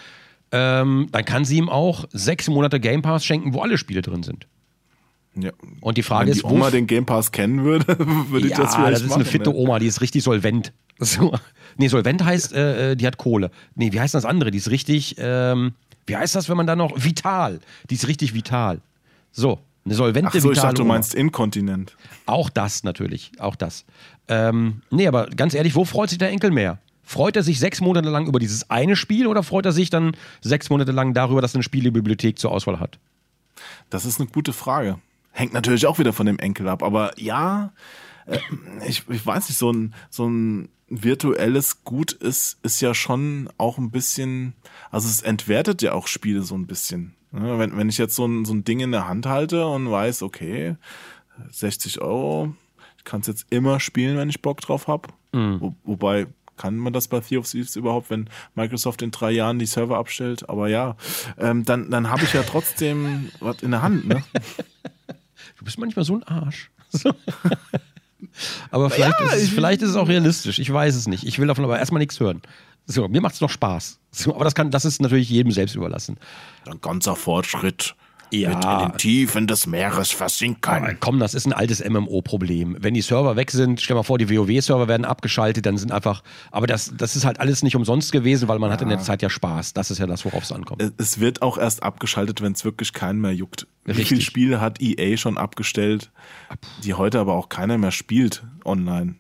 ähm, 0.52 1.08
dann 1.12 1.26
kann 1.26 1.46
sie 1.46 1.58
ihm 1.58 1.68
auch 1.68 2.06
sechs 2.12 2.48
Monate 2.48 2.80
Game 2.80 3.02
Pass 3.02 3.26
schenken, 3.26 3.54
wo 3.54 3.62
alle 3.62 3.78
Spiele 3.78 4.02
drin 4.02 4.24
sind. 4.24 4.48
Ja. 5.36 5.52
Und 5.82 5.98
die 5.98 6.04
Frage 6.04 6.28
Wenn 6.28 6.34
die 6.34 6.40
ist, 6.40 6.46
Oma 6.46 6.68
wo 6.68 6.70
den 6.70 6.88
Game 6.88 7.06
Pass 7.06 7.32
kennen 7.32 7.64
würde, 7.64 7.86
würde 8.30 8.48
ich 8.48 8.52
ja, 8.52 8.60
das 8.60 8.76
vielleicht 8.76 8.94
das 8.94 9.02
ist 9.02 9.10
machen. 9.10 9.22
eine 9.22 9.26
fitte 9.26 9.50
ne? 9.50 9.56
Oma, 9.56 9.80
die 9.80 9.88
ist 9.88 10.02
richtig 10.02 10.24
solvent. 10.24 10.72
So. 11.00 11.34
Nee, 11.78 11.88
solvent 11.88 12.24
heißt, 12.24 12.54
äh, 12.54 12.92
äh, 12.92 12.96
die 12.96 13.08
hat 13.08 13.18
Kohle. 13.18 13.50
Nee, 13.74 13.92
wie 13.92 14.00
heißt 14.00 14.14
das 14.14 14.26
andere? 14.26 14.52
Die 14.52 14.60
ist 14.60 14.70
richtig, 14.70 15.16
ähm, 15.18 15.74
wie 16.06 16.16
heißt 16.16 16.36
das, 16.36 16.48
wenn 16.50 16.56
man 16.56 16.68
da 16.68 16.76
noch, 16.76 17.04
vital. 17.04 17.60
Die 17.90 17.96
ist 17.96 18.08
richtig 18.08 18.36
vital. 18.36 18.80
So, 19.32 19.60
eine 19.86 19.96
solvente, 19.96 20.30
Ach 20.30 20.34
so, 20.34 20.52
ich 20.52 20.58
vitale 20.58 20.68
dachte, 20.68 20.76
du 20.76 20.82
Oma. 20.84 20.94
meinst 20.94 21.16
inkontinent. 21.16 21.98
Auch 22.28 22.52
das 22.52 22.84
natürlich, 22.84 23.32
auch 23.40 23.56
das. 23.56 23.86
Ähm, 24.28 24.82
nee, 24.90 25.08
aber 25.08 25.28
ganz 25.28 25.54
ehrlich, 25.54 25.76
wo 25.76 25.86
freut 25.86 26.10
sich 26.10 26.18
der 26.18 26.30
Enkel 26.30 26.52
mehr? 26.52 26.80
Freut 27.04 27.36
er 27.36 27.44
sich 27.44 27.60
sechs 27.60 27.82
Monate 27.82 28.10
lang 28.10 28.28
über 28.28 28.40
dieses 28.40 28.70
eine 28.70 28.96
Spiel 28.96 29.28
oder 29.28 29.44
freut 29.44 29.66
er 29.66 29.74
sich 29.74 29.90
dann 29.90 30.16
sechs 30.42 30.70
Monate 30.70 30.92
lang 30.92 31.14
darüber, 31.14 31.42
dass 31.42 31.54
er 31.54 31.58
eine 31.58 31.64
Spielebibliothek 31.64 32.40
zur 32.40 32.52
Auswahl 32.52 32.80
hat? 32.80 32.98
Das 33.90 34.06
ist 34.06 34.20
eine 34.20 34.30
gute 34.30 34.54
Frage. 34.54 35.00
Hängt 35.32 35.54
natürlich 35.54 35.86
auch 35.86 36.00
wieder 36.00 36.14
von 36.14 36.26
dem 36.26 36.40
Enkel 36.40 36.70
ab. 36.70 36.82
Aber 36.82 37.12
ja, 37.20 37.74
äh, 38.26 38.40
ich, 38.88 39.04
ich 39.10 39.26
weiß 39.26 39.50
nicht, 39.50 39.58
so 39.58 39.72
ein, 39.72 39.94
so 40.10 40.28
ein 40.28 40.70
virtuelles 40.88 41.84
Gut 41.84 42.12
ist, 42.12 42.58
ist 42.64 42.82
ja 42.82 42.94
schon 42.94 43.50
auch 43.58 43.78
ein 43.78 43.92
bisschen, 43.92 44.54
also 44.92 45.10
es 45.10 45.22
entwertet 45.22 45.82
ja 45.82 45.94
auch 45.94 46.08
Spiele 46.08 46.44
so 46.44 46.56
ein 46.56 46.68
bisschen. 46.68 47.16
Wenn, 47.32 47.76
wenn 47.76 47.90
ich 47.90 47.98
jetzt 47.98 48.16
so 48.16 48.26
ein, 48.26 48.46
so 48.46 48.54
ein 48.54 48.64
Ding 48.64 48.80
in 48.80 48.92
der 48.92 49.08
Hand 49.08 49.26
halte 49.26 49.66
und 49.66 49.90
weiß, 49.90 50.22
okay, 50.22 50.76
60 51.50 52.00
Euro, 52.02 52.54
kann 53.04 53.22
es 53.22 53.28
jetzt 53.28 53.46
immer 53.50 53.80
spielen, 53.80 54.18
wenn 54.18 54.30
ich 54.30 54.42
Bock 54.42 54.62
drauf 54.62 54.88
habe. 54.88 55.10
Wo, 55.32 55.76
wobei, 55.84 56.28
kann 56.58 56.78
man 56.78 56.94
das 56.94 57.08
bei 57.08 57.20
Sea 57.22 57.40
of 57.40 57.50
Thieves 57.50 57.76
überhaupt, 57.76 58.10
wenn 58.12 58.30
Microsoft 58.54 59.02
in 59.02 59.10
drei 59.12 59.32
Jahren 59.32 59.58
die 59.58 59.66
Server 59.66 59.98
abstellt? 59.98 60.48
Aber 60.48 60.68
ja, 60.70 60.96
ähm, 61.40 61.64
dann, 61.66 61.90
dann 61.90 62.10
habe 62.12 62.24
ich 62.24 62.34
ja 62.34 62.44
trotzdem 62.44 63.32
was 63.40 63.62
in 63.64 63.72
der 63.72 63.82
Hand, 63.82 64.08
ne? 64.08 64.24
Du 65.58 65.66
bist 65.66 65.78
manchmal 65.80 66.06
so 66.06 66.16
ein 66.16 66.24
Arsch. 66.24 66.70
Aber 68.72 68.90
vielleicht, 68.90 69.20
Ja, 69.20 69.26
ist 69.28 69.34
es, 69.34 69.44
ich- 69.44 69.52
vielleicht 69.54 69.82
ist 69.82 69.90
es 69.92 69.96
auch 69.96 70.08
realistisch. 70.08 70.60
Ich 70.60 70.72
weiß 70.72 70.96
es 70.96 71.08
nicht. 71.08 71.24
Ich 71.26 71.40
will 71.40 71.48
davon 71.48 71.64
aber 71.66 71.78
erstmal 71.78 72.00
nichts 72.00 72.20
hören. 72.20 72.42
So, 72.86 73.08
mir 73.08 73.22
macht 73.22 73.36
es 73.36 73.42
noch 73.42 73.50
Spaß. 73.50 74.00
So, 74.12 74.34
aber 74.36 74.44
das, 74.44 74.56
kann, 74.56 74.72
das 74.72 74.86
ist 74.86 75.02
natürlich 75.02 75.30
jedem 75.30 75.52
selbst 75.52 75.76
überlassen. 75.76 76.18
Ein 76.66 76.82
ganzer 76.82 77.16
Fortschritt. 77.16 77.96
Ja. 78.34 78.50
Wird 78.50 78.64
in 78.64 78.90
den 78.90 78.98
Tiefen 78.98 79.48
des 79.48 79.68
Meeres 79.68 80.12
versinken. 80.12 80.98
Komm, 81.00 81.20
das 81.20 81.34
ist 81.34 81.46
ein 81.46 81.54
altes 81.54 81.84
MMO-Problem. 81.88 82.78
Wenn 82.80 82.94
die 82.94 83.02
Server 83.02 83.36
weg 83.36 83.52
sind, 83.52 83.80
stell 83.82 83.96
mal 83.96 84.04
vor, 84.04 84.18
die 84.18 84.30
WoW-Server 84.30 84.88
werden 84.88 85.06
abgeschaltet, 85.06 85.66
dann 85.66 85.78
sind 85.78 85.92
einfach. 85.92 86.24
Aber 86.52 86.68
das, 86.68 86.94
das 86.98 87.16
ist 87.16 87.26
halt 87.26 87.40
alles 87.40 87.64
nicht 87.64 87.76
umsonst 87.76 88.12
gewesen, 88.12 88.48
weil 88.48 88.60
man 88.60 88.72
hat 88.72 88.82
in 88.82 88.90
der 88.90 89.00
Zeit 89.00 89.22
ja 89.22 89.30
Spaß. 89.30 89.74
Das 89.74 89.92
ist 89.92 90.00
ja 90.00 90.08
das, 90.08 90.26
worauf 90.26 90.44
es 90.44 90.52
ankommt. 90.52 90.82
Es- 90.98 91.20
wird 91.20 91.42
auch 91.44 91.58
erst 91.60 91.84
abgeschaltet, 91.84 92.42
wenn 92.42 92.54
es 92.54 92.66
wirklich 92.66 92.92
keinen 92.92 93.22
mehr 93.22 93.34
juckt. 93.34 93.68
Wie 93.86 93.92
Richtig. 93.92 94.08
viele 94.10 94.22
Spiele 94.22 94.62
hat 94.62 94.82
EA 94.82 95.16
schon 95.16 95.38
abgestellt, 95.38 96.12
die 96.84 96.96
heute 96.96 97.20
aber 97.20 97.34
auch 97.36 97.50
keiner 97.50 97.78
mehr 97.78 97.92
spielt 97.92 98.44
online? 98.66 99.16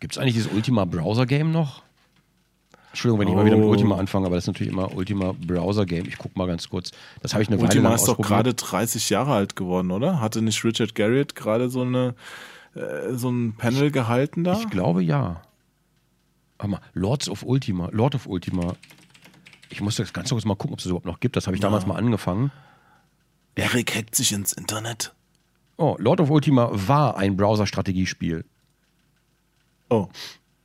Gibt 0.00 0.14
es 0.14 0.18
eigentlich 0.18 0.34
dieses 0.34 0.50
Ultima 0.52 0.84
Browser-Game 0.84 1.52
noch? 1.52 1.82
Entschuldigung, 2.96 3.20
wenn 3.20 3.28
ich 3.28 3.34
mal 3.34 3.44
wieder 3.44 3.56
mit 3.58 3.66
Oh. 3.66 3.70
Ultima 3.72 3.96
anfange, 3.98 4.24
aber 4.24 4.36
das 4.36 4.44
ist 4.44 4.48
natürlich 4.48 4.72
immer 4.72 4.90
Ultima 4.94 5.32
Browser-Game. 5.38 6.06
Ich 6.08 6.16
guck 6.16 6.34
mal 6.34 6.46
ganz 6.46 6.70
kurz. 6.70 6.92
Das 7.20 7.34
habe 7.34 7.42
ich 7.42 7.48
eine 7.48 7.58
Weile 7.58 7.66
Ultima 7.68 7.90
lang 7.90 7.96
ist 7.96 8.08
doch 8.08 8.16
gerade 8.16 8.54
30 8.54 9.10
Jahre 9.10 9.34
alt 9.34 9.54
geworden, 9.54 9.90
oder? 9.90 10.22
Hatte 10.22 10.40
nicht 10.40 10.64
Richard 10.64 10.94
Garriott 10.94 11.34
gerade 11.34 11.68
so 11.68 11.82
eine 11.82 12.14
äh, 12.74 13.12
so 13.12 13.28
ein 13.28 13.54
Panel 13.54 13.90
gehalten 13.90 14.44
da? 14.44 14.54
Ich 14.58 14.70
glaube 14.70 15.02
ja. 15.02 15.42
Warte 16.56 16.70
mal, 16.70 16.80
Lords 16.94 17.28
of 17.28 17.42
Ultima, 17.42 17.90
Lord 17.92 18.14
of 18.14 18.26
Ultima. 18.26 18.76
Ich 19.68 19.82
muss 19.82 19.96
das 19.96 20.14
ganz 20.14 20.30
kurz 20.30 20.46
mal 20.46 20.54
gucken, 20.56 20.72
ob 20.72 20.78
es 20.78 20.86
überhaupt 20.86 21.04
noch 21.04 21.20
gibt. 21.20 21.36
Das 21.36 21.46
habe 21.46 21.54
ich 21.54 21.60
damals 21.60 21.84
mal 21.86 21.96
angefangen. 21.96 22.50
Eric 23.56 23.94
hackt 23.94 24.14
sich 24.14 24.32
ins 24.32 24.54
Internet. 24.54 25.14
Oh, 25.76 25.96
Lord 25.98 26.20
of 26.20 26.30
Ultima 26.30 26.70
war 26.72 27.18
ein 27.18 27.36
Browser-Strategiespiel. 27.36 28.46
Oh, 29.90 30.08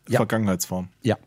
Ja. 0.07 0.19
Vergangenheitsform. 0.19 0.87
Ja. 1.03 1.17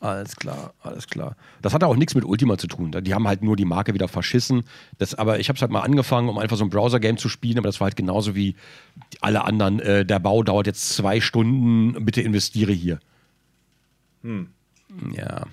Alles 0.00 0.36
klar, 0.36 0.74
alles 0.80 1.08
klar. 1.08 1.36
Das 1.60 1.74
hatte 1.74 1.86
auch 1.88 1.96
nichts 1.96 2.14
mit 2.14 2.24
Ultima 2.24 2.56
zu 2.56 2.68
tun. 2.68 2.92
Die 2.92 3.14
haben 3.14 3.26
halt 3.26 3.42
nur 3.42 3.56
die 3.56 3.64
Marke 3.64 3.94
wieder 3.94 4.06
verschissen. 4.06 4.62
Das, 4.98 5.16
aber 5.16 5.40
ich 5.40 5.48
habe 5.48 5.56
es 5.56 5.60
halt 5.62 5.72
mal 5.72 5.80
angefangen, 5.80 6.28
um 6.28 6.38
einfach 6.38 6.56
so 6.56 6.64
ein 6.64 6.70
Browser-Game 6.70 7.16
zu 7.16 7.28
spielen, 7.28 7.58
aber 7.58 7.66
das 7.66 7.80
war 7.80 7.86
halt 7.86 7.96
genauso 7.96 8.36
wie 8.36 8.54
alle 9.20 9.44
anderen. 9.44 9.80
Äh, 9.80 10.06
der 10.06 10.20
Bau 10.20 10.44
dauert 10.44 10.68
jetzt 10.68 10.90
zwei 10.90 11.20
Stunden, 11.20 12.04
bitte 12.04 12.22
investiere 12.22 12.72
hier. 12.72 13.00
Ja, 15.16 15.46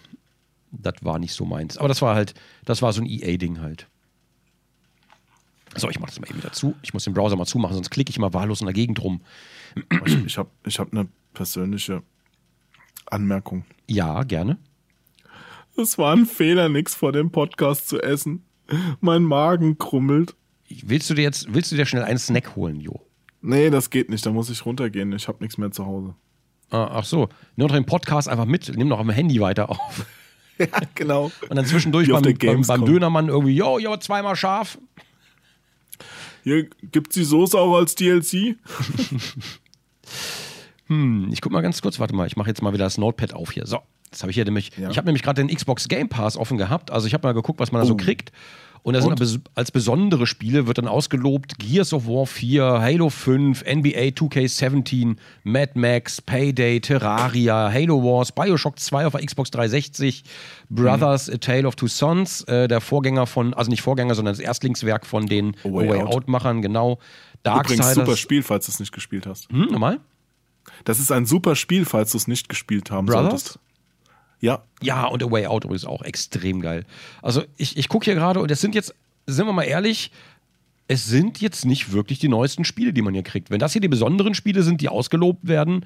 das 0.71 0.93
war 1.01 1.17
nicht 1.17 1.33
so 1.33 1.45
meins. 1.45 1.77
Aber 1.77 1.87
das 1.87 2.03
war 2.03 2.13
halt, 2.15 2.35
das 2.65 2.83
war 2.83 2.93
so 2.93 3.01
ein 3.01 3.07
EA-Ding 3.07 3.61
halt. 3.61 3.87
So, 5.75 5.89
ich 5.89 5.99
mache 5.99 6.11
das 6.11 6.19
mal 6.19 6.29
eben 6.29 6.37
wieder 6.37 6.53
zu. 6.53 6.75
Ich 6.83 6.93
muss 6.93 7.03
den 7.03 7.13
Browser 7.13 7.35
mal 7.35 7.45
zumachen, 7.45 7.73
sonst 7.73 7.89
klicke 7.89 8.11
ich 8.11 8.19
mal 8.19 8.33
wahllos 8.33 8.61
in 8.61 8.67
der 8.67 8.73
Gegend 8.73 9.03
rum. 9.03 9.21
Ich, 10.05 10.25
ich 10.25 10.37
habe 10.37 10.49
ich 10.65 10.79
hab 10.79 10.91
eine 10.93 11.07
persönliche 11.33 12.03
Anmerkung. 13.07 13.65
Ja, 13.87 14.23
gerne. 14.23 14.57
Es 15.77 15.97
war 15.97 16.15
ein 16.15 16.25
Fehler, 16.25 16.69
nichts 16.69 16.95
vor 16.95 17.11
dem 17.11 17.31
Podcast 17.31 17.89
zu 17.89 18.01
essen. 18.01 18.43
Mein 19.01 19.23
Magen 19.23 19.77
krummelt. 19.77 20.35
Willst 20.69 21.09
du 21.09 21.13
dir 21.13 21.23
jetzt, 21.23 21.53
willst 21.53 21.71
du 21.71 21.75
dir 21.75 21.85
schnell 21.85 22.03
einen 22.03 22.17
Snack 22.17 22.55
holen, 22.55 22.79
Jo? 22.79 23.01
Nee, 23.41 23.69
das 23.69 23.89
geht 23.89 24.09
nicht. 24.09 24.25
Da 24.25 24.31
muss 24.31 24.49
ich 24.49 24.65
runtergehen. 24.65 25.11
Ich 25.13 25.27
habe 25.27 25.43
nichts 25.43 25.57
mehr 25.57 25.71
zu 25.71 25.85
Hause. 25.85 26.15
Ah, 26.71 26.89
Ach 26.93 27.05
so, 27.05 27.29
nimm 27.55 27.67
doch 27.67 27.75
den 27.75 27.85
Podcast 27.85 28.27
einfach 28.27 28.45
mit, 28.45 28.75
nimm 28.75 28.89
doch 28.89 28.99
am 28.99 29.09
Handy 29.09 29.39
weiter 29.39 29.69
auf. 29.69 30.05
Ja, 30.57 30.67
genau. 30.95 31.33
Und 31.49 31.57
dann 31.57 31.65
zwischendurch 31.65 32.07
beim, 32.07 32.21
beim, 32.21 32.61
beim. 32.61 32.85
Dönermann 32.85 33.27
irgendwie, 33.27 33.57
yo, 33.57 33.77
yo, 33.77 33.97
zweimal 33.97 34.37
scharf. 34.37 34.77
Hier 36.45 36.69
gibt's 36.81 37.15
die 37.15 37.25
Soße 37.25 37.59
auch 37.59 37.75
als 37.75 37.93
DLC? 37.95 38.55
hm, 40.87 41.29
ich 41.31 41.41
guck 41.41 41.51
mal 41.51 41.61
ganz 41.61 41.81
kurz, 41.81 41.99
warte 41.99 42.15
mal, 42.15 42.27
ich 42.27 42.35
mache 42.37 42.49
jetzt 42.49 42.61
mal 42.61 42.73
wieder 42.73 42.83
das 42.85 42.97
Notepad 42.97 43.33
auf 43.33 43.51
hier. 43.51 43.65
So, 43.65 43.79
das 44.11 44.21
habe 44.21 44.31
ich 44.31 44.35
hier 44.35 44.45
nämlich. 44.45 44.71
Ja. 44.77 44.89
Ich 44.89 44.97
habe 44.97 45.05
nämlich 45.07 45.23
gerade 45.23 45.43
den 45.43 45.53
Xbox 45.55 45.87
Game 45.87 46.09
Pass 46.09 46.37
offen 46.37 46.57
gehabt. 46.57 46.91
Also 46.91 47.07
ich 47.07 47.13
habe 47.13 47.27
mal 47.27 47.33
geguckt, 47.33 47.59
was 47.59 47.71
man 47.71 47.81
da 47.81 47.87
so 47.87 47.93
Oh. 47.93 47.97
kriegt. 47.97 48.31
Und 48.83 48.93
da 48.93 49.01
sind 49.01 49.19
Und? 49.19 49.41
als 49.55 49.71
besondere 49.71 50.27
Spiele 50.27 50.67
wird 50.67 50.77
dann 50.77 50.87
ausgelobt 50.87 51.57
Gears 51.57 51.91
of 51.91 52.05
War 52.05 52.27
4, 52.27 52.63
Halo 52.81 53.09
5, 53.09 53.63
NBA 53.65 54.11
2K17, 54.13 55.15
Mad 55.43 55.71
Max, 55.73 56.21
Payday, 56.21 56.79
Terraria, 56.79 57.71
Halo 57.73 58.03
Wars, 58.03 58.31
Bioshock 58.31 58.77
2 58.77 59.07
auf 59.07 59.13
der 59.13 59.25
Xbox 59.25 59.49
360, 59.49 60.23
Brothers, 60.69 61.31
A 61.31 61.37
Tale 61.37 61.67
of 61.67 61.75
Two 61.75 61.87
Sons, 61.87 62.43
äh, 62.43 62.67
der 62.67 62.79
Vorgänger 62.79 63.25
von, 63.25 63.55
also 63.55 63.71
nicht 63.71 63.81
Vorgänger, 63.81 64.13
sondern 64.13 64.35
das 64.35 64.39
Erstlingswerk 64.39 65.07
von 65.07 65.25
den 65.25 65.55
A 65.63 65.69
Way 65.69 65.89
Way 65.89 66.01
Out. 66.03 66.13
Out-Machern, 66.13 66.61
genau. 66.61 66.99
Übrigens 67.43 67.77
Darksiders. 67.77 67.93
super 67.95 68.17
Spiel, 68.17 68.43
falls 68.43 68.67
du 68.67 68.71
es 68.71 68.79
nicht 68.79 68.91
gespielt 68.91 69.25
hast. 69.25 69.49
Hm, 69.51 69.67
nochmal? 69.71 69.99
Das 70.83 70.99
ist 70.99 71.11
ein 71.11 71.25
super 71.25 71.55
Spiel, 71.55 71.85
falls 71.85 72.11
du 72.11 72.17
es 72.17 72.27
nicht 72.27 72.49
gespielt 72.49 72.91
haben 72.91 73.07
Brothers? 73.07 73.29
solltest. 73.29 73.59
Ja, 74.41 74.63
Ja, 74.81 75.05
und 75.05 75.23
A 75.23 75.31
Way 75.31 75.47
Out 75.47 75.63
übrigens 75.63 75.85
auch 75.85 76.01
extrem 76.01 76.61
geil. 76.61 76.85
Also 77.21 77.43
ich, 77.57 77.77
ich 77.77 77.89
gucke 77.89 78.05
hier 78.05 78.15
gerade 78.15 78.39
und 78.39 78.51
es 78.51 78.61
sind 78.61 78.75
jetzt, 78.75 78.93
sind 79.25 79.45
wir 79.45 79.53
mal 79.53 79.63
ehrlich, 79.63 80.11
es 80.87 81.05
sind 81.05 81.41
jetzt 81.41 81.65
nicht 81.65 81.91
wirklich 81.93 82.19
die 82.19 82.27
neuesten 82.27 82.63
Spiele, 82.63 82.93
die 82.93 83.01
man 83.01 83.13
hier 83.13 83.23
kriegt. 83.23 83.49
Wenn 83.49 83.59
das 83.59 83.71
hier 83.71 83.81
die 83.81 83.87
besonderen 83.87 84.35
Spiele 84.35 84.61
sind, 84.61 84.81
die 84.81 84.89
ausgelobt 84.89 85.47
werden, 85.47 85.85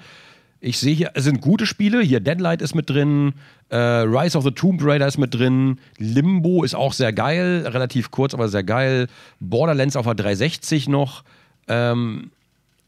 ich 0.62 0.78
sehe 0.78 0.94
hier, 0.94 1.12
es 1.14 1.24
sind 1.24 1.40
gute 1.40 1.66
Spiele. 1.66 2.02
Hier 2.02 2.20
Deadlight 2.20 2.62
ist 2.62 2.76
mit 2.76 2.90
drin, 2.90 3.34
äh, 3.70 3.78
Rise 3.78 4.38
of 4.38 4.44
the 4.44 4.52
Tomb 4.52 4.82
Raider 4.84 5.08
ist 5.08 5.18
mit 5.18 5.34
drin, 5.34 5.80
Limbo 5.98 6.64
ist 6.66 6.76
auch 6.76 6.92
sehr 6.92 7.14
geil, 7.14 7.66
relativ 7.66 8.12
kurz, 8.12 8.34
aber 8.34 8.50
sehr 8.50 8.64
geil. 8.64 9.08
Borderlands 9.40 9.96
auf 9.96 10.06
der 10.06 10.16
360 10.16 10.90
noch. 10.90 11.24
Ähm, 11.70 12.32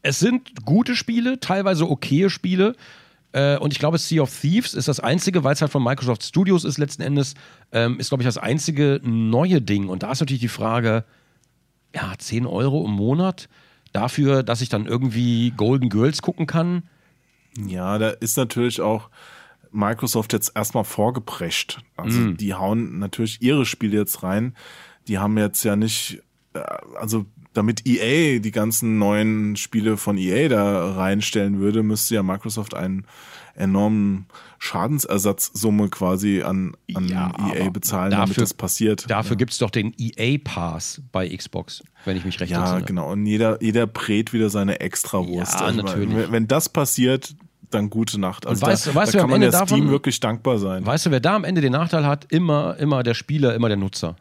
es 0.02 0.18
sind 0.18 0.64
gute 0.64 0.96
Spiele, 0.96 1.40
teilweise 1.40 1.88
okaye 1.88 2.28
Spiele. 2.30 2.74
Äh, 3.32 3.56
und 3.58 3.72
ich 3.72 3.78
glaube, 3.78 3.98
Sea 3.98 4.22
of 4.22 4.40
Thieves 4.40 4.74
ist 4.74 4.88
das 4.88 5.00
einzige, 5.00 5.42
weil 5.44 5.54
es 5.54 5.62
halt 5.62 5.72
von 5.72 5.82
Microsoft 5.82 6.22
Studios 6.22 6.64
ist 6.64 6.76
letzten 6.78 7.02
Endes, 7.02 7.34
ähm, 7.72 7.98
ist, 7.98 8.08
glaube 8.10 8.22
ich, 8.22 8.26
das 8.26 8.36
einzige 8.38 9.00
neue 9.02 9.62
Ding. 9.62 9.88
Und 9.88 10.02
da 10.02 10.12
ist 10.12 10.20
natürlich 10.20 10.40
die 10.42 10.48
Frage, 10.48 11.04
ja, 11.94 12.12
10 12.18 12.46
Euro 12.46 12.84
im 12.84 12.92
Monat 12.92 13.48
dafür, 13.92 14.42
dass 14.42 14.60
ich 14.60 14.68
dann 14.68 14.86
irgendwie 14.86 15.50
Golden 15.56 15.88
Girls 15.88 16.20
gucken 16.22 16.46
kann. 16.46 16.82
Ja, 17.66 17.98
da 17.98 18.10
ist 18.10 18.36
natürlich 18.36 18.80
auch 18.80 19.08
Microsoft 19.70 20.32
jetzt 20.34 20.52
erstmal 20.54 20.84
vorgeprescht. 20.84 21.80
Also 21.96 22.18
Mm. 22.18 22.36
die 22.36 22.54
hauen 22.54 22.98
natürlich 22.98 23.40
ihre 23.40 23.64
Spiele 23.64 23.96
jetzt 23.98 24.22
rein. 24.22 24.54
Die 25.08 25.18
haben 25.18 25.36
jetzt 25.38 25.62
ja 25.64 25.76
nicht, 25.76 26.22
äh, 26.54 26.60
also 26.98 27.24
damit 27.54 27.86
EA 27.86 28.38
die 28.38 28.50
ganzen 28.50 28.98
neuen 28.98 29.56
Spiele 29.56 29.96
von 29.96 30.16
EA 30.18 30.48
da 30.48 30.94
reinstellen 30.94 31.58
würde, 31.60 31.82
müsste 31.82 32.14
ja 32.14 32.22
Microsoft 32.22 32.74
einen 32.74 33.04
enormen 33.54 34.26
Schadensersatzsumme 34.58 35.88
quasi 35.88 36.42
an, 36.42 36.74
an 36.94 37.08
Ja, 37.08 37.32
EA 37.54 37.70
bezahlen, 37.70 38.10
damit 38.10 38.30
dafür- 38.30 38.42
das 38.42 38.54
passiert. 38.54 39.10
Dafür 39.10 39.36
gibt 39.36 39.52
es 39.52 39.58
doch 39.58 39.70
den 39.70 39.92
EA 39.98 40.38
Pass 40.42 41.02
bei 41.12 41.28
Xbox, 41.28 41.82
wenn 42.04 42.16
ich 42.16 42.24
mich 42.24 42.40
recht 42.40 42.50
Ja, 42.52 42.62
entsinne. 42.62 42.84
genau. 42.84 43.12
Und 43.12 43.26
jeder, 43.26 43.62
jeder 43.62 43.86
brät 43.86 44.32
wieder 44.32 44.50
seine 44.50 44.80
Extrawurst. 44.80 45.54
Ja, 45.60 45.66
Also, 45.66 45.82
natürlich. 45.82 46.14
Wenn, 46.14 46.32
wenn 46.32 46.48
das 46.48 46.68
passiert, 46.68 47.34
dann 47.70 47.88
gute 47.90 48.20
Nacht. 48.20 48.46
Also 48.46 48.66
weißt 48.66 48.88
da, 48.88 48.94
weißt 48.94 49.14
da 49.14 49.18
kann 49.20 49.30
man 49.30 49.42
Ende 49.42 49.56
ja 49.56 49.66
Steam 49.66 49.80
davon- 49.80 49.90
wirklich 49.90 50.20
dankbar 50.20 50.58
sein. 50.58 50.84
Weißt 50.84 51.06
du, 51.06 51.10
wer 51.10 51.20
da 51.20 51.34
am 51.36 51.44
Ende 51.44 51.60
den 51.62 51.72
Nachteil 51.72 52.06
hat? 52.06 52.26
Immer, 52.30 52.76
immer 52.78 53.02
der 53.02 53.14
Spieler, 53.14 53.54
immer 53.54 53.68
der 53.68 53.78
Nutzer. 53.78 54.16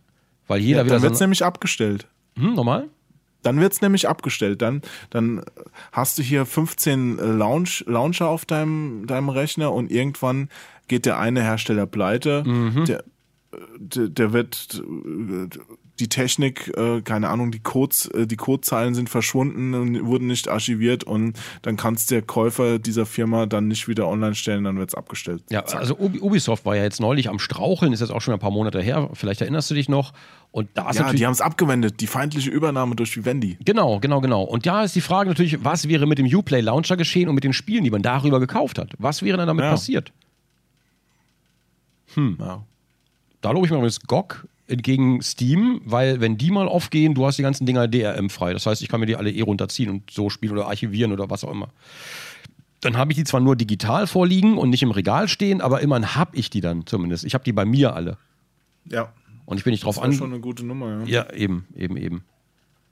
Weil 0.47 0.61
jeder 0.61 0.79
Ja, 0.79 0.85
wieder 0.85 0.95
dann 0.95 1.01
so. 1.01 1.07
wird's 1.09 1.19
nämlich 1.19 1.43
abgestellt. 1.43 2.07
Hm, 2.37 2.53
normal? 2.53 2.87
Dann 3.43 3.59
wird's 3.59 3.81
nämlich 3.81 4.07
abgestellt. 4.07 4.61
Dann, 4.61 4.81
dann 5.09 5.43
hast 5.91 6.17
du 6.17 6.23
hier 6.23 6.45
15 6.45 7.17
Launch, 7.17 7.83
Launcher 7.87 8.27
auf 8.27 8.45
deinem, 8.45 9.07
deinem 9.07 9.29
Rechner 9.29 9.71
und 9.73 9.91
irgendwann 9.91 10.49
geht 10.87 11.05
der 11.05 11.19
eine 11.19 11.41
Hersteller 11.41 11.85
pleite. 11.85 12.43
Mhm. 12.45 12.85
Der, 12.85 13.03
der, 13.77 14.09
der 14.09 14.33
wird 14.33 14.81
äh, 14.83 15.47
die 16.01 16.09
Technik, 16.09 16.75
äh, 16.75 17.01
keine 17.01 17.29
Ahnung, 17.29 17.51
die 17.51 17.59
Codes, 17.59 18.07
äh, 18.07 18.27
die 18.27 18.35
Codezeilen 18.35 18.93
sind 18.95 19.09
verschwunden 19.09 19.73
und 19.73 20.05
wurden 20.05 20.27
nicht 20.27 20.49
archiviert 20.49 21.03
und 21.05 21.39
dann 21.61 21.77
kannst 21.77 22.11
der 22.11 22.21
Käufer 22.23 22.79
dieser 22.79 23.05
Firma 23.05 23.45
dann 23.45 23.67
nicht 23.69 23.87
wieder 23.87 24.07
online 24.07 24.35
stellen, 24.35 24.63
dann 24.65 24.77
wird's 24.77 24.95
abgestellt. 24.95 25.43
Ja, 25.49 25.63
Zack. 25.65 25.79
also 25.79 25.95
Ubi- 25.95 26.19
Ubisoft 26.19 26.65
war 26.65 26.75
ja 26.75 26.83
jetzt 26.83 26.99
neulich 26.99 27.29
am 27.29 27.39
Straucheln, 27.39 27.93
ist 27.93 27.99
jetzt 28.01 28.11
auch 28.11 28.21
schon 28.21 28.33
ein 28.33 28.39
paar 28.39 28.51
Monate 28.51 28.81
her, 28.81 29.09
vielleicht 29.13 29.39
erinnerst 29.41 29.69
du 29.71 29.75
dich 29.75 29.87
noch. 29.87 30.11
Und 30.51 30.67
da 30.73 30.89
ist 30.89 30.97
ja, 30.97 31.03
natürlich. 31.03 31.21
die 31.21 31.25
haben 31.27 31.31
es 31.33 31.39
abgewendet, 31.41 32.01
die 32.01 32.07
feindliche 32.07 32.49
Übernahme 32.49 32.95
durch 32.95 33.15
Vivendi. 33.15 33.57
Genau, 33.63 33.99
genau, 33.99 34.19
genau. 34.19 34.43
Und 34.43 34.65
da 34.65 34.83
ist 34.83 34.95
die 34.95 35.01
Frage 35.01 35.29
natürlich, 35.29 35.63
was 35.63 35.87
wäre 35.87 36.05
mit 36.07 36.17
dem 36.17 36.25
Uplay 36.25 36.59
Launcher 36.59 36.97
geschehen 36.97 37.29
und 37.29 37.35
mit 37.35 37.45
den 37.45 37.53
Spielen, 37.53 37.83
die 37.85 37.91
man 37.91 38.01
darüber 38.01 38.39
gekauft 38.41 38.77
hat? 38.77 38.91
Was 38.97 39.21
wäre 39.23 39.37
dann 39.37 39.47
damit 39.47 39.63
Ja. 39.63 39.71
passiert? 39.71 40.11
Ja. 42.17 42.63
Da 43.41 43.51
lobe 43.51 43.65
ich 43.65 43.71
mir 43.71 43.77
übrigens 43.77 44.01
GOG 44.01 44.45
entgegen 44.71 45.21
Steam, 45.21 45.81
weil 45.85 46.21
wenn 46.21 46.37
die 46.37 46.51
mal 46.51 46.67
aufgehen, 46.67 47.13
du 47.13 47.25
hast 47.25 47.37
die 47.37 47.43
ganzen 47.43 47.65
Dinger 47.65 47.87
DRM 47.87 48.29
frei. 48.29 48.53
Das 48.53 48.65
heißt, 48.65 48.81
ich 48.81 48.87
kann 48.89 48.99
mir 48.99 49.05
die 49.05 49.15
alle 49.15 49.31
eh 49.31 49.41
runterziehen 49.41 49.89
und 49.89 50.09
so 50.09 50.29
spielen 50.29 50.53
oder 50.53 50.67
archivieren 50.67 51.11
oder 51.11 51.29
was 51.29 51.43
auch 51.43 51.51
immer. 51.51 51.69
Dann 52.81 52.97
habe 52.97 53.11
ich 53.11 53.17
die 53.17 53.23
zwar 53.23 53.39
nur 53.41 53.55
digital 53.55 54.07
vorliegen 54.07 54.57
und 54.57 54.69
nicht 54.71 54.81
im 54.81 54.91
Regal 54.91 55.27
stehen, 55.27 55.61
aber 55.61 55.81
immerhin 55.81 56.15
habe 56.15 56.35
ich 56.35 56.49
die 56.49 56.61
dann 56.61 56.87
zumindest. 56.87 57.25
Ich 57.25 57.35
habe 57.35 57.43
die 57.43 57.53
bei 57.53 57.65
mir 57.65 57.95
alle. 57.95 58.17
Ja. 58.89 59.13
Und 59.45 59.57
ich 59.57 59.63
bin 59.63 59.71
nicht 59.71 59.83
drauf 59.83 59.95
Das 59.95 60.01
war 60.01 60.09
an. 60.09 60.13
schon 60.13 60.31
eine 60.31 60.39
gute 60.39 60.65
Nummer, 60.65 61.01
ja. 61.05 61.25
Ja, 61.25 61.33
eben, 61.33 61.67
eben, 61.75 61.97
eben. 61.97 62.23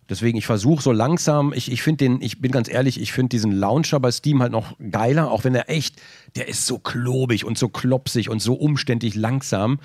Deswegen, 0.10 0.38
ich 0.38 0.46
versuche 0.48 0.82
so 0.82 0.92
langsam, 0.92 1.54
ich, 1.54 1.72
ich 1.72 1.84
finde 1.84 2.06
den, 2.06 2.22
ich 2.22 2.42
bin 2.42 2.52
ganz 2.52 2.68
ehrlich, 2.68 3.00
ich 3.00 3.14
finde 3.14 3.30
diesen 3.30 3.52
Launcher 3.52 4.00
bei 4.00 4.12
Steam 4.12 4.42
halt 4.42 4.52
noch 4.52 4.76
geiler, 4.92 5.30
auch 5.32 5.44
wenn 5.44 5.54
er 5.54 5.70
echt, 5.70 6.02
der 6.36 6.48
ist 6.48 6.66
so 6.66 6.80
klobig 6.80 7.46
und 7.46 7.60
so 7.60 7.70
klopsig 7.70 8.30
und 8.30 8.42
so 8.42 8.56
umständlich 8.56 9.14
langsam. 9.16 9.80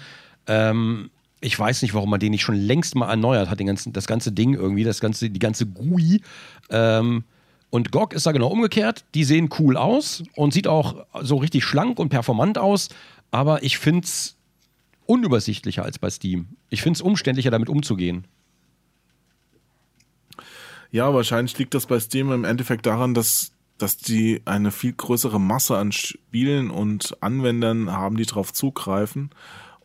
Ähm, 0.46 1.10
ich 1.44 1.58
weiß 1.58 1.82
nicht, 1.82 1.92
warum 1.92 2.08
man 2.08 2.20
den 2.20 2.30
nicht 2.30 2.42
schon 2.42 2.56
längst 2.56 2.94
mal 2.94 3.10
erneuert 3.10 3.50
hat, 3.50 3.60
den 3.60 3.66
ganzen, 3.66 3.92
das 3.92 4.06
ganze 4.06 4.32
Ding 4.32 4.54
irgendwie, 4.54 4.82
das 4.82 5.00
ganze, 5.00 5.28
die 5.28 5.38
ganze 5.38 5.66
GUI. 5.66 6.22
Ähm, 6.70 7.24
und 7.68 7.92
GOG 7.92 8.14
ist 8.14 8.24
da 8.24 8.32
genau 8.32 8.48
umgekehrt. 8.48 9.04
Die 9.14 9.24
sehen 9.24 9.50
cool 9.58 9.76
aus 9.76 10.22
und 10.36 10.54
sieht 10.54 10.66
auch 10.66 11.04
so 11.20 11.36
richtig 11.36 11.64
schlank 11.64 11.98
und 11.98 12.08
performant 12.08 12.56
aus, 12.56 12.88
aber 13.30 13.62
ich 13.62 13.78
finde 13.78 14.04
es 14.04 14.36
unübersichtlicher 15.06 15.84
als 15.84 15.98
bei 15.98 16.08
Steam. 16.08 16.48
Ich 16.70 16.80
finde 16.80 16.96
es 16.96 17.02
umständlicher, 17.02 17.50
damit 17.50 17.68
umzugehen. 17.68 18.26
Ja, 20.90 21.12
wahrscheinlich 21.12 21.58
liegt 21.58 21.74
das 21.74 21.86
bei 21.86 22.00
Steam 22.00 22.32
im 22.32 22.44
Endeffekt 22.44 22.86
daran, 22.86 23.12
dass, 23.12 23.52
dass 23.76 23.98
die 23.98 24.40
eine 24.46 24.70
viel 24.70 24.92
größere 24.92 25.40
Masse 25.40 25.76
an 25.76 25.92
Spielen 25.92 26.70
und 26.70 27.16
Anwendern 27.20 27.92
haben, 27.92 28.16
die 28.16 28.24
darauf 28.24 28.52
zugreifen 28.52 29.30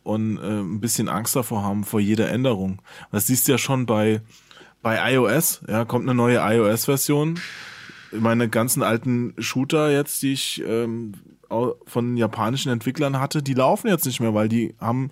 und 0.02 0.38
äh, 0.38 0.60
ein 0.60 0.80
bisschen 0.80 1.08
Angst 1.08 1.36
davor 1.36 1.62
haben 1.62 1.84
vor 1.84 2.00
jeder 2.00 2.30
Änderung. 2.30 2.80
Das 3.12 3.26
siehst 3.26 3.46
du 3.48 3.52
ja 3.52 3.58
schon 3.58 3.86
bei, 3.86 4.20
bei 4.82 5.14
iOS, 5.14 5.62
ja, 5.68 5.84
kommt 5.84 6.04
eine 6.04 6.14
neue 6.14 6.38
iOS-Version. 6.38 7.38
Meine 8.12 8.48
ganzen 8.48 8.82
alten 8.82 9.34
Shooter 9.38 9.90
jetzt, 9.90 10.22
die 10.22 10.32
ich 10.32 10.62
ähm, 10.66 11.12
von 11.86 12.16
japanischen 12.16 12.72
Entwicklern 12.72 13.20
hatte, 13.20 13.42
die 13.42 13.54
laufen 13.54 13.88
jetzt 13.88 14.06
nicht 14.06 14.20
mehr, 14.20 14.34
weil 14.34 14.48
die 14.48 14.74
haben 14.80 15.10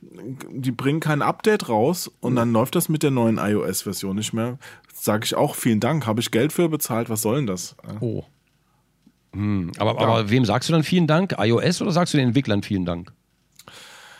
die 0.00 0.70
bringen 0.70 1.00
kein 1.00 1.22
Update 1.22 1.68
raus 1.68 2.10
und 2.20 2.36
dann 2.36 2.52
läuft 2.52 2.76
das 2.76 2.88
mit 2.88 3.02
der 3.02 3.10
neuen 3.10 3.38
iOS-Version 3.38 4.16
nicht 4.16 4.32
mehr. 4.32 4.58
Sage 4.94 5.24
ich 5.24 5.34
auch, 5.34 5.54
vielen 5.54 5.80
Dank, 5.80 6.06
habe 6.06 6.20
ich 6.20 6.30
Geld 6.30 6.52
für 6.52 6.68
bezahlt, 6.68 7.10
was 7.10 7.22
soll 7.22 7.36
denn 7.36 7.46
das? 7.46 7.76
Oh. 8.00 8.24
Hm, 9.32 9.72
aber, 9.78 10.00
aber 10.00 10.30
wem 10.30 10.44
sagst 10.44 10.68
du 10.68 10.72
dann 10.72 10.84
vielen 10.84 11.06
Dank? 11.06 11.34
iOS 11.38 11.82
oder 11.82 11.90
sagst 11.90 12.14
du 12.14 12.18
den 12.18 12.28
Entwicklern 12.28 12.62
vielen 12.62 12.84
Dank? 12.84 13.12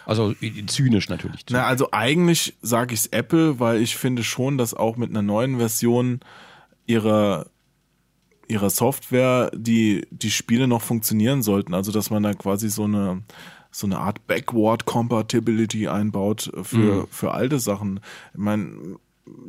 Also 0.09 0.35
i- 0.41 0.65
zynisch 0.67 1.09
natürlich. 1.09 1.45
Na, 1.51 1.65
also 1.67 1.89
eigentlich 1.93 2.57
sage 2.63 2.95
ich 2.95 3.01
es 3.01 3.07
Apple, 3.09 3.61
weil 3.61 3.83
ich 3.83 3.97
finde 3.97 4.25
schon, 4.25 4.57
dass 4.59 4.73
auch 4.75 4.97
mit 4.97 5.11
einer 5.11 5.23
neuen 5.23 5.59
Version 5.59 6.21
ihrer 6.87 7.47
ihrer 8.49 8.71
Software 8.71 9.51
die 9.55 10.07
die 10.11 10.31
Spiele 10.31 10.67
noch 10.67 10.81
funktionieren 10.83 11.43
sollten. 11.43 11.75
Also 11.75 11.93
dass 11.93 12.09
man 12.11 12.23
da 12.23 12.33
quasi 12.33 12.71
so 12.71 12.85
eine 12.85 13.23
so 13.71 13.87
eine 13.87 13.99
Art 13.99 14.27
Backward 14.27 14.87
Compatibility 14.87 15.89
einbaut 15.89 16.51
für 16.63 17.07
für 17.11 17.33
alte 17.35 17.59
Sachen. 17.59 18.01
Ich 18.33 18.39
meine, 18.39 18.97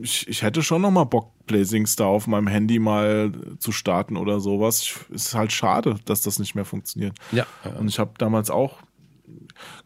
ich, 0.01 0.27
ich 0.27 0.41
hätte 0.41 0.61
schon 0.61 0.81
noch 0.81 0.91
mal 0.91 1.05
Bock, 1.05 1.31
Blazing 1.47 1.87
Star 1.87 2.07
auf 2.07 2.27
meinem 2.27 2.47
Handy 2.47 2.79
mal 2.79 3.31
zu 3.59 3.71
starten 3.71 4.17
oder 4.17 4.41
sowas. 4.41 4.81
Ich, 4.81 4.95
es 5.15 5.27
ist 5.27 5.35
halt 5.35 5.53
schade, 5.53 5.95
dass 6.03 6.21
das 6.21 6.37
nicht 6.37 6.53
mehr 6.53 6.65
funktioniert. 6.65 7.15
Ja. 7.31 7.45
Und 7.79 7.87
ich 7.87 7.97
habe 7.97 8.11
damals 8.17 8.49
auch 8.49 8.79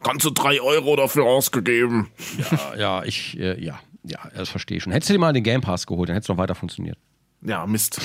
ganze 0.02 0.32
drei 0.32 0.62
Euro 0.62 0.96
dafür 0.96 1.26
ausgegeben. 1.26 2.10
Ja, 2.38 2.76
ja, 2.76 3.04
ich, 3.04 3.40
äh, 3.40 3.64
ja, 3.64 3.80
ja, 4.04 4.20
das 4.36 4.50
verstehe 4.50 4.78
ich 4.78 4.84
schon. 4.84 4.94
Hättest 4.94 5.10
du 5.10 5.14
dir 5.14 5.20
mal 5.20 5.34
den 5.34 5.44
Game 5.44 5.62
Pass 5.62 5.88
geholt, 5.88 6.10
dann 6.10 6.16
hätte 6.16 6.26
es 6.26 6.30
noch 6.30 6.38
weiter 6.38 6.56
funktioniert. 6.56 6.98
Ja, 7.42 7.66
Mist. 7.68 8.00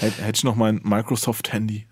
Hätte 0.00 0.32
ich 0.34 0.44
noch 0.44 0.56
mein 0.56 0.80
Microsoft-Handy. 0.82 1.86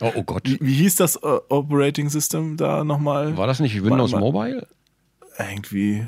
Oh, 0.00 0.12
oh 0.14 0.22
Gott. 0.22 0.42
Wie, 0.44 0.58
wie 0.60 0.74
hieß 0.74 0.96
das 0.96 1.16
äh, 1.16 1.38
Operating 1.48 2.08
System 2.08 2.56
da 2.56 2.84
nochmal? 2.84 3.36
War 3.36 3.46
das 3.46 3.60
nicht 3.60 3.74
Windows 3.82 4.12
Warte 4.12 4.24
mal. 4.24 4.32
Mobile? 4.32 4.66
Irgendwie. 5.38 6.06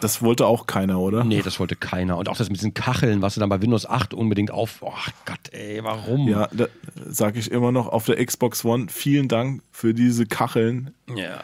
Das 0.00 0.22
wollte 0.22 0.46
auch 0.46 0.66
keiner, 0.66 0.98
oder? 0.98 1.24
Nee, 1.24 1.42
das 1.42 1.58
wollte 1.60 1.76
keiner. 1.76 2.16
Und 2.16 2.28
auch 2.28 2.36
das 2.36 2.48
mit 2.48 2.58
diesen 2.58 2.74
Kacheln, 2.74 3.22
was 3.22 3.34
du 3.34 3.40
dann 3.40 3.48
bei 3.48 3.60
Windows 3.60 3.86
8 3.86 4.14
unbedingt 4.14 4.50
auf. 4.50 4.78
Oh 4.80 4.92
Gott, 5.24 5.52
ey, 5.52 5.82
warum? 5.82 6.28
Ja, 6.28 6.48
da 6.52 6.66
sage 7.06 7.38
ich 7.38 7.50
immer 7.50 7.72
noch 7.72 7.88
auf 7.88 8.04
der 8.04 8.24
Xbox 8.24 8.64
One 8.64 8.86
vielen 8.88 9.28
Dank 9.28 9.62
für 9.72 9.94
diese 9.94 10.26
Kacheln. 10.26 10.94
Ja. 11.14 11.42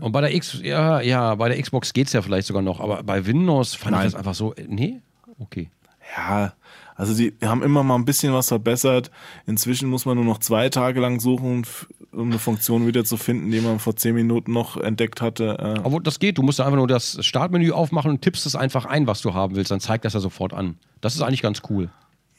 Und 0.00 0.12
bei 0.12 0.20
der 0.20 0.34
X, 0.34 0.58
ja, 0.62 1.00
ja, 1.00 1.34
bei 1.34 1.48
der 1.48 1.60
Xbox 1.60 1.92
geht's 1.92 2.12
ja 2.12 2.22
vielleicht 2.22 2.46
sogar 2.46 2.62
noch, 2.62 2.80
aber 2.80 3.02
bei 3.02 3.26
Windows 3.26 3.74
fand 3.74 3.92
Nein. 3.92 4.06
ich 4.06 4.12
das 4.12 4.18
einfach 4.18 4.34
so. 4.34 4.54
Nee? 4.66 5.00
Okay. 5.38 5.70
Ja, 6.16 6.52
also 6.96 7.14
die 7.14 7.34
haben 7.42 7.62
immer 7.62 7.82
mal 7.82 7.96
ein 7.96 8.04
bisschen 8.04 8.32
was 8.32 8.48
verbessert. 8.48 9.10
Inzwischen 9.46 9.88
muss 9.90 10.06
man 10.06 10.16
nur 10.16 10.24
noch 10.24 10.38
zwei 10.38 10.68
Tage 10.68 11.00
lang 11.00 11.20
suchen, 11.20 11.66
um 12.12 12.28
eine 12.30 12.38
Funktion 12.38 12.86
wieder 12.86 13.04
zu 13.04 13.16
finden, 13.16 13.50
die 13.50 13.60
man 13.60 13.78
vor 13.80 13.96
zehn 13.96 14.14
Minuten 14.14 14.52
noch 14.52 14.76
entdeckt 14.76 15.20
hatte. 15.20 15.56
Äh, 15.58 15.80
Aber 15.84 16.00
das 16.00 16.18
geht, 16.20 16.38
du 16.38 16.42
musst 16.42 16.60
einfach 16.60 16.76
nur 16.76 16.86
das 16.86 17.18
Startmenü 17.24 17.72
aufmachen 17.72 18.10
und 18.10 18.22
tippst 18.22 18.46
es 18.46 18.54
einfach 18.54 18.84
ein, 18.86 19.06
was 19.06 19.20
du 19.22 19.34
haben 19.34 19.56
willst, 19.56 19.70
dann 19.70 19.80
zeigt 19.80 20.04
das 20.04 20.14
ja 20.14 20.20
sofort 20.20 20.52
an. 20.52 20.78
Das 21.00 21.14
ist 21.16 21.22
eigentlich 21.22 21.42
ganz 21.42 21.62
cool. 21.70 21.90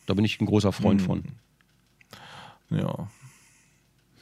Da 0.05 0.13
bin 0.13 0.23
ich 0.23 0.39
ein 0.39 0.45
großer 0.45 0.71
Freund 0.71 1.01
Hm. 1.01 1.05
von. 1.07 1.23
ja. 2.69 3.07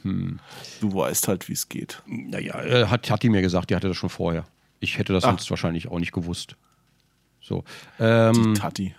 Hm. 0.04 0.40
Du 0.82 0.94
weißt 0.94 1.28
halt, 1.30 1.48
wie 1.48 1.54
es 1.54 1.70
geht. 1.70 2.02
Naja, 2.08 2.62
äh, 2.62 2.86
hat, 2.88 3.10
hat 3.10 3.24
die 3.24 3.30
mir 3.30 3.42
gesagt, 3.42 3.70
die 3.70 3.76
hatte 3.76 3.88
das 3.88 3.96
schon 3.98 4.10
vorher. 4.10 4.44
Ich 4.82 4.98
hätte 4.98 5.14
das 5.14 5.24
Ah. 5.24 5.30
sonst 5.30 5.50
wahrscheinlich 5.50 5.88
auch 5.88 6.00
nicht 6.00 6.12
gewusst. 6.12 6.58
So. 7.40 7.64
Ähm, 8.00 8.54
Die 8.54 8.60
Tati. 8.60 8.96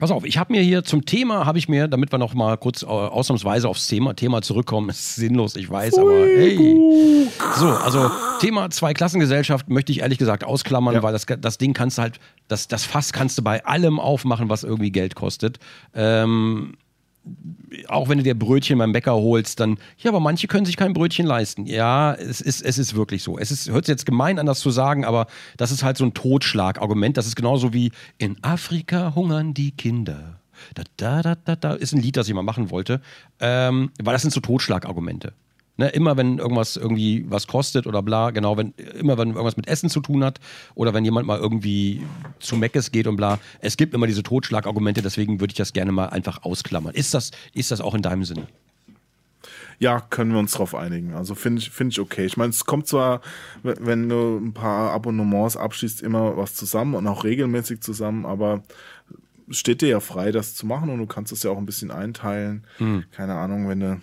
Pass 0.00 0.10
auf, 0.10 0.24
ich 0.24 0.38
habe 0.38 0.52
mir 0.54 0.62
hier 0.62 0.82
zum 0.82 1.04
Thema, 1.04 1.44
habe 1.44 1.58
ich 1.58 1.68
mir, 1.68 1.86
damit 1.86 2.10
wir 2.10 2.18
noch 2.18 2.32
mal 2.32 2.56
kurz 2.56 2.82
äh, 2.82 2.86
ausnahmsweise 2.86 3.68
aufs 3.68 3.86
Thema, 3.86 4.14
Thema 4.14 4.40
zurückkommen, 4.40 4.88
ist 4.88 5.16
sinnlos, 5.16 5.56
ich 5.56 5.68
weiß, 5.70 5.98
aber 5.98 6.10
hey. 6.10 7.28
So, 7.56 7.68
also 7.68 8.10
Thema 8.40 8.70
Zweiklassengesellschaft 8.70 9.68
möchte 9.68 9.92
ich 9.92 10.00
ehrlich 10.00 10.16
gesagt 10.18 10.42
ausklammern, 10.42 10.94
Ja. 10.94 11.02
weil 11.02 11.12
das, 11.12 11.26
das 11.40 11.58
Ding 11.58 11.74
kannst 11.74 11.98
du 11.98 12.02
halt, 12.02 12.18
das, 12.48 12.66
das 12.66 12.84
Fass 12.84 13.12
kannst 13.12 13.36
du 13.38 13.42
bei 13.42 13.64
allem 13.66 14.00
aufmachen, 14.00 14.48
was 14.48 14.64
irgendwie 14.64 14.90
Geld 14.90 15.14
kostet. 15.14 15.58
Ähm, 15.94 16.74
auch 17.88 18.08
wenn 18.08 18.18
du 18.18 18.24
dir 18.24 18.38
Brötchen 18.38 18.78
beim 18.78 18.92
Bäcker 18.92 19.14
holst, 19.14 19.60
dann, 19.60 19.78
ja, 19.98 20.10
aber 20.10 20.20
manche 20.20 20.46
können 20.46 20.66
sich 20.66 20.76
kein 20.76 20.92
Brötchen 20.92 21.26
leisten. 21.26 21.66
Ja, 21.66 22.14
es 22.14 22.40
ist, 22.40 22.62
es 22.62 22.78
ist 22.78 22.94
wirklich 22.94 23.22
so. 23.22 23.38
Es 23.38 23.50
ist, 23.50 23.70
hört 23.70 23.86
sich 23.86 23.92
jetzt 23.92 24.06
gemein 24.06 24.38
an, 24.38 24.46
das 24.46 24.60
zu 24.60 24.70
sagen, 24.70 25.04
aber 25.04 25.26
das 25.56 25.70
ist 25.70 25.82
halt 25.82 25.96
so 25.96 26.04
ein 26.04 26.14
Totschlagargument. 26.14 27.16
Das 27.16 27.26
ist 27.26 27.36
genauso 27.36 27.72
wie 27.72 27.92
in 28.18 28.36
Afrika 28.42 29.14
hungern 29.14 29.54
die 29.54 29.72
Kinder. 29.72 30.40
Da, 30.74 30.82
da, 30.96 31.22
da, 31.22 31.34
da, 31.36 31.56
da 31.56 31.72
ist 31.74 31.92
ein 31.92 32.02
Lied, 32.02 32.16
das 32.16 32.28
ich 32.28 32.34
mal 32.34 32.42
machen 32.42 32.70
wollte, 32.70 33.00
ähm, 33.38 33.90
weil 34.02 34.12
das 34.12 34.22
sind 34.22 34.32
so 34.32 34.40
Totschlagargumente. 34.40 35.32
Ne, 35.80 35.88
immer 35.88 36.18
wenn 36.18 36.36
irgendwas 36.36 36.76
irgendwie 36.76 37.24
was 37.30 37.46
kostet 37.46 37.86
oder 37.86 38.02
bla, 38.02 38.32
genau, 38.32 38.58
wenn 38.58 38.74
immer 38.98 39.16
wenn 39.16 39.28
irgendwas 39.28 39.56
mit 39.56 39.66
Essen 39.66 39.88
zu 39.88 40.00
tun 40.00 40.22
hat 40.22 40.38
oder 40.74 40.92
wenn 40.92 41.06
jemand 41.06 41.26
mal 41.26 41.38
irgendwie 41.38 42.02
zu 42.38 42.56
Meckes 42.56 42.92
geht 42.92 43.06
und 43.06 43.16
bla, 43.16 43.38
es 43.60 43.78
gibt 43.78 43.94
immer 43.94 44.06
diese 44.06 44.22
Totschlagargumente, 44.22 45.00
deswegen 45.00 45.40
würde 45.40 45.52
ich 45.52 45.56
das 45.56 45.72
gerne 45.72 45.90
mal 45.90 46.10
einfach 46.10 46.42
ausklammern. 46.42 46.94
Ist 46.94 47.14
das, 47.14 47.30
ist 47.54 47.70
das 47.70 47.80
auch 47.80 47.94
in 47.94 48.02
deinem 48.02 48.24
Sinne? 48.24 48.46
Ja, 49.78 50.00
können 50.00 50.32
wir 50.32 50.38
uns 50.38 50.52
drauf 50.52 50.74
einigen. 50.74 51.14
Also 51.14 51.34
finde 51.34 51.62
ich, 51.62 51.70
finde 51.70 51.92
ich 51.92 52.00
okay. 52.00 52.26
Ich 52.26 52.36
meine, 52.36 52.50
es 52.50 52.66
kommt 52.66 52.86
zwar, 52.86 53.22
wenn 53.62 54.06
du 54.06 54.36
ein 54.36 54.52
paar 54.52 54.90
Abonnements 54.90 55.56
abschließt, 55.56 56.02
immer 56.02 56.36
was 56.36 56.56
zusammen 56.56 56.94
und 56.94 57.06
auch 57.06 57.24
regelmäßig 57.24 57.80
zusammen, 57.80 58.26
aber 58.26 58.62
steht 59.48 59.80
dir 59.80 59.88
ja 59.88 60.00
frei, 60.00 60.30
das 60.30 60.54
zu 60.54 60.66
machen 60.66 60.90
und 60.90 60.98
du 60.98 61.06
kannst 61.06 61.32
es 61.32 61.42
ja 61.42 61.50
auch 61.50 61.56
ein 61.56 61.64
bisschen 61.64 61.90
einteilen. 61.90 62.66
Keine 63.12 63.36
Ahnung, 63.36 63.66
wenn 63.66 63.80
du 63.80 64.00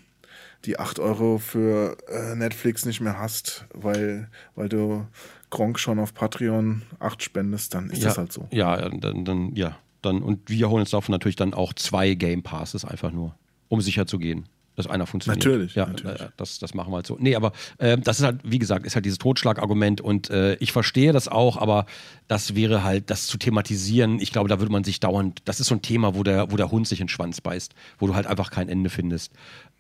die 0.66 0.80
8 0.80 1.00
Euro 1.00 1.38
für 1.38 1.98
äh, 2.10 2.36
Netflix 2.36 2.86
nicht 2.86 3.02
mehr 3.02 3.20
hast, 3.20 3.66
weil, 3.74 4.30
weil 4.56 4.70
du 4.70 5.06
Gronk 5.50 5.80
schon 5.80 6.00
auf 6.00 6.14
Patreon 6.14 6.84
8 7.00 7.24
spendest, 7.24 7.74
dann 7.74 7.90
ist 7.90 8.02
ja, 8.02 8.10
das 8.10 8.18
halt 8.18 8.32
so. 8.32 8.48
Ja, 8.52 8.90
dann, 8.90 9.26
dann, 9.26 9.56
ja. 9.56 9.78
Dann, 10.02 10.22
und 10.22 10.50
wir 10.50 10.70
holen 10.70 10.82
uns 10.82 10.92
davon 10.92 11.12
natürlich 11.12 11.36
dann 11.36 11.54
auch 11.54 11.74
zwei 11.74 12.14
Game 12.14 12.44
Passes 12.44 12.86
einfach 12.86 13.12
nur, 13.12 13.36
um 13.68 13.82
sicher 13.82 14.06
zu 14.06 14.20
gehen, 14.20 14.48
dass 14.78 14.88
einer 14.88 15.06
funktioniert. 15.08 15.44
Natürlich, 15.44 15.76
Ja, 15.76 15.88
natürlich. 15.88 16.22
äh, 16.22 16.30
das, 16.38 16.60
das 16.60 16.74
machen 16.74 16.92
wir 16.92 16.98
halt 16.98 17.08
so. 17.08 17.18
Nee, 17.20 17.36
aber 17.36 17.52
äh, 17.80 17.98
das 17.98 18.20
ist 18.20 18.26
halt, 18.26 18.40
wie 18.44 18.60
gesagt, 18.60 18.86
ist 18.86 18.96
halt 18.96 19.04
dieses 19.06 19.18
Totschlagargument 19.18 20.00
und 20.00 20.30
äh, 20.30 20.56
ich 20.56 20.72
verstehe 20.72 21.12
das 21.12 21.28
auch, 21.28 21.58
aber 21.58 21.86
das 22.30 22.56
wäre 22.56 22.84
halt, 22.84 23.10
das 23.10 23.28
zu 23.28 23.38
thematisieren, 23.38 24.20
ich 24.22 24.32
glaube, 24.32 24.48
da 24.48 24.60
würde 24.60 24.72
man 24.72 24.84
sich 24.84 25.00
dauernd, 25.00 25.42
das 25.46 25.60
ist 25.60 25.68
so 25.68 25.76
ein 25.76 25.82
Thema, 25.82 26.16
wo 26.16 26.24
der, 26.24 26.52
wo 26.52 26.56
der 26.58 26.72
Hund 26.72 26.88
sich 26.88 27.02
in 27.02 27.08
den 27.08 27.10
Schwanz 27.10 27.42
beißt, 27.42 27.74
wo 27.98 28.08
du 28.08 28.16
halt 28.16 28.28
einfach 28.28 28.52
kein 28.52 28.70
Ende 28.70 28.90
findest. 28.90 29.32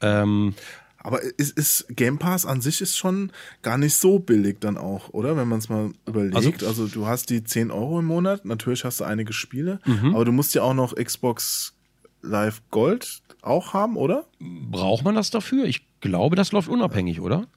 Ähm, 0.02 0.56
Aber 1.00 1.22
ist, 1.22 1.56
ist 1.58 1.86
Game 1.90 2.18
Pass 2.18 2.46
an 2.48 2.62
sich 2.62 2.82
ist 2.82 2.98
schon 2.98 3.32
gar 3.62 3.78
nicht 3.78 3.96
so 3.96 4.18
billig 4.20 4.58
dann 4.60 4.78
auch, 4.78 5.10
oder? 5.10 5.38
Wenn 5.38 5.48
man 5.48 5.60
es 5.60 5.70
mal 5.70 5.92
überlegt. 6.08 6.64
Also, 6.64 6.88
du 6.88 7.06
hast 7.06 7.30
die 7.30 7.44
10 7.44 7.70
Euro 7.70 8.00
im 8.00 8.06
Monat, 8.06 8.46
natürlich 8.46 8.84
hast 8.84 9.00
du 9.00 9.04
einige 9.04 9.32
Spiele, 9.32 9.80
aber 10.12 10.26
du 10.26 10.32
musst 10.32 10.56
ja 10.56 10.64
auch 10.64 10.74
noch 10.74 10.96
Xbox 10.96 11.76
Live 12.22 12.62
Gold 12.72 13.22
auch 13.42 13.74
haben, 13.74 13.96
oder? 13.98 14.26
braucht 14.40 15.04
man 15.04 15.16
das 15.16 15.30
dafür? 15.30 15.66
Ich 15.66 15.86
glaube, 16.02 16.36
das 16.36 16.52
läuft 16.52 16.68
unabhängig, 16.70 17.22
oder? 17.22 17.48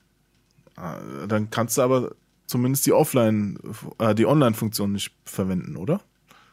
Ah, 0.76 0.98
Dann 1.28 1.50
kannst 1.50 1.76
du 1.78 1.82
aber 1.82 2.12
zumindest 2.46 2.86
die 2.86 2.92
Offline, 2.92 3.58
äh, 3.98 4.14
die 4.14 4.26
Online-Funktion 4.26 4.92
nicht 4.92 5.12
verwenden, 5.24 5.76
oder? 5.76 6.00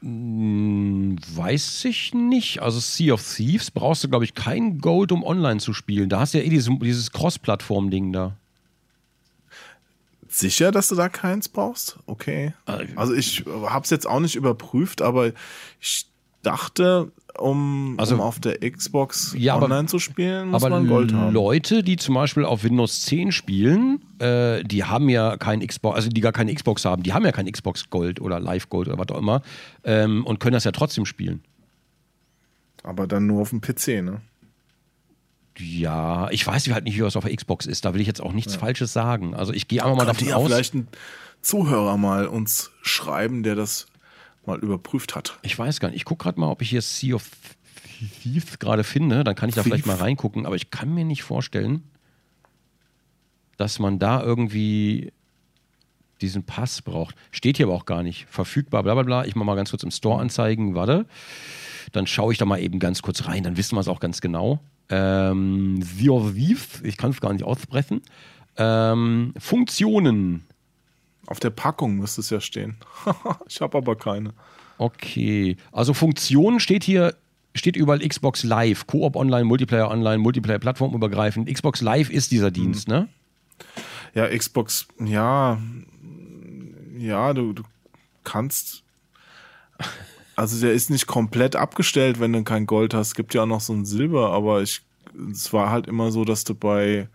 Hm, 0.02 1.18
Weiß 1.36 1.86
ich 1.86 2.14
nicht. 2.14 2.62
Also 2.62 2.80
Sea 2.80 3.14
of 3.14 3.36
Thieves 3.36 3.72
brauchst 3.72 4.04
du, 4.04 4.10
glaube 4.10 4.26
ich, 4.26 4.34
kein 4.36 4.80
Gold, 4.80 5.12
um 5.12 5.24
online 5.24 5.60
zu 5.60 5.74
spielen. 5.74 6.10
Da 6.10 6.20
hast 6.20 6.34
du 6.34 6.38
ja 6.40 6.44
eh 6.44 6.50
dieses, 6.50 6.70
dieses 6.82 7.12
Cross-Plattform-Ding 7.12 8.14
da. 8.14 8.36
Sicher, 10.30 10.72
dass 10.72 10.90
du 10.90 10.96
da 10.96 11.10
keins 11.10 11.48
brauchst? 11.50 11.98
Okay. 12.06 12.54
Äh, 12.66 12.88
Also 12.96 13.14
ich 13.14 13.46
habe 13.48 13.84
es 13.84 13.90
jetzt 13.90 14.06
auch 14.08 14.20
nicht 14.20 14.36
überprüft, 14.36 15.02
aber 15.02 15.32
ich 15.80 16.06
dachte, 16.44 17.12
um, 17.40 17.96
Also- 17.98 18.16
um 18.16 18.22
auf 18.22 18.40
der 18.40 18.60
Xbox 18.70 19.34
Ja, 19.38 19.56
aber- 19.56 19.66
online 19.66 19.88
zu 19.88 20.00
spielen, 20.00 20.50
muss 20.50 20.64
Aber 20.64 20.70
man 20.76 20.88
Gold 20.88 21.14
haben. 21.14 21.34
Leute, 21.34 21.84
die 21.84 21.96
zum 21.98 22.16
Beispiel 22.16 22.46
auf 22.46 22.64
Windows 22.64 23.04
10 23.06 23.32
spielen, 23.32 24.02
äh, 24.20 24.64
die 24.64 24.84
haben 24.84 25.10
ja 25.10 25.38
kein 25.38 25.66
Xbox, 25.66 25.96
also 25.96 26.10
die 26.10 26.22
gar 26.22 26.32
keine 26.34 26.54
Xbox 26.54 26.86
haben, 26.86 27.04
die 27.04 27.14
haben 27.14 27.26
ja 27.26 27.32
kein 27.32 27.52
Xbox 27.52 27.90
Gold 27.90 28.20
oder 28.22 28.40
Live 28.40 28.70
Gold 28.70 28.88
oder 28.88 28.98
was 28.98 29.10
auch 29.10 29.20
immer 29.20 29.42
ähm, 29.84 30.26
und 30.26 30.40
können 30.40 30.54
das 30.54 30.64
ja 30.64 30.72
trotzdem 30.72 31.06
spielen. 31.06 31.42
Aber 32.84 33.08
dann 33.08 33.28
nur 33.28 33.42
auf 33.42 33.50
dem 33.50 33.62
PC, 33.62 34.02
ne? 34.02 34.22
Ja, 35.58 36.30
ich 36.30 36.46
weiß 36.46 36.70
halt 36.72 36.84
nicht, 36.84 36.98
wie 36.98 37.02
das 37.02 37.16
auf 37.16 37.26
der 37.26 37.36
Xbox 37.36 37.66
ist. 37.66 37.84
Da 37.84 37.94
will 37.94 38.02
ich 38.02 38.08
jetzt 38.08 38.22
auch 38.22 38.32
nichts 38.32 38.56
Falsches 38.56 38.94
sagen. 38.94 39.34
Also 39.34 39.54
ich 39.54 39.68
gehe 39.68 39.84
einfach 39.84 39.96
mal 39.98 40.06
Könnte 40.06 40.20
davon 40.26 40.30
ja 40.30 40.36
aus. 40.36 40.46
vielleicht 40.46 40.76
ein 40.76 40.88
Zuhörer 41.42 41.98
mal 41.98 42.28
uns 42.28 42.72
schreiben, 42.84 43.42
der 43.42 43.56
das 43.56 43.88
mal 44.48 44.60
überprüft 44.60 45.16
hat. 45.16 45.38
Ich 45.44 45.58
weiß 45.58 45.80
gar 45.80 45.90
nicht. 45.90 45.98
Ich 45.98 46.06
gucke 46.06 46.24
gerade 46.24 46.40
mal, 46.40 46.50
ob 46.50 46.62
ich 46.62 46.70
hier 46.70 46.82
Sea 46.82 47.16
of 47.16 47.30
Thieves 48.22 48.60
gerade 48.60 48.84
finde. 48.84 49.24
Dann 49.24 49.36
kann 49.36 49.50
ich 49.50 49.56
da 49.56 49.62
Thief. 49.62 49.72
vielleicht 49.72 49.86
mal 49.86 49.98
reingucken. 49.98 50.46
Aber 50.46 50.56
ich 50.56 50.72
kann 50.72 50.94
mir 50.94 51.06
nicht 51.06 51.24
vorstellen, 51.24 51.84
dass 53.58 53.80
man 53.80 54.00
da 54.00 54.22
irgendwie 54.24 55.12
diesen 56.22 56.44
Pass 56.44 56.82
braucht. 56.82 57.16
Steht 57.32 57.58
hier 57.58 57.68
aber 57.68 57.76
auch 57.76 57.86
gar 57.86 58.04
nicht. 58.04 58.26
Verfügbar, 58.30 58.84
bla 58.84 58.94
bla 58.94 59.04
bla. 59.04 59.26
Ich 59.26 59.36
mache 59.36 59.46
mal 59.46 59.56
ganz 59.56 59.70
kurz 59.70 59.84
im 59.84 59.92
Store 59.92 60.20
anzeigen. 60.20 60.76
Warte. 60.76 61.06
Dann 61.92 62.08
schaue 62.08 62.34
ich 62.34 62.38
da 62.38 62.46
mal 62.46 62.60
eben 62.60 62.80
ganz 62.80 63.02
kurz 63.02 63.28
rein. 63.28 63.44
Dann 63.44 63.58
wissen 63.58 63.76
wir 63.76 63.82
es 63.82 63.88
auch 63.88 64.00
ganz 64.00 64.22
genau. 64.22 64.60
Ähm, 64.90 65.82
Sea 65.82 66.12
of 66.12 66.34
Thieves. 66.34 66.82
Ich 66.84 66.98
kann 66.98 67.12
es 67.12 67.22
gar 67.22 67.34
nicht 67.34 67.44
aussprechen. 67.44 68.02
Ähm, 68.58 69.34
Funktionen. 69.38 70.47
Auf 71.28 71.40
der 71.40 71.50
Packung 71.52 71.98
müsste 71.98 72.22
es 72.22 72.30
ja 72.30 72.42
stehen. 72.42 72.78
ich 73.48 73.62
habe 73.62 73.78
aber 73.78 73.96
keine. 73.96 74.34
Okay. 74.78 75.58
Also 75.72 75.94
Funktionen 75.94 76.60
steht 76.60 76.84
hier, 76.84 77.16
steht 77.54 77.76
überall 77.76 78.00
Xbox 78.00 78.44
Live. 78.44 78.88
Koop 78.88 79.16
Online, 79.16 79.44
Multiplayer 79.44 79.92
Online, 79.92 80.18
Multiplayer 80.18 80.60
plattformübergreifend. 80.60 81.52
Xbox 81.54 81.82
Live 81.82 82.10
ist 82.10 82.32
dieser 82.32 82.50
Dienst, 82.50 82.88
ne? 82.88 83.10
Ja, 84.14 84.28
Xbox, 84.36 84.88
ja, 85.04 85.60
ja, 86.98 87.34
du, 87.34 87.54
du 87.54 87.64
kannst. 88.24 88.84
Also 90.36 90.60
der 90.62 90.74
ist 90.74 90.90
nicht 90.90 91.08
komplett 91.08 91.56
abgestellt, 91.56 92.20
wenn 92.20 92.34
du 92.34 92.44
kein 92.44 92.66
Gold 92.66 92.94
hast. 92.94 93.08
Es 93.08 93.16
gibt 93.16 93.34
ja 93.34 93.44
auch 93.44 93.48
noch 93.48 93.62
so 93.62 93.74
ein 93.74 93.86
Silber, 93.86 94.32
aber 94.32 94.62
ich, 94.62 94.82
es 95.32 95.52
war 95.52 95.72
halt 95.72 95.88
immer 95.88 96.12
so, 96.12 96.26
dass 96.26 96.44
du 96.44 96.56
bei, 96.56 97.10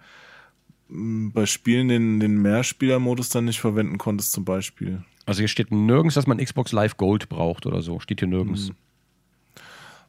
bei 0.93 1.47
Spielen 1.47 1.89
den, 1.89 2.21
den 2.21 2.43
Mehrspielermodus 2.43 3.31
dann 3.31 3.47
nicht 3.47 3.61
verwenden 3.61 3.99
konntest, 3.99 4.33
zum 4.33 4.45
Beispiel. 4.45 5.03
Also 5.25 5.39
hier 5.41 5.49
steht 5.49 5.71
nirgends, 5.71 6.15
dass 6.15 6.27
man 6.27 6.39
Xbox 6.39 6.73
Live 6.73 6.97
Gold 6.97 7.29
braucht 7.29 7.67
oder 7.67 7.81
so. 7.81 8.01
Steht 8.01 8.21
hier 8.21 8.29
nirgends. 8.29 8.73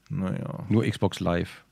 Naja. 0.10 0.66
Nur 0.70 0.84
Xbox 0.84 1.20
Live. 1.20 1.64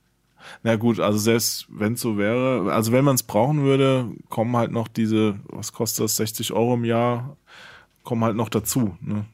Na 0.64 0.76
gut, 0.76 1.00
also 1.00 1.20
selbst 1.20 1.68
wenn 1.70 1.94
es 1.94 2.02
so 2.02 2.18
wäre, 2.18 2.72
also 2.74 2.92
wenn 2.92 3.06
man 3.06 3.16
es 3.16 3.24
brauchen 3.24 3.62
würde, 3.62 4.10
kommen 4.30 4.56
halt 4.58 4.72
noch 4.72 4.88
diese, 4.88 5.40
was 5.46 5.72
kostet 5.72 6.06
das, 6.06 6.16
60 6.16 6.54
Euro 6.54 6.74
im 6.74 6.86
Jahr, 6.86 7.38
kommen 8.04 8.24
halt 8.24 8.36
noch 8.36 8.50
dazu. 8.50 8.98
Ne? 9.02 9.26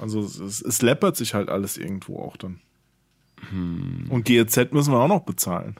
Also 0.00 0.20
es, 0.20 0.40
es, 0.40 0.62
es 0.62 0.82
läppert 0.82 1.16
sich 1.16 1.34
halt 1.34 1.48
alles 1.48 1.76
irgendwo 1.76 2.18
auch 2.18 2.36
dann. 2.36 2.60
Und 4.08 4.24
GEZ 4.24 4.72
müssen 4.72 4.92
wir 4.92 4.98
auch 4.98 5.08
noch 5.08 5.20
bezahlen. 5.20 5.76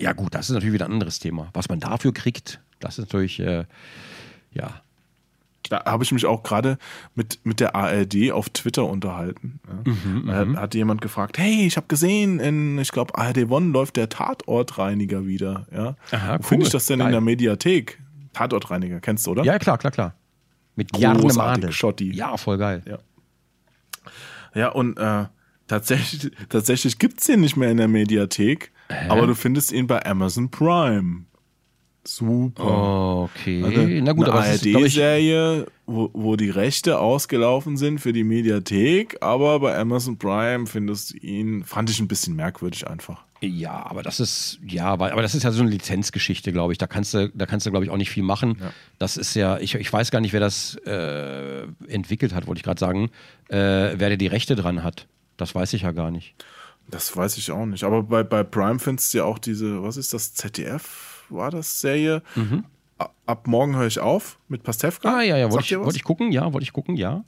Ja 0.00 0.12
gut, 0.12 0.34
das 0.34 0.46
ist 0.48 0.52
natürlich 0.52 0.74
wieder 0.74 0.86
ein 0.86 0.92
anderes 0.92 1.18
Thema. 1.18 1.48
Was 1.52 1.68
man 1.68 1.80
dafür 1.80 2.12
kriegt, 2.12 2.60
das 2.80 2.98
ist 2.98 3.06
natürlich, 3.06 3.40
äh, 3.40 3.64
ja. 4.52 4.82
Da 5.68 5.84
habe 5.84 6.04
ich 6.04 6.12
mich 6.12 6.26
auch 6.26 6.44
gerade 6.44 6.78
mit, 7.16 7.40
mit 7.42 7.58
der 7.58 7.74
ARD 7.74 8.30
auf 8.30 8.48
Twitter 8.50 8.84
unterhalten. 8.84 9.58
Ja. 9.66 9.92
Mhm, 9.92 10.52
da 10.54 10.60
hat 10.60 10.74
jemand 10.74 11.00
gefragt, 11.00 11.38
hey, 11.38 11.66
ich 11.66 11.76
habe 11.76 11.88
gesehen, 11.88 12.38
in, 12.38 12.78
ich 12.78 12.92
glaube, 12.92 13.18
ARD 13.18 13.50
One 13.50 13.72
läuft 13.72 13.96
der 13.96 14.08
Tatortreiniger 14.08 15.26
wieder. 15.26 15.66
Ja. 15.74 15.96
Aha, 16.12 16.38
Wo 16.38 16.42
finde 16.42 16.62
cool. 16.62 16.66
ich 16.66 16.72
das 16.72 16.86
denn 16.86 17.00
Geil. 17.00 17.08
in 17.08 17.12
der 17.12 17.20
Mediathek? 17.20 18.00
Tatortreiniger, 18.32 19.00
kennst 19.00 19.26
du, 19.26 19.32
oder? 19.32 19.42
Ja, 19.42 19.58
klar, 19.58 19.78
klar, 19.78 19.90
klar. 19.90 20.14
Mit 20.76 20.96
Jarne. 20.96 21.72
Schotti. 21.72 22.12
Ja, 22.12 22.36
voll 22.36 22.58
geil. 22.58 22.82
Ja. 22.86 22.98
Ja, 24.54 24.68
und 24.68 24.98
äh, 24.98 25.24
tatsächlich, 25.66 26.32
tatsächlich 26.48 26.98
gibt's 26.98 27.26
den 27.26 27.40
nicht 27.40 27.56
mehr 27.56 27.70
in 27.70 27.76
der 27.76 27.88
Mediathek, 27.88 28.72
aber 29.08 29.26
du 29.26 29.34
findest 29.34 29.72
ihn 29.72 29.86
bei 29.86 30.04
Amazon 30.04 30.50
Prime. 30.50 31.24
Super. 32.08 33.28
Okay. 33.28 33.62
Also, 33.64 33.82
Na 33.82 34.12
gut, 34.12 34.26
eine 34.26 34.32
aber 34.32 34.46
es 34.46 34.64
ARD-Serie, 34.64 35.66
wo, 35.86 36.10
wo 36.12 36.36
die 36.36 36.50
Rechte 36.50 36.98
ausgelaufen 36.98 37.76
sind 37.76 38.00
für 38.00 38.12
die 38.12 38.24
Mediathek, 38.24 39.18
aber 39.20 39.58
bei 39.60 39.76
Amazon 39.76 40.16
Prime 40.16 40.66
findest 40.66 41.14
du 41.14 41.18
ihn, 41.18 41.64
fand 41.64 41.90
ich 41.90 41.98
ein 41.98 42.08
bisschen 42.08 42.36
merkwürdig 42.36 42.86
einfach. 42.86 43.24
Ja, 43.40 43.84
aber 43.84 44.02
das 44.02 44.18
ist, 44.18 44.58
ja, 44.66 44.98
weil, 44.98 45.10
aber 45.12 45.20
das 45.20 45.34
ist 45.34 45.42
ja 45.42 45.50
so 45.50 45.62
eine 45.62 45.70
Lizenzgeschichte, 45.70 46.52
glaube 46.52 46.72
ich. 46.72 46.78
Da 46.78 46.86
kannst 46.86 47.12
du, 47.12 47.28
da 47.34 47.44
kannst 47.44 47.66
du, 47.66 47.70
glaube 47.70 47.84
ich, 47.84 47.90
auch 47.90 47.96
nicht 47.96 48.10
viel 48.10 48.22
machen. 48.22 48.56
Das 48.98 49.16
ist 49.16 49.34
ja, 49.34 49.58
ich, 49.58 49.74
ich 49.74 49.92
weiß 49.92 50.10
gar 50.10 50.20
nicht, 50.20 50.32
wer 50.32 50.40
das 50.40 50.76
äh, 50.86 51.64
entwickelt 51.86 52.34
hat, 52.34 52.46
wollte 52.46 52.60
ich 52.60 52.64
gerade 52.64 52.80
sagen, 52.80 53.10
äh, 53.48 53.56
wer 53.98 54.08
der 54.08 54.16
die 54.16 54.26
Rechte 54.26 54.56
dran 54.56 54.82
hat. 54.82 55.06
Das 55.36 55.54
weiß 55.54 55.72
ich 55.74 55.82
ja 55.82 55.92
gar 55.92 56.10
nicht. 56.10 56.34
Das 56.88 57.16
weiß 57.16 57.36
ich 57.38 57.50
auch 57.50 57.66
nicht. 57.66 57.84
Aber 57.84 58.02
bei, 58.04 58.22
bei 58.22 58.42
Prime 58.44 58.78
findest 58.78 59.12
du 59.12 59.18
ja 59.18 59.24
auch 59.24 59.38
diese, 59.38 59.82
was 59.82 59.96
ist 59.96 60.12
das, 60.14 60.34
ZDF 60.34 61.24
war 61.28 61.50
das 61.50 61.80
Serie? 61.80 62.22
A- 62.98 63.08
Ab 63.26 63.46
morgen 63.48 63.76
höre 63.76 63.86
ich 63.88 63.98
auf 63.98 64.38
mit 64.48 64.62
Pastewka. 64.62 65.10
Mhm. 65.10 65.16
Ah, 65.16 65.22
ja, 65.22 65.36
ja, 65.36 65.50
wollte 65.50 65.64
ich, 65.64 65.78
wollte 65.78 65.96
ich 65.96 66.04
gucken, 66.04 66.30
ja, 66.32 66.52
wollte 66.52 66.62
ich 66.64 66.72
gucken, 66.72 66.96
ja. 66.96 67.24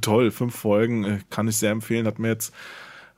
Toll, 0.00 0.30
fünf 0.30 0.54
Folgen, 0.54 1.04
äh, 1.04 1.18
kann 1.28 1.46
ich 1.48 1.56
sehr 1.58 1.70
empfehlen. 1.70 2.06
Hat 2.06 2.18
mir 2.18 2.28
jetzt 2.28 2.54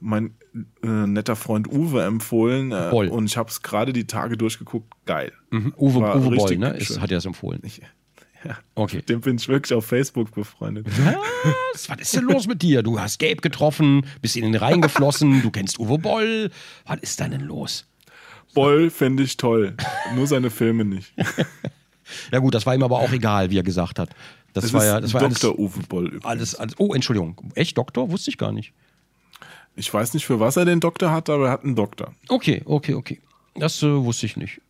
mein 0.01 0.35
äh, 0.83 0.89
netter 0.89 1.37
Freund 1.37 1.71
Uwe 1.73 2.03
empfohlen. 2.05 2.73
Äh, 2.73 2.91
und 3.11 3.27
ich 3.27 3.37
habe 3.37 3.49
es 3.49 3.63
gerade 3.63 3.93
die 3.93 4.07
Tage 4.09 4.37
durchgeguckt. 4.37 4.93
Geil. 5.07 5.33
Mhm. 5.51 5.73
Uwe, 5.79 6.01
War 6.01 6.17
Uwe 6.17 6.35
Boll, 6.37 6.57
ne? 6.59 6.77
Ist, 6.77 7.01
hat 7.01 7.13
er 7.13 7.19
das 7.19 7.27
empfohlen. 7.27 7.61
Ich, 7.63 7.81
ja, 8.45 8.59
Okay. 8.75 9.03
dem 9.03 9.21
bin 9.21 9.37
ich 9.37 9.49
wirklich 9.49 9.73
auf 9.77 9.87
Facebook 9.87 10.33
befreundet. 10.35 10.87
Was? 11.73 11.89
Was 11.89 11.99
ist 12.01 12.17
denn 12.17 12.25
los 12.25 12.47
mit 12.47 12.63
dir? 12.63 12.83
Du 12.83 12.99
hast 13.01 13.19
Gabe 13.19 13.37
getroffen, 13.37 14.07
bist 14.23 14.37
in 14.37 14.43
den 14.45 14.55
Rhein 14.55 14.81
geflossen, 14.81 15.43
du 15.43 15.51
kennst 15.51 15.79
Uwe 15.79 15.99
Boll. 15.99 16.51
Was 16.87 16.99
ist 17.01 17.21
denn 17.21 17.31
denn 17.33 17.43
los? 17.43 17.87
Boll 18.55 18.91
fände 18.91 19.23
ich 19.23 19.37
toll. 19.37 19.75
Nur 20.15 20.27
seine 20.27 20.51
Filme 20.51 20.85
nicht. 20.85 21.13
Ja 22.31 22.39
gut, 22.39 22.55
das 22.55 22.67
war 22.67 22.75
ihm 22.75 22.83
aber 22.83 22.99
auch 22.99 23.11
egal, 23.13 23.49
wie 23.51 23.57
er 23.59 23.63
gesagt 23.63 23.99
hat. 23.99 24.11
Das, 24.53 24.65
Das 24.65 24.73
war 24.75 24.85
ja, 24.85 25.01
das 25.01 25.15
war 25.15 25.23
alles, 25.23 25.41
Dr. 25.41 25.59
Uwe 25.59 25.81
Boll. 25.89 26.05
übrigens. 26.09 26.25
alles, 26.27 26.55
alles. 26.55 26.75
Oh, 26.79 26.93
Entschuldigung. 26.93 27.35
Echt 27.55 27.79
Doktor? 27.79 28.11
Wusste 28.11 28.31
ich 28.31 28.37
gar 28.37 28.53
nicht. 28.53 28.75
Ich 29.75 29.93
weiß 29.93 30.13
nicht, 30.13 30.27
für 30.27 30.39
was 30.39 30.59
er 30.59 30.67
den 30.67 30.81
Doktor 30.81 31.11
hat, 31.11 31.31
aber 31.31 31.47
er 31.47 31.53
hat 31.53 31.65
einen 31.65 31.75
Doktor. 31.77 32.13
Okay, 32.29 32.61
okay, 32.67 32.93
okay. 32.93 33.21
Das 33.57 33.83
äh, 33.83 33.87
wusste 34.05 34.27
ich 34.27 34.37
nicht. 34.37 34.61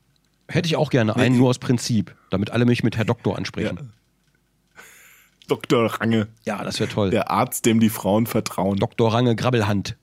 Hätte 0.48 0.66
ich 0.66 0.76
auch 0.76 0.90
gerne 0.90 1.16
einen, 1.16 1.34
Nee. 1.34 1.38
nur 1.40 1.50
aus 1.50 1.58
Prinzip, 1.58 2.14
damit 2.30 2.50
alle 2.50 2.64
mich 2.64 2.82
mit 2.82 2.96
Herr 2.96 3.04
Doktor 3.04 3.36
ansprechen. 3.36 3.92
Dr. 5.48 5.86
Range. 6.00 6.28
Ja, 6.44 6.64
das 6.64 6.80
wäre 6.80 6.88
toll. 6.88 7.10
Der 7.10 7.30
Arzt, 7.30 7.66
dem 7.66 7.78
die 7.80 7.90
Frauen 7.90 8.26
vertrauen. 8.26 8.78
Dr. 8.78 9.12
Range 9.12 9.36
Grabbelhand. 9.36 9.96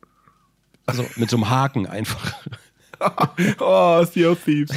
Also 0.86 1.06
mit 1.16 1.30
so 1.30 1.38
einem 1.38 1.50
Haken 1.50 1.88
einfach. 1.88 2.34
oh, 3.60 4.04
Sea 4.06 4.30
of 4.30 4.44
Thieves. 4.44 4.72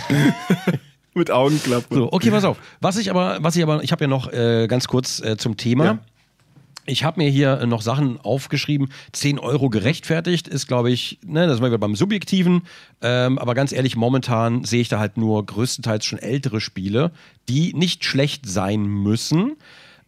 Mit 1.14 1.30
Augenklappe. 1.30 1.94
So, 1.94 2.12
okay, 2.12 2.30
pass 2.30 2.44
auf. 2.44 2.58
Was 2.80 2.96
ich 2.96 3.10
aber, 3.10 3.38
was 3.40 3.56
ich 3.56 3.62
aber, 3.62 3.82
ich 3.82 3.92
habe 3.92 4.04
ja 4.04 4.08
noch 4.08 4.32
äh, 4.32 4.66
ganz 4.66 4.88
kurz 4.88 5.20
äh, 5.20 5.36
zum 5.36 5.56
Thema. 5.56 5.84
Ja. 5.84 5.98
Ich 6.86 7.02
habe 7.02 7.22
mir 7.22 7.30
hier 7.30 7.60
äh, 7.60 7.66
noch 7.66 7.82
Sachen 7.82 8.20
aufgeschrieben. 8.20 8.90
10 9.12 9.38
Euro 9.38 9.70
gerechtfertigt 9.70 10.48
ist, 10.48 10.66
glaube 10.66 10.90
ich, 10.90 11.18
ne, 11.24 11.46
das 11.46 11.56
sind 11.56 11.64
wir 11.64 11.70
wieder 11.70 11.78
beim 11.78 11.96
Subjektiven. 11.96 12.62
Ähm, 13.00 13.38
aber 13.38 13.54
ganz 13.54 13.72
ehrlich, 13.72 13.96
momentan 13.96 14.64
sehe 14.64 14.80
ich 14.80 14.88
da 14.88 14.98
halt 14.98 15.16
nur 15.16 15.44
größtenteils 15.44 16.04
schon 16.04 16.18
ältere 16.18 16.60
Spiele, 16.60 17.10
die 17.48 17.72
nicht 17.74 18.04
schlecht 18.04 18.46
sein 18.46 18.84
müssen. 18.84 19.56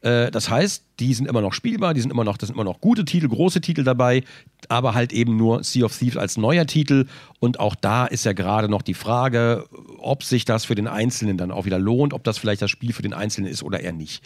Äh, 0.02 0.30
das 0.30 0.50
heißt, 0.50 0.84
die 1.00 1.14
sind 1.14 1.26
immer 1.26 1.40
noch 1.40 1.54
spielbar, 1.54 1.94
die 1.94 2.00
sind 2.00 2.10
immer 2.10 2.24
noch, 2.24 2.36
das 2.36 2.48
sind 2.48 2.56
immer 2.56 2.64
noch 2.64 2.80
gute 2.80 3.04
Titel, 3.04 3.28
große 3.28 3.60
Titel 3.62 3.82
dabei, 3.82 4.22
aber 4.68 4.94
halt 4.94 5.12
eben 5.12 5.36
nur 5.36 5.64
Sea 5.64 5.84
of 5.86 5.96
Thieves 5.96 6.18
als 6.18 6.36
neuer 6.36 6.66
Titel. 6.66 7.06
Und 7.40 7.58
auch 7.58 7.74
da 7.74 8.06
ist 8.06 8.24
ja 8.24 8.34
gerade 8.34 8.68
noch 8.68 8.82
die 8.82 8.94
Frage, 8.94 9.64
ob 9.98 10.22
sich 10.22 10.44
das 10.44 10.66
für 10.66 10.74
den 10.74 10.88
Einzelnen 10.88 11.38
dann 11.38 11.50
auch 11.50 11.64
wieder 11.64 11.78
lohnt, 11.78 12.12
ob 12.12 12.22
das 12.24 12.36
vielleicht 12.36 12.60
das 12.60 12.70
Spiel 12.70 12.92
für 12.92 13.02
den 13.02 13.14
Einzelnen 13.14 13.50
ist 13.50 13.62
oder 13.62 13.80
eher 13.80 13.92
nicht. 13.92 14.22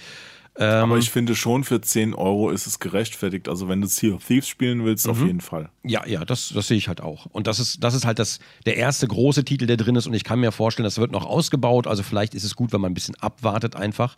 Aber 0.57 0.99
ich 0.99 1.11
finde 1.11 1.35
schon, 1.37 1.65
für 1.65 1.81
10 1.81 2.13
Euro 2.15 2.51
ist 2.51 2.67
es 2.67 2.79
gerechtfertigt. 2.81 3.49
Also 3.49 3.69
wenn 3.69 3.81
du 3.81 3.87
Sea 3.87 4.15
of 4.15 4.25
Thieves 4.27 4.47
spielen 4.49 4.85
willst, 4.85 5.07
Mhm. 5.07 5.11
auf 5.13 5.21
jeden 5.25 5.41
Fall. 5.41 5.71
Ja, 5.85 6.07
ja, 6.07 6.25
das, 6.25 6.51
das 6.55 6.67
sehe 6.69 6.77
ich 6.77 6.89
halt 6.89 7.01
auch. 7.01 7.27
Und 7.27 7.47
das 7.47 7.61
ist, 7.61 7.83
das 7.83 7.95
ist 7.95 8.05
halt 8.05 8.19
das, 8.19 8.41
der 8.67 8.77
erste 8.77 9.07
große 9.09 9.45
Titel, 9.45 9.67
der 9.67 9.77
drin 9.79 9.97
ist. 9.97 10.07
Und 10.07 10.13
ich 10.15 10.25
kann 10.25 10.41
mir 10.41 10.53
vorstellen, 10.53 10.85
das 10.85 10.99
wird 10.99 11.13
noch 11.13 11.25
ausgebaut. 11.25 11.87
Also 11.87 12.03
vielleicht 12.03 12.35
ist 12.35 12.45
es 12.45 12.57
gut, 12.57 12.73
wenn 12.73 12.81
man 12.81 12.91
ein 12.91 12.95
bisschen 12.95 13.15
abwartet 13.21 13.75
einfach, 13.77 14.17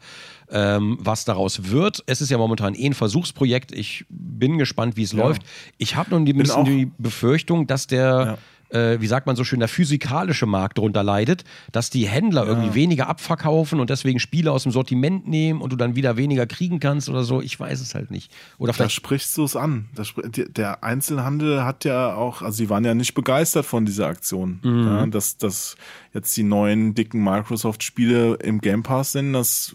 ähm, 0.51 0.99
was 1.01 1.25
daraus 1.25 1.71
wird. 1.71 2.03
Es 2.07 2.21
ist 2.21 2.31
ja 2.31 2.39
momentan 2.39 2.75
eh 2.75 2.87
ein 2.87 2.95
Versuchsprojekt. 2.95 3.71
Ich 3.73 4.05
bin 4.09 4.59
gespannt, 4.59 4.97
wie 4.97 5.03
es 5.05 5.13
läuft. 5.13 5.43
Ich 5.79 5.95
habe 5.97 6.11
nun 6.11 6.25
die, 6.25 6.33
ein 6.33 6.39
bisschen 6.39 6.65
die 6.65 6.91
Befürchtung, 6.99 7.67
dass 7.67 7.87
der, 7.87 8.39
äh, 8.73 9.01
wie 9.01 9.07
sagt 9.07 9.27
man 9.27 9.37
so 9.37 9.45
schön, 9.45 9.61
der 9.61 9.69
physikalische 9.69 10.47
Markt 10.47 10.79
darunter 10.79 11.03
leidet, 11.03 11.45
dass 11.71 11.91
die 11.91 12.09
Händler 12.09 12.47
irgendwie 12.47 12.75
weniger 12.75 13.09
abverkaufen 13.09 13.81
und 13.81 13.91
deswegen 13.91 14.19
Spiele 14.19 14.51
aus 14.53 14.63
dem 14.63 14.73
Sortiment 14.73 15.29
nehmen 15.29 15.61
und 15.61 15.73
du 15.73 15.77
dann 15.77 15.95
wieder 15.95 16.17
weniger 16.17 16.47
kriegen 16.47 16.81
kannst 16.81 17.09
oder 17.09 17.25
so. 17.25 17.41
Ich 17.41 17.59
weiß 17.59 17.81
es 17.81 17.95
halt 17.95 18.11
nicht. 18.11 18.33
Oder 18.59 18.73
Da 18.73 18.75
vielleicht 18.75 18.95
sprichst 18.95 19.37
du 19.37 19.45
es 19.45 19.57
an. 19.57 19.89
Da 19.95 20.05
Der 20.25 20.83
Einzelhandel 20.83 21.65
hat 21.65 21.85
ja 21.85 22.15
auch, 22.15 22.43
also 22.43 22.57
sie 22.57 22.71
waren 22.71 22.85
ja 22.85 22.95
nicht 22.95 23.15
begeistert 23.15 23.67
von 23.67 23.85
dieser 23.85 24.07
Aktion. 24.07 24.61
Mhm. 24.63 24.87
Ja, 24.87 25.07
dass, 25.07 25.37
dass 25.37 25.77
jetzt 26.15 26.37
die 26.37 26.43
neuen 26.43 26.95
dicken 26.95 27.23
Microsoft-Spiele 27.23 28.35
im 28.37 28.61
Game 28.61 28.83
Pass 28.83 29.13
sind, 29.13 29.33
das 29.33 29.75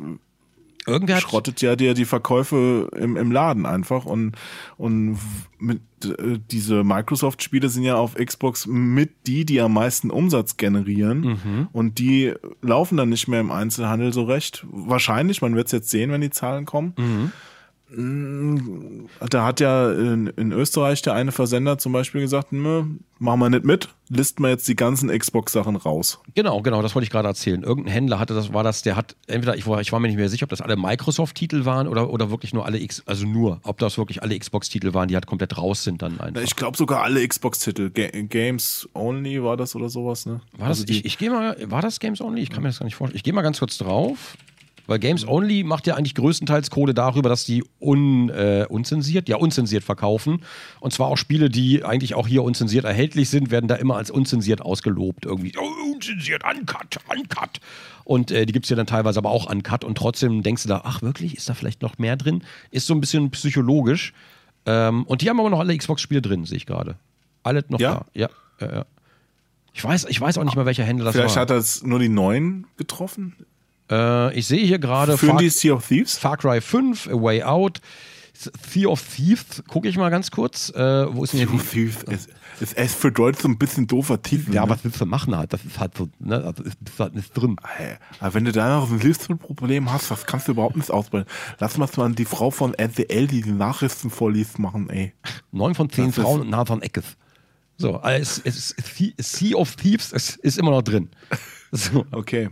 irgendwer 0.88 1.19
schrottet 1.19 1.61
ja 1.61 1.76
dir 1.76 1.93
die 1.93 2.05
Verkäufe 2.05 2.89
im, 2.95 3.18
im 3.18 3.31
Laden 3.31 3.65
einfach 3.65 4.05
und 4.05 4.35
und 4.77 5.18
mit 5.59 5.81
äh, 6.05 6.39
diese 6.51 6.84
Microsoft 6.84 7.43
Spiele 7.43 7.69
sind 7.69 7.84
ja 7.84 7.95
auf 7.95 8.15
Xbox 8.15 8.65
mit 8.68 9.11
die 9.27 9.45
die 9.45 9.59
am 9.61 9.73
meisten 9.73 10.09
Umsatz 10.09 10.57
generieren 10.57 11.19
Mhm. 11.22 11.68
und 11.73 11.99
die 11.99 12.34
laufen 12.61 12.97
dann 12.97 13.09
nicht 13.09 13.27
mehr 13.27 13.39
im 13.41 13.51
Einzelhandel 13.51 14.14
so 14.14 14.23
recht 14.23 14.65
wahrscheinlich 14.72 15.41
man 15.41 15.55
wird 15.55 15.68
es 15.68 15.72
jetzt 15.73 15.89
sehen 15.89 16.11
wenn 16.11 16.22
die 16.22 16.30
Zahlen 16.30 16.65
kommen 16.65 16.93
Mhm. 16.97 17.31
Mm, 17.89 19.07
da 19.30 19.45
hat 19.45 19.59
ja 19.59 19.91
in, 19.91 20.27
in 20.27 20.51
Österreich 20.51 21.01
der 21.01 21.14
eine 21.14 21.31
Versender 21.31 21.77
zum 21.77 21.91
Beispiel 21.93 22.22
gesagt, 22.22 22.51
nö, 22.51 22.84
machen 23.19 23.39
wir 23.39 23.49
nicht 23.49 23.64
mit, 23.65 23.89
listen 24.09 24.43
wir 24.43 24.49
jetzt 24.49 24.68
die 24.68 24.76
ganzen 24.76 25.09
Xbox-Sachen 25.09 25.76
raus. 25.76 26.19
Genau, 26.35 26.61
genau, 26.61 26.81
das 26.81 26.95
wollte 26.95 27.05
ich 27.05 27.09
gerade 27.09 27.27
erzählen. 27.27 27.64
Irgendein 27.64 27.93
Händler 27.93 28.19
hatte 28.19 28.34
das, 28.34 28.53
war 28.53 28.64
das, 28.64 28.81
der 28.81 28.95
hat 28.95 29.15
entweder, 29.27 29.55
ich 29.55 29.65
war, 29.68 29.81
ich 29.81 29.91
war 29.91 29.99
mir 29.99 30.07
nicht 30.09 30.18
mehr 30.18 30.30
sicher, 30.30 30.43
ob 30.43 30.49
das 30.49 30.61
alle 30.61 30.76
Microsoft-Titel 30.76 31.65
waren 31.65 31.88
oder, 31.88 32.09
oder 32.09 32.30
wirklich 32.30 32.53
nur 32.53 32.65
alle 32.65 32.80
X, 32.80 33.03
also 33.05 33.26
nur, 33.26 33.59
ob 33.64 33.77
das 33.80 33.97
wirklich 33.97 34.22
alle 34.22 34.38
Xbox-Titel 34.38 34.93
waren, 34.93 35.07
die 35.07 35.15
halt 35.15 35.26
komplett 35.26 35.57
raus 35.57 35.84
sind 35.84 36.01
dann 36.01 36.19
einfach. 36.19 36.41
Ich 36.41 36.55
glaube 36.55 36.77
sogar 36.77 37.03
alle 37.03 37.26
Xbox-Titel. 37.27 37.89
Ga 37.89 38.07
Games 38.11 38.88
Only 38.93 39.41
war 39.43 39.57
das 39.57 39.76
oder 39.76 39.89
sowas, 39.89 40.26
ne? 40.26 40.41
war 40.57 40.68
das, 40.69 40.80
Also 40.80 40.85
die- 40.85 40.93
ich, 40.99 41.05
ich 41.05 41.18
gehe 41.18 41.30
mal, 41.31 41.55
war 41.69 41.81
das 41.81 41.99
Games 41.99 42.22
Only? 42.22 42.41
Ich 42.41 42.49
kann 42.49 42.64
mir 42.64 42.69
das 42.69 42.80
gar 42.80 42.85
nicht 42.85 42.95
vorstellen. 42.95 43.18
Ich 43.18 43.23
gehe 43.23 43.34
mal 43.34 43.41
ganz 43.41 43.59
kurz 43.59 43.77
drauf. 43.77 44.35
Weil 44.88 44.99
Games 44.99 45.27
Only 45.27 45.64
macht 45.64 45.85
ja 45.85 45.95
eigentlich 45.95 46.15
größtenteils 46.15 46.69
Kohle 46.72 46.93
darüber, 46.93 47.27
dass 47.30 47.43
die 47.45 47.64
un, 47.80 48.30
äh, 48.30 48.65
unzensiert, 48.69 49.27
ja 49.30 49.35
unzensiert 49.35 49.84
verkaufen. 49.84 50.41
Und 50.80 50.93
zwar 50.93 51.07
auch 51.07 51.18
Spiele, 51.18 51.49
die 51.49 51.84
eigentlich 51.84 52.15
auch 52.15 52.27
hier 52.27 52.41
unzensiert 52.43 52.85
erhältlich 52.85 53.30
sind, 53.30 53.51
werden 53.51 53.68
da 53.68 53.76
immer 53.76 53.97
als 53.97 54.09
unzensiert 54.09 54.61
ausgelobt. 54.61 55.26
Irgendwie, 55.26 55.53
oh, 55.59 55.93
unzensiert, 55.93 56.43
uncut, 56.43 56.97
uncut. 57.09 57.59
Und 58.05 58.31
äh, 58.31 58.45
die 58.45 58.53
gibt 58.53 58.65
es 58.65 58.69
ja 58.69 58.76
dann 58.77 58.88
teilweise 58.88 59.19
aber 59.19 59.30
auch 59.30 59.51
uncut. 59.51 59.84
Und 59.84 59.97
trotzdem 59.97 60.41
denkst 60.41 60.64
du 60.64 60.69
da, 60.69 60.81
ach 60.85 61.01
wirklich, 61.01 61.35
ist 61.35 61.49
da 61.49 61.53
vielleicht 61.53 61.81
noch 61.81 61.97
mehr 61.97 62.15
drin? 62.15 62.43
Ist 62.72 62.88
so 62.88 62.93
ein 62.93 63.01
bisschen 63.01 63.30
psychologisch. 63.31 64.14
Ähm, 64.65 65.03
und 65.03 65.22
die 65.22 65.30
haben 65.30 65.39
aber 65.39 65.49
noch 65.49 65.59
alle 65.59 65.77
Xbox-Spiele 65.77 66.22
drin, 66.22 66.45
sehe 66.45 66.57
ich 66.57 66.65
gerade. 66.65 66.95
Alle 67.43 67.64
noch 67.68 67.80
Ja? 67.80 67.93
da. 67.95 68.05
Ja, 68.14 68.30
ja, 68.61 68.76
ja. 68.77 68.85
Ich 69.73 69.84
weiß, 69.84 70.05
ich 70.09 70.19
weiß 70.19 70.38
auch 70.38 70.43
nicht 70.43 70.55
mal, 70.55 70.65
welcher 70.65 70.85
Händler 70.85 71.05
das 71.05 71.15
Vielleicht 71.15 71.35
war. 71.35 71.41
hat 71.41 71.49
das 71.51 71.84
nur 71.84 71.99
die 71.99 72.09
neuen 72.09 72.65
getroffen. 72.77 73.35
Äh, 73.89 74.38
ich 74.38 74.47
sehe 74.47 74.65
hier 74.65 74.80
gerade 74.80 75.18
Far, 75.18 75.38
die 75.38 75.49
Sea 75.49 75.73
of 75.73 75.88
Thieves? 75.88 76.18
Far 76.18 76.38
Cry 76.38 76.61
5, 76.61 77.07
A 77.07 77.11
Way 77.14 77.43
Out, 77.43 77.81
Sea 78.34 78.88
of 78.88 79.01
Thieves, 79.15 79.64
gucke 79.68 79.88
ich 79.88 79.97
mal 79.97 80.09
ganz 80.09 80.30
kurz. 80.30 80.69
Äh, 80.69 81.14
wo 81.14 81.23
ist 81.23 81.34
denn 81.34 81.39
hier 81.39 81.47
Sea 81.47 81.55
of 81.55 81.72
Thieves. 81.72 82.03
Es, 82.07 82.27
es, 82.61 82.73
es 82.73 82.93
für 82.93 83.11
Deutsch 83.11 83.39
so 83.39 83.47
ein 83.47 83.57
bisschen 83.57 83.88
doofer 83.88 84.22
Titel. 84.22 84.53
Ja, 84.53 84.65
ne? 84.65 84.69
was 84.69 84.84
willst 84.84 85.01
du 85.01 85.05
machen 85.05 85.35
halt? 85.35 85.53
Das 85.53 85.64
ist 85.64 85.80
halt 85.80 85.97
so, 85.97 86.09
ne? 86.19 86.43
Also 86.43 86.64
ist, 86.64 86.77
ist 86.85 86.99
halt 86.99 87.15
nicht 87.15 87.31
drin. 87.35 87.55
Aber 88.19 88.34
wenn 88.34 88.45
du 88.45 88.51
da 88.51 88.80
noch 88.80 88.91
ein 88.91 88.99
Hilfsproblem 88.99 89.91
hast, 89.91 90.11
das 90.11 90.26
kannst 90.26 90.47
du 90.47 90.51
überhaupt 90.51 90.76
nicht 90.76 90.91
ausbilden. 90.91 91.30
Lass 91.59 91.77
mal 91.77 91.89
mal 91.97 92.11
die 92.14 92.26
Frau 92.26 92.51
von 92.51 92.73
RTL, 92.73 93.27
die 93.27 93.41
die 93.41 93.51
Nachrichten 93.51 94.09
vorliest, 94.09 94.59
machen, 94.59 94.89
ey. 94.89 95.14
Neun 95.51 95.73
von 95.76 95.89
zehn 95.89 96.07
Das 96.07 96.18
ist- 96.18 96.23
Frauen 96.23 96.41
und 96.41 96.49
Nathan 96.49 96.81
Eckes. 96.81 97.18
So, 97.77 98.01
äh, 98.03 98.18
es, 98.19 98.39
es, 98.43 98.76
es, 99.18 99.31
Sea 99.31 99.55
of 99.55 99.76
Thieves 99.76 100.11
es 100.11 100.35
ist 100.35 100.57
immer 100.57 100.72
noch 100.72 100.81
drin. 100.81 101.09
So. 101.73 102.05
Okay. 102.11 102.49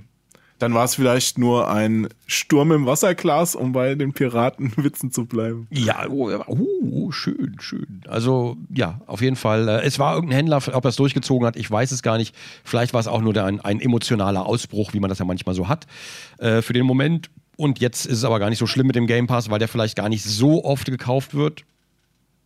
Dann 0.57 0.73
war 0.73 0.85
es 0.85 0.95
vielleicht 0.95 1.37
nur 1.37 1.69
ein 1.69 2.07
Sturm 2.27 2.71
im 2.71 2.85
Wasserglas, 2.85 3.55
um 3.55 3.73
bei 3.73 3.95
den 3.95 4.13
Piratenwitzen 4.13 5.11
zu 5.11 5.25
bleiben. 5.25 5.67
Ja, 5.69 6.07
oh, 6.09 6.31
oh, 6.47 7.11
schön, 7.11 7.57
schön. 7.59 8.01
Also 8.07 8.55
ja, 8.69 9.01
auf 9.05 9.21
jeden 9.21 9.35
Fall. 9.35 9.67
Äh, 9.67 9.81
es 9.81 9.99
war 9.99 10.15
irgendein 10.15 10.37
Händler, 10.37 10.61
ob 10.73 10.85
er 10.85 10.89
es 10.89 10.95
durchgezogen 10.95 11.45
hat, 11.45 11.57
ich 11.57 11.69
weiß 11.69 11.91
es 11.91 12.01
gar 12.01 12.17
nicht. 12.17 12.33
Vielleicht 12.63 12.93
war 12.93 13.01
es 13.01 13.07
auch 13.07 13.21
nur 13.21 13.35
ein, 13.43 13.59
ein 13.59 13.81
emotionaler 13.81 14.45
Ausbruch, 14.45 14.93
wie 14.93 14.99
man 14.99 15.09
das 15.09 15.19
ja 15.19 15.25
manchmal 15.25 15.55
so 15.55 15.67
hat, 15.67 15.87
äh, 16.37 16.61
für 16.61 16.73
den 16.73 16.85
Moment. 16.85 17.29
Und 17.57 17.79
jetzt 17.79 18.05
ist 18.05 18.19
es 18.19 18.23
aber 18.23 18.39
gar 18.39 18.49
nicht 18.49 18.59
so 18.59 18.67
schlimm 18.67 18.87
mit 18.87 18.95
dem 18.95 19.07
Game 19.07 19.27
Pass, 19.27 19.49
weil 19.49 19.59
der 19.59 19.67
vielleicht 19.67 19.95
gar 19.95 20.09
nicht 20.09 20.23
so 20.23 20.63
oft 20.63 20.85
gekauft 20.85 21.33
wird. 21.33 21.63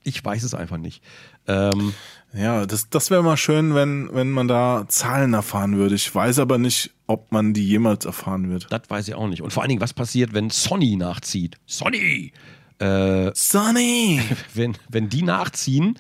Ich 0.04 0.24
weiß 0.24 0.44
es 0.44 0.54
einfach 0.54 0.78
nicht. 0.78 1.04
Ähm, 1.48 1.94
ja, 2.34 2.66
das, 2.66 2.90
das 2.90 3.10
wäre 3.10 3.24
mal 3.24 3.38
schön, 3.38 3.74
wenn, 3.74 4.10
wenn 4.14 4.30
man 4.30 4.48
da 4.48 4.86
Zahlen 4.88 5.34
erfahren 5.34 5.78
würde. 5.78 5.96
Ich 5.96 6.14
weiß 6.14 6.40
aber 6.40 6.58
nicht, 6.58 6.92
ob 7.08 7.32
man 7.32 7.54
die 7.54 7.66
jemals 7.66 8.06
erfahren 8.06 8.50
wird. 8.50 8.68
Das 8.70 8.82
weiß 8.88 9.08
ich 9.08 9.16
auch 9.16 9.28
nicht. 9.28 9.42
Und 9.42 9.52
vor 9.52 9.64
allen 9.64 9.70
Dingen, 9.70 9.82
was 9.82 9.94
passiert, 9.94 10.34
wenn 10.34 10.50
Sony 10.50 10.96
nachzieht? 10.96 11.58
Sony! 11.66 12.32
Äh, 12.80 13.32
Sony! 13.36 14.22
Wenn, 14.54 14.78
wenn 14.88 15.10
die 15.10 15.22
nachziehen. 15.22 16.00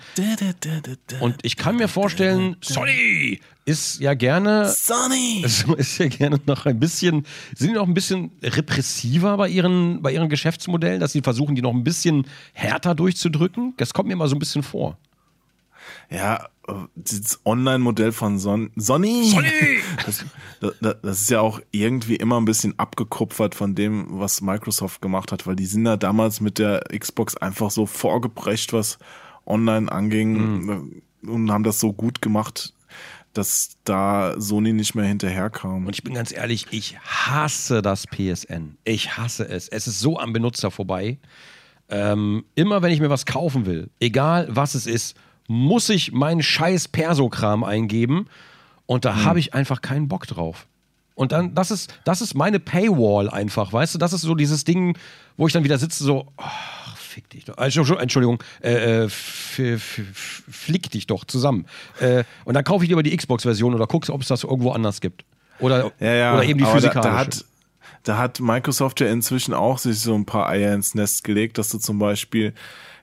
Und 1.19 1.35
ich 1.41 1.57
kann 1.57 1.75
mir 1.75 1.89
vorstellen, 1.89 2.55
Sony 2.61 3.41
ist 3.65 3.99
ja 3.99 4.13
gerne. 4.13 4.69
Sony! 4.69 5.43
Ist 5.77 5.97
ja 5.99 6.07
gerne 6.07 6.39
noch 6.45 6.65
ein 6.65 6.79
bisschen. 6.79 7.25
Sind 7.53 7.71
die 7.71 7.75
noch 7.75 7.87
ein 7.87 7.93
bisschen 7.93 8.31
repressiver 8.41 9.35
bei 9.35 9.49
ihren, 9.49 10.01
bei 10.01 10.13
ihren 10.13 10.29
Geschäftsmodellen, 10.29 11.01
dass 11.01 11.11
sie 11.11 11.21
versuchen, 11.21 11.53
die 11.53 11.61
noch 11.61 11.73
ein 11.73 11.83
bisschen 11.83 12.25
härter 12.53 12.95
durchzudrücken? 12.95 13.73
Das 13.75 13.93
kommt 13.93 14.07
mir 14.07 14.13
immer 14.13 14.29
so 14.29 14.35
ein 14.35 14.39
bisschen 14.39 14.63
vor. 14.63 14.97
Ja, 16.09 16.49
das 16.95 17.39
Online-Modell 17.45 18.11
von 18.11 18.39
Son 18.39 18.71
Sony. 18.75 19.29
Sony! 19.29 19.47
Das, 20.05 20.25
das, 20.81 20.95
das, 21.01 21.21
ist 21.21 21.29
ja 21.29 21.41
auch 21.41 21.59
irgendwie 21.71 22.15
immer 22.15 22.39
ein 22.39 22.45
bisschen 22.45 22.77
abgekupfert 22.79 23.53
von 23.53 23.75
dem, 23.75 24.19
was 24.19 24.41
Microsoft 24.41 25.01
gemacht 25.01 25.31
hat, 25.31 25.45
weil 25.45 25.55
die 25.55 25.65
sind 25.65 25.85
ja 25.85 25.97
damals 25.97 26.41
mit 26.41 26.57
der 26.57 26.83
Xbox 26.97 27.37
einfach 27.37 27.69
so 27.69 27.85
vorgebrecht, 27.85 28.73
was 28.73 28.97
online 29.45 29.91
anging 29.91 30.65
mhm. 30.65 31.01
und 31.27 31.51
haben 31.51 31.63
das 31.63 31.79
so 31.79 31.93
gut 31.93 32.21
gemacht, 32.21 32.73
dass 33.33 33.77
da 33.83 34.35
Sony 34.39 34.73
nicht 34.73 34.95
mehr 34.95 35.05
hinterherkam. 35.05 35.85
Und 35.85 35.95
ich 35.95 36.03
bin 36.03 36.13
ganz 36.13 36.31
ehrlich, 36.31 36.67
ich 36.71 36.97
hasse 36.99 37.81
das 37.81 38.05
PSN. 38.07 38.77
Ich 38.83 39.17
hasse 39.17 39.47
es. 39.47 39.67
Es 39.67 39.87
ist 39.87 39.99
so 39.99 40.17
am 40.19 40.33
Benutzer 40.33 40.71
vorbei. 40.71 41.19
Ähm, 41.89 42.45
immer 42.55 42.81
wenn 42.81 42.91
ich 42.91 42.99
mir 42.99 43.09
was 43.09 43.25
kaufen 43.25 43.65
will, 43.65 43.89
egal 43.99 44.47
was 44.49 44.75
es 44.75 44.85
ist, 44.85 45.15
muss 45.49 45.89
ich 45.89 46.11
meinen 46.11 46.43
scheiß 46.43 46.89
Perso-Kram 46.89 47.63
eingeben 47.63 48.27
und 48.85 49.03
da 49.03 49.15
hm. 49.15 49.25
habe 49.25 49.39
ich 49.39 49.55
einfach 49.55 49.81
keinen 49.81 50.07
Bock 50.07 50.27
drauf. 50.27 50.67
Und 51.15 51.31
dann, 51.31 51.53
das 51.55 51.71
ist, 51.71 51.99
das 52.05 52.21
ist 52.21 52.35
meine 52.35 52.59
Paywall 52.59 53.29
einfach, 53.29 53.73
weißt 53.73 53.95
du? 53.95 53.97
Das 53.97 54.13
ist 54.13 54.21
so 54.21 54.35
dieses 54.35 54.63
Ding, 54.63 54.97
wo 55.37 55.47
ich 55.47 55.53
dann 55.53 55.63
wieder 55.63 55.79
sitze, 55.79 56.03
so, 56.03 56.27
oh, 56.37 56.43
fick 56.95 57.29
dich 57.31 57.45
doch. 57.45 57.57
Entschuldigung, 57.57 58.41
äh, 58.61 59.05
äh, 59.05 59.09
flick 59.09 60.91
dich 60.91 61.07
doch 61.07 61.25
zusammen. 61.25 61.65
Äh, 61.99 62.23
und 62.45 62.53
dann 62.53 62.63
kaufe 62.63 62.85
ich 62.85 62.89
lieber 62.89 63.03
die 63.03 63.17
Xbox-Version 63.17 63.73
oder 63.73 63.87
guckst, 63.87 64.11
ob 64.11 64.21
es 64.21 64.27
das 64.27 64.43
irgendwo 64.43 64.71
anders 64.71 65.01
gibt. 65.01 65.25
Oder, 65.59 65.91
ja, 65.99 66.13
ja, 66.13 66.33
oder 66.35 66.43
eben 66.43 66.59
die 66.59 66.65
physikalische. 66.65 67.01
Da, 67.01 67.09
da, 67.09 67.17
hat, 67.17 67.45
da 68.03 68.17
hat 68.17 68.39
Microsoft 68.39 69.01
ja 69.01 69.07
inzwischen 69.07 69.55
auch 69.55 69.79
sich 69.79 69.99
so 69.99 70.13
ein 70.13 70.25
paar 70.25 70.47
Eier 70.47 70.73
ins 70.73 70.93
Nest 70.95 71.23
gelegt, 71.23 71.57
dass 71.57 71.69
du 71.69 71.79
zum 71.79 71.97
Beispiel 71.97 72.53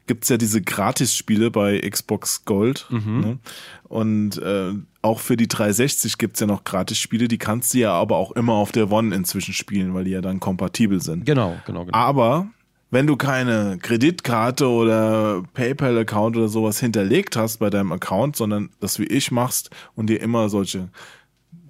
gibt's 0.07 0.29
ja 0.29 0.37
diese 0.37 0.63
Gratis-Spiele 0.63 1.51
bei 1.51 1.81
Xbox 1.81 2.45
Gold. 2.45 2.87
Mhm. 2.91 3.21
Ne? 3.21 3.39
Und 3.85 4.39
äh, 4.39 4.73
auch 5.03 5.21
für 5.21 5.37
die 5.37 5.49
360 5.49 6.19
gibt's 6.19 6.41
ja 6.41 6.47
noch 6.47 6.65
Gratis-Spiele, 6.65 7.29
die 7.29 7.39
kannst 7.39 7.75
du 7.75 7.79
ja 7.79 7.93
aber 7.93 8.17
auch 8.17 8.33
immer 8.33 8.55
auf 8.55 8.73
der 8.73 8.91
One 8.91 9.15
inzwischen 9.15 9.55
spielen, 9.55 9.95
weil 9.95 10.05
die 10.05 10.11
ja 10.11 10.21
dann 10.21 10.41
kompatibel 10.41 11.01
sind. 11.01 11.27
Genau, 11.27 11.57
genau, 11.67 11.85
genau. 11.85 11.97
Aber 11.97 12.49
wenn 12.91 13.07
du 13.07 13.17
keine 13.17 13.79
Kreditkarte 13.83 14.69
oder 14.69 15.43
PayPal-Account 15.55 16.37
oder 16.37 16.49
sowas 16.49 16.79
hinterlegt 16.81 17.37
hast 17.37 17.59
bei 17.59 17.69
deinem 17.69 17.93
Account, 17.93 18.37
sondern 18.37 18.71
das 18.81 18.99
wie 18.99 19.07
ich 19.07 19.31
machst 19.31 19.71
und 19.95 20.09
dir 20.09 20.21
immer 20.21 20.49
solche 20.49 20.89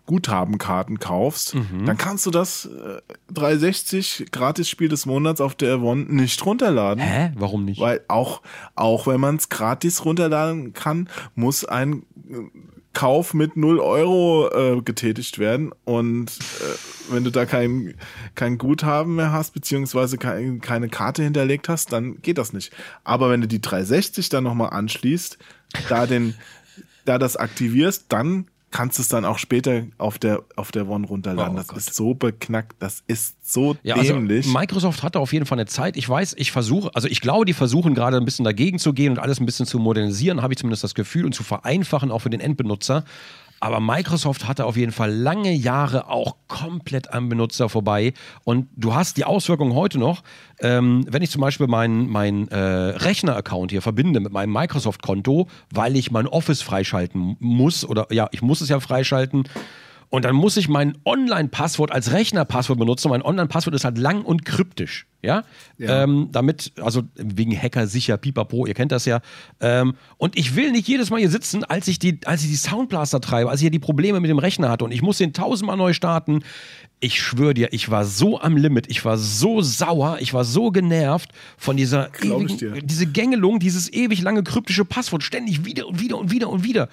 Guthabenkarten 0.06 0.98
kaufst, 0.98 1.54
mhm. 1.54 1.84
dann 1.84 1.96
kannst 1.98 2.24
du 2.26 2.30
das 2.30 2.66
äh, 2.66 3.00
360 3.32 4.26
Gratis-Spiel 4.30 4.88
des 4.88 5.04
Monats 5.04 5.40
auf 5.40 5.54
der 5.54 5.82
One 5.82 6.06
nicht 6.08 6.44
runterladen. 6.46 7.02
Hä? 7.02 7.32
Warum 7.36 7.64
nicht? 7.64 7.80
Weil 7.80 8.00
auch, 8.08 8.42
auch 8.74 9.06
wenn 9.06 9.20
man 9.20 9.36
es 9.36 9.48
gratis 9.48 10.04
runterladen 10.04 10.72
kann, 10.72 11.08
muss 11.34 11.64
ein 11.64 12.04
äh, 12.28 12.36
Kauf 12.96 13.34
mit 13.34 13.58
0 13.58 13.78
Euro 13.78 14.48
äh, 14.48 14.80
getätigt 14.80 15.38
werden. 15.38 15.70
Und 15.84 16.30
äh, 16.30 17.12
wenn 17.12 17.24
du 17.24 17.30
da 17.30 17.44
kein, 17.44 17.94
kein 18.34 18.56
Guthaben 18.56 19.16
mehr 19.16 19.32
hast, 19.32 19.52
beziehungsweise 19.52 20.16
kein, 20.16 20.62
keine 20.62 20.88
Karte 20.88 21.22
hinterlegt 21.22 21.68
hast, 21.68 21.92
dann 21.92 22.22
geht 22.22 22.38
das 22.38 22.54
nicht. 22.54 22.72
Aber 23.04 23.28
wenn 23.28 23.42
du 23.42 23.48
die 23.48 23.60
360 23.60 24.30
dann 24.30 24.44
nochmal 24.44 24.70
anschließt, 24.70 25.36
da 25.90 26.06
den, 26.06 26.36
da 27.04 27.18
das 27.18 27.36
aktivierst, 27.36 28.06
dann 28.08 28.46
kannst 28.77 28.98
es 28.98 29.09
dann 29.09 29.24
auch 29.24 29.39
später 29.39 29.85
auf 29.97 30.19
der, 30.19 30.43
auf 30.55 30.70
der 30.70 30.86
One 30.86 31.07
runterladen. 31.07 31.55
Oh, 31.55 31.57
das 31.57 31.69
Gott. 31.69 31.78
ist 31.78 31.94
so 31.94 32.12
beknackt, 32.12 32.77
das 32.78 33.03
ist 33.07 33.36
so 33.43 33.74
ja, 33.82 33.94
also 33.94 34.12
dämlich. 34.12 34.44
Also 34.44 34.59
Microsoft 34.59 35.03
hatte 35.03 35.19
auf 35.19 35.32
jeden 35.32 35.47
Fall 35.47 35.59
eine 35.59 35.65
Zeit. 35.65 35.97
Ich 35.97 36.07
weiß, 36.07 36.35
ich 36.36 36.53
versuche, 36.53 36.90
also 36.94 37.09
ich 37.09 37.23
glaube, 37.23 37.47
die 37.47 37.55
versuchen 37.55 37.94
gerade 37.94 38.19
ein 38.19 38.27
bisschen 38.27 38.44
dagegen 38.44 38.78
zu 38.78 38.93
gehen 38.93 39.12
und 39.12 39.19
alles 39.19 39.40
ein 39.40 39.47
bisschen 39.47 39.65
zu 39.65 39.78
modernisieren, 39.78 40.43
habe 40.43 40.53
ich 40.53 40.59
zumindest 40.59 40.85
das 40.85 40.94
Gefühl, 40.94 41.24
und 41.24 41.35
zu 41.35 41.43
vereinfachen, 41.43 42.11
auch 42.11 42.19
für 42.19 42.31
den 42.31 42.40
Endbenutzer. 42.40 43.05
Aber 43.60 43.80
Microsoft 43.80 44.46
hatte 44.46 44.66
auf 44.66 44.76
jeden 44.76 44.92
Fall 44.92 45.12
lange 45.12 45.52
Jahre 45.52 46.08
auch 46.08 46.36
komplett 46.46 47.12
am 47.12 47.28
Benutzer 47.28 47.68
vorbei. 47.68 48.12
Und 48.44 48.68
du 48.76 48.94
hast 48.94 49.16
die 49.16 49.24
Auswirkungen 49.24 49.74
heute 49.74 49.98
noch, 49.98 50.22
ähm, 50.60 51.06
wenn 51.08 51.22
ich 51.22 51.30
zum 51.30 51.40
Beispiel 51.40 51.66
meinen 51.66 52.08
mein, 52.08 52.48
äh, 52.48 52.56
Rechner-Account 52.56 53.70
hier 53.70 53.82
verbinde 53.82 54.20
mit 54.20 54.32
meinem 54.32 54.52
Microsoft-Konto, 54.52 55.48
weil 55.70 55.96
ich 55.96 56.10
mein 56.10 56.26
Office 56.26 56.62
freischalten 56.62 57.36
muss, 57.40 57.84
oder 57.84 58.06
ja, 58.10 58.28
ich 58.32 58.42
muss 58.42 58.60
es 58.60 58.68
ja 58.68 58.78
freischalten. 58.80 59.44
Und 60.08 60.24
dann 60.24 60.36
muss 60.36 60.56
ich 60.56 60.68
mein 60.68 60.96
Online-Passwort 61.04 61.90
als 61.90 62.12
Rechner-Passwort 62.12 62.78
benutzen. 62.78 63.10
Mein 63.10 63.22
Online-Passwort 63.22 63.74
ist 63.74 63.84
halt 63.84 63.98
lang 63.98 64.22
und 64.22 64.44
kryptisch. 64.44 65.06
Ja. 65.22 65.42
ja. 65.78 66.04
Ähm, 66.04 66.28
damit, 66.30 66.72
also 66.80 67.02
wegen 67.16 67.56
Hacker 67.60 67.88
sicher, 67.88 68.16
pipapo, 68.16 68.66
ihr 68.66 68.74
kennt 68.74 68.92
das 68.92 69.06
ja. 69.06 69.20
Ähm, 69.60 69.94
und 70.18 70.38
ich 70.38 70.54
will 70.54 70.70
nicht 70.70 70.86
jedes 70.86 71.10
Mal 71.10 71.18
hier 71.18 71.30
sitzen, 71.30 71.64
als 71.64 71.88
ich 71.88 71.98
die, 71.98 72.20
als 72.24 72.42
ich 72.42 72.50
die 72.50 72.56
Soundblaster 72.56 73.20
treibe, 73.20 73.50
als 73.50 73.60
ich 73.60 73.64
hier 73.64 73.70
die 73.72 73.80
Probleme 73.80 74.20
mit 74.20 74.30
dem 74.30 74.38
Rechner 74.38 74.68
hatte 74.68 74.84
und 74.84 74.92
ich 74.92 75.02
muss 75.02 75.18
den 75.18 75.32
tausendmal 75.32 75.76
neu 75.76 75.92
starten. 75.92 76.44
Ich 77.00 77.20
schwöre 77.20 77.54
dir, 77.54 77.72
ich 77.72 77.90
war 77.90 78.04
so 78.04 78.40
am 78.40 78.56
Limit, 78.56 78.88
ich 78.88 79.04
war 79.04 79.18
so 79.18 79.60
sauer, 79.60 80.18
ich 80.20 80.32
war 80.32 80.44
so 80.44 80.70
genervt 80.70 81.30
von 81.58 81.76
dieser 81.76 82.10
ewigen, 82.22 82.86
diese 82.86 83.06
Gängelung, 83.06 83.58
dieses 83.58 83.92
ewig 83.92 84.22
lange 84.22 84.44
kryptische 84.44 84.84
Passwort, 84.84 85.22
ständig 85.22 85.64
wieder 85.64 85.88
und 85.88 86.00
wieder 86.00 86.18
und 86.18 86.30
wieder 86.30 86.48
und 86.48 86.62
wieder 86.64 86.88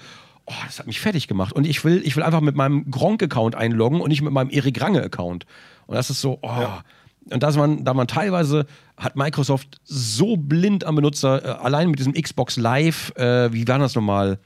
oh, 0.46 0.52
das 0.66 0.78
hat 0.78 0.86
mich 0.86 1.00
fertig 1.00 1.28
gemacht. 1.28 1.52
Und 1.52 1.66
ich 1.66 1.84
will, 1.84 2.02
ich 2.04 2.16
will 2.16 2.22
einfach 2.22 2.40
mit 2.40 2.56
meinem 2.56 2.90
Gronk-Account 2.90 3.54
einloggen 3.54 4.00
und 4.00 4.08
nicht 4.08 4.22
mit 4.22 4.32
meinem 4.32 4.50
Erik 4.50 4.80
Range-Account. 4.80 5.46
Und 5.86 5.94
das 5.94 6.10
ist 6.10 6.20
so, 6.20 6.38
oh. 6.42 6.48
Ja. 6.48 6.82
Und 7.30 7.42
dass 7.42 7.56
man, 7.56 7.84
da 7.84 7.94
man 7.94 8.06
teilweise 8.06 8.66
hat 8.98 9.16
Microsoft 9.16 9.80
so 9.84 10.36
blind 10.36 10.84
am 10.84 10.96
Benutzer, 10.96 11.44
äh, 11.44 11.48
allein 11.48 11.88
mit 11.88 11.98
diesem 11.98 12.12
Xbox 12.12 12.56
Live, 12.56 13.12
äh, 13.16 13.50
wie 13.52 13.66
war 13.66 13.78
das 13.78 13.94
nochmal? 13.94 14.38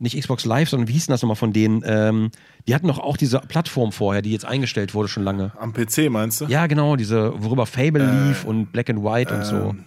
Nicht 0.00 0.18
Xbox 0.18 0.44
Live, 0.44 0.70
sondern 0.70 0.88
wie 0.88 0.94
hieß 0.94 1.06
denn 1.06 1.12
das 1.12 1.22
nochmal 1.22 1.36
von 1.36 1.52
denen? 1.52 1.82
Ähm, 1.86 2.32
die 2.66 2.74
hatten 2.74 2.88
doch 2.88 2.98
auch 2.98 3.16
diese 3.16 3.38
Plattform 3.38 3.92
vorher, 3.92 4.22
die 4.22 4.32
jetzt 4.32 4.44
eingestellt 4.44 4.92
wurde 4.92 5.08
schon 5.08 5.22
lange. 5.22 5.52
Am 5.58 5.72
PC 5.72 6.10
meinst 6.10 6.40
du? 6.40 6.46
Ja, 6.46 6.66
genau, 6.66 6.96
diese, 6.96 7.32
worüber 7.40 7.66
Fable 7.66 8.02
äh, 8.02 8.28
lief 8.28 8.44
und 8.44 8.72
Black 8.72 8.90
and 8.90 9.04
White 9.04 9.32
und 9.32 9.44
so. 9.44 9.56
Ähm, 9.56 9.84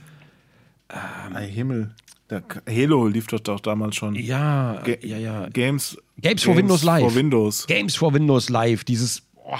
ähm, 1.35 1.43
Himmel. 1.43 1.91
Der 2.29 2.43
Halo 2.67 3.07
lief 3.07 3.27
doch, 3.27 3.39
doch 3.39 3.59
damals 3.59 3.95
schon. 3.95 4.15
Ja, 4.15 4.81
Ga 4.83 4.95
ja, 5.01 5.17
ja. 5.17 5.49
Games, 5.49 5.97
Games 6.17 6.43
for 6.43 6.55
Windows 6.55 6.83
Live. 6.83 7.03
For 7.03 7.15
Windows. 7.15 7.67
Games 7.67 7.95
for 7.95 8.13
Windows 8.13 8.49
Live, 8.49 8.83
dieses, 8.83 9.21
boah, 9.21 9.59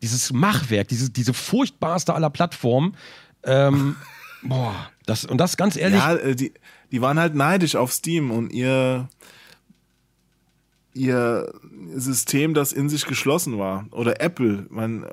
dieses 0.00 0.32
Machwerk, 0.32 0.88
diese, 0.88 1.10
diese 1.10 1.34
furchtbarste 1.34 2.14
aller 2.14 2.30
Plattformen. 2.30 2.96
Ähm, 3.42 3.96
boah, 4.42 4.90
das, 5.06 5.24
und 5.24 5.38
das 5.38 5.56
ganz 5.56 5.76
ehrlich. 5.76 5.98
Ja, 5.98 6.14
äh, 6.14 6.36
die, 6.36 6.52
die 6.92 7.00
waren 7.00 7.18
halt 7.18 7.34
neidisch 7.34 7.74
auf 7.74 7.92
Steam 7.92 8.30
und 8.30 8.52
ihr, 8.52 9.08
ihr 10.92 11.52
System, 11.94 12.54
das 12.54 12.72
in 12.72 12.88
sich 12.88 13.06
geschlossen 13.06 13.58
war. 13.58 13.86
Oder 13.90 14.20
Apple. 14.20 14.66
Man, 14.70 15.04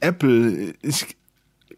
Apple, 0.00 0.74
ich 0.82 1.16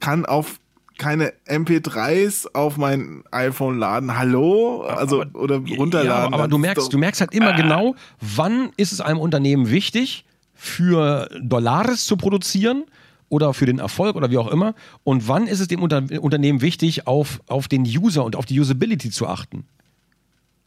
kann 0.01 0.27
auf 0.27 0.59
keine 0.99 1.33
MP3s 1.47 2.55
auf 2.55 2.77
mein 2.77 3.23
iPhone 3.31 3.79
laden. 3.79 4.19
Hallo? 4.19 4.83
Also 4.83 5.23
aber, 5.23 5.41
oder 5.41 5.57
runterladen. 5.57 6.33
Ja, 6.33 6.39
aber 6.39 6.49
du 6.49 6.59
merkst, 6.59 6.93
du 6.93 6.99
merkst 6.99 7.21
halt 7.21 7.33
immer 7.33 7.55
genau, 7.55 7.95
wann 8.21 8.71
ist 8.77 8.93
es 8.93 9.01
einem 9.01 9.21
Unternehmen 9.21 9.71
wichtig, 9.71 10.25
für 10.55 11.29
Dollars 11.41 12.05
zu 12.05 12.17
produzieren 12.17 12.85
oder 13.29 13.55
für 13.55 13.67
den 13.67 13.79
Erfolg 13.79 14.17
oder 14.17 14.31
wie 14.31 14.39
auch 14.39 14.49
immer. 14.49 14.75
Und 15.05 15.29
wann 15.29 15.47
ist 15.47 15.61
es 15.61 15.69
dem 15.69 15.83
Unter 15.83 16.03
Unternehmen 16.21 16.61
wichtig, 16.61 17.07
auf, 17.07 17.41
auf 17.47 17.69
den 17.69 17.83
User 17.83 18.25
und 18.25 18.35
auf 18.35 18.45
die 18.45 18.59
Usability 18.59 19.11
zu 19.11 19.29
achten? 19.29 19.65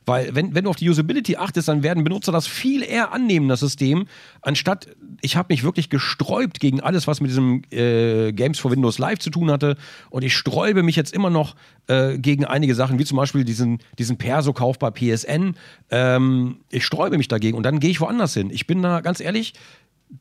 Weil 0.05 0.33
wenn, 0.33 0.55
wenn 0.55 0.63
du 0.63 0.69
auf 0.69 0.75
die 0.77 0.89
Usability 0.89 1.35
achtest, 1.37 1.67
dann 1.67 1.83
werden 1.83 2.03
Benutzer 2.03 2.31
das 2.31 2.47
viel 2.47 2.83
eher 2.83 3.13
annehmen, 3.13 3.47
das 3.47 3.59
System, 3.59 4.07
anstatt 4.41 4.87
ich 5.21 5.35
habe 5.35 5.53
mich 5.53 5.63
wirklich 5.63 5.89
gesträubt 5.89 6.59
gegen 6.59 6.81
alles, 6.81 7.07
was 7.07 7.21
mit 7.21 7.29
diesem 7.29 7.61
äh, 7.71 8.31
Games 8.33 8.59
for 8.59 8.71
Windows 8.71 8.97
Live 8.97 9.19
zu 9.19 9.29
tun 9.29 9.51
hatte. 9.51 9.77
Und 10.09 10.23
ich 10.23 10.35
sträube 10.35 10.83
mich 10.83 10.95
jetzt 10.95 11.13
immer 11.13 11.29
noch 11.29 11.55
äh, 11.87 12.17
gegen 12.17 12.45
einige 12.45 12.73
Sachen, 12.73 12.97
wie 12.97 13.05
zum 13.05 13.17
Beispiel 13.17 13.45
diesen, 13.45 13.79
diesen 13.99 14.17
Perso-Kauf 14.17 14.79
bei 14.79 14.89
PSN. 14.89 15.55
Ähm, 15.91 16.57
ich 16.71 16.85
sträube 16.85 17.17
mich 17.17 17.27
dagegen 17.27 17.55
und 17.55 17.63
dann 17.63 17.79
gehe 17.79 17.91
ich 17.91 18.01
woanders 18.01 18.33
hin. 18.33 18.49
Ich 18.51 18.65
bin 18.65 18.81
da 18.81 19.01
ganz 19.01 19.19
ehrlich, 19.19 19.53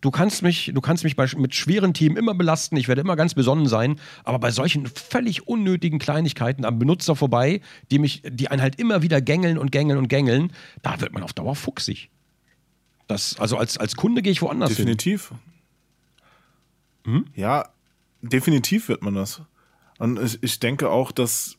du 0.00 0.10
kannst 0.10 0.42
mich, 0.42 0.70
du 0.74 0.80
kannst 0.80 1.04
mich 1.04 1.16
bei, 1.16 1.28
mit 1.36 1.54
schweren 1.54 1.94
Themen 1.94 2.16
immer 2.16 2.34
belasten, 2.34 2.76
ich 2.76 2.88
werde 2.88 3.00
immer 3.00 3.16
ganz 3.16 3.34
besonnen 3.34 3.66
sein, 3.66 4.00
aber 4.24 4.38
bei 4.38 4.50
solchen 4.50 4.86
völlig 4.86 5.48
unnötigen 5.48 5.98
Kleinigkeiten 5.98 6.64
am 6.64 6.78
Benutzer 6.78 7.16
vorbei, 7.16 7.60
die 7.90 7.98
mich, 7.98 8.22
die 8.24 8.48
einen 8.48 8.62
halt 8.62 8.78
immer 8.78 9.02
wieder 9.02 9.20
gängeln 9.20 9.58
und 9.58 9.72
gängeln 9.72 9.98
und 9.98 10.08
gängeln, 10.08 10.52
da 10.82 11.00
wird 11.00 11.12
man 11.12 11.22
auf 11.22 11.32
Dauer 11.32 11.56
fuchsig. 11.56 12.10
Das, 13.08 13.38
also 13.38 13.56
als, 13.56 13.76
als 13.76 13.96
Kunde 13.96 14.22
gehe 14.22 14.32
ich 14.32 14.42
woanders 14.42 14.70
definitiv. 14.70 15.30
hin. 15.30 15.38
Definitiv. 17.04 17.26
Hm? 17.34 17.40
Ja, 17.40 17.68
definitiv 18.22 18.88
wird 18.88 19.02
man 19.02 19.14
das. 19.14 19.42
Und 19.98 20.20
ich, 20.20 20.42
ich 20.42 20.60
denke 20.60 20.90
auch, 20.90 21.12
dass 21.12 21.56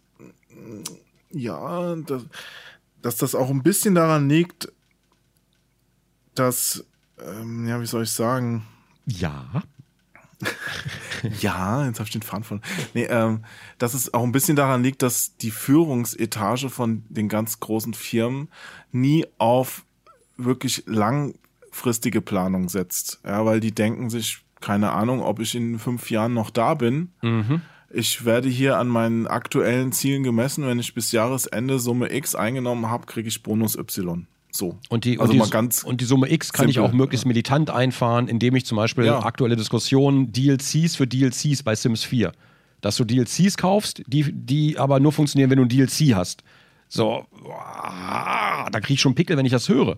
ja, 1.32 1.96
dass, 1.96 2.26
dass 3.02 3.18
das 3.18 3.36
auch 3.36 3.50
ein 3.50 3.64
bisschen 3.64 3.96
daran 3.96 4.30
liegt, 4.30 4.72
dass 6.36 6.86
ähm, 7.26 7.68
ja, 7.68 7.80
wie 7.82 7.86
soll 7.86 8.04
ich 8.04 8.12
sagen? 8.12 8.66
Ja. 9.06 9.64
ja, 11.40 11.86
jetzt 11.86 12.00
habe 12.00 12.08
ich 12.08 12.14
den 12.14 12.22
Faden 12.22 12.44
von. 12.44 12.62
Nee, 12.94 13.06
ähm, 13.06 13.44
dass 13.78 13.94
es 13.94 14.14
auch 14.14 14.24
ein 14.24 14.32
bisschen 14.32 14.56
daran 14.56 14.84
liegt, 14.84 15.02
dass 15.02 15.38
die 15.38 15.52
Führungsetage 15.52 16.70
von 16.70 17.04
den 17.10 17.30
ganz 17.30 17.60
großen 17.60 17.94
Firmen 17.94 18.50
nie 18.92 19.26
auf 19.38 19.86
wirklich 20.38 20.84
langfristige 20.88 22.22
Planung 22.22 22.70
setzt. 22.70 23.20
Ja, 23.24 23.46
weil 23.46 23.60
die 23.60 23.74
denken 23.74 24.10
sich, 24.10 24.44
keine 24.60 24.92
Ahnung, 24.92 25.22
ob 25.22 25.40
ich 25.40 25.56
in 25.56 25.80
fünf 25.80 26.10
Jahren 26.10 26.34
noch 26.34 26.50
da 26.50 26.74
bin. 26.74 27.12
Mhm. 27.22 27.62
Ich 27.94 28.26
werde 28.26 28.48
hier 28.48 28.78
an 28.78 28.88
meinen 28.88 29.28
aktuellen 29.28 29.92
Zielen 29.92 30.24
gemessen. 30.24 30.66
Wenn 30.66 30.80
ich 30.80 30.94
bis 30.94 31.12
Jahresende 31.12 31.78
Summe 31.78 32.14
X 32.14 32.36
eingenommen 32.36 32.90
habe, 32.90 33.06
kriege 33.06 33.28
ich 33.28 33.44
Bonus 33.44 33.76
Y. 33.76 34.28
So. 34.52 34.78
Und 34.90 35.06
die, 35.06 35.20
also 35.20 35.34
und, 35.34 35.84
die, 35.84 35.88
und 35.88 36.02
die 36.02 36.06
Summe 36.06 36.32
X 36.32 36.52
kann 36.52 36.68
simpel, 36.68 36.84
ich 36.84 36.90
auch 36.90 36.94
möglichst 36.94 37.26
ja. 37.26 37.30
militant 37.30 37.70
einfahren, 37.70 38.28
indem 38.28 38.56
ich 38.56 38.66
zum 38.66 38.76
Beispiel 38.76 39.06
ja. 39.06 39.24
aktuelle 39.24 39.56
Diskussionen, 39.56 40.32
DLCs 40.32 40.96
für 40.96 41.08
DLCs 41.08 41.64
bei 41.64 41.76
Sims 41.76 42.04
4. 42.04 42.32
Dass 42.82 42.98
du 42.98 43.06
DLCs 43.06 43.58
kaufst, 43.58 44.02
die, 44.08 44.32
die 44.32 44.78
aber 44.78 45.00
nur 45.00 45.12
funktionieren, 45.12 45.50
wenn 45.50 45.58
du 45.58 45.66
ein 45.66 45.70
DLC 45.70 46.16
hast. 46.16 46.44
So, 46.88 47.26
da 47.42 48.80
kriege 48.82 48.96
ich 48.96 49.02
schon 49.02 49.16
Pickel, 49.16 49.38
wenn 49.38 49.46
ich 49.46 49.54
das 49.54 49.70
höre. 49.70 49.98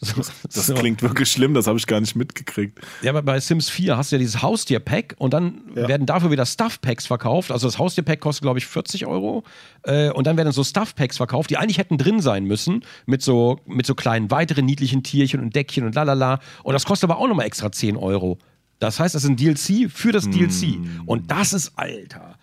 Das 0.00 0.66
so. 0.66 0.74
klingt 0.74 1.02
wirklich 1.02 1.30
schlimm, 1.30 1.54
das 1.54 1.66
habe 1.66 1.78
ich 1.78 1.86
gar 1.86 2.00
nicht 2.00 2.14
mitgekriegt. 2.16 2.78
Ja, 3.02 3.10
aber 3.10 3.22
bei 3.22 3.40
Sims 3.40 3.70
4 3.70 3.96
hast 3.96 4.12
du 4.12 4.16
ja 4.16 4.18
dieses 4.18 4.42
Haustier-Pack 4.42 5.14
und 5.18 5.32
dann 5.32 5.62
ja. 5.74 5.88
werden 5.88 6.06
dafür 6.06 6.30
wieder 6.30 6.46
Stuff-Packs 6.46 7.06
verkauft. 7.06 7.50
Also 7.50 7.66
das 7.66 7.78
Haustier-Pack 7.78 8.20
kostet, 8.20 8.42
glaube 8.42 8.58
ich, 8.58 8.66
40 8.66 9.06
Euro. 9.06 9.44
Äh, 9.82 10.10
und 10.10 10.26
dann 10.26 10.36
werden 10.36 10.52
so 10.52 10.62
Stuff-Packs 10.62 11.16
verkauft, 11.16 11.50
die 11.50 11.56
eigentlich 11.56 11.78
hätten 11.78 11.98
drin 11.98 12.20
sein 12.20 12.44
müssen, 12.44 12.84
mit 13.06 13.22
so, 13.22 13.60
mit 13.66 13.86
so 13.86 13.94
kleinen 13.94 14.30
weiteren 14.30 14.66
niedlichen 14.66 15.02
Tierchen 15.02 15.40
und 15.40 15.54
Deckchen 15.54 15.84
und 15.84 15.94
lalala. 15.94 16.40
Und 16.62 16.74
das 16.74 16.84
kostet 16.84 17.10
aber 17.10 17.20
auch 17.20 17.28
nochmal 17.28 17.46
extra 17.46 17.72
10 17.72 17.96
Euro. 17.96 18.38
Das 18.78 19.00
heißt, 19.00 19.14
das 19.14 19.24
ist 19.24 19.30
ein 19.30 19.36
DLC 19.36 19.90
für 19.90 20.12
das 20.12 20.26
mm. 20.26 20.30
DLC. 20.32 20.78
Und 21.06 21.30
das 21.30 21.52
ist, 21.52 21.72
Alter. 21.76 22.36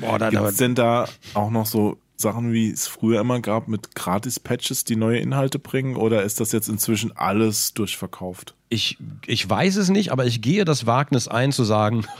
Boah, 0.00 0.18
da, 0.18 0.30
Gibt's 0.30 0.56
denn 0.56 0.74
da 0.74 1.08
auch 1.34 1.50
noch 1.50 1.66
so 1.66 1.98
Sachen, 2.20 2.52
wie 2.52 2.70
es 2.70 2.86
früher 2.86 3.20
immer 3.20 3.40
gab, 3.40 3.68
mit 3.68 3.94
Gratis-Patches, 3.94 4.84
die 4.84 4.96
neue 4.96 5.18
Inhalte 5.18 5.58
bringen? 5.58 5.96
Oder 5.96 6.22
ist 6.22 6.40
das 6.40 6.52
jetzt 6.52 6.68
inzwischen 6.68 7.16
alles 7.16 7.74
durchverkauft? 7.74 8.54
Ich, 8.68 8.98
ich 9.26 9.48
weiß 9.48 9.76
es 9.76 9.88
nicht, 9.88 10.12
aber 10.12 10.26
ich 10.26 10.42
gehe 10.42 10.64
das 10.64 10.86
Wagnis 10.86 11.28
ein, 11.28 11.52
zu 11.52 11.64
sagen, 11.64 12.04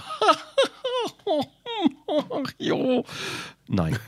jo, 2.59 3.05
nein. 3.68 3.98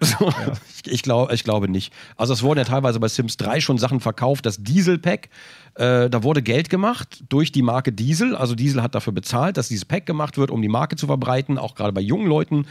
So, 0.00 0.24
ja. 0.28 0.52
ich, 0.68 0.92
ich, 0.92 1.02
glaub, 1.02 1.32
ich 1.32 1.44
glaube 1.44 1.68
nicht. 1.68 1.92
Also 2.16 2.32
es 2.32 2.42
wurden 2.42 2.58
ja 2.58 2.64
teilweise 2.64 3.00
bei 3.00 3.08
Sims 3.08 3.36
3 3.36 3.60
schon 3.60 3.78
Sachen 3.78 4.00
verkauft, 4.00 4.46
das 4.46 4.62
Diesel-Pack, 4.62 5.28
äh, 5.74 6.10
da 6.10 6.22
wurde 6.22 6.42
Geld 6.42 6.70
gemacht 6.70 7.24
durch 7.28 7.52
die 7.52 7.62
Marke 7.62 7.92
Diesel. 7.92 8.36
Also 8.36 8.54
Diesel 8.54 8.82
hat 8.82 8.94
dafür 8.94 9.12
bezahlt, 9.12 9.56
dass 9.56 9.68
dieses 9.68 9.84
Pack 9.84 10.06
gemacht 10.06 10.38
wird, 10.38 10.50
um 10.50 10.62
die 10.62 10.68
Marke 10.68 10.96
zu 10.96 11.06
verbreiten, 11.06 11.58
auch 11.58 11.74
gerade 11.74 11.92
bei 11.92 12.00
jungen 12.00 12.26
Leuten. 12.26 12.66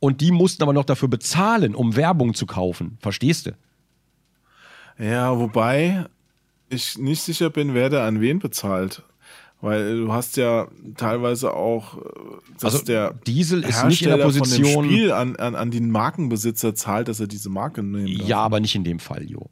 Und 0.00 0.20
die 0.20 0.30
mussten 0.30 0.62
aber 0.62 0.72
noch 0.72 0.84
dafür 0.84 1.08
bezahlen, 1.08 1.74
um 1.74 1.96
Werbung 1.96 2.34
zu 2.34 2.46
kaufen. 2.46 2.98
Verstehst 3.00 3.46
du? 3.46 3.52
Ja, 4.98 5.38
wobei 5.38 6.06
ich 6.68 6.98
nicht 6.98 7.22
sicher 7.22 7.50
bin, 7.50 7.74
wer 7.74 7.88
da 7.88 8.06
an 8.06 8.20
wen 8.20 8.38
bezahlt. 8.38 9.02
Weil 9.60 10.02
du 10.02 10.12
hast 10.12 10.36
ja 10.36 10.68
teilweise 10.96 11.52
auch, 11.52 11.98
äh, 11.98 12.00
dass 12.60 12.74
also 12.74 12.84
der 12.84 13.14
Diesel 13.26 13.64
ist 13.64 13.82
Hersteller 13.82 13.88
nicht 13.88 14.02
in 14.02 14.08
der 14.10 14.24
Position 14.24 14.72
von 14.72 14.84
dem 14.84 14.92
Spiel 14.92 15.12
an, 15.12 15.34
an, 15.36 15.56
an 15.56 15.70
den 15.72 15.90
Markenbesitzer 15.90 16.76
zahlt, 16.76 17.08
dass 17.08 17.18
er 17.18 17.26
diese 17.26 17.48
Marke 17.48 17.82
nimmt. 17.82 18.08
Ja, 18.28 18.38
aber 18.38 18.60
nicht 18.60 18.76
in 18.76 18.84
dem 18.84 19.00
Fall, 19.00 19.24
Jo. 19.28 19.50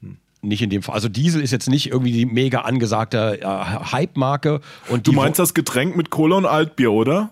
Hm. 0.00 0.18
Nicht 0.42 0.60
in 0.60 0.68
dem 0.68 0.82
Fall. 0.82 0.94
Also 0.94 1.08
Diesel 1.08 1.40
ist 1.40 1.52
jetzt 1.52 1.70
nicht 1.70 1.90
irgendwie 1.90 2.12
die 2.12 2.26
mega 2.26 2.60
angesagte 2.62 3.40
äh, 3.40 3.46
Hype-Marke. 3.46 4.60
Du 5.02 5.12
meinst 5.12 5.38
das 5.38 5.54
Getränk 5.54 5.96
mit 5.96 6.10
Cola 6.10 6.36
und 6.36 6.46
Altbier, 6.46 6.92
oder? 6.92 7.30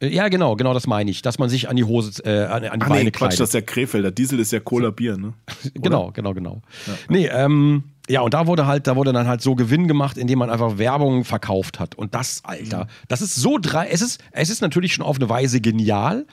Äh, 0.00 0.08
ja, 0.08 0.28
genau, 0.28 0.56
genau, 0.56 0.74
das 0.74 0.86
meine 0.86 1.10
ich, 1.10 1.22
dass 1.22 1.38
man 1.38 1.48
sich 1.48 1.68
an 1.68 1.76
die 1.76 1.84
Hose, 1.84 2.22
äh, 2.24 2.44
an, 2.44 2.64
an 2.64 2.80
die 2.80 2.84
Ach, 2.84 2.88
Beine 2.88 3.04
nee, 3.04 3.10
Quatsch, 3.10 3.40
das 3.40 3.50
ist 3.50 3.54
ja 3.54 3.60
Krefelder. 3.60 4.10
Diesel 4.10 4.38
ist 4.40 4.52
ja 4.52 4.60
Cola-Bier, 4.60 5.16
ne? 5.16 5.34
genau, 5.74 6.10
genau, 6.12 6.34
genau. 6.34 6.62
Ja. 6.86 6.92
Nee, 7.08 7.26
ähm, 7.26 7.84
ja, 8.08 8.20
und 8.20 8.34
da 8.34 8.46
wurde 8.46 8.66
halt, 8.66 8.86
da 8.86 8.96
wurde 8.96 9.12
dann 9.12 9.26
halt 9.26 9.42
so 9.42 9.54
Gewinn 9.54 9.88
gemacht, 9.88 10.16
indem 10.16 10.38
man 10.38 10.50
einfach 10.50 10.78
Werbung 10.78 11.24
verkauft 11.24 11.80
hat. 11.80 11.94
Und 11.94 12.14
das, 12.14 12.42
Alter, 12.44 12.84
mhm. 12.84 12.88
das 13.08 13.22
ist 13.22 13.34
so 13.34 13.58
drei, 13.60 13.88
es 13.88 14.02
ist, 14.02 14.22
es 14.32 14.50
ist 14.50 14.60
natürlich 14.60 14.94
schon 14.94 15.04
auf 15.04 15.16
eine 15.16 15.28
Weise 15.28 15.60
genial. 15.60 16.26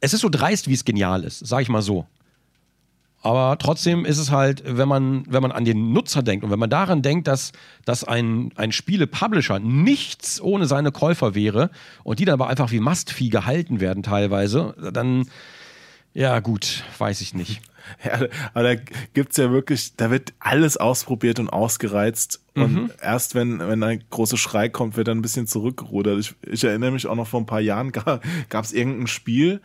Es 0.00 0.12
ist 0.12 0.20
so 0.20 0.28
dreist, 0.28 0.68
wie 0.68 0.74
es 0.74 0.84
genial 0.84 1.24
ist, 1.24 1.46
sag 1.46 1.62
ich 1.62 1.68
mal 1.68 1.80
so. 1.82 2.06
Aber 3.26 3.58
trotzdem 3.58 4.04
ist 4.04 4.18
es 4.18 4.30
halt, 4.30 4.62
wenn 4.64 4.86
man, 4.86 5.24
wenn 5.28 5.42
man 5.42 5.50
an 5.50 5.64
den 5.64 5.92
Nutzer 5.92 6.22
denkt 6.22 6.44
und 6.44 6.52
wenn 6.52 6.60
man 6.60 6.70
daran 6.70 7.02
denkt, 7.02 7.26
dass, 7.26 7.50
dass 7.84 8.04
ein, 8.04 8.52
ein 8.54 8.70
Spiele-Publisher 8.70 9.58
nichts 9.58 10.40
ohne 10.40 10.66
seine 10.66 10.92
Käufer 10.92 11.34
wäre 11.34 11.70
und 12.04 12.20
die 12.20 12.24
dann 12.24 12.34
aber 12.34 12.46
einfach 12.46 12.70
wie 12.70 12.78
Mastvieh 12.78 13.28
gehalten 13.28 13.80
werden 13.80 14.04
teilweise, 14.04 14.76
dann, 14.92 15.28
ja 16.14 16.38
gut, 16.38 16.84
weiß 16.98 17.20
ich 17.20 17.34
nicht. 17.34 17.62
Ja, 18.04 18.14
aber 18.52 18.74
da 18.74 18.74
gibt 19.14 19.30
es 19.30 19.36
ja 19.36 19.52
wirklich, 19.52 19.94
da 19.96 20.10
wird 20.10 20.32
alles 20.40 20.76
ausprobiert 20.76 21.38
und 21.38 21.48
ausgereizt. 21.48 22.40
Mhm. 22.56 22.62
Und 22.62 22.90
erst 23.00 23.36
wenn, 23.36 23.60
wenn 23.60 23.80
ein 23.84 24.02
großer 24.10 24.36
Schrei 24.36 24.68
kommt, 24.68 24.96
wird 24.96 25.06
dann 25.06 25.18
ein 25.18 25.22
bisschen 25.22 25.46
zurückgerudert. 25.46 26.18
Ich, 26.18 26.34
ich 26.42 26.64
erinnere 26.64 26.90
mich 26.90 27.06
auch 27.06 27.14
noch 27.14 27.28
vor 27.28 27.38
ein 27.38 27.46
paar 27.46 27.60
Jahren 27.60 27.92
gab 27.92 28.24
es 28.64 28.72
irgendein 28.72 29.06
Spiel, 29.06 29.60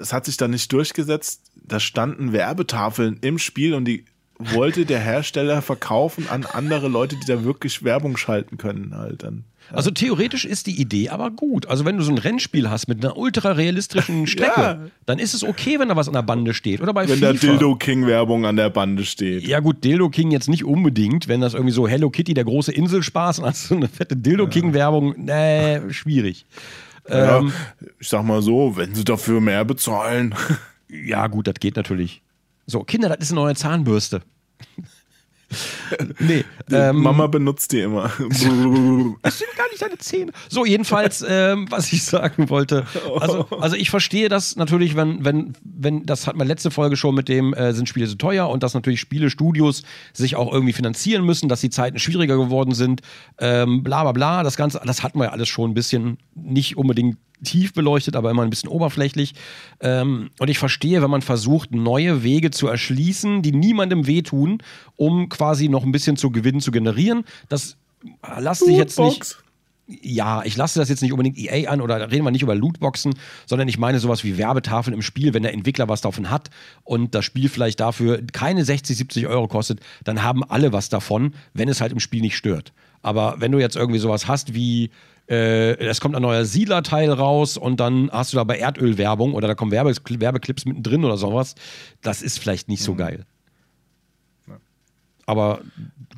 es 0.00 0.12
hat 0.12 0.24
sich 0.24 0.36
dann 0.36 0.50
nicht 0.50 0.72
durchgesetzt. 0.72 1.42
Da 1.54 1.80
standen 1.80 2.32
Werbetafeln 2.32 3.18
im 3.20 3.38
Spiel 3.38 3.74
und 3.74 3.84
die 3.84 4.04
wollte 4.38 4.86
der 4.86 5.00
Hersteller 5.00 5.62
verkaufen 5.62 6.26
an 6.28 6.44
andere 6.44 6.88
Leute, 6.88 7.16
die 7.16 7.26
da 7.26 7.44
wirklich 7.44 7.84
Werbung 7.84 8.16
schalten 8.16 8.58
können 8.58 8.96
halt 8.96 9.22
dann. 9.22 9.44
Ja. 9.70 9.76
Also 9.76 9.90
theoretisch 9.90 10.44
ist 10.44 10.66
die 10.66 10.80
Idee 10.80 11.10
aber 11.10 11.30
gut. 11.30 11.66
Also 11.66 11.84
wenn 11.84 11.96
du 11.96 12.02
so 12.02 12.10
ein 12.10 12.18
Rennspiel 12.18 12.68
hast 12.68 12.88
mit 12.88 13.04
einer 13.04 13.16
ultra 13.16 13.52
realistischen 13.52 14.26
Strecke, 14.26 14.60
ja. 14.60 14.78
dann 15.06 15.18
ist 15.18 15.34
es 15.34 15.44
okay, 15.44 15.78
wenn 15.78 15.88
da 15.88 15.96
was 15.96 16.08
an 16.08 16.14
der 16.14 16.22
Bande 16.22 16.52
steht. 16.54 16.80
Oder 16.80 16.92
bei 16.92 17.08
wenn 17.08 17.18
FIFA. 17.18 17.32
da 17.32 17.38
Dildo 17.38 17.76
King 17.76 18.06
Werbung 18.06 18.44
an 18.44 18.56
der 18.56 18.70
Bande 18.70 19.04
steht. 19.04 19.46
Ja 19.46 19.60
gut, 19.60 19.84
Dildo 19.84 20.08
King 20.10 20.30
jetzt 20.32 20.48
nicht 20.48 20.64
unbedingt, 20.64 21.28
wenn 21.28 21.40
das 21.40 21.54
irgendwie 21.54 21.72
so 21.72 21.86
Hello 21.86 22.10
Kitty 22.10 22.34
der 22.34 22.44
große 22.44 22.72
Inselspaß 22.72 23.38
und 23.40 23.46
hast 23.46 23.68
so 23.68 23.76
eine 23.76 23.88
fette 23.88 24.16
Dildo 24.16 24.48
King 24.48 24.74
Werbung, 24.74 25.14
nee, 25.16 25.80
schwierig. 25.90 26.44
Ja, 27.08 27.38
ähm, 27.38 27.52
ich 27.98 28.08
sag 28.08 28.24
mal 28.24 28.42
so, 28.42 28.76
wenn 28.76 28.94
sie 28.94 29.04
dafür 29.04 29.40
mehr 29.40 29.64
bezahlen. 29.64 30.34
Ja, 30.94 31.26
gut, 31.26 31.46
das 31.46 31.54
geht 31.54 31.76
natürlich. 31.76 32.20
So, 32.66 32.80
Kinder, 32.84 33.08
das 33.08 33.20
ist 33.20 33.32
eine 33.32 33.40
neue 33.40 33.54
Zahnbürste. 33.54 34.20
nee. 36.18 36.44
Ähm, 36.70 36.96
Mama 36.96 37.26
benutzt 37.26 37.72
die 37.72 37.80
immer. 37.80 38.04
das 39.22 39.38
sind 39.38 39.50
gar 39.56 39.68
nicht 39.70 39.82
deine 39.82 39.98
Zähne. 39.98 40.32
So, 40.48 40.64
jedenfalls, 40.64 41.24
ähm, 41.26 41.66
was 41.70 41.92
ich 41.92 42.04
sagen 42.04 42.50
wollte. 42.50 42.86
Also, 43.20 43.46
also 43.50 43.76
ich 43.76 43.90
verstehe 43.90 44.28
das 44.28 44.56
natürlich, 44.56 44.96
wenn, 44.96 45.24
wenn, 45.24 45.54
wenn, 45.62 46.06
das 46.06 46.26
hat 46.26 46.36
man 46.36 46.46
letzte 46.46 46.70
Folge 46.70 46.96
schon 46.96 47.14
mit 47.14 47.28
dem, 47.28 47.54
äh, 47.54 47.72
sind 47.72 47.88
Spiele 47.88 48.06
so 48.06 48.16
teuer 48.16 48.48
und 48.48 48.62
dass 48.62 48.74
natürlich 48.74 49.00
Spielestudios 49.00 49.82
sich 50.12 50.36
auch 50.36 50.52
irgendwie 50.52 50.72
finanzieren 50.72 51.24
müssen, 51.24 51.48
dass 51.48 51.60
die 51.60 51.70
Zeiten 51.70 51.98
schwieriger 51.98 52.36
geworden 52.36 52.74
sind, 52.74 53.02
ähm, 53.38 53.82
bla 53.82 54.02
bla 54.02 54.12
bla. 54.12 54.42
Das 54.42 54.56
Ganze, 54.56 54.80
das 54.84 55.02
hatten 55.02 55.18
wir 55.18 55.26
ja 55.26 55.32
alles 55.32 55.48
schon 55.48 55.70
ein 55.70 55.74
bisschen 55.74 56.18
nicht 56.34 56.76
unbedingt 56.76 57.16
tief 57.42 57.72
beleuchtet, 57.72 58.16
aber 58.16 58.30
immer 58.30 58.42
ein 58.42 58.50
bisschen 58.50 58.68
oberflächlich. 58.68 59.34
Ähm, 59.80 60.30
und 60.38 60.48
ich 60.48 60.58
verstehe, 60.58 61.02
wenn 61.02 61.10
man 61.10 61.22
versucht, 61.22 61.72
neue 61.72 62.22
Wege 62.22 62.50
zu 62.50 62.68
erschließen, 62.68 63.42
die 63.42 63.52
niemandem 63.52 64.06
wehtun, 64.06 64.58
um 64.96 65.28
quasi 65.28 65.68
noch 65.68 65.84
ein 65.84 65.92
bisschen 65.92 66.16
zu 66.16 66.30
Gewinnen 66.30 66.60
zu 66.60 66.70
generieren. 66.70 67.24
Das 67.48 67.76
lässt 68.38 68.64
sich 68.64 68.76
jetzt 68.76 68.98
nicht. 68.98 69.36
ja, 69.86 70.42
ich 70.44 70.56
lasse 70.56 70.78
das 70.78 70.88
jetzt 70.88 71.02
nicht 71.02 71.12
unbedingt 71.12 71.38
EA 71.38 71.70
an 71.70 71.80
oder 71.80 72.10
reden 72.10 72.24
wir 72.24 72.30
nicht 72.30 72.42
über 72.42 72.54
Lootboxen, 72.54 73.14
sondern 73.46 73.68
ich 73.68 73.78
meine 73.78 73.98
sowas 73.98 74.24
wie 74.24 74.38
Werbetafeln 74.38 74.94
im 74.94 75.02
Spiel, 75.02 75.34
wenn 75.34 75.42
der 75.42 75.52
Entwickler 75.52 75.88
was 75.88 76.00
davon 76.00 76.30
hat 76.30 76.50
und 76.84 77.14
das 77.14 77.24
Spiel 77.24 77.48
vielleicht 77.48 77.80
dafür 77.80 78.22
keine 78.32 78.64
60, 78.64 78.96
70 78.96 79.26
Euro 79.26 79.48
kostet, 79.48 79.80
dann 80.04 80.22
haben 80.22 80.44
alle 80.44 80.72
was 80.72 80.88
davon, 80.88 81.34
wenn 81.52 81.68
es 81.68 81.80
halt 81.80 81.92
im 81.92 82.00
Spiel 82.00 82.22
nicht 82.22 82.36
stört. 82.36 82.72
Aber 83.02 83.36
wenn 83.38 83.52
du 83.52 83.58
jetzt 83.58 83.76
irgendwie 83.76 83.98
sowas 83.98 84.28
hast 84.28 84.54
wie 84.54 84.90
äh, 85.28 85.74
es 85.76 86.00
kommt 86.00 86.16
ein 86.16 86.22
neuer 86.22 86.44
Siedler-Teil 86.44 87.10
raus 87.10 87.56
und 87.56 87.80
dann 87.80 88.10
hast 88.12 88.32
du 88.32 88.36
da 88.36 88.44
bei 88.44 88.58
Erdölwerbung 88.58 89.34
oder 89.34 89.48
da 89.48 89.54
kommen 89.54 89.70
Werbe 89.70 89.94
Werbeclips 89.94 90.64
mittendrin 90.64 91.04
oder 91.04 91.16
sowas. 91.16 91.54
Das 92.00 92.22
ist 92.22 92.38
vielleicht 92.38 92.68
nicht 92.68 92.82
so 92.82 92.94
geil. 92.94 93.26
Aber 95.26 95.60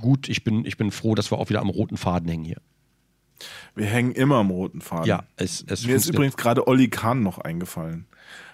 gut, 0.00 0.28
ich 0.28 0.44
bin, 0.44 0.64
ich 0.64 0.76
bin 0.76 0.90
froh, 0.90 1.14
dass 1.14 1.30
wir 1.30 1.38
auch 1.38 1.48
wieder 1.50 1.60
am 1.60 1.68
roten 1.68 1.96
Faden 1.96 2.28
hängen 2.28 2.44
hier. 2.44 2.60
Wir 3.74 3.86
hängen 3.86 4.12
immer 4.12 4.36
am 4.36 4.50
roten 4.50 4.80
Faden. 4.80 5.06
Ja, 5.06 5.24
es, 5.36 5.64
es 5.68 5.86
Mir 5.86 5.96
ist 5.96 6.08
übrigens 6.08 6.36
gerade 6.36 6.66
Olli 6.66 6.88
Kahn 6.88 7.22
noch 7.22 7.38
eingefallen. 7.38 8.06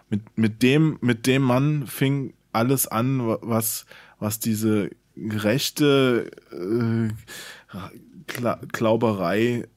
Mit, 0.08 0.36
mit, 0.36 0.62
dem, 0.62 0.98
mit 1.00 1.26
dem 1.26 1.42
Mann 1.42 1.86
fing 1.86 2.34
alles 2.52 2.88
an, 2.88 3.20
was, 3.42 3.86
was 4.18 4.40
diese 4.40 4.90
gerechte 5.14 6.30
äh, 6.50 7.12
Kla 8.26 8.60
Klauberei 8.72 9.68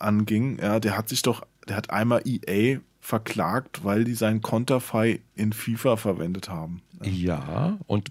anging. 0.00 0.58
Ja, 0.58 0.80
der 0.80 0.96
hat 0.96 1.08
sich 1.08 1.22
doch, 1.22 1.46
der 1.68 1.76
hat 1.76 1.90
einmal 1.90 2.22
EA 2.24 2.80
verklagt, 3.00 3.84
weil 3.84 4.04
die 4.04 4.14
sein 4.14 4.42
Konterfei 4.42 5.20
in 5.34 5.52
FIFA 5.52 5.96
verwendet 5.96 6.48
haben. 6.48 6.82
Ja, 7.02 7.78
und 7.86 8.10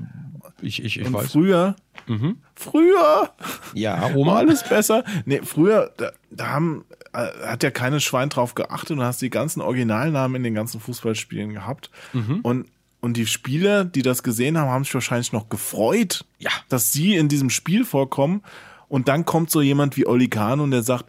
ich, 0.61 0.83
ich, 0.83 0.99
ich 0.99 1.07
und 1.07 1.13
weiß. 1.13 1.31
Früher, 1.31 1.75
mhm. 2.07 2.37
früher, 2.53 3.31
ja, 3.73 4.13
Oma. 4.13 4.37
alles 4.37 4.63
besser. 4.63 5.03
Nee, 5.25 5.41
früher, 5.43 5.91
da, 5.97 6.11
da 6.29 6.47
haben, 6.47 6.85
äh, 7.13 7.27
hat 7.45 7.63
ja 7.63 7.71
keine 7.71 7.99
Schwein 7.99 8.29
drauf 8.29 8.55
geachtet 8.55 8.91
und 8.91 9.03
hast 9.03 9.21
die 9.21 9.29
ganzen 9.29 9.61
Originalnamen 9.61 10.35
in 10.35 10.43
den 10.43 10.55
ganzen 10.55 10.79
Fußballspielen 10.79 11.53
gehabt. 11.53 11.89
Mhm. 12.13 12.39
Und 12.41 12.67
und 13.01 13.17
die 13.17 13.27
Spieler, 13.27 13.85
die 13.85 14.01
das 14.01 14.23
gesehen 14.23 14.57
haben, 14.57 14.71
haben 14.71 14.83
sich 14.83 14.93
wahrscheinlich 14.95 15.31
noch 15.31 15.47
gefreut, 15.47 16.25
ja. 16.39 16.49
dass 16.69 16.91
sie 16.91 17.15
in 17.15 17.27
diesem 17.27 17.51
Spiel 17.51 17.85
vorkommen. 17.85 18.41
Und 18.87 19.07
dann 19.09 19.25
kommt 19.25 19.51
so 19.51 19.61
jemand 19.61 19.95
wie 19.95 20.07
Oli 20.07 20.27
Kahn 20.27 20.59
und 20.59 20.71
der 20.71 20.81
sagt, 20.81 21.05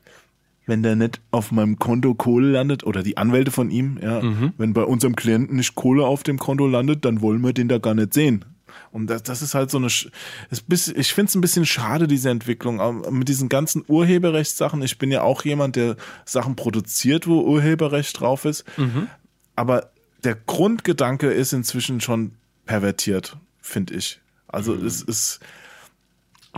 wenn 0.67 0.83
der 0.83 0.97
nicht 0.97 1.21
auf 1.31 1.53
meinem 1.53 1.79
Konto 1.79 2.15
Kohle 2.15 2.51
landet 2.51 2.85
oder 2.85 3.03
die 3.03 3.17
Anwälte 3.17 3.51
von 3.51 3.71
ihm, 3.71 3.99
ja, 4.03 4.21
mhm. 4.21 4.53
wenn 4.59 4.73
bei 4.73 4.83
unserem 4.83 5.17
Klienten 5.17 5.57
nicht 5.57 5.75
Kohle 5.77 6.05
auf 6.05 6.25
dem 6.25 6.39
Konto 6.39 6.67
landet, 6.67 7.05
dann 7.05 7.21
wollen 7.21 7.41
wir 7.43 7.53
den 7.53 7.69
da 7.69 7.79
gar 7.79 7.95
nicht 7.95 8.13
sehen. 8.13 8.45
Und 8.93 9.09
das, 9.09 9.23
das 9.23 9.43
ist 9.43 9.55
halt 9.55 9.71
so 9.71 9.79
eine, 9.79 9.87
ist, 9.87 10.89
ich 10.97 11.15
finde 11.15 11.29
es 11.29 11.35
ein 11.35 11.41
bisschen 11.41 11.67
schade, 11.67 12.07
diese 12.07 12.31
Entwicklung. 12.31 12.81
Mit 13.11 13.29
diesen 13.29 13.49
ganzen 13.49 13.85
Urheberrechtssachen, 13.87 14.83
ich 14.83 14.99
bin 14.99 15.11
ja 15.11 15.23
auch 15.23 15.45
jemand, 15.45 15.77
der 15.77 15.97
Sachen 16.25 16.57
produziert, 16.57 17.27
wo 17.27 17.43
Urheberrecht 17.43 18.21
drauf 18.21 18.45
ist. 18.45 18.65
Mhm. 18.77 19.09
Aber 19.55 19.91
der 20.25 20.35
Grundgedanke 20.35 21.31
ist 21.31 21.53
inzwischen 21.53 22.01
schon 22.01 22.33
pervertiert, 22.67 23.37
finde 23.61 23.95
ich. 23.95 24.21
Also 24.49 24.75
mhm. 24.75 24.87
es 24.87 25.03
ist, 25.03 25.41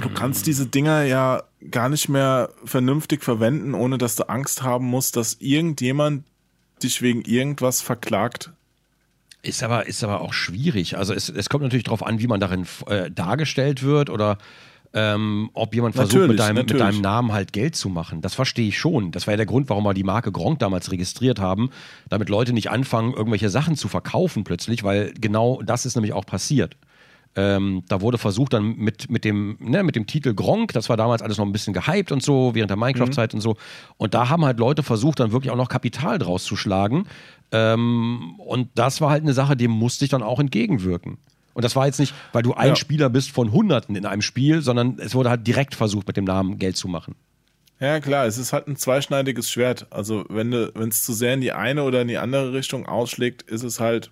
Du 0.01 0.09
kannst 0.11 0.47
diese 0.47 0.67
Dinger 0.67 1.03
ja 1.03 1.43
gar 1.71 1.89
nicht 1.89 2.09
mehr 2.09 2.51
vernünftig 2.65 3.25
verwenden, 3.25 3.75
ohne 3.75 3.99
dass 3.99 4.17
du 4.17 4.29
Angst 4.29 4.63
haben 4.63 4.87
musst, 4.87 5.17
dass 5.17 5.35
irgendjemand 5.41 6.25
dich 6.83 7.03
wegen 7.03 7.23
irgendwas 7.23 7.83
verklagt. 7.83 8.53
Ist 9.43 9.63
aber, 9.63 9.87
ist 9.87 10.03
aber 10.03 10.21
auch 10.21 10.33
schwierig. 10.33 10.97
Also 10.99 11.15
es, 11.15 11.29
es 11.29 11.49
kommt 11.49 11.63
natürlich 11.63 11.85
darauf 11.85 12.05
an, 12.05 12.19
wie 12.19 12.27
man 12.27 12.41
darin 12.41 12.67
äh, 12.87 13.11
dargestellt 13.11 13.83
wird 13.83 14.11
oder 14.11 14.39
ähm, 14.95 15.51
ob 15.53 15.75
jemand 15.75 15.95
versucht, 15.95 16.15
natürlich, 16.15 16.31
mit, 16.31 16.41
deinem, 16.41 16.67
mit 16.67 16.81
deinem 16.81 17.01
Namen 17.01 17.33
halt 17.33 17.53
Geld 17.53 17.77
zu 17.77 17.89
machen. 17.89 18.21
Das 18.21 18.35
verstehe 18.35 18.69
ich 18.69 18.79
schon. 18.79 19.13
Das 19.13 19.27
war 19.27 19.33
ja 19.33 19.37
der 19.37 19.47
Grund, 19.47 19.69
warum 19.69 19.85
wir 19.85 19.95
die 19.95 20.03
Marke 20.03 20.33
Gronk 20.33 20.59
damals 20.61 20.91
registriert 20.91 21.39
haben, 21.39 21.71
damit 22.09 22.29
Leute 22.29 22.53
nicht 22.53 22.71
anfangen, 22.71 23.13
irgendwelche 23.13 23.51
Sachen 23.51 23.77
zu 23.77 23.89
verkaufen 23.89 24.45
plötzlich, 24.45 24.85
weil 24.85 25.13
genau 25.21 25.61
das 25.63 25.87
ist 25.87 25.95
nämlich 25.95 26.15
auch 26.15 26.25
passiert. 26.25 26.77
Ähm, 27.37 27.85
da 27.89 28.01
wurde 28.01 28.19
versucht 28.19 28.53
dann 28.53 28.77
mit, 28.77 29.11
mit, 29.11 29.25
dem, 29.25 29.57
ne, 29.61 29.83
mit 29.83 29.97
dem 29.97 30.07
Titel 30.07 30.35
Gronk, 30.35 30.73
das 30.73 30.89
war 30.89 30.97
damals 30.97 31.23
alles 31.23 31.39
noch 31.39 31.47
ein 31.47 31.53
bisschen 31.53 31.73
gehypt 31.73 32.11
und 32.11 32.23
so, 32.23 32.55
während 32.55 32.71
der 32.71 32.77
Minecraft-Zeit 32.77 33.33
mhm. 33.33 33.39
und 33.39 33.41
so. 33.43 33.57
Und 33.97 34.15
da 34.15 34.29
haben 34.29 34.45
halt 34.45 34.59
Leute 34.59 34.83
versucht, 34.83 35.21
dann 35.21 35.31
wirklich 35.33 35.53
auch 35.53 35.57
noch 35.57 35.69
Kapital 35.69 36.19
draus 36.19 36.45
zu 36.45 36.57
schlagen. 36.57 37.07
Ähm, 37.53 38.35
und 38.39 38.71
das 38.75 39.01
war 39.01 39.11
halt 39.11 39.23
eine 39.23 39.35
Sache, 39.35 39.57
dem 39.57 39.71
musste 39.71 40.05
ich 40.05 40.11
dann 40.11 40.23
auch 40.23 40.41
entgegenwirken. 40.41 41.19
Und 41.55 41.65
das 41.65 41.75
war 41.75 41.87
jetzt 41.87 41.99
nicht, 41.99 42.15
weil 42.33 42.43
du 42.43 42.55
ein 42.55 42.69
ja. 42.69 42.77
Spieler 42.77 43.11
bist 43.11 43.31
von 43.31 43.53
Hunderten 43.53 43.97
in 43.97 44.07
einem 44.07 44.23
Spiel, 44.23 44.63
sondern 44.63 44.99
es 45.01 45.15
wurde 45.15 45.31
halt 45.31 45.47
direkt 45.47 45.75
versucht, 45.75 46.07
mit 46.07 46.17
dem 46.17 46.25
Namen 46.25 46.59
Geld 46.59 46.77
zu 46.77 46.89
machen. 46.89 47.15
Ja, 47.81 48.01
klar, 48.01 48.27
es 48.27 48.39
ist 48.39 48.53
halt 48.53 48.67
ein 48.67 48.77
zweischneidiges 48.77 49.51
Schwert. 49.51 49.87
Also, 49.91 50.25
wenn 50.29 50.53
es 50.53 51.05
zu 51.05 51.13
sehr 51.13 51.35
in 51.35 51.41
die 51.41 51.53
eine 51.53 51.85
oder 51.85 52.03
in 52.03 52.09
die 52.09 52.19
andere 52.19 52.53
Richtung 52.53 52.87
ausschlägt, 52.87 53.43
ist 53.43 53.63
es 53.63 53.79
halt 53.79 54.11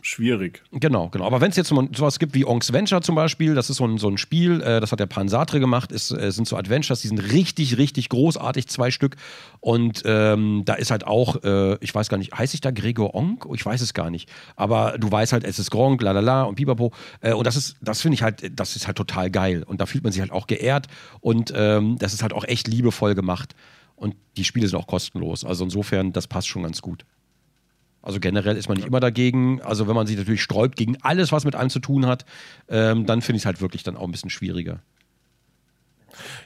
schwierig. 0.00 0.62
Genau, 0.72 1.08
genau. 1.08 1.26
Aber 1.26 1.40
wenn 1.40 1.50
es 1.50 1.56
jetzt 1.56 1.68
sowas 1.68 2.18
gibt 2.18 2.34
wie 2.34 2.44
Onks 2.44 2.72
Venture 2.72 3.00
zum 3.02 3.14
Beispiel, 3.14 3.54
das 3.54 3.70
ist 3.70 3.76
so 3.76 3.86
ein, 3.86 3.98
so 3.98 4.08
ein 4.08 4.18
Spiel, 4.18 4.60
äh, 4.62 4.80
das 4.80 4.92
hat 4.92 5.00
der 5.00 5.06
Pansatre 5.06 5.60
gemacht, 5.60 5.92
ist, 5.92 6.10
äh, 6.10 6.30
sind 6.30 6.46
so 6.46 6.56
Adventures, 6.56 7.00
die 7.00 7.08
sind 7.08 7.18
richtig, 7.18 7.78
richtig 7.78 8.08
großartig, 8.08 8.68
zwei 8.68 8.90
Stück. 8.90 9.16
Und 9.60 10.02
ähm, 10.04 10.62
da 10.64 10.74
ist 10.74 10.90
halt 10.90 11.06
auch, 11.06 11.42
äh, 11.42 11.76
ich 11.80 11.94
weiß 11.94 12.08
gar 12.08 12.18
nicht, 12.18 12.32
heißt 12.32 12.54
ich 12.54 12.60
da 12.60 12.70
Gregor 12.70 13.14
Onk? 13.14 13.46
Ich 13.54 13.64
weiß 13.64 13.80
es 13.80 13.94
gar 13.94 14.10
nicht. 14.10 14.30
Aber 14.56 14.96
du 14.98 15.10
weißt 15.10 15.32
halt, 15.32 15.44
es 15.44 15.58
ist 15.58 15.70
Gronk, 15.70 16.00
lalala 16.02 16.44
und 16.44 16.54
pipapo. 16.54 16.92
Äh, 17.20 17.32
und 17.32 17.46
das 17.46 17.56
ist, 17.56 17.76
das 17.80 18.00
finde 18.00 18.14
ich 18.14 18.22
halt, 18.22 18.58
das 18.58 18.76
ist 18.76 18.86
halt 18.86 18.96
total 18.96 19.30
geil. 19.30 19.62
Und 19.64 19.80
da 19.80 19.86
fühlt 19.86 20.04
man 20.04 20.12
sich 20.12 20.20
halt 20.20 20.32
auch 20.32 20.46
geehrt 20.46 20.86
und 21.20 21.52
ähm, 21.54 21.96
das 21.98 22.14
ist 22.14 22.22
halt 22.22 22.32
auch 22.32 22.44
echt 22.44 22.68
liebevoll 22.68 23.14
gemacht. 23.14 23.54
Und 23.96 24.14
die 24.36 24.44
Spiele 24.44 24.68
sind 24.68 24.78
auch 24.78 24.86
kostenlos. 24.86 25.44
Also 25.44 25.64
insofern, 25.64 26.12
das 26.12 26.28
passt 26.28 26.46
schon 26.46 26.62
ganz 26.62 26.80
gut. 26.82 27.04
Also 28.08 28.20
generell 28.20 28.56
ist 28.56 28.68
man 28.68 28.78
nicht 28.78 28.86
immer 28.86 29.00
dagegen. 29.00 29.60
Also 29.60 29.86
wenn 29.86 29.94
man 29.94 30.06
sich 30.06 30.16
natürlich 30.16 30.42
sträubt 30.42 30.76
gegen 30.76 30.96
alles, 31.02 31.30
was 31.30 31.44
mit 31.44 31.54
einem 31.54 31.68
zu 31.68 31.78
tun 31.78 32.06
hat, 32.06 32.24
ähm, 32.70 33.04
dann 33.04 33.20
finde 33.20 33.36
ich 33.36 33.42
es 33.42 33.46
halt 33.46 33.60
wirklich 33.60 33.82
dann 33.82 33.98
auch 33.98 34.04
ein 34.04 34.10
bisschen 34.10 34.30
schwieriger. 34.30 34.80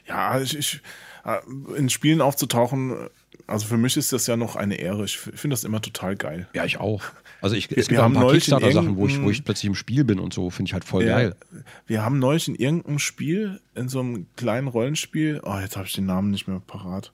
Ja, 0.05 0.41
ich, 0.41 0.57
ich, 0.57 0.81
äh, 1.23 1.37
in 1.77 1.89
Spielen 1.89 2.19
aufzutauchen, 2.19 3.07
also 3.47 3.65
für 3.65 3.77
mich 3.77 3.95
ist 3.95 4.11
das 4.11 4.27
ja 4.27 4.35
noch 4.35 4.57
eine 4.57 4.75
Ehre. 4.75 5.05
Ich 5.05 5.17
finde 5.17 5.53
das 5.53 5.63
immer 5.63 5.81
total 5.81 6.17
geil. 6.17 6.49
Ja, 6.53 6.65
ich 6.65 6.81
auch. 6.81 7.01
Also 7.41 7.55
ich, 7.55 7.71
es 7.71 7.87
gibt 7.87 8.01
auch 8.01 8.07
ein 8.07 8.13
paar 8.13 8.33
Kickstarter-Sachen, 8.33 8.97
wo 8.97 9.07
ich, 9.07 9.21
wo 9.21 9.29
ich 9.29 9.45
plötzlich 9.45 9.69
im 9.69 9.75
Spiel 9.75 10.03
bin 10.03 10.19
und 10.19 10.33
so, 10.33 10.49
finde 10.49 10.67
ich 10.67 10.73
halt 10.73 10.83
voll 10.83 11.05
ja, 11.05 11.15
geil. 11.15 11.35
Wir 11.87 12.03
haben 12.03 12.19
neulich 12.19 12.49
in 12.49 12.55
irgendeinem 12.55 12.99
Spiel, 12.99 13.61
in 13.73 13.87
so 13.87 14.01
einem 14.01 14.25
kleinen 14.35 14.67
Rollenspiel, 14.67 15.39
oh, 15.43 15.59
jetzt 15.59 15.77
habe 15.77 15.87
ich 15.87 15.93
den 15.93 16.07
Namen 16.07 16.29
nicht 16.29 16.45
mehr 16.45 16.59
parat 16.59 17.13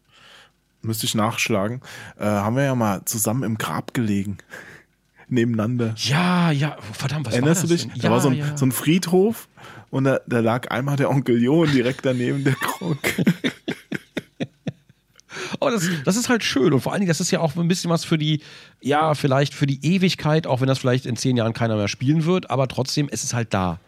müsste 0.82 1.06
ich 1.06 1.16
nachschlagen, 1.16 1.82
äh, 2.18 2.26
haben 2.26 2.56
wir 2.56 2.64
ja 2.64 2.76
mal 2.76 3.04
zusammen 3.06 3.44
im 3.44 3.58
Grab 3.58 3.94
gelegen. 3.94 4.38
Nebeneinander. 5.30 5.94
Ja, 5.98 6.52
ja, 6.52 6.78
verdammt, 6.94 7.28
was 7.28 7.34
Erinnerst 7.34 7.64
war 7.64 7.70
das 7.70 7.82
du 7.82 7.88
dich? 7.88 7.94
Denn? 7.94 8.02
Da 8.02 8.08
ja, 8.08 8.14
war 8.14 8.22
so 8.22 8.30
ein, 8.30 8.36
ja. 8.36 8.58
so 8.58 8.66
ein 8.66 8.72
Friedhof 8.72 9.48
und 9.92 10.06
da, 10.06 10.20
da, 10.26 10.40
lag 10.40 10.72
einmal 10.72 10.96
der 10.96 11.12
Onkel 11.12 11.42
Jo 11.42 11.62
und 11.62 11.74
direkt 11.74 12.04
daneben 12.04 12.44
der 12.44 12.56
Krog. 12.56 12.98
Aber 15.60 15.72
das, 15.72 15.88
das 16.06 16.16
ist 16.16 16.30
halt 16.30 16.44
schön 16.44 16.74
und 16.74 16.82
vor 16.82 16.94
allen 16.94 17.02
Dingen, 17.02 17.10
das 17.10 17.20
ist 17.22 17.32
ja 17.32 17.42
auch 17.42 17.56
ein 17.56 17.68
bisschen 17.68 17.92
was 17.92 18.06
für 18.06 18.18
die, 18.18 18.42
ja, 18.82 19.14
vielleicht 19.14 19.54
für 19.54 19.68
die 19.68 19.86
Ewigkeit, 19.86 20.48
auch 20.48 20.62
wenn 20.62 20.68
das 20.68 20.80
vielleicht 20.80 21.06
in 21.06 21.16
zehn 21.16 21.38
Jahren 21.38 21.54
keiner 21.54 21.76
mehr 21.76 21.88
spielen 21.88 22.26
wird, 22.26 22.50
aber 22.50 22.68
trotzdem 22.68 23.08
ist 23.10 23.24
es 23.24 23.34
halt 23.34 23.54
da. 23.54 23.80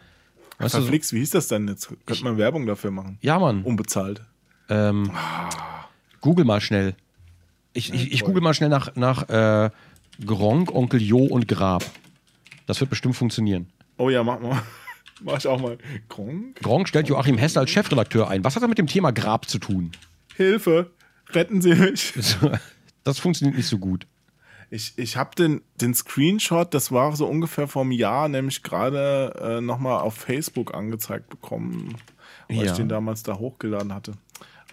Weißt 0.58 0.74
Verflixt, 0.74 1.12
wie 1.12 1.18
hieß 1.18 1.30
das 1.30 1.48
denn 1.48 1.66
jetzt? 1.66 1.88
Könnte 2.06 2.22
man 2.24 2.38
Werbung 2.38 2.66
dafür 2.66 2.92
machen? 2.92 3.18
Ja, 3.20 3.38
Mann. 3.38 3.62
Unbezahlt. 3.64 4.22
Ähm, 4.68 5.10
ah. 5.14 5.81
Google 6.22 6.46
mal 6.46 6.62
schnell. 6.62 6.94
Ich, 7.74 7.92
ich, 7.92 8.12
ich 8.12 8.24
google 8.24 8.42
mal 8.42 8.54
schnell 8.54 8.70
nach, 8.70 8.96
nach 8.96 9.28
äh, 9.28 9.70
Gronk, 10.24 10.74
Onkel 10.74 11.02
Jo 11.02 11.18
und 11.18 11.48
Grab. 11.48 11.84
Das 12.66 12.80
wird 12.80 12.90
bestimmt 12.90 13.16
funktionieren. 13.16 13.66
Oh 13.98 14.08
ja, 14.08 14.24
mach 14.24 14.40
mal. 14.40 14.62
Mach 15.24 15.38
ich 15.38 15.46
auch 15.46 15.60
mal. 15.60 15.78
Gronk? 16.08 16.56
Gronk 16.60 16.88
stellt 16.88 17.08
Joachim 17.08 17.38
Hess 17.38 17.56
als 17.56 17.70
Chefredakteur 17.70 18.28
ein. 18.28 18.42
Was 18.42 18.56
hat 18.56 18.62
er 18.62 18.68
mit 18.68 18.78
dem 18.78 18.88
Thema 18.88 19.12
Grab 19.12 19.48
zu 19.48 19.60
tun? 19.60 19.92
Hilfe! 20.34 20.90
Retten 21.28 21.60
Sie 21.60 21.74
mich! 21.74 22.12
Das 23.04 23.18
funktioniert 23.18 23.56
nicht 23.56 23.66
so 23.66 23.78
gut. 23.78 24.06
Ich, 24.70 24.92
ich 24.96 25.16
habe 25.16 25.34
den, 25.34 25.60
den 25.80 25.92
Screenshot, 25.92 26.72
das 26.72 26.92
war 26.92 27.16
so 27.16 27.26
ungefähr 27.26 27.66
vor 27.66 27.82
einem 27.82 27.90
Jahr, 27.90 28.28
nämlich 28.28 28.62
gerade 28.62 29.34
äh, 29.40 29.60
nochmal 29.60 30.00
auf 30.00 30.14
Facebook 30.14 30.72
angezeigt 30.72 31.28
bekommen, 31.28 31.96
weil 32.48 32.58
ja. 32.58 32.62
ich 32.66 32.72
den 32.72 32.88
damals 32.88 33.24
da 33.24 33.38
hochgeladen 33.38 33.92
hatte. 33.92 34.12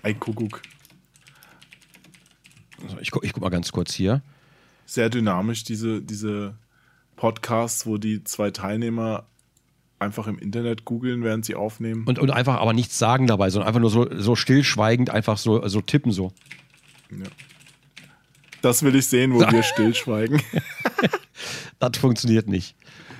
Ei 0.03 0.13
Kuckuck. 0.13 0.61
Ich, 3.01 3.11
guck, 3.11 3.23
ich 3.23 3.34
guck 3.34 3.41
mal 3.41 3.49
ganz 3.49 3.72
kurz 3.72 3.93
hier. 3.93 4.22
Sehr 4.85 5.10
dynamisch, 5.10 5.64
diese, 5.64 6.01
diese 6.01 6.56
Podcasts, 7.15 7.85
wo 7.85 7.97
die 7.97 8.23
zwei 8.23 8.51
Teilnehmer 8.51 9.26
einfach 9.99 10.27
im 10.27 10.39
Internet 10.39 10.85
googeln, 10.85 11.23
während 11.23 11.45
sie 11.45 11.56
aufnehmen. 11.56 12.06
Und, 12.06 12.19
und 12.19 12.31
einfach 12.31 12.60
aber 12.60 12.73
nichts 12.73 12.97
sagen 12.97 13.27
dabei, 13.27 13.49
sondern 13.49 13.68
einfach 13.68 13.81
nur 13.81 13.89
so, 13.89 14.07
so 14.18 14.35
stillschweigend 14.35 15.10
einfach 15.10 15.38
so, 15.38 15.68
so 15.68 15.81
tippen 15.81 16.11
so. 16.11 16.31
Ja. 17.11 17.26
Das 18.61 18.84
will 18.84 18.95
ich 18.95 19.07
sehen, 19.07 19.34
wo 19.34 19.39
wir 19.39 19.64
stillschweigen. 19.64 20.41
Das 21.80 21.97
funktioniert 21.97 22.47
nicht. 22.47 22.76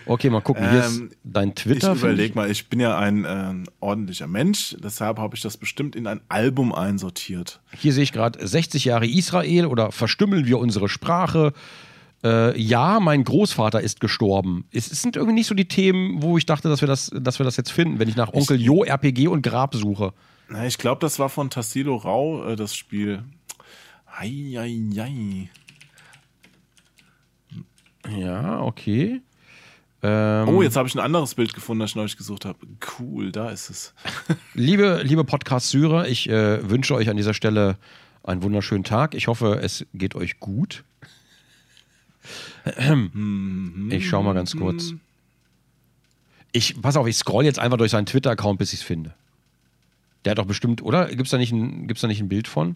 Okay, 0.10 0.32
mal 0.32 0.42
gucken. 0.42 0.68
Hier 0.70 0.80
ist 0.80 0.98
Ähm, 0.98 1.12
dein 1.24 1.50
Ich 1.50 1.56
Twitter. 1.56 1.92
find 1.96 2.00
überleg 2.02 2.34
mal, 2.36 2.50
ich 2.50 2.68
bin 2.68 2.80
ja 2.80 2.98
ein 2.98 3.26
ähm, 3.30 3.66
ordentlicher 3.80 4.26
Mensch, 4.26 4.76
deshalb 4.84 5.20
habe 5.20 5.36
ich 5.36 5.42
das 5.44 5.56
bestimmt 5.58 5.96
in 5.96 6.08
ein 6.08 6.20
Album 6.30 6.74
einsortiert. 6.74 7.62
Hier 7.78 7.94
sehe 7.94 8.02
ich 8.04 8.12
gerade 8.12 8.46
60 8.46 8.86
Jahre 8.86 9.06
Israel 9.08 9.68
oder 9.68 9.92
verstümmeln 9.92 10.48
wir 10.48 10.58
unsere 10.58 10.90
Sprache. 10.90 11.54
Äh, 12.24 12.60
ja, 12.60 13.00
mein 13.00 13.24
Großvater 13.24 13.82
ist 13.82 14.00
gestorben. 14.00 14.66
Es, 14.72 14.92
es 14.92 15.04
sind 15.04 15.16
irgendwie 15.16 15.36
nicht 15.36 15.48
so 15.48 15.54
die 15.54 15.68
Themen, 15.68 16.24
wo 16.24 16.40
ich 16.40 16.46
dachte, 16.48 16.70
dass 16.70 16.82
wir 16.82 16.88
das, 16.88 17.12
dass 17.14 17.40
wir 17.40 17.44
das 17.44 17.56
jetzt 17.56 17.72
finden, 17.72 18.00
wenn 18.00 18.10
ich 18.10 18.16
nach 18.16 18.34
Onkel 18.34 18.60
Jo, 18.60 18.84
RPG 18.84 19.28
und 19.28 19.44
Grab 19.44 19.76
suche. 19.76 20.14
Na, 20.50 20.66
ich 20.66 20.80
glaube, 20.80 21.02
das 21.02 21.20
war 21.20 21.30
von 21.30 21.52
Tassilo 21.52 21.96
Rau, 21.98 22.46
äh, 22.50 22.56
das 22.56 22.76
Spiel. 22.76 23.24
Ei, 24.08 24.56
ei, 24.58 24.82
ei. 25.00 25.50
Ja, 28.18 28.62
okay. 28.62 29.22
Ähm, 30.02 30.48
Oh, 30.48 30.62
jetzt 30.62 30.76
habe 30.78 30.88
ich 30.88 30.96
ein 30.96 31.00
anderes 31.00 31.36
Bild 31.36 31.54
gefunden, 31.54 31.82
das 31.82 31.92
ich 31.92 31.96
neulich 31.96 32.16
gesucht 32.18 32.46
habe. 32.46 32.58
Cool, 33.00 33.32
da 33.32 33.50
ist 33.50 33.70
es. 33.70 33.94
Liebe, 34.54 35.02
liebe 35.04 35.24
Podcast-Syrer, 35.26 36.08
ich 36.08 36.30
äh, 36.30 36.70
wünsche 36.70 36.96
euch 36.96 37.10
an 37.10 37.18
dieser 37.18 37.34
Stelle 37.34 37.78
einen 38.24 38.42
wunderschönen 38.44 38.84
Tag. 38.84 39.14
Ich 39.16 39.28
hoffe, 39.28 39.60
es 39.62 39.86
geht 39.94 40.16
euch 40.16 40.40
gut. 40.40 40.84
Ich 43.90 44.08
schau 44.10 44.24
mal 44.24 44.34
ganz 44.34 44.56
kurz. 44.56 44.94
Ich, 46.52 46.82
pass 46.82 46.98
auf, 46.98 47.08
ich 47.08 47.16
scroll 47.18 47.46
jetzt 47.46 47.60
einfach 47.60 47.78
durch 47.78 47.92
seinen 47.92 48.06
Twitter-Account, 48.06 48.58
bis 48.60 48.74
ich 48.74 48.80
es 48.80 48.86
finde. 48.86 49.14
Der 50.26 50.32
hat 50.32 50.38
doch 50.40 50.46
bestimmt, 50.46 50.82
oder? 50.82 51.08
Gibt 51.08 51.24
es 51.24 51.30
da, 51.32 51.38
nicht 51.38 51.52
ein- 51.52 51.88
gibt's 51.88 52.02
da 52.02 52.08
nicht 52.08 52.20
ein 52.22 52.30
Bild 52.30 52.48
von? 52.48 52.76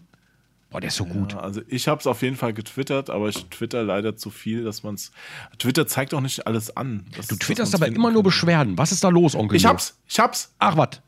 Boah, 0.74 0.80
der 0.80 0.88
ist 0.88 0.96
so 0.96 1.04
gut. 1.04 1.34
Ja, 1.34 1.38
also 1.38 1.62
ich 1.68 1.86
habe 1.86 2.00
es 2.00 2.06
auf 2.08 2.20
jeden 2.22 2.34
Fall 2.34 2.52
getwittert, 2.52 3.08
aber 3.08 3.28
ich 3.28 3.46
twitter 3.46 3.84
leider 3.84 4.16
zu 4.16 4.30
viel, 4.30 4.64
dass 4.64 4.82
man 4.82 4.96
es. 4.96 5.12
Twitter 5.56 5.86
zeigt 5.86 6.12
auch 6.14 6.20
nicht 6.20 6.48
alles 6.48 6.76
an. 6.76 7.06
dass- 7.16 7.28
Du 7.28 7.36
twitterst 7.36 7.76
aber 7.76 7.86
immer 7.86 8.10
nur 8.10 8.22
kann. 8.22 8.24
Beschwerden. 8.24 8.76
Was 8.76 8.90
ist 8.90 9.04
da 9.04 9.08
los, 9.10 9.36
Onkel? 9.36 9.54
Ich 9.56 9.66
hab's, 9.66 9.96
ich 10.08 10.18
hab's. 10.18 10.52
Ach, 10.58 10.76
was? 10.76 11.00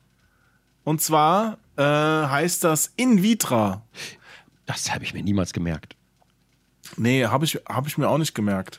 Und 0.85 1.03
zwar 1.03 1.59
äh, 1.77 1.83
heißt 1.83 2.63
das 2.63 2.93
In 2.95 3.25
Vitra. 3.25 3.83
Das 4.67 4.93
habe 4.95 5.03
ich 5.03 5.13
mir 5.15 5.25
niemals 5.25 5.53
gemerkt. 5.53 5.97
Nee, 6.97 7.27
habe 7.27 7.45
ich, 7.45 7.57
hab 7.69 7.89
ich 7.89 7.99
mir 7.99 8.09
auch 8.09 8.19
nicht 8.19 8.37
gemerkt. 8.37 8.79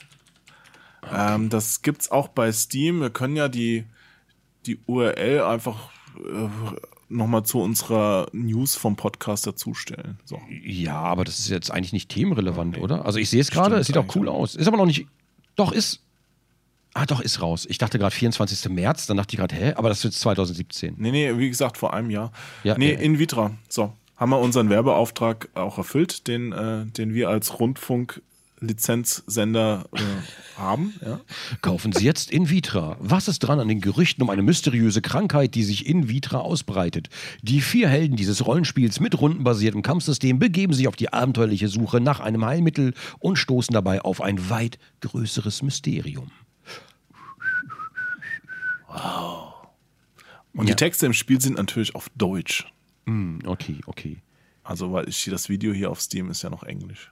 Ähm, 1.14 1.50
das 1.50 1.82
gibt's 1.82 2.10
auch 2.10 2.30
bei 2.30 2.50
Steam. 2.54 3.02
Wir 3.02 3.10
können 3.10 3.36
ja 3.36 3.50
die, 3.50 3.84
die 4.66 4.80
URL 4.86 5.42
einfach 5.42 5.90
äh, 6.18 6.48
nochmal 7.10 7.44
zu 7.44 7.60
unserer 7.60 8.28
News 8.32 8.76
vom 8.76 8.96
Podcast 8.96 9.48
dazustellen. 9.48 10.20
So. 10.26 10.40
Ja, 10.64 11.00
aber 11.00 11.24
das 11.24 11.40
ist 11.40 11.50
jetzt 11.50 11.72
eigentlich 11.72 11.94
nicht 11.94 12.10
themenrelevant, 12.10 12.78
oder? 12.78 13.06
Also 13.06 13.20
ich 13.20 13.30
sehe 13.30 13.42
es 13.42 13.52
gerade, 13.52 13.78
es 13.78 13.88
sieht 13.88 13.98
auch 13.98 14.16
cool 14.16 14.30
aus. 14.30 14.56
Ist 14.56 14.68
aber 14.68 14.78
noch 14.78 14.86
nicht. 14.86 15.08
Doch, 15.56 15.72
ist. 15.72 16.02
Ah, 16.94 17.06
doch, 17.06 17.22
ist 17.22 17.42
raus. 17.42 17.66
Ich 17.70 17.78
dachte 17.78 18.00
gerade 18.00 18.14
24. 18.16 18.70
März, 18.70 19.06
dann 19.06 19.18
dachte 19.18 19.36
ich 19.36 19.40
gerade, 19.40 19.56
hä? 19.56 19.74
Aber 19.76 19.90
das 19.90 20.04
jetzt 20.04 20.20
2017. 20.20 20.96
Nee, 20.98 21.12
nee, 21.12 21.38
wie 21.38 21.50
gesagt, 21.50 21.78
vor 21.78 21.94
einem 21.94 22.10
Jahr. 22.10 22.32
Ja, 22.64 22.78
nee, 22.78 22.92
äh, 22.92 23.04
In 23.04 23.20
Vitra. 23.20 23.52
So. 23.70 23.94
Haben 24.16 24.32
wir 24.32 24.40
unseren 24.40 24.72
Werbeauftrag 24.72 25.50
auch 25.54 25.78
erfüllt, 25.78 26.28
den, 26.28 26.52
äh, 26.52 26.86
den 26.88 27.14
wir 27.14 27.30
als 27.30 27.60
Rundfunk-Lizenzsender 28.62 29.86
äh, 29.94 30.00
haben. 30.58 30.94
Ja. 31.06 31.20
Kaufen 31.62 31.92
Sie 31.92 32.04
jetzt 32.06 32.32
In 32.32 32.50
Vitra. 32.50 32.98
Was 33.00 33.28
ist 33.28 33.40
dran 33.40 33.60
an 33.60 33.68
den 33.68 33.82
Gerüchten 33.82 34.24
um 34.24 34.30
eine 34.30 34.42
mysteriöse 34.42 35.02
Krankheit, 35.02 35.56
die 35.56 35.64
sich 35.64 35.86
in 35.86 36.10
Vitra 36.10 36.40
ausbreitet? 36.40 37.10
Die 37.42 37.62
vier 37.62 37.90
Helden 37.90 38.16
dieses 38.16 38.46
Rollenspiels 38.46 39.00
mit 39.00 39.20
rundenbasiertem 39.20 39.82
Kampfsystem 39.82 40.40
begeben 40.40 40.74
sich 40.74 40.88
auf 40.88 40.96
die 40.96 41.14
abenteuerliche 41.14 41.68
Suche 41.68 42.00
nach 42.02 42.20
einem 42.20 42.46
Heilmittel 42.46 42.94
und 43.20 43.38
stoßen 43.38 43.74
dabei 43.74 44.02
auf 44.02 44.22
ein 44.22 44.50
weit 44.50 44.80
größeres 45.02 45.62
Mysterium. 45.62 46.32
Und 50.54 50.68
Ja. 50.68 50.74
die 50.74 50.76
Texte 50.76 51.06
im 51.06 51.14
Spiel 51.14 51.40
sind 51.40 51.58
natürlich 51.58 51.94
auf 51.94 52.10
Deutsch. 52.16 52.66
Hm, 53.06 53.40
okay, 53.46 53.80
okay. 53.86 54.18
Also, 54.64 54.92
weil 54.92 55.08
ich 55.08 55.26
das 55.26 55.50
Video 55.50 55.72
hier 55.72 55.92
auf 55.92 56.02
Steam 56.02 56.30
ist 56.30 56.42
ja 56.42 56.50
noch 56.50 56.64
Englisch. 56.64 57.12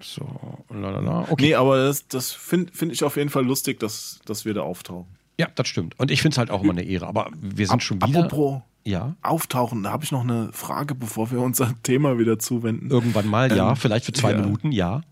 So, 0.00 0.26
lalala. 0.68 1.26
Okay. 1.30 1.46
Nee, 1.46 1.54
aber 1.54 1.78
das, 1.78 2.06
das 2.08 2.32
finde 2.32 2.72
find 2.72 2.92
ich 2.92 3.02
auf 3.04 3.16
jeden 3.16 3.30
Fall 3.30 3.44
lustig, 3.44 3.80
dass, 3.80 4.20
dass 4.26 4.44
wir 4.44 4.52
da 4.54 4.62
auftauchen. 4.62 5.06
Ja, 5.38 5.48
das 5.54 5.68
stimmt. 5.68 5.98
Und 5.98 6.10
ich 6.10 6.22
finde 6.22 6.34
es 6.34 6.38
halt 6.38 6.50
auch 6.50 6.62
immer 6.62 6.72
eine 6.72 6.82
Ehre. 6.84 7.06
Aber 7.06 7.30
wir 7.38 7.66
sind 7.66 7.82
schon 7.82 8.00
wieder. 8.02 8.24
Apropos 8.24 8.62
Ja, 8.84 9.16
auftauchen, 9.22 9.82
da 9.82 9.90
habe 9.90 10.04
ich 10.04 10.12
noch 10.12 10.22
eine 10.22 10.52
Frage, 10.52 10.94
bevor 10.94 11.30
wir 11.30 11.40
unser 11.40 11.74
Thema 11.82 12.18
wieder 12.18 12.38
zuwenden. 12.38 12.90
irgendwann 12.90 13.26
mal, 13.26 13.54
ja. 13.54 13.70
Ähm, 13.70 13.76
Vielleicht 13.76 14.06
für 14.06 14.12
zwei 14.12 14.32
ja. 14.32 14.38
Minuten, 14.40 14.72
ja. 14.72 15.02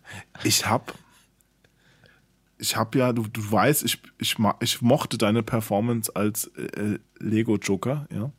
Ich 0.45 0.67
habe 0.67 0.93
ich 2.59 2.77
habe 2.77 2.99
ja, 2.99 3.13
du, 3.13 3.25
du 3.25 3.41
weißt, 3.51 3.85
ich, 3.85 4.01
ich, 4.19 4.37
ich 4.61 4.81
mochte 4.81 5.19
deine 5.19 5.43
Performance 5.43 6.15
als 6.15 6.47
äh, 6.57 6.99
Lego 7.19 7.57
Joker, 7.57 8.07
ja. 8.15 8.31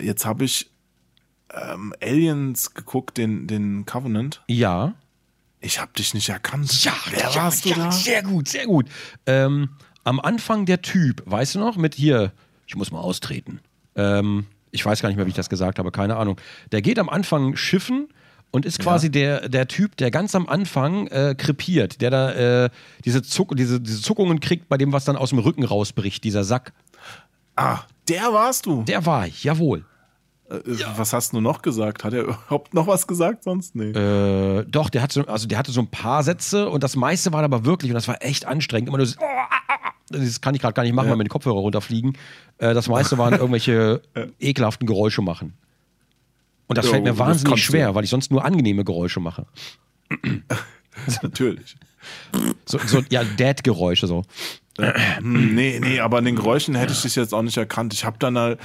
Jetzt 0.00 0.24
habe 0.24 0.44
ich 0.44 0.70
ähm, 1.52 1.92
Aliens 2.00 2.74
geguckt, 2.74 3.18
den, 3.18 3.46
den 3.46 3.84
Covenant. 3.84 4.42
Ja. 4.48 4.94
Ich 5.60 5.80
habe 5.80 5.92
dich 5.96 6.14
nicht 6.14 6.28
erkannt. 6.28 6.84
Ja, 6.84 6.94
Wer 7.10 7.20
ja, 7.20 7.34
warst 7.34 7.64
ja, 7.64 7.74
du 7.74 7.80
da? 7.80 7.92
Sehr 7.92 8.22
gut, 8.22 8.48
sehr 8.48 8.66
gut. 8.66 8.86
Ähm, 9.26 9.70
am 10.04 10.20
Anfang 10.20 10.66
der 10.66 10.82
Typ, 10.82 11.22
weißt 11.26 11.56
du 11.56 11.58
noch, 11.58 11.76
mit 11.76 11.94
hier, 11.94 12.32
ich 12.66 12.76
muss 12.76 12.90
mal 12.90 13.00
austreten. 13.00 13.60
Ähm, 13.96 14.46
ich 14.70 14.84
weiß 14.84 15.02
gar 15.02 15.08
nicht 15.08 15.16
mehr, 15.16 15.26
wie 15.26 15.30
ich 15.30 15.36
das 15.36 15.48
gesagt 15.48 15.78
habe, 15.78 15.90
keine 15.90 16.16
Ahnung. 16.16 16.40
Der 16.72 16.82
geht 16.82 16.98
am 16.98 17.08
Anfang 17.08 17.56
schiffen 17.56 18.08
und 18.50 18.64
ist 18.64 18.78
quasi 18.78 19.10
der, 19.10 19.48
der 19.48 19.68
Typ, 19.68 19.96
der 19.96 20.10
ganz 20.10 20.34
am 20.34 20.48
Anfang 20.48 21.06
äh, 21.08 21.34
krepiert, 21.36 22.00
der 22.00 22.10
da 22.10 22.64
äh, 22.64 22.70
diese, 23.04 23.22
Zuck 23.22 23.56
diese, 23.56 23.80
diese 23.80 24.00
Zuckungen 24.00 24.40
kriegt 24.40 24.68
bei 24.68 24.78
dem, 24.78 24.92
was 24.92 25.04
dann 25.04 25.16
aus 25.16 25.30
dem 25.30 25.38
Rücken 25.38 25.64
rausbricht, 25.64 26.24
dieser 26.24 26.44
Sack. 26.44 26.72
Ah, 27.56 27.80
der 28.08 28.32
warst 28.32 28.66
du. 28.66 28.84
Der 28.84 29.04
war 29.04 29.26
ich, 29.26 29.44
jawohl. 29.44 29.84
Äh, 30.50 30.60
Was 30.96 31.12
hast 31.12 31.32
du 31.32 31.40
noch 31.40 31.62
gesagt? 31.62 32.04
Hat 32.04 32.12
er 32.14 32.22
überhaupt 32.24 32.74
noch 32.74 32.86
was 32.86 33.06
gesagt 33.06 33.44
sonst? 33.44 33.74
Nee. 33.76 33.90
Äh, 33.90 34.64
doch, 34.66 34.90
der, 34.90 35.02
hat 35.02 35.12
so, 35.12 35.26
also 35.26 35.46
der 35.46 35.58
hatte 35.58 35.72
so 35.72 35.80
ein 35.80 35.88
paar 35.88 36.22
Sätze 36.22 36.68
und 36.68 36.82
das 36.82 36.96
meiste 36.96 37.32
war 37.32 37.42
aber 37.42 37.64
wirklich, 37.64 37.90
und 37.90 37.94
das 37.94 38.08
war 38.08 38.22
echt 38.22 38.46
anstrengend, 38.46 38.88
immer 38.88 38.98
nur 38.98 39.06
so, 39.06 39.16
das 40.10 40.40
kann 40.40 40.54
ich 40.54 40.60
gerade 40.60 40.74
gar 40.74 40.82
nicht 40.84 40.94
machen, 40.94 41.08
weil 41.10 41.16
mir 41.16 41.24
die 41.24 41.30
Kopfhörer 41.30 41.56
runterfliegen. 41.58 42.16
Äh, 42.58 42.74
das 42.74 42.88
meiste 42.88 43.18
waren 43.18 43.32
irgendwelche 43.38 44.00
ekelhaften 44.40 44.86
Geräusche 44.86 45.22
machen. 45.22 45.54
Und 46.66 46.76
das 46.76 46.84
Ja, 46.86 46.92
fällt 46.92 47.04
mir 47.04 47.18
wahnsinnig 47.18 47.50
kannst 47.50 47.64
du. 47.68 47.72
schwer, 47.72 47.94
weil 47.94 48.04
ich 48.04 48.10
sonst 48.10 48.30
nur 48.30 48.44
angenehme 48.44 48.84
Geräusche 48.84 49.20
mache. 49.20 49.46
Natürlich. 51.22 51.76
So, 52.66 52.78
so 52.78 53.02
ja, 53.10 53.22
Dad-Geräusche 53.24 54.06
so. 54.06 54.24
Hm, 54.78 55.54
nee, 55.54 55.80
nee, 55.82 56.00
aber 56.00 56.18
an 56.18 56.24
den 56.24 56.36
Geräuschen 56.36 56.74
hätte 56.74 56.92
ich 56.92 57.02
dich 57.02 57.16
jetzt 57.16 57.32
auch 57.34 57.42
nicht 57.42 57.56
erkannt. 57.56 57.92
Ich 57.94 58.04
habe 58.04 58.18
dann 58.18 58.38
halt, 58.38 58.60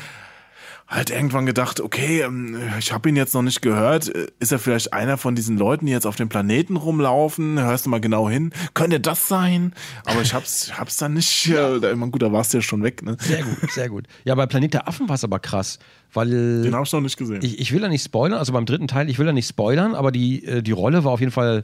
halt 0.94 1.10
irgendwann 1.10 1.46
gedacht, 1.46 1.80
okay, 1.82 2.22
ähm, 2.22 2.58
ich 2.78 2.92
habe 2.92 3.10
ihn 3.10 3.16
jetzt 3.16 3.34
noch 3.34 3.42
nicht 3.42 3.62
gehört. 3.62 4.08
Ist 4.08 4.52
er 4.52 4.60
vielleicht 4.60 4.94
einer 4.94 5.18
von 5.18 5.36
diesen 5.36 5.58
Leuten, 5.58 5.88
die 5.88 5.92
jetzt 5.92 6.06
auf 6.06 6.16
dem 6.16 6.30
Planeten 6.30 6.76
rumlaufen? 6.78 7.60
Hörst 7.60 7.86
du 7.86 7.90
mal 7.90 8.00
genau 8.00 8.30
hin? 8.30 8.52
Könnte 8.74 9.00
das 9.00 9.28
sein? 9.28 9.74
Aber 10.06 10.22
ich 10.22 10.34
hab's, 10.34 10.78
hab's 10.78 10.98
dann 10.98 11.14
nicht. 11.16 11.48
Ja. 11.48 11.76
Äh, 11.78 11.96
gut, 11.96 12.22
da 12.22 12.32
warst 12.32 12.54
du 12.54 12.60
ja 12.60 12.62
schon 12.62 12.84
weg. 12.84 13.02
Ne? 13.02 13.18
Sehr 13.20 13.44
gut, 13.44 13.72
sehr 13.72 13.90
gut. 13.90 14.06
Ja, 14.24 14.36
bei 14.36 14.46
Planet 14.46 14.74
der 14.76 14.88
Affen 14.88 15.10
war 15.10 15.16
es 15.16 15.24
aber 15.24 15.40
krass, 15.40 15.80
weil 16.14 16.62
Den 16.62 16.76
habe 16.76 16.86
ich 16.86 16.92
noch 16.94 17.02
nicht 17.02 17.18
gesehen. 17.18 17.40
ich, 17.42 17.60
ich 17.60 17.72
will 17.72 17.82
da 17.82 17.88
nicht 17.90 18.04
spoilern, 18.04 18.38
also 18.38 18.54
beim 18.54 18.66
dritten 18.66 18.88
Teil, 18.88 19.10
ich 19.10 19.18
will 19.20 19.26
da 19.26 19.34
nicht 19.34 19.48
spoilern, 19.48 19.96
aber 19.96 20.12
die, 20.12 20.46
äh, 20.46 20.62
die 20.62 20.72
Rolle 20.72 21.04
war 21.04 21.12
auf 21.14 21.20
jeden 21.20 21.32
Fall 21.32 21.64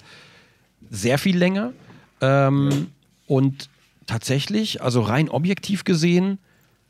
sehr 0.89 1.17
viel 1.17 1.37
länger. 1.37 1.71
Ähm, 2.21 2.87
Und 3.27 3.69
tatsächlich, 4.07 4.81
also 4.81 5.01
rein 5.01 5.29
objektiv 5.29 5.83
gesehen, 5.83 6.39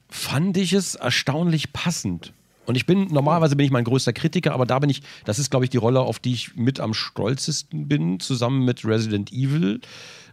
fand 0.10 0.58
ich 0.58 0.74
es 0.74 0.96
erstaunlich 0.96 1.74
passend. 1.74 2.34
Und 2.66 2.76
ich 2.76 2.86
bin, 2.86 3.08
normalerweise 3.08 3.56
bin 3.56 3.66
ich 3.66 3.72
mein 3.72 3.84
größter 3.84 4.14
Kritiker, 4.14 4.54
aber 4.54 4.66
da 4.66 4.78
bin 4.78 4.90
ich, 4.90 5.02
das 5.26 5.40
ist, 5.40 5.50
glaube 5.50 5.66
ich, 5.66 5.72
die 5.72 5.78
Rolle, 5.78 6.02
auf 6.02 6.20
die 6.20 6.34
ich 6.34 6.56
mit 6.56 6.80
am 6.80 6.94
stolzesten 6.94 7.88
bin, 7.88 8.20
zusammen 8.20 8.64
mit 8.64 8.86
Resident 8.86 9.32
Evil. 9.32 9.82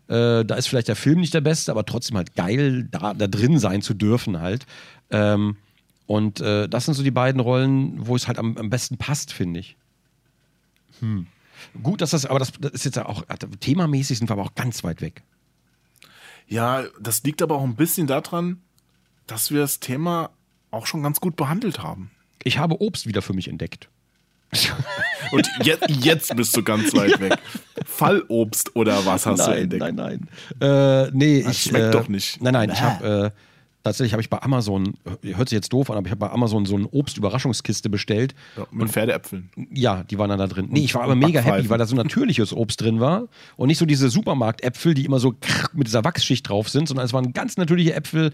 Äh, 0.08 0.44
da 0.44 0.54
ist 0.56 0.66
vielleicht 0.66 0.88
der 0.88 0.96
Film 0.96 1.20
nicht 1.20 1.32
der 1.32 1.40
beste, 1.40 1.70
aber 1.70 1.86
trotzdem 1.86 2.16
halt 2.16 2.34
geil, 2.34 2.88
da, 2.90 3.14
da 3.14 3.26
drin 3.26 3.58
sein 3.58 3.80
zu 3.80 3.94
dürfen 3.94 4.38
halt. 4.38 4.66
Ähm, 5.10 5.56
und 6.06 6.40
äh, 6.40 6.68
das 6.68 6.84
sind 6.84 6.94
so 6.94 7.02
die 7.02 7.10
beiden 7.10 7.40
Rollen, 7.40 8.06
wo 8.06 8.14
es 8.14 8.28
halt 8.28 8.38
am, 8.38 8.56
am 8.56 8.70
besten 8.70 8.98
passt, 8.98 9.32
finde 9.32 9.60
ich. 9.60 9.76
Hm. 11.00 11.26
Gut, 11.82 12.00
dass 12.00 12.10
das, 12.10 12.26
aber 12.26 12.38
das, 12.38 12.52
das 12.60 12.72
ist 12.72 12.84
jetzt 12.84 12.98
auch, 12.98 13.24
themamäßig 13.60 14.18
sind 14.18 14.28
wir 14.28 14.34
aber 14.34 14.44
auch 14.44 14.54
ganz 14.54 14.84
weit 14.84 15.00
weg. 15.00 15.22
Ja, 16.48 16.84
das 17.00 17.22
liegt 17.24 17.42
aber 17.42 17.56
auch 17.56 17.64
ein 17.64 17.76
bisschen 17.76 18.06
daran, 18.06 18.60
dass 19.26 19.50
wir 19.50 19.60
das 19.60 19.80
Thema 19.80 20.30
auch 20.70 20.86
schon 20.86 21.02
ganz 21.02 21.20
gut 21.20 21.36
behandelt 21.36 21.82
haben. 21.82 22.10
Ich 22.42 22.58
habe 22.58 22.80
Obst 22.80 23.06
wieder 23.06 23.22
für 23.22 23.32
mich 23.32 23.48
entdeckt. 23.48 23.88
Und 25.32 25.48
jetzt, 25.62 25.90
jetzt 25.90 26.36
bist 26.36 26.56
du 26.56 26.62
ganz 26.62 26.94
weit 26.94 27.18
weg. 27.18 27.36
Fallobst 27.84 28.76
oder 28.76 29.04
was 29.04 29.26
hast 29.26 29.46
du 29.46 29.50
nein, 29.50 29.62
entdeckt? 29.62 29.80
nein, 29.80 29.94
nein. 29.96 30.28
Äh, 30.60 31.10
nee, 31.12 31.42
Das 31.42 31.52
ich. 31.52 31.62
schmeckt 31.62 31.86
äh, 31.86 31.90
doch 31.90 32.08
nicht. 32.08 32.40
Nein, 32.40 32.52
nein, 32.52 32.70
ich 32.70 32.80
habe 32.80 33.32
äh, 33.34 33.40
Tatsächlich 33.86 34.14
habe 34.14 34.20
ich 34.20 34.28
bei 34.28 34.42
Amazon, 34.42 34.94
hört 35.22 35.48
sich 35.48 35.54
jetzt 35.54 35.72
doof 35.72 35.90
an, 35.90 35.96
aber 35.96 36.06
ich 36.06 36.10
habe 36.10 36.18
bei 36.18 36.30
Amazon 36.30 36.66
so 36.66 36.74
eine 36.74 36.88
Obst-Überraschungskiste 36.88 37.88
bestellt. 37.88 38.34
Ja, 38.56 38.66
mit 38.72 38.90
Pferdeäpfeln. 38.90 39.48
Ja, 39.72 40.02
die 40.02 40.18
waren 40.18 40.28
dann 40.28 40.40
da 40.40 40.48
drin. 40.48 40.66
Nee, 40.72 40.80
ich 40.80 40.96
war 40.96 41.02
aber 41.04 41.14
mega 41.14 41.38
happy, 41.38 41.70
weil 41.70 41.78
da 41.78 41.86
so 41.86 41.94
natürliches 41.94 42.52
Obst 42.52 42.80
drin 42.80 42.98
war 42.98 43.28
und 43.54 43.68
nicht 43.68 43.78
so 43.78 43.86
diese 43.86 44.10
Supermarktäpfel, 44.10 44.94
die 44.94 45.04
immer 45.04 45.20
so 45.20 45.36
mit 45.72 45.86
dieser 45.86 46.02
Wachsschicht 46.02 46.48
drauf 46.48 46.68
sind, 46.68 46.88
sondern 46.88 47.06
es 47.06 47.12
waren 47.12 47.32
ganz 47.32 47.58
natürliche 47.58 47.94
Äpfel. 47.94 48.32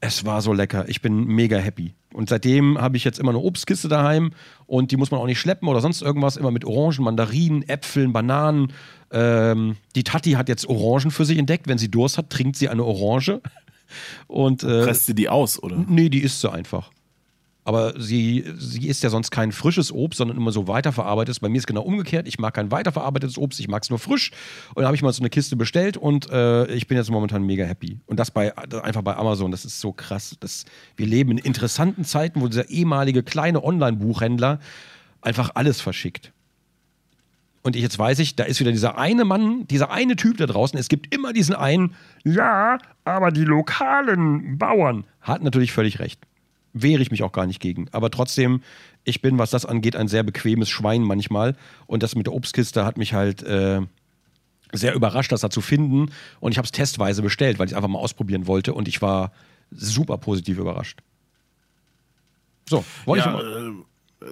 Es 0.00 0.24
war 0.24 0.42
so 0.42 0.52
lecker. 0.52 0.88
Ich 0.88 1.00
bin 1.00 1.26
mega 1.26 1.56
happy. 1.56 1.94
Und 2.12 2.28
seitdem 2.28 2.78
habe 2.78 2.96
ich 2.96 3.04
jetzt 3.04 3.18
immer 3.18 3.30
eine 3.30 3.40
Obstkiste 3.40 3.88
daheim 3.88 4.32
und 4.66 4.90
die 4.90 4.96
muss 4.96 5.10
man 5.10 5.20
auch 5.20 5.26
nicht 5.26 5.40
schleppen 5.40 5.68
oder 5.68 5.80
sonst 5.80 6.02
irgendwas. 6.02 6.36
Immer 6.36 6.50
mit 6.50 6.64
Orangen, 6.64 7.04
Mandarinen, 7.04 7.62
Äpfeln, 7.68 8.12
Bananen. 8.12 8.72
Ähm, 9.10 9.76
die 9.94 10.04
Tati 10.04 10.32
hat 10.32 10.48
jetzt 10.48 10.66
Orangen 10.66 11.10
für 11.10 11.24
sich 11.24 11.38
entdeckt. 11.38 11.68
Wenn 11.68 11.78
sie 11.78 11.90
Durst 11.90 12.18
hat, 12.18 12.30
trinkt 12.30 12.56
sie 12.56 12.68
eine 12.68 12.84
Orange. 12.84 13.40
Und 14.26 14.62
äh, 14.62 14.82
Presst 14.82 15.08
ihr 15.08 15.14
die 15.14 15.28
aus, 15.28 15.62
oder? 15.62 15.84
Nee, 15.88 16.08
die 16.08 16.20
isst 16.22 16.40
sie 16.40 16.50
einfach. 16.50 16.90
Aber 17.66 18.00
sie, 18.00 18.44
sie 18.56 18.86
isst 18.86 19.02
ja 19.02 19.10
sonst 19.10 19.32
kein 19.32 19.50
frisches 19.50 19.90
Obst, 19.90 20.18
sondern 20.18 20.36
immer 20.36 20.52
so 20.52 20.68
weiterverarbeitetes. 20.68 21.40
Bei 21.40 21.48
mir 21.48 21.58
ist 21.58 21.66
genau 21.66 21.82
umgekehrt. 21.82 22.28
Ich 22.28 22.38
mag 22.38 22.54
kein 22.54 22.70
weiterverarbeitetes 22.70 23.38
Obst, 23.38 23.58
ich 23.58 23.66
mag 23.66 23.82
es 23.82 23.90
nur 23.90 23.98
frisch. 23.98 24.30
Und 24.76 24.82
da 24.82 24.86
habe 24.86 24.94
ich 24.94 25.02
mal 25.02 25.12
so 25.12 25.20
eine 25.20 25.30
Kiste 25.30 25.56
bestellt 25.56 25.96
und 25.96 26.30
äh, 26.30 26.66
ich 26.66 26.86
bin 26.86 26.96
jetzt 26.96 27.10
momentan 27.10 27.42
mega 27.42 27.64
happy. 27.64 27.98
Und 28.06 28.20
das 28.20 28.30
bei 28.30 28.56
einfach 28.56 29.02
bei 29.02 29.16
Amazon, 29.16 29.50
das 29.50 29.64
ist 29.64 29.80
so 29.80 29.90
krass. 29.90 30.36
Das, 30.38 30.64
wir 30.94 31.08
leben 31.08 31.32
in 31.32 31.38
interessanten 31.38 32.04
Zeiten, 32.04 32.40
wo 32.40 32.46
dieser 32.46 32.70
ehemalige 32.70 33.24
kleine 33.24 33.64
Online-Buchhändler 33.64 34.60
einfach 35.20 35.50
alles 35.56 35.80
verschickt. 35.80 36.32
Und 37.64 37.74
ich, 37.74 37.82
jetzt 37.82 37.98
weiß 37.98 38.20
ich, 38.20 38.36
da 38.36 38.44
ist 38.44 38.60
wieder 38.60 38.70
dieser 38.70 38.96
eine 38.96 39.24
Mann, 39.24 39.66
dieser 39.66 39.90
eine 39.90 40.14
Typ 40.14 40.36
da 40.36 40.46
draußen. 40.46 40.78
Es 40.78 40.86
gibt 40.86 41.12
immer 41.12 41.32
diesen 41.32 41.56
einen, 41.56 41.96
ja, 42.22 42.78
aber 43.02 43.32
die 43.32 43.42
lokalen 43.42 44.56
Bauern. 44.56 45.04
Hat 45.20 45.42
natürlich 45.42 45.72
völlig 45.72 45.98
recht. 45.98 46.20
Wehre 46.82 47.02
ich 47.02 47.10
mich 47.10 47.22
auch 47.22 47.32
gar 47.32 47.46
nicht 47.46 47.60
gegen. 47.60 47.88
Aber 47.92 48.10
trotzdem, 48.10 48.62
ich 49.04 49.22
bin, 49.22 49.38
was 49.38 49.50
das 49.50 49.64
angeht, 49.64 49.96
ein 49.96 50.08
sehr 50.08 50.22
bequemes 50.22 50.68
Schwein 50.68 51.02
manchmal. 51.02 51.56
Und 51.86 52.02
das 52.02 52.14
mit 52.14 52.26
der 52.26 52.34
Obstkiste 52.34 52.84
hat 52.84 52.98
mich 52.98 53.14
halt 53.14 53.42
äh, 53.42 53.80
sehr 54.72 54.94
überrascht, 54.94 55.32
das 55.32 55.40
da 55.40 55.50
zu 55.50 55.60
finden. 55.60 56.10
Und 56.40 56.52
ich 56.52 56.58
habe 56.58 56.66
es 56.66 56.72
testweise 56.72 57.22
bestellt, 57.22 57.58
weil 57.58 57.66
ich 57.66 57.72
es 57.72 57.76
einfach 57.76 57.88
mal 57.88 57.98
ausprobieren 57.98 58.46
wollte. 58.46 58.74
Und 58.74 58.88
ich 58.88 59.00
war 59.00 59.32
super 59.70 60.18
positiv 60.18 60.58
überrascht. 60.58 61.00
So, 62.68 62.84
wollte 63.04 63.20
ich 63.20 63.26
ja, 63.26 63.32
mal. 63.32 63.84
Äh, 64.22 64.26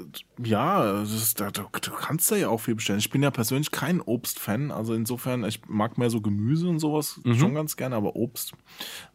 ja 0.48 1.02
ist, 1.02 1.40
da, 1.40 1.51
du, 1.51 1.62
du 1.62 1.90
kannst 1.90 2.31
da 2.31 2.36
ja 2.36 2.48
auch 2.48 2.61
viel 2.61 2.74
bestellen. 2.74 2.98
Ich 2.98 3.11
bin 3.11 3.23
ja 3.23 3.31
persönlich 3.31 3.70
kein 3.70 4.01
Obstfan, 4.01 4.70
also 4.70 4.94
insofern, 4.94 5.44
ich 5.44 5.61
mag 5.69 5.98
mehr 5.98 6.11
so 6.11 6.20
Gemüse 6.20 6.69
und 6.69 6.78
sowas 6.78 7.20
Mhm. 7.24 7.39
schon 7.39 7.55
ganz 7.55 7.77
gerne, 7.77 7.97
aber 7.97 8.16
Obst, 8.16 8.52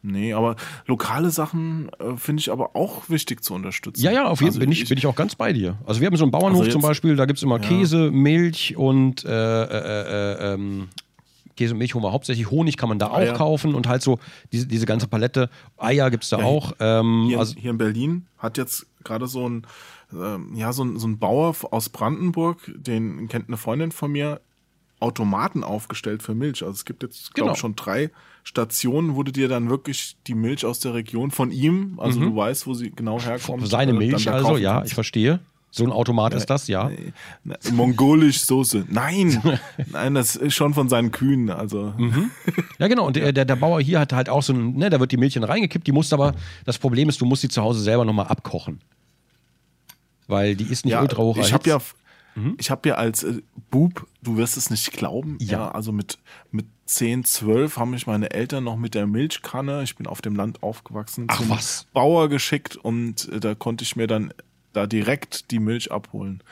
nee, 0.02 0.32
aber 0.32 0.56
lokale 0.86 1.30
Sachen 1.30 1.90
äh, 1.98 2.16
finde 2.16 2.40
ich 2.40 2.50
aber 2.52 2.76
auch 2.76 3.08
wichtig 3.08 3.42
zu 3.42 3.54
unterstützen. 3.54 4.02
Ja, 4.02 4.12
ja, 4.12 4.26
auf 4.28 4.40
jeden 4.40 4.48
Also 4.50 4.58
Fall 4.60 4.66
bin 4.66 4.72
ich, 4.72 4.88
bin 4.88 4.98
ich 4.98 5.06
auch 5.06 5.16
ganz 5.16 5.34
bei 5.34 5.52
dir. 5.52 5.76
Also 5.86 6.00
wir 6.00 6.06
haben 6.06 6.16
so 6.16 6.24
einen 6.24 6.30
Bauernhof 6.30 6.60
Also 6.60 6.64
jetzt- 6.64 6.72
zum 6.72 6.82
Beispiel, 6.82 7.16
da 7.16 7.26
gibt 7.26 7.38
es 7.38 7.42
immer 7.42 7.60
Ja. 7.60 7.68
Käse, 7.68 8.10
Milch 8.10 8.76
und 8.76 9.24
äh, 9.24 9.28
äh, 9.64 10.32
äh, 10.50 10.54
ähm, 10.54 10.88
Käse 11.56 11.74
und 11.74 11.78
Milch 11.78 11.94
holen 11.94 12.04
wir 12.04 12.12
hauptsächlich. 12.12 12.50
Honig 12.50 12.76
kann 12.78 12.88
man 12.88 12.98
da 12.98 13.12
Eier. 13.12 13.32
auch 13.34 13.36
kaufen 13.38 13.74
und 13.74 13.86
halt 13.86 14.02
so 14.02 14.18
diese, 14.52 14.66
diese 14.66 14.86
ganze 14.86 15.08
Palette. 15.08 15.50
Eier 15.76 16.10
gibt 16.10 16.24
es 16.24 16.30
da 16.30 16.38
Ja, 16.38 16.44
auch. 16.44 16.72
Ähm, 16.80 17.24
Hier, 17.28 17.38
also, 17.38 17.54
hier 17.56 17.70
in 17.72 17.76
Berlin 17.78 18.26
hat 18.38 18.56
jetzt 18.56 18.86
gerade 19.04 19.26
so 19.26 19.46
ein, 19.48 19.66
ähm, 20.12 20.54
ja, 20.54 20.72
so 20.72 20.84
ein, 20.84 20.98
so 20.98 21.06
ein 21.06 21.18
Bauer 21.18 21.54
aus 21.70 21.88
Brandenburg, 21.88 22.70
den 22.76 23.28
kennt 23.28 23.48
eine 23.48 23.56
Freundin 23.56 23.92
von 23.92 24.12
mir, 24.12 24.40
Automaten 25.00 25.64
aufgestellt 25.64 26.22
für 26.22 26.34
Milch. 26.34 26.62
Also 26.62 26.72
es 26.74 26.84
gibt 26.84 27.02
jetzt, 27.02 27.32
glaube 27.34 27.46
Genau. 27.46 27.54
ich, 27.54 27.58
schon 27.60 27.74
drei 27.74 28.10
Stationen, 28.44 29.16
wo 29.16 29.22
du 29.22 29.32
dir 29.32 29.48
dann 29.48 29.70
wirklich 29.70 30.16
die 30.26 30.34
Milch 30.34 30.66
aus 30.66 30.78
der 30.80 30.94
Region 30.94 31.30
von 31.30 31.50
ihm, 31.50 31.98
also 31.98 32.20
du 32.20 32.36
weißt, 32.36 32.66
wo 32.66 32.74
sie 32.74 32.90
genau 32.90 33.20
herkommt. 33.20 33.62
Mhm. 33.62 33.66
seine 33.66 33.92
äh, 33.92 33.94
Milch 33.94 34.30
also, 34.30 34.56
ja, 34.58 34.74
kannst. 34.74 34.88
ich 34.88 34.94
verstehe. 34.94 35.40
So 35.72 35.84
ein 35.84 35.92
Automat 35.92 36.34
ist 36.34 36.46
das, 36.50 36.66
ja. 36.66 36.90
Na, 37.44 37.54
Mongolisch 37.72 38.40
Soße. 38.40 38.86
Nein, 38.88 39.40
nein, 39.92 40.14
das 40.14 40.34
ist 40.34 40.54
schon 40.54 40.74
von 40.74 40.88
seinen 40.88 41.12
Kühen. 41.12 41.48
Also 41.48 41.94
Ja, 42.80 42.88
genau. 42.88 43.06
Und 43.06 43.14
der, 43.14 43.32
der, 43.32 43.44
der 43.44 43.56
Bauer 43.56 43.80
hier 43.80 44.00
hat 44.00 44.12
halt 44.12 44.28
auch 44.28 44.42
so 44.42 44.52
ein, 44.52 44.74
ne, 44.74 44.90
da 44.90 44.98
wird 44.98 45.12
die 45.12 45.16
Milch 45.16 45.36
in 45.36 45.44
reingekippt, 45.44 45.86
die 45.86 45.92
musst 45.92 46.12
aber, 46.12 46.34
das 46.64 46.76
Problem 46.78 47.08
ist, 47.08 47.20
du 47.20 47.24
musst 47.24 47.44
die 47.44 47.48
zu 47.48 47.62
Hause 47.62 47.80
selber 47.80 48.04
nochmal 48.04 48.26
abkochen. 48.26 48.80
Weil 50.30 50.56
die 50.56 50.64
ist 50.64 50.84
nicht 50.84 50.92
ja, 50.94 51.02
ultra 51.02 51.18
hoch 51.22 51.36
ich 51.36 51.52
habe 51.52 51.68
ja, 51.68 51.78
ich 52.58 52.70
habe 52.70 52.88
ja 52.88 52.94
als 52.94 53.24
äh, 53.24 53.42
Bub, 53.70 54.06
du 54.22 54.36
wirst 54.36 54.56
es 54.56 54.70
nicht 54.70 54.92
glauben, 54.92 55.36
Ja. 55.40 55.52
ja, 55.58 55.70
also 55.72 55.92
mit 55.92 56.18
mit 56.50 56.66
10, 56.86 57.24
12 57.24 57.76
haben 57.76 57.90
mich 57.90 58.06
meine 58.06 58.30
Eltern 58.30 58.64
noch 58.64 58.76
mit 58.76 58.94
der 58.94 59.06
Milchkanne, 59.06 59.82
ich 59.82 59.96
bin 59.96 60.06
auf 60.06 60.22
dem 60.22 60.34
Land 60.36 60.62
aufgewachsen, 60.62 61.26
Ach, 61.28 61.38
zum 61.38 61.50
was? 61.50 61.86
Bauer 61.92 62.28
geschickt 62.28 62.76
und 62.76 63.28
äh, 63.28 63.40
da 63.40 63.54
konnte 63.54 63.84
ich 63.84 63.96
mir 63.96 64.06
dann 64.06 64.32
da 64.72 64.86
direkt 64.86 65.50
die 65.50 65.58
Milch 65.58 65.92
abholen. 65.92 66.42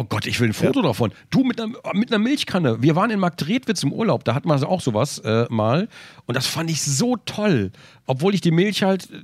Oh 0.00 0.04
Gott, 0.04 0.26
ich 0.26 0.38
will 0.38 0.50
ein 0.50 0.52
Foto 0.52 0.80
davon. 0.80 1.12
Du 1.28 1.42
mit 1.42 1.60
einer, 1.60 1.72
mit 1.92 2.12
einer 2.12 2.20
Milchkanne. 2.22 2.80
Wir 2.80 2.94
waren 2.94 3.10
in 3.10 3.18
Marktredwitz 3.18 3.82
im 3.82 3.92
Urlaub, 3.92 4.22
da 4.22 4.32
hatten 4.34 4.48
wir 4.48 4.68
auch 4.68 4.80
sowas 4.80 5.18
äh, 5.24 5.46
mal. 5.50 5.88
Und 6.26 6.36
das 6.36 6.46
fand 6.46 6.70
ich 6.70 6.82
so 6.82 7.16
toll. 7.16 7.72
Obwohl 8.06 8.32
ich 8.32 8.40
die 8.40 8.52
Milch 8.52 8.84
halt, 8.84 9.10
äh, 9.10 9.22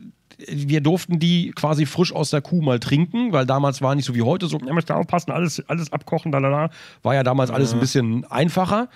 wir 0.48 0.80
durften 0.80 1.18
die 1.18 1.50
quasi 1.52 1.86
frisch 1.86 2.12
aus 2.12 2.30
der 2.30 2.40
Kuh 2.42 2.62
mal 2.62 2.80
trinken, 2.80 3.32
weil 3.32 3.46
damals 3.46 3.82
war 3.82 3.94
nicht 3.94 4.04
so 4.06 4.14
wie 4.14 4.22
heute 4.22 4.46
so, 4.46 4.58
ja, 4.58 4.72
müsst 4.72 4.90
ihr 4.90 4.96
aufpassen, 4.96 5.30
alles, 5.32 5.62
alles 5.68 5.92
abkochen, 5.92 6.32
da, 6.32 6.40
da, 6.40 6.50
da. 6.50 6.70
War 7.02 7.14
ja 7.14 7.22
damals 7.22 7.50
alles 7.50 7.72
ein 7.72 7.80
bisschen 7.80 8.24
einfacher. 8.30 8.88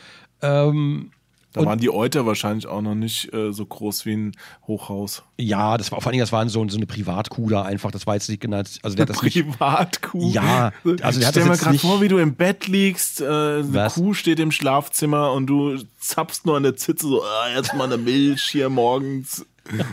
Ähm, 0.43 1.11
Da 1.55 1.65
waren 1.65 1.79
die 1.81 1.91
Euter 1.91 2.27
wahrscheinlich 2.27 2.67
auch 2.67 2.83
noch 2.83 2.95
nicht 2.95 3.33
äh, 3.33 3.53
so 3.53 3.65
groß 3.67 4.05
wie 4.07 4.13
ein 4.13 4.33
Hochhaus. 4.67 5.23
ja, 5.39 5.77
das 5.79 5.91
war 5.91 6.01
vor 6.01 6.09
allen 6.09 6.13
Dingen, 6.13 6.23
das 6.23 6.31
war 6.31 6.47
so, 6.49 6.69
so 6.69 6.77
eine 6.77 6.87
Privatkuh 6.87 7.49
da 7.49 7.63
einfach, 7.63 7.91
das 7.91 8.07
war 8.07 8.15
jetzt 8.15 8.29
nicht 8.29 8.41
genannt. 8.41 8.79
Also 8.83 8.97
der 8.97 9.05
hat 9.05 9.11
das 9.11 9.23
nicht. 9.23 9.35
Privatkuh. 9.35 10.31
Ja, 10.31 10.73
also 11.03 11.19
der 11.19 11.29
hat 11.29 11.35
Stell 11.35 11.45
mir 11.47 11.57
gerade 11.57 11.73
nicht- 11.73 11.81
vor, 11.81 12.01
wie 12.03 12.09
du 12.09 12.19
im 12.19 12.35
Bett 12.35 12.69
liegst, 12.69 13.21
äh, 13.21 13.25
eine 13.25 13.75
Was? 13.75 13.95
Kuh 13.95 14.13
steht 14.15 14.39
im 14.41 14.53
Schlafzimmer 14.53 15.33
und 15.33 15.47
du 15.47 15.79
zapfst 15.99 16.43
nur 16.45 16.57
an 16.57 16.63
der 16.65 16.77
Zitze 16.77 17.09
so, 17.09 17.23
ah, 17.25 17.49
jetzt 17.57 17.75
mal 17.75 17.85
eine 17.85 17.97
Milch 17.97 18.43
hier 18.43 18.69
morgens. 18.69 19.45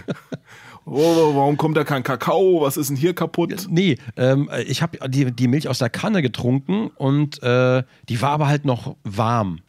oh, 0.85 1.35
warum 1.35 1.57
kommt 1.57 1.77
da 1.77 1.83
kein 1.83 2.03
Kakao? 2.03 2.61
Was 2.61 2.77
ist 2.77 2.89
denn 2.89 2.97
hier 2.97 3.13
kaputt? 3.13 3.67
Nee, 3.69 3.97
ähm, 4.17 4.49
ich 4.67 4.81
habe 4.81 4.97
die, 5.09 5.31
die 5.31 5.47
Milch 5.47 5.67
aus 5.67 5.79
der 5.79 5.89
Kanne 5.89 6.21
getrunken 6.21 6.91
und 6.95 7.41
äh, 7.43 7.83
die 8.09 8.21
war 8.21 8.31
aber 8.31 8.47
halt 8.47 8.65
noch 8.65 8.95
warm. 9.03 9.59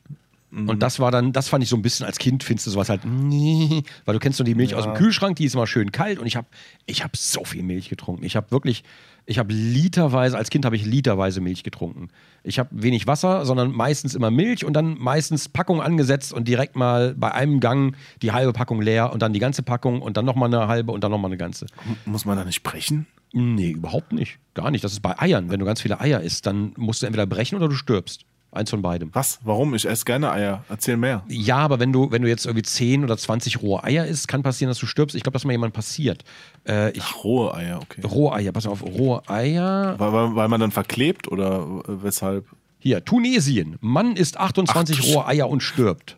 Und 0.52 0.82
das 0.82 1.00
war 1.00 1.10
dann, 1.10 1.32
das 1.32 1.48
fand 1.48 1.62
ich 1.64 1.68
so 1.68 1.76
ein 1.76 1.82
bisschen 1.82 2.06
als 2.06 2.18
Kind, 2.18 2.42
findest 2.42 2.66
du 2.66 2.70
sowas 2.70 2.88
halt, 2.88 3.04
nee, 3.04 3.82
weil 4.06 4.14
du 4.14 4.18
kennst 4.18 4.38
nur 4.38 4.44
die 4.44 4.54
Milch 4.54 4.74
aus 4.74 4.84
dem 4.84 4.94
Kühlschrank, 4.94 5.36
die 5.36 5.44
ist 5.44 5.54
immer 5.54 5.66
schön 5.66 5.92
kalt 5.92 6.18
und 6.18 6.26
ich 6.26 6.36
habe 6.36 6.46
ich 6.86 7.04
hab 7.04 7.14
so 7.14 7.44
viel 7.44 7.62
Milch 7.62 7.90
getrunken. 7.90 8.24
Ich 8.24 8.36
habe 8.36 8.50
wirklich, 8.50 8.82
ich 9.26 9.38
habe 9.38 9.52
literweise, 9.52 10.38
als 10.38 10.50
Kind 10.50 10.64
habe 10.64 10.76
ich 10.76 10.86
literweise 10.86 11.40
Milch 11.40 11.64
getrunken. 11.64 12.08
Ich 12.44 12.60
habe 12.60 12.70
wenig 12.72 13.08
Wasser, 13.08 13.44
sondern 13.44 13.72
meistens 13.72 14.14
immer 14.14 14.30
Milch 14.30 14.64
und 14.64 14.72
dann 14.72 14.96
meistens 14.98 15.48
Packung 15.48 15.82
angesetzt 15.82 16.32
und 16.32 16.46
direkt 16.46 16.76
mal 16.76 17.14
bei 17.14 17.32
einem 17.32 17.58
Gang 17.58 17.96
die 18.22 18.30
halbe 18.30 18.52
Packung 18.52 18.80
leer 18.80 19.12
und 19.12 19.22
dann 19.22 19.32
die 19.32 19.40
ganze 19.40 19.64
Packung 19.64 20.00
und 20.00 20.16
dann 20.16 20.24
nochmal 20.24 20.52
eine 20.52 20.68
halbe 20.68 20.92
und 20.92 21.02
dann 21.02 21.10
nochmal 21.10 21.30
eine 21.30 21.38
ganze. 21.38 21.66
Muss 22.04 22.24
man 22.24 22.36
da 22.36 22.44
nicht 22.44 22.62
brechen? 22.62 23.06
Nee, 23.32 23.70
überhaupt 23.70 24.12
nicht. 24.12 24.38
Gar 24.54 24.70
nicht. 24.70 24.84
Das 24.84 24.92
ist 24.92 25.00
bei 25.00 25.18
Eiern. 25.18 25.50
Wenn 25.50 25.58
du 25.58 25.66
ganz 25.66 25.80
viele 25.80 26.00
Eier 26.00 26.20
isst, 26.20 26.46
dann 26.46 26.72
musst 26.76 27.02
du 27.02 27.06
entweder 27.06 27.26
brechen 27.26 27.56
oder 27.56 27.68
du 27.68 27.74
stirbst. 27.74 28.24
Eins 28.56 28.70
von 28.70 28.82
beidem. 28.82 29.10
Was? 29.12 29.38
Warum? 29.44 29.74
Ich 29.74 29.86
esse 29.86 30.04
gerne 30.04 30.30
Eier. 30.32 30.64
Erzähl 30.68 30.96
mehr. 30.96 31.22
Ja, 31.28 31.58
aber 31.58 31.78
wenn 31.78 31.92
du, 31.92 32.10
wenn 32.10 32.22
du 32.22 32.28
jetzt 32.28 32.46
irgendwie 32.46 32.62
10 32.62 33.04
oder 33.04 33.16
20 33.16 33.62
rohe 33.62 33.84
Eier 33.84 34.06
isst, 34.06 34.28
kann 34.28 34.42
passieren, 34.42 34.70
dass 34.70 34.78
du 34.78 34.86
stirbst. 34.86 35.14
Ich 35.14 35.22
glaube, 35.22 35.34
dass 35.34 35.44
mal 35.44 35.52
jemand 35.52 35.74
passiert. 35.74 36.24
Äh, 36.66 36.90
ich, 36.90 37.02
Ach, 37.02 37.24
rohe 37.24 37.54
Eier, 37.54 37.80
okay. 37.82 38.00
rohe 38.04 38.32
Eier, 38.32 38.52
pass 38.52 38.66
auf, 38.66 38.82
rohe 38.82 39.22
Eier. 39.28 39.94
Weil, 39.98 40.12
weil, 40.12 40.34
weil 40.34 40.48
man 40.48 40.60
dann 40.60 40.72
verklebt 40.72 41.28
oder 41.28 41.82
äh, 41.86 42.02
weshalb? 42.02 42.46
Hier, 42.78 43.04
Tunesien. 43.04 43.76
Mann 43.80 44.16
isst 44.16 44.38
28 44.38 45.00
Ach, 45.00 45.14
rohe 45.14 45.26
Eier 45.26 45.48
und 45.48 45.62
stirbt. 45.62 46.16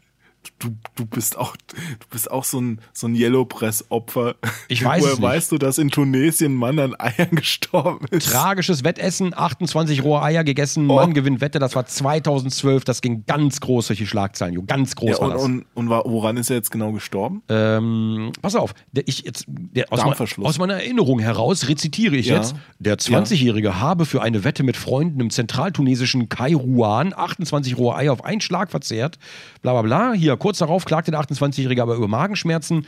Du, 0.59 0.71
du 0.97 1.07
bist 1.07 1.37
auch, 1.39 1.57
du 1.57 2.07
bist 2.11 2.31
auch 2.31 2.45
so 2.45 2.61
ein, 2.61 2.81
so 2.93 3.07
ein 3.07 3.15
Yellow 3.15 3.45
Press 3.45 3.85
Opfer. 3.91 4.35
Ich 4.69 4.85
weiß 4.85 5.03
Woher 5.03 5.13
es 5.13 5.19
nicht. 5.19 5.29
weißt 5.29 5.53
du, 5.53 5.59
dass 5.59 5.79
in 5.79 5.91
Tunesien 5.91 6.53
ein 6.53 6.57
Mann 6.57 6.79
an 6.79 6.95
Eiern 6.99 7.31
gestorben 7.33 8.07
ist? 8.11 8.31
Tragisches 8.31 8.83
Wettessen, 8.85 9.33
28 9.37 10.03
rohe 10.03 10.23
Eier 10.23 10.45
gegessen, 10.45 10.89
Oh. 10.91 10.95
Mann 10.97 11.15
gewinnt 11.15 11.41
Wette, 11.41 11.59
das 11.59 11.77
war 11.77 11.87
2012, 11.87 12.85
das 12.85 13.01
ging 13.03 13.25
ganz 13.27 13.61
groß 13.61 13.89
solche 13.89 14.07
Schlagzeilen, 14.07 14.55
jo, 14.55 14.63
ganz 14.67 14.97
groß 14.97 15.11
Ja, 15.11 15.21
war 15.21 15.27
und, 15.29 15.35
das. 15.35 15.43
und, 15.45 15.65
und 15.75 15.89
woran 15.91 16.37
ist 16.37 16.51
er 16.51 16.57
jetzt 16.57 16.71
genau 16.71 16.93
gestorben? 16.93 17.43
Ähm, 17.49 18.33
pass 18.43 18.57
auf, 18.57 18.75
der, 18.93 19.07
ich 19.07 19.23
jetzt, 19.23 19.45
der, 19.49 19.93
aus, 19.93 20.03
mein, 20.05 20.47
aus 20.47 20.59
meiner 20.59 20.75
Erinnerung 20.75 21.19
heraus 21.21 21.69
rezitiere 21.69 22.17
ich 22.17 22.27
Ja. 22.27 22.37
jetzt, 22.37 22.55
der 22.79 22.97
20-Jährige 22.99 23.79
habe 23.81 24.07
für 24.07 24.23
eine 24.23 24.45
Wette 24.45 24.63
mit 24.63 24.77
Freunden 24.77 25.21
im 25.21 25.31
zentraltunesischen 25.31 26.29
Kairouan 26.29 27.13
28 27.15 27.77
rohe 27.77 27.95
Eier 27.95 28.13
auf 28.13 28.25
einen 28.25 28.41
Schlag 28.41 28.71
verzehrt. 28.71 29.19
Bla 29.63 29.73
bla 29.73 29.83
bla. 29.83 30.13
Hier, 30.15 30.37
kurz 30.39 30.59
darauf 30.59 30.85
klagte 30.85 31.11
der 31.11 31.21
28-Jährige 31.21 31.83
aber 31.83 31.95
über 31.95 32.09
Magenschmerzen. 32.09 32.87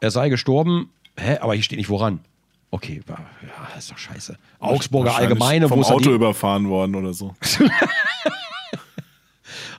Er 0.00 0.10
sei 0.10 0.28
gestorben. 0.28 0.90
Hä, 1.18 1.38
aber 1.40 1.54
hier 1.54 1.62
steht 1.62 1.78
nicht 1.78 1.90
woran. 1.90 2.20
Okay, 2.70 3.02
war, 3.06 3.18
ja, 3.42 3.78
ist 3.78 3.90
doch 3.90 3.98
scheiße. 3.98 4.38
Augsburger 4.58 5.14
Allgemeine, 5.14 5.68
vom 5.68 5.80
wo 5.80 5.84
Auto 5.84 6.10
überfahren 6.10 6.68
worden 6.70 6.94
oder 6.94 7.12
so. 7.12 7.34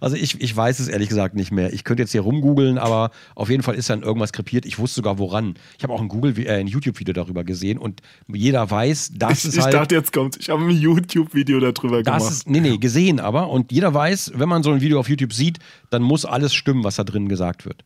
Also 0.03 0.17
ich, 0.17 0.41
ich 0.41 0.53
weiß 0.55 0.79
es 0.79 0.89
ehrlich 0.89 1.07
gesagt 1.07 1.33
nicht 1.33 1.51
mehr. 1.51 1.71
Ich 1.71 1.85
könnte 1.85 2.03
jetzt 2.03 2.11
hier 2.11 2.21
rumgoogeln, 2.21 2.77
aber 2.77 3.11
auf 3.35 3.49
jeden 3.49 3.63
Fall 3.63 3.75
ist 3.75 3.89
dann 3.89 4.03
irgendwas 4.03 4.33
krepiert. 4.33 4.65
Ich 4.65 4.77
wusste 4.77 4.95
sogar 4.95 5.17
woran. 5.17 5.55
Ich 5.77 5.83
habe 5.83 5.93
auch 5.93 6.01
ein 6.01 6.09
Google, 6.09 6.37
äh, 6.39 6.49
ein 6.59 6.67
YouTube-Video 6.67 7.13
darüber 7.13 7.45
gesehen 7.45 7.77
und 7.77 8.01
jeder 8.27 8.69
weiß, 8.69 9.13
dass 9.15 9.39
Ich, 9.45 9.49
es 9.51 9.55
ich 9.55 9.63
halt. 9.63 9.73
dachte, 9.73 9.95
jetzt 9.95 10.11
kommt, 10.11 10.35
ich 10.35 10.49
habe 10.49 10.61
ein 10.61 10.71
YouTube-Video 10.71 11.59
darüber 11.61 12.03
gemacht. 12.03 12.21
ist, 12.21 12.49
nee, 12.49 12.59
nee, 12.59 12.77
gesehen 12.77 13.21
aber. 13.21 13.49
Und 13.49 13.71
jeder 13.71 13.93
weiß, 13.93 14.33
wenn 14.35 14.49
man 14.49 14.61
so 14.61 14.71
ein 14.71 14.81
Video 14.81 14.99
auf 14.99 15.07
YouTube 15.07 15.31
sieht, 15.31 15.59
dann 15.89 16.01
muss 16.01 16.25
alles 16.25 16.53
stimmen, 16.53 16.83
was 16.83 16.97
da 16.97 17.05
drin 17.05 17.29
gesagt 17.29 17.65
wird. 17.65 17.85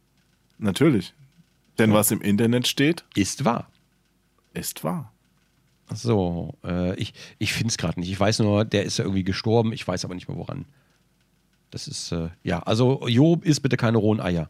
Natürlich. 0.57 1.13
Denn 1.77 1.93
was 1.93 2.09
im 2.09 2.21
Internet 2.21 2.67
steht, 2.67 3.03
Ist 3.13 3.45
wahr. 3.45 3.69
ist 4.55 4.83
wahr. 4.83 5.13
So, 5.93 6.55
äh, 6.65 6.95
ich, 6.95 7.13
ich 7.37 7.53
finde 7.53 7.67
es 7.69 7.77
gerade 7.77 7.99
nicht. 7.99 8.09
Ich 8.11 8.19
weiß 8.19 8.39
nur, 8.39 8.65
der 8.65 8.85
ist 8.85 8.97
ja 8.97 9.05
irgendwie 9.05 9.23
gestorben. 9.23 9.71
Ich 9.71 9.87
weiß 9.87 10.03
aber 10.03 10.15
nicht 10.15 10.27
mehr 10.27 10.37
woran. 10.37 10.65
Das 11.71 11.87
ist, 11.87 12.11
äh, 12.11 12.29
ja, 12.43 12.59
also 12.59 13.05
Job 13.07 13.43
isst 13.45 13.61
bitte 13.61 13.77
keine 13.77 13.97
rohen 13.97 14.19
Eier. 14.21 14.49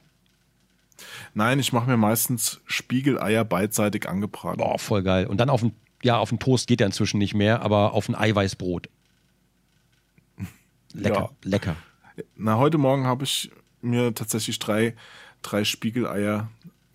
Nein, 1.33 1.59
ich 1.59 1.73
mache 1.73 1.89
mir 1.89 1.97
meistens 1.97 2.61
Spiegeleier 2.65 3.43
beidseitig 3.45 4.07
angebraten. 4.09 4.57
Boah, 4.57 4.79
voll 4.79 5.03
geil. 5.03 5.27
Und 5.27 5.37
dann 5.37 5.49
auf 5.49 5.61
den, 5.61 5.73
ja, 6.03 6.17
auf 6.17 6.29
den 6.29 6.39
Toast 6.39 6.67
geht 6.67 6.81
er 6.81 6.87
inzwischen 6.87 7.17
nicht 7.17 7.33
mehr, 7.33 7.61
aber 7.61 7.93
auf 7.93 8.07
ein 8.09 8.15
Eiweißbrot. 8.15 8.89
Lecker, 10.93 11.15
Ja. 11.15 11.29
lecker. 11.49 11.75
Na, 12.35 12.57
heute 12.57 12.77
Morgen 12.77 13.05
habe 13.05 13.23
ich 13.25 13.51
mir 13.81 14.13
tatsächlich 14.15 14.57
drei, 14.59 14.95
drei 15.43 15.63
Spiegeleier 15.63 16.49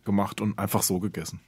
gemacht 0.05 0.41
und 0.41 0.59
einfach 0.59 0.83
so 0.83 0.99
gegessen. 0.99 1.41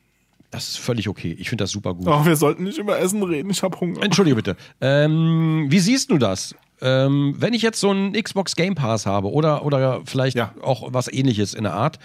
Das 0.52 0.68
ist 0.68 0.78
völlig 0.78 1.08
okay. 1.08 1.34
Ich 1.40 1.48
finde 1.48 1.64
das 1.64 1.72
super 1.72 1.94
gut. 1.94 2.06
Oh, 2.06 2.24
wir 2.24 2.36
sollten 2.36 2.62
nicht 2.62 2.78
über 2.78 2.98
Essen 3.00 3.22
reden, 3.24 3.50
ich 3.50 3.64
habe 3.64 3.80
Hunger. 3.80 4.00
Entschuldige 4.04 4.36
bitte. 4.36 4.56
Ähm, 4.80 5.66
wie 5.68 5.80
siehst 5.80 6.10
du 6.10 6.18
das? 6.18 6.54
Ähm, 6.80 7.34
wenn 7.38 7.54
ich 7.54 7.62
jetzt 7.62 7.80
so 7.80 7.90
einen 7.90 8.12
Xbox 8.12 8.56
Game 8.56 8.74
Pass 8.74 9.06
habe 9.06 9.30
oder, 9.30 9.64
oder 9.64 10.02
vielleicht 10.04 10.36
Ja. 10.36 10.52
auch 10.62 10.92
was 10.92 11.10
ähnliches 11.12 11.54
in 11.54 11.64
der 11.64 11.74
Art, 11.74 11.98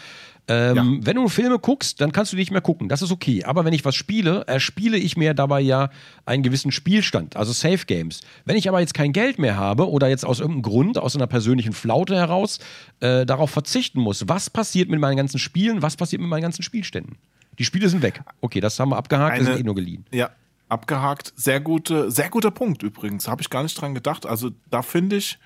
ähm, 0.48 0.76
Ja. 0.76 0.86
wenn 1.02 1.16
du 1.16 1.28
Filme 1.30 1.60
guckst, 1.60 2.02
dann 2.02 2.12
kannst 2.12 2.32
du 2.32 2.36
die 2.36 2.42
nicht 2.42 2.52
mehr 2.52 2.62
gucken. 2.62 2.88
Das 2.90 3.02
ist 3.02 3.12
okay. 3.12 3.44
Aber 3.44 3.66
wenn 3.66 3.74
ich 3.74 3.86
was 3.86 3.94
spiele, 3.96 4.44
erspiele 4.48 4.98
ich 4.98 5.16
mir 5.18 5.34
dabei 5.34 5.60
ja 5.62 5.90
einen 6.26 6.42
gewissen 6.44 6.72
Spielstand, 6.72 7.36
also 7.36 7.52
Safe 7.52 7.86
Games. 7.86 8.22
Wenn 8.46 8.56
ich 8.58 8.68
aber 8.70 8.80
jetzt 8.80 8.94
kein 8.94 9.12
Geld 9.14 9.38
mehr 9.38 9.58
habe 9.58 9.90
oder 9.90 10.08
jetzt 10.08 10.26
aus 10.26 10.40
irgendeinem 10.40 10.64
Grund, 10.64 10.98
aus 10.98 11.16
einer 11.16 11.28
persönlichen 11.28 11.74
Flaute 11.74 12.16
heraus, 12.16 12.60
äh, 13.00 13.26
darauf 13.26 13.52
verzichten 13.52 14.00
muss, 14.00 14.28
was 14.28 14.50
passiert 14.50 14.90
mit 14.90 15.00
meinen 15.00 15.18
ganzen 15.18 15.40
Spielen, 15.40 15.82
was 15.82 15.96
passiert 15.98 16.22
mit 16.22 16.30
meinen 16.30 16.42
ganzen 16.44 16.64
Spielständen? 16.64 17.18
Die 17.60 17.66
Spiele 17.66 17.90
sind 17.90 18.02
weg. 18.02 18.22
Okay, 18.42 18.60
das 18.62 18.80
haben 18.80 18.90
wir 18.90 18.98
abgehakt, 18.98 19.36
Eine- 19.36 19.44
sind 19.46 19.60
eh 19.60 19.64
nur 19.64 19.76
geliehen. 19.76 20.06
Ja, 20.12 20.30
abgehakt. 20.70 21.34
Sehr 21.36 21.60
gute, 21.60 22.12
sehr 22.12 22.30
guter 22.30 22.52
Punkt 22.52 22.84
übrigens. 22.84 23.28
Habe 23.28 23.42
ich 23.42 23.50
gar 23.50 23.64
nicht 23.64 23.80
dran 23.80 23.94
gedacht. 23.94 24.26
Also 24.26 24.52
da 24.70 24.82
finde 24.82 25.18
ich, 25.18 25.40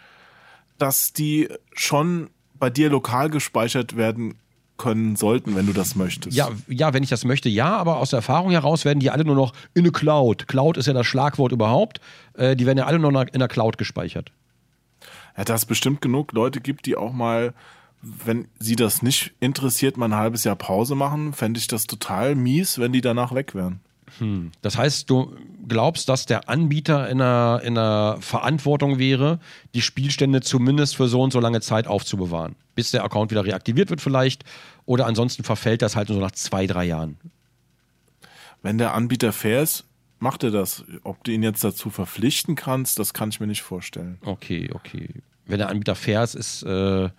dass 0.77 1.13
die 1.13 1.49
schon 1.73 2.29
bei 2.59 2.69
dir 2.69 2.89
lokal 2.89 3.29
gespeichert 3.29 3.95
werden 3.97 4.35
können 4.77 5.15
sollten, 5.15 5.55
wenn 5.55 5.65
du 5.65 5.73
das 5.73 5.95
möchtest. 5.95 6.35
Ja, 6.35 6.49
ja, 6.67 6.93
wenn 6.93 7.03
ich 7.03 7.09
das 7.09 7.25
möchte, 7.25 7.47
ja, 7.47 7.77
aber 7.77 7.97
aus 7.97 8.09
der 8.09 8.17
Erfahrung 8.17 8.51
heraus 8.51 8.85
werden 8.85 8.99
die 8.99 9.11
alle 9.11 9.23
nur 9.23 9.35
noch 9.35 9.53
in 9.73 9.83
eine 9.83 9.91
Cloud. 9.91 10.47
Cloud 10.47 10.77
ist 10.77 10.87
ja 10.87 10.93
das 10.93 11.05
Schlagwort 11.05 11.51
überhaupt. 11.51 12.01
Äh, 12.33 12.55
die 12.55 12.65
werden 12.65 12.79
ja 12.79 12.85
alle 12.85 12.99
nur 12.99 13.11
noch 13.11 13.25
in 13.31 13.39
der 13.39 13.47
Cloud 13.47 13.77
gespeichert. 13.77 14.31
ja, 15.37 15.43
dass 15.43 15.61
es 15.61 15.65
bestimmt 15.65 16.01
genug 16.01 16.31
Leute 16.31 16.59
gibt, 16.59 16.85
die 16.85 16.95
auch 16.95 17.13
mal, 17.13 17.53
wenn 18.01 18.47
sie 18.59 18.75
das 18.75 19.01
nicht 19.01 19.33
interessiert, 19.39 19.95
mal 19.95 20.07
ein 20.07 20.15
halbes 20.15 20.43
Jahr 20.43 20.55
Pause 20.55 20.95
machen, 20.95 21.33
fände 21.33 21.59
ich 21.59 21.67
das 21.67 21.85
total 21.85 22.35
mies, 22.35 22.79
wenn 22.79 22.91
die 22.91 23.01
danach 23.01 23.33
weg 23.33 23.55
wären. 23.55 23.79
Das 24.61 24.77
heißt, 24.77 25.09
du 25.09 25.35
glaubst, 25.67 26.09
dass 26.09 26.25
der 26.25 26.49
Anbieter 26.49 27.09
in 27.09 27.21
einer, 27.21 27.61
in 27.63 27.77
einer 27.77 28.17
Verantwortung 28.21 28.99
wäre, 28.99 29.39
die 29.73 29.81
Spielstände 29.81 30.41
zumindest 30.41 30.95
für 30.95 31.07
so 31.07 31.21
und 31.21 31.33
so 31.33 31.39
lange 31.39 31.61
Zeit 31.61 31.87
aufzubewahren. 31.87 32.55
Bis 32.75 32.91
der 32.91 33.03
Account 33.03 33.31
wieder 33.31 33.45
reaktiviert 33.45 33.89
wird 33.89 34.01
vielleicht. 34.01 34.43
Oder 34.85 35.05
ansonsten 35.05 35.43
verfällt 35.43 35.81
das 35.81 35.95
halt 35.95 36.09
nur 36.09 36.17
so 36.17 36.21
nach 36.21 36.31
zwei, 36.31 36.67
drei 36.67 36.85
Jahren. 36.85 37.17
Wenn 38.61 38.77
der 38.77 38.93
Anbieter 38.93 39.33
fair 39.33 39.61
ist, 39.61 39.85
macht 40.19 40.43
er 40.43 40.51
das. 40.51 40.83
Ob 41.03 41.23
du 41.23 41.31
ihn 41.31 41.43
jetzt 41.43 41.63
dazu 41.63 41.89
verpflichten 41.89 42.55
kannst, 42.55 42.99
das 42.99 43.13
kann 43.13 43.29
ich 43.29 43.39
mir 43.39 43.47
nicht 43.47 43.61
vorstellen. 43.61 44.17
Okay, 44.23 44.69
okay. 44.73 45.09
Wenn 45.45 45.59
der 45.59 45.69
Anbieter 45.69 45.95
fair 45.95 46.23
ist, 46.23 46.35
ist 46.35 46.63
äh, 46.63 47.09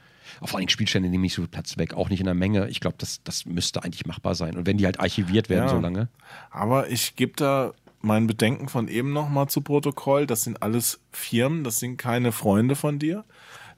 vor 0.45 0.59
allem 0.59 0.69
Spielstände 0.69 1.09
nehmen 1.09 1.23
nicht 1.23 1.35
so 1.35 1.43
viel 1.43 1.49
Platz 1.49 1.79
weg, 1.79 1.95
auch 1.95 2.09
nicht 2.09 2.21
in 2.21 2.27
der 2.27 2.35
Menge. 2.35 2.69
Ich 2.69 2.81
glaube, 2.81 2.97
das, 2.99 3.21
das 3.25 3.47
müsste 3.47 3.83
eigentlich 3.83 4.07
machbar 4.07 4.35
sein. 4.35 4.57
Und 4.57 4.67
wenn 4.67 4.77
die 4.79 4.87
halt 4.87 5.01
archiviert 5.01 5.49
werden 5.49 5.65
Ja. 5.65 5.71
so 5.71 5.79
lange. 5.81 6.09
Aber 6.51 6.89
ich 6.91 7.17
gebe 7.17 7.33
da 7.37 7.73
mein 8.01 8.27
Bedenken 8.27 8.69
von 8.69 8.89
eben 8.89 9.13
nochmal 9.13 9.49
zu 9.49 9.61
Protokoll. 9.63 10.27
Das 10.27 10.45
sind 10.45 10.63
alles 10.63 11.01
Firmen, 11.11 11.65
das 11.65 11.79
sind 11.79 11.97
keine 11.97 12.33
Freunde 12.33 12.77
von 12.77 12.99
dir. 12.99 13.25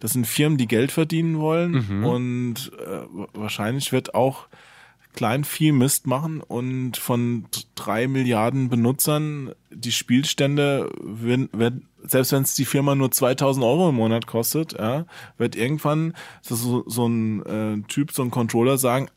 Das 0.00 0.12
sind 0.12 0.26
Firmen, 0.26 0.58
die 0.58 0.66
Geld 0.68 0.92
verdienen 0.92 1.38
wollen 1.38 2.04
und 2.04 2.70
äh, 2.86 3.00
wahrscheinlich 3.32 3.92
wird 3.92 4.14
auch 4.14 4.46
Kleinvieh 5.16 5.72
Mist 5.72 6.06
machen 6.06 6.40
und 6.40 6.96
von 6.96 7.46
drei 7.74 8.06
Milliarden 8.06 8.68
Benutzern 8.68 9.52
die 9.70 9.90
Spielstände, 9.90 10.90
wenn, 11.02 11.48
wenn, 11.52 11.86
selbst 12.04 12.32
wenn 12.32 12.42
es 12.42 12.54
die 12.54 12.66
Firma 12.66 12.94
nur 12.94 13.10
2000 13.10 13.64
Euro 13.64 13.88
im 13.88 13.96
Monat 13.96 14.26
kostet, 14.26 14.74
ja, 14.74 15.06
wird 15.38 15.56
irgendwann 15.56 16.14
so, 16.42 16.84
so 16.86 17.06
ein 17.08 17.44
äh, 17.46 17.82
Typ, 17.88 18.12
so 18.12 18.22
ein 18.22 18.30
Controller 18.30 18.78
sagen, 18.78 19.08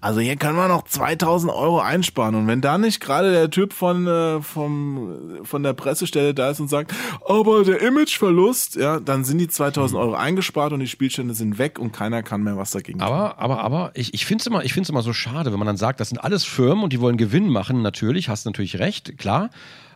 also 0.00 0.20
hier 0.20 0.36
können 0.36 0.56
wir 0.56 0.68
noch 0.68 0.84
2000 0.84 1.50
Euro 1.52 1.80
einsparen. 1.80 2.34
Und 2.34 2.46
wenn 2.46 2.60
da 2.60 2.76
nicht 2.76 3.00
gerade 3.00 3.32
der 3.32 3.50
Typ 3.50 3.72
von, 3.72 4.06
äh, 4.06 4.42
vom, 4.42 5.40
von 5.42 5.62
der 5.62 5.72
Pressestelle 5.72 6.34
da 6.34 6.50
ist 6.50 6.60
und 6.60 6.68
sagt, 6.68 6.94
aber 7.26 7.64
der 7.64 7.80
Imageverlust, 7.80 8.76
ja, 8.76 9.00
dann 9.00 9.24
sind 9.24 9.38
die 9.38 9.48
2000 9.48 9.98
Euro 9.98 10.14
eingespart 10.14 10.72
und 10.72 10.80
die 10.80 10.86
Spielstände 10.86 11.34
sind 11.34 11.58
weg 11.58 11.78
und 11.78 11.92
keiner 11.92 12.22
kann 12.22 12.42
mehr 12.42 12.56
was 12.56 12.72
dagegen 12.72 12.98
tun. 12.98 13.08
Aber, 13.08 13.38
aber, 13.38 13.60
aber, 13.64 13.90
ich, 13.94 14.12
ich 14.12 14.26
finde 14.26 14.42
es 14.42 14.46
immer, 14.46 14.64
ich 14.64 14.76
immer 14.76 15.02
so 15.02 15.14
schade, 15.14 15.50
wenn 15.50 15.58
man 15.58 15.66
dann 15.66 15.78
sagt, 15.78 15.98
das 15.98 16.10
sind 16.10 16.18
alles 16.18 16.44
Firmen 16.44 16.84
und 16.84 16.92
die 16.92 17.00
wollen 17.00 17.16
Gewinn 17.16 17.48
machen. 17.48 17.80
Natürlich, 17.80 18.28
hast 18.28 18.44
natürlich 18.44 18.78
recht, 18.78 19.16
klar. 19.16 19.50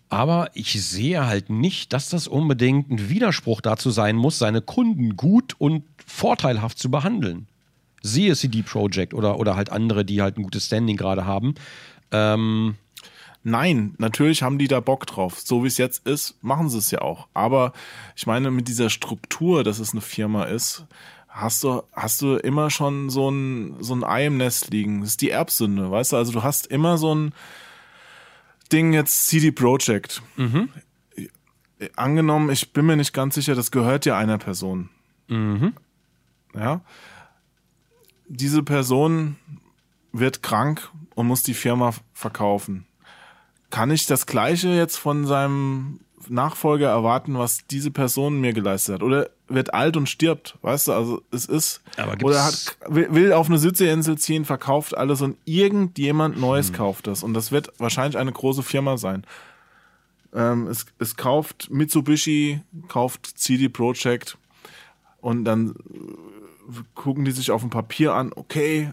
Aber 0.08 0.48
ich 0.54 0.82
sehe 0.84 1.26
halt 1.26 1.50
nicht, 1.50 1.92
dass 1.92 2.08
das 2.08 2.26
unbedingt 2.26 2.90
ein 2.90 3.10
Widerspruch 3.10 3.60
dazu 3.60 3.90
sein 3.90 4.16
muss, 4.16 4.38
seine 4.38 4.60
Kunden 4.60 5.16
gut 5.16 5.54
und 5.58 5.84
vorteilhaft 6.04 6.78
zu 6.80 6.90
behandeln. 6.90 7.46
Siehe 8.02 8.34
CD 8.34 8.62
Projekt 8.62 9.14
oder, 9.14 9.38
oder 9.38 9.56
halt 9.56 9.70
andere, 9.70 10.04
die 10.04 10.22
halt 10.22 10.38
ein 10.38 10.42
gutes 10.42 10.66
Standing 10.66 10.96
gerade 10.96 11.24
haben. 11.24 11.54
Ähm, 12.10 12.76
Nein, 13.42 13.94
natürlich 13.96 14.42
haben 14.42 14.58
die 14.58 14.68
da 14.68 14.80
Bock 14.80 15.06
drauf. 15.06 15.40
So 15.40 15.64
wie 15.64 15.68
es 15.68 15.78
jetzt 15.78 16.06
ist, 16.06 16.42
machen 16.42 16.68
sie 16.68 16.78
es 16.78 16.90
ja 16.90 17.00
auch. 17.00 17.26
Aber 17.32 17.72
ich 18.14 18.26
meine, 18.26 18.50
mit 18.50 18.68
dieser 18.68 18.90
Struktur, 18.90 19.64
dass 19.64 19.78
es 19.78 19.92
eine 19.92 20.02
Firma 20.02 20.44
ist, 20.44 20.84
hast 21.26 21.64
du, 21.64 21.82
hast 21.92 22.20
du 22.20 22.36
immer 22.36 22.68
schon 22.68 23.08
so 23.08 23.30
ein, 23.30 23.76
so 23.80 23.94
ein 23.94 24.04
Ei 24.04 24.26
im 24.26 24.36
Nest 24.36 24.70
liegen. 24.70 25.00
Das 25.00 25.10
ist 25.10 25.22
die 25.22 25.30
Erbsünde, 25.30 25.90
weißt 25.90 26.12
du? 26.12 26.16
Also 26.16 26.32
du 26.32 26.42
hast 26.42 26.66
immer 26.66 26.98
so 26.98 27.14
ein 27.14 27.32
Ding 28.72 28.92
jetzt 28.92 29.28
CD 29.28 29.52
Projekt. 29.52 30.22
Angenommen, 31.96 32.50
ich 32.50 32.74
bin 32.74 32.84
mir 32.84 32.96
nicht 32.96 33.14
ganz 33.14 33.36
sicher, 33.36 33.54
das 33.54 33.70
gehört 33.70 34.04
ja 34.04 34.18
einer 34.18 34.36
Person. 34.36 34.90
Ja. 36.54 36.82
Diese 38.32 38.62
Person 38.62 39.36
wird 40.12 40.40
krank 40.42 40.88
und 41.16 41.26
muss 41.26 41.42
die 41.42 41.54
Firma 41.54 41.92
verkaufen. 42.12 42.86
Kann 43.70 43.90
ich 43.90 44.06
das 44.06 44.26
Gleiche 44.26 44.68
jetzt 44.68 44.96
von 44.98 45.26
seinem 45.26 45.98
Nachfolger 46.28 46.88
erwarten, 46.88 47.36
was 47.36 47.66
diese 47.66 47.90
Person 47.90 48.40
mir 48.40 48.52
geleistet 48.52 48.94
hat? 48.94 49.02
Oder 49.02 49.30
wird 49.48 49.74
alt 49.74 49.96
und 49.96 50.08
stirbt, 50.08 50.56
weißt 50.62 50.88
du? 50.88 50.92
Also 50.92 51.22
es 51.32 51.46
ist 51.46 51.82
Aber 51.96 52.14
oder 52.24 52.44
hat, 52.44 52.76
will 52.86 53.32
auf 53.32 53.48
eine 53.48 53.58
Südseeinsel 53.58 54.16
ziehen, 54.16 54.44
verkauft 54.44 54.96
alles 54.96 55.22
und 55.22 55.36
irgendjemand 55.44 56.38
Neues 56.38 56.68
Hm. 56.68 56.76
kauft 56.76 57.08
das 57.08 57.24
und 57.24 57.34
das 57.34 57.50
wird 57.50 57.72
wahrscheinlich 57.78 58.16
eine 58.16 58.30
große 58.30 58.62
Firma 58.62 58.96
sein. 58.96 59.24
Ähm, 60.32 60.68
es, 60.68 60.86
es 61.00 61.16
kauft 61.16 61.68
Mitsubishi, 61.68 62.60
kauft 62.86 63.26
CD 63.26 63.68
Projekt 63.68 64.38
und 65.20 65.44
dann 65.44 65.74
gucken 66.94 67.24
die 67.24 67.32
sich 67.32 67.50
auf 67.50 67.60
dem 67.60 67.70
Papier 67.70 68.14
an, 68.14 68.32
okay, 68.34 68.90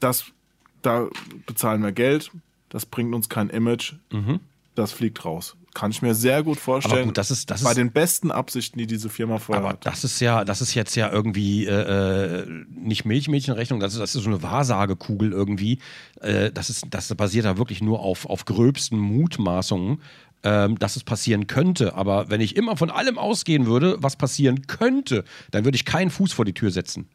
das, 0.00 0.24
da 0.82 1.08
bezahlen 1.46 1.82
wir 1.82 1.92
Geld, 1.92 2.30
das 2.68 2.86
bringt 2.86 3.14
uns 3.14 3.28
kein 3.28 3.50
Image, 3.50 3.94
das 4.74 4.92
fliegt 4.92 5.24
raus. 5.24 5.56
Kann 5.72 5.92
ich 5.92 6.02
mir 6.02 6.16
sehr 6.16 6.42
gut 6.42 6.58
vorstellen. 6.58 6.94
Mhm. 6.94 6.98
Aber 7.02 7.06
gut, 7.10 7.18
das 7.18 7.30
ist- 7.30 7.48
das 7.48 7.62
bei 7.62 7.70
ist- 7.70 7.76
den 7.76 7.92
besten 7.92 8.32
Absichten, 8.32 8.78
die 8.78 8.88
diese 8.88 9.08
Firma 9.08 9.38
vorher 9.38 9.60
Aber 9.62 9.72
hat. 9.74 9.86
das 9.86 10.02
ist 10.02 10.18
ja, 10.18 10.44
das 10.44 10.60
ist 10.60 10.74
jetzt 10.74 10.96
ja 10.96 11.08
irgendwie 11.12 11.64
äh, 11.66 12.40
äh, 12.42 12.46
nicht 12.74 13.04
Milchmädchenrechnung, 13.04 13.78
das 13.78 13.92
ist, 13.92 14.00
das 14.00 14.14
ist 14.16 14.24
so 14.24 14.30
eine 14.30 14.42
Wahrsagekugel 14.42 15.30
irgendwie. 15.30 15.78
Äh, 16.20 16.50
das, 16.50 16.70
ist, 16.70 16.86
das 16.90 17.14
basiert 17.14 17.44
da 17.44 17.56
wirklich 17.56 17.82
nur 17.82 18.00
auf, 18.00 18.26
auf 18.26 18.46
gröbsten 18.46 18.98
Mutmaßungen, 18.98 20.00
ähm, 20.42 20.78
dass 20.78 20.96
es 20.96 21.04
passieren 21.04 21.46
könnte. 21.46 21.94
Aber 21.94 22.30
wenn 22.30 22.40
ich 22.40 22.56
immer 22.56 22.76
von 22.76 22.90
allem 22.90 23.18
ausgehen 23.18 23.66
würde, 23.66 23.96
was 24.00 24.16
passieren 24.16 24.66
könnte, 24.66 25.24
dann 25.50 25.64
würde 25.64 25.76
ich 25.76 25.84
keinen 25.84 26.10
Fuß 26.10 26.32
vor 26.32 26.44
die 26.44 26.54
Tür 26.54 26.70
setzen. 26.70 27.08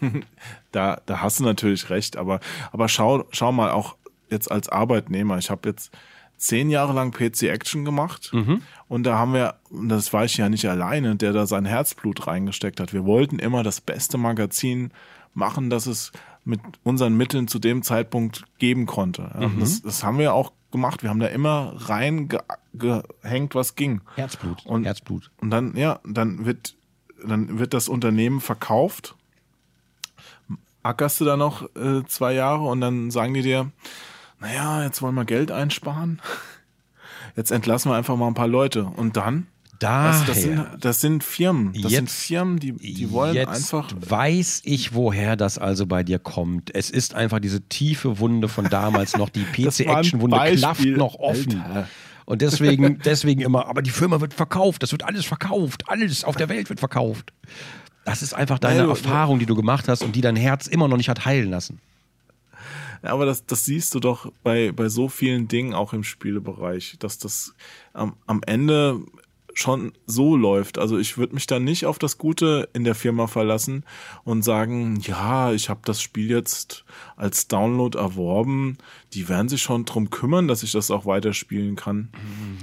Da, 0.72 1.00
da 1.06 1.20
hast 1.20 1.38
du 1.40 1.44
natürlich 1.44 1.88
recht, 1.90 2.16
aber, 2.16 2.40
aber 2.72 2.88
schau, 2.88 3.24
schau 3.30 3.52
mal 3.52 3.70
auch 3.70 3.96
jetzt 4.28 4.50
als 4.50 4.68
Arbeitnehmer. 4.68 5.38
Ich 5.38 5.50
habe 5.50 5.68
jetzt 5.68 5.92
zehn 6.36 6.68
Jahre 6.68 6.92
lang 6.92 7.12
PC 7.12 7.44
Action 7.44 7.84
gemacht 7.84 8.30
Mhm. 8.32 8.62
und 8.88 9.04
da 9.04 9.16
haben 9.18 9.32
wir, 9.34 9.54
und 9.70 9.88
das 9.88 10.12
war 10.12 10.24
ich 10.24 10.36
ja 10.36 10.48
nicht 10.48 10.68
alleine, 10.68 11.14
der 11.16 11.32
da 11.32 11.46
sein 11.46 11.64
Herzblut 11.64 12.26
reingesteckt 12.26 12.80
hat. 12.80 12.92
Wir 12.92 13.04
wollten 13.04 13.38
immer 13.38 13.62
das 13.62 13.80
beste 13.80 14.18
Magazin 14.18 14.90
machen, 15.32 15.70
das 15.70 15.86
es 15.86 16.10
mit 16.44 16.60
unseren 16.82 17.16
Mitteln 17.16 17.46
zu 17.48 17.58
dem 17.58 17.82
Zeitpunkt 17.82 18.44
geben 18.58 18.86
konnte. 18.86 19.30
Mhm. 19.38 19.60
das, 19.60 19.80
das 19.80 20.02
haben 20.04 20.18
wir 20.18 20.34
auch 20.34 20.52
gemacht. 20.74 21.02
Wir 21.02 21.10
haben 21.10 21.20
da 21.20 21.26
immer 21.28 21.72
reingehängt, 21.88 23.54
was 23.54 23.74
ging. 23.74 24.00
Herzblut. 24.16 24.66
Und- 24.66 24.84
Herzblut. 24.84 25.30
Und 25.40 25.50
dann, 25.50 25.76
ja, 25.76 26.00
dann 26.04 26.44
wird, 26.44 26.76
dann 27.26 27.58
wird 27.58 27.72
das 27.74 27.88
Unternehmen 27.88 28.40
verkauft. 28.40 29.14
Ackerst 30.82 31.20
du 31.20 31.24
da 31.24 31.36
noch 31.36 31.62
äh, 31.76 32.04
zwei 32.06 32.34
Jahre 32.34 32.64
und 32.64 32.80
dann 32.80 33.10
sagen 33.10 33.32
die 33.34 33.42
dir, 33.42 33.70
naja, 34.40 34.82
jetzt 34.84 35.00
wollen 35.00 35.14
wir 35.14 35.24
Geld 35.24 35.50
einsparen. 35.50 36.20
Jetzt 37.36 37.50
entlassen 37.50 37.90
wir 37.90 37.96
einfach 37.96 38.14
mal 38.16 38.28
ein 38.28 38.34
paar 38.34 38.46
Leute. 38.46 38.84
Und 38.84 39.16
dann, 39.16 39.48
Daher. 39.78 40.20
du, 40.20 40.26
das, 40.26 40.42
sind, 40.42 40.66
das 40.80 41.00
sind 41.00 41.24
Firmen. 41.24 41.72
Das 41.74 41.90
sind 41.90 41.90
Jetzt- 42.06 42.14
Firmen, 42.26 42.58
die, 42.58 42.72
die 42.72 43.10
wollen 43.10 43.34
Jetzt 43.34 43.48
einfach. 43.48 43.90
weiß 44.08 44.62
ich, 44.64 44.94
woher 44.94 45.36
das 45.36 45.58
also 45.58 45.86
bei 45.86 46.02
dir 46.02 46.18
kommt. 46.18 46.74
Es 46.74 46.90
ist 46.90 47.14
einfach 47.14 47.40
diese 47.40 47.60
tiefe 47.68 48.18
Wunde 48.18 48.48
von 48.48 48.68
damals 48.70 49.16
noch. 49.16 49.28
Die 49.28 49.44
Das 49.64 49.76
PC-Action-Wunde 49.78 50.38
klafft 50.56 50.84
noch 50.86 51.14
offen. 51.16 51.60
Alter. 51.60 51.88
Und 52.26 52.40
deswegen, 52.40 52.98
deswegen 53.04 53.42
immer, 53.42 53.66
aber 53.66 53.82
die 53.82 53.90
Firma 53.90 54.20
wird 54.20 54.32
verkauft, 54.32 54.82
das 54.82 54.92
wird 54.92 55.02
alles 55.04 55.26
verkauft, 55.26 55.88
alles 55.88 56.24
auf 56.24 56.36
der 56.36 56.48
Welt 56.48 56.70
wird 56.70 56.78
verkauft. 56.80 57.32
Das 58.06 58.22
ist 58.22 58.32
einfach 58.32 58.58
deine 58.58 58.84
du- 58.84 58.88
Erfahrung, 58.90 59.38
die 59.38 59.46
du 59.46 59.54
gemacht 59.54 59.88
hast 59.88 60.02
und 60.02 60.16
die 60.16 60.20
dein 60.22 60.36
Herz 60.36 60.66
immer 60.66 60.88
noch 60.88 60.96
nicht 60.96 61.08
hat 61.10 61.26
heilen 61.26 61.50
lassen. 61.50 61.80
Ja, 63.02 63.10
aber 63.12 63.26
das, 63.26 63.44
das 63.44 63.66
siehst 63.66 63.94
du 63.94 64.00
doch 64.00 64.32
bei, 64.42 64.72
bei 64.72 64.88
so 64.88 65.08
vielen 65.10 65.48
Dingen 65.48 65.74
auch 65.74 65.92
im 65.92 66.04
Spielebereich, 66.04 66.96
dass 66.98 67.18
das 67.18 67.52
am, 67.92 68.14
am 68.26 68.40
Ende 68.46 69.00
schon 69.54 69.92
so 70.06 70.36
läuft. 70.36 70.78
Also 70.78 70.98
ich 70.98 71.16
würde 71.16 71.34
mich 71.34 71.46
dann 71.46 71.64
nicht 71.64 71.86
auf 71.86 71.98
das 71.98 72.18
Gute 72.18 72.68
in 72.72 72.84
der 72.84 72.94
Firma 72.94 73.26
verlassen 73.26 73.84
und 74.24 74.42
sagen, 74.42 75.00
ja, 75.00 75.52
ich 75.52 75.68
habe 75.68 75.80
das 75.84 76.02
Spiel 76.02 76.30
jetzt 76.30 76.84
als 77.16 77.48
Download 77.48 77.96
erworben. 77.96 78.78
Die 79.12 79.28
werden 79.28 79.48
sich 79.48 79.62
schon 79.62 79.84
drum 79.84 80.10
kümmern, 80.10 80.48
dass 80.48 80.62
ich 80.62 80.72
das 80.72 80.90
auch 80.90 81.06
weiterspielen 81.06 81.76
kann. 81.76 82.10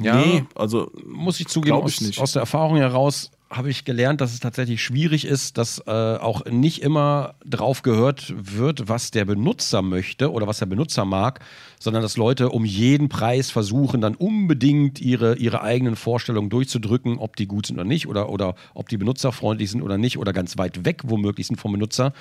Ja. 0.02 0.18
Nee, 0.18 0.46
also 0.56 0.92
muss 1.06 1.40
ich 1.40 1.48
zugeben, 1.48 1.78
ich 1.78 1.84
aus, 1.84 2.02
nicht. 2.02 2.20
aus 2.20 2.34
der 2.34 2.42
Erfahrung 2.42 2.78
heraus 2.78 3.32
habe 3.52 3.70
ich 3.70 3.84
gelernt, 3.84 4.22
dass 4.22 4.34
es 4.34 4.40
tatsächlich 4.40 4.82
schwierig 4.82 5.26
ist, 5.26 5.58
dass 5.58 5.84
äh, 5.86 5.92
auch 5.92 6.46
nicht 6.46 6.82
immer 6.82 7.36
drauf 7.46 7.82
gehört 7.82 8.34
wird, 8.38 8.88
was 8.88 9.12
der 9.12 9.26
Benutzer 9.26 9.82
möchte 9.82 10.32
oder 10.32 10.48
was 10.48 10.60
der 10.60 10.68
Benutzer 10.68 11.04
mag, 11.04 11.42
sondern 11.82 12.04
dass 12.04 12.16
Leute 12.16 12.50
um 12.50 12.64
jeden 12.64 13.10
Preis 13.10 13.50
versuchen, 13.50 14.02
dann 14.02 14.14
unbedingt 14.14 15.02
ihre, 15.02 15.38
ihre 15.38 15.64
eigenen 15.64 15.96
Vorstellungen 15.96 16.52
durchzudrücken, 16.52 17.18
ob 17.18 17.36
die 17.36 17.48
gut 17.48 17.66
sind 17.66 17.78
oder 17.78 17.86
nicht 17.86 18.08
oder, 18.08 18.30
oder 18.30 18.54
ob 18.76 18.88
die 18.88 18.98
benutzerfreundlich 18.98 19.72
sind 19.72 19.82
oder 19.82 19.98
nicht 19.98 20.20
oder 20.20 20.32
ganz 20.32 20.60
weit 20.60 20.86
weg 20.86 21.02
womöglich 21.06 21.48
sind 21.48 21.56
vom 21.56 21.72
Benutzer. 21.72 22.14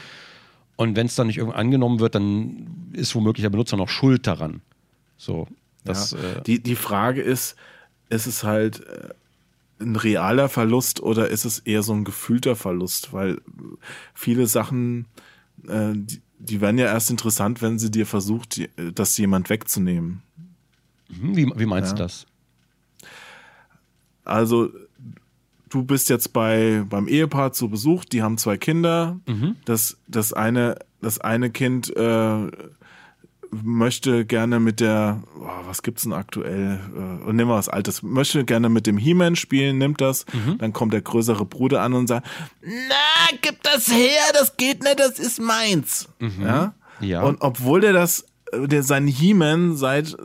Und 0.77 0.97
wenn 0.97 1.05
es 1.05 1.15
dann 1.15 1.27
nicht 1.27 1.37
irgendwie 1.37 1.59
angenommen 1.59 2.01
wird, 2.01 2.15
dann 2.15 2.91
ist 2.95 3.15
womöglich 3.15 3.43
der 3.43 3.51
Benutzer 3.51 3.77
noch 3.77 3.91
schuld 3.91 4.27
daran. 4.27 4.62
So, 5.19 5.47
das, 5.85 6.12
ja, 6.12 6.19
äh, 6.19 6.43
die, 6.43 6.62
die 6.62 6.74
Frage 6.74 7.20
ist, 7.20 7.55
ist 8.09 8.27
es 8.27 8.45
halt 8.45 8.81
äh, 8.87 9.11
ein 9.78 9.95
realer 9.95 10.49
Verlust 10.49 11.03
oder 11.03 11.28
ist 11.28 11.45
es 11.45 11.59
eher 11.59 11.82
so 11.82 11.93
ein 11.93 12.05
gefühlter 12.05 12.57
Verlust? 12.57 13.12
Weil 13.12 13.43
viele 14.15 14.47
Sachen, 14.47 15.05
äh, 15.69 15.93
die, 15.93 16.23
die 16.41 16.61
werden 16.61 16.79
ja 16.79 16.87
erst 16.87 17.11
interessant, 17.11 17.62
wenn 17.62 17.79
sie 17.79 17.91
dir 17.91 18.07
versucht, 18.07 18.57
die, 18.57 18.69
das 18.95 19.17
jemand 19.19 19.51
wegzunehmen. 19.51 20.23
hm, 21.09 21.37
wie, 21.37 21.47
wie 21.57 21.67
meinst 21.67 21.91
Ja. 21.93 21.97
du 21.97 22.03
das? 22.03 22.27
Also 24.25 24.71
du 25.69 25.83
bist 25.85 26.09
jetzt 26.09 26.33
bei 26.33 26.85
beim 26.89 27.09
Ehepaar 27.09 27.53
zu 27.53 27.69
Besuch, 27.69 28.05
die 28.05 28.23
haben 28.23 28.39
zwei 28.39 28.57
Kinder. 28.57 29.19
Das 29.65 29.97
das 30.09 30.33
eine 30.33 30.77
das 31.01 31.19
eine 31.21 31.51
Kind 31.51 31.95
äh, 31.97 32.47
möchte 33.51 34.25
gerne 34.25 34.61
mit 34.61 34.81
der 34.81 35.23
oh, 35.39 35.49
was 35.67 35.83
gibt's 35.83 36.03
denn 36.05 36.13
aktuell? 36.13 36.79
Äh, 36.97 37.33
nehmen 37.33 37.51
wir 37.51 37.57
was 37.57 37.69
Altes. 37.69 38.03
Möchte 38.03 38.45
gerne 38.45 38.69
mit 38.69 38.87
dem 38.87 38.97
He-Man 38.97 39.37
spielen, 39.37 39.79
nimmt 39.79 40.01
das. 40.01 40.25
Dann 40.59 40.73
kommt 40.73 40.93
der 40.93 41.03
größere 41.03 41.45
Bruder 41.45 41.83
an 41.83 41.95
und 41.95 42.07
sagt: 42.07 42.27
Na, 42.63 43.37
gib 43.43 43.63
das 43.63 43.89
her, 43.89 44.23
das 44.35 44.57
geht 44.57 44.83
nicht, 44.83 44.99
das 45.01 45.19
ist 45.19 45.41
meins. 45.41 46.09
Ja? 46.41 46.75
Ja. 47.01 47.23
Und 47.23 47.41
obwohl 47.41 47.81
der 47.81 47.93
das 47.93 48.27
äh, 48.53 48.67
der 48.69 48.83
seinen 48.83 49.09
He-Man 49.09 49.77
seit 49.77 50.17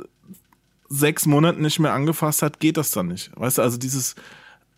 sechs 0.88 1.26
Monaten 1.26 1.62
nicht 1.62 1.80
mehr 1.80 1.94
angefasst 1.94 2.42
hat, 2.42 2.60
geht 2.60 2.78
das 2.78 2.92
dann 2.92 3.08
nicht. 3.08 3.32
Weißt 3.36 3.58
du, 3.58 3.64
also 3.64 3.78
dieses, 3.78 4.16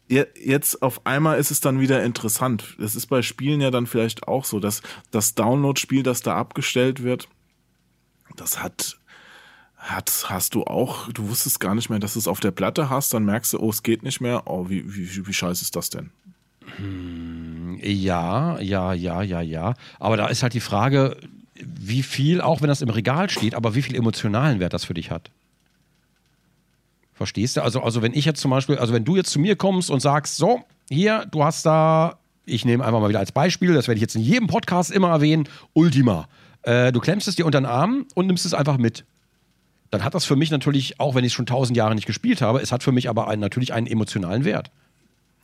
je- 0.08 0.26
jetzt 0.42 0.82
auf 0.82 1.06
einmal 1.06 1.38
ist 1.38 1.52
es 1.52 1.60
dann 1.60 1.80
wieder 1.82 2.02
interessant. 2.04 2.76
Das 2.80 2.96
ist 2.96 3.08
bei 3.08 3.22
Spielen 3.22 3.60
ja 3.60 3.72
dann 3.72 3.88
vielleicht 3.88 4.28
auch 4.28 4.46
so, 4.46 4.60
dass 4.62 4.82
das 5.12 5.36
Download-Spiel, 5.36 6.04
das 6.04 6.22
da 6.22 6.38
abgestellt 6.38 7.04
wird, 7.04 7.28
das 8.38 8.62
hat, 8.64 8.98
hat, 9.78 10.26
hast 10.28 10.56
du 10.56 10.64
auch, 10.64 11.12
du 11.12 11.30
wusstest 11.30 11.60
gar 11.60 11.76
nicht 11.76 11.90
mehr, 11.90 12.00
dass 12.00 12.14
du 12.14 12.20
es 12.20 12.28
auf 12.28 12.40
der 12.40 12.52
Platte 12.52 12.90
hast, 12.90 13.14
dann 13.14 13.26
merkst 13.26 13.54
du, 13.54 13.60
oh, 13.60 13.70
es 13.70 13.84
geht 13.84 14.04
nicht 14.04 14.22
mehr, 14.22 14.44
oh, 14.46 14.70
wie, 14.70 14.96
wie, 14.96 15.28
wie 15.28 15.34
scheiße 15.34 15.62
ist 15.62 15.76
das 15.76 15.90
denn? 15.90 16.12
Ja, 17.82 18.60
ja, 18.60 18.94
ja, 18.94 19.22
ja, 19.22 19.42
ja. 19.42 19.74
Aber 20.00 20.18
da 20.18 20.28
ist 20.28 20.44
halt 20.44 20.54
die 20.54 20.60
Frage, 20.60 21.18
wie 21.56 22.04
viel, 22.04 22.42
auch 22.42 22.62
wenn 22.62 22.68
das 22.68 22.82
im 22.82 22.90
Regal 22.90 23.30
steht, 23.30 23.56
aber 23.56 23.76
wie 23.76 23.82
viel 23.82 23.96
emotionalen 23.96 24.60
Wert 24.60 24.74
das 24.74 24.86
für 24.86 24.94
dich 24.94 25.12
hat. 25.12 25.32
Verstehst 27.14 27.58
du? 27.58 27.62
Also, 27.62 27.82
also 27.82 28.02
wenn 28.02 28.14
ich 28.14 28.26
jetzt 28.26 28.42
zum 28.42 28.52
Beispiel, 28.52 28.78
also 28.78 28.94
wenn 28.94 29.06
du 29.06 29.16
jetzt 29.16 29.32
zu 29.32 29.40
mir 29.40 29.56
kommst 29.56 29.90
und 29.90 30.02
sagst, 30.02 30.38
so, 30.38 30.64
hier, 30.90 31.26
du 31.32 31.44
hast 31.44 31.66
da, 31.66 32.20
ich 32.46 32.64
nehme 32.64 32.86
einfach 32.86 33.00
mal 33.00 33.10
wieder 33.10 33.20
als 33.20 33.32
Beispiel, 33.32 33.74
das 33.74 33.88
werde 33.88 33.98
ich 33.98 34.04
jetzt 34.04 34.16
in 34.16 34.22
jedem 34.22 34.48
Podcast 34.48 34.92
immer 34.92 35.10
erwähnen, 35.10 35.50
Ultima. 35.74 36.28
Äh, 36.68 36.92
du 36.92 37.00
klemmst 37.00 37.28
es 37.28 37.36
dir 37.36 37.46
unter 37.46 37.60
den 37.62 37.66
Arm 37.66 38.06
und 38.14 38.28
nimmst 38.28 38.46
es 38.46 38.54
einfach 38.54 38.78
mit. 38.78 39.06
Dann 39.90 40.04
hat 40.04 40.14
das 40.16 40.26
für 40.26 40.36
mich 40.36 40.52
natürlich, 40.52 41.00
auch 41.00 41.16
wenn 41.16 41.24
ich 41.24 41.32
es 41.32 41.34
schon 41.34 41.46
tausend 41.46 41.78
Jahre 41.78 41.96
nicht 41.96 42.08
gespielt 42.08 42.42
habe, 42.42 42.60
es 42.60 42.72
hat 42.74 42.84
für 42.84 42.92
mich 42.92 43.08
aber 43.10 43.28
einen, 43.30 43.40
natürlich 43.42 43.74
einen 43.74 43.88
emotionalen 43.88 44.44
Wert. 44.44 44.70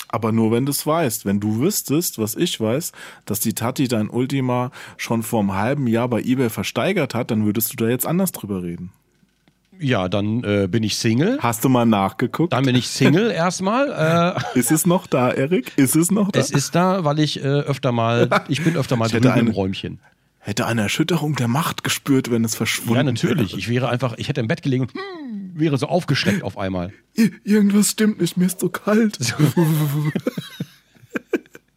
Aber 0.09 0.31
nur 0.31 0.51
wenn 0.51 0.65
du 0.65 0.71
es 0.71 0.85
weißt. 0.85 1.25
Wenn 1.25 1.39
du 1.39 1.59
wüsstest, 1.59 2.19
was 2.19 2.35
ich 2.35 2.59
weiß, 2.59 2.91
dass 3.25 3.39
die 3.39 3.53
Tati 3.53 3.87
dein 3.87 4.09
Ultima 4.09 4.69
schon 4.97 5.23
vor 5.23 5.39
einem 5.39 5.53
halben 5.55 5.87
Jahr 5.87 6.07
bei 6.09 6.21
eBay 6.21 6.49
versteigert 6.49 7.15
hat, 7.15 7.31
dann 7.31 7.45
würdest 7.45 7.71
du 7.71 7.77
da 7.77 7.89
jetzt 7.89 8.05
anders 8.05 8.31
drüber 8.33 8.61
reden. 8.61 8.91
Ja, 9.79 10.07
dann 10.09 10.43
äh, 10.43 10.67
bin 10.69 10.83
ich 10.83 10.97
Single. 10.97 11.39
Hast 11.41 11.63
du 11.63 11.69
mal 11.69 11.85
nachgeguckt? 11.85 12.53
Dann 12.53 12.63
bin 12.65 12.75
ich 12.75 12.89
Single 12.89 13.31
erstmal. 13.35 14.35
Äh, 14.53 14.59
Ist 14.59 14.71
es 14.71 14.85
noch 14.85 15.07
da, 15.07 15.31
Erik? 15.31 15.71
Ist 15.77 15.95
es 15.95 16.11
noch 16.11 16.31
da? 16.31 16.39
es 16.39 16.51
ist 16.51 16.75
da, 16.75 17.03
weil 17.05 17.19
ich 17.19 17.39
äh, 17.43 17.47
öfter 17.47 17.91
mal, 17.91 18.29
ich 18.49 18.63
bin 18.63 18.75
öfter 18.75 18.97
mal 18.97 19.07
drüben 19.07 19.25
im 19.25 19.31
eine- 19.31 19.51
Räumchen. 19.51 19.99
Hätte 20.45 20.65
eine 20.65 20.81
Erschütterung 20.81 21.35
der 21.35 21.47
Macht 21.47 21.85
gespürt, 21.85 22.29
wenn 22.29 22.43
es 22.43 22.53
verschwunden 22.55 22.95
Ja, 22.95 23.03
natürlich. 23.03 23.51
wäre. 23.51 23.59
Ich 23.59 23.69
wäre 23.69 23.87
einfach, 23.89 24.15
ich 24.17 24.27
hätte 24.27 24.41
im 24.41 24.47
Bett 24.49 24.61
gelegen 24.61 24.83
und 24.83 24.93
hm, 24.93 25.51
wäre 25.55 25.77
so 25.77 25.87
aufgeschreckt 25.87 26.43
auf 26.43 26.57
einmal. 26.57 26.91
Ir- 27.15 27.31
Irgendwas 27.45 27.91
stimmt 27.91 28.19
nicht, 28.19 28.35
mir 28.35 28.45
ist 28.47 28.59
so 28.59 28.67
kalt. 28.69 29.17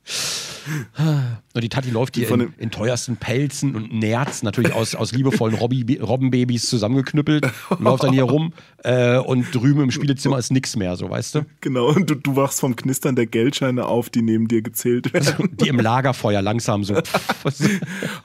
Und 1.57 1.63
die 1.63 1.71
Tati 1.71 1.89
läuft 1.89 2.17
hier 2.17 2.29
Von 2.29 2.41
in, 2.41 2.55
in 2.59 2.71
teuersten 2.71 3.17
Pelzen 3.17 3.75
und 3.75 3.91
Nerz, 3.91 4.43
natürlich 4.43 4.75
aus, 4.75 4.95
aus 4.95 5.13
liebevollen 5.13 5.57
Robby, 5.57 5.99
Robbenbabys 5.99 6.69
zusammengeknüppelt, 6.69 7.47
und 7.71 7.81
läuft 7.81 8.05
dann 8.05 8.13
hier 8.13 8.25
rum 8.25 8.53
äh, 8.85 9.17
und 9.17 9.55
drüben 9.55 9.81
im 9.81 9.91
Spielezimmer 9.91 10.39
ist 10.39 10.53
nichts 10.53 10.77
mehr, 10.77 10.97
so 10.97 11.09
weißt 11.09 11.37
du? 11.37 11.47
Genau, 11.63 11.89
und 11.89 12.11
du, 12.11 12.15
du 12.15 12.37
wachst 12.37 12.61
vom 12.61 12.77
Knistern 12.77 13.17
der 13.17 13.25
Geldscheine 13.25 13.87
auf, 13.87 14.11
die 14.11 14.21
neben 14.21 14.49
dir 14.49 14.61
gezählt 14.61 15.15
werden. 15.15 15.57
Die 15.57 15.69
im 15.69 15.81
Lagerfeuer 15.81 16.43
langsam 16.43 16.85
so. 16.85 17.01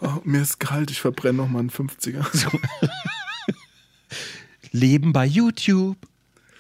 Oh, 0.02 0.20
mir 0.26 0.42
ist 0.42 0.60
kalt, 0.60 0.92
ich 0.92 1.00
verbrenne 1.00 1.38
noch 1.38 1.48
mal 1.48 1.60
einen 1.60 1.70
50er. 1.70 2.26
Leben 4.72 5.14
bei 5.14 5.26
YouTube. 5.26 5.96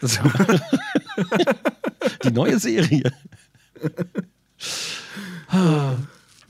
So. 0.02 0.22
Die 2.24 2.32
neue 2.32 2.60
Serie. 2.60 3.12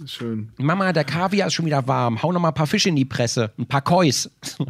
Schön. 0.06 0.52
Mama, 0.58 0.94
der 0.94 1.04
Kaviar 1.04 1.48
ist 1.48 1.54
schon 1.54 1.66
wieder 1.66 1.88
warm. 1.88 2.22
Hau 2.24 2.32
noch 2.32 2.40
mal 2.42 2.50
ein 2.50 2.54
paar 2.54 2.68
Fische 2.68 2.90
in 2.90 2.96
die 2.96 3.06
Presse. 3.06 3.52
Ein 3.58 3.66
paar 3.68 3.82
Kois. 3.82 4.30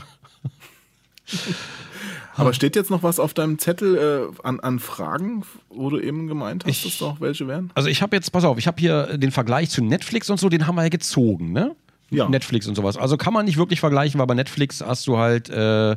Aber 2.35 2.53
steht 2.53 2.75
jetzt 2.75 2.89
noch 2.89 3.03
was 3.03 3.19
auf 3.19 3.33
deinem 3.33 3.59
Zettel 3.59 4.31
äh, 4.33 4.47
an, 4.47 4.59
an 4.61 4.79
Fragen, 4.79 5.43
wo 5.69 5.89
du 5.89 5.99
eben 5.99 6.27
gemeint 6.27 6.63
hast, 6.65 6.71
Ich- 6.71 6.83
dass 6.83 7.01
noch 7.01 7.21
welche 7.21 7.47
wären? 7.47 7.71
Also 7.75 7.89
ich 7.89 8.01
habe 8.01 8.15
jetzt, 8.15 8.31
pass 8.31 8.43
auf, 8.45 8.57
ich 8.57 8.67
habe 8.67 8.79
hier 8.79 9.17
den 9.17 9.31
Vergleich 9.31 9.69
zu 9.69 9.83
Netflix 9.83 10.29
und 10.29 10.39
so, 10.39 10.49
den 10.49 10.65
haben 10.65 10.75
wir 10.75 10.83
ja 10.83 10.89
gezogen, 10.89 11.51
ne? 11.51 11.75
Ja. 12.09 12.27
Netflix 12.27 12.67
und 12.67 12.75
sowas. 12.75 12.97
Also 12.97 13.15
kann 13.15 13.33
man 13.33 13.45
nicht 13.45 13.57
wirklich 13.57 13.79
vergleichen, 13.79 14.19
weil 14.19 14.27
bei 14.27 14.33
Netflix 14.33 14.81
hast 14.81 15.07
du 15.07 15.17
halt, 15.17 15.49
äh, 15.49 15.95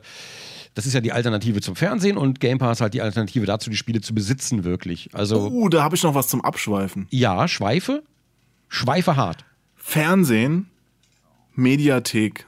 das 0.75 0.87
ist 0.87 0.93
ja 0.93 1.01
die 1.01 1.13
Alternative 1.13 1.61
zum 1.61 1.75
Fernsehen 1.77 2.17
und 2.17 2.39
Game 2.41 2.59
Pass 2.59 2.81
halt 2.81 2.95
die 2.95 3.03
Alternative 3.03 3.47
dazu, 3.47 3.69
die 3.71 3.77
Spiele 3.77 4.01
zu 4.01 4.15
besitzen 4.15 4.63
wirklich. 4.65 5.11
Also 5.13 5.49
Oh, 5.53 5.69
da 5.69 5.83
habe 5.83 5.97
ich 5.97 6.03
noch 6.05 6.15
was 6.15 6.29
zum 6.29 6.41
Abschweifen. 6.45 7.07
ja, 7.11 7.49
Schweife, 7.49 8.03
Schweife 8.75 9.15
hart. 9.15 9.45
Fernsehen, 9.77 10.69
Mediathek. 11.55 12.45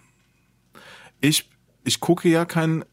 Ich, 1.21 1.49
ich 1.85 2.01
gucke 2.01 2.29
ja 2.29 2.45
kein 2.45 2.85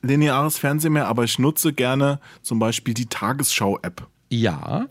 lineares 0.00 0.58
Fernsehen 0.58 0.92
mehr, 0.92 1.08
aber 1.08 1.24
ich 1.24 1.40
nutze 1.40 1.72
gerne 1.72 2.20
zum 2.40 2.60
Beispiel 2.60 2.94
die 2.94 3.06
Tagesschau-App. 3.06 4.06
Ja. 4.30 4.86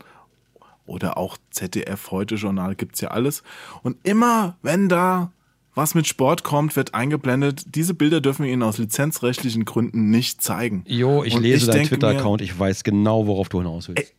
Oder 0.84 1.16
auch 1.16 1.38
ZDF 1.50 2.10
Heute 2.10 2.34
Journal 2.34 2.74
gibt's 2.74 3.00
ja 3.00 3.08
alles. 3.08 3.42
Und 3.82 3.96
immer, 4.06 4.58
wenn 4.60 4.90
da 4.90 5.32
was 5.74 5.94
mit 5.94 6.06
Sport 6.06 6.44
kommt, 6.44 6.76
wird 6.76 6.92
eingeblendet, 6.92 7.74
diese 7.74 7.94
Bilder 7.94 8.20
dürfen 8.20 8.44
wir 8.44 8.52
Ihnen 8.52 8.64
aus 8.64 8.76
lizenzrechtlichen 8.76 9.64
Gründen 9.64 10.10
nicht 10.10 10.42
zeigen. 10.42 10.84
Jo, 10.86 11.24
ich 11.24 11.34
Und 11.36 11.42
lese 11.42 11.70
deinen 11.70 11.86
Twitter-Account, 11.86 12.42
ich 12.42 12.58
weiß 12.58 12.84
genau, 12.84 13.26
worauf 13.26 13.48
du 13.48 13.58
hinaus 13.60 13.88
willst. 13.88 14.12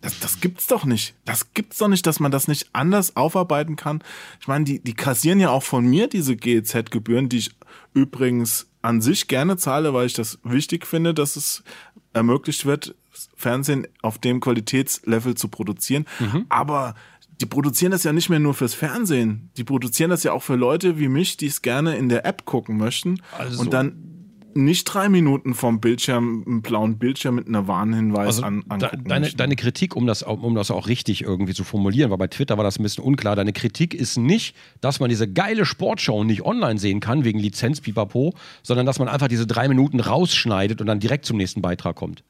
Das, 0.00 0.18
das 0.20 0.40
gibt's 0.40 0.66
doch 0.66 0.84
nicht. 0.84 1.14
Das 1.24 1.52
gibt's 1.54 1.78
doch 1.78 1.88
nicht, 1.88 2.06
dass 2.06 2.20
man 2.20 2.30
das 2.30 2.48
nicht 2.48 2.68
anders 2.72 3.16
aufarbeiten 3.16 3.76
kann. 3.76 4.02
Ich 4.40 4.46
meine, 4.46 4.64
die, 4.64 4.78
die 4.80 4.94
kassieren 4.94 5.40
ja 5.40 5.50
auch 5.50 5.62
von 5.62 5.84
mir 5.86 6.06
diese 6.08 6.36
GEZ-Gebühren, 6.36 7.28
die 7.28 7.38
ich 7.38 7.56
übrigens 7.94 8.68
an 8.82 9.00
sich 9.00 9.26
gerne 9.26 9.56
zahle, 9.56 9.94
weil 9.94 10.06
ich 10.06 10.12
das 10.12 10.38
wichtig 10.44 10.86
finde, 10.86 11.14
dass 11.14 11.36
es 11.36 11.64
ermöglicht 12.12 12.66
wird, 12.66 12.94
Fernsehen 13.34 13.86
auf 14.02 14.18
dem 14.18 14.40
Qualitätslevel 14.40 15.34
zu 15.34 15.48
produzieren. 15.48 16.04
Aber 16.48 16.94
die 17.40 17.46
produzieren 17.46 17.92
das 17.92 18.04
ja 18.04 18.12
nicht 18.12 18.28
mehr 18.30 18.38
nur 18.38 18.54
fürs 18.54 18.74
Fernsehen. 18.74 19.50
Die 19.56 19.64
produzieren 19.64 20.10
das 20.10 20.22
ja 20.22 20.32
auch 20.32 20.42
für 20.42 20.56
Leute 20.56 20.98
wie 20.98 21.08
mich, 21.08 21.36
die 21.36 21.46
es 21.46 21.62
gerne 21.62 21.96
in 21.96 22.08
der 22.08 22.24
App 22.24 22.44
gucken 22.44 22.76
möchten 22.76 23.20
Also- 23.36 23.60
und 23.60 23.72
dann 23.72 24.15
nicht 24.56 24.84
drei 24.84 25.08
Minuten 25.08 25.54
vom 25.54 25.80
Bildschirm, 25.80 26.42
einen 26.46 26.62
blauen 26.62 26.98
Bildschirm 26.98 27.34
mit 27.36 27.46
einer 27.46 27.68
Warnhinweis 27.68 28.26
Also 28.26 28.42
an, 28.42 28.60
de- 28.60 28.70
angucken 28.88 29.04
deine, 29.08 29.30
deine 29.30 29.56
Kritik, 29.56 29.94
um 29.94 30.06
das, 30.06 30.22
um 30.22 30.54
das 30.54 30.70
auch 30.70 30.88
richtig 30.88 31.22
irgendwie 31.22 31.54
zu 31.54 31.62
formulieren, 31.64 32.10
weil 32.10 32.18
bei 32.18 32.26
Twitter 32.26 32.56
war 32.56 32.64
das 32.64 32.78
ein 32.78 32.82
bisschen 32.82 33.04
unklar. 33.04 33.36
Deine 33.36 33.52
Kritik 33.52 33.94
ist 33.94 34.16
nicht, 34.16 34.56
dass 34.80 34.98
man 35.00 35.08
diese 35.10 35.30
geile 35.30 35.64
Sportshow 35.66 36.24
nicht 36.24 36.42
online 36.42 36.78
sehen 36.78 37.00
kann, 37.00 37.24
wegen 37.24 37.38
Lizenz, 37.38 37.80
pipapo, 37.80 38.34
sondern 38.62 38.86
dass 38.86 38.98
man 38.98 39.08
einfach 39.08 39.28
diese 39.28 39.46
drei 39.46 39.68
Minuten 39.68 40.00
rausschneidet 40.00 40.80
und 40.80 40.86
dann 40.86 41.00
direkt 41.00 41.26
zum 41.26 41.36
nächsten 41.36 41.62
Beitrag 41.62 41.96
kommt. 41.96 42.24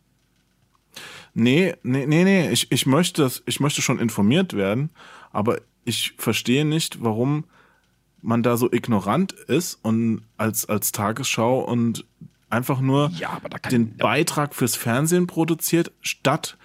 Nee, 1.34 1.74
nee, 1.82 2.06
nee, 2.06 2.24
nee. 2.24 2.50
Ich, 2.50 2.72
ich, 2.72 2.86
möchte 2.86 3.30
ich 3.46 3.60
möchte 3.60 3.82
schon 3.82 3.98
informiert 3.98 4.54
werden, 4.54 4.90
aber 5.32 5.58
ich 5.84 6.14
verstehe 6.16 6.64
nicht, 6.64 7.02
warum 7.02 7.44
man 8.22 8.42
da 8.42 8.56
so 8.56 8.72
ignorant 8.72 9.32
ist 9.32 9.78
und 9.82 10.22
als, 10.36 10.68
als 10.68 10.90
Tagesschau 10.90 11.60
und 11.60 12.04
einfach 12.56 12.80
nur 12.80 13.10
Ja, 13.18 13.40
den 13.70 13.96
Beitrag 13.96 14.54
fürs 14.54 14.74
Fernsehen 14.76 15.26
produziert, 15.26 15.92
statt 16.00 16.56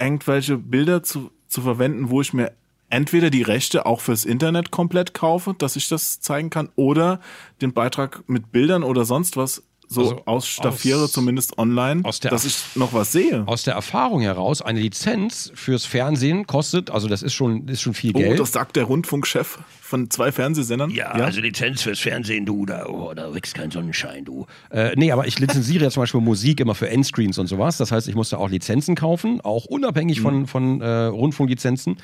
irgendwelche 0.00 0.56
Bilder 0.58 1.02
zu, 1.02 1.30
zu 1.48 1.62
verwenden, 1.62 2.10
wo 2.10 2.20
ich 2.20 2.32
mir 2.32 2.52
entweder 2.90 3.30
die 3.30 3.42
Rechte 3.42 3.86
auch 3.86 4.00
fürs 4.00 4.24
Internet 4.24 4.70
komplett 4.70 5.14
kaufe, 5.14 5.54
dass 5.58 5.76
ich 5.76 5.88
das 5.88 6.20
zeigen 6.20 6.50
kann, 6.50 6.68
oder 6.76 7.20
den 7.60 7.72
Beitrag 7.72 8.22
mit 8.28 8.52
Bildern 8.52 8.82
oder 8.82 9.04
sonst 9.04 9.36
was 9.36 9.62
so 9.88 10.00
Also 10.00 10.22
ausstaffiere, 10.26 11.04
aus- 11.04 11.12
zumindest 11.12 11.58
online, 11.58 12.02
dass 12.02 12.44
ich 12.44 12.56
noch 12.74 12.92
was 12.92 13.12
sehe. 13.12 13.44
Aus 13.46 13.62
der 13.62 13.74
Erfahrung 13.74 14.20
heraus, 14.20 14.60
eine 14.60 14.80
Lizenz 14.80 15.52
fürs 15.54 15.84
Fernsehen 15.86 16.46
kostet, 16.46 16.90
also 16.90 17.06
das 17.08 17.22
ist 17.22 17.34
schon, 17.34 17.68
ist 17.68 17.82
schon 17.82 17.94
viel 17.94 18.10
Oh, 18.14 18.18
Geld. 18.18 18.40
das 18.40 18.50
sagt 18.52 18.74
der 18.76 18.84
Rundfunkchef 18.84 19.58
von 19.86 20.10
zwei 20.10 20.32
Fernsehsendern. 20.32 20.90
Ja, 20.90 21.12
also 21.12 21.40
Lizenz 21.40 21.82
fürs 21.82 22.00
Fernsehen, 22.00 22.44
du, 22.44 22.66
da, 22.66 22.86
oh, 22.86 23.14
da 23.14 23.32
wächst 23.34 23.54
kein 23.54 23.70
Sonnenschein, 23.70 24.24
du. 24.24 24.46
Äh, 24.70 24.92
nee, 24.96 25.12
aber 25.12 25.26
ich 25.26 25.38
lizenziere 25.38 25.84
ja 25.84 25.90
zum 25.90 26.02
Beispiel 26.02 26.20
Musik 26.20 26.60
immer 26.60 26.74
für 26.74 26.90
Endscreens 26.90 27.38
und 27.38 27.46
sowas. 27.46 27.76
Das 27.76 27.92
heißt, 27.92 28.08
ich 28.08 28.14
musste 28.14 28.38
auch 28.38 28.50
Lizenzen 28.50 28.94
kaufen, 28.94 29.40
auch 29.40 29.64
unabhängig 29.66 30.20
von, 30.20 30.46
von 30.46 30.80
äh, 30.80 31.04
Rundfunklizenzen. 31.04 31.98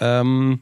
Ähm, 0.00 0.60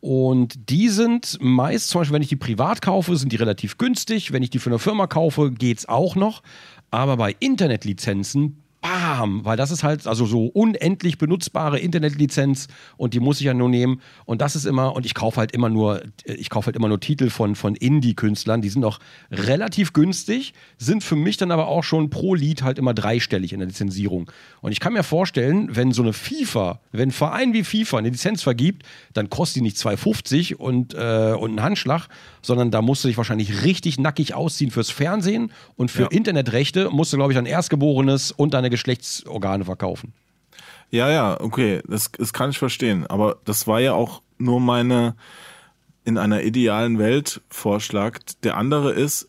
und 0.00 0.70
die 0.70 0.88
sind 0.88 1.38
meist, 1.40 1.88
zum 1.88 2.00
Beispiel, 2.00 2.14
wenn 2.14 2.22
ich 2.22 2.28
die 2.28 2.36
privat 2.36 2.82
kaufe, 2.82 3.16
sind 3.16 3.32
die 3.32 3.36
relativ 3.36 3.78
günstig. 3.78 4.32
Wenn 4.32 4.42
ich 4.42 4.50
die 4.50 4.58
für 4.58 4.70
eine 4.70 4.78
Firma 4.78 5.06
kaufe, 5.06 5.52
geht's 5.52 5.88
auch 5.88 6.16
noch. 6.16 6.42
Aber 6.90 7.16
bei 7.18 7.36
Internetlizenzen, 7.38 8.59
bam, 8.80 9.44
weil 9.44 9.56
das 9.56 9.70
ist 9.70 9.82
halt 9.82 10.06
also 10.06 10.24
so 10.26 10.46
unendlich 10.46 11.18
benutzbare 11.18 11.78
Internetlizenz 11.78 12.68
und 12.96 13.14
die 13.14 13.20
muss 13.20 13.40
ich 13.40 13.46
ja 13.46 13.54
nur 13.54 13.68
nehmen. 13.68 14.00
Und 14.24 14.40
das 14.40 14.56
ist 14.56 14.64
immer, 14.64 14.94
und 14.94 15.06
ich 15.06 15.14
kaufe 15.14 15.38
halt 15.38 15.52
immer 15.52 15.68
nur, 15.68 16.02
ich 16.24 16.50
kaufe 16.50 16.66
halt 16.66 16.76
immer 16.76 16.88
nur 16.88 17.00
Titel 17.00 17.30
von, 17.30 17.54
von 17.54 17.74
Indie-Künstlern, 17.74 18.62
die 18.62 18.68
sind 18.68 18.84
auch 18.84 18.98
relativ 19.30 19.92
günstig, 19.92 20.54
sind 20.78 21.04
für 21.04 21.16
mich 21.16 21.36
dann 21.36 21.50
aber 21.50 21.68
auch 21.68 21.84
schon 21.84 22.10
pro 22.10 22.34
Lied 22.34 22.62
halt 22.62 22.78
immer 22.78 22.94
dreistellig 22.94 23.52
in 23.52 23.58
der 23.58 23.68
Lizenzierung. 23.68 24.30
Und 24.60 24.72
ich 24.72 24.80
kann 24.80 24.92
mir 24.92 25.02
vorstellen, 25.02 25.76
wenn 25.76 25.92
so 25.92 26.02
eine 26.02 26.12
FIFA, 26.12 26.80
wenn 26.92 27.10
ein 27.10 27.12
Verein 27.12 27.52
wie 27.52 27.64
FIFA 27.64 27.98
eine 27.98 28.10
Lizenz 28.10 28.42
vergibt, 28.42 28.84
dann 29.12 29.28
kostet 29.28 29.56
die 29.56 29.62
nicht 29.62 29.76
2,50 29.76 30.54
und, 30.54 30.94
äh, 30.94 31.34
und 31.38 31.50
einen 31.50 31.62
Handschlag, 31.62 32.08
sondern 32.42 32.70
da 32.70 32.80
musst 32.80 33.04
du 33.04 33.08
dich 33.08 33.16
wahrscheinlich 33.18 33.64
richtig 33.64 33.98
nackig 33.98 34.34
ausziehen 34.34 34.70
fürs 34.70 34.90
Fernsehen 34.90 35.52
und 35.76 35.90
für 35.90 36.02
Ja. 36.02 36.08
Internetrechte 36.08 36.88
musst 36.90 37.12
du, 37.12 37.18
glaube 37.18 37.32
ich, 37.32 37.36
dein 37.36 37.46
Erstgeborenes 37.46 38.32
und 38.32 38.54
deine 38.54 38.69
Geschlechtsorgane 38.70 39.64
verkaufen. 39.64 40.12
Ja, 40.90 41.10
ja, 41.10 41.40
okay, 41.40 41.82
das, 41.86 42.10
das 42.12 42.32
kann 42.32 42.50
ich 42.50 42.58
verstehen. 42.58 43.06
Aber 43.06 43.38
das 43.44 43.66
war 43.66 43.80
ja 43.80 43.92
auch 43.92 44.22
nur 44.38 44.60
meine 44.60 45.14
in 46.04 46.16
einer 46.18 46.42
idealen 46.42 46.98
Welt 46.98 47.40
Vorschlag. 47.50 48.18
Der 48.42 48.56
andere 48.56 48.92
ist, 48.92 49.28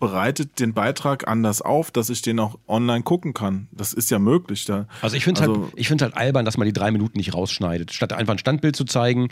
bereitet 0.00 0.58
den 0.60 0.74
Beitrag 0.74 1.28
anders 1.28 1.62
auf, 1.62 1.90
dass 1.90 2.10
ich 2.10 2.22
den 2.22 2.38
auch 2.40 2.58
online 2.66 3.02
gucken 3.02 3.34
kann. 3.34 3.68
Das 3.70 3.92
ist 3.92 4.10
ja 4.10 4.18
möglich. 4.18 4.64
Da. 4.64 4.88
Also 5.00 5.16
ich 5.16 5.24
finde 5.24 5.40
es 5.42 5.48
Also- 5.48 5.62
halt, 5.64 5.72
ich 5.76 5.88
find's 5.88 6.02
halt 6.02 6.16
albern, 6.16 6.44
dass 6.44 6.56
man 6.56 6.66
die 6.66 6.72
drei 6.72 6.90
Minuten 6.90 7.18
nicht 7.18 7.34
rausschneidet. 7.34 7.92
Statt 7.92 8.12
einfach 8.12 8.34
ein 8.34 8.38
Standbild 8.38 8.74
zu 8.76 8.84
zeigen, 8.84 9.28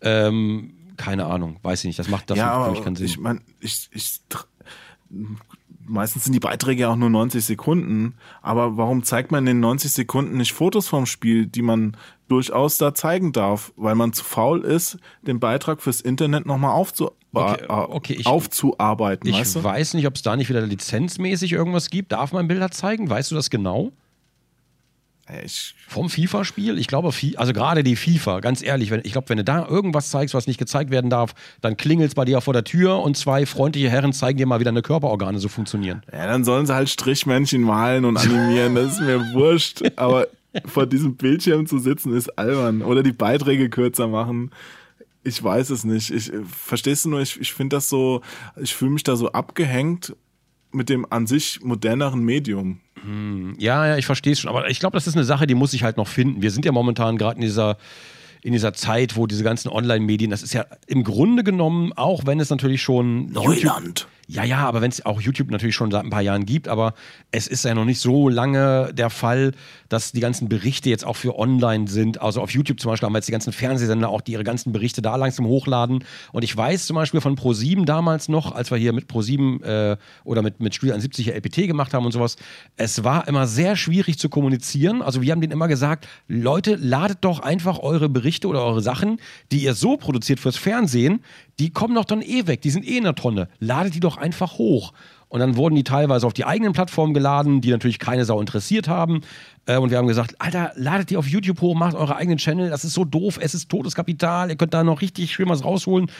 ähm, 0.00 0.74
keine 0.96 1.26
Ahnung, 1.26 1.58
weiß 1.62 1.80
ich 1.80 1.86
nicht. 1.88 1.98
Das 1.98 2.08
macht 2.08 2.30
das 2.30 2.38
ja, 2.38 2.64
für 2.64 2.70
mich 2.72 2.82
keinen 2.82 2.96
Sinn. 2.96 3.06
ich 3.06 3.18
meine, 3.18 3.40
ich, 3.60 3.88
ich, 3.92 4.20
meistens 5.88 6.24
sind 6.24 6.32
die 6.32 6.40
Beiträge 6.40 6.82
ja 6.82 6.90
auch 6.90 6.96
nur 6.96 7.10
90 7.10 7.44
Sekunden. 7.44 8.14
Aber 8.42 8.76
warum 8.76 9.02
zeigt 9.02 9.30
man 9.32 9.40
in 9.40 9.46
den 9.46 9.60
90 9.60 9.92
Sekunden 9.92 10.36
nicht 10.36 10.52
Fotos 10.52 10.86
vom 10.88 11.06
Spiel, 11.06 11.46
die 11.46 11.62
man 11.62 11.96
durchaus 12.28 12.78
da 12.78 12.94
zeigen 12.94 13.32
darf? 13.32 13.72
Weil 13.76 13.94
man 13.94 14.12
zu 14.12 14.22
faul 14.24 14.60
ist, 14.62 14.98
den 15.22 15.40
Beitrag 15.40 15.80
fürs 15.82 16.00
Internet 16.00 16.46
nochmal 16.46 16.72
aufzu 16.72 17.10
Okay, 17.34 17.64
äh, 17.64 17.66
okay, 17.68 18.12
ich- 18.14 18.26
aufzuarbeiten, 18.26 19.28
ich 19.28 19.36
weißt 19.36 19.56
du? 19.56 19.64
weiß 19.64 19.94
nicht, 19.94 20.06
ob 20.06 20.14
es 20.16 20.22
da 20.22 20.34
nicht 20.34 20.48
wieder 20.48 20.62
lizenzmäßig 20.62 21.52
irgendwas 21.52 21.90
gibt. 21.90 22.12
Darf 22.12 22.32
man 22.32 22.48
Bilder 22.48 22.70
zeigen? 22.70 23.10
Weißt 23.10 23.30
du 23.30 23.34
das 23.34 23.50
genau? 23.50 23.92
Ich, 25.44 25.74
Vom 25.86 26.08
FIFA-Spiel? 26.08 26.78
Ich 26.78 26.86
glaube, 26.86 27.10
also 27.36 27.52
gerade 27.52 27.82
die 27.82 27.96
FIFA, 27.96 28.40
ganz 28.40 28.62
ehrlich, 28.62 28.90
wenn, 28.90 29.00
ich 29.04 29.12
glaube, 29.12 29.28
wenn 29.28 29.36
du 29.36 29.44
da 29.44 29.66
irgendwas 29.66 30.10
zeigst, 30.10 30.34
was 30.34 30.46
nicht 30.46 30.58
gezeigt 30.58 30.90
werden 30.90 31.10
darf, 31.10 31.34
dann 31.60 31.76
klingelt 31.76 32.08
es 32.08 32.14
bei 32.14 32.24
dir 32.24 32.40
vor 32.40 32.54
der 32.54 32.64
Tür 32.64 33.00
und 33.00 33.16
zwei 33.16 33.44
freundliche 33.44 33.90
Herren 33.90 34.12
zeigen 34.12 34.38
dir 34.38 34.46
mal, 34.46 34.60
wie 34.60 34.64
deine 34.64 34.82
Körperorgane 34.82 35.38
so 35.38 35.48
funktionieren. 35.48 36.02
ja, 36.12 36.26
dann 36.26 36.44
sollen 36.44 36.66
sie 36.66 36.74
halt 36.74 36.88
Strichmännchen 36.88 37.62
malen 37.62 38.04
und 38.04 38.16
animieren, 38.16 38.74
das 38.74 38.94
ist 38.94 39.00
mir 39.00 39.18
wurscht. 39.34 39.82
Aber 39.96 40.26
vor 40.66 40.86
diesem 40.86 41.16
Bildschirm 41.16 41.66
zu 41.66 41.78
sitzen 41.78 42.16
ist 42.16 42.38
albern. 42.38 42.82
Oder 42.82 43.02
die 43.02 43.12
Beiträge 43.12 43.68
kürzer 43.68 44.08
machen. 44.08 44.50
Ich 45.24 45.42
weiß 45.42 45.70
es 45.70 45.84
nicht. 45.84 46.10
Ich 46.10 46.32
äh, 46.32 46.42
verstehst 46.44 47.04
du 47.04 47.10
nur, 47.10 47.20
ich, 47.20 47.38
ich 47.40 47.52
finde 47.52 47.76
das 47.76 47.88
so, 47.88 48.22
ich 48.56 48.74
fühle 48.74 48.92
mich 48.92 49.04
da 49.04 49.16
so 49.16 49.30
abgehängt 49.32 50.14
mit 50.72 50.88
dem 50.88 51.06
an 51.10 51.26
sich 51.26 51.60
moderneren 51.62 52.20
Medium. 52.22 52.80
Ja, 53.58 53.86
ja, 53.86 53.96
ich 53.96 54.06
verstehe 54.06 54.32
es 54.32 54.40
schon. 54.40 54.50
Aber 54.50 54.68
ich 54.68 54.80
glaube, 54.80 54.96
das 54.96 55.06
ist 55.06 55.14
eine 55.14 55.24
Sache, 55.24 55.46
die 55.46 55.54
muss 55.54 55.72
ich 55.72 55.82
halt 55.82 55.96
noch 55.96 56.08
finden. 56.08 56.42
Wir 56.42 56.50
sind 56.50 56.64
ja 56.64 56.72
momentan 56.72 57.16
gerade 57.16 57.36
in 57.36 57.42
dieser, 57.42 57.78
in 58.42 58.52
dieser 58.52 58.72
Zeit, 58.72 59.16
wo 59.16 59.26
diese 59.26 59.44
ganzen 59.44 59.68
Online-Medien, 59.68 60.30
das 60.30 60.42
ist 60.42 60.52
ja 60.52 60.66
im 60.86 61.04
Grunde 61.04 61.44
genommen, 61.44 61.92
auch 61.94 62.26
wenn 62.26 62.40
es 62.40 62.50
natürlich 62.50 62.82
schon 62.82 63.28
YouTube, 63.28 63.44
Neuland. 63.44 64.08
Ja, 64.30 64.44
ja, 64.44 64.58
aber 64.58 64.82
wenn 64.82 64.90
es 64.90 65.06
auch 65.06 65.22
YouTube 65.22 65.50
natürlich 65.50 65.74
schon 65.74 65.90
seit 65.90 66.04
ein 66.04 66.10
paar 66.10 66.20
Jahren 66.20 66.44
gibt, 66.44 66.68
aber 66.68 66.92
es 67.30 67.46
ist 67.46 67.64
ja 67.64 67.74
noch 67.74 67.86
nicht 67.86 67.98
so 67.98 68.28
lange 68.28 68.92
der 68.92 69.08
Fall, 69.08 69.52
dass 69.88 70.12
die 70.12 70.20
ganzen 70.20 70.50
Berichte 70.50 70.90
jetzt 70.90 71.06
auch 71.06 71.16
für 71.16 71.38
online 71.38 71.88
sind. 71.88 72.20
Also 72.20 72.42
auf 72.42 72.50
YouTube 72.50 72.78
zum 72.78 72.90
Beispiel 72.90 73.06
haben 73.06 73.14
wir 73.14 73.20
jetzt 73.20 73.28
die 73.28 73.32
ganzen 73.32 73.54
Fernsehsender 73.54 74.10
auch, 74.10 74.20
die 74.20 74.32
ihre 74.32 74.44
ganzen 74.44 74.70
Berichte 74.70 75.00
da 75.00 75.16
langsam 75.16 75.46
hochladen. 75.46 76.04
Und 76.30 76.42
ich 76.44 76.54
weiß 76.54 76.86
zum 76.86 76.96
Beispiel 76.96 77.22
von 77.22 77.36
Pro7 77.38 77.86
damals 77.86 78.28
noch, 78.28 78.52
als 78.52 78.70
wir 78.70 78.76
hier 78.76 78.92
mit 78.92 79.10
Pro7 79.10 79.62
äh, 79.62 79.96
oder 80.24 80.42
mit, 80.42 80.60
mit 80.60 80.74
Studio 80.74 80.92
71 80.92 81.24
ja 81.24 81.32
LPT 81.32 81.66
gemacht 81.66 81.94
haben 81.94 82.04
und 82.04 82.12
sowas, 82.12 82.36
es 82.76 83.04
war 83.04 83.26
immer 83.28 83.46
sehr 83.46 83.76
schwierig 83.76 84.18
zu 84.18 84.28
kommunizieren. 84.28 85.00
Also 85.00 85.22
wir 85.22 85.32
haben 85.32 85.40
denen 85.40 85.54
immer 85.54 85.68
gesagt, 85.68 86.06
Leute, 86.26 86.74
ladet 86.74 87.18
doch 87.22 87.40
einfach 87.40 87.78
eure 87.78 88.10
Berichte 88.10 88.46
oder 88.46 88.62
eure 88.62 88.82
Sachen, 88.82 89.20
die 89.52 89.62
ihr 89.62 89.72
so 89.72 89.96
produziert 89.96 90.38
fürs 90.38 90.58
Fernsehen, 90.58 91.20
die 91.58 91.70
kommen 91.70 91.94
doch 91.94 92.04
dann 92.04 92.22
eh 92.22 92.46
weg, 92.46 92.60
die 92.60 92.70
sind 92.70 92.86
eh 92.86 92.98
in 92.98 93.04
der 93.04 93.14
Tonne. 93.14 93.48
Ladet 93.58 93.94
die 93.94 94.00
doch 94.00 94.17
einfach 94.18 94.58
hoch. 94.58 94.92
Und 95.28 95.40
dann 95.40 95.56
wurden 95.56 95.74
die 95.74 95.84
teilweise 95.84 96.26
auf 96.26 96.32
die 96.32 96.46
eigenen 96.46 96.72
Plattformen 96.72 97.12
geladen, 97.12 97.60
die 97.60 97.70
natürlich 97.70 97.98
keine 97.98 98.24
Sau 98.24 98.40
interessiert 98.40 98.88
haben. 98.88 99.20
Äh, 99.66 99.76
und 99.76 99.90
wir 99.90 99.98
haben 99.98 100.06
gesagt, 100.06 100.36
Alter, 100.38 100.72
ladet 100.74 101.10
die 101.10 101.16
auf 101.16 101.26
YouTube 101.26 101.60
hoch, 101.60 101.74
macht 101.74 101.94
eure 101.94 102.16
eigenen 102.16 102.38
Channel, 102.38 102.70
das 102.70 102.84
ist 102.84 102.94
so 102.94 103.04
doof, 103.04 103.38
es 103.40 103.54
ist 103.54 103.68
totes 103.68 103.94
Kapital, 103.94 104.48
ihr 104.48 104.56
könnt 104.56 104.74
da 104.74 104.82
noch 104.84 105.02
richtig 105.02 105.32
schön 105.32 105.48
was 105.48 105.64
rausholen. 105.64 106.10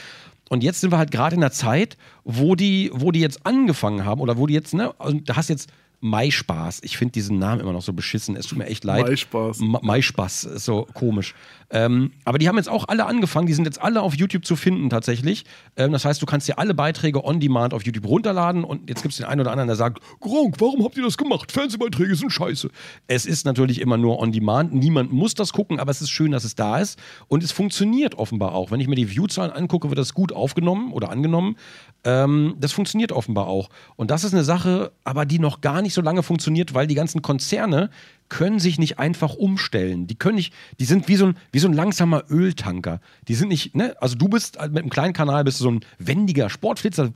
Und 0.49 0.63
jetzt 0.63 0.81
sind 0.81 0.91
wir 0.91 0.97
halt 0.97 1.11
gerade 1.11 1.35
in 1.35 1.41
der 1.41 1.51
Zeit, 1.51 1.97
wo 2.23 2.55
die, 2.55 2.91
wo 2.93 3.11
die 3.11 3.19
jetzt 3.19 3.45
angefangen 3.45 4.05
haben 4.05 4.21
oder 4.21 4.37
wo 4.37 4.47
die 4.47 4.53
jetzt, 4.53 4.73
ne, 4.73 4.93
also 4.99 5.19
da 5.23 5.35
hast 5.35 5.49
jetzt 5.49 5.69
Maispaß. 6.01 6.79
Ich 6.83 6.97
finde 6.97 7.11
diesen 7.11 7.39
Namen 7.39 7.61
immer 7.61 7.73
noch 7.73 7.81
so 7.81 7.93
beschissen. 7.93 8.35
Es 8.35 8.47
tut 8.47 8.57
mir 8.57 8.67
echt 8.67 8.83
leid. 8.83 9.07
Maispaß. 9.07 9.59
Ma 9.59 9.79
Maispaß 9.81 10.45
ist 10.45 10.65
so 10.65 10.87
komisch. 10.93 11.35
Ähm, 11.71 12.11
aber 12.25 12.39
die 12.39 12.47
haben 12.47 12.57
jetzt 12.57 12.69
auch 12.69 12.87
alle 12.87 13.05
angefangen. 13.05 13.47
Die 13.47 13.53
sind 13.53 13.65
jetzt 13.65 13.81
alle 13.81 14.01
auf 14.01 14.15
YouTube 14.15 14.45
zu 14.45 14.55
finden 14.55 14.89
tatsächlich. 14.89 15.45
Ähm, 15.75 15.91
das 15.91 16.05
heißt, 16.05 16.21
du 16.21 16.25
kannst 16.25 16.47
dir 16.47 16.57
alle 16.57 16.73
Beiträge 16.73 17.23
on 17.23 17.39
demand 17.39 17.73
auf 17.73 17.85
YouTube 17.85 18.07
runterladen 18.07 18.63
und 18.63 18.89
jetzt 18.89 19.03
gibt 19.03 19.11
es 19.11 19.17
den 19.17 19.27
einen 19.27 19.41
oder 19.41 19.51
anderen, 19.51 19.67
der 19.67 19.75
sagt: 19.75 19.99
Gronk, 20.19 20.59
warum 20.59 20.83
habt 20.83 20.97
ihr 20.97 21.03
das 21.03 21.17
gemacht? 21.17 21.51
Fernsehbeiträge 21.51 22.15
sind 22.15 22.31
scheiße. 22.31 22.69
Es 23.07 23.25
ist 23.25 23.45
natürlich 23.45 23.81
immer 23.81 23.97
nur 23.97 24.19
on 24.19 24.31
demand. 24.31 24.73
Niemand 24.73 25.11
muss 25.11 25.35
das 25.35 25.53
gucken, 25.53 25.79
aber 25.79 25.91
es 25.91 26.01
ist 26.01 26.09
schön, 26.09 26.31
dass 26.31 26.43
es 26.43 26.55
da 26.55 26.79
ist. 26.79 26.99
Und 27.27 27.43
es 27.43 27.51
funktioniert 27.51 28.15
offenbar 28.15 28.55
auch. 28.55 28.71
Wenn 28.71 28.79
ich 28.79 28.87
mir 28.87 28.95
die 28.95 29.09
Viewzahlen 29.09 29.51
angucke, 29.51 29.89
wird 29.89 29.99
das 29.99 30.13
gut 30.13 30.31
aufgenommen 30.31 30.91
oder 30.91 31.09
angenommen. 31.09 31.55
Ähm, 32.03 32.55
das 32.59 32.71
funktioniert 32.71 33.11
offenbar 33.11 33.47
auch. 33.47 33.69
Und 33.95 34.11
das 34.11 34.23
ist 34.23 34.33
eine 34.33 34.43
Sache, 34.43 34.91
aber 35.03 35.25
die 35.25 35.39
noch 35.39 35.61
gar 35.61 35.81
nicht 35.81 35.93
so 35.93 36.01
lange 36.01 36.23
funktioniert, 36.23 36.73
weil 36.73 36.87
die 36.87 36.95
ganzen 36.95 37.21
Konzerne 37.21 37.89
können 38.29 38.59
sich 38.59 38.77
nicht 38.77 38.99
einfach 38.99 39.35
umstellen. 39.35 40.07
Die 40.07 40.15
können 40.15 40.35
nicht, 40.35 40.53
die 40.79 40.85
sind 40.85 41.07
wie 41.07 41.15
so 41.15 41.27
ein, 41.27 41.37
wie 41.51 41.59
so 41.59 41.67
ein 41.67 41.73
langsamer 41.73 42.23
Öltanker. 42.29 43.01
Die 43.27 43.35
sind 43.35 43.49
nicht, 43.49 43.75
ne, 43.75 43.95
also 43.99 44.15
du 44.15 44.29
bist 44.29 44.57
mit 44.61 44.77
einem 44.77 44.89
kleinen 44.89 45.13
Kanal 45.13 45.43
bist 45.43 45.59
du 45.59 45.63
so 45.63 45.71
ein 45.71 45.81
wendiger 45.97 46.49
Sportflitzer, 46.49 47.11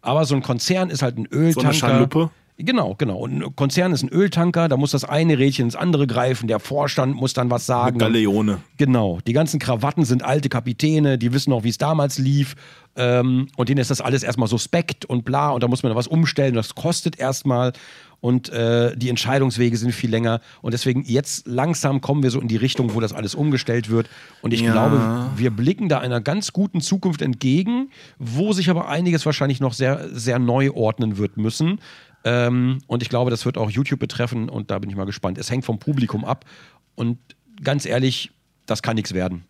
aber 0.00 0.24
so 0.24 0.34
ein 0.34 0.42
Konzern 0.42 0.90
ist 0.90 1.02
halt 1.02 1.18
ein 1.18 1.26
Öltanker. 1.26 1.60
So 1.60 1.86
eine 1.86 1.94
Schaluppe? 1.94 2.30
Genau, 2.56 2.94
genau. 2.96 3.16
Und 3.18 3.42
ein 3.42 3.56
Konzern 3.56 3.92
ist 3.92 4.04
ein 4.04 4.10
Öltanker, 4.10 4.68
da 4.68 4.76
muss 4.76 4.92
das 4.92 5.04
eine 5.04 5.38
Rädchen 5.38 5.64
ins 5.64 5.74
andere 5.74 6.06
greifen, 6.06 6.46
der 6.46 6.60
Vorstand 6.60 7.16
muss 7.16 7.32
dann 7.32 7.50
was 7.50 7.66
sagen. 7.66 7.98
Galeone. 7.98 8.58
Genau. 8.76 9.18
Die 9.26 9.32
ganzen 9.32 9.58
Krawatten 9.58 10.04
sind 10.04 10.22
alte 10.22 10.48
Kapitäne, 10.48 11.18
die 11.18 11.32
wissen 11.32 11.50
noch, 11.50 11.64
wie 11.64 11.70
es 11.70 11.78
damals 11.78 12.16
lief. 12.18 12.54
Ähm, 12.96 13.48
und 13.56 13.68
denen 13.68 13.80
ist 13.80 13.90
das 13.90 14.00
alles 14.00 14.22
erstmal 14.22 14.46
suspekt 14.48 15.04
und 15.04 15.24
bla. 15.24 15.50
Und 15.50 15.64
da 15.64 15.68
muss 15.68 15.82
man 15.82 15.90
da 15.90 15.96
was 15.96 16.06
umstellen. 16.06 16.54
Das 16.54 16.76
kostet 16.76 17.18
erstmal. 17.18 17.72
Und 18.20 18.50
äh, 18.50 18.96
die 18.96 19.08
Entscheidungswege 19.10 19.76
sind 19.76 19.90
viel 19.92 20.10
länger. 20.10 20.40
Und 20.62 20.72
deswegen 20.74 21.02
jetzt 21.02 21.48
langsam 21.48 22.00
kommen 22.00 22.22
wir 22.22 22.30
so 22.30 22.40
in 22.40 22.46
die 22.46 22.56
Richtung, 22.56 22.94
wo 22.94 23.00
das 23.00 23.12
alles 23.12 23.34
umgestellt 23.34 23.90
wird. 23.90 24.08
Und 24.42 24.54
ich 24.54 24.60
Ja. 24.60 24.70
glaube, 24.70 25.00
wir 25.36 25.50
blicken 25.50 25.88
da 25.88 25.98
einer 25.98 26.20
ganz 26.20 26.52
guten 26.52 26.80
Zukunft 26.80 27.20
entgegen, 27.20 27.90
wo 28.20 28.52
sich 28.52 28.70
aber 28.70 28.88
einiges 28.88 29.26
wahrscheinlich 29.26 29.58
noch 29.58 29.72
sehr, 29.72 30.08
sehr 30.12 30.38
neu 30.38 30.70
ordnen 30.70 31.18
wird 31.18 31.36
müssen. 31.36 31.80
Ähm, 32.24 32.78
und 32.86 33.02
ich 33.02 33.08
glaube, 33.08 33.30
das 33.30 33.44
wird 33.44 33.58
auch 33.58 33.70
YouTube 33.70 34.00
betreffen. 34.00 34.48
Und 34.48 34.70
da 34.70 34.78
bin 34.78 34.90
ich 34.90 34.96
mal 34.96 35.04
gespannt. 35.04 35.38
Es 35.38 35.50
hängt 35.50 35.64
vom 35.64 35.78
Publikum 35.78 36.24
ab. 36.24 36.44
Und 36.94 37.18
ganz 37.62 37.86
ehrlich, 37.86 38.30
das 38.66 38.82
kann 38.82 38.96
nichts 38.96 39.14
werden. 39.14 39.44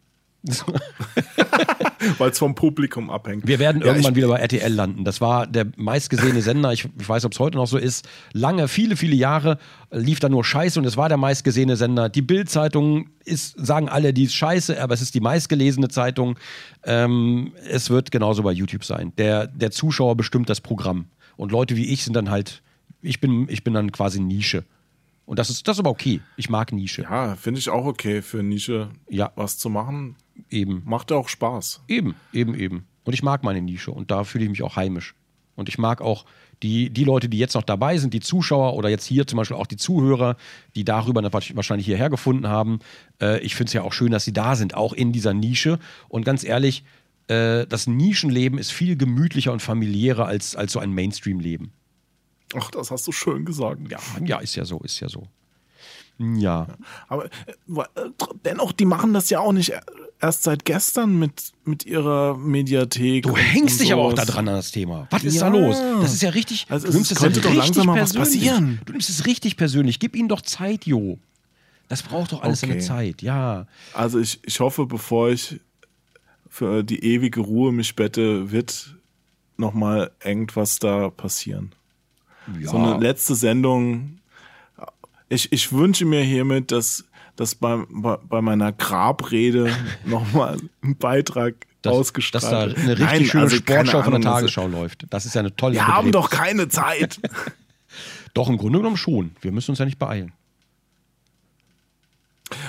Weil 2.19 2.31
es 2.31 2.39
vom 2.39 2.55
Publikum 2.55 3.09
abhängt. 3.09 3.47
Wir 3.47 3.59
werden 3.59 3.81
Ja, 3.81 3.89
irgendwann 3.89 4.15
wieder 4.15 4.29
bei 4.29 4.39
RTL 4.39 4.73
landen. 4.73 5.05
Das 5.05 5.23
war 5.23 5.47
der 5.47 5.67
meistgesehene 5.77 6.43
Sender. 6.43 6.71
Ich, 6.73 6.87
ich 6.99 7.09
weiß, 7.09 7.25
ob 7.25 7.33
es 7.33 7.41
heute 7.41 7.57
noch 7.57 7.67
so 7.67 7.79
ist. 7.79 8.07
Lange, 8.33 8.69
viele, 8.69 8.97
viele 8.97 9.17
Jahre 9.17 9.59
lief 9.91 10.21
da 10.21 10.29
nur 10.29 10.45
Scheiße 10.45 10.79
und 10.79 10.85
es 10.85 10.99
war 10.99 11.09
der 11.09 11.17
meistgesehene 11.17 11.77
Sender. 11.77 12.11
Die 12.11 12.21
Bild-Zeitung 12.21 13.09
ist, 13.25 13.55
sagen 13.57 13.89
alle, 13.89 14.13
die 14.13 14.25
ist 14.25 14.35
scheiße, 14.35 14.83
aber 14.83 14.93
es 14.93 15.01
ist 15.01 15.15
die 15.15 15.21
meistgelesene 15.21 15.89
Zeitung. 15.89 16.39
Ähm, 16.85 17.53
es 17.71 17.89
wird 17.89 18.11
genauso 18.11 18.43
bei 18.43 18.53
YouTube 18.53 18.85
sein. 18.85 19.13
Der, 19.17 19.47
der 19.47 19.71
Zuschauer 19.71 20.15
bestimmt 20.15 20.51
das 20.51 20.61
Programm. 20.61 21.07
Und 21.37 21.53
Leute 21.53 21.77
wie 21.77 21.87
ich 21.93 22.05
sind 22.05 22.15
dann 22.15 22.31
halt, 22.31 22.63
ich 23.03 23.21
bin, 23.21 23.49
ich 23.49 23.65
bin 23.65 23.75
dann 23.75 23.93
quasi 23.93 24.21
Nische. 24.21 24.65
Und 25.27 25.39
das 25.39 25.51
ist, 25.51 25.67
das 25.67 25.77
ist 25.77 25.81
aber 25.81 25.91
okay. 25.91 26.21
Ich 26.37 26.51
mag 26.51 26.73
Nische. 26.73 27.03
Ja, 27.03 27.35
finde 27.37 27.59
ich 27.59 27.71
auch 27.71 27.87
okay 27.87 28.21
für 28.23 28.43
Nische 28.43 28.91
Ja. 29.09 29.33
was 29.37 29.57
zu 29.59 29.71
machen. 29.71 30.17
Eben. 30.51 30.83
Macht 30.85 31.13
auch 31.13 31.29
Spaß. 31.29 31.83
Eben, 31.89 32.15
eben, 32.33 32.55
eben. 32.55 32.85
Und 33.05 33.13
ich 33.13 33.23
mag 33.23 33.43
meine 33.43 33.63
Nische 33.63 33.91
und 33.91 34.11
da 34.11 34.25
fühle 34.25 34.45
ich 34.45 34.51
mich 34.51 34.63
auch 34.63 34.77
heimisch. 34.77 35.15
Und 35.57 35.69
ich 35.69 35.79
mag 35.79 36.01
auch 36.01 36.25
die, 36.63 36.91
die 36.91 37.05
Leute, 37.05 37.29
die 37.29 37.39
jetzt 37.39 37.55
noch 37.55 37.63
dabei 37.63 37.99
sind, 37.99 38.15
die 38.15 38.21
Zuschauer 38.21 38.75
oder 38.75 38.89
jetzt 38.89 39.05
hier 39.05 39.27
zum 39.27 39.37
Beispiel 39.37 39.57
auch 39.57 39.67
die 39.67 39.77
Zuhörer, 39.77 40.37
die 40.75 40.85
darüber 40.85 41.23
wahrscheinlich 41.33 41.87
hierher 41.87 42.11
gefunden 42.11 42.49
haben. 42.49 42.81
Äh, 43.21 43.41
ich 43.41 43.55
finde 43.55 43.69
es 43.69 43.73
ja 43.75 43.83
auch 43.83 43.93
schön, 43.93 44.11
dass 44.11 44.25
sie 44.25 44.33
da 44.33 44.57
sind, 44.57 44.75
auch 44.75 44.93
in 44.93 45.13
dieser 45.13 45.35
Nische. 45.35 45.79
Und 46.09 46.25
ganz 46.25 46.45
ehrlich, 46.45 46.85
äh, 47.29 47.67
das 47.67 47.87
Nischenleben 47.87 48.59
ist 48.59 48.71
viel 48.73 48.97
gemütlicher 48.97 49.53
und 49.53 49.61
familiärer 49.61 50.27
als, 50.27 50.57
als 50.57 50.73
so 50.73 50.79
ein 50.81 50.91
Mainstream-Leben. 50.93 51.73
Ach, 52.57 52.71
das 52.71 52.91
hast 52.91 53.07
du 53.07 53.13
schön 53.13 53.45
gesagt. 53.45 53.81
Ja, 53.91 53.99
ja, 54.25 54.39
ist 54.39 54.55
ja 54.57 54.65
so, 54.65 54.79
ist 54.81 55.01
ja 55.01 55.09
so. 55.09 55.27
Ja. 56.19 56.69
Aber 57.09 57.25
äh, 57.25 57.31
dennoch, 58.45 58.71
die 58.73 58.85
machen 58.85 59.13
das 59.15 59.31
ja 59.31 59.41
auch 59.41 59.53
nicht 59.53 59.73
erst 60.21 60.45
seit 60.45 60.65
gestern 60.65 61.19
mit, 61.19 61.51
mit 61.65 61.85
ihrer 61.85 62.37
Mediathek. 62.37 63.25
Du 63.25 63.37
hängst 63.37 63.81
dich 63.81 63.93
aber 63.93 64.03
auch 64.03 64.13
da 64.13 64.25
dran 64.25 64.47
an 64.49 64.55
das 64.55 64.71
Thema. 64.71 65.09
Was 65.11 65.25
ist 65.25 65.35
Ja. 65.35 65.51
da 65.51 65.57
los? 65.59 65.77
Das 66.03 66.15
ist 66.15 66.23
ja 66.23 66.31
richtig. 66.31 66.67
Also 66.69 66.85
du 66.85 66.91
es 66.91 66.95
nimmst 66.95 67.11
es 67.13 67.19
könnte 67.19 67.41
ja 67.41 67.43
doch 67.43 67.51
richtig 67.51 67.67
langsam 67.77 67.87
mal 67.87 68.01
was 68.01 68.13
persönlich. 68.13 68.49
passieren. 68.49 68.81
Du 68.85 68.93
nimmst 68.93 69.11
es 69.11 69.27
richtig 69.27 69.57
persönlich. 69.57 69.99
Gib 69.99 70.15
ihnen 70.15 70.29
doch 70.29 70.43
Zeit, 70.43 70.87
Jo. 70.87 71.19
Das 71.89 72.03
braucht 72.03 72.31
doch 72.33 72.43
alles 72.43 72.61
seine 72.61 72.75
Okay. 72.75 72.83
Zeit. 72.83 73.23
Ja. 73.23 73.67
Also 73.93 74.21
ich, 74.21 74.39
ich 74.45 74.61
hoffe, 74.61 74.87
bevor 74.87 75.31
ich 75.31 75.61
für 76.55 76.85
die 76.85 77.05
ewige 77.05 77.41
Ruhe 77.41 77.73
mich 77.73 77.97
bette, 77.97 78.53
wird 78.53 78.95
nochmal 79.57 80.13
irgendwas 80.25 80.79
da 80.79 81.11
passieren. 81.11 81.75
ja. 82.61 82.69
So 82.71 82.77
eine 82.77 82.99
letzte 83.03 83.35
Sendung. 83.35 84.19
Ich, 85.29 85.51
ich 85.51 85.73
wünsche 85.73 86.05
mir 86.05 86.21
hiermit, 86.23 86.71
dass, 86.71 87.07
dass 87.35 87.57
bei, 87.57 87.83
bei, 87.89 88.19
bei 88.19 88.41
meiner 88.41 88.71
Grabrede 88.71 89.69
nochmal 90.05 90.59
ein 90.85 90.97
Beitrag 90.97 91.67
dass, 91.83 91.93
ausgestrahlt 91.93 92.45
dass 92.45 92.51
da 92.77 92.81
eine 92.83 92.91
richtig 92.93 93.01
Nein, 93.01 93.25
schöne 93.25 93.43
also 93.45 93.57
Sportschau 93.57 94.03
von 94.05 94.13
der 94.13 94.21
das- 94.21 94.33
Tagesschau 94.35 94.69
läuft. 94.69 95.07
Das 95.11 95.27
ist 95.27 95.35
ja 95.35 95.41
eine 95.41 95.57
tolle 95.57 95.75
Wir 95.75 95.89
haben 95.89 96.13
Begräbnis. 96.13 96.31
doch 96.31 96.31
keine 96.31 96.69
Zeit. 96.69 97.21
Doch, 98.35 98.49
im 98.49 98.59
Grunde 98.59 98.79
genommen 98.79 98.97
schon. 98.97 99.33
Wir 99.41 99.51
müssen 99.53 99.73
uns 99.73 99.79
ja 99.81 99.85
nicht 99.85 99.99
beeilen. 99.99 100.33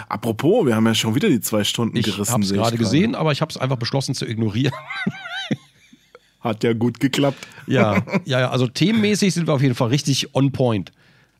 Apropos, 0.08 0.66
wir 0.66 0.76
haben 0.76 0.86
ja 0.86 0.94
schon 0.94 1.16
wieder 1.16 1.30
die 1.30 1.42
zwei 1.42 1.64
Stunden 1.64 1.98
Ich 1.98 2.06
gerissen. 2.06 2.32
habe 2.32 2.44
es 2.44 2.50
sehe 2.50 2.58
ich 2.58 2.64
gerade 2.64 2.78
gesehen, 2.78 3.16
aber 3.16 3.32
ich 3.32 3.42
habe 3.42 3.50
es 3.50 3.58
einfach 3.58 3.78
beschlossen 3.78 4.16
zu 4.16 4.26
ignorieren. 4.26 4.74
Hat 6.42 6.64
ja 6.64 6.74
gut 6.74 7.00
geklappt. 7.00 7.48
Ja, 7.66 7.96
ja, 8.26 8.42
ja, 8.42 8.50
also 8.52 8.68
themenmäßig 8.68 9.34
sind 9.34 9.48
wir 9.48 9.54
auf 9.54 9.62
jeden 9.64 9.76
Fall 9.76 9.90
richtig 9.90 10.36
on 10.36 10.52
point. 10.52 10.92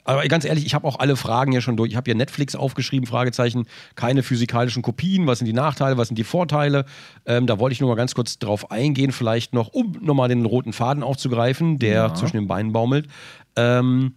Aber 0.04 0.24
ganz 0.28 0.46
ehrlich, 0.46 0.66
ich 0.68 0.76
habe 0.76 0.88
auch 0.88 1.00
alle 1.00 1.16
Fragen 1.16 1.52
hier 1.52 1.62
schon 1.62 1.78
durch. 1.78 1.90
Ich 1.92 1.96
habe 1.96 2.06
hier 2.06 2.16
Netflix 2.16 2.56
aufgeschrieben, 2.56 3.08
Fragezeichen, 3.08 3.66
keine 3.96 4.22
physikalischen 4.22 4.84
Kopien, 4.84 5.26
was 5.26 5.40
sind 5.40 5.48
die 5.48 5.54
Nachteile, 5.54 5.98
was 5.98 6.10
sind 6.10 6.18
die 6.18 6.24
Vorteile. 6.24 6.86
Ähm, 7.26 7.48
da 7.48 7.58
wollte 7.60 7.74
ich 7.74 7.82
nur 7.82 7.90
mal 7.90 7.96
ganz 7.96 8.14
kurz 8.14 8.38
drauf 8.38 8.72
eingehen, 8.72 9.12
vielleicht 9.12 9.54
noch, 9.54 9.70
um 9.70 9.98
nochmal 10.02 10.30
den 10.30 10.46
roten 10.46 10.74
Faden 10.74 11.02
aufzugreifen, 11.02 11.80
der 11.80 12.14
zwischen 12.14 12.38
den 12.38 12.48
Beinen 12.48 12.72
baumelt. 12.72 13.08
Ähm, 13.56 14.14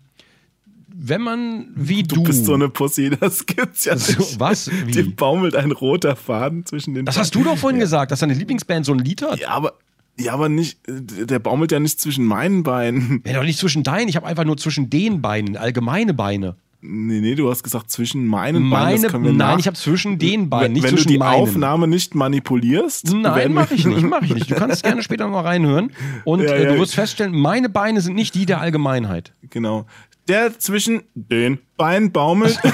wenn 0.89 1.21
man 1.23 1.69
wie 1.75 2.03
du. 2.03 2.17
Du, 2.17 2.23
bist 2.25 2.45
so 2.45 2.55
eine 2.55 2.69
Pussy, 2.69 3.11
das 3.21 3.47
gibt's 3.47 3.85
ja 3.85 3.97
So, 3.97 4.19
nicht. 4.19 4.41
was? 4.41 4.71
Wie? 4.87 4.91
Dir 4.93 5.15
baumelt 5.15 5.55
ein 5.55 5.71
roter 5.73 6.17
Faden 6.17 6.65
zwischen 6.67 6.95
den 6.95 7.05
das 7.05 7.19
hast 7.19 7.35
du 7.35 7.45
doch 7.45 7.57
vorhin 7.59 7.79
gesagt, 7.81 8.11
dass 8.11 8.21
deine 8.21 8.35
Lieblingsband 8.35 8.85
so 8.87 8.93
ein 8.93 8.99
Lied 8.99 9.23
hat. 9.23 9.39
Ja, 9.39 9.51
aber, 9.51 9.75
ja, 10.19 10.33
aber 10.33 10.49
nicht, 10.49 10.79
der 10.89 11.39
baumelt 11.39 11.71
ja 11.73 11.79
nicht 11.81 12.01
zwischen 12.01 12.25
meinen 12.25 12.63
Beinen. 12.63 13.23
Ja, 13.27 13.35
doch 13.35 13.45
nicht 13.45 13.59
zwischen 13.59 13.83
deinen, 13.83 14.09
ich 14.09 14.17
habe 14.17 14.27
einfach 14.27 14.45
nur 14.45 14.57
zwischen 14.57 14.91
den 14.91 15.21
Beinen, 15.23 15.57
allgemeine 15.57 16.15
Beine. 16.15 16.57
Nee, 16.81 17.21
nee, 17.21 17.35
du 17.35 17.51
hast 17.51 17.65
gesagt 17.65 17.91
zwischen 17.91 18.25
meinen 18.29 18.71
Beinen. 18.71 19.01
Meine, 19.03 19.13
wir 19.13 19.19
nein, 19.33 19.37
nach- 19.37 19.59
ich 19.59 19.67
habe 19.67 19.77
zwischen 19.77 20.17
den 20.21 20.49
Beinen, 20.49 20.75
nicht 20.75 20.85
Wenn 20.85 20.91
du 20.93 20.97
zwischen 20.99 21.09
die 21.09 21.19
meinen. 21.19 21.41
Aufnahme 21.43 21.89
nicht 21.89 22.15
manipulierst, 22.15 23.13
Nein, 23.15 23.53
mache 23.53 23.75
ich 23.75 23.85
nicht, 23.85 24.03
mache 24.05 24.27
ich 24.27 24.35
nicht. 24.35 24.49
Du 24.49 24.55
kannst 24.55 24.83
gerne 24.85 25.03
später 25.03 25.25
noch 25.25 25.33
mal 25.33 25.41
reinhören 25.41 25.91
und 26.25 26.41
Ja, 26.41 26.53
äh, 26.55 26.67
du 26.67 26.73
ja. 26.75 26.79
wirst 26.79 26.95
feststellen, 26.95 27.37
meine 27.37 27.69
Beine 27.69 28.01
sind 28.01 28.15
nicht 28.15 28.33
die 28.37 28.47
der 28.47 28.61
Allgemeinheit. 28.61 29.33
Genau. 29.51 29.87
Der 30.29 30.59
zwischen 30.59 31.03
den 31.15 31.59
Beinen 31.77 32.13
baumelt. 32.13 32.59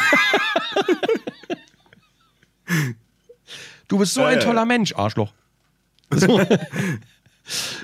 Du 3.88 3.98
bist 3.98 4.14
so 4.14 4.24
ein 4.24 4.38
ja, 4.38 4.44
toller. 4.44 4.64
Mensch, 4.64 4.94
Arschloch. 4.96 5.32
So. 6.10 6.40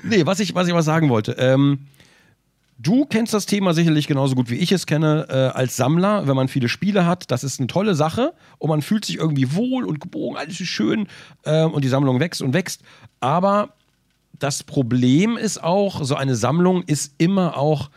nee, 0.02 0.24
was 0.26 0.40
ich, 0.40 0.54
was 0.54 0.66
ich 0.66 0.72
mal 0.72 0.82
sagen 0.82 1.08
wollte. 1.08 1.32
Ähm, 1.38 1.86
du 2.78 3.04
kennst 3.04 3.34
das 3.34 3.46
Thema 3.46 3.74
sicherlich 3.74 4.06
genauso 4.06 4.34
gut 4.34 4.50
wie 4.50 4.56
ich 4.56 4.72
es 4.72 4.86
kenne 4.86 5.26
äh, 5.28 5.56
als 5.56 5.76
Sammler, 5.76 6.26
wenn 6.26 6.36
man 6.36 6.48
viele 6.48 6.68
Spiele 6.68 7.06
hat. 7.06 7.30
Das 7.30 7.44
ist 7.44 7.60
eine 7.60 7.66
tolle 7.66 7.94
Sache 7.94 8.32
und 8.58 8.70
man 8.70 8.82
fühlt 8.82 9.04
sich 9.04 9.18
irgendwie 9.18 9.54
wohl 9.54 9.84
und 9.84 10.00
gebogen, 10.00 10.38
alles 10.38 10.60
ist 10.60 10.68
schön 10.68 11.06
ähm, 11.44 11.72
und 11.72 11.84
die 11.84 11.88
Sammlung 11.88 12.18
wächst 12.18 12.42
und 12.42 12.54
wächst. 12.54 12.82
Aber 13.20 13.74
das 14.32 14.64
Problem 14.64 15.36
ist 15.36 15.62
auch, 15.62 16.02
so 16.02 16.14
eine 16.14 16.34
Sammlung 16.34 16.82
ist 16.82 17.14
immer 17.18 17.58
auch 17.58 17.90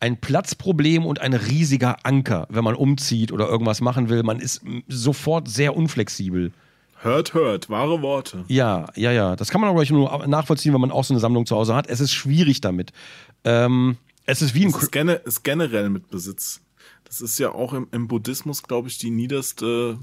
ein 0.00 0.20
Platzproblem 0.20 1.06
und 1.06 1.20
ein 1.20 1.32
riesiger 1.34 1.96
Anker, 2.04 2.46
wenn 2.50 2.64
man 2.64 2.74
umzieht 2.74 3.32
oder 3.32 3.48
irgendwas 3.48 3.80
machen 3.80 4.08
will. 4.08 4.22
Man 4.22 4.40
ist 4.40 4.62
sofort 4.88 5.48
sehr 5.48 5.76
unflexibel. 5.76 6.52
hört, 7.00 7.34
hört, 7.34 7.70
wahre 7.70 8.02
Worte. 8.02 8.44
Ja, 8.48 8.86
ja, 8.96 9.12
ja. 9.12 9.36
Das 9.36 9.50
kann 9.50 9.60
man 9.60 9.70
aber 9.70 9.78
gleich 9.78 9.90
nur 9.90 10.26
nachvollziehen, 10.26 10.72
wenn 10.74 10.80
man 10.80 10.90
auch 10.90 11.04
so 11.04 11.14
eine 11.14 11.20
Sammlung 11.20 11.46
zu 11.46 11.56
Hause 11.56 11.74
hat. 11.74 11.86
Es 11.88 12.00
ist 12.00 12.12
schwierig 12.12 12.60
damit. 12.60 12.92
Ähm, 13.44 13.96
es 14.26 14.42
ist 14.42 14.54
wie 14.54 14.64
ein. 14.66 14.72
Das 14.72 14.82
ist, 14.84 14.92
gene, 14.92 15.14
ist 15.14 15.42
generell 15.42 15.90
mit 15.90 16.08
Besitz. 16.10 16.60
Das 17.04 17.20
ist 17.20 17.38
ja 17.38 17.52
auch 17.52 17.72
im, 17.74 17.88
im 17.92 18.08
Buddhismus, 18.08 18.62
glaube 18.62 18.88
ich, 18.88 18.98
die 18.98 19.10
niederste 19.10 19.98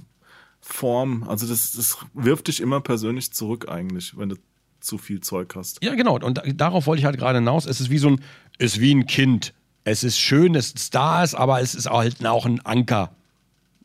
Form. 0.61 1.25
Also 1.27 1.47
das, 1.47 1.71
das 1.73 1.97
wirft 2.13 2.47
dich 2.47 2.59
immer 2.61 2.81
persönlich 2.81 3.33
zurück 3.33 3.67
eigentlich, 3.69 4.17
wenn 4.17 4.29
du 4.29 4.35
zu 4.79 4.97
viel 4.97 5.21
Zeug 5.21 5.53
hast. 5.55 5.83
Ja, 5.83 5.95
genau. 5.95 6.17
Und 6.19 6.37
da- 6.37 6.43
darauf 6.53 6.87
wollte 6.87 6.99
ich 6.99 7.05
halt 7.05 7.17
gerade 7.17 7.39
hinaus. 7.39 7.65
Es 7.65 7.81
ist 7.81 7.89
wie 7.89 7.97
so 7.97 8.09
ein, 8.09 8.21
ist 8.57 8.79
wie 8.79 8.93
ein 8.93 9.05
Kind. 9.05 9.53
Es 9.83 10.03
ist 10.03 10.19
schön, 10.19 10.53
dass 10.53 10.73
es 10.75 10.89
da 10.91 11.23
ist, 11.23 11.33
aber 11.35 11.61
es 11.61 11.73
ist 11.75 11.89
halt 11.89 12.25
auch 12.25 12.45
ein 12.45 12.59
Anker. 12.65 13.09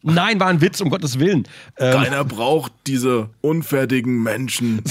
Nein, 0.03 0.39
war 0.39 0.49
ein 0.49 0.61
Witz, 0.61 0.81
um 0.81 0.91
Gottes 0.91 1.19
Willen. 1.19 1.49
Ähm, 1.79 1.95
Keiner 2.03 2.25
braucht 2.25 2.71
diese 2.87 3.31
unfertigen 3.41 4.23
Menschen. 4.23 4.83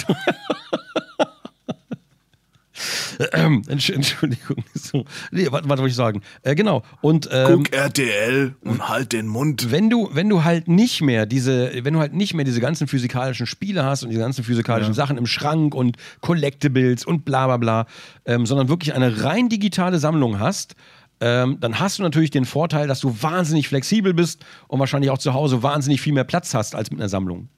ähm, 3.32 3.61
Entsch- 3.68 3.94
Entschuldigung. 3.94 4.64
So. 4.73 5.06
Nee, 5.32 5.48
was, 5.52 5.61
was 5.64 5.77
wollte 5.80 5.90
ich 5.90 5.95
sagen? 5.95 6.22
Äh, 6.44 6.56
genau. 6.56 6.84
Und 7.02 7.30
ähm, 7.32 7.64
Guck 7.64 7.73
RTL 7.73 8.56
und 8.61 8.90
halt 8.90 9.14
den 9.14 9.27
Mund. 9.27 9.72
wenn 9.72 9.90
du, 9.90 10.10
wenn 10.14 10.27
du 10.27 10.44
halt 10.44 10.68
nicht 10.68 11.02
mehr 11.02 11.26
diese, 11.26 11.72
wenn 11.84 11.94
du 11.94 11.99
halt 11.99 12.14
nicht 12.14 12.34
mehr 12.34 12.44
diese 12.45 12.60
ganzen 12.60 12.88
physikalischen 12.88 13.45
Spiele 13.48 13.84
hast 13.86 14.03
und 14.03 14.10
diese 14.10 14.22
ganzen 14.22 14.44
physikalischen 14.44 14.94
Sachen 14.94 15.18
im 15.18 15.27
Schrank 15.27 15.73
und 15.76 15.98
Collectibles 16.22 17.06
und 17.06 17.23
bla 17.26 17.45
bla 17.48 17.57
bla, 17.57 17.86
ähm, 18.26 18.45
sondern 18.45 18.68
wirklich 18.69 18.94
eine 18.94 19.23
rein 19.23 19.48
digitale 19.49 19.99
Sammlung 19.99 20.40
hast, 20.40 20.76
ähm, 21.21 21.57
dann 21.59 21.79
hast 21.79 21.99
du 21.99 22.03
natürlich 22.03 22.31
den 22.31 22.45
Vorteil, 22.45 22.87
dass 22.87 22.99
du 22.99 23.21
wahnsinnig 23.21 23.67
flexibel 23.67 24.13
bist 24.13 24.45
und 24.67 24.79
wahrscheinlich 24.79 25.11
auch 25.11 25.17
zu 25.17 25.33
Hause 25.33 25.63
wahnsinnig 25.63 26.01
viel 26.01 26.13
mehr 26.13 26.23
Platz 26.23 26.53
hast 26.53 26.75
als 26.75 26.91
mit 26.91 26.99
einer 26.99 27.09
Sammlung. 27.09 27.49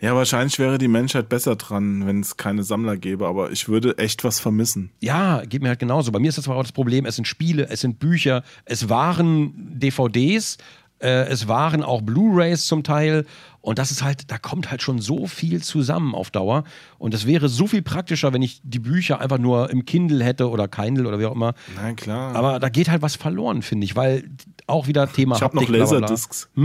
Ja, 0.00 0.16
wahrscheinlich 0.16 0.58
wäre 0.58 0.78
die 0.78 0.88
Menschheit 0.88 1.28
besser 1.28 1.56
dran, 1.56 2.06
wenn 2.06 2.20
es 2.20 2.38
keine 2.38 2.62
Sammler 2.62 2.96
gäbe, 2.96 3.26
aber 3.26 3.50
ich 3.50 3.68
würde 3.68 3.98
echt 3.98 4.24
was 4.24 4.40
vermissen. 4.40 4.90
Ja, 5.00 5.42
geht 5.44 5.60
mir 5.60 5.68
halt 5.68 5.78
genauso. 5.78 6.10
Bei 6.10 6.18
mir 6.18 6.28
ist 6.28 6.38
das 6.38 6.46
zwar 6.46 6.56
auch 6.56 6.62
das 6.62 6.72
Problem, 6.72 7.04
es 7.04 7.16
sind 7.16 7.26
Spiele, 7.26 7.68
es 7.68 7.82
sind 7.82 7.98
Bücher, 7.98 8.42
es 8.64 8.88
waren 8.88 9.52
DVDs, 9.78 10.56
äh, 11.00 11.26
es 11.28 11.48
waren 11.48 11.82
auch 11.82 12.00
Blu-rays 12.00 12.64
zum 12.64 12.82
Teil. 12.82 13.26
Und 13.62 13.78
das 13.78 13.90
ist 13.90 14.02
halt, 14.02 14.30
da 14.30 14.38
kommt 14.38 14.70
halt 14.70 14.80
schon 14.80 15.00
so 15.00 15.26
viel 15.26 15.62
zusammen 15.62 16.14
auf 16.14 16.30
Dauer. 16.30 16.64
Und 16.98 17.12
es 17.12 17.26
wäre 17.26 17.48
so 17.50 17.66
viel 17.66 17.82
praktischer, 17.82 18.32
wenn 18.32 18.40
ich 18.42 18.60
die 18.64 18.78
Bücher 18.78 19.20
einfach 19.20 19.36
nur 19.38 19.68
im 19.70 19.84
Kindle 19.84 20.24
hätte 20.24 20.48
oder 20.48 20.66
Kindle 20.66 21.06
oder 21.06 21.18
wie 21.18 21.26
auch 21.26 21.34
immer. 21.34 21.52
Na 21.76 21.92
klar. 21.92 22.34
Aber 22.34 22.58
da 22.58 22.68
geht 22.70 22.88
halt 22.88 23.02
was 23.02 23.16
verloren, 23.16 23.60
finde 23.62 23.84
ich, 23.84 23.96
weil 23.96 24.30
auch 24.66 24.86
wieder 24.86 25.12
Thema 25.12 25.36
ich 25.36 25.42
habe 25.42 25.56
noch. 25.56 25.68
Laserdiscs. 25.68 26.48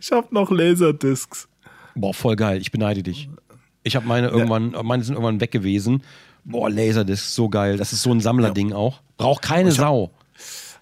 Ich 0.00 0.12
habe 0.12 0.28
noch 0.30 0.50
Laserdiscs. 0.50 1.48
Boah, 1.96 2.14
voll 2.14 2.36
geil. 2.36 2.60
Ich 2.60 2.70
beneide 2.70 3.02
dich. 3.02 3.28
Ich 3.82 3.96
habe 3.96 4.06
meine 4.06 4.28
irgendwann, 4.28 4.74
meine 4.86 5.02
sind 5.04 5.14
irgendwann 5.14 5.40
weg 5.40 5.50
gewesen. 5.50 6.02
Boah, 6.44 6.70
Laserdisc, 6.70 7.24
so 7.34 7.48
geil. 7.48 7.76
Das 7.76 7.92
ist 7.92 8.02
so 8.02 8.12
ein 8.12 8.20
Sammlerding 8.20 8.72
auch. 8.72 9.00
Braucht 9.16 9.42
keine 9.42 9.70
Ich 9.70 9.78
hab- 9.78 9.86
Sau. 9.86 10.10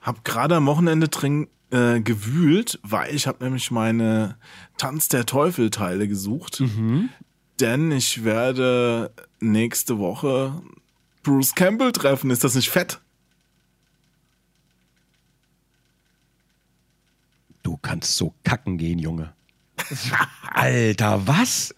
Hab 0.03 0.25
gerade 0.25 0.57
am 0.57 0.67
Wochenende 0.67 1.09
drin 1.09 1.49
äh, 1.73 2.01
gewühlt, 2.01 2.79
weil 2.83 3.15
ich 3.15 3.27
habe 3.27 3.43
nämlich 3.45 3.71
meine 3.71 4.37
Tanz 4.79 5.09
der 5.09 5.27
Teufel 5.27 5.71
Teile 5.71 6.07
gesucht. 6.07 6.63
Denn 7.61 7.91
ich 7.93 8.25
werde 8.25 9.11
nächste 9.41 9.99
Woche 9.99 10.61
Bruce 11.23 11.55
Campbell 11.55 11.93
treffen. 11.93 12.31
Ist 12.31 12.45
das 12.45 12.55
nicht 12.55 12.71
fett? 12.71 13.01
Du 17.63 17.77
kannst 17.81 18.17
so 18.17 18.35
kacken 18.45 18.77
gehen, 18.79 18.99
Junge. 18.99 19.33
Alter, 20.53 21.27
was? 21.27 21.75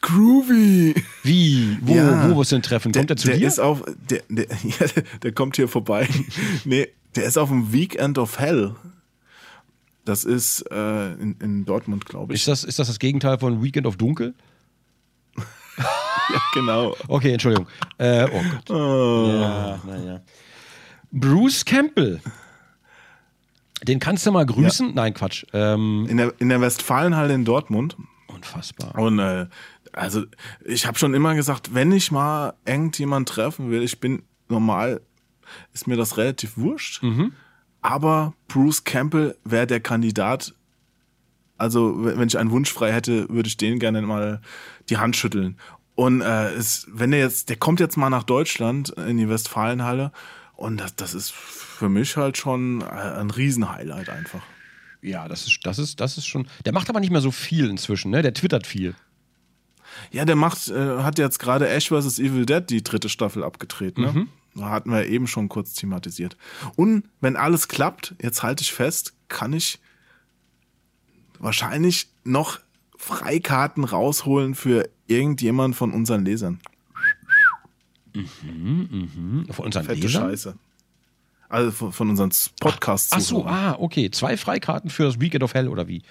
Groovy. 0.00 0.94
Wie? 1.22 1.78
Wo, 1.82 1.94
Ja. 1.94 2.28
wo 2.30 2.36
wirst 2.38 2.52
du 2.52 2.56
denn 2.56 2.62
treffen? 2.62 2.92
Kommt 2.92 3.10
er 3.10 3.16
zu 3.16 3.28
der 3.28 3.36
dir? 3.36 3.46
ist 3.46 3.60
auf, 3.60 3.82
der, 4.10 4.22
der, 4.28 4.46
ja, 4.64 4.86
der, 4.86 5.02
der 5.22 5.32
kommt 5.32 5.56
hier 5.56 5.68
vorbei. 5.68 6.08
nee, 6.64 6.88
der 7.14 7.24
ist 7.24 7.36
auf 7.38 7.50
dem 7.50 7.72
Weekend 7.72 8.18
of 8.18 8.38
Hell. 8.38 8.74
Das 10.04 10.24
ist 10.24 10.62
äh, 10.70 11.12
in, 11.14 11.36
in 11.40 11.64
Dortmund, 11.64 12.06
glaube 12.06 12.34
ich. 12.34 12.40
ist, 12.40 12.48
das, 12.48 12.64
ist 12.64 12.78
das 12.78 12.88
das 12.88 12.98
Gegenteil 12.98 13.38
von 13.38 13.62
Weekend 13.62 13.86
of 13.86 13.96
Dunkel? 13.96 14.34
ja, 15.78 16.40
genau. 16.54 16.94
Okay, 17.08 17.32
Entschuldigung. 17.32 17.66
Äh, 17.98 18.24
oh 18.32 18.42
Gott. 18.66 18.68
Ja, 18.70 19.80
naja. 19.86 20.20
Bruce 21.12 21.64
Campbell. 21.64 22.20
Den 23.84 23.98
kannst 23.98 24.24
du 24.26 24.32
mal 24.32 24.46
grüßen? 24.46 24.94
Nein, 24.94 25.14
Quatsch. 25.14 25.44
Ähm, 25.52 26.06
In 26.08 26.16
der, 26.16 26.32
in 26.38 26.48
der 26.48 26.60
Westfalenhalle 26.60 27.34
in 27.34 27.44
Dortmund. 27.44 27.96
unfassbar. 28.28 28.96
Und 28.98 29.18
äh, 29.18 29.46
also 29.92 30.24
ich 30.64 30.86
habe 30.86 30.98
schon 30.98 31.14
immer 31.14 31.34
gesagt, 31.34 31.74
wenn 31.74 31.92
ich 31.92 32.10
mal 32.10 32.54
irgendjemand 32.64 33.28
treffen 33.28 33.70
will, 33.70 33.82
ich 33.82 34.00
bin 34.00 34.22
normal, 34.48 35.00
ist 35.74 35.86
mir 35.86 35.96
das 35.96 36.16
relativ 36.16 36.56
wurscht. 36.56 37.02
Aber 37.82 38.32
Bruce 38.48 38.84
Campbell 38.84 39.36
wäre 39.44 39.66
der 39.66 39.80
Kandidat. 39.80 40.54
Also 41.58 42.04
wenn 42.04 42.28
ich 42.28 42.38
einen 42.38 42.50
Wunsch 42.50 42.72
frei 42.72 42.92
hätte, 42.92 43.28
würde 43.28 43.48
ich 43.48 43.56
den 43.56 43.78
gerne 43.78 44.02
mal 44.02 44.40
die 44.88 44.96
Hand 44.96 45.16
schütteln. 45.16 45.58
Und 45.94 46.22
äh, 46.22 46.52
es, 46.54 46.86
wenn 46.90 47.10
der 47.10 47.20
jetzt, 47.20 47.50
der 47.50 47.56
kommt 47.56 47.80
jetzt 47.80 47.96
mal 47.96 48.08
nach 48.08 48.22
Deutschland 48.22 48.90
in 48.90 49.18
die 49.18 49.28
Westfalenhalle 49.28 50.12
und 50.54 50.78
das, 50.78 50.96
das 50.96 51.14
ist 51.14 51.32
für 51.32 51.88
mich 51.88 52.16
halt 52.16 52.38
schon 52.38 52.80
äh, 52.80 52.84
ein 52.84 53.30
Riesenhighlight 53.30 54.08
einfach. 54.08 54.42
Ja, 55.02 55.28
das 55.28 55.46
ist, 55.46 55.60
das 55.64 55.78
ist, 55.78 56.00
das 56.00 56.16
ist 56.16 56.26
schon. 56.26 56.46
Der 56.64 56.72
macht 56.72 56.88
aber 56.88 57.00
nicht 57.00 57.10
mehr 57.10 57.20
so 57.20 57.32
viel 57.32 57.68
inzwischen, 57.68 58.10
ne? 58.12 58.22
Der 58.22 58.32
twittert 58.32 58.66
viel. 58.66 58.94
Ja, 60.12 60.24
der 60.24 60.36
macht, 60.36 60.68
äh, 60.68 60.98
hat 60.98 61.18
jetzt 61.18 61.38
gerade 61.38 61.68
Ash 61.68 61.88
vs. 61.88 62.18
Evil 62.20 62.46
Dead 62.46 62.68
die 62.70 62.82
dritte 62.82 63.08
Staffel 63.08 63.42
abgedreht, 63.42 63.98
ne? 63.98 64.06
Da 64.06 64.12
hatten 64.60 64.90
wir 64.90 65.06
eben 65.06 65.26
schon 65.26 65.48
kurz 65.48 65.74
thematisiert. 65.74 66.36
Und 66.76 67.04
wenn 67.20 67.36
alles 67.36 67.68
klappt, 67.68 68.14
jetzt 68.20 68.42
halte 68.42 68.62
ich 68.62 68.72
fest, 68.72 69.14
kann 69.28 69.52
ich 69.52 69.78
wahrscheinlich 71.38 72.08
noch 72.24 72.60
Freikarten 72.96 73.84
rausholen 73.84 74.54
für 74.54 74.88
irgendjemand 75.06 75.74
von 75.74 75.92
unseren 75.92 76.24
Lesern. 76.24 76.60
Von 78.12 79.64
unseren 79.64 79.84
Fette 79.84 80.00
Lesern? 80.00 80.30
Scheiße. 80.30 80.54
Also 81.48 81.70
von, 81.70 81.92
von 81.92 82.10
unseren 82.10 82.30
Podcasts. 82.60 83.12
Ach 83.12 83.20
so, 83.20 83.46
ah, 83.46 83.76
okay. 83.78 84.10
Zwei 84.10 84.36
Freikarten 84.36 84.90
für 84.90 85.04
das 85.04 85.20
Weekend 85.20 85.42
of 85.42 85.54
Hell 85.54 85.68
oder 85.68 85.88
wie? 85.88 86.02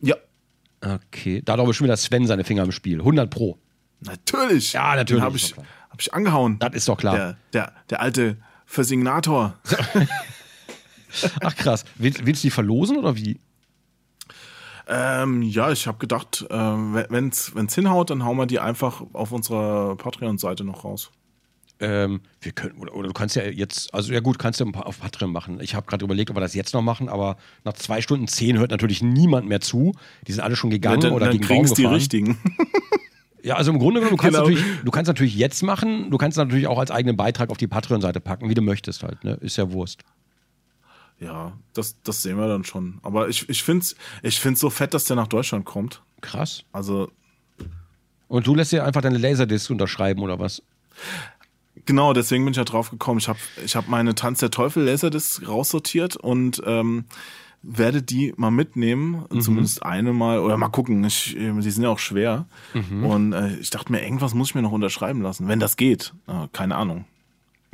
Ja, 0.00 0.16
Okay. 0.84 1.42
Da 1.44 1.54
hat 1.54 1.60
aber 1.60 1.72
schon 1.74 1.86
wieder 1.86 1.96
Sven 1.96 2.26
seine 2.26 2.44
Finger 2.44 2.62
im 2.64 2.72
Spiel. 2.72 2.98
100 2.98 3.30
Pro. 3.30 3.58
natürlich. 4.00 4.74
Ja, 4.74 4.94
natürlich, 4.96 5.22
Habe 5.22 5.36
ich. 5.36 5.54
Hab 5.94 6.00
ich 6.00 6.12
angehauen. 6.12 6.58
Das 6.58 6.74
ist 6.74 6.88
doch 6.88 6.98
klar. 6.98 7.14
Der, 7.14 7.36
der, 7.52 7.72
der 7.88 8.00
alte 8.00 8.36
Versignator. 8.66 9.54
Ach 11.40 11.54
krass. 11.54 11.84
Willst, 11.94 12.26
willst 12.26 12.42
du 12.42 12.46
die 12.48 12.50
verlosen 12.50 12.96
oder 12.96 13.14
wie? 13.14 13.38
Ähm, 14.88 15.42
ja, 15.42 15.70
ich 15.70 15.86
habe 15.86 15.98
gedacht, 15.98 16.44
ähm, 16.50 16.94
wenn 17.10 17.28
es 17.28 17.74
hinhaut, 17.76 18.10
dann 18.10 18.24
hauen 18.24 18.36
wir 18.36 18.46
die 18.46 18.58
einfach 18.58 19.04
auf 19.12 19.30
unserer 19.30 19.94
Patreon-Seite 19.94 20.64
noch 20.64 20.82
raus. 20.82 21.12
Ähm, 21.78 22.22
wir 22.40 22.50
können, 22.50 22.76
oder, 22.78 22.96
oder 22.96 23.06
du 23.06 23.14
kannst 23.14 23.36
ja 23.36 23.44
jetzt, 23.44 23.94
also 23.94 24.12
ja 24.12 24.18
gut, 24.18 24.40
kannst 24.40 24.58
du 24.58 24.64
ein 24.64 24.72
paar 24.72 24.88
auf 24.88 24.98
Patreon 24.98 25.30
machen. 25.30 25.60
Ich 25.60 25.76
habe 25.76 25.86
gerade 25.86 26.04
überlegt, 26.04 26.30
ob 26.30 26.36
wir 26.36 26.40
das 26.40 26.54
jetzt 26.54 26.74
noch 26.74 26.82
machen, 26.82 27.08
aber 27.08 27.36
nach 27.62 27.74
zwei 27.74 28.00
Stunden 28.00 28.26
zehn 28.26 28.58
hört 28.58 28.72
natürlich 28.72 29.00
niemand 29.00 29.46
mehr 29.46 29.60
zu. 29.60 29.94
Die 30.26 30.32
sind 30.32 30.42
alle 30.42 30.56
schon 30.56 30.70
gegangen 30.70 31.02
dann 31.02 31.12
oder 31.12 31.26
dann 31.26 31.34
gegen 31.34 31.46
Baum 31.46 31.58
kriegen's 31.58 31.74
die 31.74 31.84
richtigen. 31.84 32.38
Ja, 33.44 33.56
also 33.56 33.70
im 33.72 33.78
Grunde 33.78 34.00
genommen, 34.00 34.16
du 34.16 34.22
kannst, 34.22 34.36
Genau. 34.38 34.48
natürlich, 34.48 34.64
du 34.84 34.90
kannst 34.90 35.06
natürlich 35.08 35.36
jetzt 35.36 35.62
machen, 35.62 36.10
du 36.10 36.16
kannst 36.18 36.38
natürlich 36.38 36.66
auch 36.66 36.78
als 36.78 36.90
eigenen 36.90 37.16
Beitrag 37.16 37.50
auf 37.50 37.58
die 37.58 37.66
Patreon-Seite 37.66 38.18
packen, 38.20 38.48
wie 38.48 38.54
du 38.54 38.62
möchtest 38.62 39.02
halt, 39.02 39.22
ne? 39.22 39.34
Ist 39.42 39.56
ja 39.58 39.70
Wurst. 39.70 40.00
ja, 41.20 41.52
das, 41.74 42.00
das 42.02 42.22
sehen 42.22 42.38
wir 42.38 42.48
dann 42.48 42.64
schon. 42.64 42.98
Aber 43.02 43.28
ich, 43.28 43.48
ich 43.48 43.62
finde 43.62 43.82
es 43.82 43.96
ich 44.22 44.40
find's 44.40 44.60
so 44.60 44.70
fett, 44.70 44.94
dass 44.94 45.04
der 45.04 45.16
nach 45.16 45.26
Deutschland 45.28 45.64
kommt. 45.66 46.00
Krass. 46.22 46.64
Also, 46.72 47.10
Und 48.28 48.46
du 48.46 48.54
lässt 48.54 48.72
dir 48.72 48.84
einfach 48.84 49.02
deine 49.02 49.18
Laserdisc 49.18 49.70
unterschreiben 49.70 50.22
oder 50.22 50.38
was? 50.38 50.62
genau, 51.86 52.12
deswegen 52.14 52.44
bin 52.44 52.52
ich 52.52 52.56
ja 52.56 52.64
drauf 52.64 52.90
gekommen. 52.90 53.18
Ich 53.18 53.28
habe 53.28 53.38
ich 53.64 53.76
hab 53.76 53.88
meine 53.88 54.14
Tanz 54.14 54.38
der 54.40 54.50
Teufel 54.50 54.84
Laserdisc 54.84 55.46
raussortiert 55.46 56.16
und 56.16 56.62
ähm, 56.64 57.04
werde 57.66 58.02
die 58.02 58.34
mal 58.36 58.50
mitnehmen. 58.50 59.24
Zumindest 59.40 59.82
eine 59.82 60.12
mal. 60.12 60.38
Oder 60.40 60.56
mal 60.56 60.68
gucken. 60.68 61.02
Ich, 61.04 61.36
äh, 61.36 61.52
die 61.52 61.70
sind 61.70 61.82
ja 61.82 61.88
auch 61.88 61.98
schwer. 61.98 62.46
Und 62.74 63.32
äh, 63.32 63.56
ich 63.56 63.70
dachte 63.70 63.90
mir, 63.92 64.02
irgendwas 64.02 64.34
muss 64.34 64.50
ich 64.50 64.54
mir 64.54 64.62
noch 64.62 64.72
unterschreiben 64.72 65.22
lassen. 65.22 65.48
Wenn 65.48 65.60
das 65.60 65.76
geht. 65.76 66.12
Äh, 66.26 66.48
keine 66.52 66.76
Ahnung. 66.76 67.04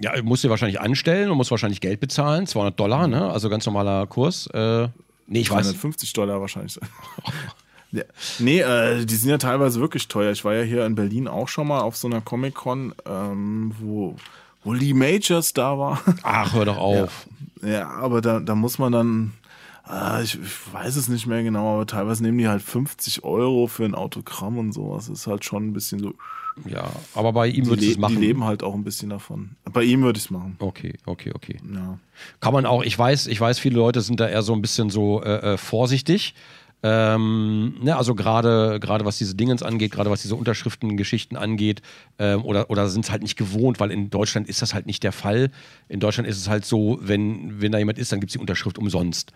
Ja, 0.00 0.12
musst 0.22 0.42
dir 0.44 0.50
wahrscheinlich 0.50 0.80
anstellen 0.80 1.30
und 1.30 1.36
musst 1.36 1.50
wahrscheinlich 1.50 1.80
Geld 1.80 2.00
bezahlen, 2.00 2.46
200 2.46 2.78
Dollar, 2.78 3.06
ne? 3.06 3.30
Also 3.30 3.50
ganz 3.50 3.66
normaler 3.66 4.06
Kurs. 4.06 4.46
Äh, 4.46 4.88
nee, 5.26 5.40
ich 5.40 5.50
weiß. 5.50 5.66
350 5.66 6.14
Dollar 6.14 6.40
wahrscheinlich. 6.40 6.80
ja. 7.92 8.04
Nee, 8.38 8.60
äh, 8.60 9.04
die 9.04 9.14
sind 9.14 9.28
ja 9.28 9.36
teilweise 9.36 9.78
wirklich 9.78 10.08
teuer. 10.08 10.32
Ich 10.32 10.42
war 10.44 10.54
ja 10.54 10.62
hier 10.62 10.86
in 10.86 10.94
Berlin 10.94 11.28
auch 11.28 11.48
schon 11.48 11.68
mal 11.68 11.80
auf 11.80 11.96
so 11.96 12.08
einer 12.08 12.22
Comic-Con, 12.22 12.94
ähm, 13.04 13.74
wo, 13.78 14.16
wo 14.64 14.72
Lee 14.72 14.94
Majors 14.94 15.52
da 15.52 15.78
war. 15.78 16.00
Ach, 16.22 16.54
hör 16.54 16.64
doch 16.64 16.78
auf. 16.78 17.26
ja, 17.62 17.90
aber 17.90 18.22
da, 18.22 18.40
da 18.40 18.54
muss 18.54 18.78
man 18.78 18.92
dann, 18.92 19.32
äh, 19.90 20.22
ich, 20.22 20.34
ich 20.34 20.72
weiß 20.72 20.96
es 20.96 21.08
nicht 21.08 21.26
mehr 21.26 21.42
genau, 21.42 21.74
aber 21.74 21.86
teilweise 21.86 22.22
nehmen 22.22 22.38
die 22.38 22.48
halt 22.48 22.62
50 22.62 23.24
Euro 23.24 23.66
für 23.66 23.84
ein 23.84 23.94
Autogramm 23.94 24.58
und 24.58 24.72
sowas. 24.72 25.08
ist 25.08 25.26
halt 25.26 25.44
schon 25.44 25.68
ein 25.68 25.72
bisschen 25.72 26.00
so. 26.00 26.14
Ja, 26.64 26.90
aber 27.14 27.32
bei 27.32 27.48
ihm 27.48 27.64
du 27.64 27.74
le 27.74 27.90
es 27.90 27.98
machen. 27.98 28.16
die 28.16 28.26
leben 28.26 28.44
halt 28.44 28.62
auch 28.62 28.74
ein 28.74 28.84
bisschen 28.84 29.10
davon. 29.10 29.50
Bei 29.72 29.82
ihm 29.82 30.02
würde 30.02 30.18
ich 30.18 30.24
es 30.24 30.30
machen. 30.30 30.56
Okay, 30.58 30.94
okay, 31.06 31.32
okay. 31.34 31.58
Ja. 31.72 31.98
Kann 32.40 32.52
man 32.52 32.66
auch, 32.66 32.82
ich 32.82 32.98
weiß, 32.98 33.28
ich 33.28 33.40
weiß, 33.40 33.58
viele 33.58 33.76
Leute 33.76 34.00
sind 34.00 34.20
da 34.20 34.28
eher 34.28 34.42
so 34.42 34.52
ein 34.52 34.62
bisschen 34.62 34.90
so 34.90 35.22
äh, 35.22 35.54
äh, 35.54 35.56
vorsichtig. 35.56 36.34
Ähm, 36.82 37.74
ne, 37.82 37.94
also 37.96 38.14
gerade 38.14 38.80
gerade 38.80 39.04
was 39.04 39.18
diese 39.18 39.34
Dingens 39.34 39.62
angeht, 39.62 39.92
gerade 39.92 40.10
was 40.10 40.22
diese 40.22 40.34
Unterschriftengeschichten 40.34 41.36
angeht, 41.36 41.82
ähm, 42.18 42.42
oder, 42.42 42.70
oder 42.70 42.88
sind 42.88 43.04
es 43.04 43.10
halt 43.10 43.22
nicht 43.22 43.36
gewohnt, 43.36 43.80
weil 43.80 43.90
in 43.90 44.08
Deutschland 44.08 44.48
ist 44.48 44.62
das 44.62 44.72
halt 44.72 44.86
nicht 44.86 45.02
der 45.02 45.12
Fall. 45.12 45.50
In 45.88 46.00
Deutschland 46.00 46.26
ist 46.26 46.38
es 46.38 46.48
halt 46.48 46.64
so, 46.64 46.98
wenn, 47.02 47.60
wenn 47.60 47.70
da 47.70 47.78
jemand 47.78 47.98
ist, 47.98 48.12
dann 48.12 48.20
gibt 48.20 48.30
es 48.30 48.34
die 48.34 48.38
Unterschrift 48.38 48.78
umsonst. 48.78 49.32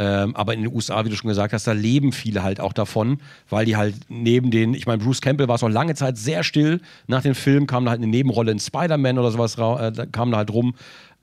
Ähm, 0.00 0.36
aber 0.36 0.54
in 0.54 0.62
den 0.62 0.72
USA, 0.72 1.04
wie 1.04 1.08
du 1.08 1.16
schon 1.16 1.28
gesagt 1.28 1.52
hast, 1.52 1.66
da 1.66 1.72
leben 1.72 2.12
viele 2.12 2.42
halt 2.44 2.60
auch 2.60 2.72
davon, 2.72 3.18
weil 3.48 3.64
die 3.66 3.76
halt 3.76 3.94
neben 4.08 4.50
den, 4.52 4.74
ich 4.74 4.86
meine, 4.86 5.02
Bruce 5.02 5.20
Campbell 5.20 5.48
war 5.48 5.56
es 5.56 5.62
auch 5.64 5.68
lange 5.68 5.94
Zeit 5.96 6.16
sehr 6.16 6.44
still. 6.44 6.80
Nach 7.08 7.22
dem 7.22 7.34
Film 7.34 7.66
kam 7.66 7.84
da 7.84 7.90
halt 7.90 8.00
eine 8.00 8.06
Nebenrolle 8.10 8.52
in 8.52 8.60
Spider-Man 8.60 9.18
oder 9.18 9.30
sowas, 9.32 9.54
äh, 9.56 9.90
da 9.92 10.06
kam 10.06 10.30
da 10.30 10.36
halt 10.36 10.50
rum. 10.52 10.74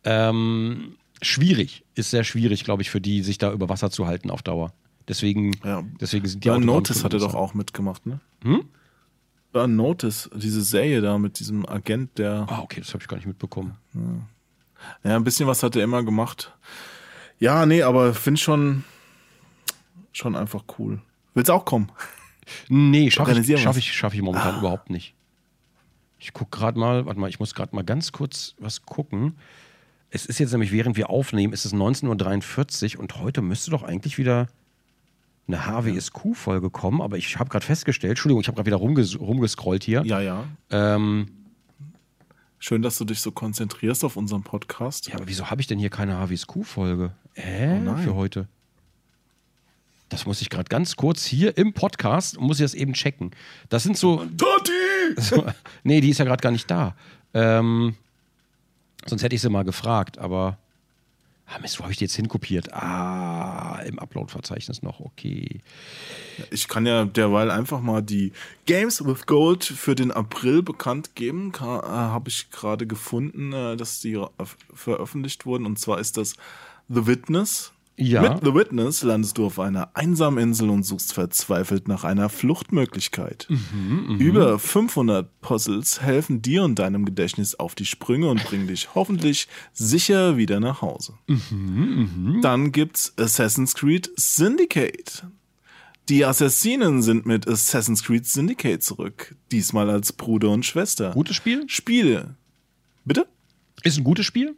Ähm, 0.03 0.95
schwierig, 1.21 1.83
ist 1.95 2.11
sehr 2.11 2.23
schwierig, 2.25 2.63
glaube 2.65 2.81
ich, 2.81 2.89
für 2.89 2.99
die, 3.01 3.23
sich 3.23 3.37
da 3.37 3.51
über 3.53 3.69
Wasser 3.69 3.91
zu 3.91 4.07
halten 4.07 4.29
auf 4.29 4.43
Dauer. 4.43 4.73
Deswegen, 5.07 5.51
Ja. 5.63 5.83
deswegen 6.01 6.27
sind 6.27 6.43
die 6.43 6.49
Burn 6.49 6.63
Autogramme 6.63 6.77
Notice 6.79 6.95
schon 6.97 7.03
hat 7.05 7.13
er 7.13 7.19
größer. 7.19 7.31
doch 7.31 7.39
auch 7.39 7.53
mitgemacht, 7.53 8.05
ne? 8.05 8.19
Burn 9.53 9.75
Notice, 9.77 10.29
diese 10.35 10.61
Serie 10.61 10.99
da 11.01 11.17
mit 11.17 11.39
diesem 11.39 11.65
Agent, 11.67 12.17
der. 12.17 12.45
Ah, 12.49 12.59
okay, 12.61 12.81
das 12.81 12.89
habe 12.93 13.01
ich 13.01 13.07
gar 13.07 13.15
nicht 13.17 13.25
mitbekommen. 13.27 13.75
Ja, 15.03 15.15
ein 15.15 15.23
bisschen 15.23 15.47
was 15.47 15.63
hat 15.63 15.75
er 15.75 15.83
immer 15.83 16.03
gemacht. 16.03 16.51
Ja, 17.39 17.65
nee, 17.65 17.83
aber 17.83 18.13
finde 18.13 18.39
schon, 18.39 18.83
schon 20.11 20.35
einfach 20.35 20.63
cool. 20.79 21.01
Willst 21.33 21.51
auch 21.51 21.65
kommen? 21.65 21.91
Nee, 22.69 23.09
schaffe 23.11 23.31
ich, 23.31 23.61
schaff 23.61 23.77
ich, 23.77 23.91
schaff 23.91 24.13
ich 24.13 24.21
momentan 24.21 24.59
überhaupt 24.59 24.89
nicht. 24.89 25.15
Ich 26.19 26.31
gucke 26.31 26.57
gerade 26.57 26.79
mal, 26.79 27.05
warte 27.05 27.19
mal, 27.19 27.29
ich 27.29 27.39
muss 27.39 27.55
gerade 27.55 27.75
mal 27.75 27.83
ganz 27.83 28.11
kurz 28.11 28.55
was 28.59 28.83
gucken. 28.83 29.35
Es 30.11 30.25
ist 30.25 30.39
jetzt 30.39 30.51
nämlich, 30.51 30.71
während 30.71 30.95
wir 30.95 31.09
aufnehmen, 31.09 31.53
ist 31.53 31.65
es 31.65 31.73
19.43 31.73 32.95
Uhr 32.95 33.01
und 33.01 33.19
heute 33.19 33.41
müsste 33.41 33.71
doch 33.71 33.83
eigentlich 33.83 34.17
wieder 34.17 34.47
eine 35.47 35.65
HWSQ-Folge 35.65 36.69
kommen, 36.69 37.01
aber 37.01 37.17
ich 37.17 37.37
habe 37.37 37.49
gerade 37.49 37.65
festgestellt, 37.65 38.11
Entschuldigung, 38.11 38.41
ich 38.41 38.47
habe 38.47 38.55
gerade 38.55 38.65
wieder 38.67 38.77
rumges 38.77 39.19
rumgescrollt 39.19 39.83
hier. 39.83 40.03
Ja, 40.05 40.21
ja. 40.21 40.45
Ähm, 40.69 41.27
Schön, 42.57 42.81
dass 42.81 42.97
du 42.97 43.05
dich 43.05 43.21
so 43.21 43.31
konzentrierst 43.31 44.03
auf 44.03 44.15
unseren 44.15 44.41
Podcast. 44.41 45.07
ja, 45.07 45.15
aber 45.15 45.27
wieso 45.27 45.51
habe 45.51 45.61
ich 45.61 45.67
denn 45.67 45.77
hier 45.77 45.89
keine 45.89 46.17
HWSQ-Folge? 46.17 47.11
Äh, 47.35 47.79
nein. 47.79 47.97
für 48.03 48.15
heute. 48.15 48.47
Das 50.09 50.25
muss 50.25 50.41
ich 50.41 50.49
gerade 50.49 50.69
ganz 50.69 50.95
kurz 50.95 51.25
hier 51.25 51.57
im 51.57 51.73
Podcast, 51.73 52.39
muss 52.39 52.59
ich 52.59 52.63
das 52.63 52.73
eben 52.73 52.93
checken. 52.93 53.31
Das 53.69 53.83
sind 53.83 53.97
so, 53.97 54.17
Tati! 54.37 54.71
So, 55.17 55.45
nee, 55.83 55.99
die 55.99 56.09
ist 56.09 56.19
ja 56.19 56.25
gerade 56.25 56.41
gar 56.41 56.51
nicht 56.51 56.69
da. 56.69 56.95
Ähm, 57.33 57.95
sonst 59.05 59.23
hätte 59.23 59.35
ich 59.35 59.41
sie 59.41 59.49
mal 59.49 59.63
gefragt, 59.63 60.17
aber. 60.17 60.57
Ah, 61.47 61.59
Mist, 61.59 61.77
wo 61.77 61.83
habe 61.83 61.91
ich 61.91 61.99
die 61.99 62.05
jetzt 62.05 62.15
hinkopiert? 62.15 62.73
Ah, 62.73 63.79
im 63.85 63.99
Upload-Verzeichnis 63.99 64.81
noch, 64.81 64.99
okay. 64.99 65.61
Ich 66.49 66.67
kann 66.67 66.87
ja 66.87 67.05
derweil 67.05 67.51
einfach 67.51 67.81
mal 67.81 68.01
die 68.01 68.31
Games 68.65 69.05
with 69.05 69.27
Gold 69.27 69.63
für 69.63 69.93
den 69.93 70.11
April 70.11 70.63
bekannt 70.63 71.13
geben. 71.13 71.51
Äh, 71.53 71.61
Habe 71.61 72.29
ich 72.29 72.49
gerade 72.49 72.87
gefunden, 72.87 73.53
äh, 73.53 73.77
dass 73.77 73.99
die 73.99 74.19
veröffentlicht 74.73 75.45
wurden. 75.45 75.67
Und 75.67 75.77
zwar 75.77 75.99
ist 75.99 76.17
das 76.17 76.35
The 76.89 77.07
Witness. 77.07 77.71
Ja. 77.97 78.21
Mit 78.21 78.43
The 78.43 78.53
Witness 78.53 79.03
landest 79.03 79.37
du 79.37 79.45
auf 79.45 79.57
einer 79.57 79.95
einsamen 79.95 80.43
Insel 80.43 80.69
und 80.69 80.83
suchst 80.83 81.13
verzweifelt 81.13 81.87
nach 81.87 82.03
einer 82.03 82.27
Fluchtmöglichkeit. 82.27 83.47
Über 84.19 84.59
500 84.59 85.39
Puzzles 85.39 86.01
helfen 86.01 86.41
dir 86.41 86.63
und 86.63 86.77
deinem 86.77 87.05
Gedächtnis 87.05 87.55
auf 87.55 87.73
die 87.73 87.85
Sprünge 87.85 88.27
und 88.27 88.43
bringen 88.43 88.67
dich 88.67 88.95
hoffentlich 88.95 89.47
sicher 89.71 90.35
wieder 90.35 90.59
nach 90.59 90.81
Hause. 90.81 91.13
Dann 92.41 92.73
gibt's 92.73 93.13
Assassin's 93.17 93.75
Creed 93.75 94.11
Syndicate. 94.17 95.25
Die 96.09 96.25
Assassinen 96.25 97.01
sind 97.01 97.25
mit 97.25 97.47
Assassin's 97.47 98.03
Creed 98.03 98.27
Syndicate 98.27 98.83
zurück. 98.83 99.35
Diesmal 99.53 99.89
als 99.89 100.11
Bruder 100.11 100.49
und 100.49 100.65
Schwester. 100.65 101.11
Gutes 101.11 101.37
Spiel? 101.37 101.63
Spiele. 101.67 102.35
Bitte? 103.05 103.25
Ist 103.83 103.97
ein 103.97 104.03
gutes 104.03 104.25
Spiel? 104.25 104.55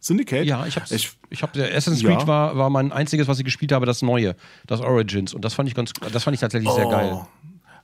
Syndicate? 0.00 0.44
Ja, 0.46 0.66
ich 0.66 0.76
hab's. 0.76 0.90
Ich, 0.90 1.12
Ich, 1.28 1.42
hab, 1.42 1.56
Assassin's 1.56 2.02
Ja. 2.02 2.16
Creed 2.16 2.26
war, 2.26 2.56
war 2.56 2.70
mein 2.70 2.90
einziges, 2.90 3.28
was 3.28 3.38
ich 3.38 3.44
gespielt 3.44 3.72
habe, 3.72 3.86
das 3.86 4.02
neue, 4.02 4.34
das 4.66 4.80
Origins. 4.80 5.34
Und 5.34 5.44
das 5.44 5.54
fand 5.54 5.68
ich 5.68 5.74
ganz, 5.74 5.92
das 6.12 6.24
fand 6.24 6.34
ich 6.34 6.40
tatsächlich 6.40 6.72
sehr 6.72 6.86
geil. 6.86 7.26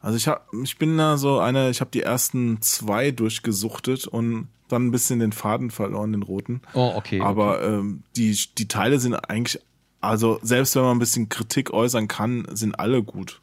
Also 0.01 0.17
ich 0.17 0.29
hab, 0.29 0.47
ich 0.63 0.79
bin 0.79 0.97
da 0.99 1.17
so 1.17 1.39
einer, 1.39 1.71
ich 1.71 1.81
habe 1.81 1.91
die 1.93 2.03
ersten 2.03 2.61
zwei 2.63 3.11
durchgesuchtet 3.11 4.07
und 4.07 4.49
dann 4.69 4.87
ein 4.87 4.91
bisschen 4.91 5.21
den 5.21 5.33
Faden 5.33 5.71
verloren, 5.71 6.13
den 6.13 6.23
roten. 6.23 6.63
Oh, 6.75 6.93
okay. 6.97 7.21
Aber 7.21 7.63
ähm, 7.63 8.03
die, 8.17 8.37
die 8.59 8.69
Teile 8.69 8.99
sind 8.99 9.15
eigentlich, 9.15 9.63
also 10.01 10.39
selbst 10.43 10.75
wenn 10.77 10.83
man 10.83 10.97
ein 10.97 11.01
bisschen 11.01 11.29
Kritik 11.29 11.73
äußern 11.73 12.09
kann, 12.09 12.47
sind 12.53 12.79
alle 12.79 13.03
gut. 13.03 13.41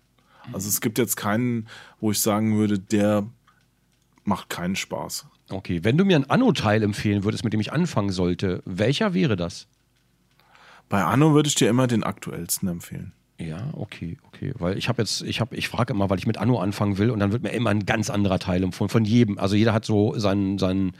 Also 0.52 0.68
es 0.68 0.82
gibt 0.82 0.98
jetzt 0.98 1.16
keinen, 1.16 1.68
wo 2.02 2.12
ich 2.12 2.20
sagen 2.20 2.58
würde, 2.58 2.78
der 2.78 3.26
macht 4.26 4.50
keinen 4.50 4.76
Spaß. 4.76 5.28
Okay, 5.54 5.84
wenn 5.84 5.98
du 5.98 6.06
mir 6.06 6.16
ein 6.16 6.30
Anno-Teil 6.30 6.84
empfehlen 6.84 7.24
würdest, 7.24 7.44
mit 7.44 7.54
dem 7.54 7.60
ich 7.60 7.72
anfangen 7.72 8.12
sollte, 8.12 8.62
welcher 8.66 9.14
wäre 9.14 9.36
das? 9.36 9.68
Bei 10.90 11.04
Anno 11.04 11.34
würde 11.34 11.48
ich 11.48 11.56
dir 11.56 11.70
immer 11.70 11.88
den 11.88 12.04
aktuellsten 12.04 12.68
empfehlen. 12.68 13.14
Ja, 13.40 13.70
okay, 13.74 14.18
okay. 14.28 14.54
Weil 14.58 14.78
ich 14.78 14.90
habe 14.90 15.02
jetzt, 15.02 15.22
ich 15.22 15.42
habe, 15.42 15.56
ich 15.56 15.68
frage 15.68 15.94
immer, 15.94 16.10
weil 16.10 16.20
ich 16.20 16.28
mit 16.28 16.38
Anno 16.38 16.60
anfangen 16.60 16.98
will 16.98 17.10
und 17.10 17.20
dann 17.20 17.32
wird 17.32 17.44
mir 17.44 17.50
immer 17.50 17.72
ein 17.72 17.86
ganz 17.86 18.10
anderer 18.10 18.40
Teil 18.40 18.64
empfohlen, 18.64 18.90
von 18.90 19.06
jedem. 19.06 19.38
Also 19.38 19.56
jeder 19.56 19.74
hat 19.74 19.86
so 19.86 20.18
seinen, 20.18 20.60
seinen, 20.60 20.94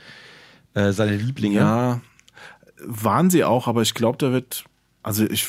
äh, 0.74 0.92
seine 0.92 1.16
Lieblinge. 1.16 1.56
Ja, 1.56 2.00
waren 2.84 3.30
sie 3.30 3.44
auch, 3.44 3.68
aber 3.68 3.82
ich 3.82 3.94
glaube, 3.94 4.18
da 4.18 4.32
wird, 4.32 4.64
also 5.02 5.24
ich, 5.24 5.48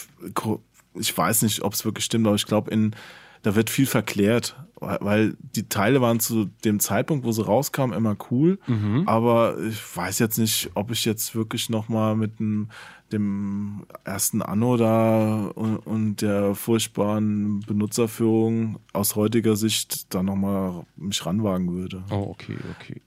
ich 0.94 1.18
weiß 1.18 1.42
nicht, 1.42 1.62
ob 1.64 1.74
es 1.74 1.86
wirklich 1.86 2.06
stimmt, 2.06 2.28
aber 2.28 2.36
ich 2.36 2.46
glaube, 2.46 2.72
in, 2.72 2.96
da 3.42 3.56
wird 3.56 3.70
viel 3.70 3.88
verklärt, 3.88 4.56
weil- 4.80 5.36
die 5.56 5.68
Teile 5.70 6.02
waren 6.02 6.20
zu 6.20 6.46
dem 6.64 6.80
Zeitpunkt, 6.80 7.26
wo 7.26 7.32
sie 7.32 7.44
rauskamen, 7.46 7.96
immer 7.98 8.16
cool, 8.32 8.60
aber 9.06 9.58
ich 9.70 9.82
weiß 9.98 10.20
jetzt 10.20 10.38
nicht, 10.38 10.72
ob 10.76 10.92
ich 10.92 11.06
jetzt 11.06 11.34
wirklich 11.36 11.70
nochmal 11.70 12.16
mit 12.16 12.40
dem, 12.40 12.70
dem 13.12 13.86
ersten 14.04 14.42
Anno 14.42 14.78
da 14.78 15.46
und, 15.56 15.78
und 15.78 16.22
der 16.22 16.56
furchtbaren 16.56 17.62
Benutzerführung 17.62 18.80
aus 18.94 19.16
heutiger 19.16 19.56
Sicht 19.56 20.14
da 20.14 20.24
nochmal 20.24 20.86
mich 20.96 21.26
ranwagen 21.26 21.72
würde. 21.74 22.04
Oh, 22.12 22.28
okay, 22.32 22.58
okay. 22.80 23.02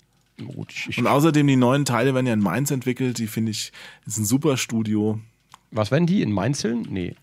Gut, 0.54 0.72
ich, 0.88 0.98
Und 0.98 1.06
außerdem 1.08 1.46
die 1.48 1.56
neuen 1.56 1.84
Teile 1.84 2.14
werden 2.14 2.26
ja 2.26 2.32
in 2.32 2.40
Mainz 2.40 2.70
entwickelt, 2.70 3.18
die 3.18 3.26
finde 3.26 3.50
ich, 3.50 3.72
ist 4.06 4.18
ein 4.18 4.24
super 4.24 4.56
Studio. 4.56 5.18
was 5.72 5.90
werden 5.90 6.06
die 6.06 6.22
in 6.22 6.30
Mainzeln? 6.32 6.86
Nee. 6.88 7.14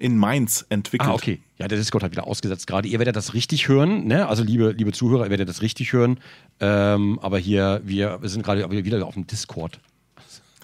In 0.00 0.16
Mainz 0.16 0.64
entwickelt. 0.70 1.10
Ah, 1.10 1.14
okay. 1.14 1.40
Ja, 1.58 1.68
der 1.68 1.76
Discord 1.76 2.02
hat 2.02 2.10
wieder 2.10 2.26
ausgesetzt 2.26 2.66
gerade. 2.66 2.88
Ihr 2.88 2.98
werdet 2.98 3.16
das 3.16 3.34
richtig 3.34 3.68
hören, 3.68 4.06
ne? 4.06 4.26
Also 4.26 4.42
liebe, 4.42 4.72
liebe 4.72 4.92
Zuhörer, 4.92 5.24
ihr 5.24 5.30
werdet 5.30 5.48
das 5.48 5.60
richtig 5.60 5.92
hören. 5.92 6.18
Ähm, 6.58 7.18
aber 7.20 7.38
hier, 7.38 7.82
wir 7.84 8.18
sind 8.22 8.42
gerade 8.42 8.68
wieder 8.70 9.06
auf 9.06 9.12
dem 9.12 9.26
Discord. 9.26 9.78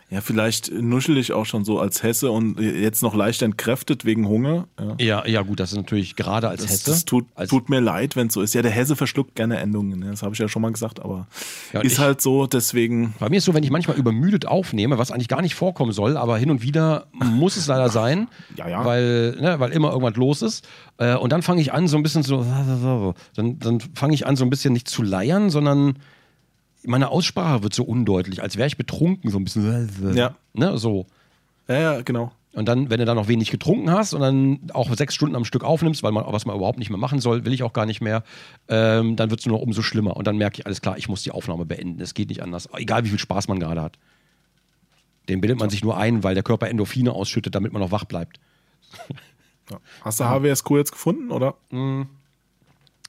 Ja, 0.09 0.21
vielleicht 0.21 0.71
nuschel 0.73 1.19
ich 1.19 1.33
auch 1.33 1.47
schon 1.47 1.65
so 1.65 1.81
als 1.81 2.05
Hesse 2.05 2.31
und 2.31 2.61
jetzt 2.61 3.03
noch 3.03 3.13
leicht 3.17 3.43
entkräftet 3.43 4.05
wegen 4.05 4.29
Hunger. 4.29 4.69
Ja. 4.79 4.95
Ja, 5.01 5.27
ja, 5.27 5.43
gut, 5.43 5.59
das 5.59 5.73
ist 5.73 5.77
natürlich 5.77 6.15
gerade 6.15 6.49
als 6.49 6.63
Das, 6.63 6.71
Hesse. 6.71 6.91
das 6.93 7.05
tut, 7.05 7.27
als, 7.35 7.51
tut 7.51 7.69
mir 7.69 7.81
leid, 7.81 8.15
wenn 8.15 8.29
es 8.29 8.35
so 8.35 8.41
ist. 8.41 8.55
Ja, 8.55 8.63
der 8.63 8.71
Hesse 8.71 8.95
verschluckt 8.95 9.35
gerne 9.35 9.57
Endungen. 9.59 10.03
Das 10.03 10.23
habe 10.23 10.33
ich 10.33 10.39
ja 10.39 10.47
schon 10.49 10.63
mal 10.63 10.71
gesagt, 10.71 11.01
aber 11.01 11.27
Ja, 11.73 11.81
ist 11.81 11.95
ich- 11.95 11.99
halt 11.99 12.21
so, 12.21 12.47
deswegen. 12.47 13.15
Bei 13.19 13.29
mir 13.29 13.39
ist 13.39 13.47
so, 13.47 13.55
wenn 13.55 13.65
ich 13.65 13.71
manchmal 13.73 13.97
übermüdet 13.97 14.47
aufnehme, 14.47 14.97
was 14.97 15.11
eigentlich 15.11 15.27
gar 15.27 15.43
nicht 15.43 15.57
vorkommen 15.57 15.91
soll, 15.91 16.17
aber 16.17 16.39
hin 16.39 16.51
und 16.53 16.63
wieder 16.63 17.09
muss 17.13 17.57
es 17.57 17.67
leider 17.67 17.89
sein, 17.89 18.29
Ja, 18.55 18.69
ja. 18.69 18.85
Weil, 18.85 19.33
ne, 19.41 19.59
weil 19.59 19.73
immer 19.73 19.89
irgendwas 19.91 20.15
los 20.15 20.41
ist. 20.43 20.69
Äh, 20.99 21.17
und 21.17 21.33
dann 21.33 21.43
fange 21.43 21.61
ich 21.61 21.73
an, 21.73 21.89
so 21.89 21.97
ein 21.97 22.05
bisschen 22.05 22.23
so, 22.23 22.47
dann, 23.35 23.59
dann 23.59 23.81
fange 23.95 24.15
ich 24.15 24.25
an, 24.25 24.37
so 24.37 24.45
ein 24.45 24.51
bisschen 24.51 24.73
nicht 24.73 24.89
zu 24.89 25.03
leiern, 25.03 25.51
sondern 25.51 25.99
meine 26.87 27.11
Aussprache 27.11 27.63
wird 27.63 27.75
so 27.75 27.85
undeutlich, 27.85 28.43
als 28.43 28.57
wäre 28.57 28.67
ich 28.67 28.77
betrunken, 28.77 29.31
so 29.31 29.39
ein 29.39 29.45
bisschen. 29.45 30.15
Ja. 30.15 30.35
Ne, 30.55 30.79
so. 30.79 31.07
Ja, 31.69 31.79
ja, 31.79 32.03
genau. 32.03 32.33
Und 32.53 32.67
dann, 32.67 32.89
wenn 32.89 32.99
du 32.99 33.05
dann 33.05 33.17
noch 33.17 33.29
wenig 33.29 33.51
getrunken 33.51 33.91
hast 33.91 34.15
und 34.15 34.23
dann 34.23 34.71
auch 34.73 34.93
sechs 34.95 35.15
Stunden 35.15 35.37
am 35.37 35.45
Stück 35.45 35.63
aufnimmst, 35.63 36.03
weil 36.03 36.13
man, 36.13 36.25
was 36.27 36.47
man 36.47 36.57
überhaupt 36.57 36.79
nicht 36.79 36.89
mehr 36.89 36.99
machen 36.99 37.21
soll, 37.21 37.45
will 37.45 37.53
ich 37.53 37.63
auch 37.63 37.75
gar 37.75 37.85
nicht 37.85 38.01
mehr, 38.01 38.23
ähm, 38.69 39.15
dann 39.17 39.29
wird 39.29 39.41
es 39.41 39.47
nur 39.47 39.59
noch 39.59 39.63
umso 39.63 39.83
schlimmer. 39.83 40.17
Und 40.17 40.27
dann 40.27 40.39
merke 40.39 40.61
ich, 40.61 40.67
alles 40.67 40.81
klar, 40.81 40.97
ich 40.97 41.07
muss 41.07 41.23
die 41.23 41.33
Aufnahme 41.33 41.67
beenden. 41.67 42.01
Es 42.01 42.15
geht 42.15 42.31
nicht 42.31 42.43
anders. 42.43 42.69
Egal 42.73 43.05
wie 43.05 43.11
viel 43.11 43.19
Spaß 43.19 43.49
man 43.49 43.61
gerade 43.61 43.83
hat. 43.83 43.99
Den 45.29 45.43
bildet 45.43 45.59
man 45.59 45.69
sich 45.69 45.85
nur 45.85 45.99
ein, 45.99 46.25
weil 46.25 46.35
der 46.35 46.45
Körper 46.45 46.69
Endorphine 46.69 47.13
ausschüttet, 47.13 47.55
damit 47.55 47.75
man 47.75 47.83
noch 47.83 47.91
wach 47.91 48.05
bleibt. 48.05 48.41
Ja. 49.71 49.79
Hast 50.03 50.21
du 50.21 50.25
HWSQ 50.25 50.71
jetzt 50.77 50.93
gefunden, 50.93 51.33
oder? 51.33 51.57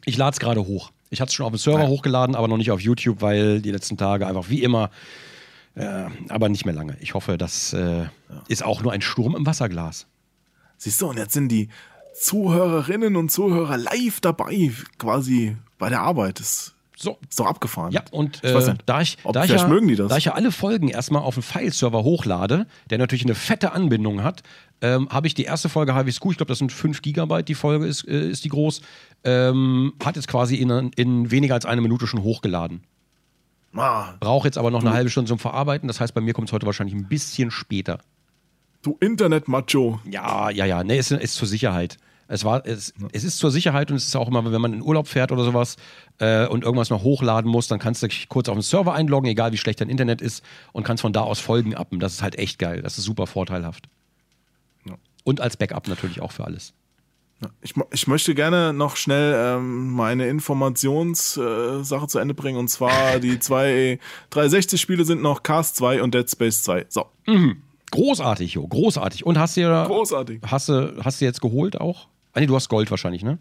Ich 0.06 0.18
lade 0.18 0.34
es 0.34 0.40
gerade 0.40 0.66
hoch. 0.66 0.92
Ich 1.10 1.22
hatte 1.22 1.30
es 1.30 1.34
schon 1.34 1.45
auf 1.45 1.52
dem 1.52 1.58
Server 1.58 1.88
hochgeladen, 1.88 2.36
aber 2.36 2.48
noch 2.48 2.58
nicht 2.58 2.72
auf 2.72 2.82
YouTube, 2.82 3.22
weil 3.22 3.61
die 3.61 3.72
letzten 3.72 3.98
Tage 3.98 4.27
einfach 4.27 4.50
wie 4.50 4.64
immer, 4.64 4.90
äh, 5.76 6.06
aber 6.30 6.50
nicht 6.50 6.66
mehr 6.66 6.74
lange. 6.74 6.98
Ich 7.00 7.14
hoffe, 7.14 7.38
das 7.38 7.74
äh, 7.74 8.06
ist 8.48 8.64
auch 8.64 8.82
nur 8.82 8.92
ein 8.92 9.02
Sturm 9.02 9.36
im 9.36 9.45
Wasserglas. 9.45 10.08
Siehst 10.77 11.02
du, 11.02 11.08
und 11.08 11.18
jetzt 11.18 11.34
sind 11.34 11.50
die 11.50 11.69
Zuhörerinnen 12.14 13.16
und 13.16 13.32
Zuhörer 13.32 13.77
live 13.77 14.19
dabei, 14.22 14.72
quasi 14.98 15.56
bei 15.77 15.90
der 15.90 16.02
Arbeit. 16.02 16.40
Das 16.40 16.74
So. 17.00 17.19
Ist 17.30 17.40
doch 17.40 17.45
abgefahren. 17.45 17.92
Ja, 17.92 18.01
und 18.09 18.43
äh, 18.43 18.74
da, 18.88 19.01
ich, 19.01 19.17
Ob- 19.24 19.34
da, 19.34 19.43
ich 19.45 19.51
ja, 19.51 19.67
mögen 19.67 19.88
die 19.88 19.95
das. 19.95 20.09
da 20.09 20.17
ich 20.17 20.26
ja 20.26 20.34
alle 20.34 20.51
Folgen 20.51 20.88
erstmal 20.88 21.22
auf 21.22 21.35
einen 21.35 21.43
File-Server 21.43 22.03
hochlade, 22.03 22.66
der 22.90 22.98
natürlich 22.98 23.24
eine 23.24 23.35
fette 23.35 23.72
Anbindung 23.72 24.24
hat, 24.24 24.42
ähm, 24.82 25.08
habe 25.09 25.27
ich 25.27 25.35
die 25.35 25.43
erste 25.43 25.69
Folge 25.69 25.93
Harvey 25.93 26.11
School, 26.11 26.32
ich 26.32 26.38
glaube, 26.38 26.50
das 26.50 26.58
sind 26.58 26.72
5 26.72 27.03
Gigabyte, 27.03 27.48
die 27.48 27.53
Folge 27.56 27.85
ist, 27.85 28.08
äh, 28.08 28.30
ist 28.30 28.45
die 28.45 28.50
groß, 28.50 28.82
ähm, 29.24 29.93
hat 30.03 30.16
jetzt 30.16 30.27
quasi 30.27 30.56
in, 30.56 30.69
in 30.95 31.30
weniger 31.30 31.53
als 31.53 31.66
eine 31.66 31.82
Minute 31.82 32.08
schon 32.08 32.24
hochgeladen. 32.24 32.82
Ah, 33.76 34.14
Brauche 34.19 34.48
jetzt 34.48 34.58
aber 34.58 34.72
noch 34.72 34.82
eine 34.82 34.92
halbe 34.93 35.11
Stunde 35.11 35.30
zum 35.30 35.38
Verarbeiten, 35.38 35.88
das 35.88 36.00
heißt, 36.00 36.16
bei 36.16 36.22
mir 36.22 36.34
kommt 36.34 36.50
es 36.50 36.53
heute 36.53 36.66
wahrscheinlich 36.66 36.95
ein 36.95 37.08
bisschen 37.08 37.51
später. 37.51 38.00
du 38.82 38.98
Internet-Macho. 39.00 40.00
Ja, 40.09 40.50
ja, 40.50 40.66
ja, 40.66 40.84
nee, 40.84 40.98
ist, 40.98 41.11
ist 41.11 41.35
zur 41.35 41.48
Sicherheit. 41.48 41.98
Es, 42.28 42.44
war, 42.44 42.66
es, 42.66 42.94
es 43.14 43.24
ist 43.24 43.38
zur 43.38 43.52
Sicherheit 43.52 43.90
und 43.90 43.98
es 43.98 44.06
ist 44.06 44.16
auch 44.16 44.28
immer, 44.28 44.52
wenn 44.52 44.62
man 44.62 44.74
in 44.74 44.82
Urlaub 44.82 45.08
fährt 45.08 45.32
oder 45.32 45.44
sowas 45.44 45.78
äh, 46.20 46.46
und 46.48 46.64
irgendwas 46.64 46.90
noch 46.90 47.04
hochladen 47.04 47.50
muss, 47.50 47.68
dann 47.68 47.80
kannst 47.80 48.04
du 48.04 48.08
dich 48.08 48.28
kurz 48.30 48.50
auf 48.50 48.56
den 48.56 48.62
Server 48.62 48.94
einloggen, 48.94 49.30
egal 49.30 49.52
wie 49.52 49.58
schlecht 49.58 49.80
dein 49.82 49.90
Internet 49.90 50.22
ist, 50.22 50.44
und 50.74 50.84
kannst 50.84 51.02
von 51.02 51.14
da 51.14 51.22
aus 51.22 51.40
Folgen 51.40 51.76
appen. 51.76 52.00
Das 52.00 52.14
ist 52.14 52.22
halt 52.22 52.38
echt 52.38 52.60
geil. 52.60 52.82
Das 52.82 52.98
ist 52.98 53.06
super 53.06 53.28
vorteilhaft. 53.28 53.88
Ja. 54.86 54.96
Und 55.24 55.42
als 55.42 55.58
Backup 55.58 55.88
natürlich 55.88 56.22
auch 56.22 56.32
für 56.32 56.44
alles. 56.44 56.74
Ich, 57.62 57.76
ich 57.92 58.08
möchte 58.08 58.34
gerne 58.34 58.74
noch 58.74 58.96
schnell 58.96 59.36
ähm, 59.38 59.92
meine 59.94 60.28
Informationssache 60.28 62.04
äh, 62.06 62.08
zu 62.08 62.20
Ende 62.20 62.34
bringen. 62.34 62.58
Und 62.58 62.68
zwar 62.68 63.20
die 63.20 63.40
zwei 63.40 64.00
360-Spiele 64.32 65.06
sind 65.06 65.22
noch 65.22 65.44
Cast 65.44 65.76
2 65.78 66.02
und 66.02 66.16
Dead 66.16 66.30
Space 66.30 66.64
2. 66.64 66.88
So, 66.90 67.06
Großartig, 67.92 68.54
Jo, 68.54 68.68
großartig. 68.68 69.26
Und 69.26 69.38
hast 69.38 69.56
du 69.56 69.62
dir, 69.62 69.86
großartig. 69.88 70.42
hast 70.46 70.70
du, 70.70 70.98
hast 71.04 71.22
du 71.22 71.26
jetzt 71.26 71.42
geholt 71.42 71.80
auch? 71.80 72.08
Ah, 72.38 72.40
nee, 72.40 72.45
du 72.45 72.56
hast 72.56 72.69
Gold 72.69 72.91
wahrscheinlich, 72.91 73.24
ne? 73.24 73.40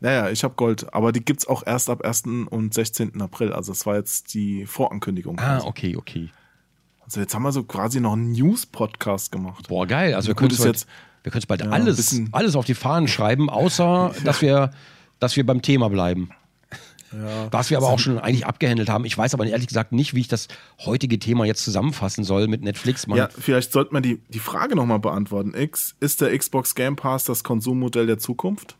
Naja, 0.00 0.30
ich 0.30 0.44
habe 0.44 0.54
Gold, 0.54 0.94
aber 0.94 1.12
die 1.12 1.22
gibt's 1.22 1.46
auch 1.46 1.62
erst 1.66 1.90
ab 1.90 2.02
1. 2.06 2.22
und 2.48 2.72
16. 2.72 3.20
April. 3.20 3.52
Also 3.52 3.72
das 3.72 3.84
war 3.84 3.96
jetzt 3.96 4.32
die 4.32 4.64
Vorankündigung. 4.64 5.38
Ah, 5.38 5.60
okay, 5.62 5.94
okay. 5.94 6.30
Also 7.04 7.20
jetzt 7.20 7.34
haben 7.34 7.42
wir 7.42 7.52
so 7.52 7.64
quasi 7.64 8.00
noch 8.00 8.14
einen 8.14 8.32
News-Podcast 8.32 9.30
gemacht. 9.30 9.68
Boah, 9.68 9.86
geil. 9.86 10.14
Also 10.14 10.28
wir 10.28 10.34
können 10.34 10.56
bald, 10.56 10.66
jetzt- 10.66 10.86
wir 11.22 11.30
können 11.32 11.44
bald 11.46 11.60
Ja, 11.60 11.68
alles, 11.70 12.18
alles 12.32 12.56
auf 12.56 12.64
die 12.64 12.72
Fahnen 12.74 13.08
schreiben, 13.08 13.50
außer 13.50 14.14
dass 14.24 14.40
wir, 14.40 14.70
dass 15.18 15.36
wir 15.36 15.44
beim 15.44 15.60
Thema 15.60 15.90
bleiben. 15.90 16.30
Was 17.50 17.70
wir 17.70 17.78
aber 17.78 17.88
auch 17.88 17.98
schon 17.98 18.18
eigentlich 18.18 18.46
abgehandelt 18.46 18.88
haben. 18.88 19.04
Ich 19.04 19.16
weiß 19.16 19.34
aber 19.34 19.46
ehrlich 19.46 19.66
gesagt 19.66 19.92
nicht, 19.92 20.14
wie 20.14 20.20
ich 20.20 20.28
das 20.28 20.48
heutige 20.84 21.18
Thema 21.18 21.44
jetzt 21.44 21.64
zusammenfassen 21.64 22.24
soll 22.24 22.48
mit 22.48 22.62
Netflix. 22.62 23.06
Man, 23.06 23.18
Ja, 23.18 23.28
vielleicht 23.28 23.72
sollte 23.72 23.92
man 23.92 24.02
die, 24.02 24.20
die 24.28 24.38
Frage 24.38 24.76
nochmal 24.76 24.98
beantworten. 24.98 25.54
X, 25.54 25.94
ist 26.00 26.20
der 26.20 26.36
Xbox 26.36 26.74
Game 26.74 26.96
Pass 26.96 27.24
das 27.24 27.44
Konsummodell 27.44 28.06
der 28.06 28.18
Zukunft? 28.18 28.76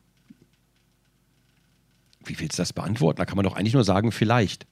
Wie 2.24 2.38
willst 2.38 2.58
du 2.58 2.62
das 2.62 2.72
beantworten? 2.72 3.18
Da 3.18 3.24
kann 3.24 3.36
man 3.36 3.44
doch 3.44 3.56
eigentlich 3.56 3.74
nur 3.74 3.84
sagen, 3.84 4.12
vielleicht. 4.12 4.66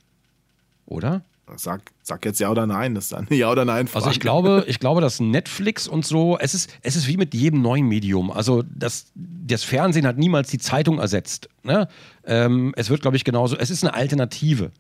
Oder? 0.87 1.23
Sag, 1.57 1.93
sag 2.03 2.25
jetzt 2.25 2.41
ja 2.41 2.51
oder 2.51 2.67
nein. 2.67 2.95
Das 2.95 3.07
ist 3.07 3.15
eine 3.15 3.27
Ja 3.37 3.51
oder 3.51 3.65
Nein 3.65 3.87
Frage. 3.87 4.07
Also 4.07 4.15
ich 4.15 4.21
glaube, 4.21 4.65
ich 4.67 4.81
glaube, 4.81 5.01
dass 5.01 5.21
Netflix 5.21 5.87
und 5.87 6.05
so, 6.07 6.39
es 6.39 6.55
ist, 6.55 6.71
es 6.83 6.97
ist 6.97 7.07
wie 7.07 7.17
mit 7.17 7.35
jedem 7.35 7.61
neuen 7.63 7.87
Medium. 7.87 8.31
Also 8.31 8.63
das, 8.75 9.07
das 9.15 9.63
Fernsehen 9.63 10.07
hat 10.07 10.17
niemals 10.17 10.49
die 10.49 10.59
Zeitung 10.59 10.99
ersetzt. 10.99 11.49
Ne? 11.63 11.89
Ähm, 12.25 12.73
es 12.77 12.89
wird, 12.91 13.03
glaube 13.03 13.17
ich, 13.17 13.25
genauso, 13.25 13.57
es 13.57 13.71
ist 13.71 13.85
eine 13.85 13.95
Alternative. 13.95 14.73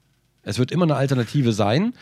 Es 0.43 0.59
wird 0.59 0.70
immer 0.73 0.84
eine 0.84 0.97
Alternative 0.97 1.52
sein. 1.52 1.94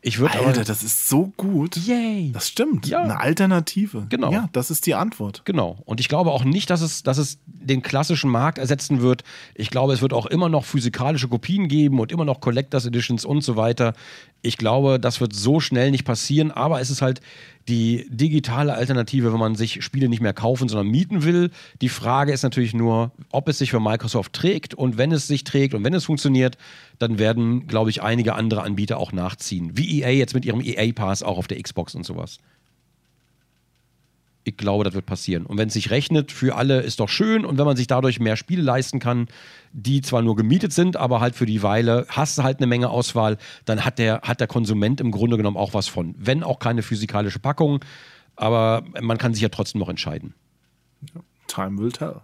Ich 0.00 0.18
würde 0.18 0.34
Alter, 0.34 0.48
aber. 0.48 0.64
das 0.64 0.82
ist 0.82 1.08
so 1.08 1.32
gut. 1.36 1.76
Yay! 1.76 2.30
Das 2.32 2.48
stimmt. 2.48 2.86
Ja. 2.86 3.02
Eine 3.02 3.20
Alternative. 3.20 4.06
Genau. 4.08 4.30
Ja, 4.30 4.48
das 4.52 4.70
ist 4.70 4.86
die 4.86 4.94
Antwort. 4.94 5.42
Genau. 5.44 5.78
Und 5.84 6.00
ich 6.00 6.08
glaube 6.08 6.30
auch 6.30 6.44
nicht, 6.44 6.70
dass 6.70 6.80
es, 6.80 7.02
dass 7.02 7.18
es 7.18 7.38
den 7.46 7.82
klassischen 7.82 8.30
Markt 8.30 8.58
ersetzen 8.58 9.02
wird. 9.02 9.24
Ich 9.54 9.70
glaube, 9.70 9.92
es 9.92 10.00
wird 10.00 10.12
auch 10.12 10.26
immer 10.26 10.48
noch 10.48 10.64
physikalische 10.64 11.28
Kopien 11.28 11.68
geben 11.68 11.98
und 11.98 12.12
immer 12.12 12.24
noch 12.24 12.40
Collectors 12.40 12.86
Editions 12.86 13.24
und 13.24 13.42
so 13.42 13.56
weiter. 13.56 13.94
Ich 14.42 14.56
glaube, 14.56 15.00
das 15.00 15.20
wird 15.20 15.34
so 15.34 15.58
schnell 15.58 15.90
nicht 15.90 16.04
passieren, 16.04 16.52
aber 16.52 16.80
es 16.80 16.90
ist 16.90 17.02
halt 17.02 17.20
die 17.68 18.06
digitale 18.08 18.74
Alternative, 18.74 19.32
wenn 19.32 19.38
man 19.38 19.54
sich 19.54 19.84
Spiele 19.84 20.08
nicht 20.08 20.22
mehr 20.22 20.32
kaufen, 20.32 20.68
sondern 20.68 20.88
mieten 20.88 21.22
will. 21.22 21.50
Die 21.80 21.88
Frage 21.88 22.32
ist 22.32 22.42
natürlich 22.42 22.74
nur, 22.74 23.12
ob 23.30 23.48
es 23.48 23.58
sich 23.58 23.70
für 23.70 23.80
Microsoft 23.80 24.32
trägt 24.32 24.74
und 24.74 24.96
wenn 24.96 25.12
es 25.12 25.26
sich 25.26 25.44
trägt 25.44 25.74
und 25.74 25.84
wenn 25.84 25.94
es 25.94 26.06
funktioniert, 26.06 26.56
dann 26.98 27.18
werden, 27.18 27.66
glaube 27.66 27.90
ich, 27.90 28.02
einige 28.02 28.34
andere 28.34 28.62
Anbieter 28.62 28.98
auch 28.98 29.12
nachziehen. 29.12 29.76
Wie 29.76 30.00
EA 30.00 30.10
jetzt 30.10 30.34
mit 30.34 30.44
ihrem 30.44 30.60
EA 30.60 30.92
Pass 30.92 31.22
auch 31.22 31.38
auf 31.38 31.46
der 31.46 31.62
Xbox 31.62 31.94
und 31.94 32.04
sowas. 32.04 32.38
Ich 34.48 34.56
glaube, 34.56 34.82
das 34.84 34.94
wird 34.94 35.04
passieren. 35.04 35.44
Und 35.44 35.58
wenn 35.58 35.68
es 35.68 35.74
sich 35.74 35.90
rechnet, 35.90 36.32
für 36.32 36.56
alle 36.56 36.80
ist 36.80 37.00
doch 37.00 37.10
schön. 37.10 37.44
Und 37.44 37.58
wenn 37.58 37.66
man 37.66 37.76
sich 37.76 37.86
dadurch 37.86 38.18
mehr 38.18 38.36
Spiele 38.36 38.62
leisten 38.62 38.98
kann, 38.98 39.28
die 39.72 40.00
zwar 40.00 40.22
nur 40.22 40.36
gemietet 40.36 40.72
sind, 40.72 40.96
aber 40.96 41.20
halt 41.20 41.34
für 41.34 41.44
die 41.44 41.62
Weile 41.62 42.06
hast 42.08 42.38
du 42.38 42.44
halt 42.44 42.58
eine 42.58 42.66
Menge 42.66 42.88
Auswahl, 42.88 43.36
dann 43.66 43.84
hat 43.84 43.98
der, 43.98 44.22
hat 44.22 44.40
der 44.40 44.46
Konsument 44.46 45.02
im 45.02 45.10
Grunde 45.10 45.36
genommen 45.36 45.58
auch 45.58 45.74
was 45.74 45.86
von. 45.86 46.14
Wenn 46.16 46.42
auch 46.42 46.60
keine 46.60 46.82
physikalische 46.82 47.38
Packung, 47.38 47.84
aber 48.36 48.84
man 49.02 49.18
kann 49.18 49.34
sich 49.34 49.42
ja 49.42 49.50
trotzdem 49.50 49.80
noch 49.80 49.90
entscheiden. 49.90 50.32
Time 51.46 51.78
will 51.78 51.92
tell. 51.92 52.22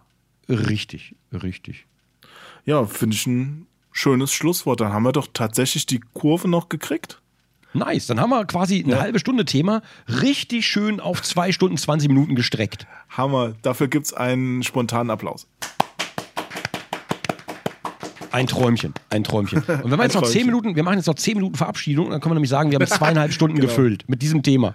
Richtig, 0.48 1.14
richtig. 1.30 1.84
Ja, 2.64 2.86
finde 2.86 3.16
ich 3.16 3.26
ein 3.26 3.66
schönes 3.92 4.32
Schlusswort. 4.32 4.80
Dann 4.80 4.94
haben 4.94 5.02
wir 5.02 5.12
doch 5.12 5.28
tatsächlich 5.30 5.84
die 5.84 6.00
Kurve 6.14 6.48
noch 6.48 6.70
gekriegt. 6.70 7.20
Nice. 7.74 8.06
Dann 8.06 8.20
haben 8.20 8.30
wir 8.30 8.44
quasi 8.46 8.82
eine 8.84 9.00
halbe 9.00 9.18
Stunde 9.18 9.44
Thema 9.44 9.82
richtig 10.08 10.66
schön 10.66 11.00
auf 11.00 11.22
zwei 11.22 11.52
Stunden 11.52 11.76
20 11.76 12.08
Minuten 12.08 12.34
gestreckt. 12.36 12.86
Hammer. 13.10 13.54
Dafür 13.62 13.88
gibt's 13.88 14.12
einen 14.12 14.62
spontanen 14.62 15.10
Applaus. 15.10 15.46
Ein 18.30 18.46
Träumchen, 18.48 18.94
ein 19.10 19.22
Träumchen. 19.22 19.58
Und 19.82 19.90
wenn 19.90 19.98
wir 19.98 20.04
jetzt 20.04 20.14
noch 20.14 20.22
zehn. 20.26 20.46
Minuten, 20.46 20.74
wir 20.74 20.82
machen 20.82 20.96
jetzt 20.96 21.06
noch 21.06 21.14
zehn 21.14 21.34
Minuten 21.36 21.54
Verabschiedung, 21.54 22.10
dann 22.10 22.20
können 22.20 22.32
wir 22.32 22.34
nämlich 22.34 22.50
sagen, 22.50 22.70
wir 22.70 22.78
haben 22.80 22.86
zweieinhalb 22.88 23.32
Stunden 23.32 23.56
Genau. 23.56 23.68
gefüllt 23.68 24.08
mit 24.08 24.22
diesem 24.22 24.42
Thema. 24.42 24.74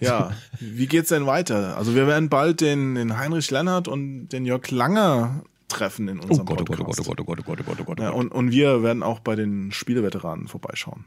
Ja, 0.00 0.32
wie 0.58 0.86
geht's 0.86 1.10
denn 1.10 1.26
weiter? 1.26 1.76
Also 1.76 1.94
wir 1.94 2.06
werden 2.06 2.28
bald 2.28 2.60
den, 2.60 2.96
den 2.96 3.18
Heinrich 3.18 3.50
Lennart 3.50 3.88
und 3.88 4.28
den 4.30 4.44
Jörg 4.46 4.68
Langer 4.70 5.42
treffen 5.72 6.08
in 6.08 6.18
Oh 6.20 6.22
unserem 6.24 6.46
Gott, 6.46 6.60
oh 6.60 6.64
Gott, 6.64 6.80
oh 6.80 6.84
Podcast. 6.84 7.08
Gott, 7.08 7.20
oh 7.20 7.24
Gott, 7.24 7.38
oh 7.40 7.42
Gott, 7.44 7.60
oh 7.60 7.64
Gott, 7.64 7.80
oh 7.80 7.84
Gott, 7.84 8.00
oh 8.00 8.02
Ja, 8.02 8.10
Gott. 8.10 8.20
und, 8.20 8.28
und 8.32 8.50
wir 8.50 8.82
werden 8.82 9.02
auch 9.02 9.20
bei 9.20 9.34
den 9.36 9.72
Spieleveteranen 9.72 10.48
vorbeischauen. 10.48 11.04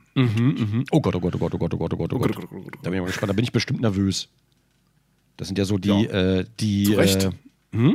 Oh 0.91 0.99
Gott, 1.01 1.15
oh 1.15 1.19
Gott, 1.19 1.35
oh 1.35 1.37
Gott, 1.39 1.53
oh 1.53 1.57
Gott, 1.57 1.73
oh 1.73 1.77
Gott, 1.77 1.93
oh 1.93 1.97
Gott, 1.97 2.13
oh 2.13 2.17
Gott. 2.19 2.37
Da 2.83 2.89
bin 2.89 2.93
ich 2.95 3.01
mal 3.01 3.07
gespannt, 3.07 3.29
da 3.29 3.33
bin 3.33 3.43
ich 3.43 3.51
bestimmt 3.51 3.81
nervös. 3.81 4.29
Das 5.37 5.47
sind 5.47 5.57
ja 5.57 5.65
so 5.65 5.77
die, 5.77 5.89
Ja. 5.89 6.39
äh, 6.39 6.45
die. 6.59 6.85
Zu 6.85 6.93
Recht. 6.93 7.29
Äh, 7.73 7.93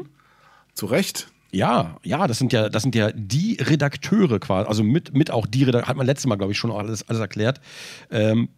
Zu 0.75 0.87
Recht. 0.87 1.29
ja, 1.53 1.97
ja, 2.03 2.27
das 2.27 2.39
sind 2.39 2.53
ja, 2.53 2.69
das 2.69 2.83
sind 2.83 2.95
ja 2.95 3.11
die 3.13 3.57
Redakteure 3.61 4.39
quasi, 4.39 4.69
also 4.69 4.85
mit, 4.85 5.15
mit 5.15 5.31
auch 5.31 5.47
die 5.47 5.65
Redakteure, 5.65 5.89
hat 5.89 5.97
man 5.97 6.07
letztes 6.07 6.27
Mal, 6.27 6.37
glaube 6.37 6.53
ich, 6.53 6.59
schon 6.59 6.71
alles, 6.71 7.09
alles 7.09 7.21
erklärt. 7.21 7.61
Ähm, 8.11 8.49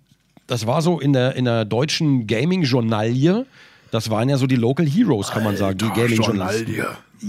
das 0.49 0.66
war 0.66 0.82
so 0.82 0.99
in 1.00 1.12
der, 1.12 1.36
in 1.36 1.44
der 1.44 1.65
deutschen 1.65 2.26
Gaming-Journalie. 2.26 3.47
Das 3.93 4.11
waren 4.11 4.29
ja 4.29 4.37
so 4.39 4.47
die 4.49 4.57
Local 4.57 4.87
Heroes, 4.87 5.31
kann 5.31 5.45
man 5.45 5.57
sagen, 5.57 5.79
die 5.79 5.89
Gaming-Journalisten. 5.91 6.75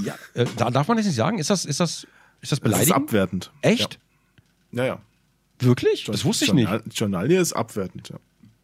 Ja, 0.03 0.16
äh, 0.33 0.45
da 0.58 0.72
darf 0.72 0.88
man 0.88 0.98
das 0.98 1.06
nicht 1.06 1.16
sagen? 1.16 1.38
Ist 1.38 1.50
das, 1.51 1.66
ist 1.66 1.80
das, 1.80 1.98
ist 2.00 2.03
das 2.03 2.09
Das 2.42 2.51
ist 2.53 2.59
beleidigend? 2.64 2.95
abwertend. 2.95 3.51
Echt? 3.61 4.00
Ja, 4.72 4.85
ja. 4.85 4.98
Wirklich? 5.59 6.06
Das 6.06 6.25
wusste 6.25 6.45
ich 6.45 6.53
nicht. 6.53 6.67
Journal- 6.69 6.83
Journalie 6.92 7.40
ist 7.40 7.53
abwertend, 7.53 8.09
ja. 8.09 8.16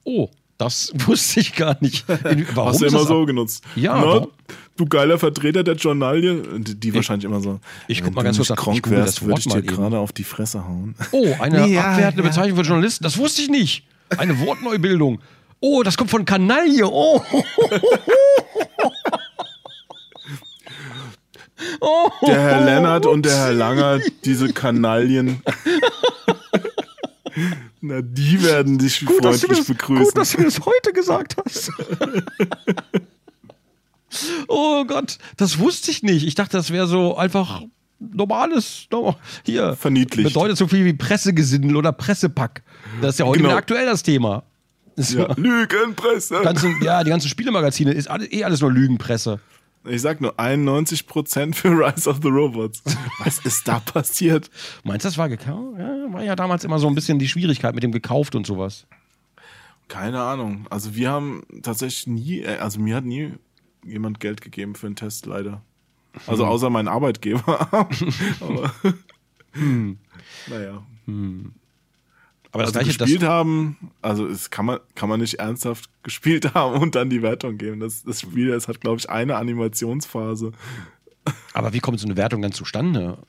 Oh, 0.06 0.30
das 0.58 0.92
wusste 1.06 1.40
ich 1.42 1.54
gar 1.56 1.78
nicht. 1.82 2.10
In- 2.10 2.48
Warum 2.56 2.70
Hast 2.72 2.82
du 2.82 2.86
immer 2.88 3.06
so 3.06 3.26
genutzt. 3.26 3.64
Ja, 3.76 3.96
Na, 3.98 4.06
warum? 4.06 4.28
du 4.78 4.86
geiler 4.86 5.20
Vertreter 5.20 5.64
der 5.64 5.76
Journalie. 5.76 6.42
Die, 6.60 6.76
die 6.76 6.94
wahrscheinlich 6.96 7.26
immer 7.26 7.42
so. 7.42 7.60
ich 7.88 8.02
guck 8.02 8.16
mal 8.16 8.24
ganz 8.24 8.38
kurz 8.38 8.50
nach- 8.50 8.58
ich 8.74 8.82
google 8.82 9.00
das 9.00 9.08
wärst, 9.08 9.22
würde 9.26 9.40
ich 9.40 9.46
dir 9.48 9.62
gerade 9.62 10.00
auf 10.00 10.14
die 10.14 10.24
Fresse 10.24 10.66
hauen. 10.66 10.96
Oh, 11.12 11.36
eine 11.42 11.68
Ja, 11.72 11.92
abwertende 11.92 12.24
ja. 12.24 12.30
Bezeichnung 12.30 12.58
für 12.58 12.64
Journalisten. 12.64 13.04
Das 13.04 13.18
wusste 13.18 13.42
ich 13.42 13.50
nicht. 13.50 13.84
Eine 14.18 14.40
Wortneubildung. 14.40 15.20
Oh, 15.62 15.84
das 15.84 15.98
kommt 15.98 16.10
von 16.10 16.24
Kanaille. 16.26 16.88
Oh. 16.88 17.22
oh. 21.82 22.10
Der 22.26 22.40
Herr 22.40 22.62
Lennart 22.66 23.06
und 23.06 23.26
der 23.26 23.36
Herr 23.38 23.54
Langer, 23.54 24.00
diese 24.26 24.52
Kanaillen. 24.54 25.42
Na, 27.82 28.02
die 28.02 28.42
werden 28.44 28.78
dich 28.78 29.06
Gut, 29.06 29.18
freundlich 29.24 29.58
das, 29.60 29.68
begrüßen. 29.68 30.06
gut, 30.06 30.18
dass 30.18 30.32
du 30.34 30.44
das 30.44 30.60
heute 30.66 30.94
gesagt 30.94 31.36
hast. 31.44 31.72
oh 34.48 34.84
Gott, 34.86 35.18
das 35.38 35.60
wusste 35.60 35.92
ich 35.92 36.04
nicht. 36.04 36.26
Ich 36.26 36.36
dachte, 36.36 36.58
das 36.58 36.72
wäre 36.72 36.88
so 36.88 37.16
einfach 37.16 37.62
normales, 38.00 38.88
no- 38.92 39.16
hier. 39.46 39.76
Verniedlicht. 39.76 40.30
Bedeutet 40.34 40.58
so 40.58 40.68
viel 40.68 40.86
wie 40.86 40.94
Pressegesindel 40.94 41.76
oder 41.76 41.92
Pressepack. 41.92 42.64
Das 43.02 43.16
ist 43.16 43.20
ja 43.20 43.26
heute 43.26 43.40
Genau. 43.40 43.50
wieder 43.50 43.58
aktuell 43.58 43.86
das 43.86 44.04
Thema. 44.04 44.44
Das 45.00 45.14
ja. 45.14 45.32
Lügenpresse. 45.38 46.42
ganzen, 46.44 46.76
ja, 46.84 47.02
die 47.06 47.10
ganzen 47.10 47.30
Spielemagazine 47.30 47.94
ist 47.94 48.10
alles, 48.10 48.30
eh 48.34 48.44
alles 48.44 48.60
nur 48.60 48.70
Lügenpresse. 48.70 49.40
Ich 49.86 50.02
sag 50.02 50.20
nur 50.20 50.38
91% 50.38 51.56
für 51.56 51.70
Rise 51.70 52.10
of 52.10 52.20
the 52.22 52.28
Robots. 52.28 52.84
Was 53.24 53.40
ist 53.46 53.66
da 53.66 53.80
passiert? 53.80 54.50
Meinst 54.84 55.06
du, 55.06 55.08
das 55.08 55.18
war 55.18 55.30
gekauft? 55.30 55.80
Ja, 55.80 56.14
war 56.14 56.22
ja 56.22 56.36
damals 56.36 56.66
immer 56.66 56.80
so 56.80 56.88
ein 56.88 56.96
bisschen 56.96 57.18
die 57.18 57.30
Schwierigkeit 57.30 57.74
mit 57.74 57.84
dem 57.84 57.94
gekauft 57.94 58.36
und 58.36 58.46
sowas. 58.46 58.88
Keine 59.88 60.22
Ahnung. 60.22 60.68
Also 60.70 60.96
wir 60.96 61.10
haben 61.10 61.44
tatsächlich 61.64 62.08
nie, 62.08 62.42
äh, 62.42 62.58
also 62.58 62.82
mir 62.82 62.98
hat 62.98 63.06
nie 63.06 63.32
jemand 63.86 64.20
Geld 64.20 64.42
gegeben 64.42 64.76
für 64.76 64.88
einen 64.88 64.98
Test, 64.98 65.26
leider. 65.28 65.62
Also 66.28 66.44
Hm. 66.44 66.50
außer 66.50 66.70
mein 66.70 66.90
Arbeitgeber. 66.90 67.70
Aber 68.42 68.72
Naja. 69.56 70.84
Aber 72.52 72.64
das 72.64 72.70
Also 72.76 72.80
gleiche, 72.86 72.98
das, 72.98 73.08
gespielt 73.08 73.30
haben, 73.30 73.78
also 74.02 74.26
es 74.26 74.50
kann 74.50 74.66
man, 74.66 74.80
kann 74.96 75.08
man 75.10 75.20
nicht 75.20 75.36
ernsthaft 75.36 75.90
gespielt 76.04 76.54
haben 76.56 76.82
und 76.82 76.96
dann 76.96 77.10
die 77.10 77.22
Wertung 77.22 77.58
geben. 77.58 77.80
Das, 77.80 78.04
das 78.04 78.22
Spiel, 78.22 78.48
das 78.50 78.68
hat, 78.68 78.82
glaube 78.82 78.98
ich, 79.00 79.10
eine 79.10 79.36
Animationsphase. 79.36 80.52
aber 81.54 81.74
wie 81.74 81.80
kommt 81.80 82.00
so 82.00 82.08
eine 82.08 82.18
Wertung 82.18 82.42
dann 82.42 82.52
zustande? 82.52 83.20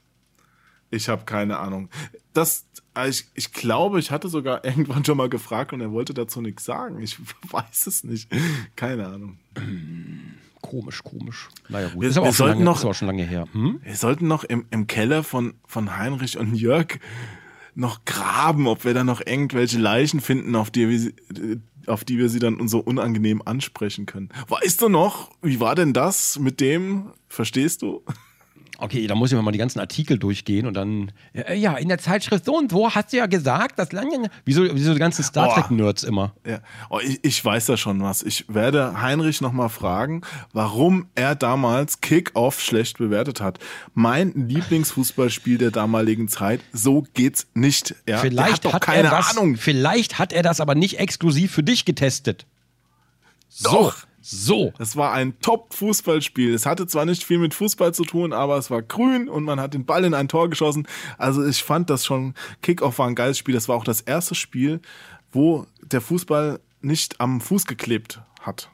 Ich 0.91 1.09
habe 1.09 1.25
keine 1.25 1.59
Ahnung. 1.59 1.89
Das, 2.33 2.67
also 2.95 3.11
ich, 3.11 3.27
ich 3.35 3.53
glaube, 3.53 4.01
ich 4.01 4.11
hatte 4.11 4.29
sogar 4.29 4.65
irgendwann 4.65 5.05
schon 5.05 5.17
mal 5.19 5.29
gefragt 5.29 5.73
und 5.73 5.81
er 5.81 5.93
wollte 5.93 6.15
dazu 6.15 6.41
nichts 6.41 6.65
sagen. 6.65 7.01
Ich 7.03 7.19
weiß 7.51 7.87
es 7.87 8.05
nicht. 8.05 8.31
Keine 8.77 9.07
Ahnung. 9.07 9.39
Komisch, 10.63 11.03
komisch. 11.03 11.49
Naja, 11.71 11.89
gut. 11.89 12.03
Wir- 12.03 12.09
ist, 12.11 12.17
aber 12.19 12.27
wir 12.27 12.33
sollten 12.33 12.53
lange, 12.59 12.65
noch- 12.65 12.77
ist 12.77 12.83
aber 12.83 12.91
auch 12.91 12.95
schon 12.95 13.07
lange 13.09 13.25
her. 13.25 13.47
Hm? 13.53 13.81
Wir 13.83 13.97
sollten 13.97 14.27
noch 14.29 14.45
im, 14.45 14.67
im 14.71 14.87
Keller 14.87 15.23
von, 15.25 15.55
von 15.67 15.97
Heinrich 15.97 16.37
und 16.39 16.55
Jörg 16.55 16.99
noch 17.81 18.05
graben, 18.05 18.69
ob 18.69 18.85
wir 18.85 18.95
da 18.95 19.03
noch 19.03 19.21
irgendwelche 19.25 19.79
Leichen 19.79 20.21
finden, 20.21 20.55
auf 20.55 20.71
die 20.71 20.89
wir 20.89 20.99
sie, 20.99 21.15
auf 21.87 22.05
die 22.05 22.19
wir 22.19 22.29
sie 22.29 22.39
dann 22.39 22.69
so 22.69 22.79
unangenehm 22.79 23.43
ansprechen 23.45 24.07
können. 24.07 24.29
Weißt 24.49 24.81
du 24.83 24.89
noch, 24.89 25.31
wie 25.43 25.59
war 25.61 25.75
denn 25.75 25.93
das 25.93 26.39
mit 26.39 26.61
dem? 26.61 27.13
Verstehst 27.29 27.83
du? 27.83 28.05
Okay, 28.81 29.07
da 29.07 29.15
muss 29.15 29.31
ich 29.31 29.41
mal 29.41 29.53
die 29.53 29.59
ganzen 29.59 29.79
Artikel 29.79 30.19
durchgehen 30.19 30.67
und 30.67 30.75
dann. 30.75 31.13
äh, 31.35 31.55
Ja, 31.55 31.77
in 31.77 31.89
der 31.89 31.99
Zeitschrift 31.99 32.45
so 32.47 32.57
und 32.57 32.71
so 32.71 32.91
hast 32.95 33.13
du 33.13 33.19
ja 33.19 33.27
gesagt, 33.27 33.79
dass 33.79 33.93
lange. 33.93 34.31
Wieso, 34.45 34.65
wieso 34.75 34.93
die 34.95 34.99
ganzen 34.99 35.23
Star. 35.23 35.55
Trek-Nerds 35.55 36.03
immer? 36.03 36.35
Ja, 36.47 36.61
oh, 36.89 36.99
ich, 36.99 37.19
ich 37.23 37.45
weiß 37.45 37.67
da 37.67 37.77
schon 37.77 38.03
was. 38.03 38.23
Ich 38.23 38.47
werde 38.49 39.01
Heinrich 39.01 39.41
noch 39.43 39.53
mal 39.53 39.69
fragen, 39.69 40.23
warum 40.53 41.07
er 41.15 41.35
damals 41.35 42.01
Kick-Off 42.01 42.61
schlecht 42.61 42.99
bewertet 42.99 43.41
hat. 43.41 43.59
Mein 43.95 44.33
Lieblingsfußballspiel 44.35 45.59
der 45.59 45.71
damaligen 45.71 46.29
Zeit. 46.29 46.61
So 46.73 47.05
geht's 47.15 47.47
nicht. 47.55 47.95
Ja, 48.09 48.19
Vielleicht 48.19 48.65
hat 48.65 48.73
hat 48.73 48.83
keine 48.83 49.05
er 49.09 49.11
das, 49.11 49.37
Ahnung. 49.37 49.57
Vielleicht 49.57 50.19
hat 50.19 50.33
er 50.33 50.43
das 50.43 50.61
aber 50.61 50.75
nicht 50.75 50.99
exklusiv 50.99 51.53
für 51.53 51.63
dich 51.63 51.85
getestet. 51.85 52.47
Doch. 53.63 53.97
so. 53.99 54.07
Das 54.79 54.97
war 54.97 55.13
ein 55.13 55.39
Top-Fußballspiel. 55.41 56.53
Es 56.55 56.67
hatte 56.67 56.87
zwar 56.87 57.05
nicht 57.07 57.25
viel 57.25 57.39
mit 57.39 57.55
Fußball 57.55 57.95
zu 57.95 58.05
tun, 58.05 58.33
aber 58.33 58.59
es 58.59 58.71
war 58.71 58.83
grün 58.83 59.29
und 59.29 59.45
man 59.45 59.61
hat 59.61 59.75
den 59.75 59.87
Ball 59.87 60.05
in 60.05 60.15
ein 60.15 60.29
Tor 60.29 60.51
geschossen. 60.51 60.87
Also 61.17 61.45
ich 61.45 61.63
fand 61.63 61.89
das 61.91 62.05
schon, 62.05 62.35
Kickoff 62.63 62.99
war 62.99 63.07
ein 63.07 63.15
geiles 63.15 63.39
Spiel. 63.39 63.55
Das 63.55 63.69
war 63.69 63.77
auch 63.77 63.85
das 63.85 64.03
erste 64.03 64.35
Spiel, 64.35 64.81
wo 65.33 65.67
der 65.83 66.01
Fußball 66.01 66.61
nicht 66.83 67.21
am 67.21 67.41
Fuß 67.41 67.67
geklebt 67.67 68.21
hat. 68.41 68.71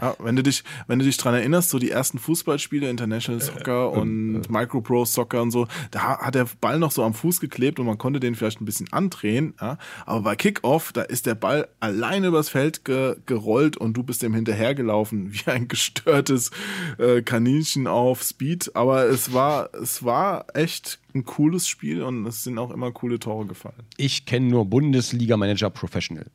Ja, 0.00 0.16
wenn 0.18 0.34
du 0.34 0.42
dich, 0.42 0.64
wenn 0.86 0.98
du 0.98 1.04
dich 1.04 1.16
dran 1.16 1.34
erinnerst, 1.34 1.70
so 1.70 1.78
die 1.78 1.90
ersten 1.90 2.18
Fußballspiele, 2.18 2.88
International 2.88 3.40
Soccer 3.40 3.92
und 3.92 4.50
Micro 4.50 4.80
Pro 4.80 5.04
Soccer 5.04 5.42
und 5.42 5.50
so, 5.50 5.68
da 5.90 6.18
hat 6.18 6.34
der 6.34 6.46
Ball 6.60 6.78
noch 6.78 6.90
so 6.90 7.04
am 7.04 7.14
Fuß 7.14 7.38
geklebt 7.40 7.78
und 7.78 7.86
man 7.86 7.98
konnte 7.98 8.18
den 8.18 8.34
vielleicht 8.34 8.60
ein 8.60 8.64
bisschen 8.64 8.92
andrehen. 8.92 9.54
Ja? 9.60 9.78
Aber 10.06 10.22
bei 10.22 10.36
Kickoff, 10.36 10.92
da 10.92 11.02
ist 11.02 11.26
der 11.26 11.34
Ball 11.34 11.68
alleine 11.80 12.28
übers 12.28 12.48
Feld 12.48 12.84
ge 12.84 13.16
gerollt 13.26 13.76
und 13.76 13.94
du 13.96 14.02
bist 14.02 14.22
dem 14.22 14.34
hinterhergelaufen 14.34 15.32
wie 15.32 15.50
ein 15.50 15.68
gestörtes 15.68 16.50
äh, 16.98 17.22
Kaninchen 17.22 17.86
auf 17.86 18.22
Speed. 18.22 18.74
Aber 18.74 19.04
es 19.04 19.32
war, 19.32 19.70
es 19.74 20.02
war 20.02 20.46
echt 20.54 20.98
ein 21.14 21.24
cooles 21.24 21.68
Spiel 21.68 22.02
und 22.02 22.26
es 22.26 22.42
sind 22.42 22.58
auch 22.58 22.70
immer 22.70 22.90
coole 22.90 23.18
Tore 23.18 23.46
gefallen. 23.46 23.84
Ich 23.98 24.26
kenne 24.26 24.46
nur 24.46 24.64
Bundesliga-Manager 24.66 25.70
Professional. 25.70 26.26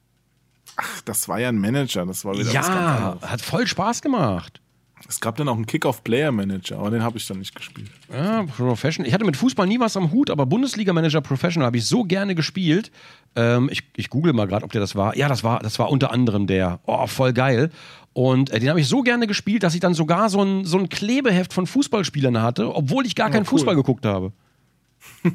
Ach, 0.78 1.02
das 1.02 1.28
war 1.28 1.40
ja 1.40 1.50
ein 1.50 1.58
Manager, 1.60 2.06
das 2.06 2.24
war 2.24 2.38
wieder 2.38 2.52
Ja, 2.52 3.18
hat 3.22 3.42
voll 3.42 3.68
Spaß 3.68 4.02
gemacht. 4.02 4.62
Es 5.08 5.20
gab 5.20 5.36
dann 5.38 5.48
auch 5.48 5.56
einen 5.56 5.66
Kickoff-Player-Manager, 5.66 6.80
aber 6.80 6.90
den 6.90 7.04
habe 7.04 7.18
ich 7.18 7.28
dann 7.28 7.40
nicht 7.40 7.56
gespielt. 7.56 7.92
Ja, 8.12 8.44
Professional. 8.44 9.08
Ich 9.08 9.14
hatte 9.14 9.26
mit 9.26 9.38
Fußball 9.38 9.68
nie 9.68 9.80
was 9.80 9.96
am 9.96 10.12
Hut, 10.12 10.30
aber 10.30 10.46
Bundesliga-Manager 10.46 11.22
Professional 11.22 11.68
habe 11.68 11.78
ich 11.78 11.86
so 11.86 12.04
gerne 12.04 12.36
gespielt. 12.36 12.92
Ähm, 13.36 13.70
ich, 13.72 13.84
ich 13.96 14.10
google 14.10 14.34
mal 14.34 14.48
gerade, 14.48 14.66
ob 14.66 14.72
der 14.72 14.82
das 14.82 14.96
war. 14.96 15.16
Ja, 15.16 15.30
das 15.30 15.44
war, 15.44 15.60
das 15.60 15.78
war 15.78 15.92
unter 15.92 16.12
anderem 16.12 16.48
der. 16.48 16.80
Oh, 16.86 17.06
voll 17.08 17.34
geil. 17.34 17.70
Und 18.14 18.50
äh, 18.50 18.60
den 18.60 18.70
habe 18.70 18.82
ich 18.82 18.88
so 18.88 19.02
gerne 19.02 19.28
gespielt, 19.28 19.62
dass 19.64 19.76
ich 19.76 19.80
dann 19.80 19.94
sogar 19.94 20.30
so 20.30 20.42
ein, 20.42 20.66
so 20.66 20.78
ein 20.80 20.90
Klebeheft 20.90 21.54
von 21.54 21.68
Fußballspielern 21.68 22.42
hatte, 22.42 22.76
obwohl 22.76 23.06
ich 23.06 23.16
gar 23.16 23.30
keinen 23.30 23.44
cool. 23.44 23.50
Fußball 23.50 23.76
geguckt 23.76 24.06
habe. 24.06 24.34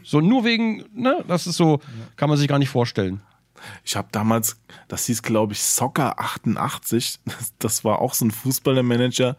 So 0.02 0.20
nur 0.20 0.44
wegen, 0.44 0.84
ne, 0.92 1.24
das 1.28 1.46
ist 1.46 1.56
so, 1.56 1.80
kann 2.16 2.28
man 2.28 2.36
sich 2.36 2.48
gar 2.48 2.58
nicht 2.58 2.68
vorstellen. 2.68 3.20
Ich 3.84 3.96
habe 3.96 4.08
damals, 4.12 4.60
das 4.88 5.06
hieß 5.06 5.22
glaube 5.22 5.52
ich 5.52 5.62
Soccer 5.62 6.18
88, 6.18 7.20
das, 7.24 7.54
das 7.58 7.84
war 7.84 8.00
auch 8.00 8.14
so 8.14 8.24
ein 8.24 8.30
Fußballermanager 8.30 9.36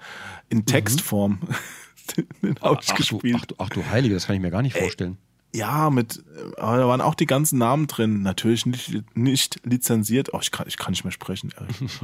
in 0.49 0.65
Textform. 0.65 1.39
Den 2.41 2.59
habe 2.61 2.79
ich 2.81 2.89
Ach 2.91 2.95
du, 2.95 3.17
gespielt. 3.17 3.37
ach, 3.39 3.45
du, 3.45 3.55
ach 3.59 3.69
du 3.69 3.85
Heilige, 3.89 4.13
das 4.15 4.27
kann 4.27 4.35
ich 4.35 4.41
mir 4.41 4.51
gar 4.51 4.61
nicht 4.61 4.77
vorstellen. 4.77 5.17
Ja, 5.55 5.89
mit, 5.89 6.17
äh, 6.17 6.59
aber 6.59 6.77
da 6.77 6.87
waren 6.87 7.01
auch 7.01 7.15
die 7.15 7.27
ganzen 7.27 7.59
Namen 7.59 7.87
drin. 7.87 8.23
Natürlich 8.23 8.65
nicht, 8.65 9.03
nicht 9.15 9.61
lizenziert. 9.63 10.33
Oh, 10.33 10.39
ich 10.41 10.51
kann, 10.51 10.67
ich 10.67 10.77
kann 10.77 10.91
nicht 10.91 11.03
mehr 11.03 11.11
sprechen. 11.11 11.53
Ehrlich. 11.57 11.99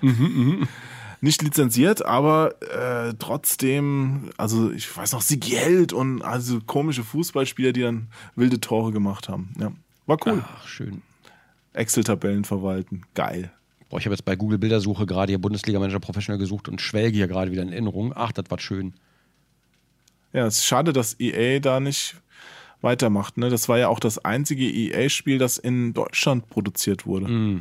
nicht 1.20 1.42
lizenziert, 1.42 2.04
aber 2.04 2.54
äh, 2.62 3.14
trotzdem, 3.18 4.30
also 4.38 4.70
ich 4.70 4.96
weiß 4.96 5.12
noch, 5.12 5.20
Siegeld 5.20 5.92
und 5.92 6.22
also 6.22 6.60
komische 6.60 7.04
Fußballspieler, 7.04 7.72
die 7.72 7.82
dann 7.82 8.08
wilde 8.36 8.60
Tore 8.60 8.90
gemacht 8.90 9.28
haben. 9.28 9.52
Ja, 9.60 9.70
war 10.10 10.18
cool. 10.26 10.44
Ach, 10.46 10.68
schön. 10.68 11.02
Excel-Tabellen 11.72 12.44
verwalten. 12.44 13.02
Geil. 13.14 13.50
Boah, 13.88 13.98
ich 13.98 14.04
habe 14.04 14.14
jetzt 14.14 14.24
bei 14.24 14.36
Google 14.36 14.58
Bildersuche 14.58 15.06
gerade 15.06 15.30
hier 15.30 15.38
Bundesliga-Manager 15.38 16.00
Professional 16.00 16.38
gesucht 16.38 16.68
und 16.68 16.80
schwelge 16.80 17.16
hier 17.16 17.28
gerade 17.28 17.50
wieder 17.50 17.62
in 17.62 17.70
Erinnerung. 17.72 18.12
Ach, 18.14 18.32
das 18.32 18.44
war 18.50 18.58
schön. 18.60 18.94
Ja, 20.32 20.46
es 20.46 20.58
ist 20.58 20.66
schade, 20.66 20.92
dass 20.92 21.18
EA 21.18 21.58
da 21.58 21.80
nicht 21.80 22.16
weitermacht. 22.82 23.36
Ne? 23.36 23.50
Das 23.50 23.68
war 23.68 23.78
ja 23.78 23.88
auch 23.88 24.00
das 24.00 24.24
einzige 24.24 24.64
EA-Spiel, 24.64 25.38
das 25.38 25.58
in 25.58 25.92
Deutschland 25.92 26.48
produziert 26.50 27.06
wurde. 27.06 27.60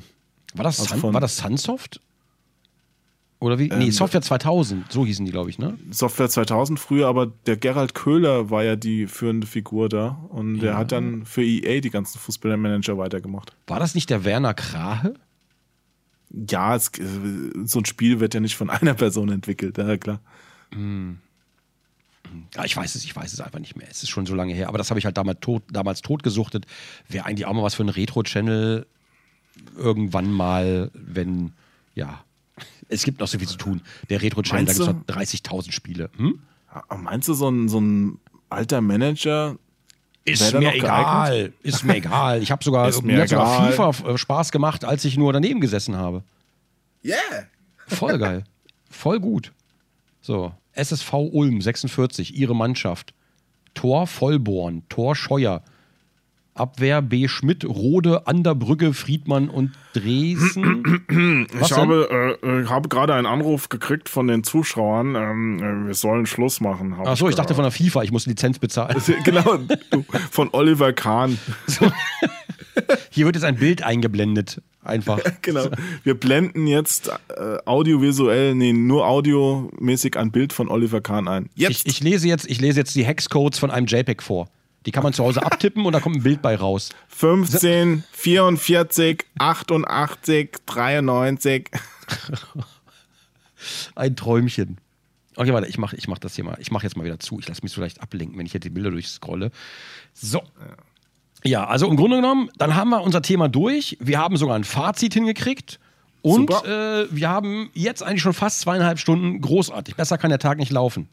War 0.53 0.63
das, 0.63 0.79
Also 0.79 0.97
Sun, 0.97 1.13
war 1.13 1.21
das 1.21 1.37
Sunsoft? 1.37 1.99
Oder 3.39 3.57
wie? 3.57 3.69
nee, 3.69 3.85
Ähm, 3.85 3.91
Software 3.91 4.21
2000, 4.21 4.91
so 4.91 5.05
hießen 5.05 5.25
die, 5.25 5.31
glaube 5.31 5.49
ich, 5.49 5.59
ne? 5.59 5.77
Software 5.91 6.29
2000 6.29 6.77
früher, 6.77 7.07
aber 7.07 7.27
der 7.45 7.55
Gerald 7.55 7.95
Köhler 7.95 8.49
war 8.49 8.63
ja 8.63 8.75
die 8.75 9.07
führende 9.07 9.47
Figur 9.47 9.87
da 9.87 10.19
und 10.29 10.59
der 10.59 10.77
hat 10.77 10.91
dann 10.91 11.25
für 11.25 11.43
EA 11.43 11.79
die 11.79 11.89
ganzen 11.89 12.19
Fußballmanager 12.19 12.97
weitergemacht. 12.97 13.53
War 13.67 13.79
das 13.79 13.95
nicht 13.95 14.09
der 14.09 14.25
Werner 14.25 14.53
Krahe? 14.53 15.13
Ja, 16.31 16.75
es, 16.75 16.89
äh, 16.99 17.03
so 17.63 17.79
ein 17.79 17.85
Spiel 17.85 18.19
wird 18.19 18.33
ja 18.33 18.41
nicht 18.41 18.57
von 18.57 18.69
einer 18.69 18.93
Person 18.93 19.29
entwickelt, 19.29 19.77
ja 19.77 19.95
klar. 19.97 20.19
Ja, 22.55 22.65
ich 22.65 22.75
weiß 22.75 22.95
es, 22.95 23.03
ich 23.05 23.15
weiß 23.15 23.33
es 23.33 23.41
einfach 23.41 23.59
nicht 23.59 23.75
mehr. 23.75 23.87
Es 23.89 24.03
ist 24.03 24.09
schon 24.09 24.25
so 24.25 24.35
lange 24.35 24.53
her. 24.53 24.67
Aber 24.67 24.77
das 24.77 24.89
habe 24.91 24.99
ich 24.99 25.05
halt 25.05 25.17
damals 25.17 25.39
tot, 25.39 25.63
damals 25.71 26.01
totgesuchtet. 26.01 26.65
Wäre 27.07 27.25
eigentlich 27.25 27.45
auch 27.45 27.53
mal 27.53 27.63
was 27.63 27.75
für 27.75 27.83
einen 27.83 27.89
Retro-Channel 27.89 28.85
irgendwann 29.77 30.31
mal, 30.31 30.91
wenn, 30.93 31.53
ja. 31.95 32.23
Es 32.89 33.03
gibt 33.03 33.19
noch 33.21 33.27
so 33.27 33.37
viel 33.39 33.47
zu 33.47 33.57
tun. 33.57 33.81
Der 34.09 34.21
Retro-Channel, 34.21 34.65
da 34.65 34.73
gibt 34.73 34.81
es 34.81 34.87
noch 34.87 35.15
30.000 35.15 35.71
Spiele. 35.71 36.09
Hm? 36.17 36.39
Ah, 36.71 36.97
Meinst 36.97 37.27
du, 37.29 37.33
so 37.33 37.49
ein, 37.49 37.69
so 37.69 37.79
ein 37.79 38.19
alter 38.49 38.81
Manager, 38.81 39.57
Ist 40.25 40.53
mir 40.53 40.61
noch 40.61 40.73
egal. 40.73 41.29
geeignet? 41.31 41.53
Ist 41.63 41.83
mir 41.85 41.95
egal. 41.97 42.41
Ich 42.43 42.51
habe 42.51 42.63
sogar, 42.63 42.85
mir 43.03 43.27
sogar. 43.27 43.71
FIFA 43.71 44.09
äh, 44.09 44.17
Spaß 44.17 44.51
gemacht, 44.51 44.83
als 44.85 45.05
ich 45.05 45.17
nur 45.17 45.31
daneben 45.33 45.61
gesessen 45.61 45.95
habe. 45.95 46.23
yeah, 47.05 47.15
Voll 47.87 48.17
geil. 48.17 48.43
Voll 48.89 49.19
gut. 49.19 49.51
So, 50.21 50.51
SSV 50.73 51.13
Ulm 51.13 51.61
46, 51.61 52.35
ihre 52.35 52.55
Mannschaft. 52.55 53.13
Tor 53.75 54.07
Vollborn, 54.07 54.83
Tor 54.89 55.15
Scheuer. 55.15 55.63
Abwehr 56.59 57.01
B. 57.01 57.27
Schmidt, 57.27 57.65
Rode, 57.65 58.27
Anderbrücke, 58.27 58.93
Friedmann 58.93 59.49
und 59.49 59.71
Dresden. 59.93 60.83
Was 61.53 61.71
ich 61.71 61.75
denn? 61.75 61.77
habe, 61.77 62.37
äh, 62.43 62.47
äh, 62.47 62.65
habe 62.67 62.89
gerade 62.89 63.13
einen 63.15 63.25
Anruf 63.25 63.69
gekriegt 63.69 64.09
von 64.09 64.27
den 64.27 64.43
Zuschauern, 64.43 65.15
ähm, 65.15 65.59
äh, 65.59 65.87
wir 65.87 65.93
sollen 65.93 66.25
Schluss 66.25 66.61
machen. 66.61 66.93
Achso, 66.93 67.29
ich 67.29 67.35
dachte 67.35 67.55
von 67.55 67.63
der 67.63 67.71
FIFA, 67.71 68.03
ich 68.03 68.11
muss 68.11 68.25
Lizenz 68.25 68.59
bezahlen. 68.59 68.95
genau, 69.23 69.57
du, 69.89 70.05
von 70.31 70.49
Oliver 70.51 70.93
Kahn. 70.93 71.39
Hier 73.09 73.25
wird 73.25 73.35
jetzt 73.35 73.45
ein 73.45 73.55
Bild 73.55 73.83
eingeblendet. 73.83 74.61
Einfach. 74.83 75.19
Genau. 75.41 75.67
Wir 76.03 76.19
blenden 76.19 76.67
jetzt 76.67 77.09
äh, 77.29 77.57
audiovisuell, 77.65 78.55
nee, 78.55 78.73
nur 78.73 79.07
audiomäßig 79.07 80.17
ein 80.17 80.31
Bild 80.31 80.53
von 80.53 80.67
Oliver 80.67 81.01
Kahn 81.01 81.27
ein. 81.27 81.49
Jetzt! 81.55 81.87
Ich, 81.87 81.95
ich, 81.95 82.01
lese 82.01 82.27
jetzt, 82.27 82.49
ich 82.49 82.59
lese 82.61 82.79
jetzt 82.79 82.93
die 82.95 83.03
Hexcodes 83.03 83.57
von 83.57 83.71
einem 83.71 83.87
JPEG 83.87 84.21
vor. 84.21 84.49
Die 84.89 84.91
kann 84.91 85.03
man 85.03 85.13
zu 85.13 85.23
Hause 85.23 85.43
abtippen 85.43 85.85
und 85.85 85.93
da 85.93 85.99
kommt 85.99 86.15
ein 86.15 86.23
Bild 86.23 86.41
bei 86.41 86.55
raus. 86.55 86.89
15, 87.09 88.05
44, 88.11 89.23
88, 89.37 90.49
93. 90.65 91.69
Ein 93.93 94.15
Träumchen. 94.15 94.79
Okay, 95.35 95.53
warte, 95.53 95.67
ich 95.67 95.77
mache 95.77 95.95
ich 95.95 96.07
mach 96.07 96.17
das 96.17 96.33
hier 96.33 96.43
mal. 96.43 96.57
Ich 96.59 96.71
mache 96.71 96.87
jetzt 96.87 96.97
mal 96.97 97.03
wieder 97.03 97.19
zu. 97.19 97.39
Ich 97.39 97.47
lasse 97.47 97.61
mich 97.61 97.71
so 97.71 97.81
leicht 97.81 98.01
ablenken, 98.01 98.35
wenn 98.39 98.47
ich 98.47 98.51
hier 98.51 98.59
die 98.59 98.71
Bilder 98.71 98.89
durchscrolle. 98.89 99.51
So. 100.15 100.41
Ja, 101.43 101.67
also 101.67 101.87
im 101.87 101.95
Grunde 101.95 102.15
genommen, 102.15 102.49
dann 102.57 102.73
haben 102.73 102.89
wir 102.89 103.03
unser 103.03 103.21
Thema 103.21 103.47
durch. 103.47 103.95
Wir 103.99 104.17
haben 104.17 104.37
sogar 104.37 104.55
ein 104.55 104.63
Fazit 104.63 105.13
hingekriegt. 105.13 105.79
Und 106.23 106.49
äh, 106.65 107.05
wir 107.11 107.29
haben 107.29 107.69
jetzt 107.75 108.01
eigentlich 108.01 108.23
schon 108.23 108.33
fast 108.33 108.61
zweieinhalb 108.61 108.97
Stunden 108.97 109.39
großartig. 109.39 109.95
Besser 109.97 110.17
kann 110.17 110.31
der 110.31 110.39
Tag 110.39 110.57
nicht 110.57 110.71
laufen. 110.71 111.09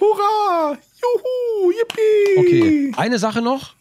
Hurra! 0.00 0.78
Juhu! 1.00 1.72
Yippie! 1.72 2.38
Okay, 2.38 2.92
eine 2.96 3.18
Sache 3.18 3.42
noch. 3.42 3.74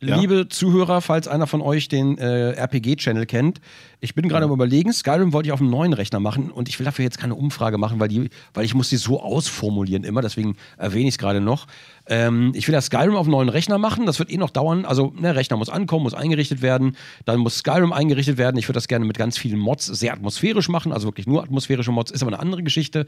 Ja. 0.00 0.16
Liebe 0.16 0.48
Zuhörer, 0.48 1.00
falls 1.00 1.26
einer 1.26 1.48
von 1.48 1.60
euch 1.60 1.88
den 1.88 2.18
äh, 2.18 2.52
RPG-Channel 2.52 3.26
kennt, 3.26 3.60
ich 3.98 4.14
bin 4.14 4.28
gerade 4.28 4.44
am 4.44 4.52
überlegen, 4.52 4.92
Skyrim 4.92 5.32
wollte 5.32 5.48
ich 5.48 5.52
auf 5.52 5.60
einem 5.60 5.70
neuen 5.70 5.92
Rechner 5.92 6.20
machen 6.20 6.52
und 6.52 6.68
ich 6.68 6.78
will 6.78 6.84
dafür 6.84 7.04
jetzt 7.04 7.18
keine 7.18 7.34
Umfrage 7.34 7.78
machen, 7.78 7.98
weil, 7.98 8.06
die, 8.06 8.30
weil 8.54 8.64
ich 8.64 8.74
muss 8.74 8.90
die 8.90 8.96
so 8.96 9.20
ausformulieren 9.20 10.04
immer, 10.04 10.22
deswegen 10.22 10.56
erwähne 10.76 11.08
ich 11.08 11.14
es 11.14 11.18
gerade 11.18 11.40
noch. 11.40 11.66
Ähm, 12.06 12.52
ich 12.54 12.68
will 12.68 12.72
das 12.74 12.86
Skyrim 12.86 13.16
auf 13.16 13.26
einem 13.26 13.32
neuen 13.32 13.48
Rechner 13.48 13.76
machen, 13.78 14.06
das 14.06 14.20
wird 14.20 14.30
eh 14.30 14.36
noch 14.36 14.50
dauern, 14.50 14.84
also 14.84 15.12
der 15.20 15.34
Rechner 15.34 15.56
muss 15.56 15.68
ankommen, 15.68 16.04
muss 16.04 16.14
eingerichtet 16.14 16.62
werden, 16.62 16.96
dann 17.24 17.40
muss 17.40 17.58
Skyrim 17.58 17.92
eingerichtet 17.92 18.38
werden, 18.38 18.56
ich 18.56 18.68
würde 18.68 18.76
das 18.76 18.86
gerne 18.86 19.04
mit 19.04 19.18
ganz 19.18 19.36
vielen 19.36 19.58
Mods 19.58 19.86
sehr 19.86 20.12
atmosphärisch 20.12 20.68
machen, 20.68 20.92
also 20.92 21.08
wirklich 21.08 21.26
nur 21.26 21.42
atmosphärische 21.42 21.90
Mods, 21.90 22.12
ist 22.12 22.22
aber 22.22 22.30
eine 22.30 22.38
andere 22.40 22.62
Geschichte, 22.62 23.06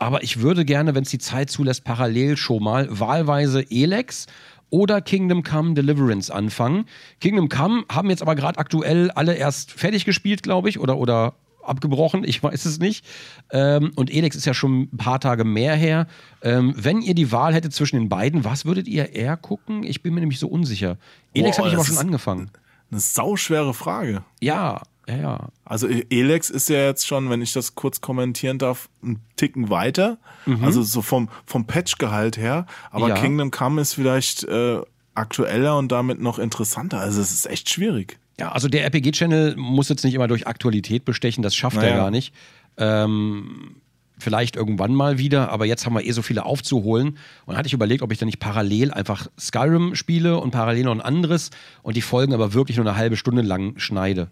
aber 0.00 0.24
ich 0.24 0.40
würde 0.40 0.64
gerne, 0.64 0.96
wenn 0.96 1.04
es 1.04 1.10
die 1.10 1.18
Zeit 1.18 1.50
zulässt, 1.50 1.84
parallel 1.84 2.36
schon 2.36 2.64
mal 2.64 2.88
wahlweise 2.90 3.64
Elex 3.70 4.26
oder 4.72 5.02
Kingdom 5.02 5.42
Come 5.42 5.74
Deliverance 5.74 6.32
anfangen. 6.32 6.86
Kingdom 7.20 7.48
Come 7.48 7.84
haben 7.90 8.08
jetzt 8.10 8.22
aber 8.22 8.34
gerade 8.34 8.58
aktuell 8.58 9.10
alle 9.10 9.34
erst 9.34 9.70
fertig 9.70 10.06
gespielt, 10.06 10.42
glaube 10.42 10.70
ich, 10.70 10.80
oder, 10.80 10.96
oder 10.96 11.34
abgebrochen, 11.62 12.24
ich 12.24 12.42
weiß 12.42 12.64
es 12.64 12.78
nicht. 12.78 13.04
Ähm, 13.52 13.92
und 13.94 14.12
Elex 14.12 14.34
ist 14.34 14.46
ja 14.46 14.54
schon 14.54 14.88
ein 14.92 14.96
paar 14.96 15.20
Tage 15.20 15.44
mehr 15.44 15.76
her. 15.76 16.06
Ähm, 16.42 16.74
wenn 16.76 17.02
ihr 17.02 17.14
die 17.14 17.30
Wahl 17.30 17.54
hättet 17.54 17.74
zwischen 17.74 17.96
den 17.96 18.08
beiden, 18.08 18.44
was 18.44 18.64
würdet 18.64 18.88
ihr 18.88 19.14
eher 19.14 19.36
gucken? 19.36 19.84
Ich 19.84 20.02
bin 20.02 20.14
mir 20.14 20.20
nämlich 20.20 20.38
so 20.38 20.48
unsicher. 20.48 20.96
Elex 21.34 21.58
habe 21.58 21.68
ich 21.68 21.74
aber 21.74 21.84
schon 21.84 21.98
angefangen. 21.98 22.50
Eine 22.90 23.00
sauschwere 23.00 23.74
Frage. 23.74 24.24
Ja, 24.40 24.82
ja, 25.08 25.16
ja. 25.16 25.48
Also 25.64 25.88
Elex 25.88 26.48
ist 26.50 26.68
ja 26.68 26.84
jetzt 26.86 27.06
schon, 27.06 27.28
wenn 27.30 27.42
ich 27.42 27.52
das 27.52 27.74
kurz 27.74 28.00
kommentieren 28.00 28.58
darf, 28.58 28.88
ein 29.02 29.20
Ticken 29.36 29.68
weiter. 29.70 30.18
Also 30.62 30.82
so 30.82 31.02
vom, 31.02 31.28
vom 31.46 31.66
Patch-Gehalt 31.66 32.36
her. 32.36 32.66
Aber 32.90 33.06
Mhm. 33.06 33.10
Ja. 33.10 33.20
Kingdom 33.20 33.50
Come 33.50 33.80
ist 33.80 33.94
vielleicht 33.94 34.44
äh, 34.44 34.80
aktueller 35.14 35.76
und 35.78 35.90
damit 35.92 36.20
noch 36.20 36.38
interessanter. 36.38 36.98
Also 37.00 37.20
es 37.20 37.32
ist 37.32 37.46
echt 37.46 37.68
schwierig. 37.70 38.18
Ja, 38.40 38.52
also 38.52 38.68
der 38.68 38.84
RPG-Channel 38.84 39.56
muss 39.56 39.88
jetzt 39.88 40.04
nicht 40.04 40.14
immer 40.14 40.26
durch 40.28 40.46
Aktualität 40.46 41.04
bestechen, 41.04 41.42
das 41.42 41.54
schafft 41.54 41.76
er 41.76 41.82
Naja. 41.82 41.96
gar 41.96 42.10
nicht. 42.10 42.32
Ähm, 42.78 43.76
vielleicht 44.18 44.56
irgendwann 44.56 44.94
mal 44.94 45.18
wieder, 45.18 45.50
aber 45.50 45.66
jetzt 45.66 45.84
haben 45.84 45.94
wir 45.94 46.04
eh 46.04 46.12
so 46.12 46.22
viele 46.22 46.44
aufzuholen. 46.46 47.18
Und 47.44 47.56
hatte 47.56 47.66
ich 47.66 47.72
überlegt, 47.72 48.02
ob 48.02 48.12
ich 48.12 48.18
dann 48.18 48.26
nicht 48.26 48.38
parallel 48.40 48.90
einfach 48.92 49.26
Skyrim 49.38 49.94
spiele 49.94 50.38
und 50.38 50.50
parallel 50.52 50.84
noch 50.84 50.92
ein 50.92 51.00
anderes 51.00 51.50
und 51.82 51.96
die 51.96 52.02
Folgen 52.02 52.32
aber 52.32 52.54
wirklich 52.54 52.76
nur 52.78 52.86
eine 52.86 52.96
halbe 52.96 53.16
Stunde 53.16 53.42
lang 53.42 53.78
schneide. 53.78 54.28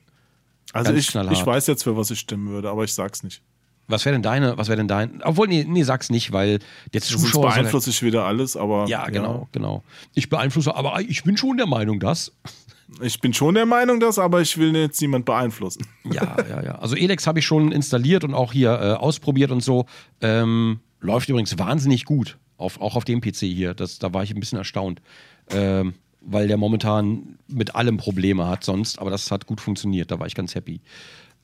Also 0.72 0.92
Ganz 0.92 1.08
ich, 1.08 1.14
ich 1.14 1.46
weiß 1.46 1.66
jetzt, 1.66 1.82
für 1.82 1.96
was 1.96 2.10
ich 2.10 2.20
stimmen 2.20 2.48
würde, 2.48 2.70
aber 2.70 2.84
ich 2.84 2.94
sag's 2.94 3.22
nicht. 3.22 3.42
Was 3.88 4.04
wäre 4.04 4.14
denn 4.14 4.22
deine, 4.22 4.56
was 4.56 4.68
wäre 4.68 4.76
denn 4.76 4.86
dein, 4.86 5.20
obwohl, 5.24 5.48
nee, 5.48 5.64
nee, 5.68 5.82
sag's 5.82 6.10
nicht, 6.10 6.30
weil 6.32 6.60
jetzt 6.92 7.08
Zuschauer... 7.08 7.30
soll- 7.30 7.42
beeinflusse 7.50 7.90
ich 7.90 8.02
wieder 8.02 8.24
alles, 8.24 8.56
aber 8.56 8.86
ja, 8.86 9.08
genau, 9.08 9.48
genau. 9.50 9.82
Ich 10.14 10.28
beeinflusse, 10.28 10.74
aber 10.76 11.00
ich 11.00 11.24
bin 11.24 11.36
schon 11.36 11.56
der 11.56 11.66
Meinung, 11.66 11.98
dass... 11.98 12.32
Ich 13.00 13.20
bin 13.20 13.32
schon 13.32 13.54
der 13.54 13.66
Meinung, 13.66 14.00
dass, 14.00 14.18
aber 14.18 14.40
ich 14.40 14.58
will 14.58 14.74
jetzt 14.76 15.00
niemand 15.00 15.24
beeinflussen. 15.24 15.86
Ja, 16.12 16.36
ja, 16.48 16.62
ja. 16.62 16.74
Also 16.76 16.96
Elex 16.96 17.26
habe 17.26 17.38
ich 17.38 17.46
schon 17.46 17.70
installiert 17.72 18.24
und 18.24 18.34
auch 18.34 18.52
hier 18.52 18.72
äh, 18.72 18.92
ausprobiert 18.94 19.52
und 19.52 19.62
so. 19.62 19.86
Ähm, 20.20 20.80
läuft 21.00 21.28
übrigens 21.28 21.56
wahnsinnig 21.58 22.04
gut. 22.04 22.36
Auf, 22.56 22.80
auch 22.80 22.96
auf 22.96 23.04
dem 23.04 23.20
PC 23.20 23.36
hier. 23.38 23.74
Das, 23.74 23.98
da 24.00 24.12
war 24.12 24.24
ich 24.24 24.34
ein 24.34 24.40
bisschen 24.40 24.58
erstaunt. 24.58 25.00
Ähm, 25.50 25.94
weil 26.20 26.48
der 26.48 26.56
momentan 26.56 27.38
mit 27.48 27.74
allem 27.74 27.96
Probleme 27.96 28.46
hat 28.46 28.64
sonst, 28.64 28.98
aber 28.98 29.10
das 29.10 29.30
hat 29.30 29.46
gut 29.46 29.60
funktioniert. 29.60 30.10
Da 30.10 30.18
war 30.18 30.26
ich 30.26 30.34
ganz 30.34 30.54
happy. 30.54 30.80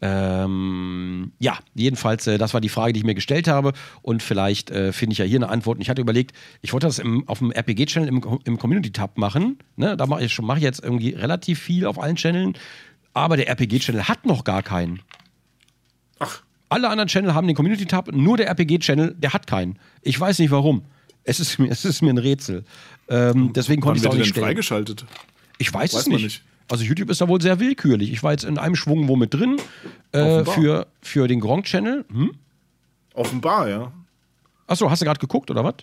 Ähm, 0.02 1.32
ja, 1.38 1.58
jedenfalls, 1.74 2.26
äh, 2.26 2.36
das 2.38 2.52
war 2.54 2.60
die 2.60 2.68
Frage, 2.68 2.92
die 2.92 3.00
ich 3.00 3.04
mir 3.06 3.14
gestellt 3.14 3.48
habe. 3.48 3.72
Und 4.02 4.22
vielleicht 4.22 4.70
äh, 4.70 4.92
finde 4.92 5.12
ich 5.14 5.18
ja 5.18 5.24
hier 5.24 5.38
eine 5.38 5.48
Antwort. 5.48 5.76
Und 5.78 5.82
ich 5.82 5.88
hatte 5.90 6.02
überlegt, 6.02 6.34
ich 6.62 6.72
wollte 6.72 6.86
das 6.86 6.98
im, 6.98 7.26
auf 7.28 7.38
dem 7.38 7.50
RPG-Channel 7.50 8.08
im, 8.08 8.22
im 8.44 8.58
Community-Tab 8.58 9.16
machen. 9.18 9.58
Ne? 9.76 9.96
Da 9.96 10.06
mache 10.06 10.24
ich, 10.24 10.32
schon- 10.32 10.44
mache 10.44 10.58
ich 10.58 10.64
jetzt 10.64 10.82
irgendwie 10.82 11.10
relativ 11.10 11.58
viel 11.60 11.86
auf 11.86 11.98
allen 11.98 12.16
Channeln. 12.16 12.54
Aber 13.14 13.36
der 13.36 13.48
RPG-Channel 13.48 14.06
hat 14.08 14.26
noch 14.26 14.44
gar 14.44 14.62
keinen. 14.62 15.00
Ach, 16.18 16.42
Alle 16.68 16.88
anderen 16.90 17.08
Channel 17.08 17.34
haben 17.34 17.46
den 17.46 17.56
Community-Tab, 17.56 18.12
nur 18.12 18.36
der 18.36 18.48
RPG-Channel, 18.48 19.14
der 19.18 19.32
hat 19.32 19.46
keinen. 19.46 19.78
Ich 20.02 20.18
weiß 20.20 20.38
nicht 20.40 20.50
warum. 20.50 20.82
Es 21.26 21.40
ist 21.40 21.58
mir, 21.58 21.68
es 21.70 21.84
ist 21.84 22.02
mir 22.02 22.10
ein 22.10 22.18
Rätsel. 22.18 22.64
Ähm, 23.08 23.52
deswegen 23.52 23.82
konnte 23.82 23.98
ich 23.98 24.04
es 24.04 24.08
auch 24.08 24.14
nicht 24.14 24.26
denn 24.26 24.30
stellen. 24.32 24.46
freigeschaltet? 24.46 25.04
Ich 25.58 25.72
weiß, 25.72 25.92
Weiß 25.94 26.00
es 26.02 26.06
nicht. 26.06 26.22
nicht. 26.22 26.42
Also 26.68 26.82
YouTube 26.84 27.10
ist 27.10 27.20
da 27.20 27.28
wohl 27.28 27.40
sehr 27.40 27.60
willkürlich. 27.60 28.12
Ich 28.12 28.22
war 28.22 28.32
jetzt 28.32 28.44
in 28.44 28.58
einem 28.58 28.74
Schwung 28.76 29.06
wo 29.08 29.16
mit 29.16 29.34
drin 29.34 29.56
äh, 30.12 30.44
für, 30.44 30.86
für 31.00 31.28
den 31.28 31.40
Gronk-Channel. 31.40 32.04
Hm? 32.10 32.32
Offenbar, 33.14 33.68
ja. 33.68 33.92
Achso, 34.66 34.90
hast 34.90 35.00
du 35.02 35.06
gerade 35.06 35.20
geguckt 35.20 35.50
oder 35.50 35.62
was? 35.64 35.74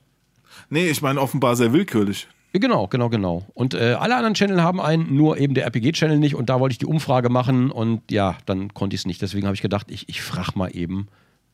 Nee, 0.70 0.90
ich 0.90 1.02
meine 1.02 1.22
offenbar 1.22 1.56
sehr 1.56 1.72
willkürlich. 1.74 2.28
Genau, 2.52 2.88
genau, 2.88 3.10
genau. 3.10 3.46
Und 3.56 3.74
äh, 3.74 3.94
alle 4.00 4.16
anderen 4.16 4.36
Channel 4.36 4.62
haben 4.62 4.80
einen, 4.80 5.16
nur 5.16 5.38
eben 5.38 5.56
der 5.56 5.66
RPG-Channel 5.66 6.20
nicht. 6.20 6.36
Und 6.36 6.50
da 6.50 6.60
wollte 6.60 6.74
ich 6.74 6.78
die 6.78 6.86
Umfrage 6.86 7.30
machen 7.30 7.72
und 7.72 8.12
ja, 8.12 8.38
dann 8.46 8.74
konnte 8.74 8.94
ich 8.94 9.02
es 9.02 9.06
nicht. 9.08 9.22
Deswegen 9.22 9.48
habe 9.48 9.56
ich 9.56 9.62
gedacht, 9.62 9.88
ich, 9.90 10.08
ich 10.10 10.22
frage 10.22 10.52
mal 10.56 10.70
eben, 10.76 11.08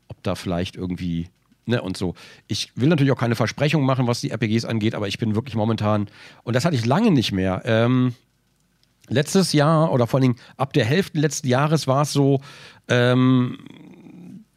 ob 0.09 0.22
da 0.24 0.35
vielleicht 0.35 0.76
irgendwie, 0.76 1.30
ne, 1.69 1.81
und 1.81 1.95
so. 1.95 2.15
Ich 2.48 2.72
will 2.75 2.89
natürlich 2.89 3.11
auch 3.11 3.19
keine 3.19 3.35
Versprechungen 3.35 3.85
machen, 3.85 4.07
was 4.07 4.22
die 4.22 4.31
RPGs 4.31 4.65
angeht, 4.65 4.95
aber 4.95 5.07
ich 5.07 5.17
bin 5.17 5.35
wirklich 5.35 5.56
momentan, 5.56 6.09
und 6.43 6.56
das 6.56 6.65
hatte 6.65 6.75
ich 6.75 6.85
lange 6.85 7.11
nicht 7.11 7.31
mehr. 7.31 7.61
Ähm, 7.65 8.15
letztes 9.07 9.53
Jahr 9.53 9.91
oder 9.91 10.07
vor 10.07 10.17
allen 10.17 10.33
Dingen 10.33 10.39
ab 10.57 10.73
der 10.73 10.85
Hälfte 10.85 11.19
letzten 11.19 11.48
Jahres 11.48 11.88
war 11.88 12.01
es 12.01 12.11
so, 12.11 12.41
ähm, 12.88 13.59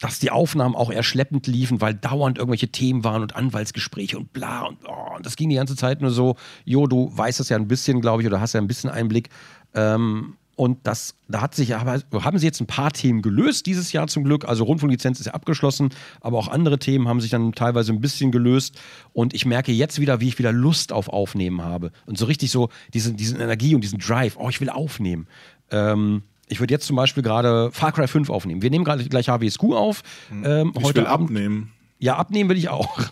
dass 0.00 0.18
die 0.18 0.32
Aufnahmen 0.32 0.74
auch 0.74 0.90
eher 0.90 1.04
schleppend 1.04 1.46
liefen, 1.46 1.80
weil 1.80 1.94
dauernd 1.94 2.36
irgendwelche 2.36 2.68
Themen 2.68 3.04
waren 3.04 3.22
und 3.22 3.36
Anwaltsgespräche 3.36 4.18
und 4.18 4.32
bla 4.32 4.62
und, 4.62 4.78
oh, 4.84 5.16
und 5.16 5.24
das 5.24 5.36
ging 5.36 5.48
die 5.48 5.54
ganze 5.54 5.76
Zeit 5.76 6.00
nur 6.00 6.10
so, 6.10 6.36
jo, 6.64 6.88
du 6.88 7.16
weißt 7.16 7.38
das 7.38 7.50
ja 7.50 7.56
ein 7.56 7.68
bisschen, 7.68 8.00
glaube 8.00 8.22
ich, 8.22 8.28
oder 8.28 8.40
hast 8.40 8.52
ja 8.54 8.60
ein 8.60 8.66
bisschen 8.66 8.90
Einblick. 8.90 9.28
Ähm, 9.74 10.36
und 10.54 10.86
das, 10.86 11.14
da 11.28 11.40
hat 11.40 11.54
sich 11.54 11.74
aber, 11.74 12.00
haben 12.12 12.38
sie 12.38 12.46
jetzt 12.46 12.60
ein 12.60 12.66
paar 12.66 12.92
Themen 12.92 13.22
gelöst 13.22 13.64
dieses 13.66 13.92
Jahr 13.92 14.06
zum 14.06 14.22
Glück. 14.24 14.44
Also 14.44 14.64
Rundfunklizenz 14.64 15.18
ist 15.18 15.26
ja 15.26 15.32
abgeschlossen, 15.34 15.88
aber 16.20 16.38
auch 16.38 16.48
andere 16.48 16.78
Themen 16.78 17.08
haben 17.08 17.20
sich 17.20 17.30
dann 17.30 17.52
teilweise 17.52 17.92
ein 17.92 18.00
bisschen 18.00 18.32
gelöst. 18.32 18.78
Und 19.12 19.32
ich 19.34 19.46
merke 19.46 19.72
jetzt 19.72 19.98
wieder, 19.98 20.20
wie 20.20 20.28
ich 20.28 20.38
wieder 20.38 20.52
Lust 20.52 20.92
auf 20.92 21.08
Aufnehmen 21.08 21.62
habe. 21.62 21.90
Und 22.06 22.18
so 22.18 22.26
richtig 22.26 22.50
so 22.50 22.68
diese, 22.92 23.14
diesen 23.14 23.40
Energie 23.40 23.74
und 23.74 23.80
diesen 23.82 23.98
Drive. 23.98 24.36
Oh, 24.38 24.48
ich 24.50 24.60
will 24.60 24.68
aufnehmen. 24.68 25.26
Ähm, 25.70 26.22
ich 26.48 26.60
würde 26.60 26.74
jetzt 26.74 26.86
zum 26.86 26.96
Beispiel 26.96 27.22
gerade 27.22 27.70
Far 27.72 27.92
Cry 27.92 28.06
5 28.06 28.28
aufnehmen. 28.28 28.60
Wir 28.60 28.68
nehmen 28.70 28.84
gerade 28.84 29.02
gleich 29.08 29.28
HWSQ 29.28 29.62
auf. 29.72 30.02
Ähm, 30.44 30.72
Ich 30.76 30.84
heute 30.84 31.00
will 31.00 31.06
Abend. 31.06 31.28
abnehmen. 31.30 31.72
Ja, 31.98 32.16
abnehmen 32.16 32.50
will 32.50 32.58
ich 32.58 32.68
auch. 32.68 32.98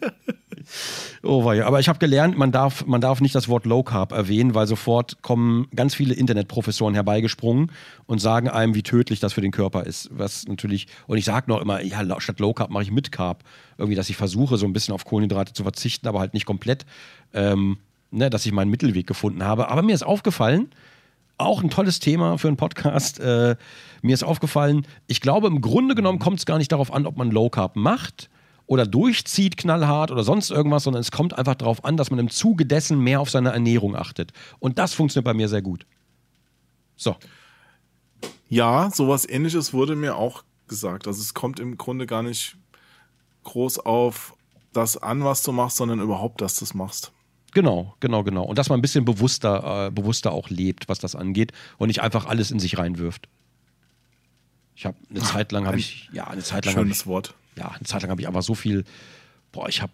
oh 1.22 1.44
weia. 1.44 1.66
Aber 1.66 1.80
ich 1.80 1.88
habe 1.88 1.98
gelernt, 1.98 2.36
man 2.36 2.52
darf, 2.52 2.86
man 2.86 3.00
darf 3.00 3.20
nicht 3.20 3.34
das 3.34 3.48
Wort 3.48 3.66
Low 3.66 3.82
Carb 3.82 4.12
erwähnen, 4.12 4.54
weil 4.54 4.66
sofort 4.66 5.22
kommen 5.22 5.68
ganz 5.74 5.94
viele 5.94 6.14
Internetprofessoren 6.14 6.94
herbeigesprungen 6.94 7.70
und 8.06 8.20
sagen 8.20 8.48
einem, 8.48 8.74
wie 8.74 8.82
tödlich 8.82 9.20
das 9.20 9.32
für 9.32 9.40
den 9.40 9.52
Körper 9.52 9.84
ist. 9.84 10.08
Was 10.12 10.46
natürlich, 10.46 10.86
und 11.06 11.18
ich 11.18 11.24
sage 11.24 11.50
noch 11.50 11.60
immer, 11.60 11.82
ja, 11.82 12.02
statt 12.20 12.40
Low 12.40 12.52
Carb 12.52 12.70
mache 12.70 12.84
ich 12.84 12.90
mit 12.90 13.12
Carb. 13.12 13.44
Irgendwie, 13.78 13.96
dass 13.96 14.10
ich 14.10 14.16
versuche, 14.16 14.56
so 14.56 14.66
ein 14.66 14.72
bisschen 14.72 14.94
auf 14.94 15.04
Kohlenhydrate 15.04 15.52
zu 15.52 15.62
verzichten, 15.62 16.08
aber 16.08 16.20
halt 16.20 16.34
nicht 16.34 16.46
komplett. 16.46 16.84
Ähm, 17.32 17.78
ne, 18.12 18.30
dass 18.30 18.46
ich 18.46 18.52
meinen 18.52 18.70
Mittelweg 18.70 19.06
gefunden 19.06 19.42
habe. 19.42 19.68
Aber 19.68 19.82
mir 19.82 19.94
ist 19.94 20.02
aufgefallen, 20.02 20.68
auch 21.38 21.62
ein 21.62 21.70
tolles 21.70 21.98
Thema 21.98 22.38
für 22.38 22.48
einen 22.48 22.56
Podcast. 22.56 23.18
Äh, 23.18 23.56
mir 24.02 24.14
ist 24.14 24.22
aufgefallen, 24.22 24.86
ich 25.06 25.20
glaube, 25.20 25.48
im 25.48 25.60
Grunde 25.60 25.94
genommen 25.94 26.18
kommt 26.18 26.38
es 26.38 26.46
gar 26.46 26.58
nicht 26.58 26.70
darauf 26.70 26.92
an, 26.92 27.06
ob 27.06 27.16
man 27.16 27.30
Low 27.30 27.50
Carb 27.50 27.76
macht 27.76 28.28
oder 28.72 28.86
durchzieht 28.86 29.58
knallhart 29.58 30.10
oder 30.10 30.24
sonst 30.24 30.50
irgendwas, 30.50 30.84
sondern 30.84 31.02
es 31.02 31.10
kommt 31.10 31.36
einfach 31.36 31.56
darauf 31.56 31.84
an, 31.84 31.98
dass 31.98 32.10
man 32.10 32.18
im 32.18 32.30
Zuge 32.30 32.64
dessen 32.64 32.98
mehr 32.98 33.20
auf 33.20 33.28
seine 33.28 33.52
Ernährung 33.52 33.94
achtet. 33.94 34.32
Und 34.60 34.78
das 34.78 34.94
funktioniert 34.94 35.26
bei 35.26 35.34
mir 35.34 35.50
sehr 35.50 35.60
gut. 35.60 35.84
So. 36.96 37.14
Ja, 38.48 38.90
sowas 38.90 39.28
ähnliches 39.28 39.74
wurde 39.74 39.94
mir 39.94 40.16
auch 40.16 40.42
gesagt. 40.68 41.06
Also 41.06 41.20
es 41.20 41.34
kommt 41.34 41.60
im 41.60 41.76
Grunde 41.76 42.06
gar 42.06 42.22
nicht 42.22 42.56
groß 43.44 43.80
auf 43.80 44.34
das 44.72 44.96
an, 44.96 45.22
was 45.22 45.42
du 45.42 45.52
machst, 45.52 45.76
sondern 45.76 46.00
überhaupt, 46.00 46.40
dass 46.40 46.56
du 46.56 46.64
es 46.64 46.72
machst. 46.72 47.12
Genau, 47.52 47.94
genau, 48.00 48.24
genau. 48.24 48.44
Und 48.44 48.56
dass 48.56 48.70
man 48.70 48.78
ein 48.78 48.82
bisschen 48.82 49.04
bewusster, 49.04 49.88
äh, 49.88 49.90
bewusster 49.90 50.32
auch 50.32 50.48
lebt, 50.48 50.88
was 50.88 50.98
das 50.98 51.14
angeht 51.14 51.52
und 51.76 51.88
nicht 51.88 52.00
einfach 52.00 52.24
alles 52.24 52.50
in 52.50 52.58
sich 52.58 52.78
reinwirft. 52.78 53.28
Ich 54.74 54.86
habe 54.86 54.96
eine 55.10 55.20
Zeit 55.20 55.52
lang 55.52 55.66
habe 55.66 55.78
ich 55.78 56.08
ja 56.14 56.26
eine 56.28 56.42
Zeit 56.42 56.64
lang 56.64 56.74
hab 56.74 56.80
ich, 56.80 56.86
Schönes 56.86 57.06
Wort. 57.06 57.34
Ja 57.56 57.68
eine 57.68 57.84
Zeit 57.84 58.02
lang 58.02 58.10
habe 58.10 58.20
ich 58.20 58.26
einfach 58.28 58.42
so 58.42 58.54
viel. 58.54 58.84
Boah, 59.52 59.68
ich 59.68 59.82
habe 59.82 59.92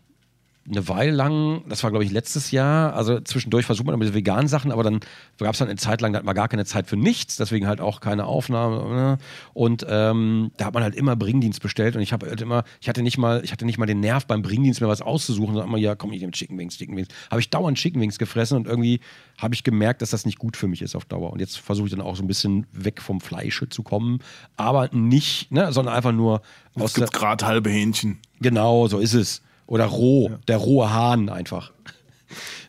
eine 0.71 0.89
Weile 0.89 1.11
lang, 1.11 1.63
das 1.69 1.83
war 1.83 1.91
glaube 1.91 2.05
ich 2.05 2.11
letztes 2.11 2.51
Jahr, 2.51 2.95
also 2.95 3.21
zwischendurch 3.21 3.67
versucht 3.67 3.87
man 3.87 3.95
immer 3.95 4.05
diese 4.05 4.15
veganen 4.15 4.49
Sachen, 4.49 4.71
aber 4.71 4.83
dann 4.83 5.01
gab 5.39 5.53
es 5.53 5.59
dann 5.59 5.69
eine 5.69 5.77
Zeit 5.77 6.01
lang, 6.01 6.13
da 6.13 6.19
hat 6.19 6.27
man 6.27 6.35
gar 6.35 6.49
keine 6.49 6.65
Zeit 6.65 6.87
für 6.87 6.97
nichts, 6.97 7.37
deswegen 7.37 7.67
halt 7.67 7.81
auch 7.81 8.01
keine 8.01 8.27
Aufnahme. 8.27 8.95
ne? 8.95 9.19
Und 9.55 9.87
ähm, 9.89 10.51
da 10.57 10.67
hat 10.67 10.75
man 10.75 10.83
halt 10.83 10.95
immer 10.95 11.17
Bringdienst 11.17 11.63
bestellt 11.63 11.97
und 11.97 12.03
ich 12.03 12.13
habe 12.13 12.29
halt 12.29 12.41
immer, 12.41 12.65
ich 12.81 12.89
hatte 12.89 13.03
nicht 13.03 13.19
mal, 13.19 13.43
ich 13.45 13.53
hatte 13.53 13.65
nicht 13.65 13.79
mal 13.79 13.87
den 13.87 14.01
Nerv 14.01 14.27
beim 14.27 14.43
Bringdienst 14.43 14.81
mir 14.81 14.89
was 14.89 15.03
auszusuchen, 15.03 15.55
sondern 15.55 15.69
immer, 15.69 15.79
ja, 15.79 15.95
komm, 15.95 16.13
ich 16.13 16.21
nehme 16.21 16.33
Chicken 16.33 16.59
Wings, 16.59 16.77
Chicken 16.77 16.97
Wings. 16.97 17.09
Habe 17.31 17.41
ich 17.41 17.51
dauernd 17.51 17.79
Chicken 17.79 18.01
Wings 18.01 18.19
gefressen 18.19 18.57
und 18.57 18.67
irgendwie 18.67 19.01
habe 19.39 19.55
ich 19.55 19.65
gemerkt, 19.65 20.03
dass 20.03 20.11
das 20.11 20.27
nicht 20.27 20.39
gut 20.39 20.57
für 20.57 20.69
mich 20.69 20.83
ist 20.83 20.95
auf 20.95 21.05
Dauer. 21.05 21.33
Und 21.33 21.41
jetzt 21.41 21.59
versuche 21.59 21.87
ich 21.87 21.93
dann 21.93 22.01
auch 22.01 22.17
so 22.17 22.23
ein 22.23 22.27
bisschen 22.27 22.67
weg 22.73 23.01
vom 23.01 23.21
Fleische 23.21 23.69
zu 23.69 23.83
kommen, 23.83 24.19
aber 24.57 24.89
nicht, 24.93 25.51
ne, 25.53 25.73
sondern 25.73 25.95
einfach 25.95 26.13
nur 26.13 26.43
Es 26.75 26.95
gibt 26.95 27.13
gerade 27.13 27.47
halbe 27.47 27.71
Hähnchen. 27.71 28.19
Genau, 28.41 28.87
so 28.89 28.99
ist 28.99 29.15
es. 29.15 29.43
Oder 29.69 29.85
roh, 29.85 30.31
der 30.49 30.57
rohe 30.57 30.93
Hahn 30.93 31.29
einfach. 31.29 31.73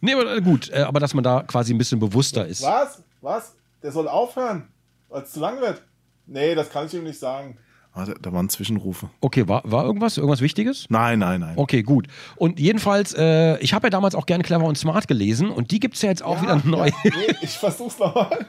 Nee, 0.01 0.13
aber 0.13 0.33
äh, 0.33 0.39
gut, 0.39 0.69
äh, 0.69 0.83
aber 0.83 1.01
dass 1.01 1.13
man 1.13 1.25
da 1.25 1.43
quasi 1.43 1.73
ein 1.73 1.77
bisschen 1.77 1.99
bewusster 1.99 2.47
ist. 2.47 2.63
Was? 2.63 3.03
Was? 3.19 3.55
Der 3.83 3.91
soll 3.91 4.07
aufhören, 4.07 4.69
weil 5.09 5.23
es 5.23 5.31
zu 5.31 5.41
lang 5.41 5.59
wird. 5.59 5.81
Nee, 6.25 6.55
das 6.55 6.69
kann 6.69 6.85
ich 6.85 6.93
ihm 6.93 7.03
nicht 7.03 7.19
sagen. 7.19 7.57
Ah, 7.91 8.05
da, 8.05 8.13
da 8.13 8.31
waren 8.31 8.47
Zwischenrufe. 8.47 9.09
Okay, 9.19 9.49
war, 9.49 9.61
war 9.65 9.83
irgendwas? 9.83 10.15
Irgendwas 10.15 10.39
Wichtiges? 10.39 10.85
Nein, 10.87 11.19
nein, 11.19 11.41
nein. 11.41 11.57
Okay, 11.57 11.83
gut. 11.83 12.07
Und 12.37 12.57
jedenfalls, 12.57 13.13
äh, 13.13 13.57
ich 13.57 13.73
habe 13.73 13.87
ja 13.87 13.89
damals 13.89 14.15
auch 14.15 14.25
gerne 14.25 14.45
Clever 14.45 14.63
und 14.63 14.77
Smart 14.77 15.09
gelesen 15.09 15.49
und 15.49 15.71
die 15.71 15.81
gibt 15.81 15.95
es 15.95 16.01
ja 16.03 16.09
jetzt 16.09 16.23
auch 16.23 16.41
wieder 16.41 16.61
neu. 16.63 16.87
Ja, 16.87 16.93
nee, 17.03 17.35
ich 17.41 17.57
versuch's 17.57 17.99
nochmal. 17.99 18.29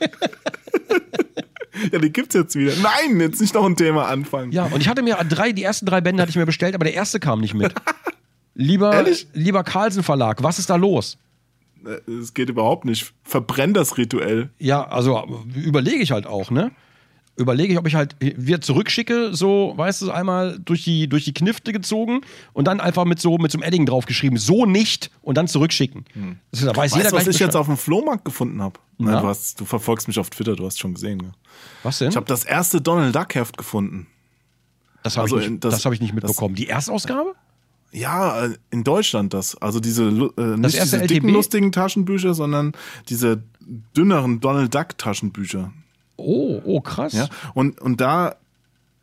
ja, 1.93 1.99
die 1.99 2.13
gibt's 2.13 2.37
jetzt 2.37 2.55
wieder. 2.55 2.75
Nein, 2.81 3.19
jetzt 3.19 3.41
nicht 3.41 3.55
noch 3.55 3.65
ein 3.65 3.75
Thema 3.75 4.07
anfangen. 4.07 4.53
Ja, 4.53 4.67
und 4.67 4.81
ich 4.81 4.89
hatte 4.89 5.03
mir 5.03 5.17
drei, 5.29 5.51
die 5.51 5.65
ersten 5.65 5.87
drei 5.87 6.01
Bände 6.01 6.23
hatte 6.23 6.31
ich 6.31 6.37
mir 6.37 6.47
bestellt, 6.47 6.77
aber 6.77 6.85
der 6.85 6.95
erste 6.95 7.19
kam 7.19 7.41
nicht 7.41 7.55
mit. 7.55 7.75
Lieber, 8.61 8.93
Ehrlich? 8.93 9.27
lieber 9.33 9.65
Carlsen 9.65 10.03
Verlag, 10.03 10.43
was 10.43 10.59
ist 10.59 10.69
da 10.69 10.77
los? 10.77 11.17
Äh, 11.85 12.11
Es 12.11 12.35
geht 12.35 12.51
überhaupt 12.51 12.85
nicht. 12.85 13.13
Verbrenn 13.25 13.73
das 13.73 13.97
rituell. 13.97 14.51
Ja, 14.59 14.87
also 14.87 15.43
überlege 15.55 16.03
ich 16.03 16.11
halt 16.13 16.27
auch, 16.27 16.51
ne? 16.51 16.71
Überlege 17.37 17.73
ich, 17.73 17.79
ob 17.79 17.87
ich 17.87 17.95
halt 17.95 18.17
wieder 18.21 18.61
zurückschicke, 18.61 19.35
so, 19.35 19.73
weißt 19.77 20.03
du, 20.03 20.11
einmal 20.11 20.59
durch 20.63 20.85
die, 20.85 21.09
durch 21.09 21.25
die 21.25 21.33
Knifte 21.33 21.73
gezogen 21.73 22.21
und 22.53 22.67
dann 22.67 22.81
einfach 22.81 23.07
mit 23.07 23.19
so, 23.19 23.39
mit 23.39 23.51
so 23.51 23.57
einem 23.57 23.63
Edding 23.67 23.87
draufgeschrieben, 23.87 24.37
so 24.37 24.67
nicht 24.67 25.11
und 25.23 25.39
dann 25.39 25.49
zurückschicken. 25.49 26.05
Das, 26.51 26.61
da 26.61 26.67
weiß 26.77 26.77
Weißt 26.93 26.97
jeder 26.97 27.13
was 27.13 27.23
ich 27.23 27.27
jetzt 27.29 27.39
Bescheid. 27.39 27.57
auf 27.57 27.67
dem 27.67 27.79
Flohmarkt 27.79 28.27
gefunden 28.27 28.61
habe? 28.61 28.79
Nein, 28.99 29.23
du, 29.23 29.29
hast, 29.29 29.59
du 29.59 29.65
verfolgst 29.65 30.07
mich 30.07 30.19
auf 30.19 30.29
Twitter, 30.29 30.55
du 30.55 30.67
hast 30.67 30.79
schon 30.79 30.93
gesehen. 30.93 31.17
Ne? 31.19 31.33
Was 31.83 31.97
denn? 31.99 32.11
Ich 32.11 32.17
habe 32.17 32.27
das 32.27 32.45
erste 32.45 32.83
Donald 32.83 33.15
Duck 33.17 33.35
Heft 33.35 33.57
gefunden. 33.57 34.07
das 35.03 35.17
habe 35.17 35.23
also 35.25 35.39
ich, 35.39 35.49
nicht- 35.49 35.65
das- 35.65 35.77
das 35.77 35.87
hab 35.87 35.95
ich 35.95 36.01
nicht 36.03 36.11
das- 36.15 36.23
mitbekommen. 36.23 36.57
Die 36.57 36.69
Erstausgabe? 36.69 37.35
Ja, 37.93 38.47
äh, 38.47 38.57
in 38.71 38.85
Deutschland 38.85 39.35
das. 39.35 39.57
Also 39.57 39.81
diese 39.81 40.05
äh, 40.05 40.57
nicht 40.57 40.81
diese 40.81 40.97
LTB? 40.97 41.09
dicken, 41.09 41.29
lustigen 41.31 41.73
Taschenbücher, 41.73 42.35
sondern 42.35 42.73
diese 43.09 43.43
dünneren 43.97 44.41
Donald 44.41 44.75
Duck 44.75 44.97
Taschenbücher. 44.99 45.73
Oh, 46.17 46.61
oh, 46.65 46.81
krass. 46.81 47.15
Ja, 47.15 47.29
und, 47.55 47.81
und 47.81 48.01
da, 48.01 48.37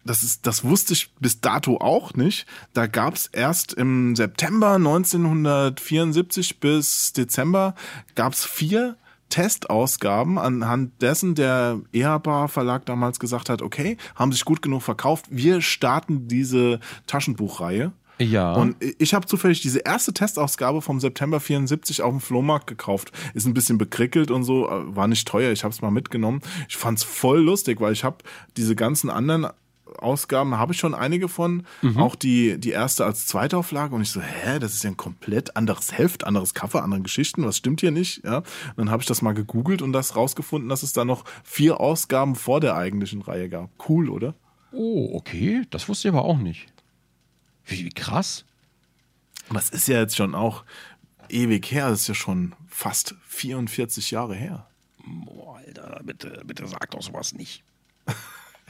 das 0.06 0.24
ist, 0.24 0.46
das 0.46 0.64
wusste 0.64 0.94
ich 0.94 1.14
bis 1.20 1.42
dato 1.42 1.78
auch 1.78 2.14
nicht. 2.14 2.46
Da 2.74 2.88
gab's 2.88 3.28
erst 3.32 3.74
im 3.74 4.16
September 4.16 4.74
1974 4.74 6.60
bis 6.60 7.14
Dezember 7.14 7.76
gab's 8.16 8.46
vier 8.46 8.98
Testausgaben, 9.30 10.38
anhand 10.38 11.02
dessen 11.02 11.36
der 11.36 11.82
EHPA 11.92 12.48
Verlag 12.48 12.86
damals 12.86 13.20
gesagt 13.20 13.50
hat, 13.50 13.62
okay, 13.62 13.98
haben 14.16 14.32
sich 14.32 14.46
gut 14.46 14.62
genug 14.62 14.84
verkauft, 14.84 15.26
wir 15.30 15.62
starten 15.62 16.28
diese 16.28 16.80
Taschenbuchreihe. 17.08 17.92
Ja. 18.20 18.54
Und 18.54 18.76
ich 19.00 19.14
habe 19.14 19.26
zufällig 19.26 19.62
diese 19.62 19.80
erste 19.80 20.14
Testausgabe 20.14 20.82
vom 20.82 21.00
September 21.00 21.40
74 21.40 22.02
auf 22.02 22.12
dem 22.12 22.22
Flohmarkt 22.22 22.68
gekauft. 22.68 23.12
Ist 23.34 23.46
ein 23.46 23.54
bisschen 23.54 23.78
bekrickelt 23.78 24.32
und 24.32 24.44
so, 24.44 24.68
äh, 24.68 24.96
war 24.96 25.08
nicht 25.08 25.28
teuer. 25.28 25.52
Ich 25.52 25.64
habe 25.64 25.74
es 25.74 25.82
mal 25.82 25.92
mitgenommen. 25.92 26.42
Ich 26.68 26.78
fand's 26.78 27.04
voll 27.04 27.40
lustig, 27.40 27.80
weil 27.80 27.94
ich 27.94 28.04
habe 28.04 28.18
diese 28.56 28.76
ganzen 28.76 29.10
anderen 29.10 29.48
Ausgaben 30.00 30.58
habe 30.58 30.74
ich 30.74 30.80
schon 30.80 30.94
einige 30.94 31.28
von, 31.28 31.64
auch 31.96 32.16
die 32.16 32.60
die 32.60 32.70
erste 32.72 33.06
als 33.06 33.26
Zweitauflage 33.26 33.96
und 33.96 34.02
ich 34.02 34.12
so, 34.12 34.22
hä, 34.22 34.60
das 34.60 34.74
ist 34.74 34.84
ja 34.84 34.92
ein 34.92 34.98
komplett 34.98 35.56
anderes 35.56 35.98
Heft, 35.98 36.26
anderes 36.26 36.54
Cover, 36.54 36.84
andere 36.84 37.02
Geschichten, 37.02 37.46
was 37.46 37.58
stimmt 37.58 37.82
hier 37.82 37.92
nicht, 37.92 38.24
ja? 38.24 38.38
Und 38.38 38.78
dann 38.78 38.92
habe 38.92 39.02
ich 39.02 39.08
das 39.08 39.22
mal 39.22 39.34
gegoogelt 39.34 39.82
und 39.82 39.94
das 39.94 40.16
rausgefunden, 40.16 40.70
dass 40.70 40.84
es 40.84 40.94
da 40.94 41.06
noch 41.06 41.24
vier 41.44 41.80
Ausgaben 41.80 42.36
vor 42.36 42.60
der 42.60 42.76
eigentlichen 42.76 43.22
Reihe 43.22 43.50
gab. 43.50 43.70
Cool, 43.90 44.10
oder? 44.10 44.36
oh, 44.72 45.10
okay. 45.14 45.64
Das 45.70 45.90
wusste 45.90 46.08
ich 46.08 46.14
aber 46.14 46.24
auch 46.24 46.38
nicht. 46.38 46.68
Wie, 47.68 47.86
wie 47.86 47.90
krass. 47.90 48.46
Das 49.52 49.70
ist 49.70 49.88
ja 49.88 50.00
jetzt 50.00 50.16
schon 50.16 50.36
auch 50.36 50.64
ewig 51.30 51.72
her, 51.72 51.90
das 51.90 52.02
ist 52.02 52.08
ja 52.08 52.16
schon 52.16 52.54
fast 52.68 53.16
44 53.28 54.12
Jahre 54.12 54.36
her. 54.36 54.68
Boah, 55.06 55.58
Alter, 55.58 56.02
bitte, 56.04 56.42
bitte 56.46 56.68
sag 56.68 56.92
doch 56.92 57.02
sowas 57.02 57.34
nicht. 57.34 57.64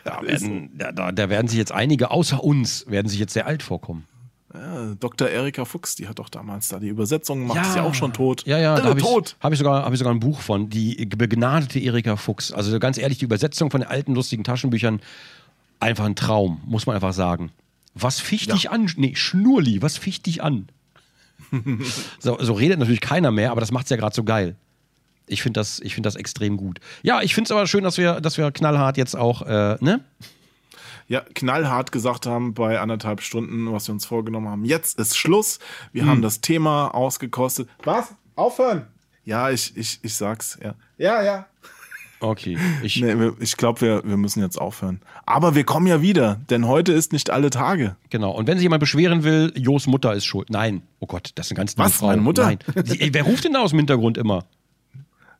Da 0.03 0.21
werden, 0.21 0.69
da, 0.77 0.93
da, 0.93 1.11
da 1.11 1.29
werden 1.29 1.49
sich 1.49 1.57
jetzt 1.57 1.73
einige 1.73 2.11
außer 2.11 2.41
uns, 2.41 2.87
werden 2.87 3.09
sich 3.09 3.19
jetzt 3.19 3.33
sehr 3.33 3.45
alt 3.45 3.61
vorkommen. 3.61 4.07
Ja, 4.53 4.95
Dr. 4.97 5.27
Erika 5.27 5.65
Fuchs, 5.65 5.95
die 5.95 6.07
hat 6.07 6.19
doch 6.19 6.29
damals 6.29 6.69
da 6.69 6.79
die 6.79 6.87
Übersetzung 6.87 7.39
gemacht, 7.39 7.67
ist 7.67 7.75
ja 7.75 7.83
auch 7.83 7.93
schon 7.93 8.13
tot. 8.13 8.43
Ja, 8.45 8.57
ja, 8.57 8.77
da 8.77 8.85
habe 8.85 8.99
ich, 8.99 9.05
hab 9.05 9.51
ich, 9.51 9.59
sogar, 9.59 9.83
hab 9.83 9.91
ich 9.91 9.99
sogar 9.99 10.13
ein 10.13 10.21
Buch 10.21 10.39
von, 10.39 10.69
die 10.69 11.05
begnadete 11.05 11.79
Erika 11.79 12.15
Fuchs. 12.15 12.53
Also 12.53 12.79
ganz 12.79 12.97
ehrlich, 12.97 13.17
die 13.17 13.25
Übersetzung 13.25 13.69
von 13.69 13.81
den 13.81 13.89
alten, 13.89 14.15
lustigen 14.15 14.45
Taschenbüchern, 14.45 15.01
einfach 15.81 16.05
ein 16.05 16.15
Traum, 16.15 16.61
muss 16.65 16.85
man 16.85 16.95
einfach 16.95 17.13
sagen. 17.13 17.51
Was 17.99 18.19
ficht 18.19 18.51
dich 18.53 18.69
an? 18.69 18.91
Nee, 18.97 19.15
Schnurli, 19.15 19.81
was 19.81 19.97
ficht 19.97 20.25
dich 20.25 20.43
an? 20.43 20.67
so, 22.19 22.37
so 22.39 22.53
redet 22.53 22.79
natürlich 22.79 23.01
keiner 23.01 23.31
mehr, 23.31 23.51
aber 23.51 23.61
das 23.61 23.71
macht's 23.71 23.89
ja 23.89 23.97
gerade 23.97 24.15
so 24.15 24.23
geil. 24.23 24.55
Ich 25.27 25.41
finde 25.41 25.59
das, 25.59 25.79
ich 25.79 25.93
find 25.93 26.05
das 26.05 26.15
extrem 26.15 26.57
gut. 26.57 26.79
Ja, 27.03 27.21
ich 27.21 27.33
finde 27.35 27.47
es 27.47 27.51
aber 27.51 27.67
schön, 27.67 27.83
dass 27.83 27.97
wir, 27.97 28.21
dass 28.21 28.37
wir 28.37 28.51
knallhart 28.51 28.97
jetzt 28.97 29.15
auch, 29.15 29.41
äh, 29.41 29.77
ne? 29.81 30.03
Ja, 31.09 31.21
knallhart 31.35 31.91
gesagt 31.91 32.25
haben 32.25 32.53
bei 32.53 32.79
anderthalb 32.79 33.21
Stunden, 33.21 33.71
was 33.71 33.87
wir 33.87 33.93
uns 33.93 34.05
vorgenommen 34.05 34.49
haben. 34.49 34.65
Jetzt 34.65 34.99
ist 34.99 35.17
Schluss. 35.17 35.59
Wir 35.93 36.03
Hm. 36.03 36.09
haben 36.09 36.21
das 36.21 36.41
Thema 36.41 36.89
ausgekostet. 36.93 37.69
Was? 37.83 38.13
Aufhören? 38.35 38.87
Ja, 39.23 39.49
ich, 39.49 39.75
ich, 39.75 39.99
ich 40.01 40.15
sag's, 40.15 40.57
ja. 40.63 40.75
Ja, 40.97 41.21
ja. 41.23 41.45
Okay. 42.19 42.57
Ich, 42.81 42.99
Nee, 43.01 43.31
ich 43.39 43.57
glaube, 43.57 43.81
wir, 43.81 44.01
wir 44.03 44.17
müssen 44.17 44.41
jetzt 44.41 44.59
aufhören. 44.59 45.01
Aber 45.25 45.53
wir 45.53 45.63
kommen 45.63 45.85
ja 45.87 46.01
wieder, 46.01 46.39
denn 46.49 46.67
heute 46.67 46.91
ist 46.93 47.13
nicht 47.13 47.29
alle 47.29 47.49
Tage. 47.51 47.95
Genau. 48.09 48.31
Und 48.31 48.47
wenn 48.47 48.57
sich 48.57 48.63
jemand 48.63 48.79
beschweren 48.79 49.23
will, 49.23 49.53
Jos 49.55 49.85
Mutter 49.85 50.13
ist 50.15 50.25
schuld. 50.25 50.49
Nein. 50.49 50.81
Oh 50.99 51.05
Gott, 51.05 51.31
das 51.35 51.47
ist 51.47 51.51
eine 51.51 51.57
ganz 51.57 51.77
Was? 51.77 51.93
Frau. 51.97 52.07
Meine 52.07 52.21
Mutter? 52.23 52.43
Nein. 52.43 52.59
Die, 52.75 53.13
wer 53.13 53.23
ruft 53.23 53.43
denn 53.43 53.53
da 53.53 53.61
aus 53.61 53.69
dem 53.69 53.79
Hintergrund 53.79 54.17
immer? 54.17 54.45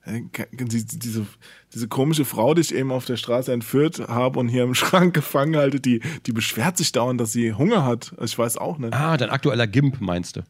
Äh, 0.05 0.21
die- 0.51 0.85
Diese, 0.85 1.25
diese 1.73 1.87
komische 1.87 2.25
Frau, 2.25 2.53
die 2.53 2.61
ich 2.61 2.73
eben 2.75 2.91
auf 2.91 3.05
der 3.05 3.17
Straße 3.17 3.51
entführt 3.51 3.99
habe 4.07 4.37
und 4.39 4.47
hier 4.47 4.63
im 4.63 4.75
Schrank 4.75 5.15
gefangen 5.15 5.55
halte, 5.57 5.79
die, 5.79 6.01
die 6.27 6.31
beschwert 6.31 6.77
sich 6.77 6.91
dauernd, 6.91 7.19
dass 7.19 7.31
sie 7.31 7.53
Hunger 7.53 7.85
hat. 7.85 8.13
Ich 8.21 8.37
weiß 8.37 8.57
auch 8.57 8.77
nicht. 8.77 8.93
Ah, 8.93 9.17
dein 9.17 9.31
aktueller 9.31 9.65
Gimp, 9.65 9.99
meinst 9.99 10.35
du? 10.35 10.41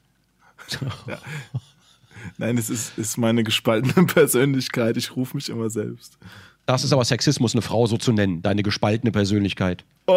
Nein, 2.38 2.58
es 2.58 2.70
ist, 2.70 2.98
ist 2.98 3.18
meine 3.18 3.44
gespaltene 3.44 4.06
Persönlichkeit. 4.14 4.98
Ich 4.98 5.16
rufe 5.16 5.36
mich 5.36 5.50
immer 5.50 5.70
selbst. 5.70 6.18
Das 6.66 6.84
ist 6.84 6.92
aber 6.92 7.06
Sexismus, 7.06 7.54
eine 7.54 7.62
Frau 7.62 7.88
so 7.88 7.98
zu 7.98 8.12
nennen. 8.12 8.42
Deine 8.42 8.62
gespaltene 8.62 9.12
Persönlichkeit. 9.12 9.86
Oh, 10.08 10.14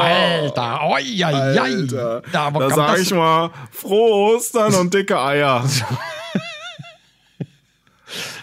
Alter, 0.00 0.82
oi, 0.84 1.02
oi. 1.24 1.24
Alter. 1.58 2.22
Da, 2.32 2.50
Da 2.50 2.70
sag 2.70 2.98
ich 2.98 3.12
mal, 3.12 3.50
frohe 3.70 4.34
Ostern 4.36 4.74
und 4.74 4.94
dicke 4.94 5.20
Eier. 5.20 5.62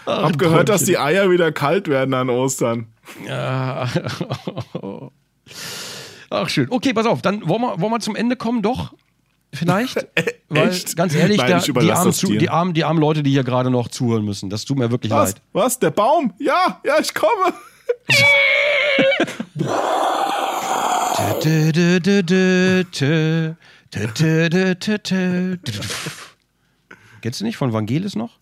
Hab 0.06 0.38
gehört, 0.38 0.68
dass 0.68 0.84
die 0.84 0.98
Eier 0.98 1.30
wieder 1.30 1.50
kalt 1.52 1.88
werden 1.88 2.14
an 2.14 2.30
Ostern. 2.30 2.86
Ach, 6.30 6.48
schön. 6.48 6.68
Okay, 6.70 6.92
pass 6.94 7.06
auf, 7.06 7.22
dann 7.22 7.46
wollen 7.48 7.62
wir, 7.62 7.80
wollen 7.80 7.92
wir 7.92 8.00
zum 8.00 8.16
Ende 8.16 8.36
kommen, 8.36 8.62
doch? 8.62 8.94
vielleicht. 9.52 10.06
Äh, 10.14 10.24
Weil, 10.48 10.68
Echt? 10.68 10.96
Ganz 10.96 11.14
ehrlich, 11.14 11.38
Nein, 11.38 11.48
der, 11.48 11.60
die, 11.60 11.92
armen 11.92 12.12
die, 12.38 12.50
armen, 12.50 12.74
die 12.74 12.84
armen 12.84 13.00
Leute, 13.00 13.22
die 13.22 13.30
hier 13.30 13.44
gerade 13.44 13.70
noch 13.70 13.88
zuhören 13.88 14.24
müssen, 14.24 14.50
das 14.50 14.66
tut 14.66 14.76
mir 14.76 14.90
wirklich 14.90 15.10
Was? 15.10 15.32
leid. 15.32 15.42
Was? 15.52 15.78
Der 15.78 15.90
Baum? 15.90 16.34
Ja, 16.38 16.80
ja, 16.84 16.98
ich 17.00 17.14
komme. 17.14 17.54
Kennst 27.20 27.40
du 27.40 27.44
nicht 27.44 27.56
von 27.56 27.72
Vangelis 27.72 28.16
noch? 28.16 28.38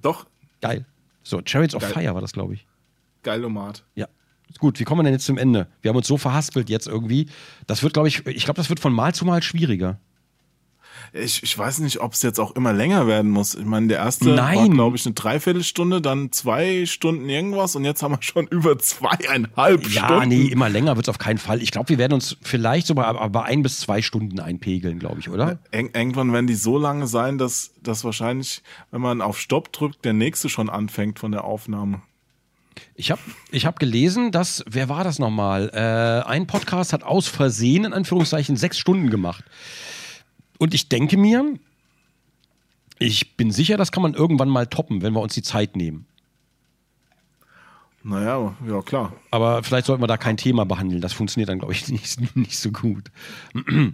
Doch. 0.00 0.26
Geil. 0.60 0.84
So, 1.22 1.40
Chariots 1.44 1.74
of 1.74 1.82
Geil. 1.82 1.92
Fire 1.92 2.14
war 2.14 2.20
das, 2.20 2.32
glaube 2.32 2.54
ich. 2.54 2.66
Geil, 3.22 3.44
Omar. 3.44 3.74
Ja. 3.94 4.08
Gut, 4.58 4.80
wie 4.80 4.84
kommen 4.84 5.00
wir 5.00 5.04
denn 5.04 5.12
jetzt 5.12 5.26
zum 5.26 5.38
Ende? 5.38 5.68
Wir 5.82 5.90
haben 5.90 5.96
uns 5.96 6.06
so 6.06 6.16
verhaspelt 6.16 6.70
jetzt 6.70 6.86
irgendwie. 6.86 7.28
Das 7.66 7.82
wird, 7.82 7.92
glaube 7.92 8.08
ich, 8.08 8.26
ich 8.26 8.44
glaube, 8.44 8.56
das 8.56 8.70
wird 8.70 8.80
von 8.80 8.92
Mal 8.92 9.14
zu 9.14 9.24
Mal 9.24 9.42
schwieriger. 9.42 10.00
Ich, 11.12 11.42
ich 11.42 11.56
weiß 11.58 11.78
nicht, 11.80 12.00
ob 12.00 12.12
es 12.12 12.22
jetzt 12.22 12.38
auch 12.38 12.54
immer 12.56 12.72
länger 12.72 13.06
werden 13.06 13.30
muss. 13.30 13.54
Ich 13.54 13.64
meine, 13.64 13.88
der 13.88 13.98
erste 13.98 14.26
war, 14.26 14.34
Nein. 14.54 14.72
glaube 14.72 14.96
ich, 14.96 15.06
eine 15.06 15.14
Dreiviertelstunde, 15.14 16.00
dann 16.00 16.32
zwei 16.32 16.84
Stunden 16.86 17.28
irgendwas 17.28 17.76
und 17.76 17.84
jetzt 17.84 18.02
haben 18.02 18.12
wir 18.12 18.22
schon 18.22 18.46
über 18.50 18.78
zweieinhalb 18.78 19.88
Ja, 19.88 20.06
Stunden. 20.06 20.28
nee, 20.28 20.46
immer 20.46 20.68
länger 20.68 20.96
wird 20.96 21.06
es 21.06 21.08
auf 21.08 21.18
keinen 21.18 21.38
Fall. 21.38 21.62
Ich 21.62 21.70
glaube, 21.70 21.88
wir 21.90 21.98
werden 21.98 22.12
uns 22.14 22.36
vielleicht 22.42 22.86
so 22.86 22.94
bei, 22.94 23.12
bei 23.28 23.42
ein 23.44 23.62
bis 23.62 23.80
zwei 23.80 24.02
Stunden 24.02 24.40
einpegeln, 24.40 24.98
glaube 24.98 25.20
ich, 25.20 25.28
oder? 25.30 25.58
Ir 25.72 25.94
irgendwann 25.94 26.32
werden 26.32 26.46
die 26.46 26.54
so 26.54 26.78
lange 26.78 27.06
sein, 27.06 27.38
dass, 27.38 27.72
dass 27.82 28.04
wahrscheinlich, 28.04 28.62
wenn 28.90 29.00
man 29.00 29.20
auf 29.20 29.38
Stopp 29.40 29.72
drückt, 29.72 30.04
der 30.04 30.12
nächste 30.12 30.48
schon 30.48 30.68
anfängt 30.68 31.18
von 31.18 31.32
der 31.32 31.44
Aufnahme. 31.44 32.02
Ich 32.94 33.10
habe 33.10 33.20
ich 33.50 33.66
hab 33.66 33.80
gelesen, 33.80 34.30
dass, 34.30 34.64
wer 34.68 34.88
war 34.88 35.02
das 35.02 35.18
nochmal? 35.18 35.70
Äh, 35.72 36.28
ein 36.28 36.46
Podcast 36.46 36.92
hat 36.92 37.02
aus 37.02 37.26
Versehen, 37.26 37.84
in 37.84 37.92
Anführungszeichen, 37.92 38.56
sechs 38.56 38.78
Stunden 38.78 39.10
gemacht. 39.10 39.42
Und 40.58 40.74
ich 40.74 40.88
denke 40.88 41.16
mir, 41.16 41.54
ich 42.98 43.36
bin 43.36 43.50
sicher, 43.50 43.76
das 43.76 43.92
kann 43.92 44.02
man 44.02 44.14
irgendwann 44.14 44.48
mal 44.48 44.66
toppen, 44.66 45.02
wenn 45.02 45.12
wir 45.12 45.20
uns 45.20 45.34
die 45.34 45.42
Zeit 45.42 45.76
nehmen. 45.76 46.06
Naja, 48.02 48.56
ja 48.66 48.82
klar. 48.82 49.12
Aber 49.30 49.62
vielleicht 49.62 49.86
sollten 49.86 50.02
wir 50.02 50.06
da 50.06 50.16
kein 50.16 50.36
Thema 50.36 50.64
behandeln. 50.64 51.00
Das 51.00 51.12
funktioniert 51.12 51.48
dann, 51.48 51.58
glaube 51.58 51.74
ich, 51.74 51.88
nicht, 51.92 52.36
nicht 52.36 52.58
so 52.58 52.70
gut. 52.70 53.10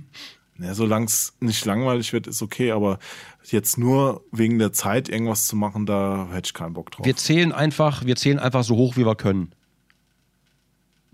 Ja, 0.56 0.72
solange 0.72 1.06
es 1.06 1.34
nicht 1.40 1.64
langweilig 1.64 2.12
wird, 2.12 2.28
ist 2.28 2.40
okay, 2.40 2.70
aber 2.70 3.00
jetzt 3.42 3.76
nur 3.76 4.24
wegen 4.30 4.60
der 4.60 4.72
Zeit 4.72 5.08
irgendwas 5.08 5.48
zu 5.48 5.56
machen, 5.56 5.84
da 5.84 6.28
hätte 6.30 6.46
ich 6.46 6.54
keinen 6.54 6.74
Bock 6.74 6.92
drauf. 6.92 7.04
Wir 7.04 7.16
zählen 7.16 7.50
einfach, 7.50 8.04
wir 8.04 8.14
zählen 8.14 8.38
einfach 8.38 8.62
so 8.62 8.76
hoch, 8.76 8.96
wie 8.96 9.04
wir 9.04 9.16
können. 9.16 9.50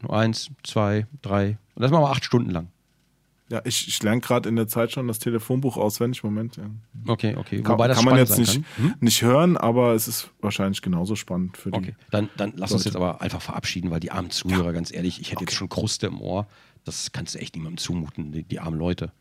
Nur 0.02 0.14
eins, 0.14 0.50
zwei, 0.62 1.06
drei. 1.22 1.56
Und 1.74 1.82
das 1.82 1.90
machen 1.90 2.02
wir 2.02 2.10
acht 2.10 2.24
Stunden 2.26 2.50
lang. 2.50 2.68
Ja, 3.50 3.60
ich, 3.64 3.88
ich 3.88 4.02
lerne 4.02 4.20
gerade 4.20 4.48
in 4.48 4.54
der 4.56 4.68
Zeit 4.68 4.92
schon 4.92 5.08
das 5.08 5.18
Telefonbuch 5.18 5.76
auswendig. 5.76 6.22
Moment, 6.22 6.56
ja. 6.56 6.64
Okay, 7.06 7.34
okay. 7.36 7.62
Kann, 7.62 7.72
Wobei 7.72 7.88
das 7.88 7.96
kann 7.98 8.04
man 8.06 8.16
jetzt 8.16 8.38
nicht, 8.38 8.62
kann. 8.76 8.84
Hm? 8.84 8.94
nicht 9.00 9.22
hören, 9.22 9.56
aber 9.56 9.94
es 9.94 10.06
ist 10.06 10.30
wahrscheinlich 10.40 10.82
genauso 10.82 11.16
spannend 11.16 11.56
für 11.56 11.70
die. 11.72 11.76
Okay, 11.78 11.94
dann, 12.10 12.28
dann 12.36 12.52
lass 12.56 12.70
uns 12.72 12.84
Leute. 12.84 12.90
jetzt 12.90 12.96
aber 12.96 13.20
einfach 13.20 13.42
verabschieden, 13.42 13.90
weil 13.90 14.00
die 14.00 14.12
armen 14.12 14.30
Zuhörer, 14.30 14.72
ganz 14.72 14.92
ehrlich, 14.92 15.20
ich 15.20 15.32
hätte 15.32 15.42
jetzt 15.42 15.54
schon 15.54 15.68
Kruste 15.68 16.06
im 16.06 16.20
Ohr. 16.20 16.46
Das 16.84 17.12
kannst 17.12 17.34
du 17.34 17.38
echt 17.40 17.56
niemandem 17.56 17.78
zumuten, 17.78 18.32
die, 18.32 18.42
die 18.44 18.60
armen 18.60 18.78
Leute. 18.78 19.12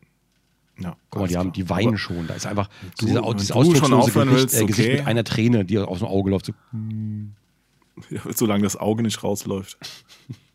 Ja, 0.78 0.96
Guck 1.10 1.22
mal, 1.22 1.28
die, 1.28 1.36
haben, 1.36 1.52
die 1.52 1.68
weinen 1.68 1.88
Aber- 1.88 1.98
schon. 1.98 2.26
Da 2.26 2.34
ist 2.34 2.46
einfach 2.46 2.68
du- 2.98 3.06
diese, 3.06 3.20
dieses 3.20 3.48
du 3.48 3.52
schon 3.54 3.56
ausdruckslose 3.58 3.96
aufhören 3.96 4.28
Gesicht, 4.30 4.42
willst, 4.52 4.62
äh, 4.62 4.66
Gesicht 4.66 4.88
okay. 4.88 4.98
mit 4.98 5.06
einer 5.06 5.24
Träne, 5.24 5.64
die 5.64 5.78
aus 5.78 5.98
dem 5.98 6.08
Auge 6.08 6.30
läuft. 6.30 6.46
So, 6.46 6.52
Ja, 8.10 8.20
solange 8.34 8.62
das 8.62 8.76
Auge 8.76 9.02
nicht 9.02 9.22
rausläuft. 9.22 9.76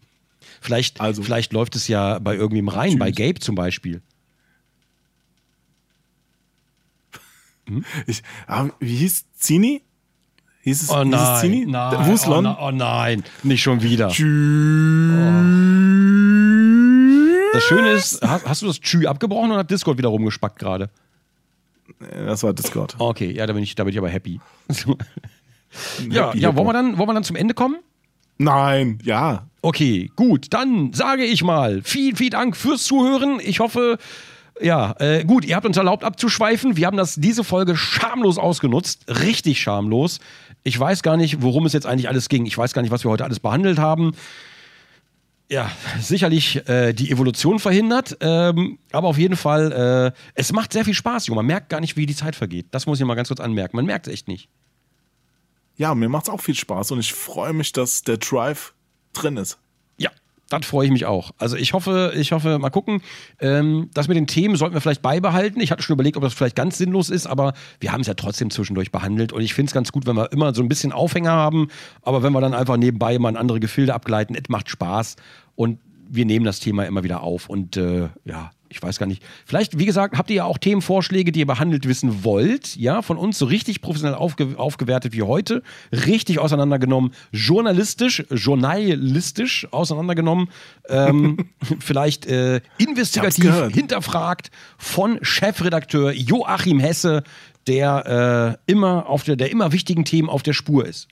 vielleicht, 0.61 1.01
Also- 1.01 1.24
vielleicht 1.24 1.53
läuft 1.53 1.75
es 1.75 1.88
ja 1.88 2.19
bei 2.19 2.35
irgendwem 2.35 2.67
rein, 2.69 2.98
bei 3.00 3.11
Gabe 3.11 3.40
zum 3.40 3.56
Beispiel. 3.56 4.01
Ich, 8.06 8.22
ah, 8.48 8.67
wie 8.80 8.95
hieß 8.95 9.25
Zini? 9.35 9.82
Hieß 10.61 10.84
es, 10.84 10.90
Oh 10.90 10.98
hieß 11.03 11.14
es 11.14 11.19
nein, 11.19 11.42
Zini? 11.42 11.66
nein, 11.66 11.92
Der- 11.92 12.00
oh, 12.01 12.06
Wuslon? 12.08 12.43
na- 12.43 12.59
oh 12.59 12.72
nein, 12.72 13.24
nicht 13.43 13.61
schon 13.64 13.82
wieder. 13.82 14.08
Das 17.53 17.64
Schöne 17.64 17.92
ist, 17.93 18.22
hast, 18.22 18.45
hast 18.48 18.61
du 18.61 18.67
das 18.67 18.80
Tschü 18.80 19.06
abgebrochen 19.08 19.50
oder 19.51 19.59
hat 19.61 19.72
Discord 19.72 19.98
wieder 19.98 20.09
rumgespackt 20.09 20.59
gerade? 20.59 20.90
Äh, 22.01 22.25
Das 22.25 22.43
war 22.43 22.53
Discord. 22.53 22.95
Okay, 23.00 23.32
ja, 23.32 23.45
da 23.48 23.53
bin 23.53 23.64
ich, 23.64 23.74
da 23.75 23.84
bin 23.84 23.93
ich 23.93 23.98
aber 23.98 24.09
happy. 24.09 24.40
ja, 26.09 26.27
Happy 26.30 26.40
ja 26.40 26.56
wollen, 26.56 26.67
wir 26.67 26.74
dann, 26.74 26.98
wollen 26.98 27.09
wir 27.09 27.14
dann 27.14 27.24
zum 27.24 27.35
Ende 27.35 27.53
kommen? 27.53 27.77
Nein, 28.38 29.00
ja. 29.04 29.48
Okay, 29.62 30.12
gut, 30.16 30.54
dann 30.54 30.94
sage 30.94 31.24
ich 31.24 31.44
mal, 31.44 31.82
vielen, 31.84 32.16
vielen 32.16 32.32
Dank 32.32 32.58
fürs 32.58 32.84
Zuhören. 32.84 33.40
Ich 33.44 33.60
hoffe, 33.60 33.98
ja, 34.62 34.96
äh, 35.00 35.24
gut, 35.24 35.46
ihr 35.46 35.56
habt 35.56 35.66
uns 35.66 35.78
erlaubt 35.78 36.04
abzuschweifen. 36.04 36.78
Wir 36.78 36.88
haben 36.88 36.98
das 36.98 37.16
diese 37.16 37.44
Folge 37.44 37.76
schamlos 37.76 38.38
ausgenutzt, 38.38 39.06
richtig 39.08 39.62
schamlos. 39.62 40.20
Ich 40.64 40.80
weiß 40.80 41.04
gar 41.04 41.18
nicht, 41.18 41.42
worum 41.42 41.66
es 41.66 41.74
jetzt 41.74 41.86
eigentlich 41.86 42.10
alles 42.10 42.30
ging. 42.30 42.46
Ich 42.46 42.58
weiß 42.58 42.74
gar 42.74 42.82
nicht, 42.82 42.92
was 42.92 43.04
wir 43.04 43.12
heute 43.12 43.24
alles 43.24 43.40
behandelt 43.40 43.80
haben. 43.80 44.14
Ja, 45.50 45.70
sicherlich 46.00 46.68
äh, 46.68 46.94
die 46.94 47.12
Evolution 47.12 47.60
verhindert, 47.60 48.18
ähm, 48.20 48.80
aber 48.92 49.08
auf 49.10 49.18
jeden 49.20 49.36
Fall, 49.36 50.14
äh, 50.16 50.20
es 50.34 50.52
macht 50.52 50.74
sehr 50.74 50.84
viel 50.84 50.96
Spaß, 50.96 51.28
Junge. 51.28 51.38
Man 51.38 51.46
merkt 51.46 51.70
gar 51.70 51.82
nicht, 51.82 51.98
wie 51.98 52.08
die 52.08 52.16
Zeit 52.16 52.36
vergeht. 52.36 52.68
Das 52.72 52.88
muss 52.88 53.00
ich 53.00 53.06
mal 53.06 53.14
ganz 53.14 53.28
kurz 53.28 53.40
anmerken. 53.40 53.78
Man 53.78 53.86
merkt 53.86 54.08
es 54.08 54.14
echt 54.14 54.28
nicht. 54.28 54.50
Ja, 55.78 55.94
mir 55.95 56.10
macht's 56.10 56.30
auch 56.30 56.42
viel 56.42 56.56
Spaß 56.56 56.92
und 56.92 57.00
ich 57.00 57.14
freue 57.14 57.54
mich, 57.54 57.74
dass 57.74 58.04
der 58.04 58.18
Drive 58.18 58.74
drin 59.14 59.38
ist. 59.38 59.58
Ja, 59.98 60.10
das 60.50 60.66
freue 60.66 60.86
ich 60.86 60.92
mich 60.92 61.06
auch. 61.06 61.32
Also 61.38 61.58
ich 61.58 61.74
hoffe, 61.74 62.14
ich 62.16 62.32
hoffe, 62.32 62.60
mal 62.60 62.70
gucken. 62.70 63.02
Ähm, 63.40 63.90
das 63.94 64.08
mit 64.08 64.16
den 64.16 64.28
Themen 64.28 64.56
sollten 64.56 64.74
wir 64.74 64.82
vielleicht 64.82 65.02
beibehalten. 65.02 65.60
Ich 65.60 65.72
hatte 65.72 65.84
schon 65.84 65.95
überlegt, 65.95 66.16
ob 66.18 66.24
das 66.24 66.34
vielleicht 66.34 66.56
ganz 66.56 66.78
sinnlos 66.78 67.10
ist, 67.10 67.28
aber 67.28 67.54
wir 67.80 67.92
haben 67.92 68.02
es 68.02 68.08
ja 68.08 68.14
trotzdem 68.14 68.50
zwischendurch 68.52 68.92
behandelt. 68.92 69.34
Und 69.34 69.42
ich 69.42 69.54
finde 69.54 69.70
es 69.70 69.74
ganz 69.74 69.92
gut, 69.92 70.06
wenn 70.06 70.16
wir 70.16 70.32
immer 70.32 70.54
so 70.54 70.62
ein 70.62 70.70
bisschen 70.70 70.92
Aufhänger 70.92 71.32
haben. 71.32 71.68
Aber 72.04 72.24
wenn 72.24 72.32
wir 72.32 72.42
dann 72.42 72.54
einfach 72.54 72.78
nebenbei 72.78 73.18
mal 73.20 73.30
in 73.30 73.38
andere 73.38 73.60
Gefilde 73.60 73.94
abgleiten, 73.94 74.36
es 74.36 74.48
macht 74.48 74.70
Spaß. 74.70 75.16
Und 75.56 75.80
wir 76.08 76.26
nehmen 76.26 76.45
das 76.45 76.60
Thema 76.60 76.86
immer 76.86 77.04
wieder 77.04 77.22
auf. 77.22 77.50
Und 77.50 77.76
äh, 77.76 78.10
ja, 78.24 78.52
ich 78.76 78.84
weiß 78.84 79.00
gar 79.00 79.06
nicht. 79.06 79.24
Vielleicht, 79.45 79.80
wie 79.80 79.86
gesagt, 79.86 80.18
habt 80.18 80.30
ihr 80.30 80.36
ja 80.38 80.44
auch 80.44 80.58
Themenvorschläge, 80.58 81.32
die 81.32 81.40
ihr 81.40 81.45
behandelt 81.45 81.88
wissen 81.88 82.26
wollt. 82.26 82.76
Ja, 82.76 83.02
von 83.02 83.16
uns 83.18 83.40
so 83.40 83.45
richtig 83.45 83.80
professionell 83.80 84.16
aufge 84.16 84.56
aufgewertet 84.58 85.14
wie 85.14 85.22
heute. 85.22 85.64
Richtig 85.94 86.40
auseinandergenommen. 86.40 87.14
Journalistisch, 87.32 88.26
journalistisch 88.30 89.66
auseinandergenommen. 89.72 90.50
Ähm, 90.90 91.50
vielleicht 91.80 92.26
äh, 92.26 92.60
investigativ 92.78 93.54
hinterfragt 93.72 94.52
von 94.78 95.20
Chefredakteur 95.22 96.12
Joachim 96.12 96.80
Hesse, 96.80 97.24
der 97.68 98.58
äh, 98.68 98.72
immer 98.72 99.08
auf 99.08 99.24
der, 99.24 99.38
der 99.38 99.52
immer 99.52 99.72
wichtigen 99.72 100.04
Themen 100.04 100.30
auf 100.30 100.44
der 100.44 100.54
Spur 100.54 100.86
ist. 100.86 101.08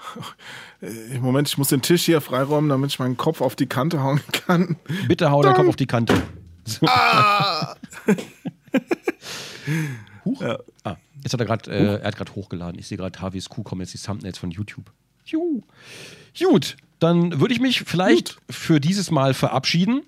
Äh, 0.82 1.18
Moment, 1.20 1.48
ich 1.48 1.56
muss 1.58 1.68
den 1.68 1.80
Tisch 1.80 2.04
hier 2.04 2.20
freiräumen, 2.20 2.68
damit 2.68 2.90
ich 2.90 2.98
meinen 2.98 3.16
Kopf 3.16 3.40
auf 3.40 3.56
die 3.56 3.66
Kante 3.66 4.02
hauen 4.02 4.20
kann. 4.32 4.76
Bitte 5.08 5.30
hau 5.30 5.42
deinen 5.42 5.54
Kopf 5.54 5.68
auf 5.68 5.76
die 5.76 5.86
Kante. 5.86 6.20
So. 6.64 6.86
Huch. 10.24 10.40
Ja. 10.40 10.58
Ah, 10.84 10.96
jetzt 11.22 11.32
hat 11.32 11.40
er 11.40 11.46
gerade, 11.46 11.70
äh, 11.70 12.00
er 12.00 12.06
hat 12.06 12.16
gerade 12.16 12.34
hochgeladen. 12.34 12.78
Ich 12.78 12.88
sehe 12.88 12.98
gerade, 12.98 13.18
HWSQ 13.20 13.64
kommen 13.64 13.80
jetzt 13.80 13.94
die 13.94 13.98
Thumbnails 13.98 14.38
von 14.38 14.50
YouTube. 14.50 14.90
Juhu. 15.24 15.62
Gut, 16.38 16.76
dann 16.98 17.40
würde 17.40 17.54
ich 17.54 17.60
mich 17.60 17.82
vielleicht 17.82 18.38
für 18.50 18.80
dieses 18.80 19.10
Mal 19.10 19.34
verabschieden. 19.34 20.02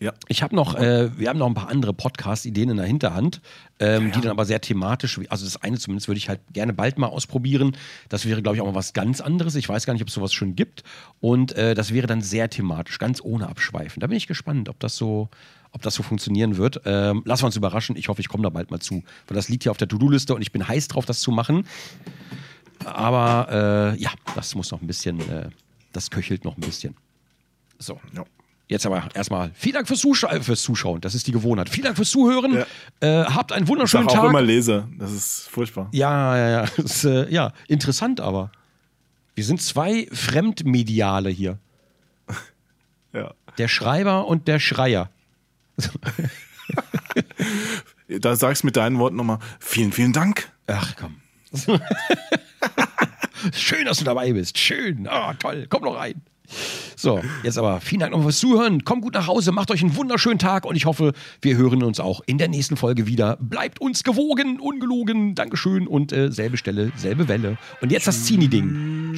Ja. 0.00 0.12
Ich 0.26 0.42
habe 0.42 0.56
noch, 0.56 0.74
äh, 0.74 1.16
wir 1.16 1.28
haben 1.28 1.38
noch 1.38 1.46
ein 1.46 1.54
paar 1.54 1.68
andere 1.68 1.94
Podcast-Ideen 1.94 2.70
in 2.70 2.76
der 2.76 2.86
Hinterhand, 2.86 3.40
ähm, 3.78 4.10
die 4.10 4.20
dann 4.20 4.32
aber 4.32 4.44
sehr 4.44 4.60
thematisch, 4.60 5.20
also 5.28 5.44
das 5.44 5.62
eine 5.62 5.78
zumindest 5.78 6.08
würde 6.08 6.18
ich 6.18 6.28
halt 6.28 6.40
gerne 6.52 6.72
bald 6.72 6.98
mal 6.98 7.06
ausprobieren. 7.06 7.76
Das 8.08 8.26
wäre, 8.26 8.42
glaube 8.42 8.56
ich, 8.56 8.62
auch 8.62 8.66
mal 8.66 8.74
was 8.74 8.92
ganz 8.92 9.20
anderes. 9.20 9.54
Ich 9.54 9.68
weiß 9.68 9.86
gar 9.86 9.92
nicht, 9.92 10.02
ob 10.02 10.08
es 10.08 10.14
sowas 10.14 10.32
schon 10.32 10.56
gibt. 10.56 10.82
Und 11.20 11.52
äh, 11.52 11.74
das 11.74 11.94
wäre 11.94 12.08
dann 12.08 12.22
sehr 12.22 12.50
thematisch, 12.50 12.98
ganz 12.98 13.20
ohne 13.22 13.48
Abschweifen. 13.48 14.00
Da 14.00 14.08
bin 14.08 14.16
ich 14.16 14.26
gespannt, 14.26 14.68
ob 14.68 14.80
das 14.80 14.96
so, 14.96 15.28
ob 15.70 15.82
das 15.82 15.94
so 15.94 16.02
funktionieren 16.02 16.56
wird. 16.56 16.82
Ähm, 16.84 17.22
lassen 17.24 17.42
wir 17.42 17.46
uns 17.46 17.56
überraschen. 17.56 17.96
Ich 17.96 18.08
hoffe, 18.08 18.20
ich 18.20 18.28
komme 18.28 18.42
da 18.42 18.50
bald 18.50 18.72
mal 18.72 18.80
zu. 18.80 19.04
Weil 19.28 19.36
das 19.36 19.48
liegt 19.48 19.62
hier 19.62 19.70
auf 19.70 19.78
der 19.78 19.88
To-Do-Liste 19.88 20.34
und 20.34 20.42
ich 20.42 20.50
bin 20.50 20.66
heiß 20.66 20.88
drauf, 20.88 21.06
das 21.06 21.20
zu 21.20 21.30
machen. 21.30 21.66
Aber 22.84 23.94
äh, 23.94 24.00
ja, 24.02 24.10
das 24.34 24.56
muss 24.56 24.72
noch 24.72 24.82
ein 24.82 24.88
bisschen, 24.88 25.20
äh, 25.30 25.50
das 25.92 26.10
köchelt 26.10 26.44
noch 26.44 26.56
ein 26.56 26.62
bisschen. 26.62 26.96
So. 27.78 28.00
Ja. 28.12 28.24
Jetzt 28.66 28.86
aber 28.86 29.08
erstmal 29.14 29.50
vielen 29.54 29.74
Dank 29.74 29.88
fürs, 29.88 30.00
Zuscha 30.00 30.28
äh, 30.32 30.40
fürs 30.40 30.62
Zuschauen. 30.62 31.00
Das 31.02 31.14
ist 31.14 31.26
die 31.26 31.32
Gewohnheit. 31.32 31.68
Vielen 31.68 31.84
Dank 31.84 31.96
fürs 31.96 32.10
Zuhören. 32.10 32.64
Äh, 33.00 33.24
habt 33.24 33.52
einen 33.52 33.64
Ich 33.64 33.68
wunderschönen 33.68 34.08
sag 34.08 34.16
auch 34.18 34.22
Tag. 34.22 34.30
immer 34.30 34.40
Leser. 34.42 34.88
Das 34.98 35.12
ist 35.12 35.48
furchtbar. 35.50 35.88
Ja, 35.92 36.36
ja, 36.36 36.48
ja. 36.50 36.60
Ist, 36.78 37.04
äh, 37.04 37.28
ja, 37.30 37.52
interessant 37.68 38.20
aber. 38.20 38.50
Wir 39.34 39.44
sind 39.44 39.60
zwei 39.60 40.06
Fremdmediale 40.12 41.30
hier. 41.30 41.58
Ja. 43.12 43.32
Der 43.58 43.68
Schreiber 43.68 44.26
und 44.26 44.48
der 44.48 44.58
Schreier. 44.58 45.08
Da 48.08 48.36
sagst 48.36 48.62
du 48.62 48.66
mit 48.66 48.76
deinen 48.76 48.98
Worten 48.98 49.16
nochmal, 49.16 49.38
vielen, 49.60 49.92
vielen 49.92 50.12
Dank. 50.12 50.50
Ach 50.66 50.94
komm. 50.96 51.16
Schön, 53.52 53.84
dass 53.86 53.98
du 53.98 54.04
dabei 54.04 54.32
bist. 54.32 54.58
Schön. 54.58 55.06
Ah, 55.08 55.34
toll. 55.34 55.66
Komm 55.68 55.84
noch 55.84 55.96
rein. 55.96 56.20
So, 56.96 57.20
jetzt 57.42 57.58
aber 57.58 57.80
vielen 57.80 58.00
Dank 58.00 58.12
nochmal 58.12 58.28
fürs 58.28 58.38
Zuhören. 58.38 58.84
Kommt 58.84 59.02
gut 59.02 59.14
nach 59.14 59.26
Hause, 59.26 59.52
macht 59.52 59.70
euch 59.70 59.82
einen 59.82 59.96
wunderschönen 59.96 60.38
Tag 60.38 60.64
und 60.64 60.76
ich 60.76 60.86
hoffe, 60.86 61.12
wir 61.42 61.56
hören 61.56 61.82
uns 61.82 62.00
auch 62.00 62.22
in 62.26 62.38
der 62.38 62.48
nächsten 62.48 62.76
Folge 62.76 63.06
wieder. 63.06 63.36
Bleibt 63.40 63.80
uns 63.80 64.04
gewogen, 64.04 64.60
ungelogen. 64.60 65.34
Dankeschön 65.34 65.86
und 65.86 66.12
äh, 66.12 66.30
selbe 66.30 66.56
Stelle, 66.56 66.92
selbe 66.96 67.28
Welle. 67.28 67.58
Und 67.80 67.92
jetzt 67.92 68.06
das 68.06 68.24
Zini-Ding. 68.24 69.14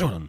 So, 0.00 0.08
dann. 0.08 0.28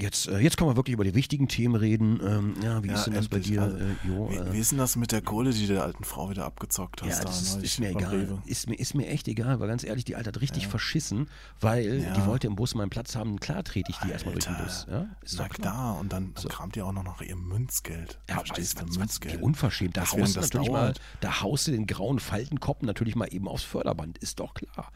Jetzt, 0.00 0.28
äh, 0.28 0.38
jetzt 0.38 0.56
können 0.56 0.70
wir 0.70 0.76
wirklich 0.76 0.94
über 0.94 1.02
die 1.02 1.16
wichtigen 1.16 1.48
Themen 1.48 1.74
reden. 1.74 2.20
Ähm, 2.24 2.54
ja, 2.62 2.84
wie 2.84 2.88
ist 2.88 3.06
denn 3.06 3.14
das 3.14 3.26
bei 3.26 3.40
dir? 3.40 3.62
Also, 3.62 3.78
äh, 3.78 3.82
jo, 4.06 4.30
wie, 4.30 4.36
äh, 4.36 4.52
wie 4.52 4.58
ist 4.60 4.70
denn 4.70 4.78
das 4.78 4.94
mit 4.94 5.10
der 5.10 5.22
Kohle, 5.22 5.50
die 5.50 5.66
du 5.66 5.72
der 5.72 5.82
alten 5.82 6.04
Frau 6.04 6.30
wieder 6.30 6.44
abgezockt 6.44 7.02
hast? 7.02 7.18
Ja, 7.18 7.24
da 7.24 7.30
ist, 7.30 7.60
ist 7.60 7.80
mir 7.80 7.90
egal. 7.90 8.38
Ist 8.46 8.68
mir, 8.68 8.76
ist 8.78 8.94
mir 8.94 9.08
echt 9.08 9.26
egal, 9.26 9.58
weil 9.58 9.66
ganz 9.66 9.82
ehrlich, 9.82 10.04
die 10.04 10.14
Alte 10.14 10.28
hat 10.28 10.40
richtig 10.40 10.68
verschissen, 10.68 11.28
weil 11.60 12.02
Ja. 12.04 12.14
die 12.14 12.24
wollte 12.26 12.46
im 12.46 12.54
Bus 12.54 12.76
meinen 12.76 12.90
Platz 12.90 13.16
haben. 13.16 13.40
Klar 13.40 13.64
trete 13.64 13.90
ich 13.90 13.96
die 13.98 14.10
erstmal 14.12 14.34
durch 14.34 14.44
den 14.44 14.54
Alter. 14.54 14.64
Bus. 14.66 14.86
Ja? 14.88 15.06
Ist 15.20 15.38
Na 15.38 15.48
klar. 15.48 15.72
klar, 15.72 15.98
und 15.98 16.12
dann, 16.12 16.32
dann 16.32 16.44
kramt 16.48 16.76
ihr 16.76 16.86
auch 16.86 16.92
noch 16.92 17.02
nach 17.02 17.20
ihr 17.20 17.34
Münzgeld. 17.34 18.20
Ja, 18.28 18.36
Verstehst 18.36 18.80
du, 18.80 18.86
was, 18.88 18.98
Münzgeld. 18.98 19.36
wie 19.40 19.42
unverschämt. 19.42 19.96
Da 19.96 20.08
haust, 20.12 20.36
natürlich 20.36 20.70
mal, 20.70 20.94
da 21.20 21.40
haust 21.40 21.66
du 21.66 21.72
den 21.72 21.88
grauen 21.88 22.20
Faltenkopf 22.20 22.82
natürlich 22.82 23.16
mal 23.16 23.26
eben 23.34 23.48
aufs 23.48 23.64
Förderband. 23.64 24.18
Ist 24.18 24.38
doch 24.38 24.54
klar. 24.54 24.92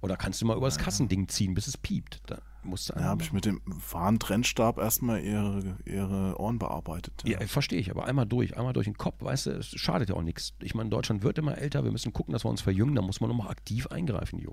Oder 0.00 0.16
kannst 0.16 0.42
du 0.42 0.46
mal 0.46 0.56
über 0.56 0.66
das 0.66 0.78
Kassending 0.78 1.28
ziehen, 1.28 1.54
bis 1.54 1.68
es 1.68 1.76
piept. 1.76 2.20
Da 2.26 2.38
musst 2.62 2.90
du 2.90 2.94
Ja, 2.94 3.02
habe 3.04 3.22
ich 3.22 3.32
mit 3.32 3.44
dem 3.44 3.60
Warntrennstab 3.64 4.78
erstmal 4.78 5.20
ihre, 5.22 5.76
ihre 5.84 6.38
Ohren 6.38 6.58
bearbeitet. 6.58 7.22
Ja, 7.26 7.38
verstehe 7.46 7.78
ich, 7.78 7.90
aber 7.90 8.06
einmal 8.06 8.26
durch, 8.26 8.56
einmal 8.56 8.72
durch 8.72 8.86
den 8.86 8.96
Kopf, 8.96 9.22
weißt 9.22 9.46
du, 9.46 9.50
es 9.52 9.68
schadet 9.68 10.08
ja 10.08 10.14
auch 10.16 10.22
nichts. 10.22 10.54
Ich 10.60 10.74
meine, 10.74 10.90
Deutschland 10.90 11.22
wird 11.22 11.38
immer 11.38 11.58
älter, 11.58 11.84
wir 11.84 11.92
müssen 11.92 12.12
gucken, 12.12 12.32
dass 12.32 12.44
wir 12.44 12.50
uns 12.50 12.60
verjüngen, 12.60 12.94
da 12.94 13.02
muss 13.02 13.20
man 13.20 13.28
nochmal 13.30 13.50
aktiv 13.50 13.86
eingreifen, 13.88 14.38
Jo. 14.38 14.52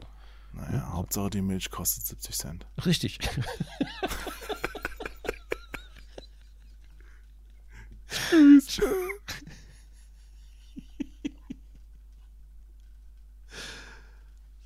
Naja, 0.53 0.91
Hauptsache 0.93 1.29
die 1.29 1.41
Milch 1.41 1.69
kostet 1.69 2.05
70 2.05 2.35
Cent. 2.35 2.65
Richtig. 2.85 3.19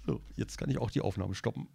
so, 0.06 0.22
jetzt 0.36 0.58
kann 0.58 0.70
ich 0.70 0.78
auch 0.78 0.92
die 0.92 1.02
Aufnahme 1.02 1.36
stoppen. 1.36 1.68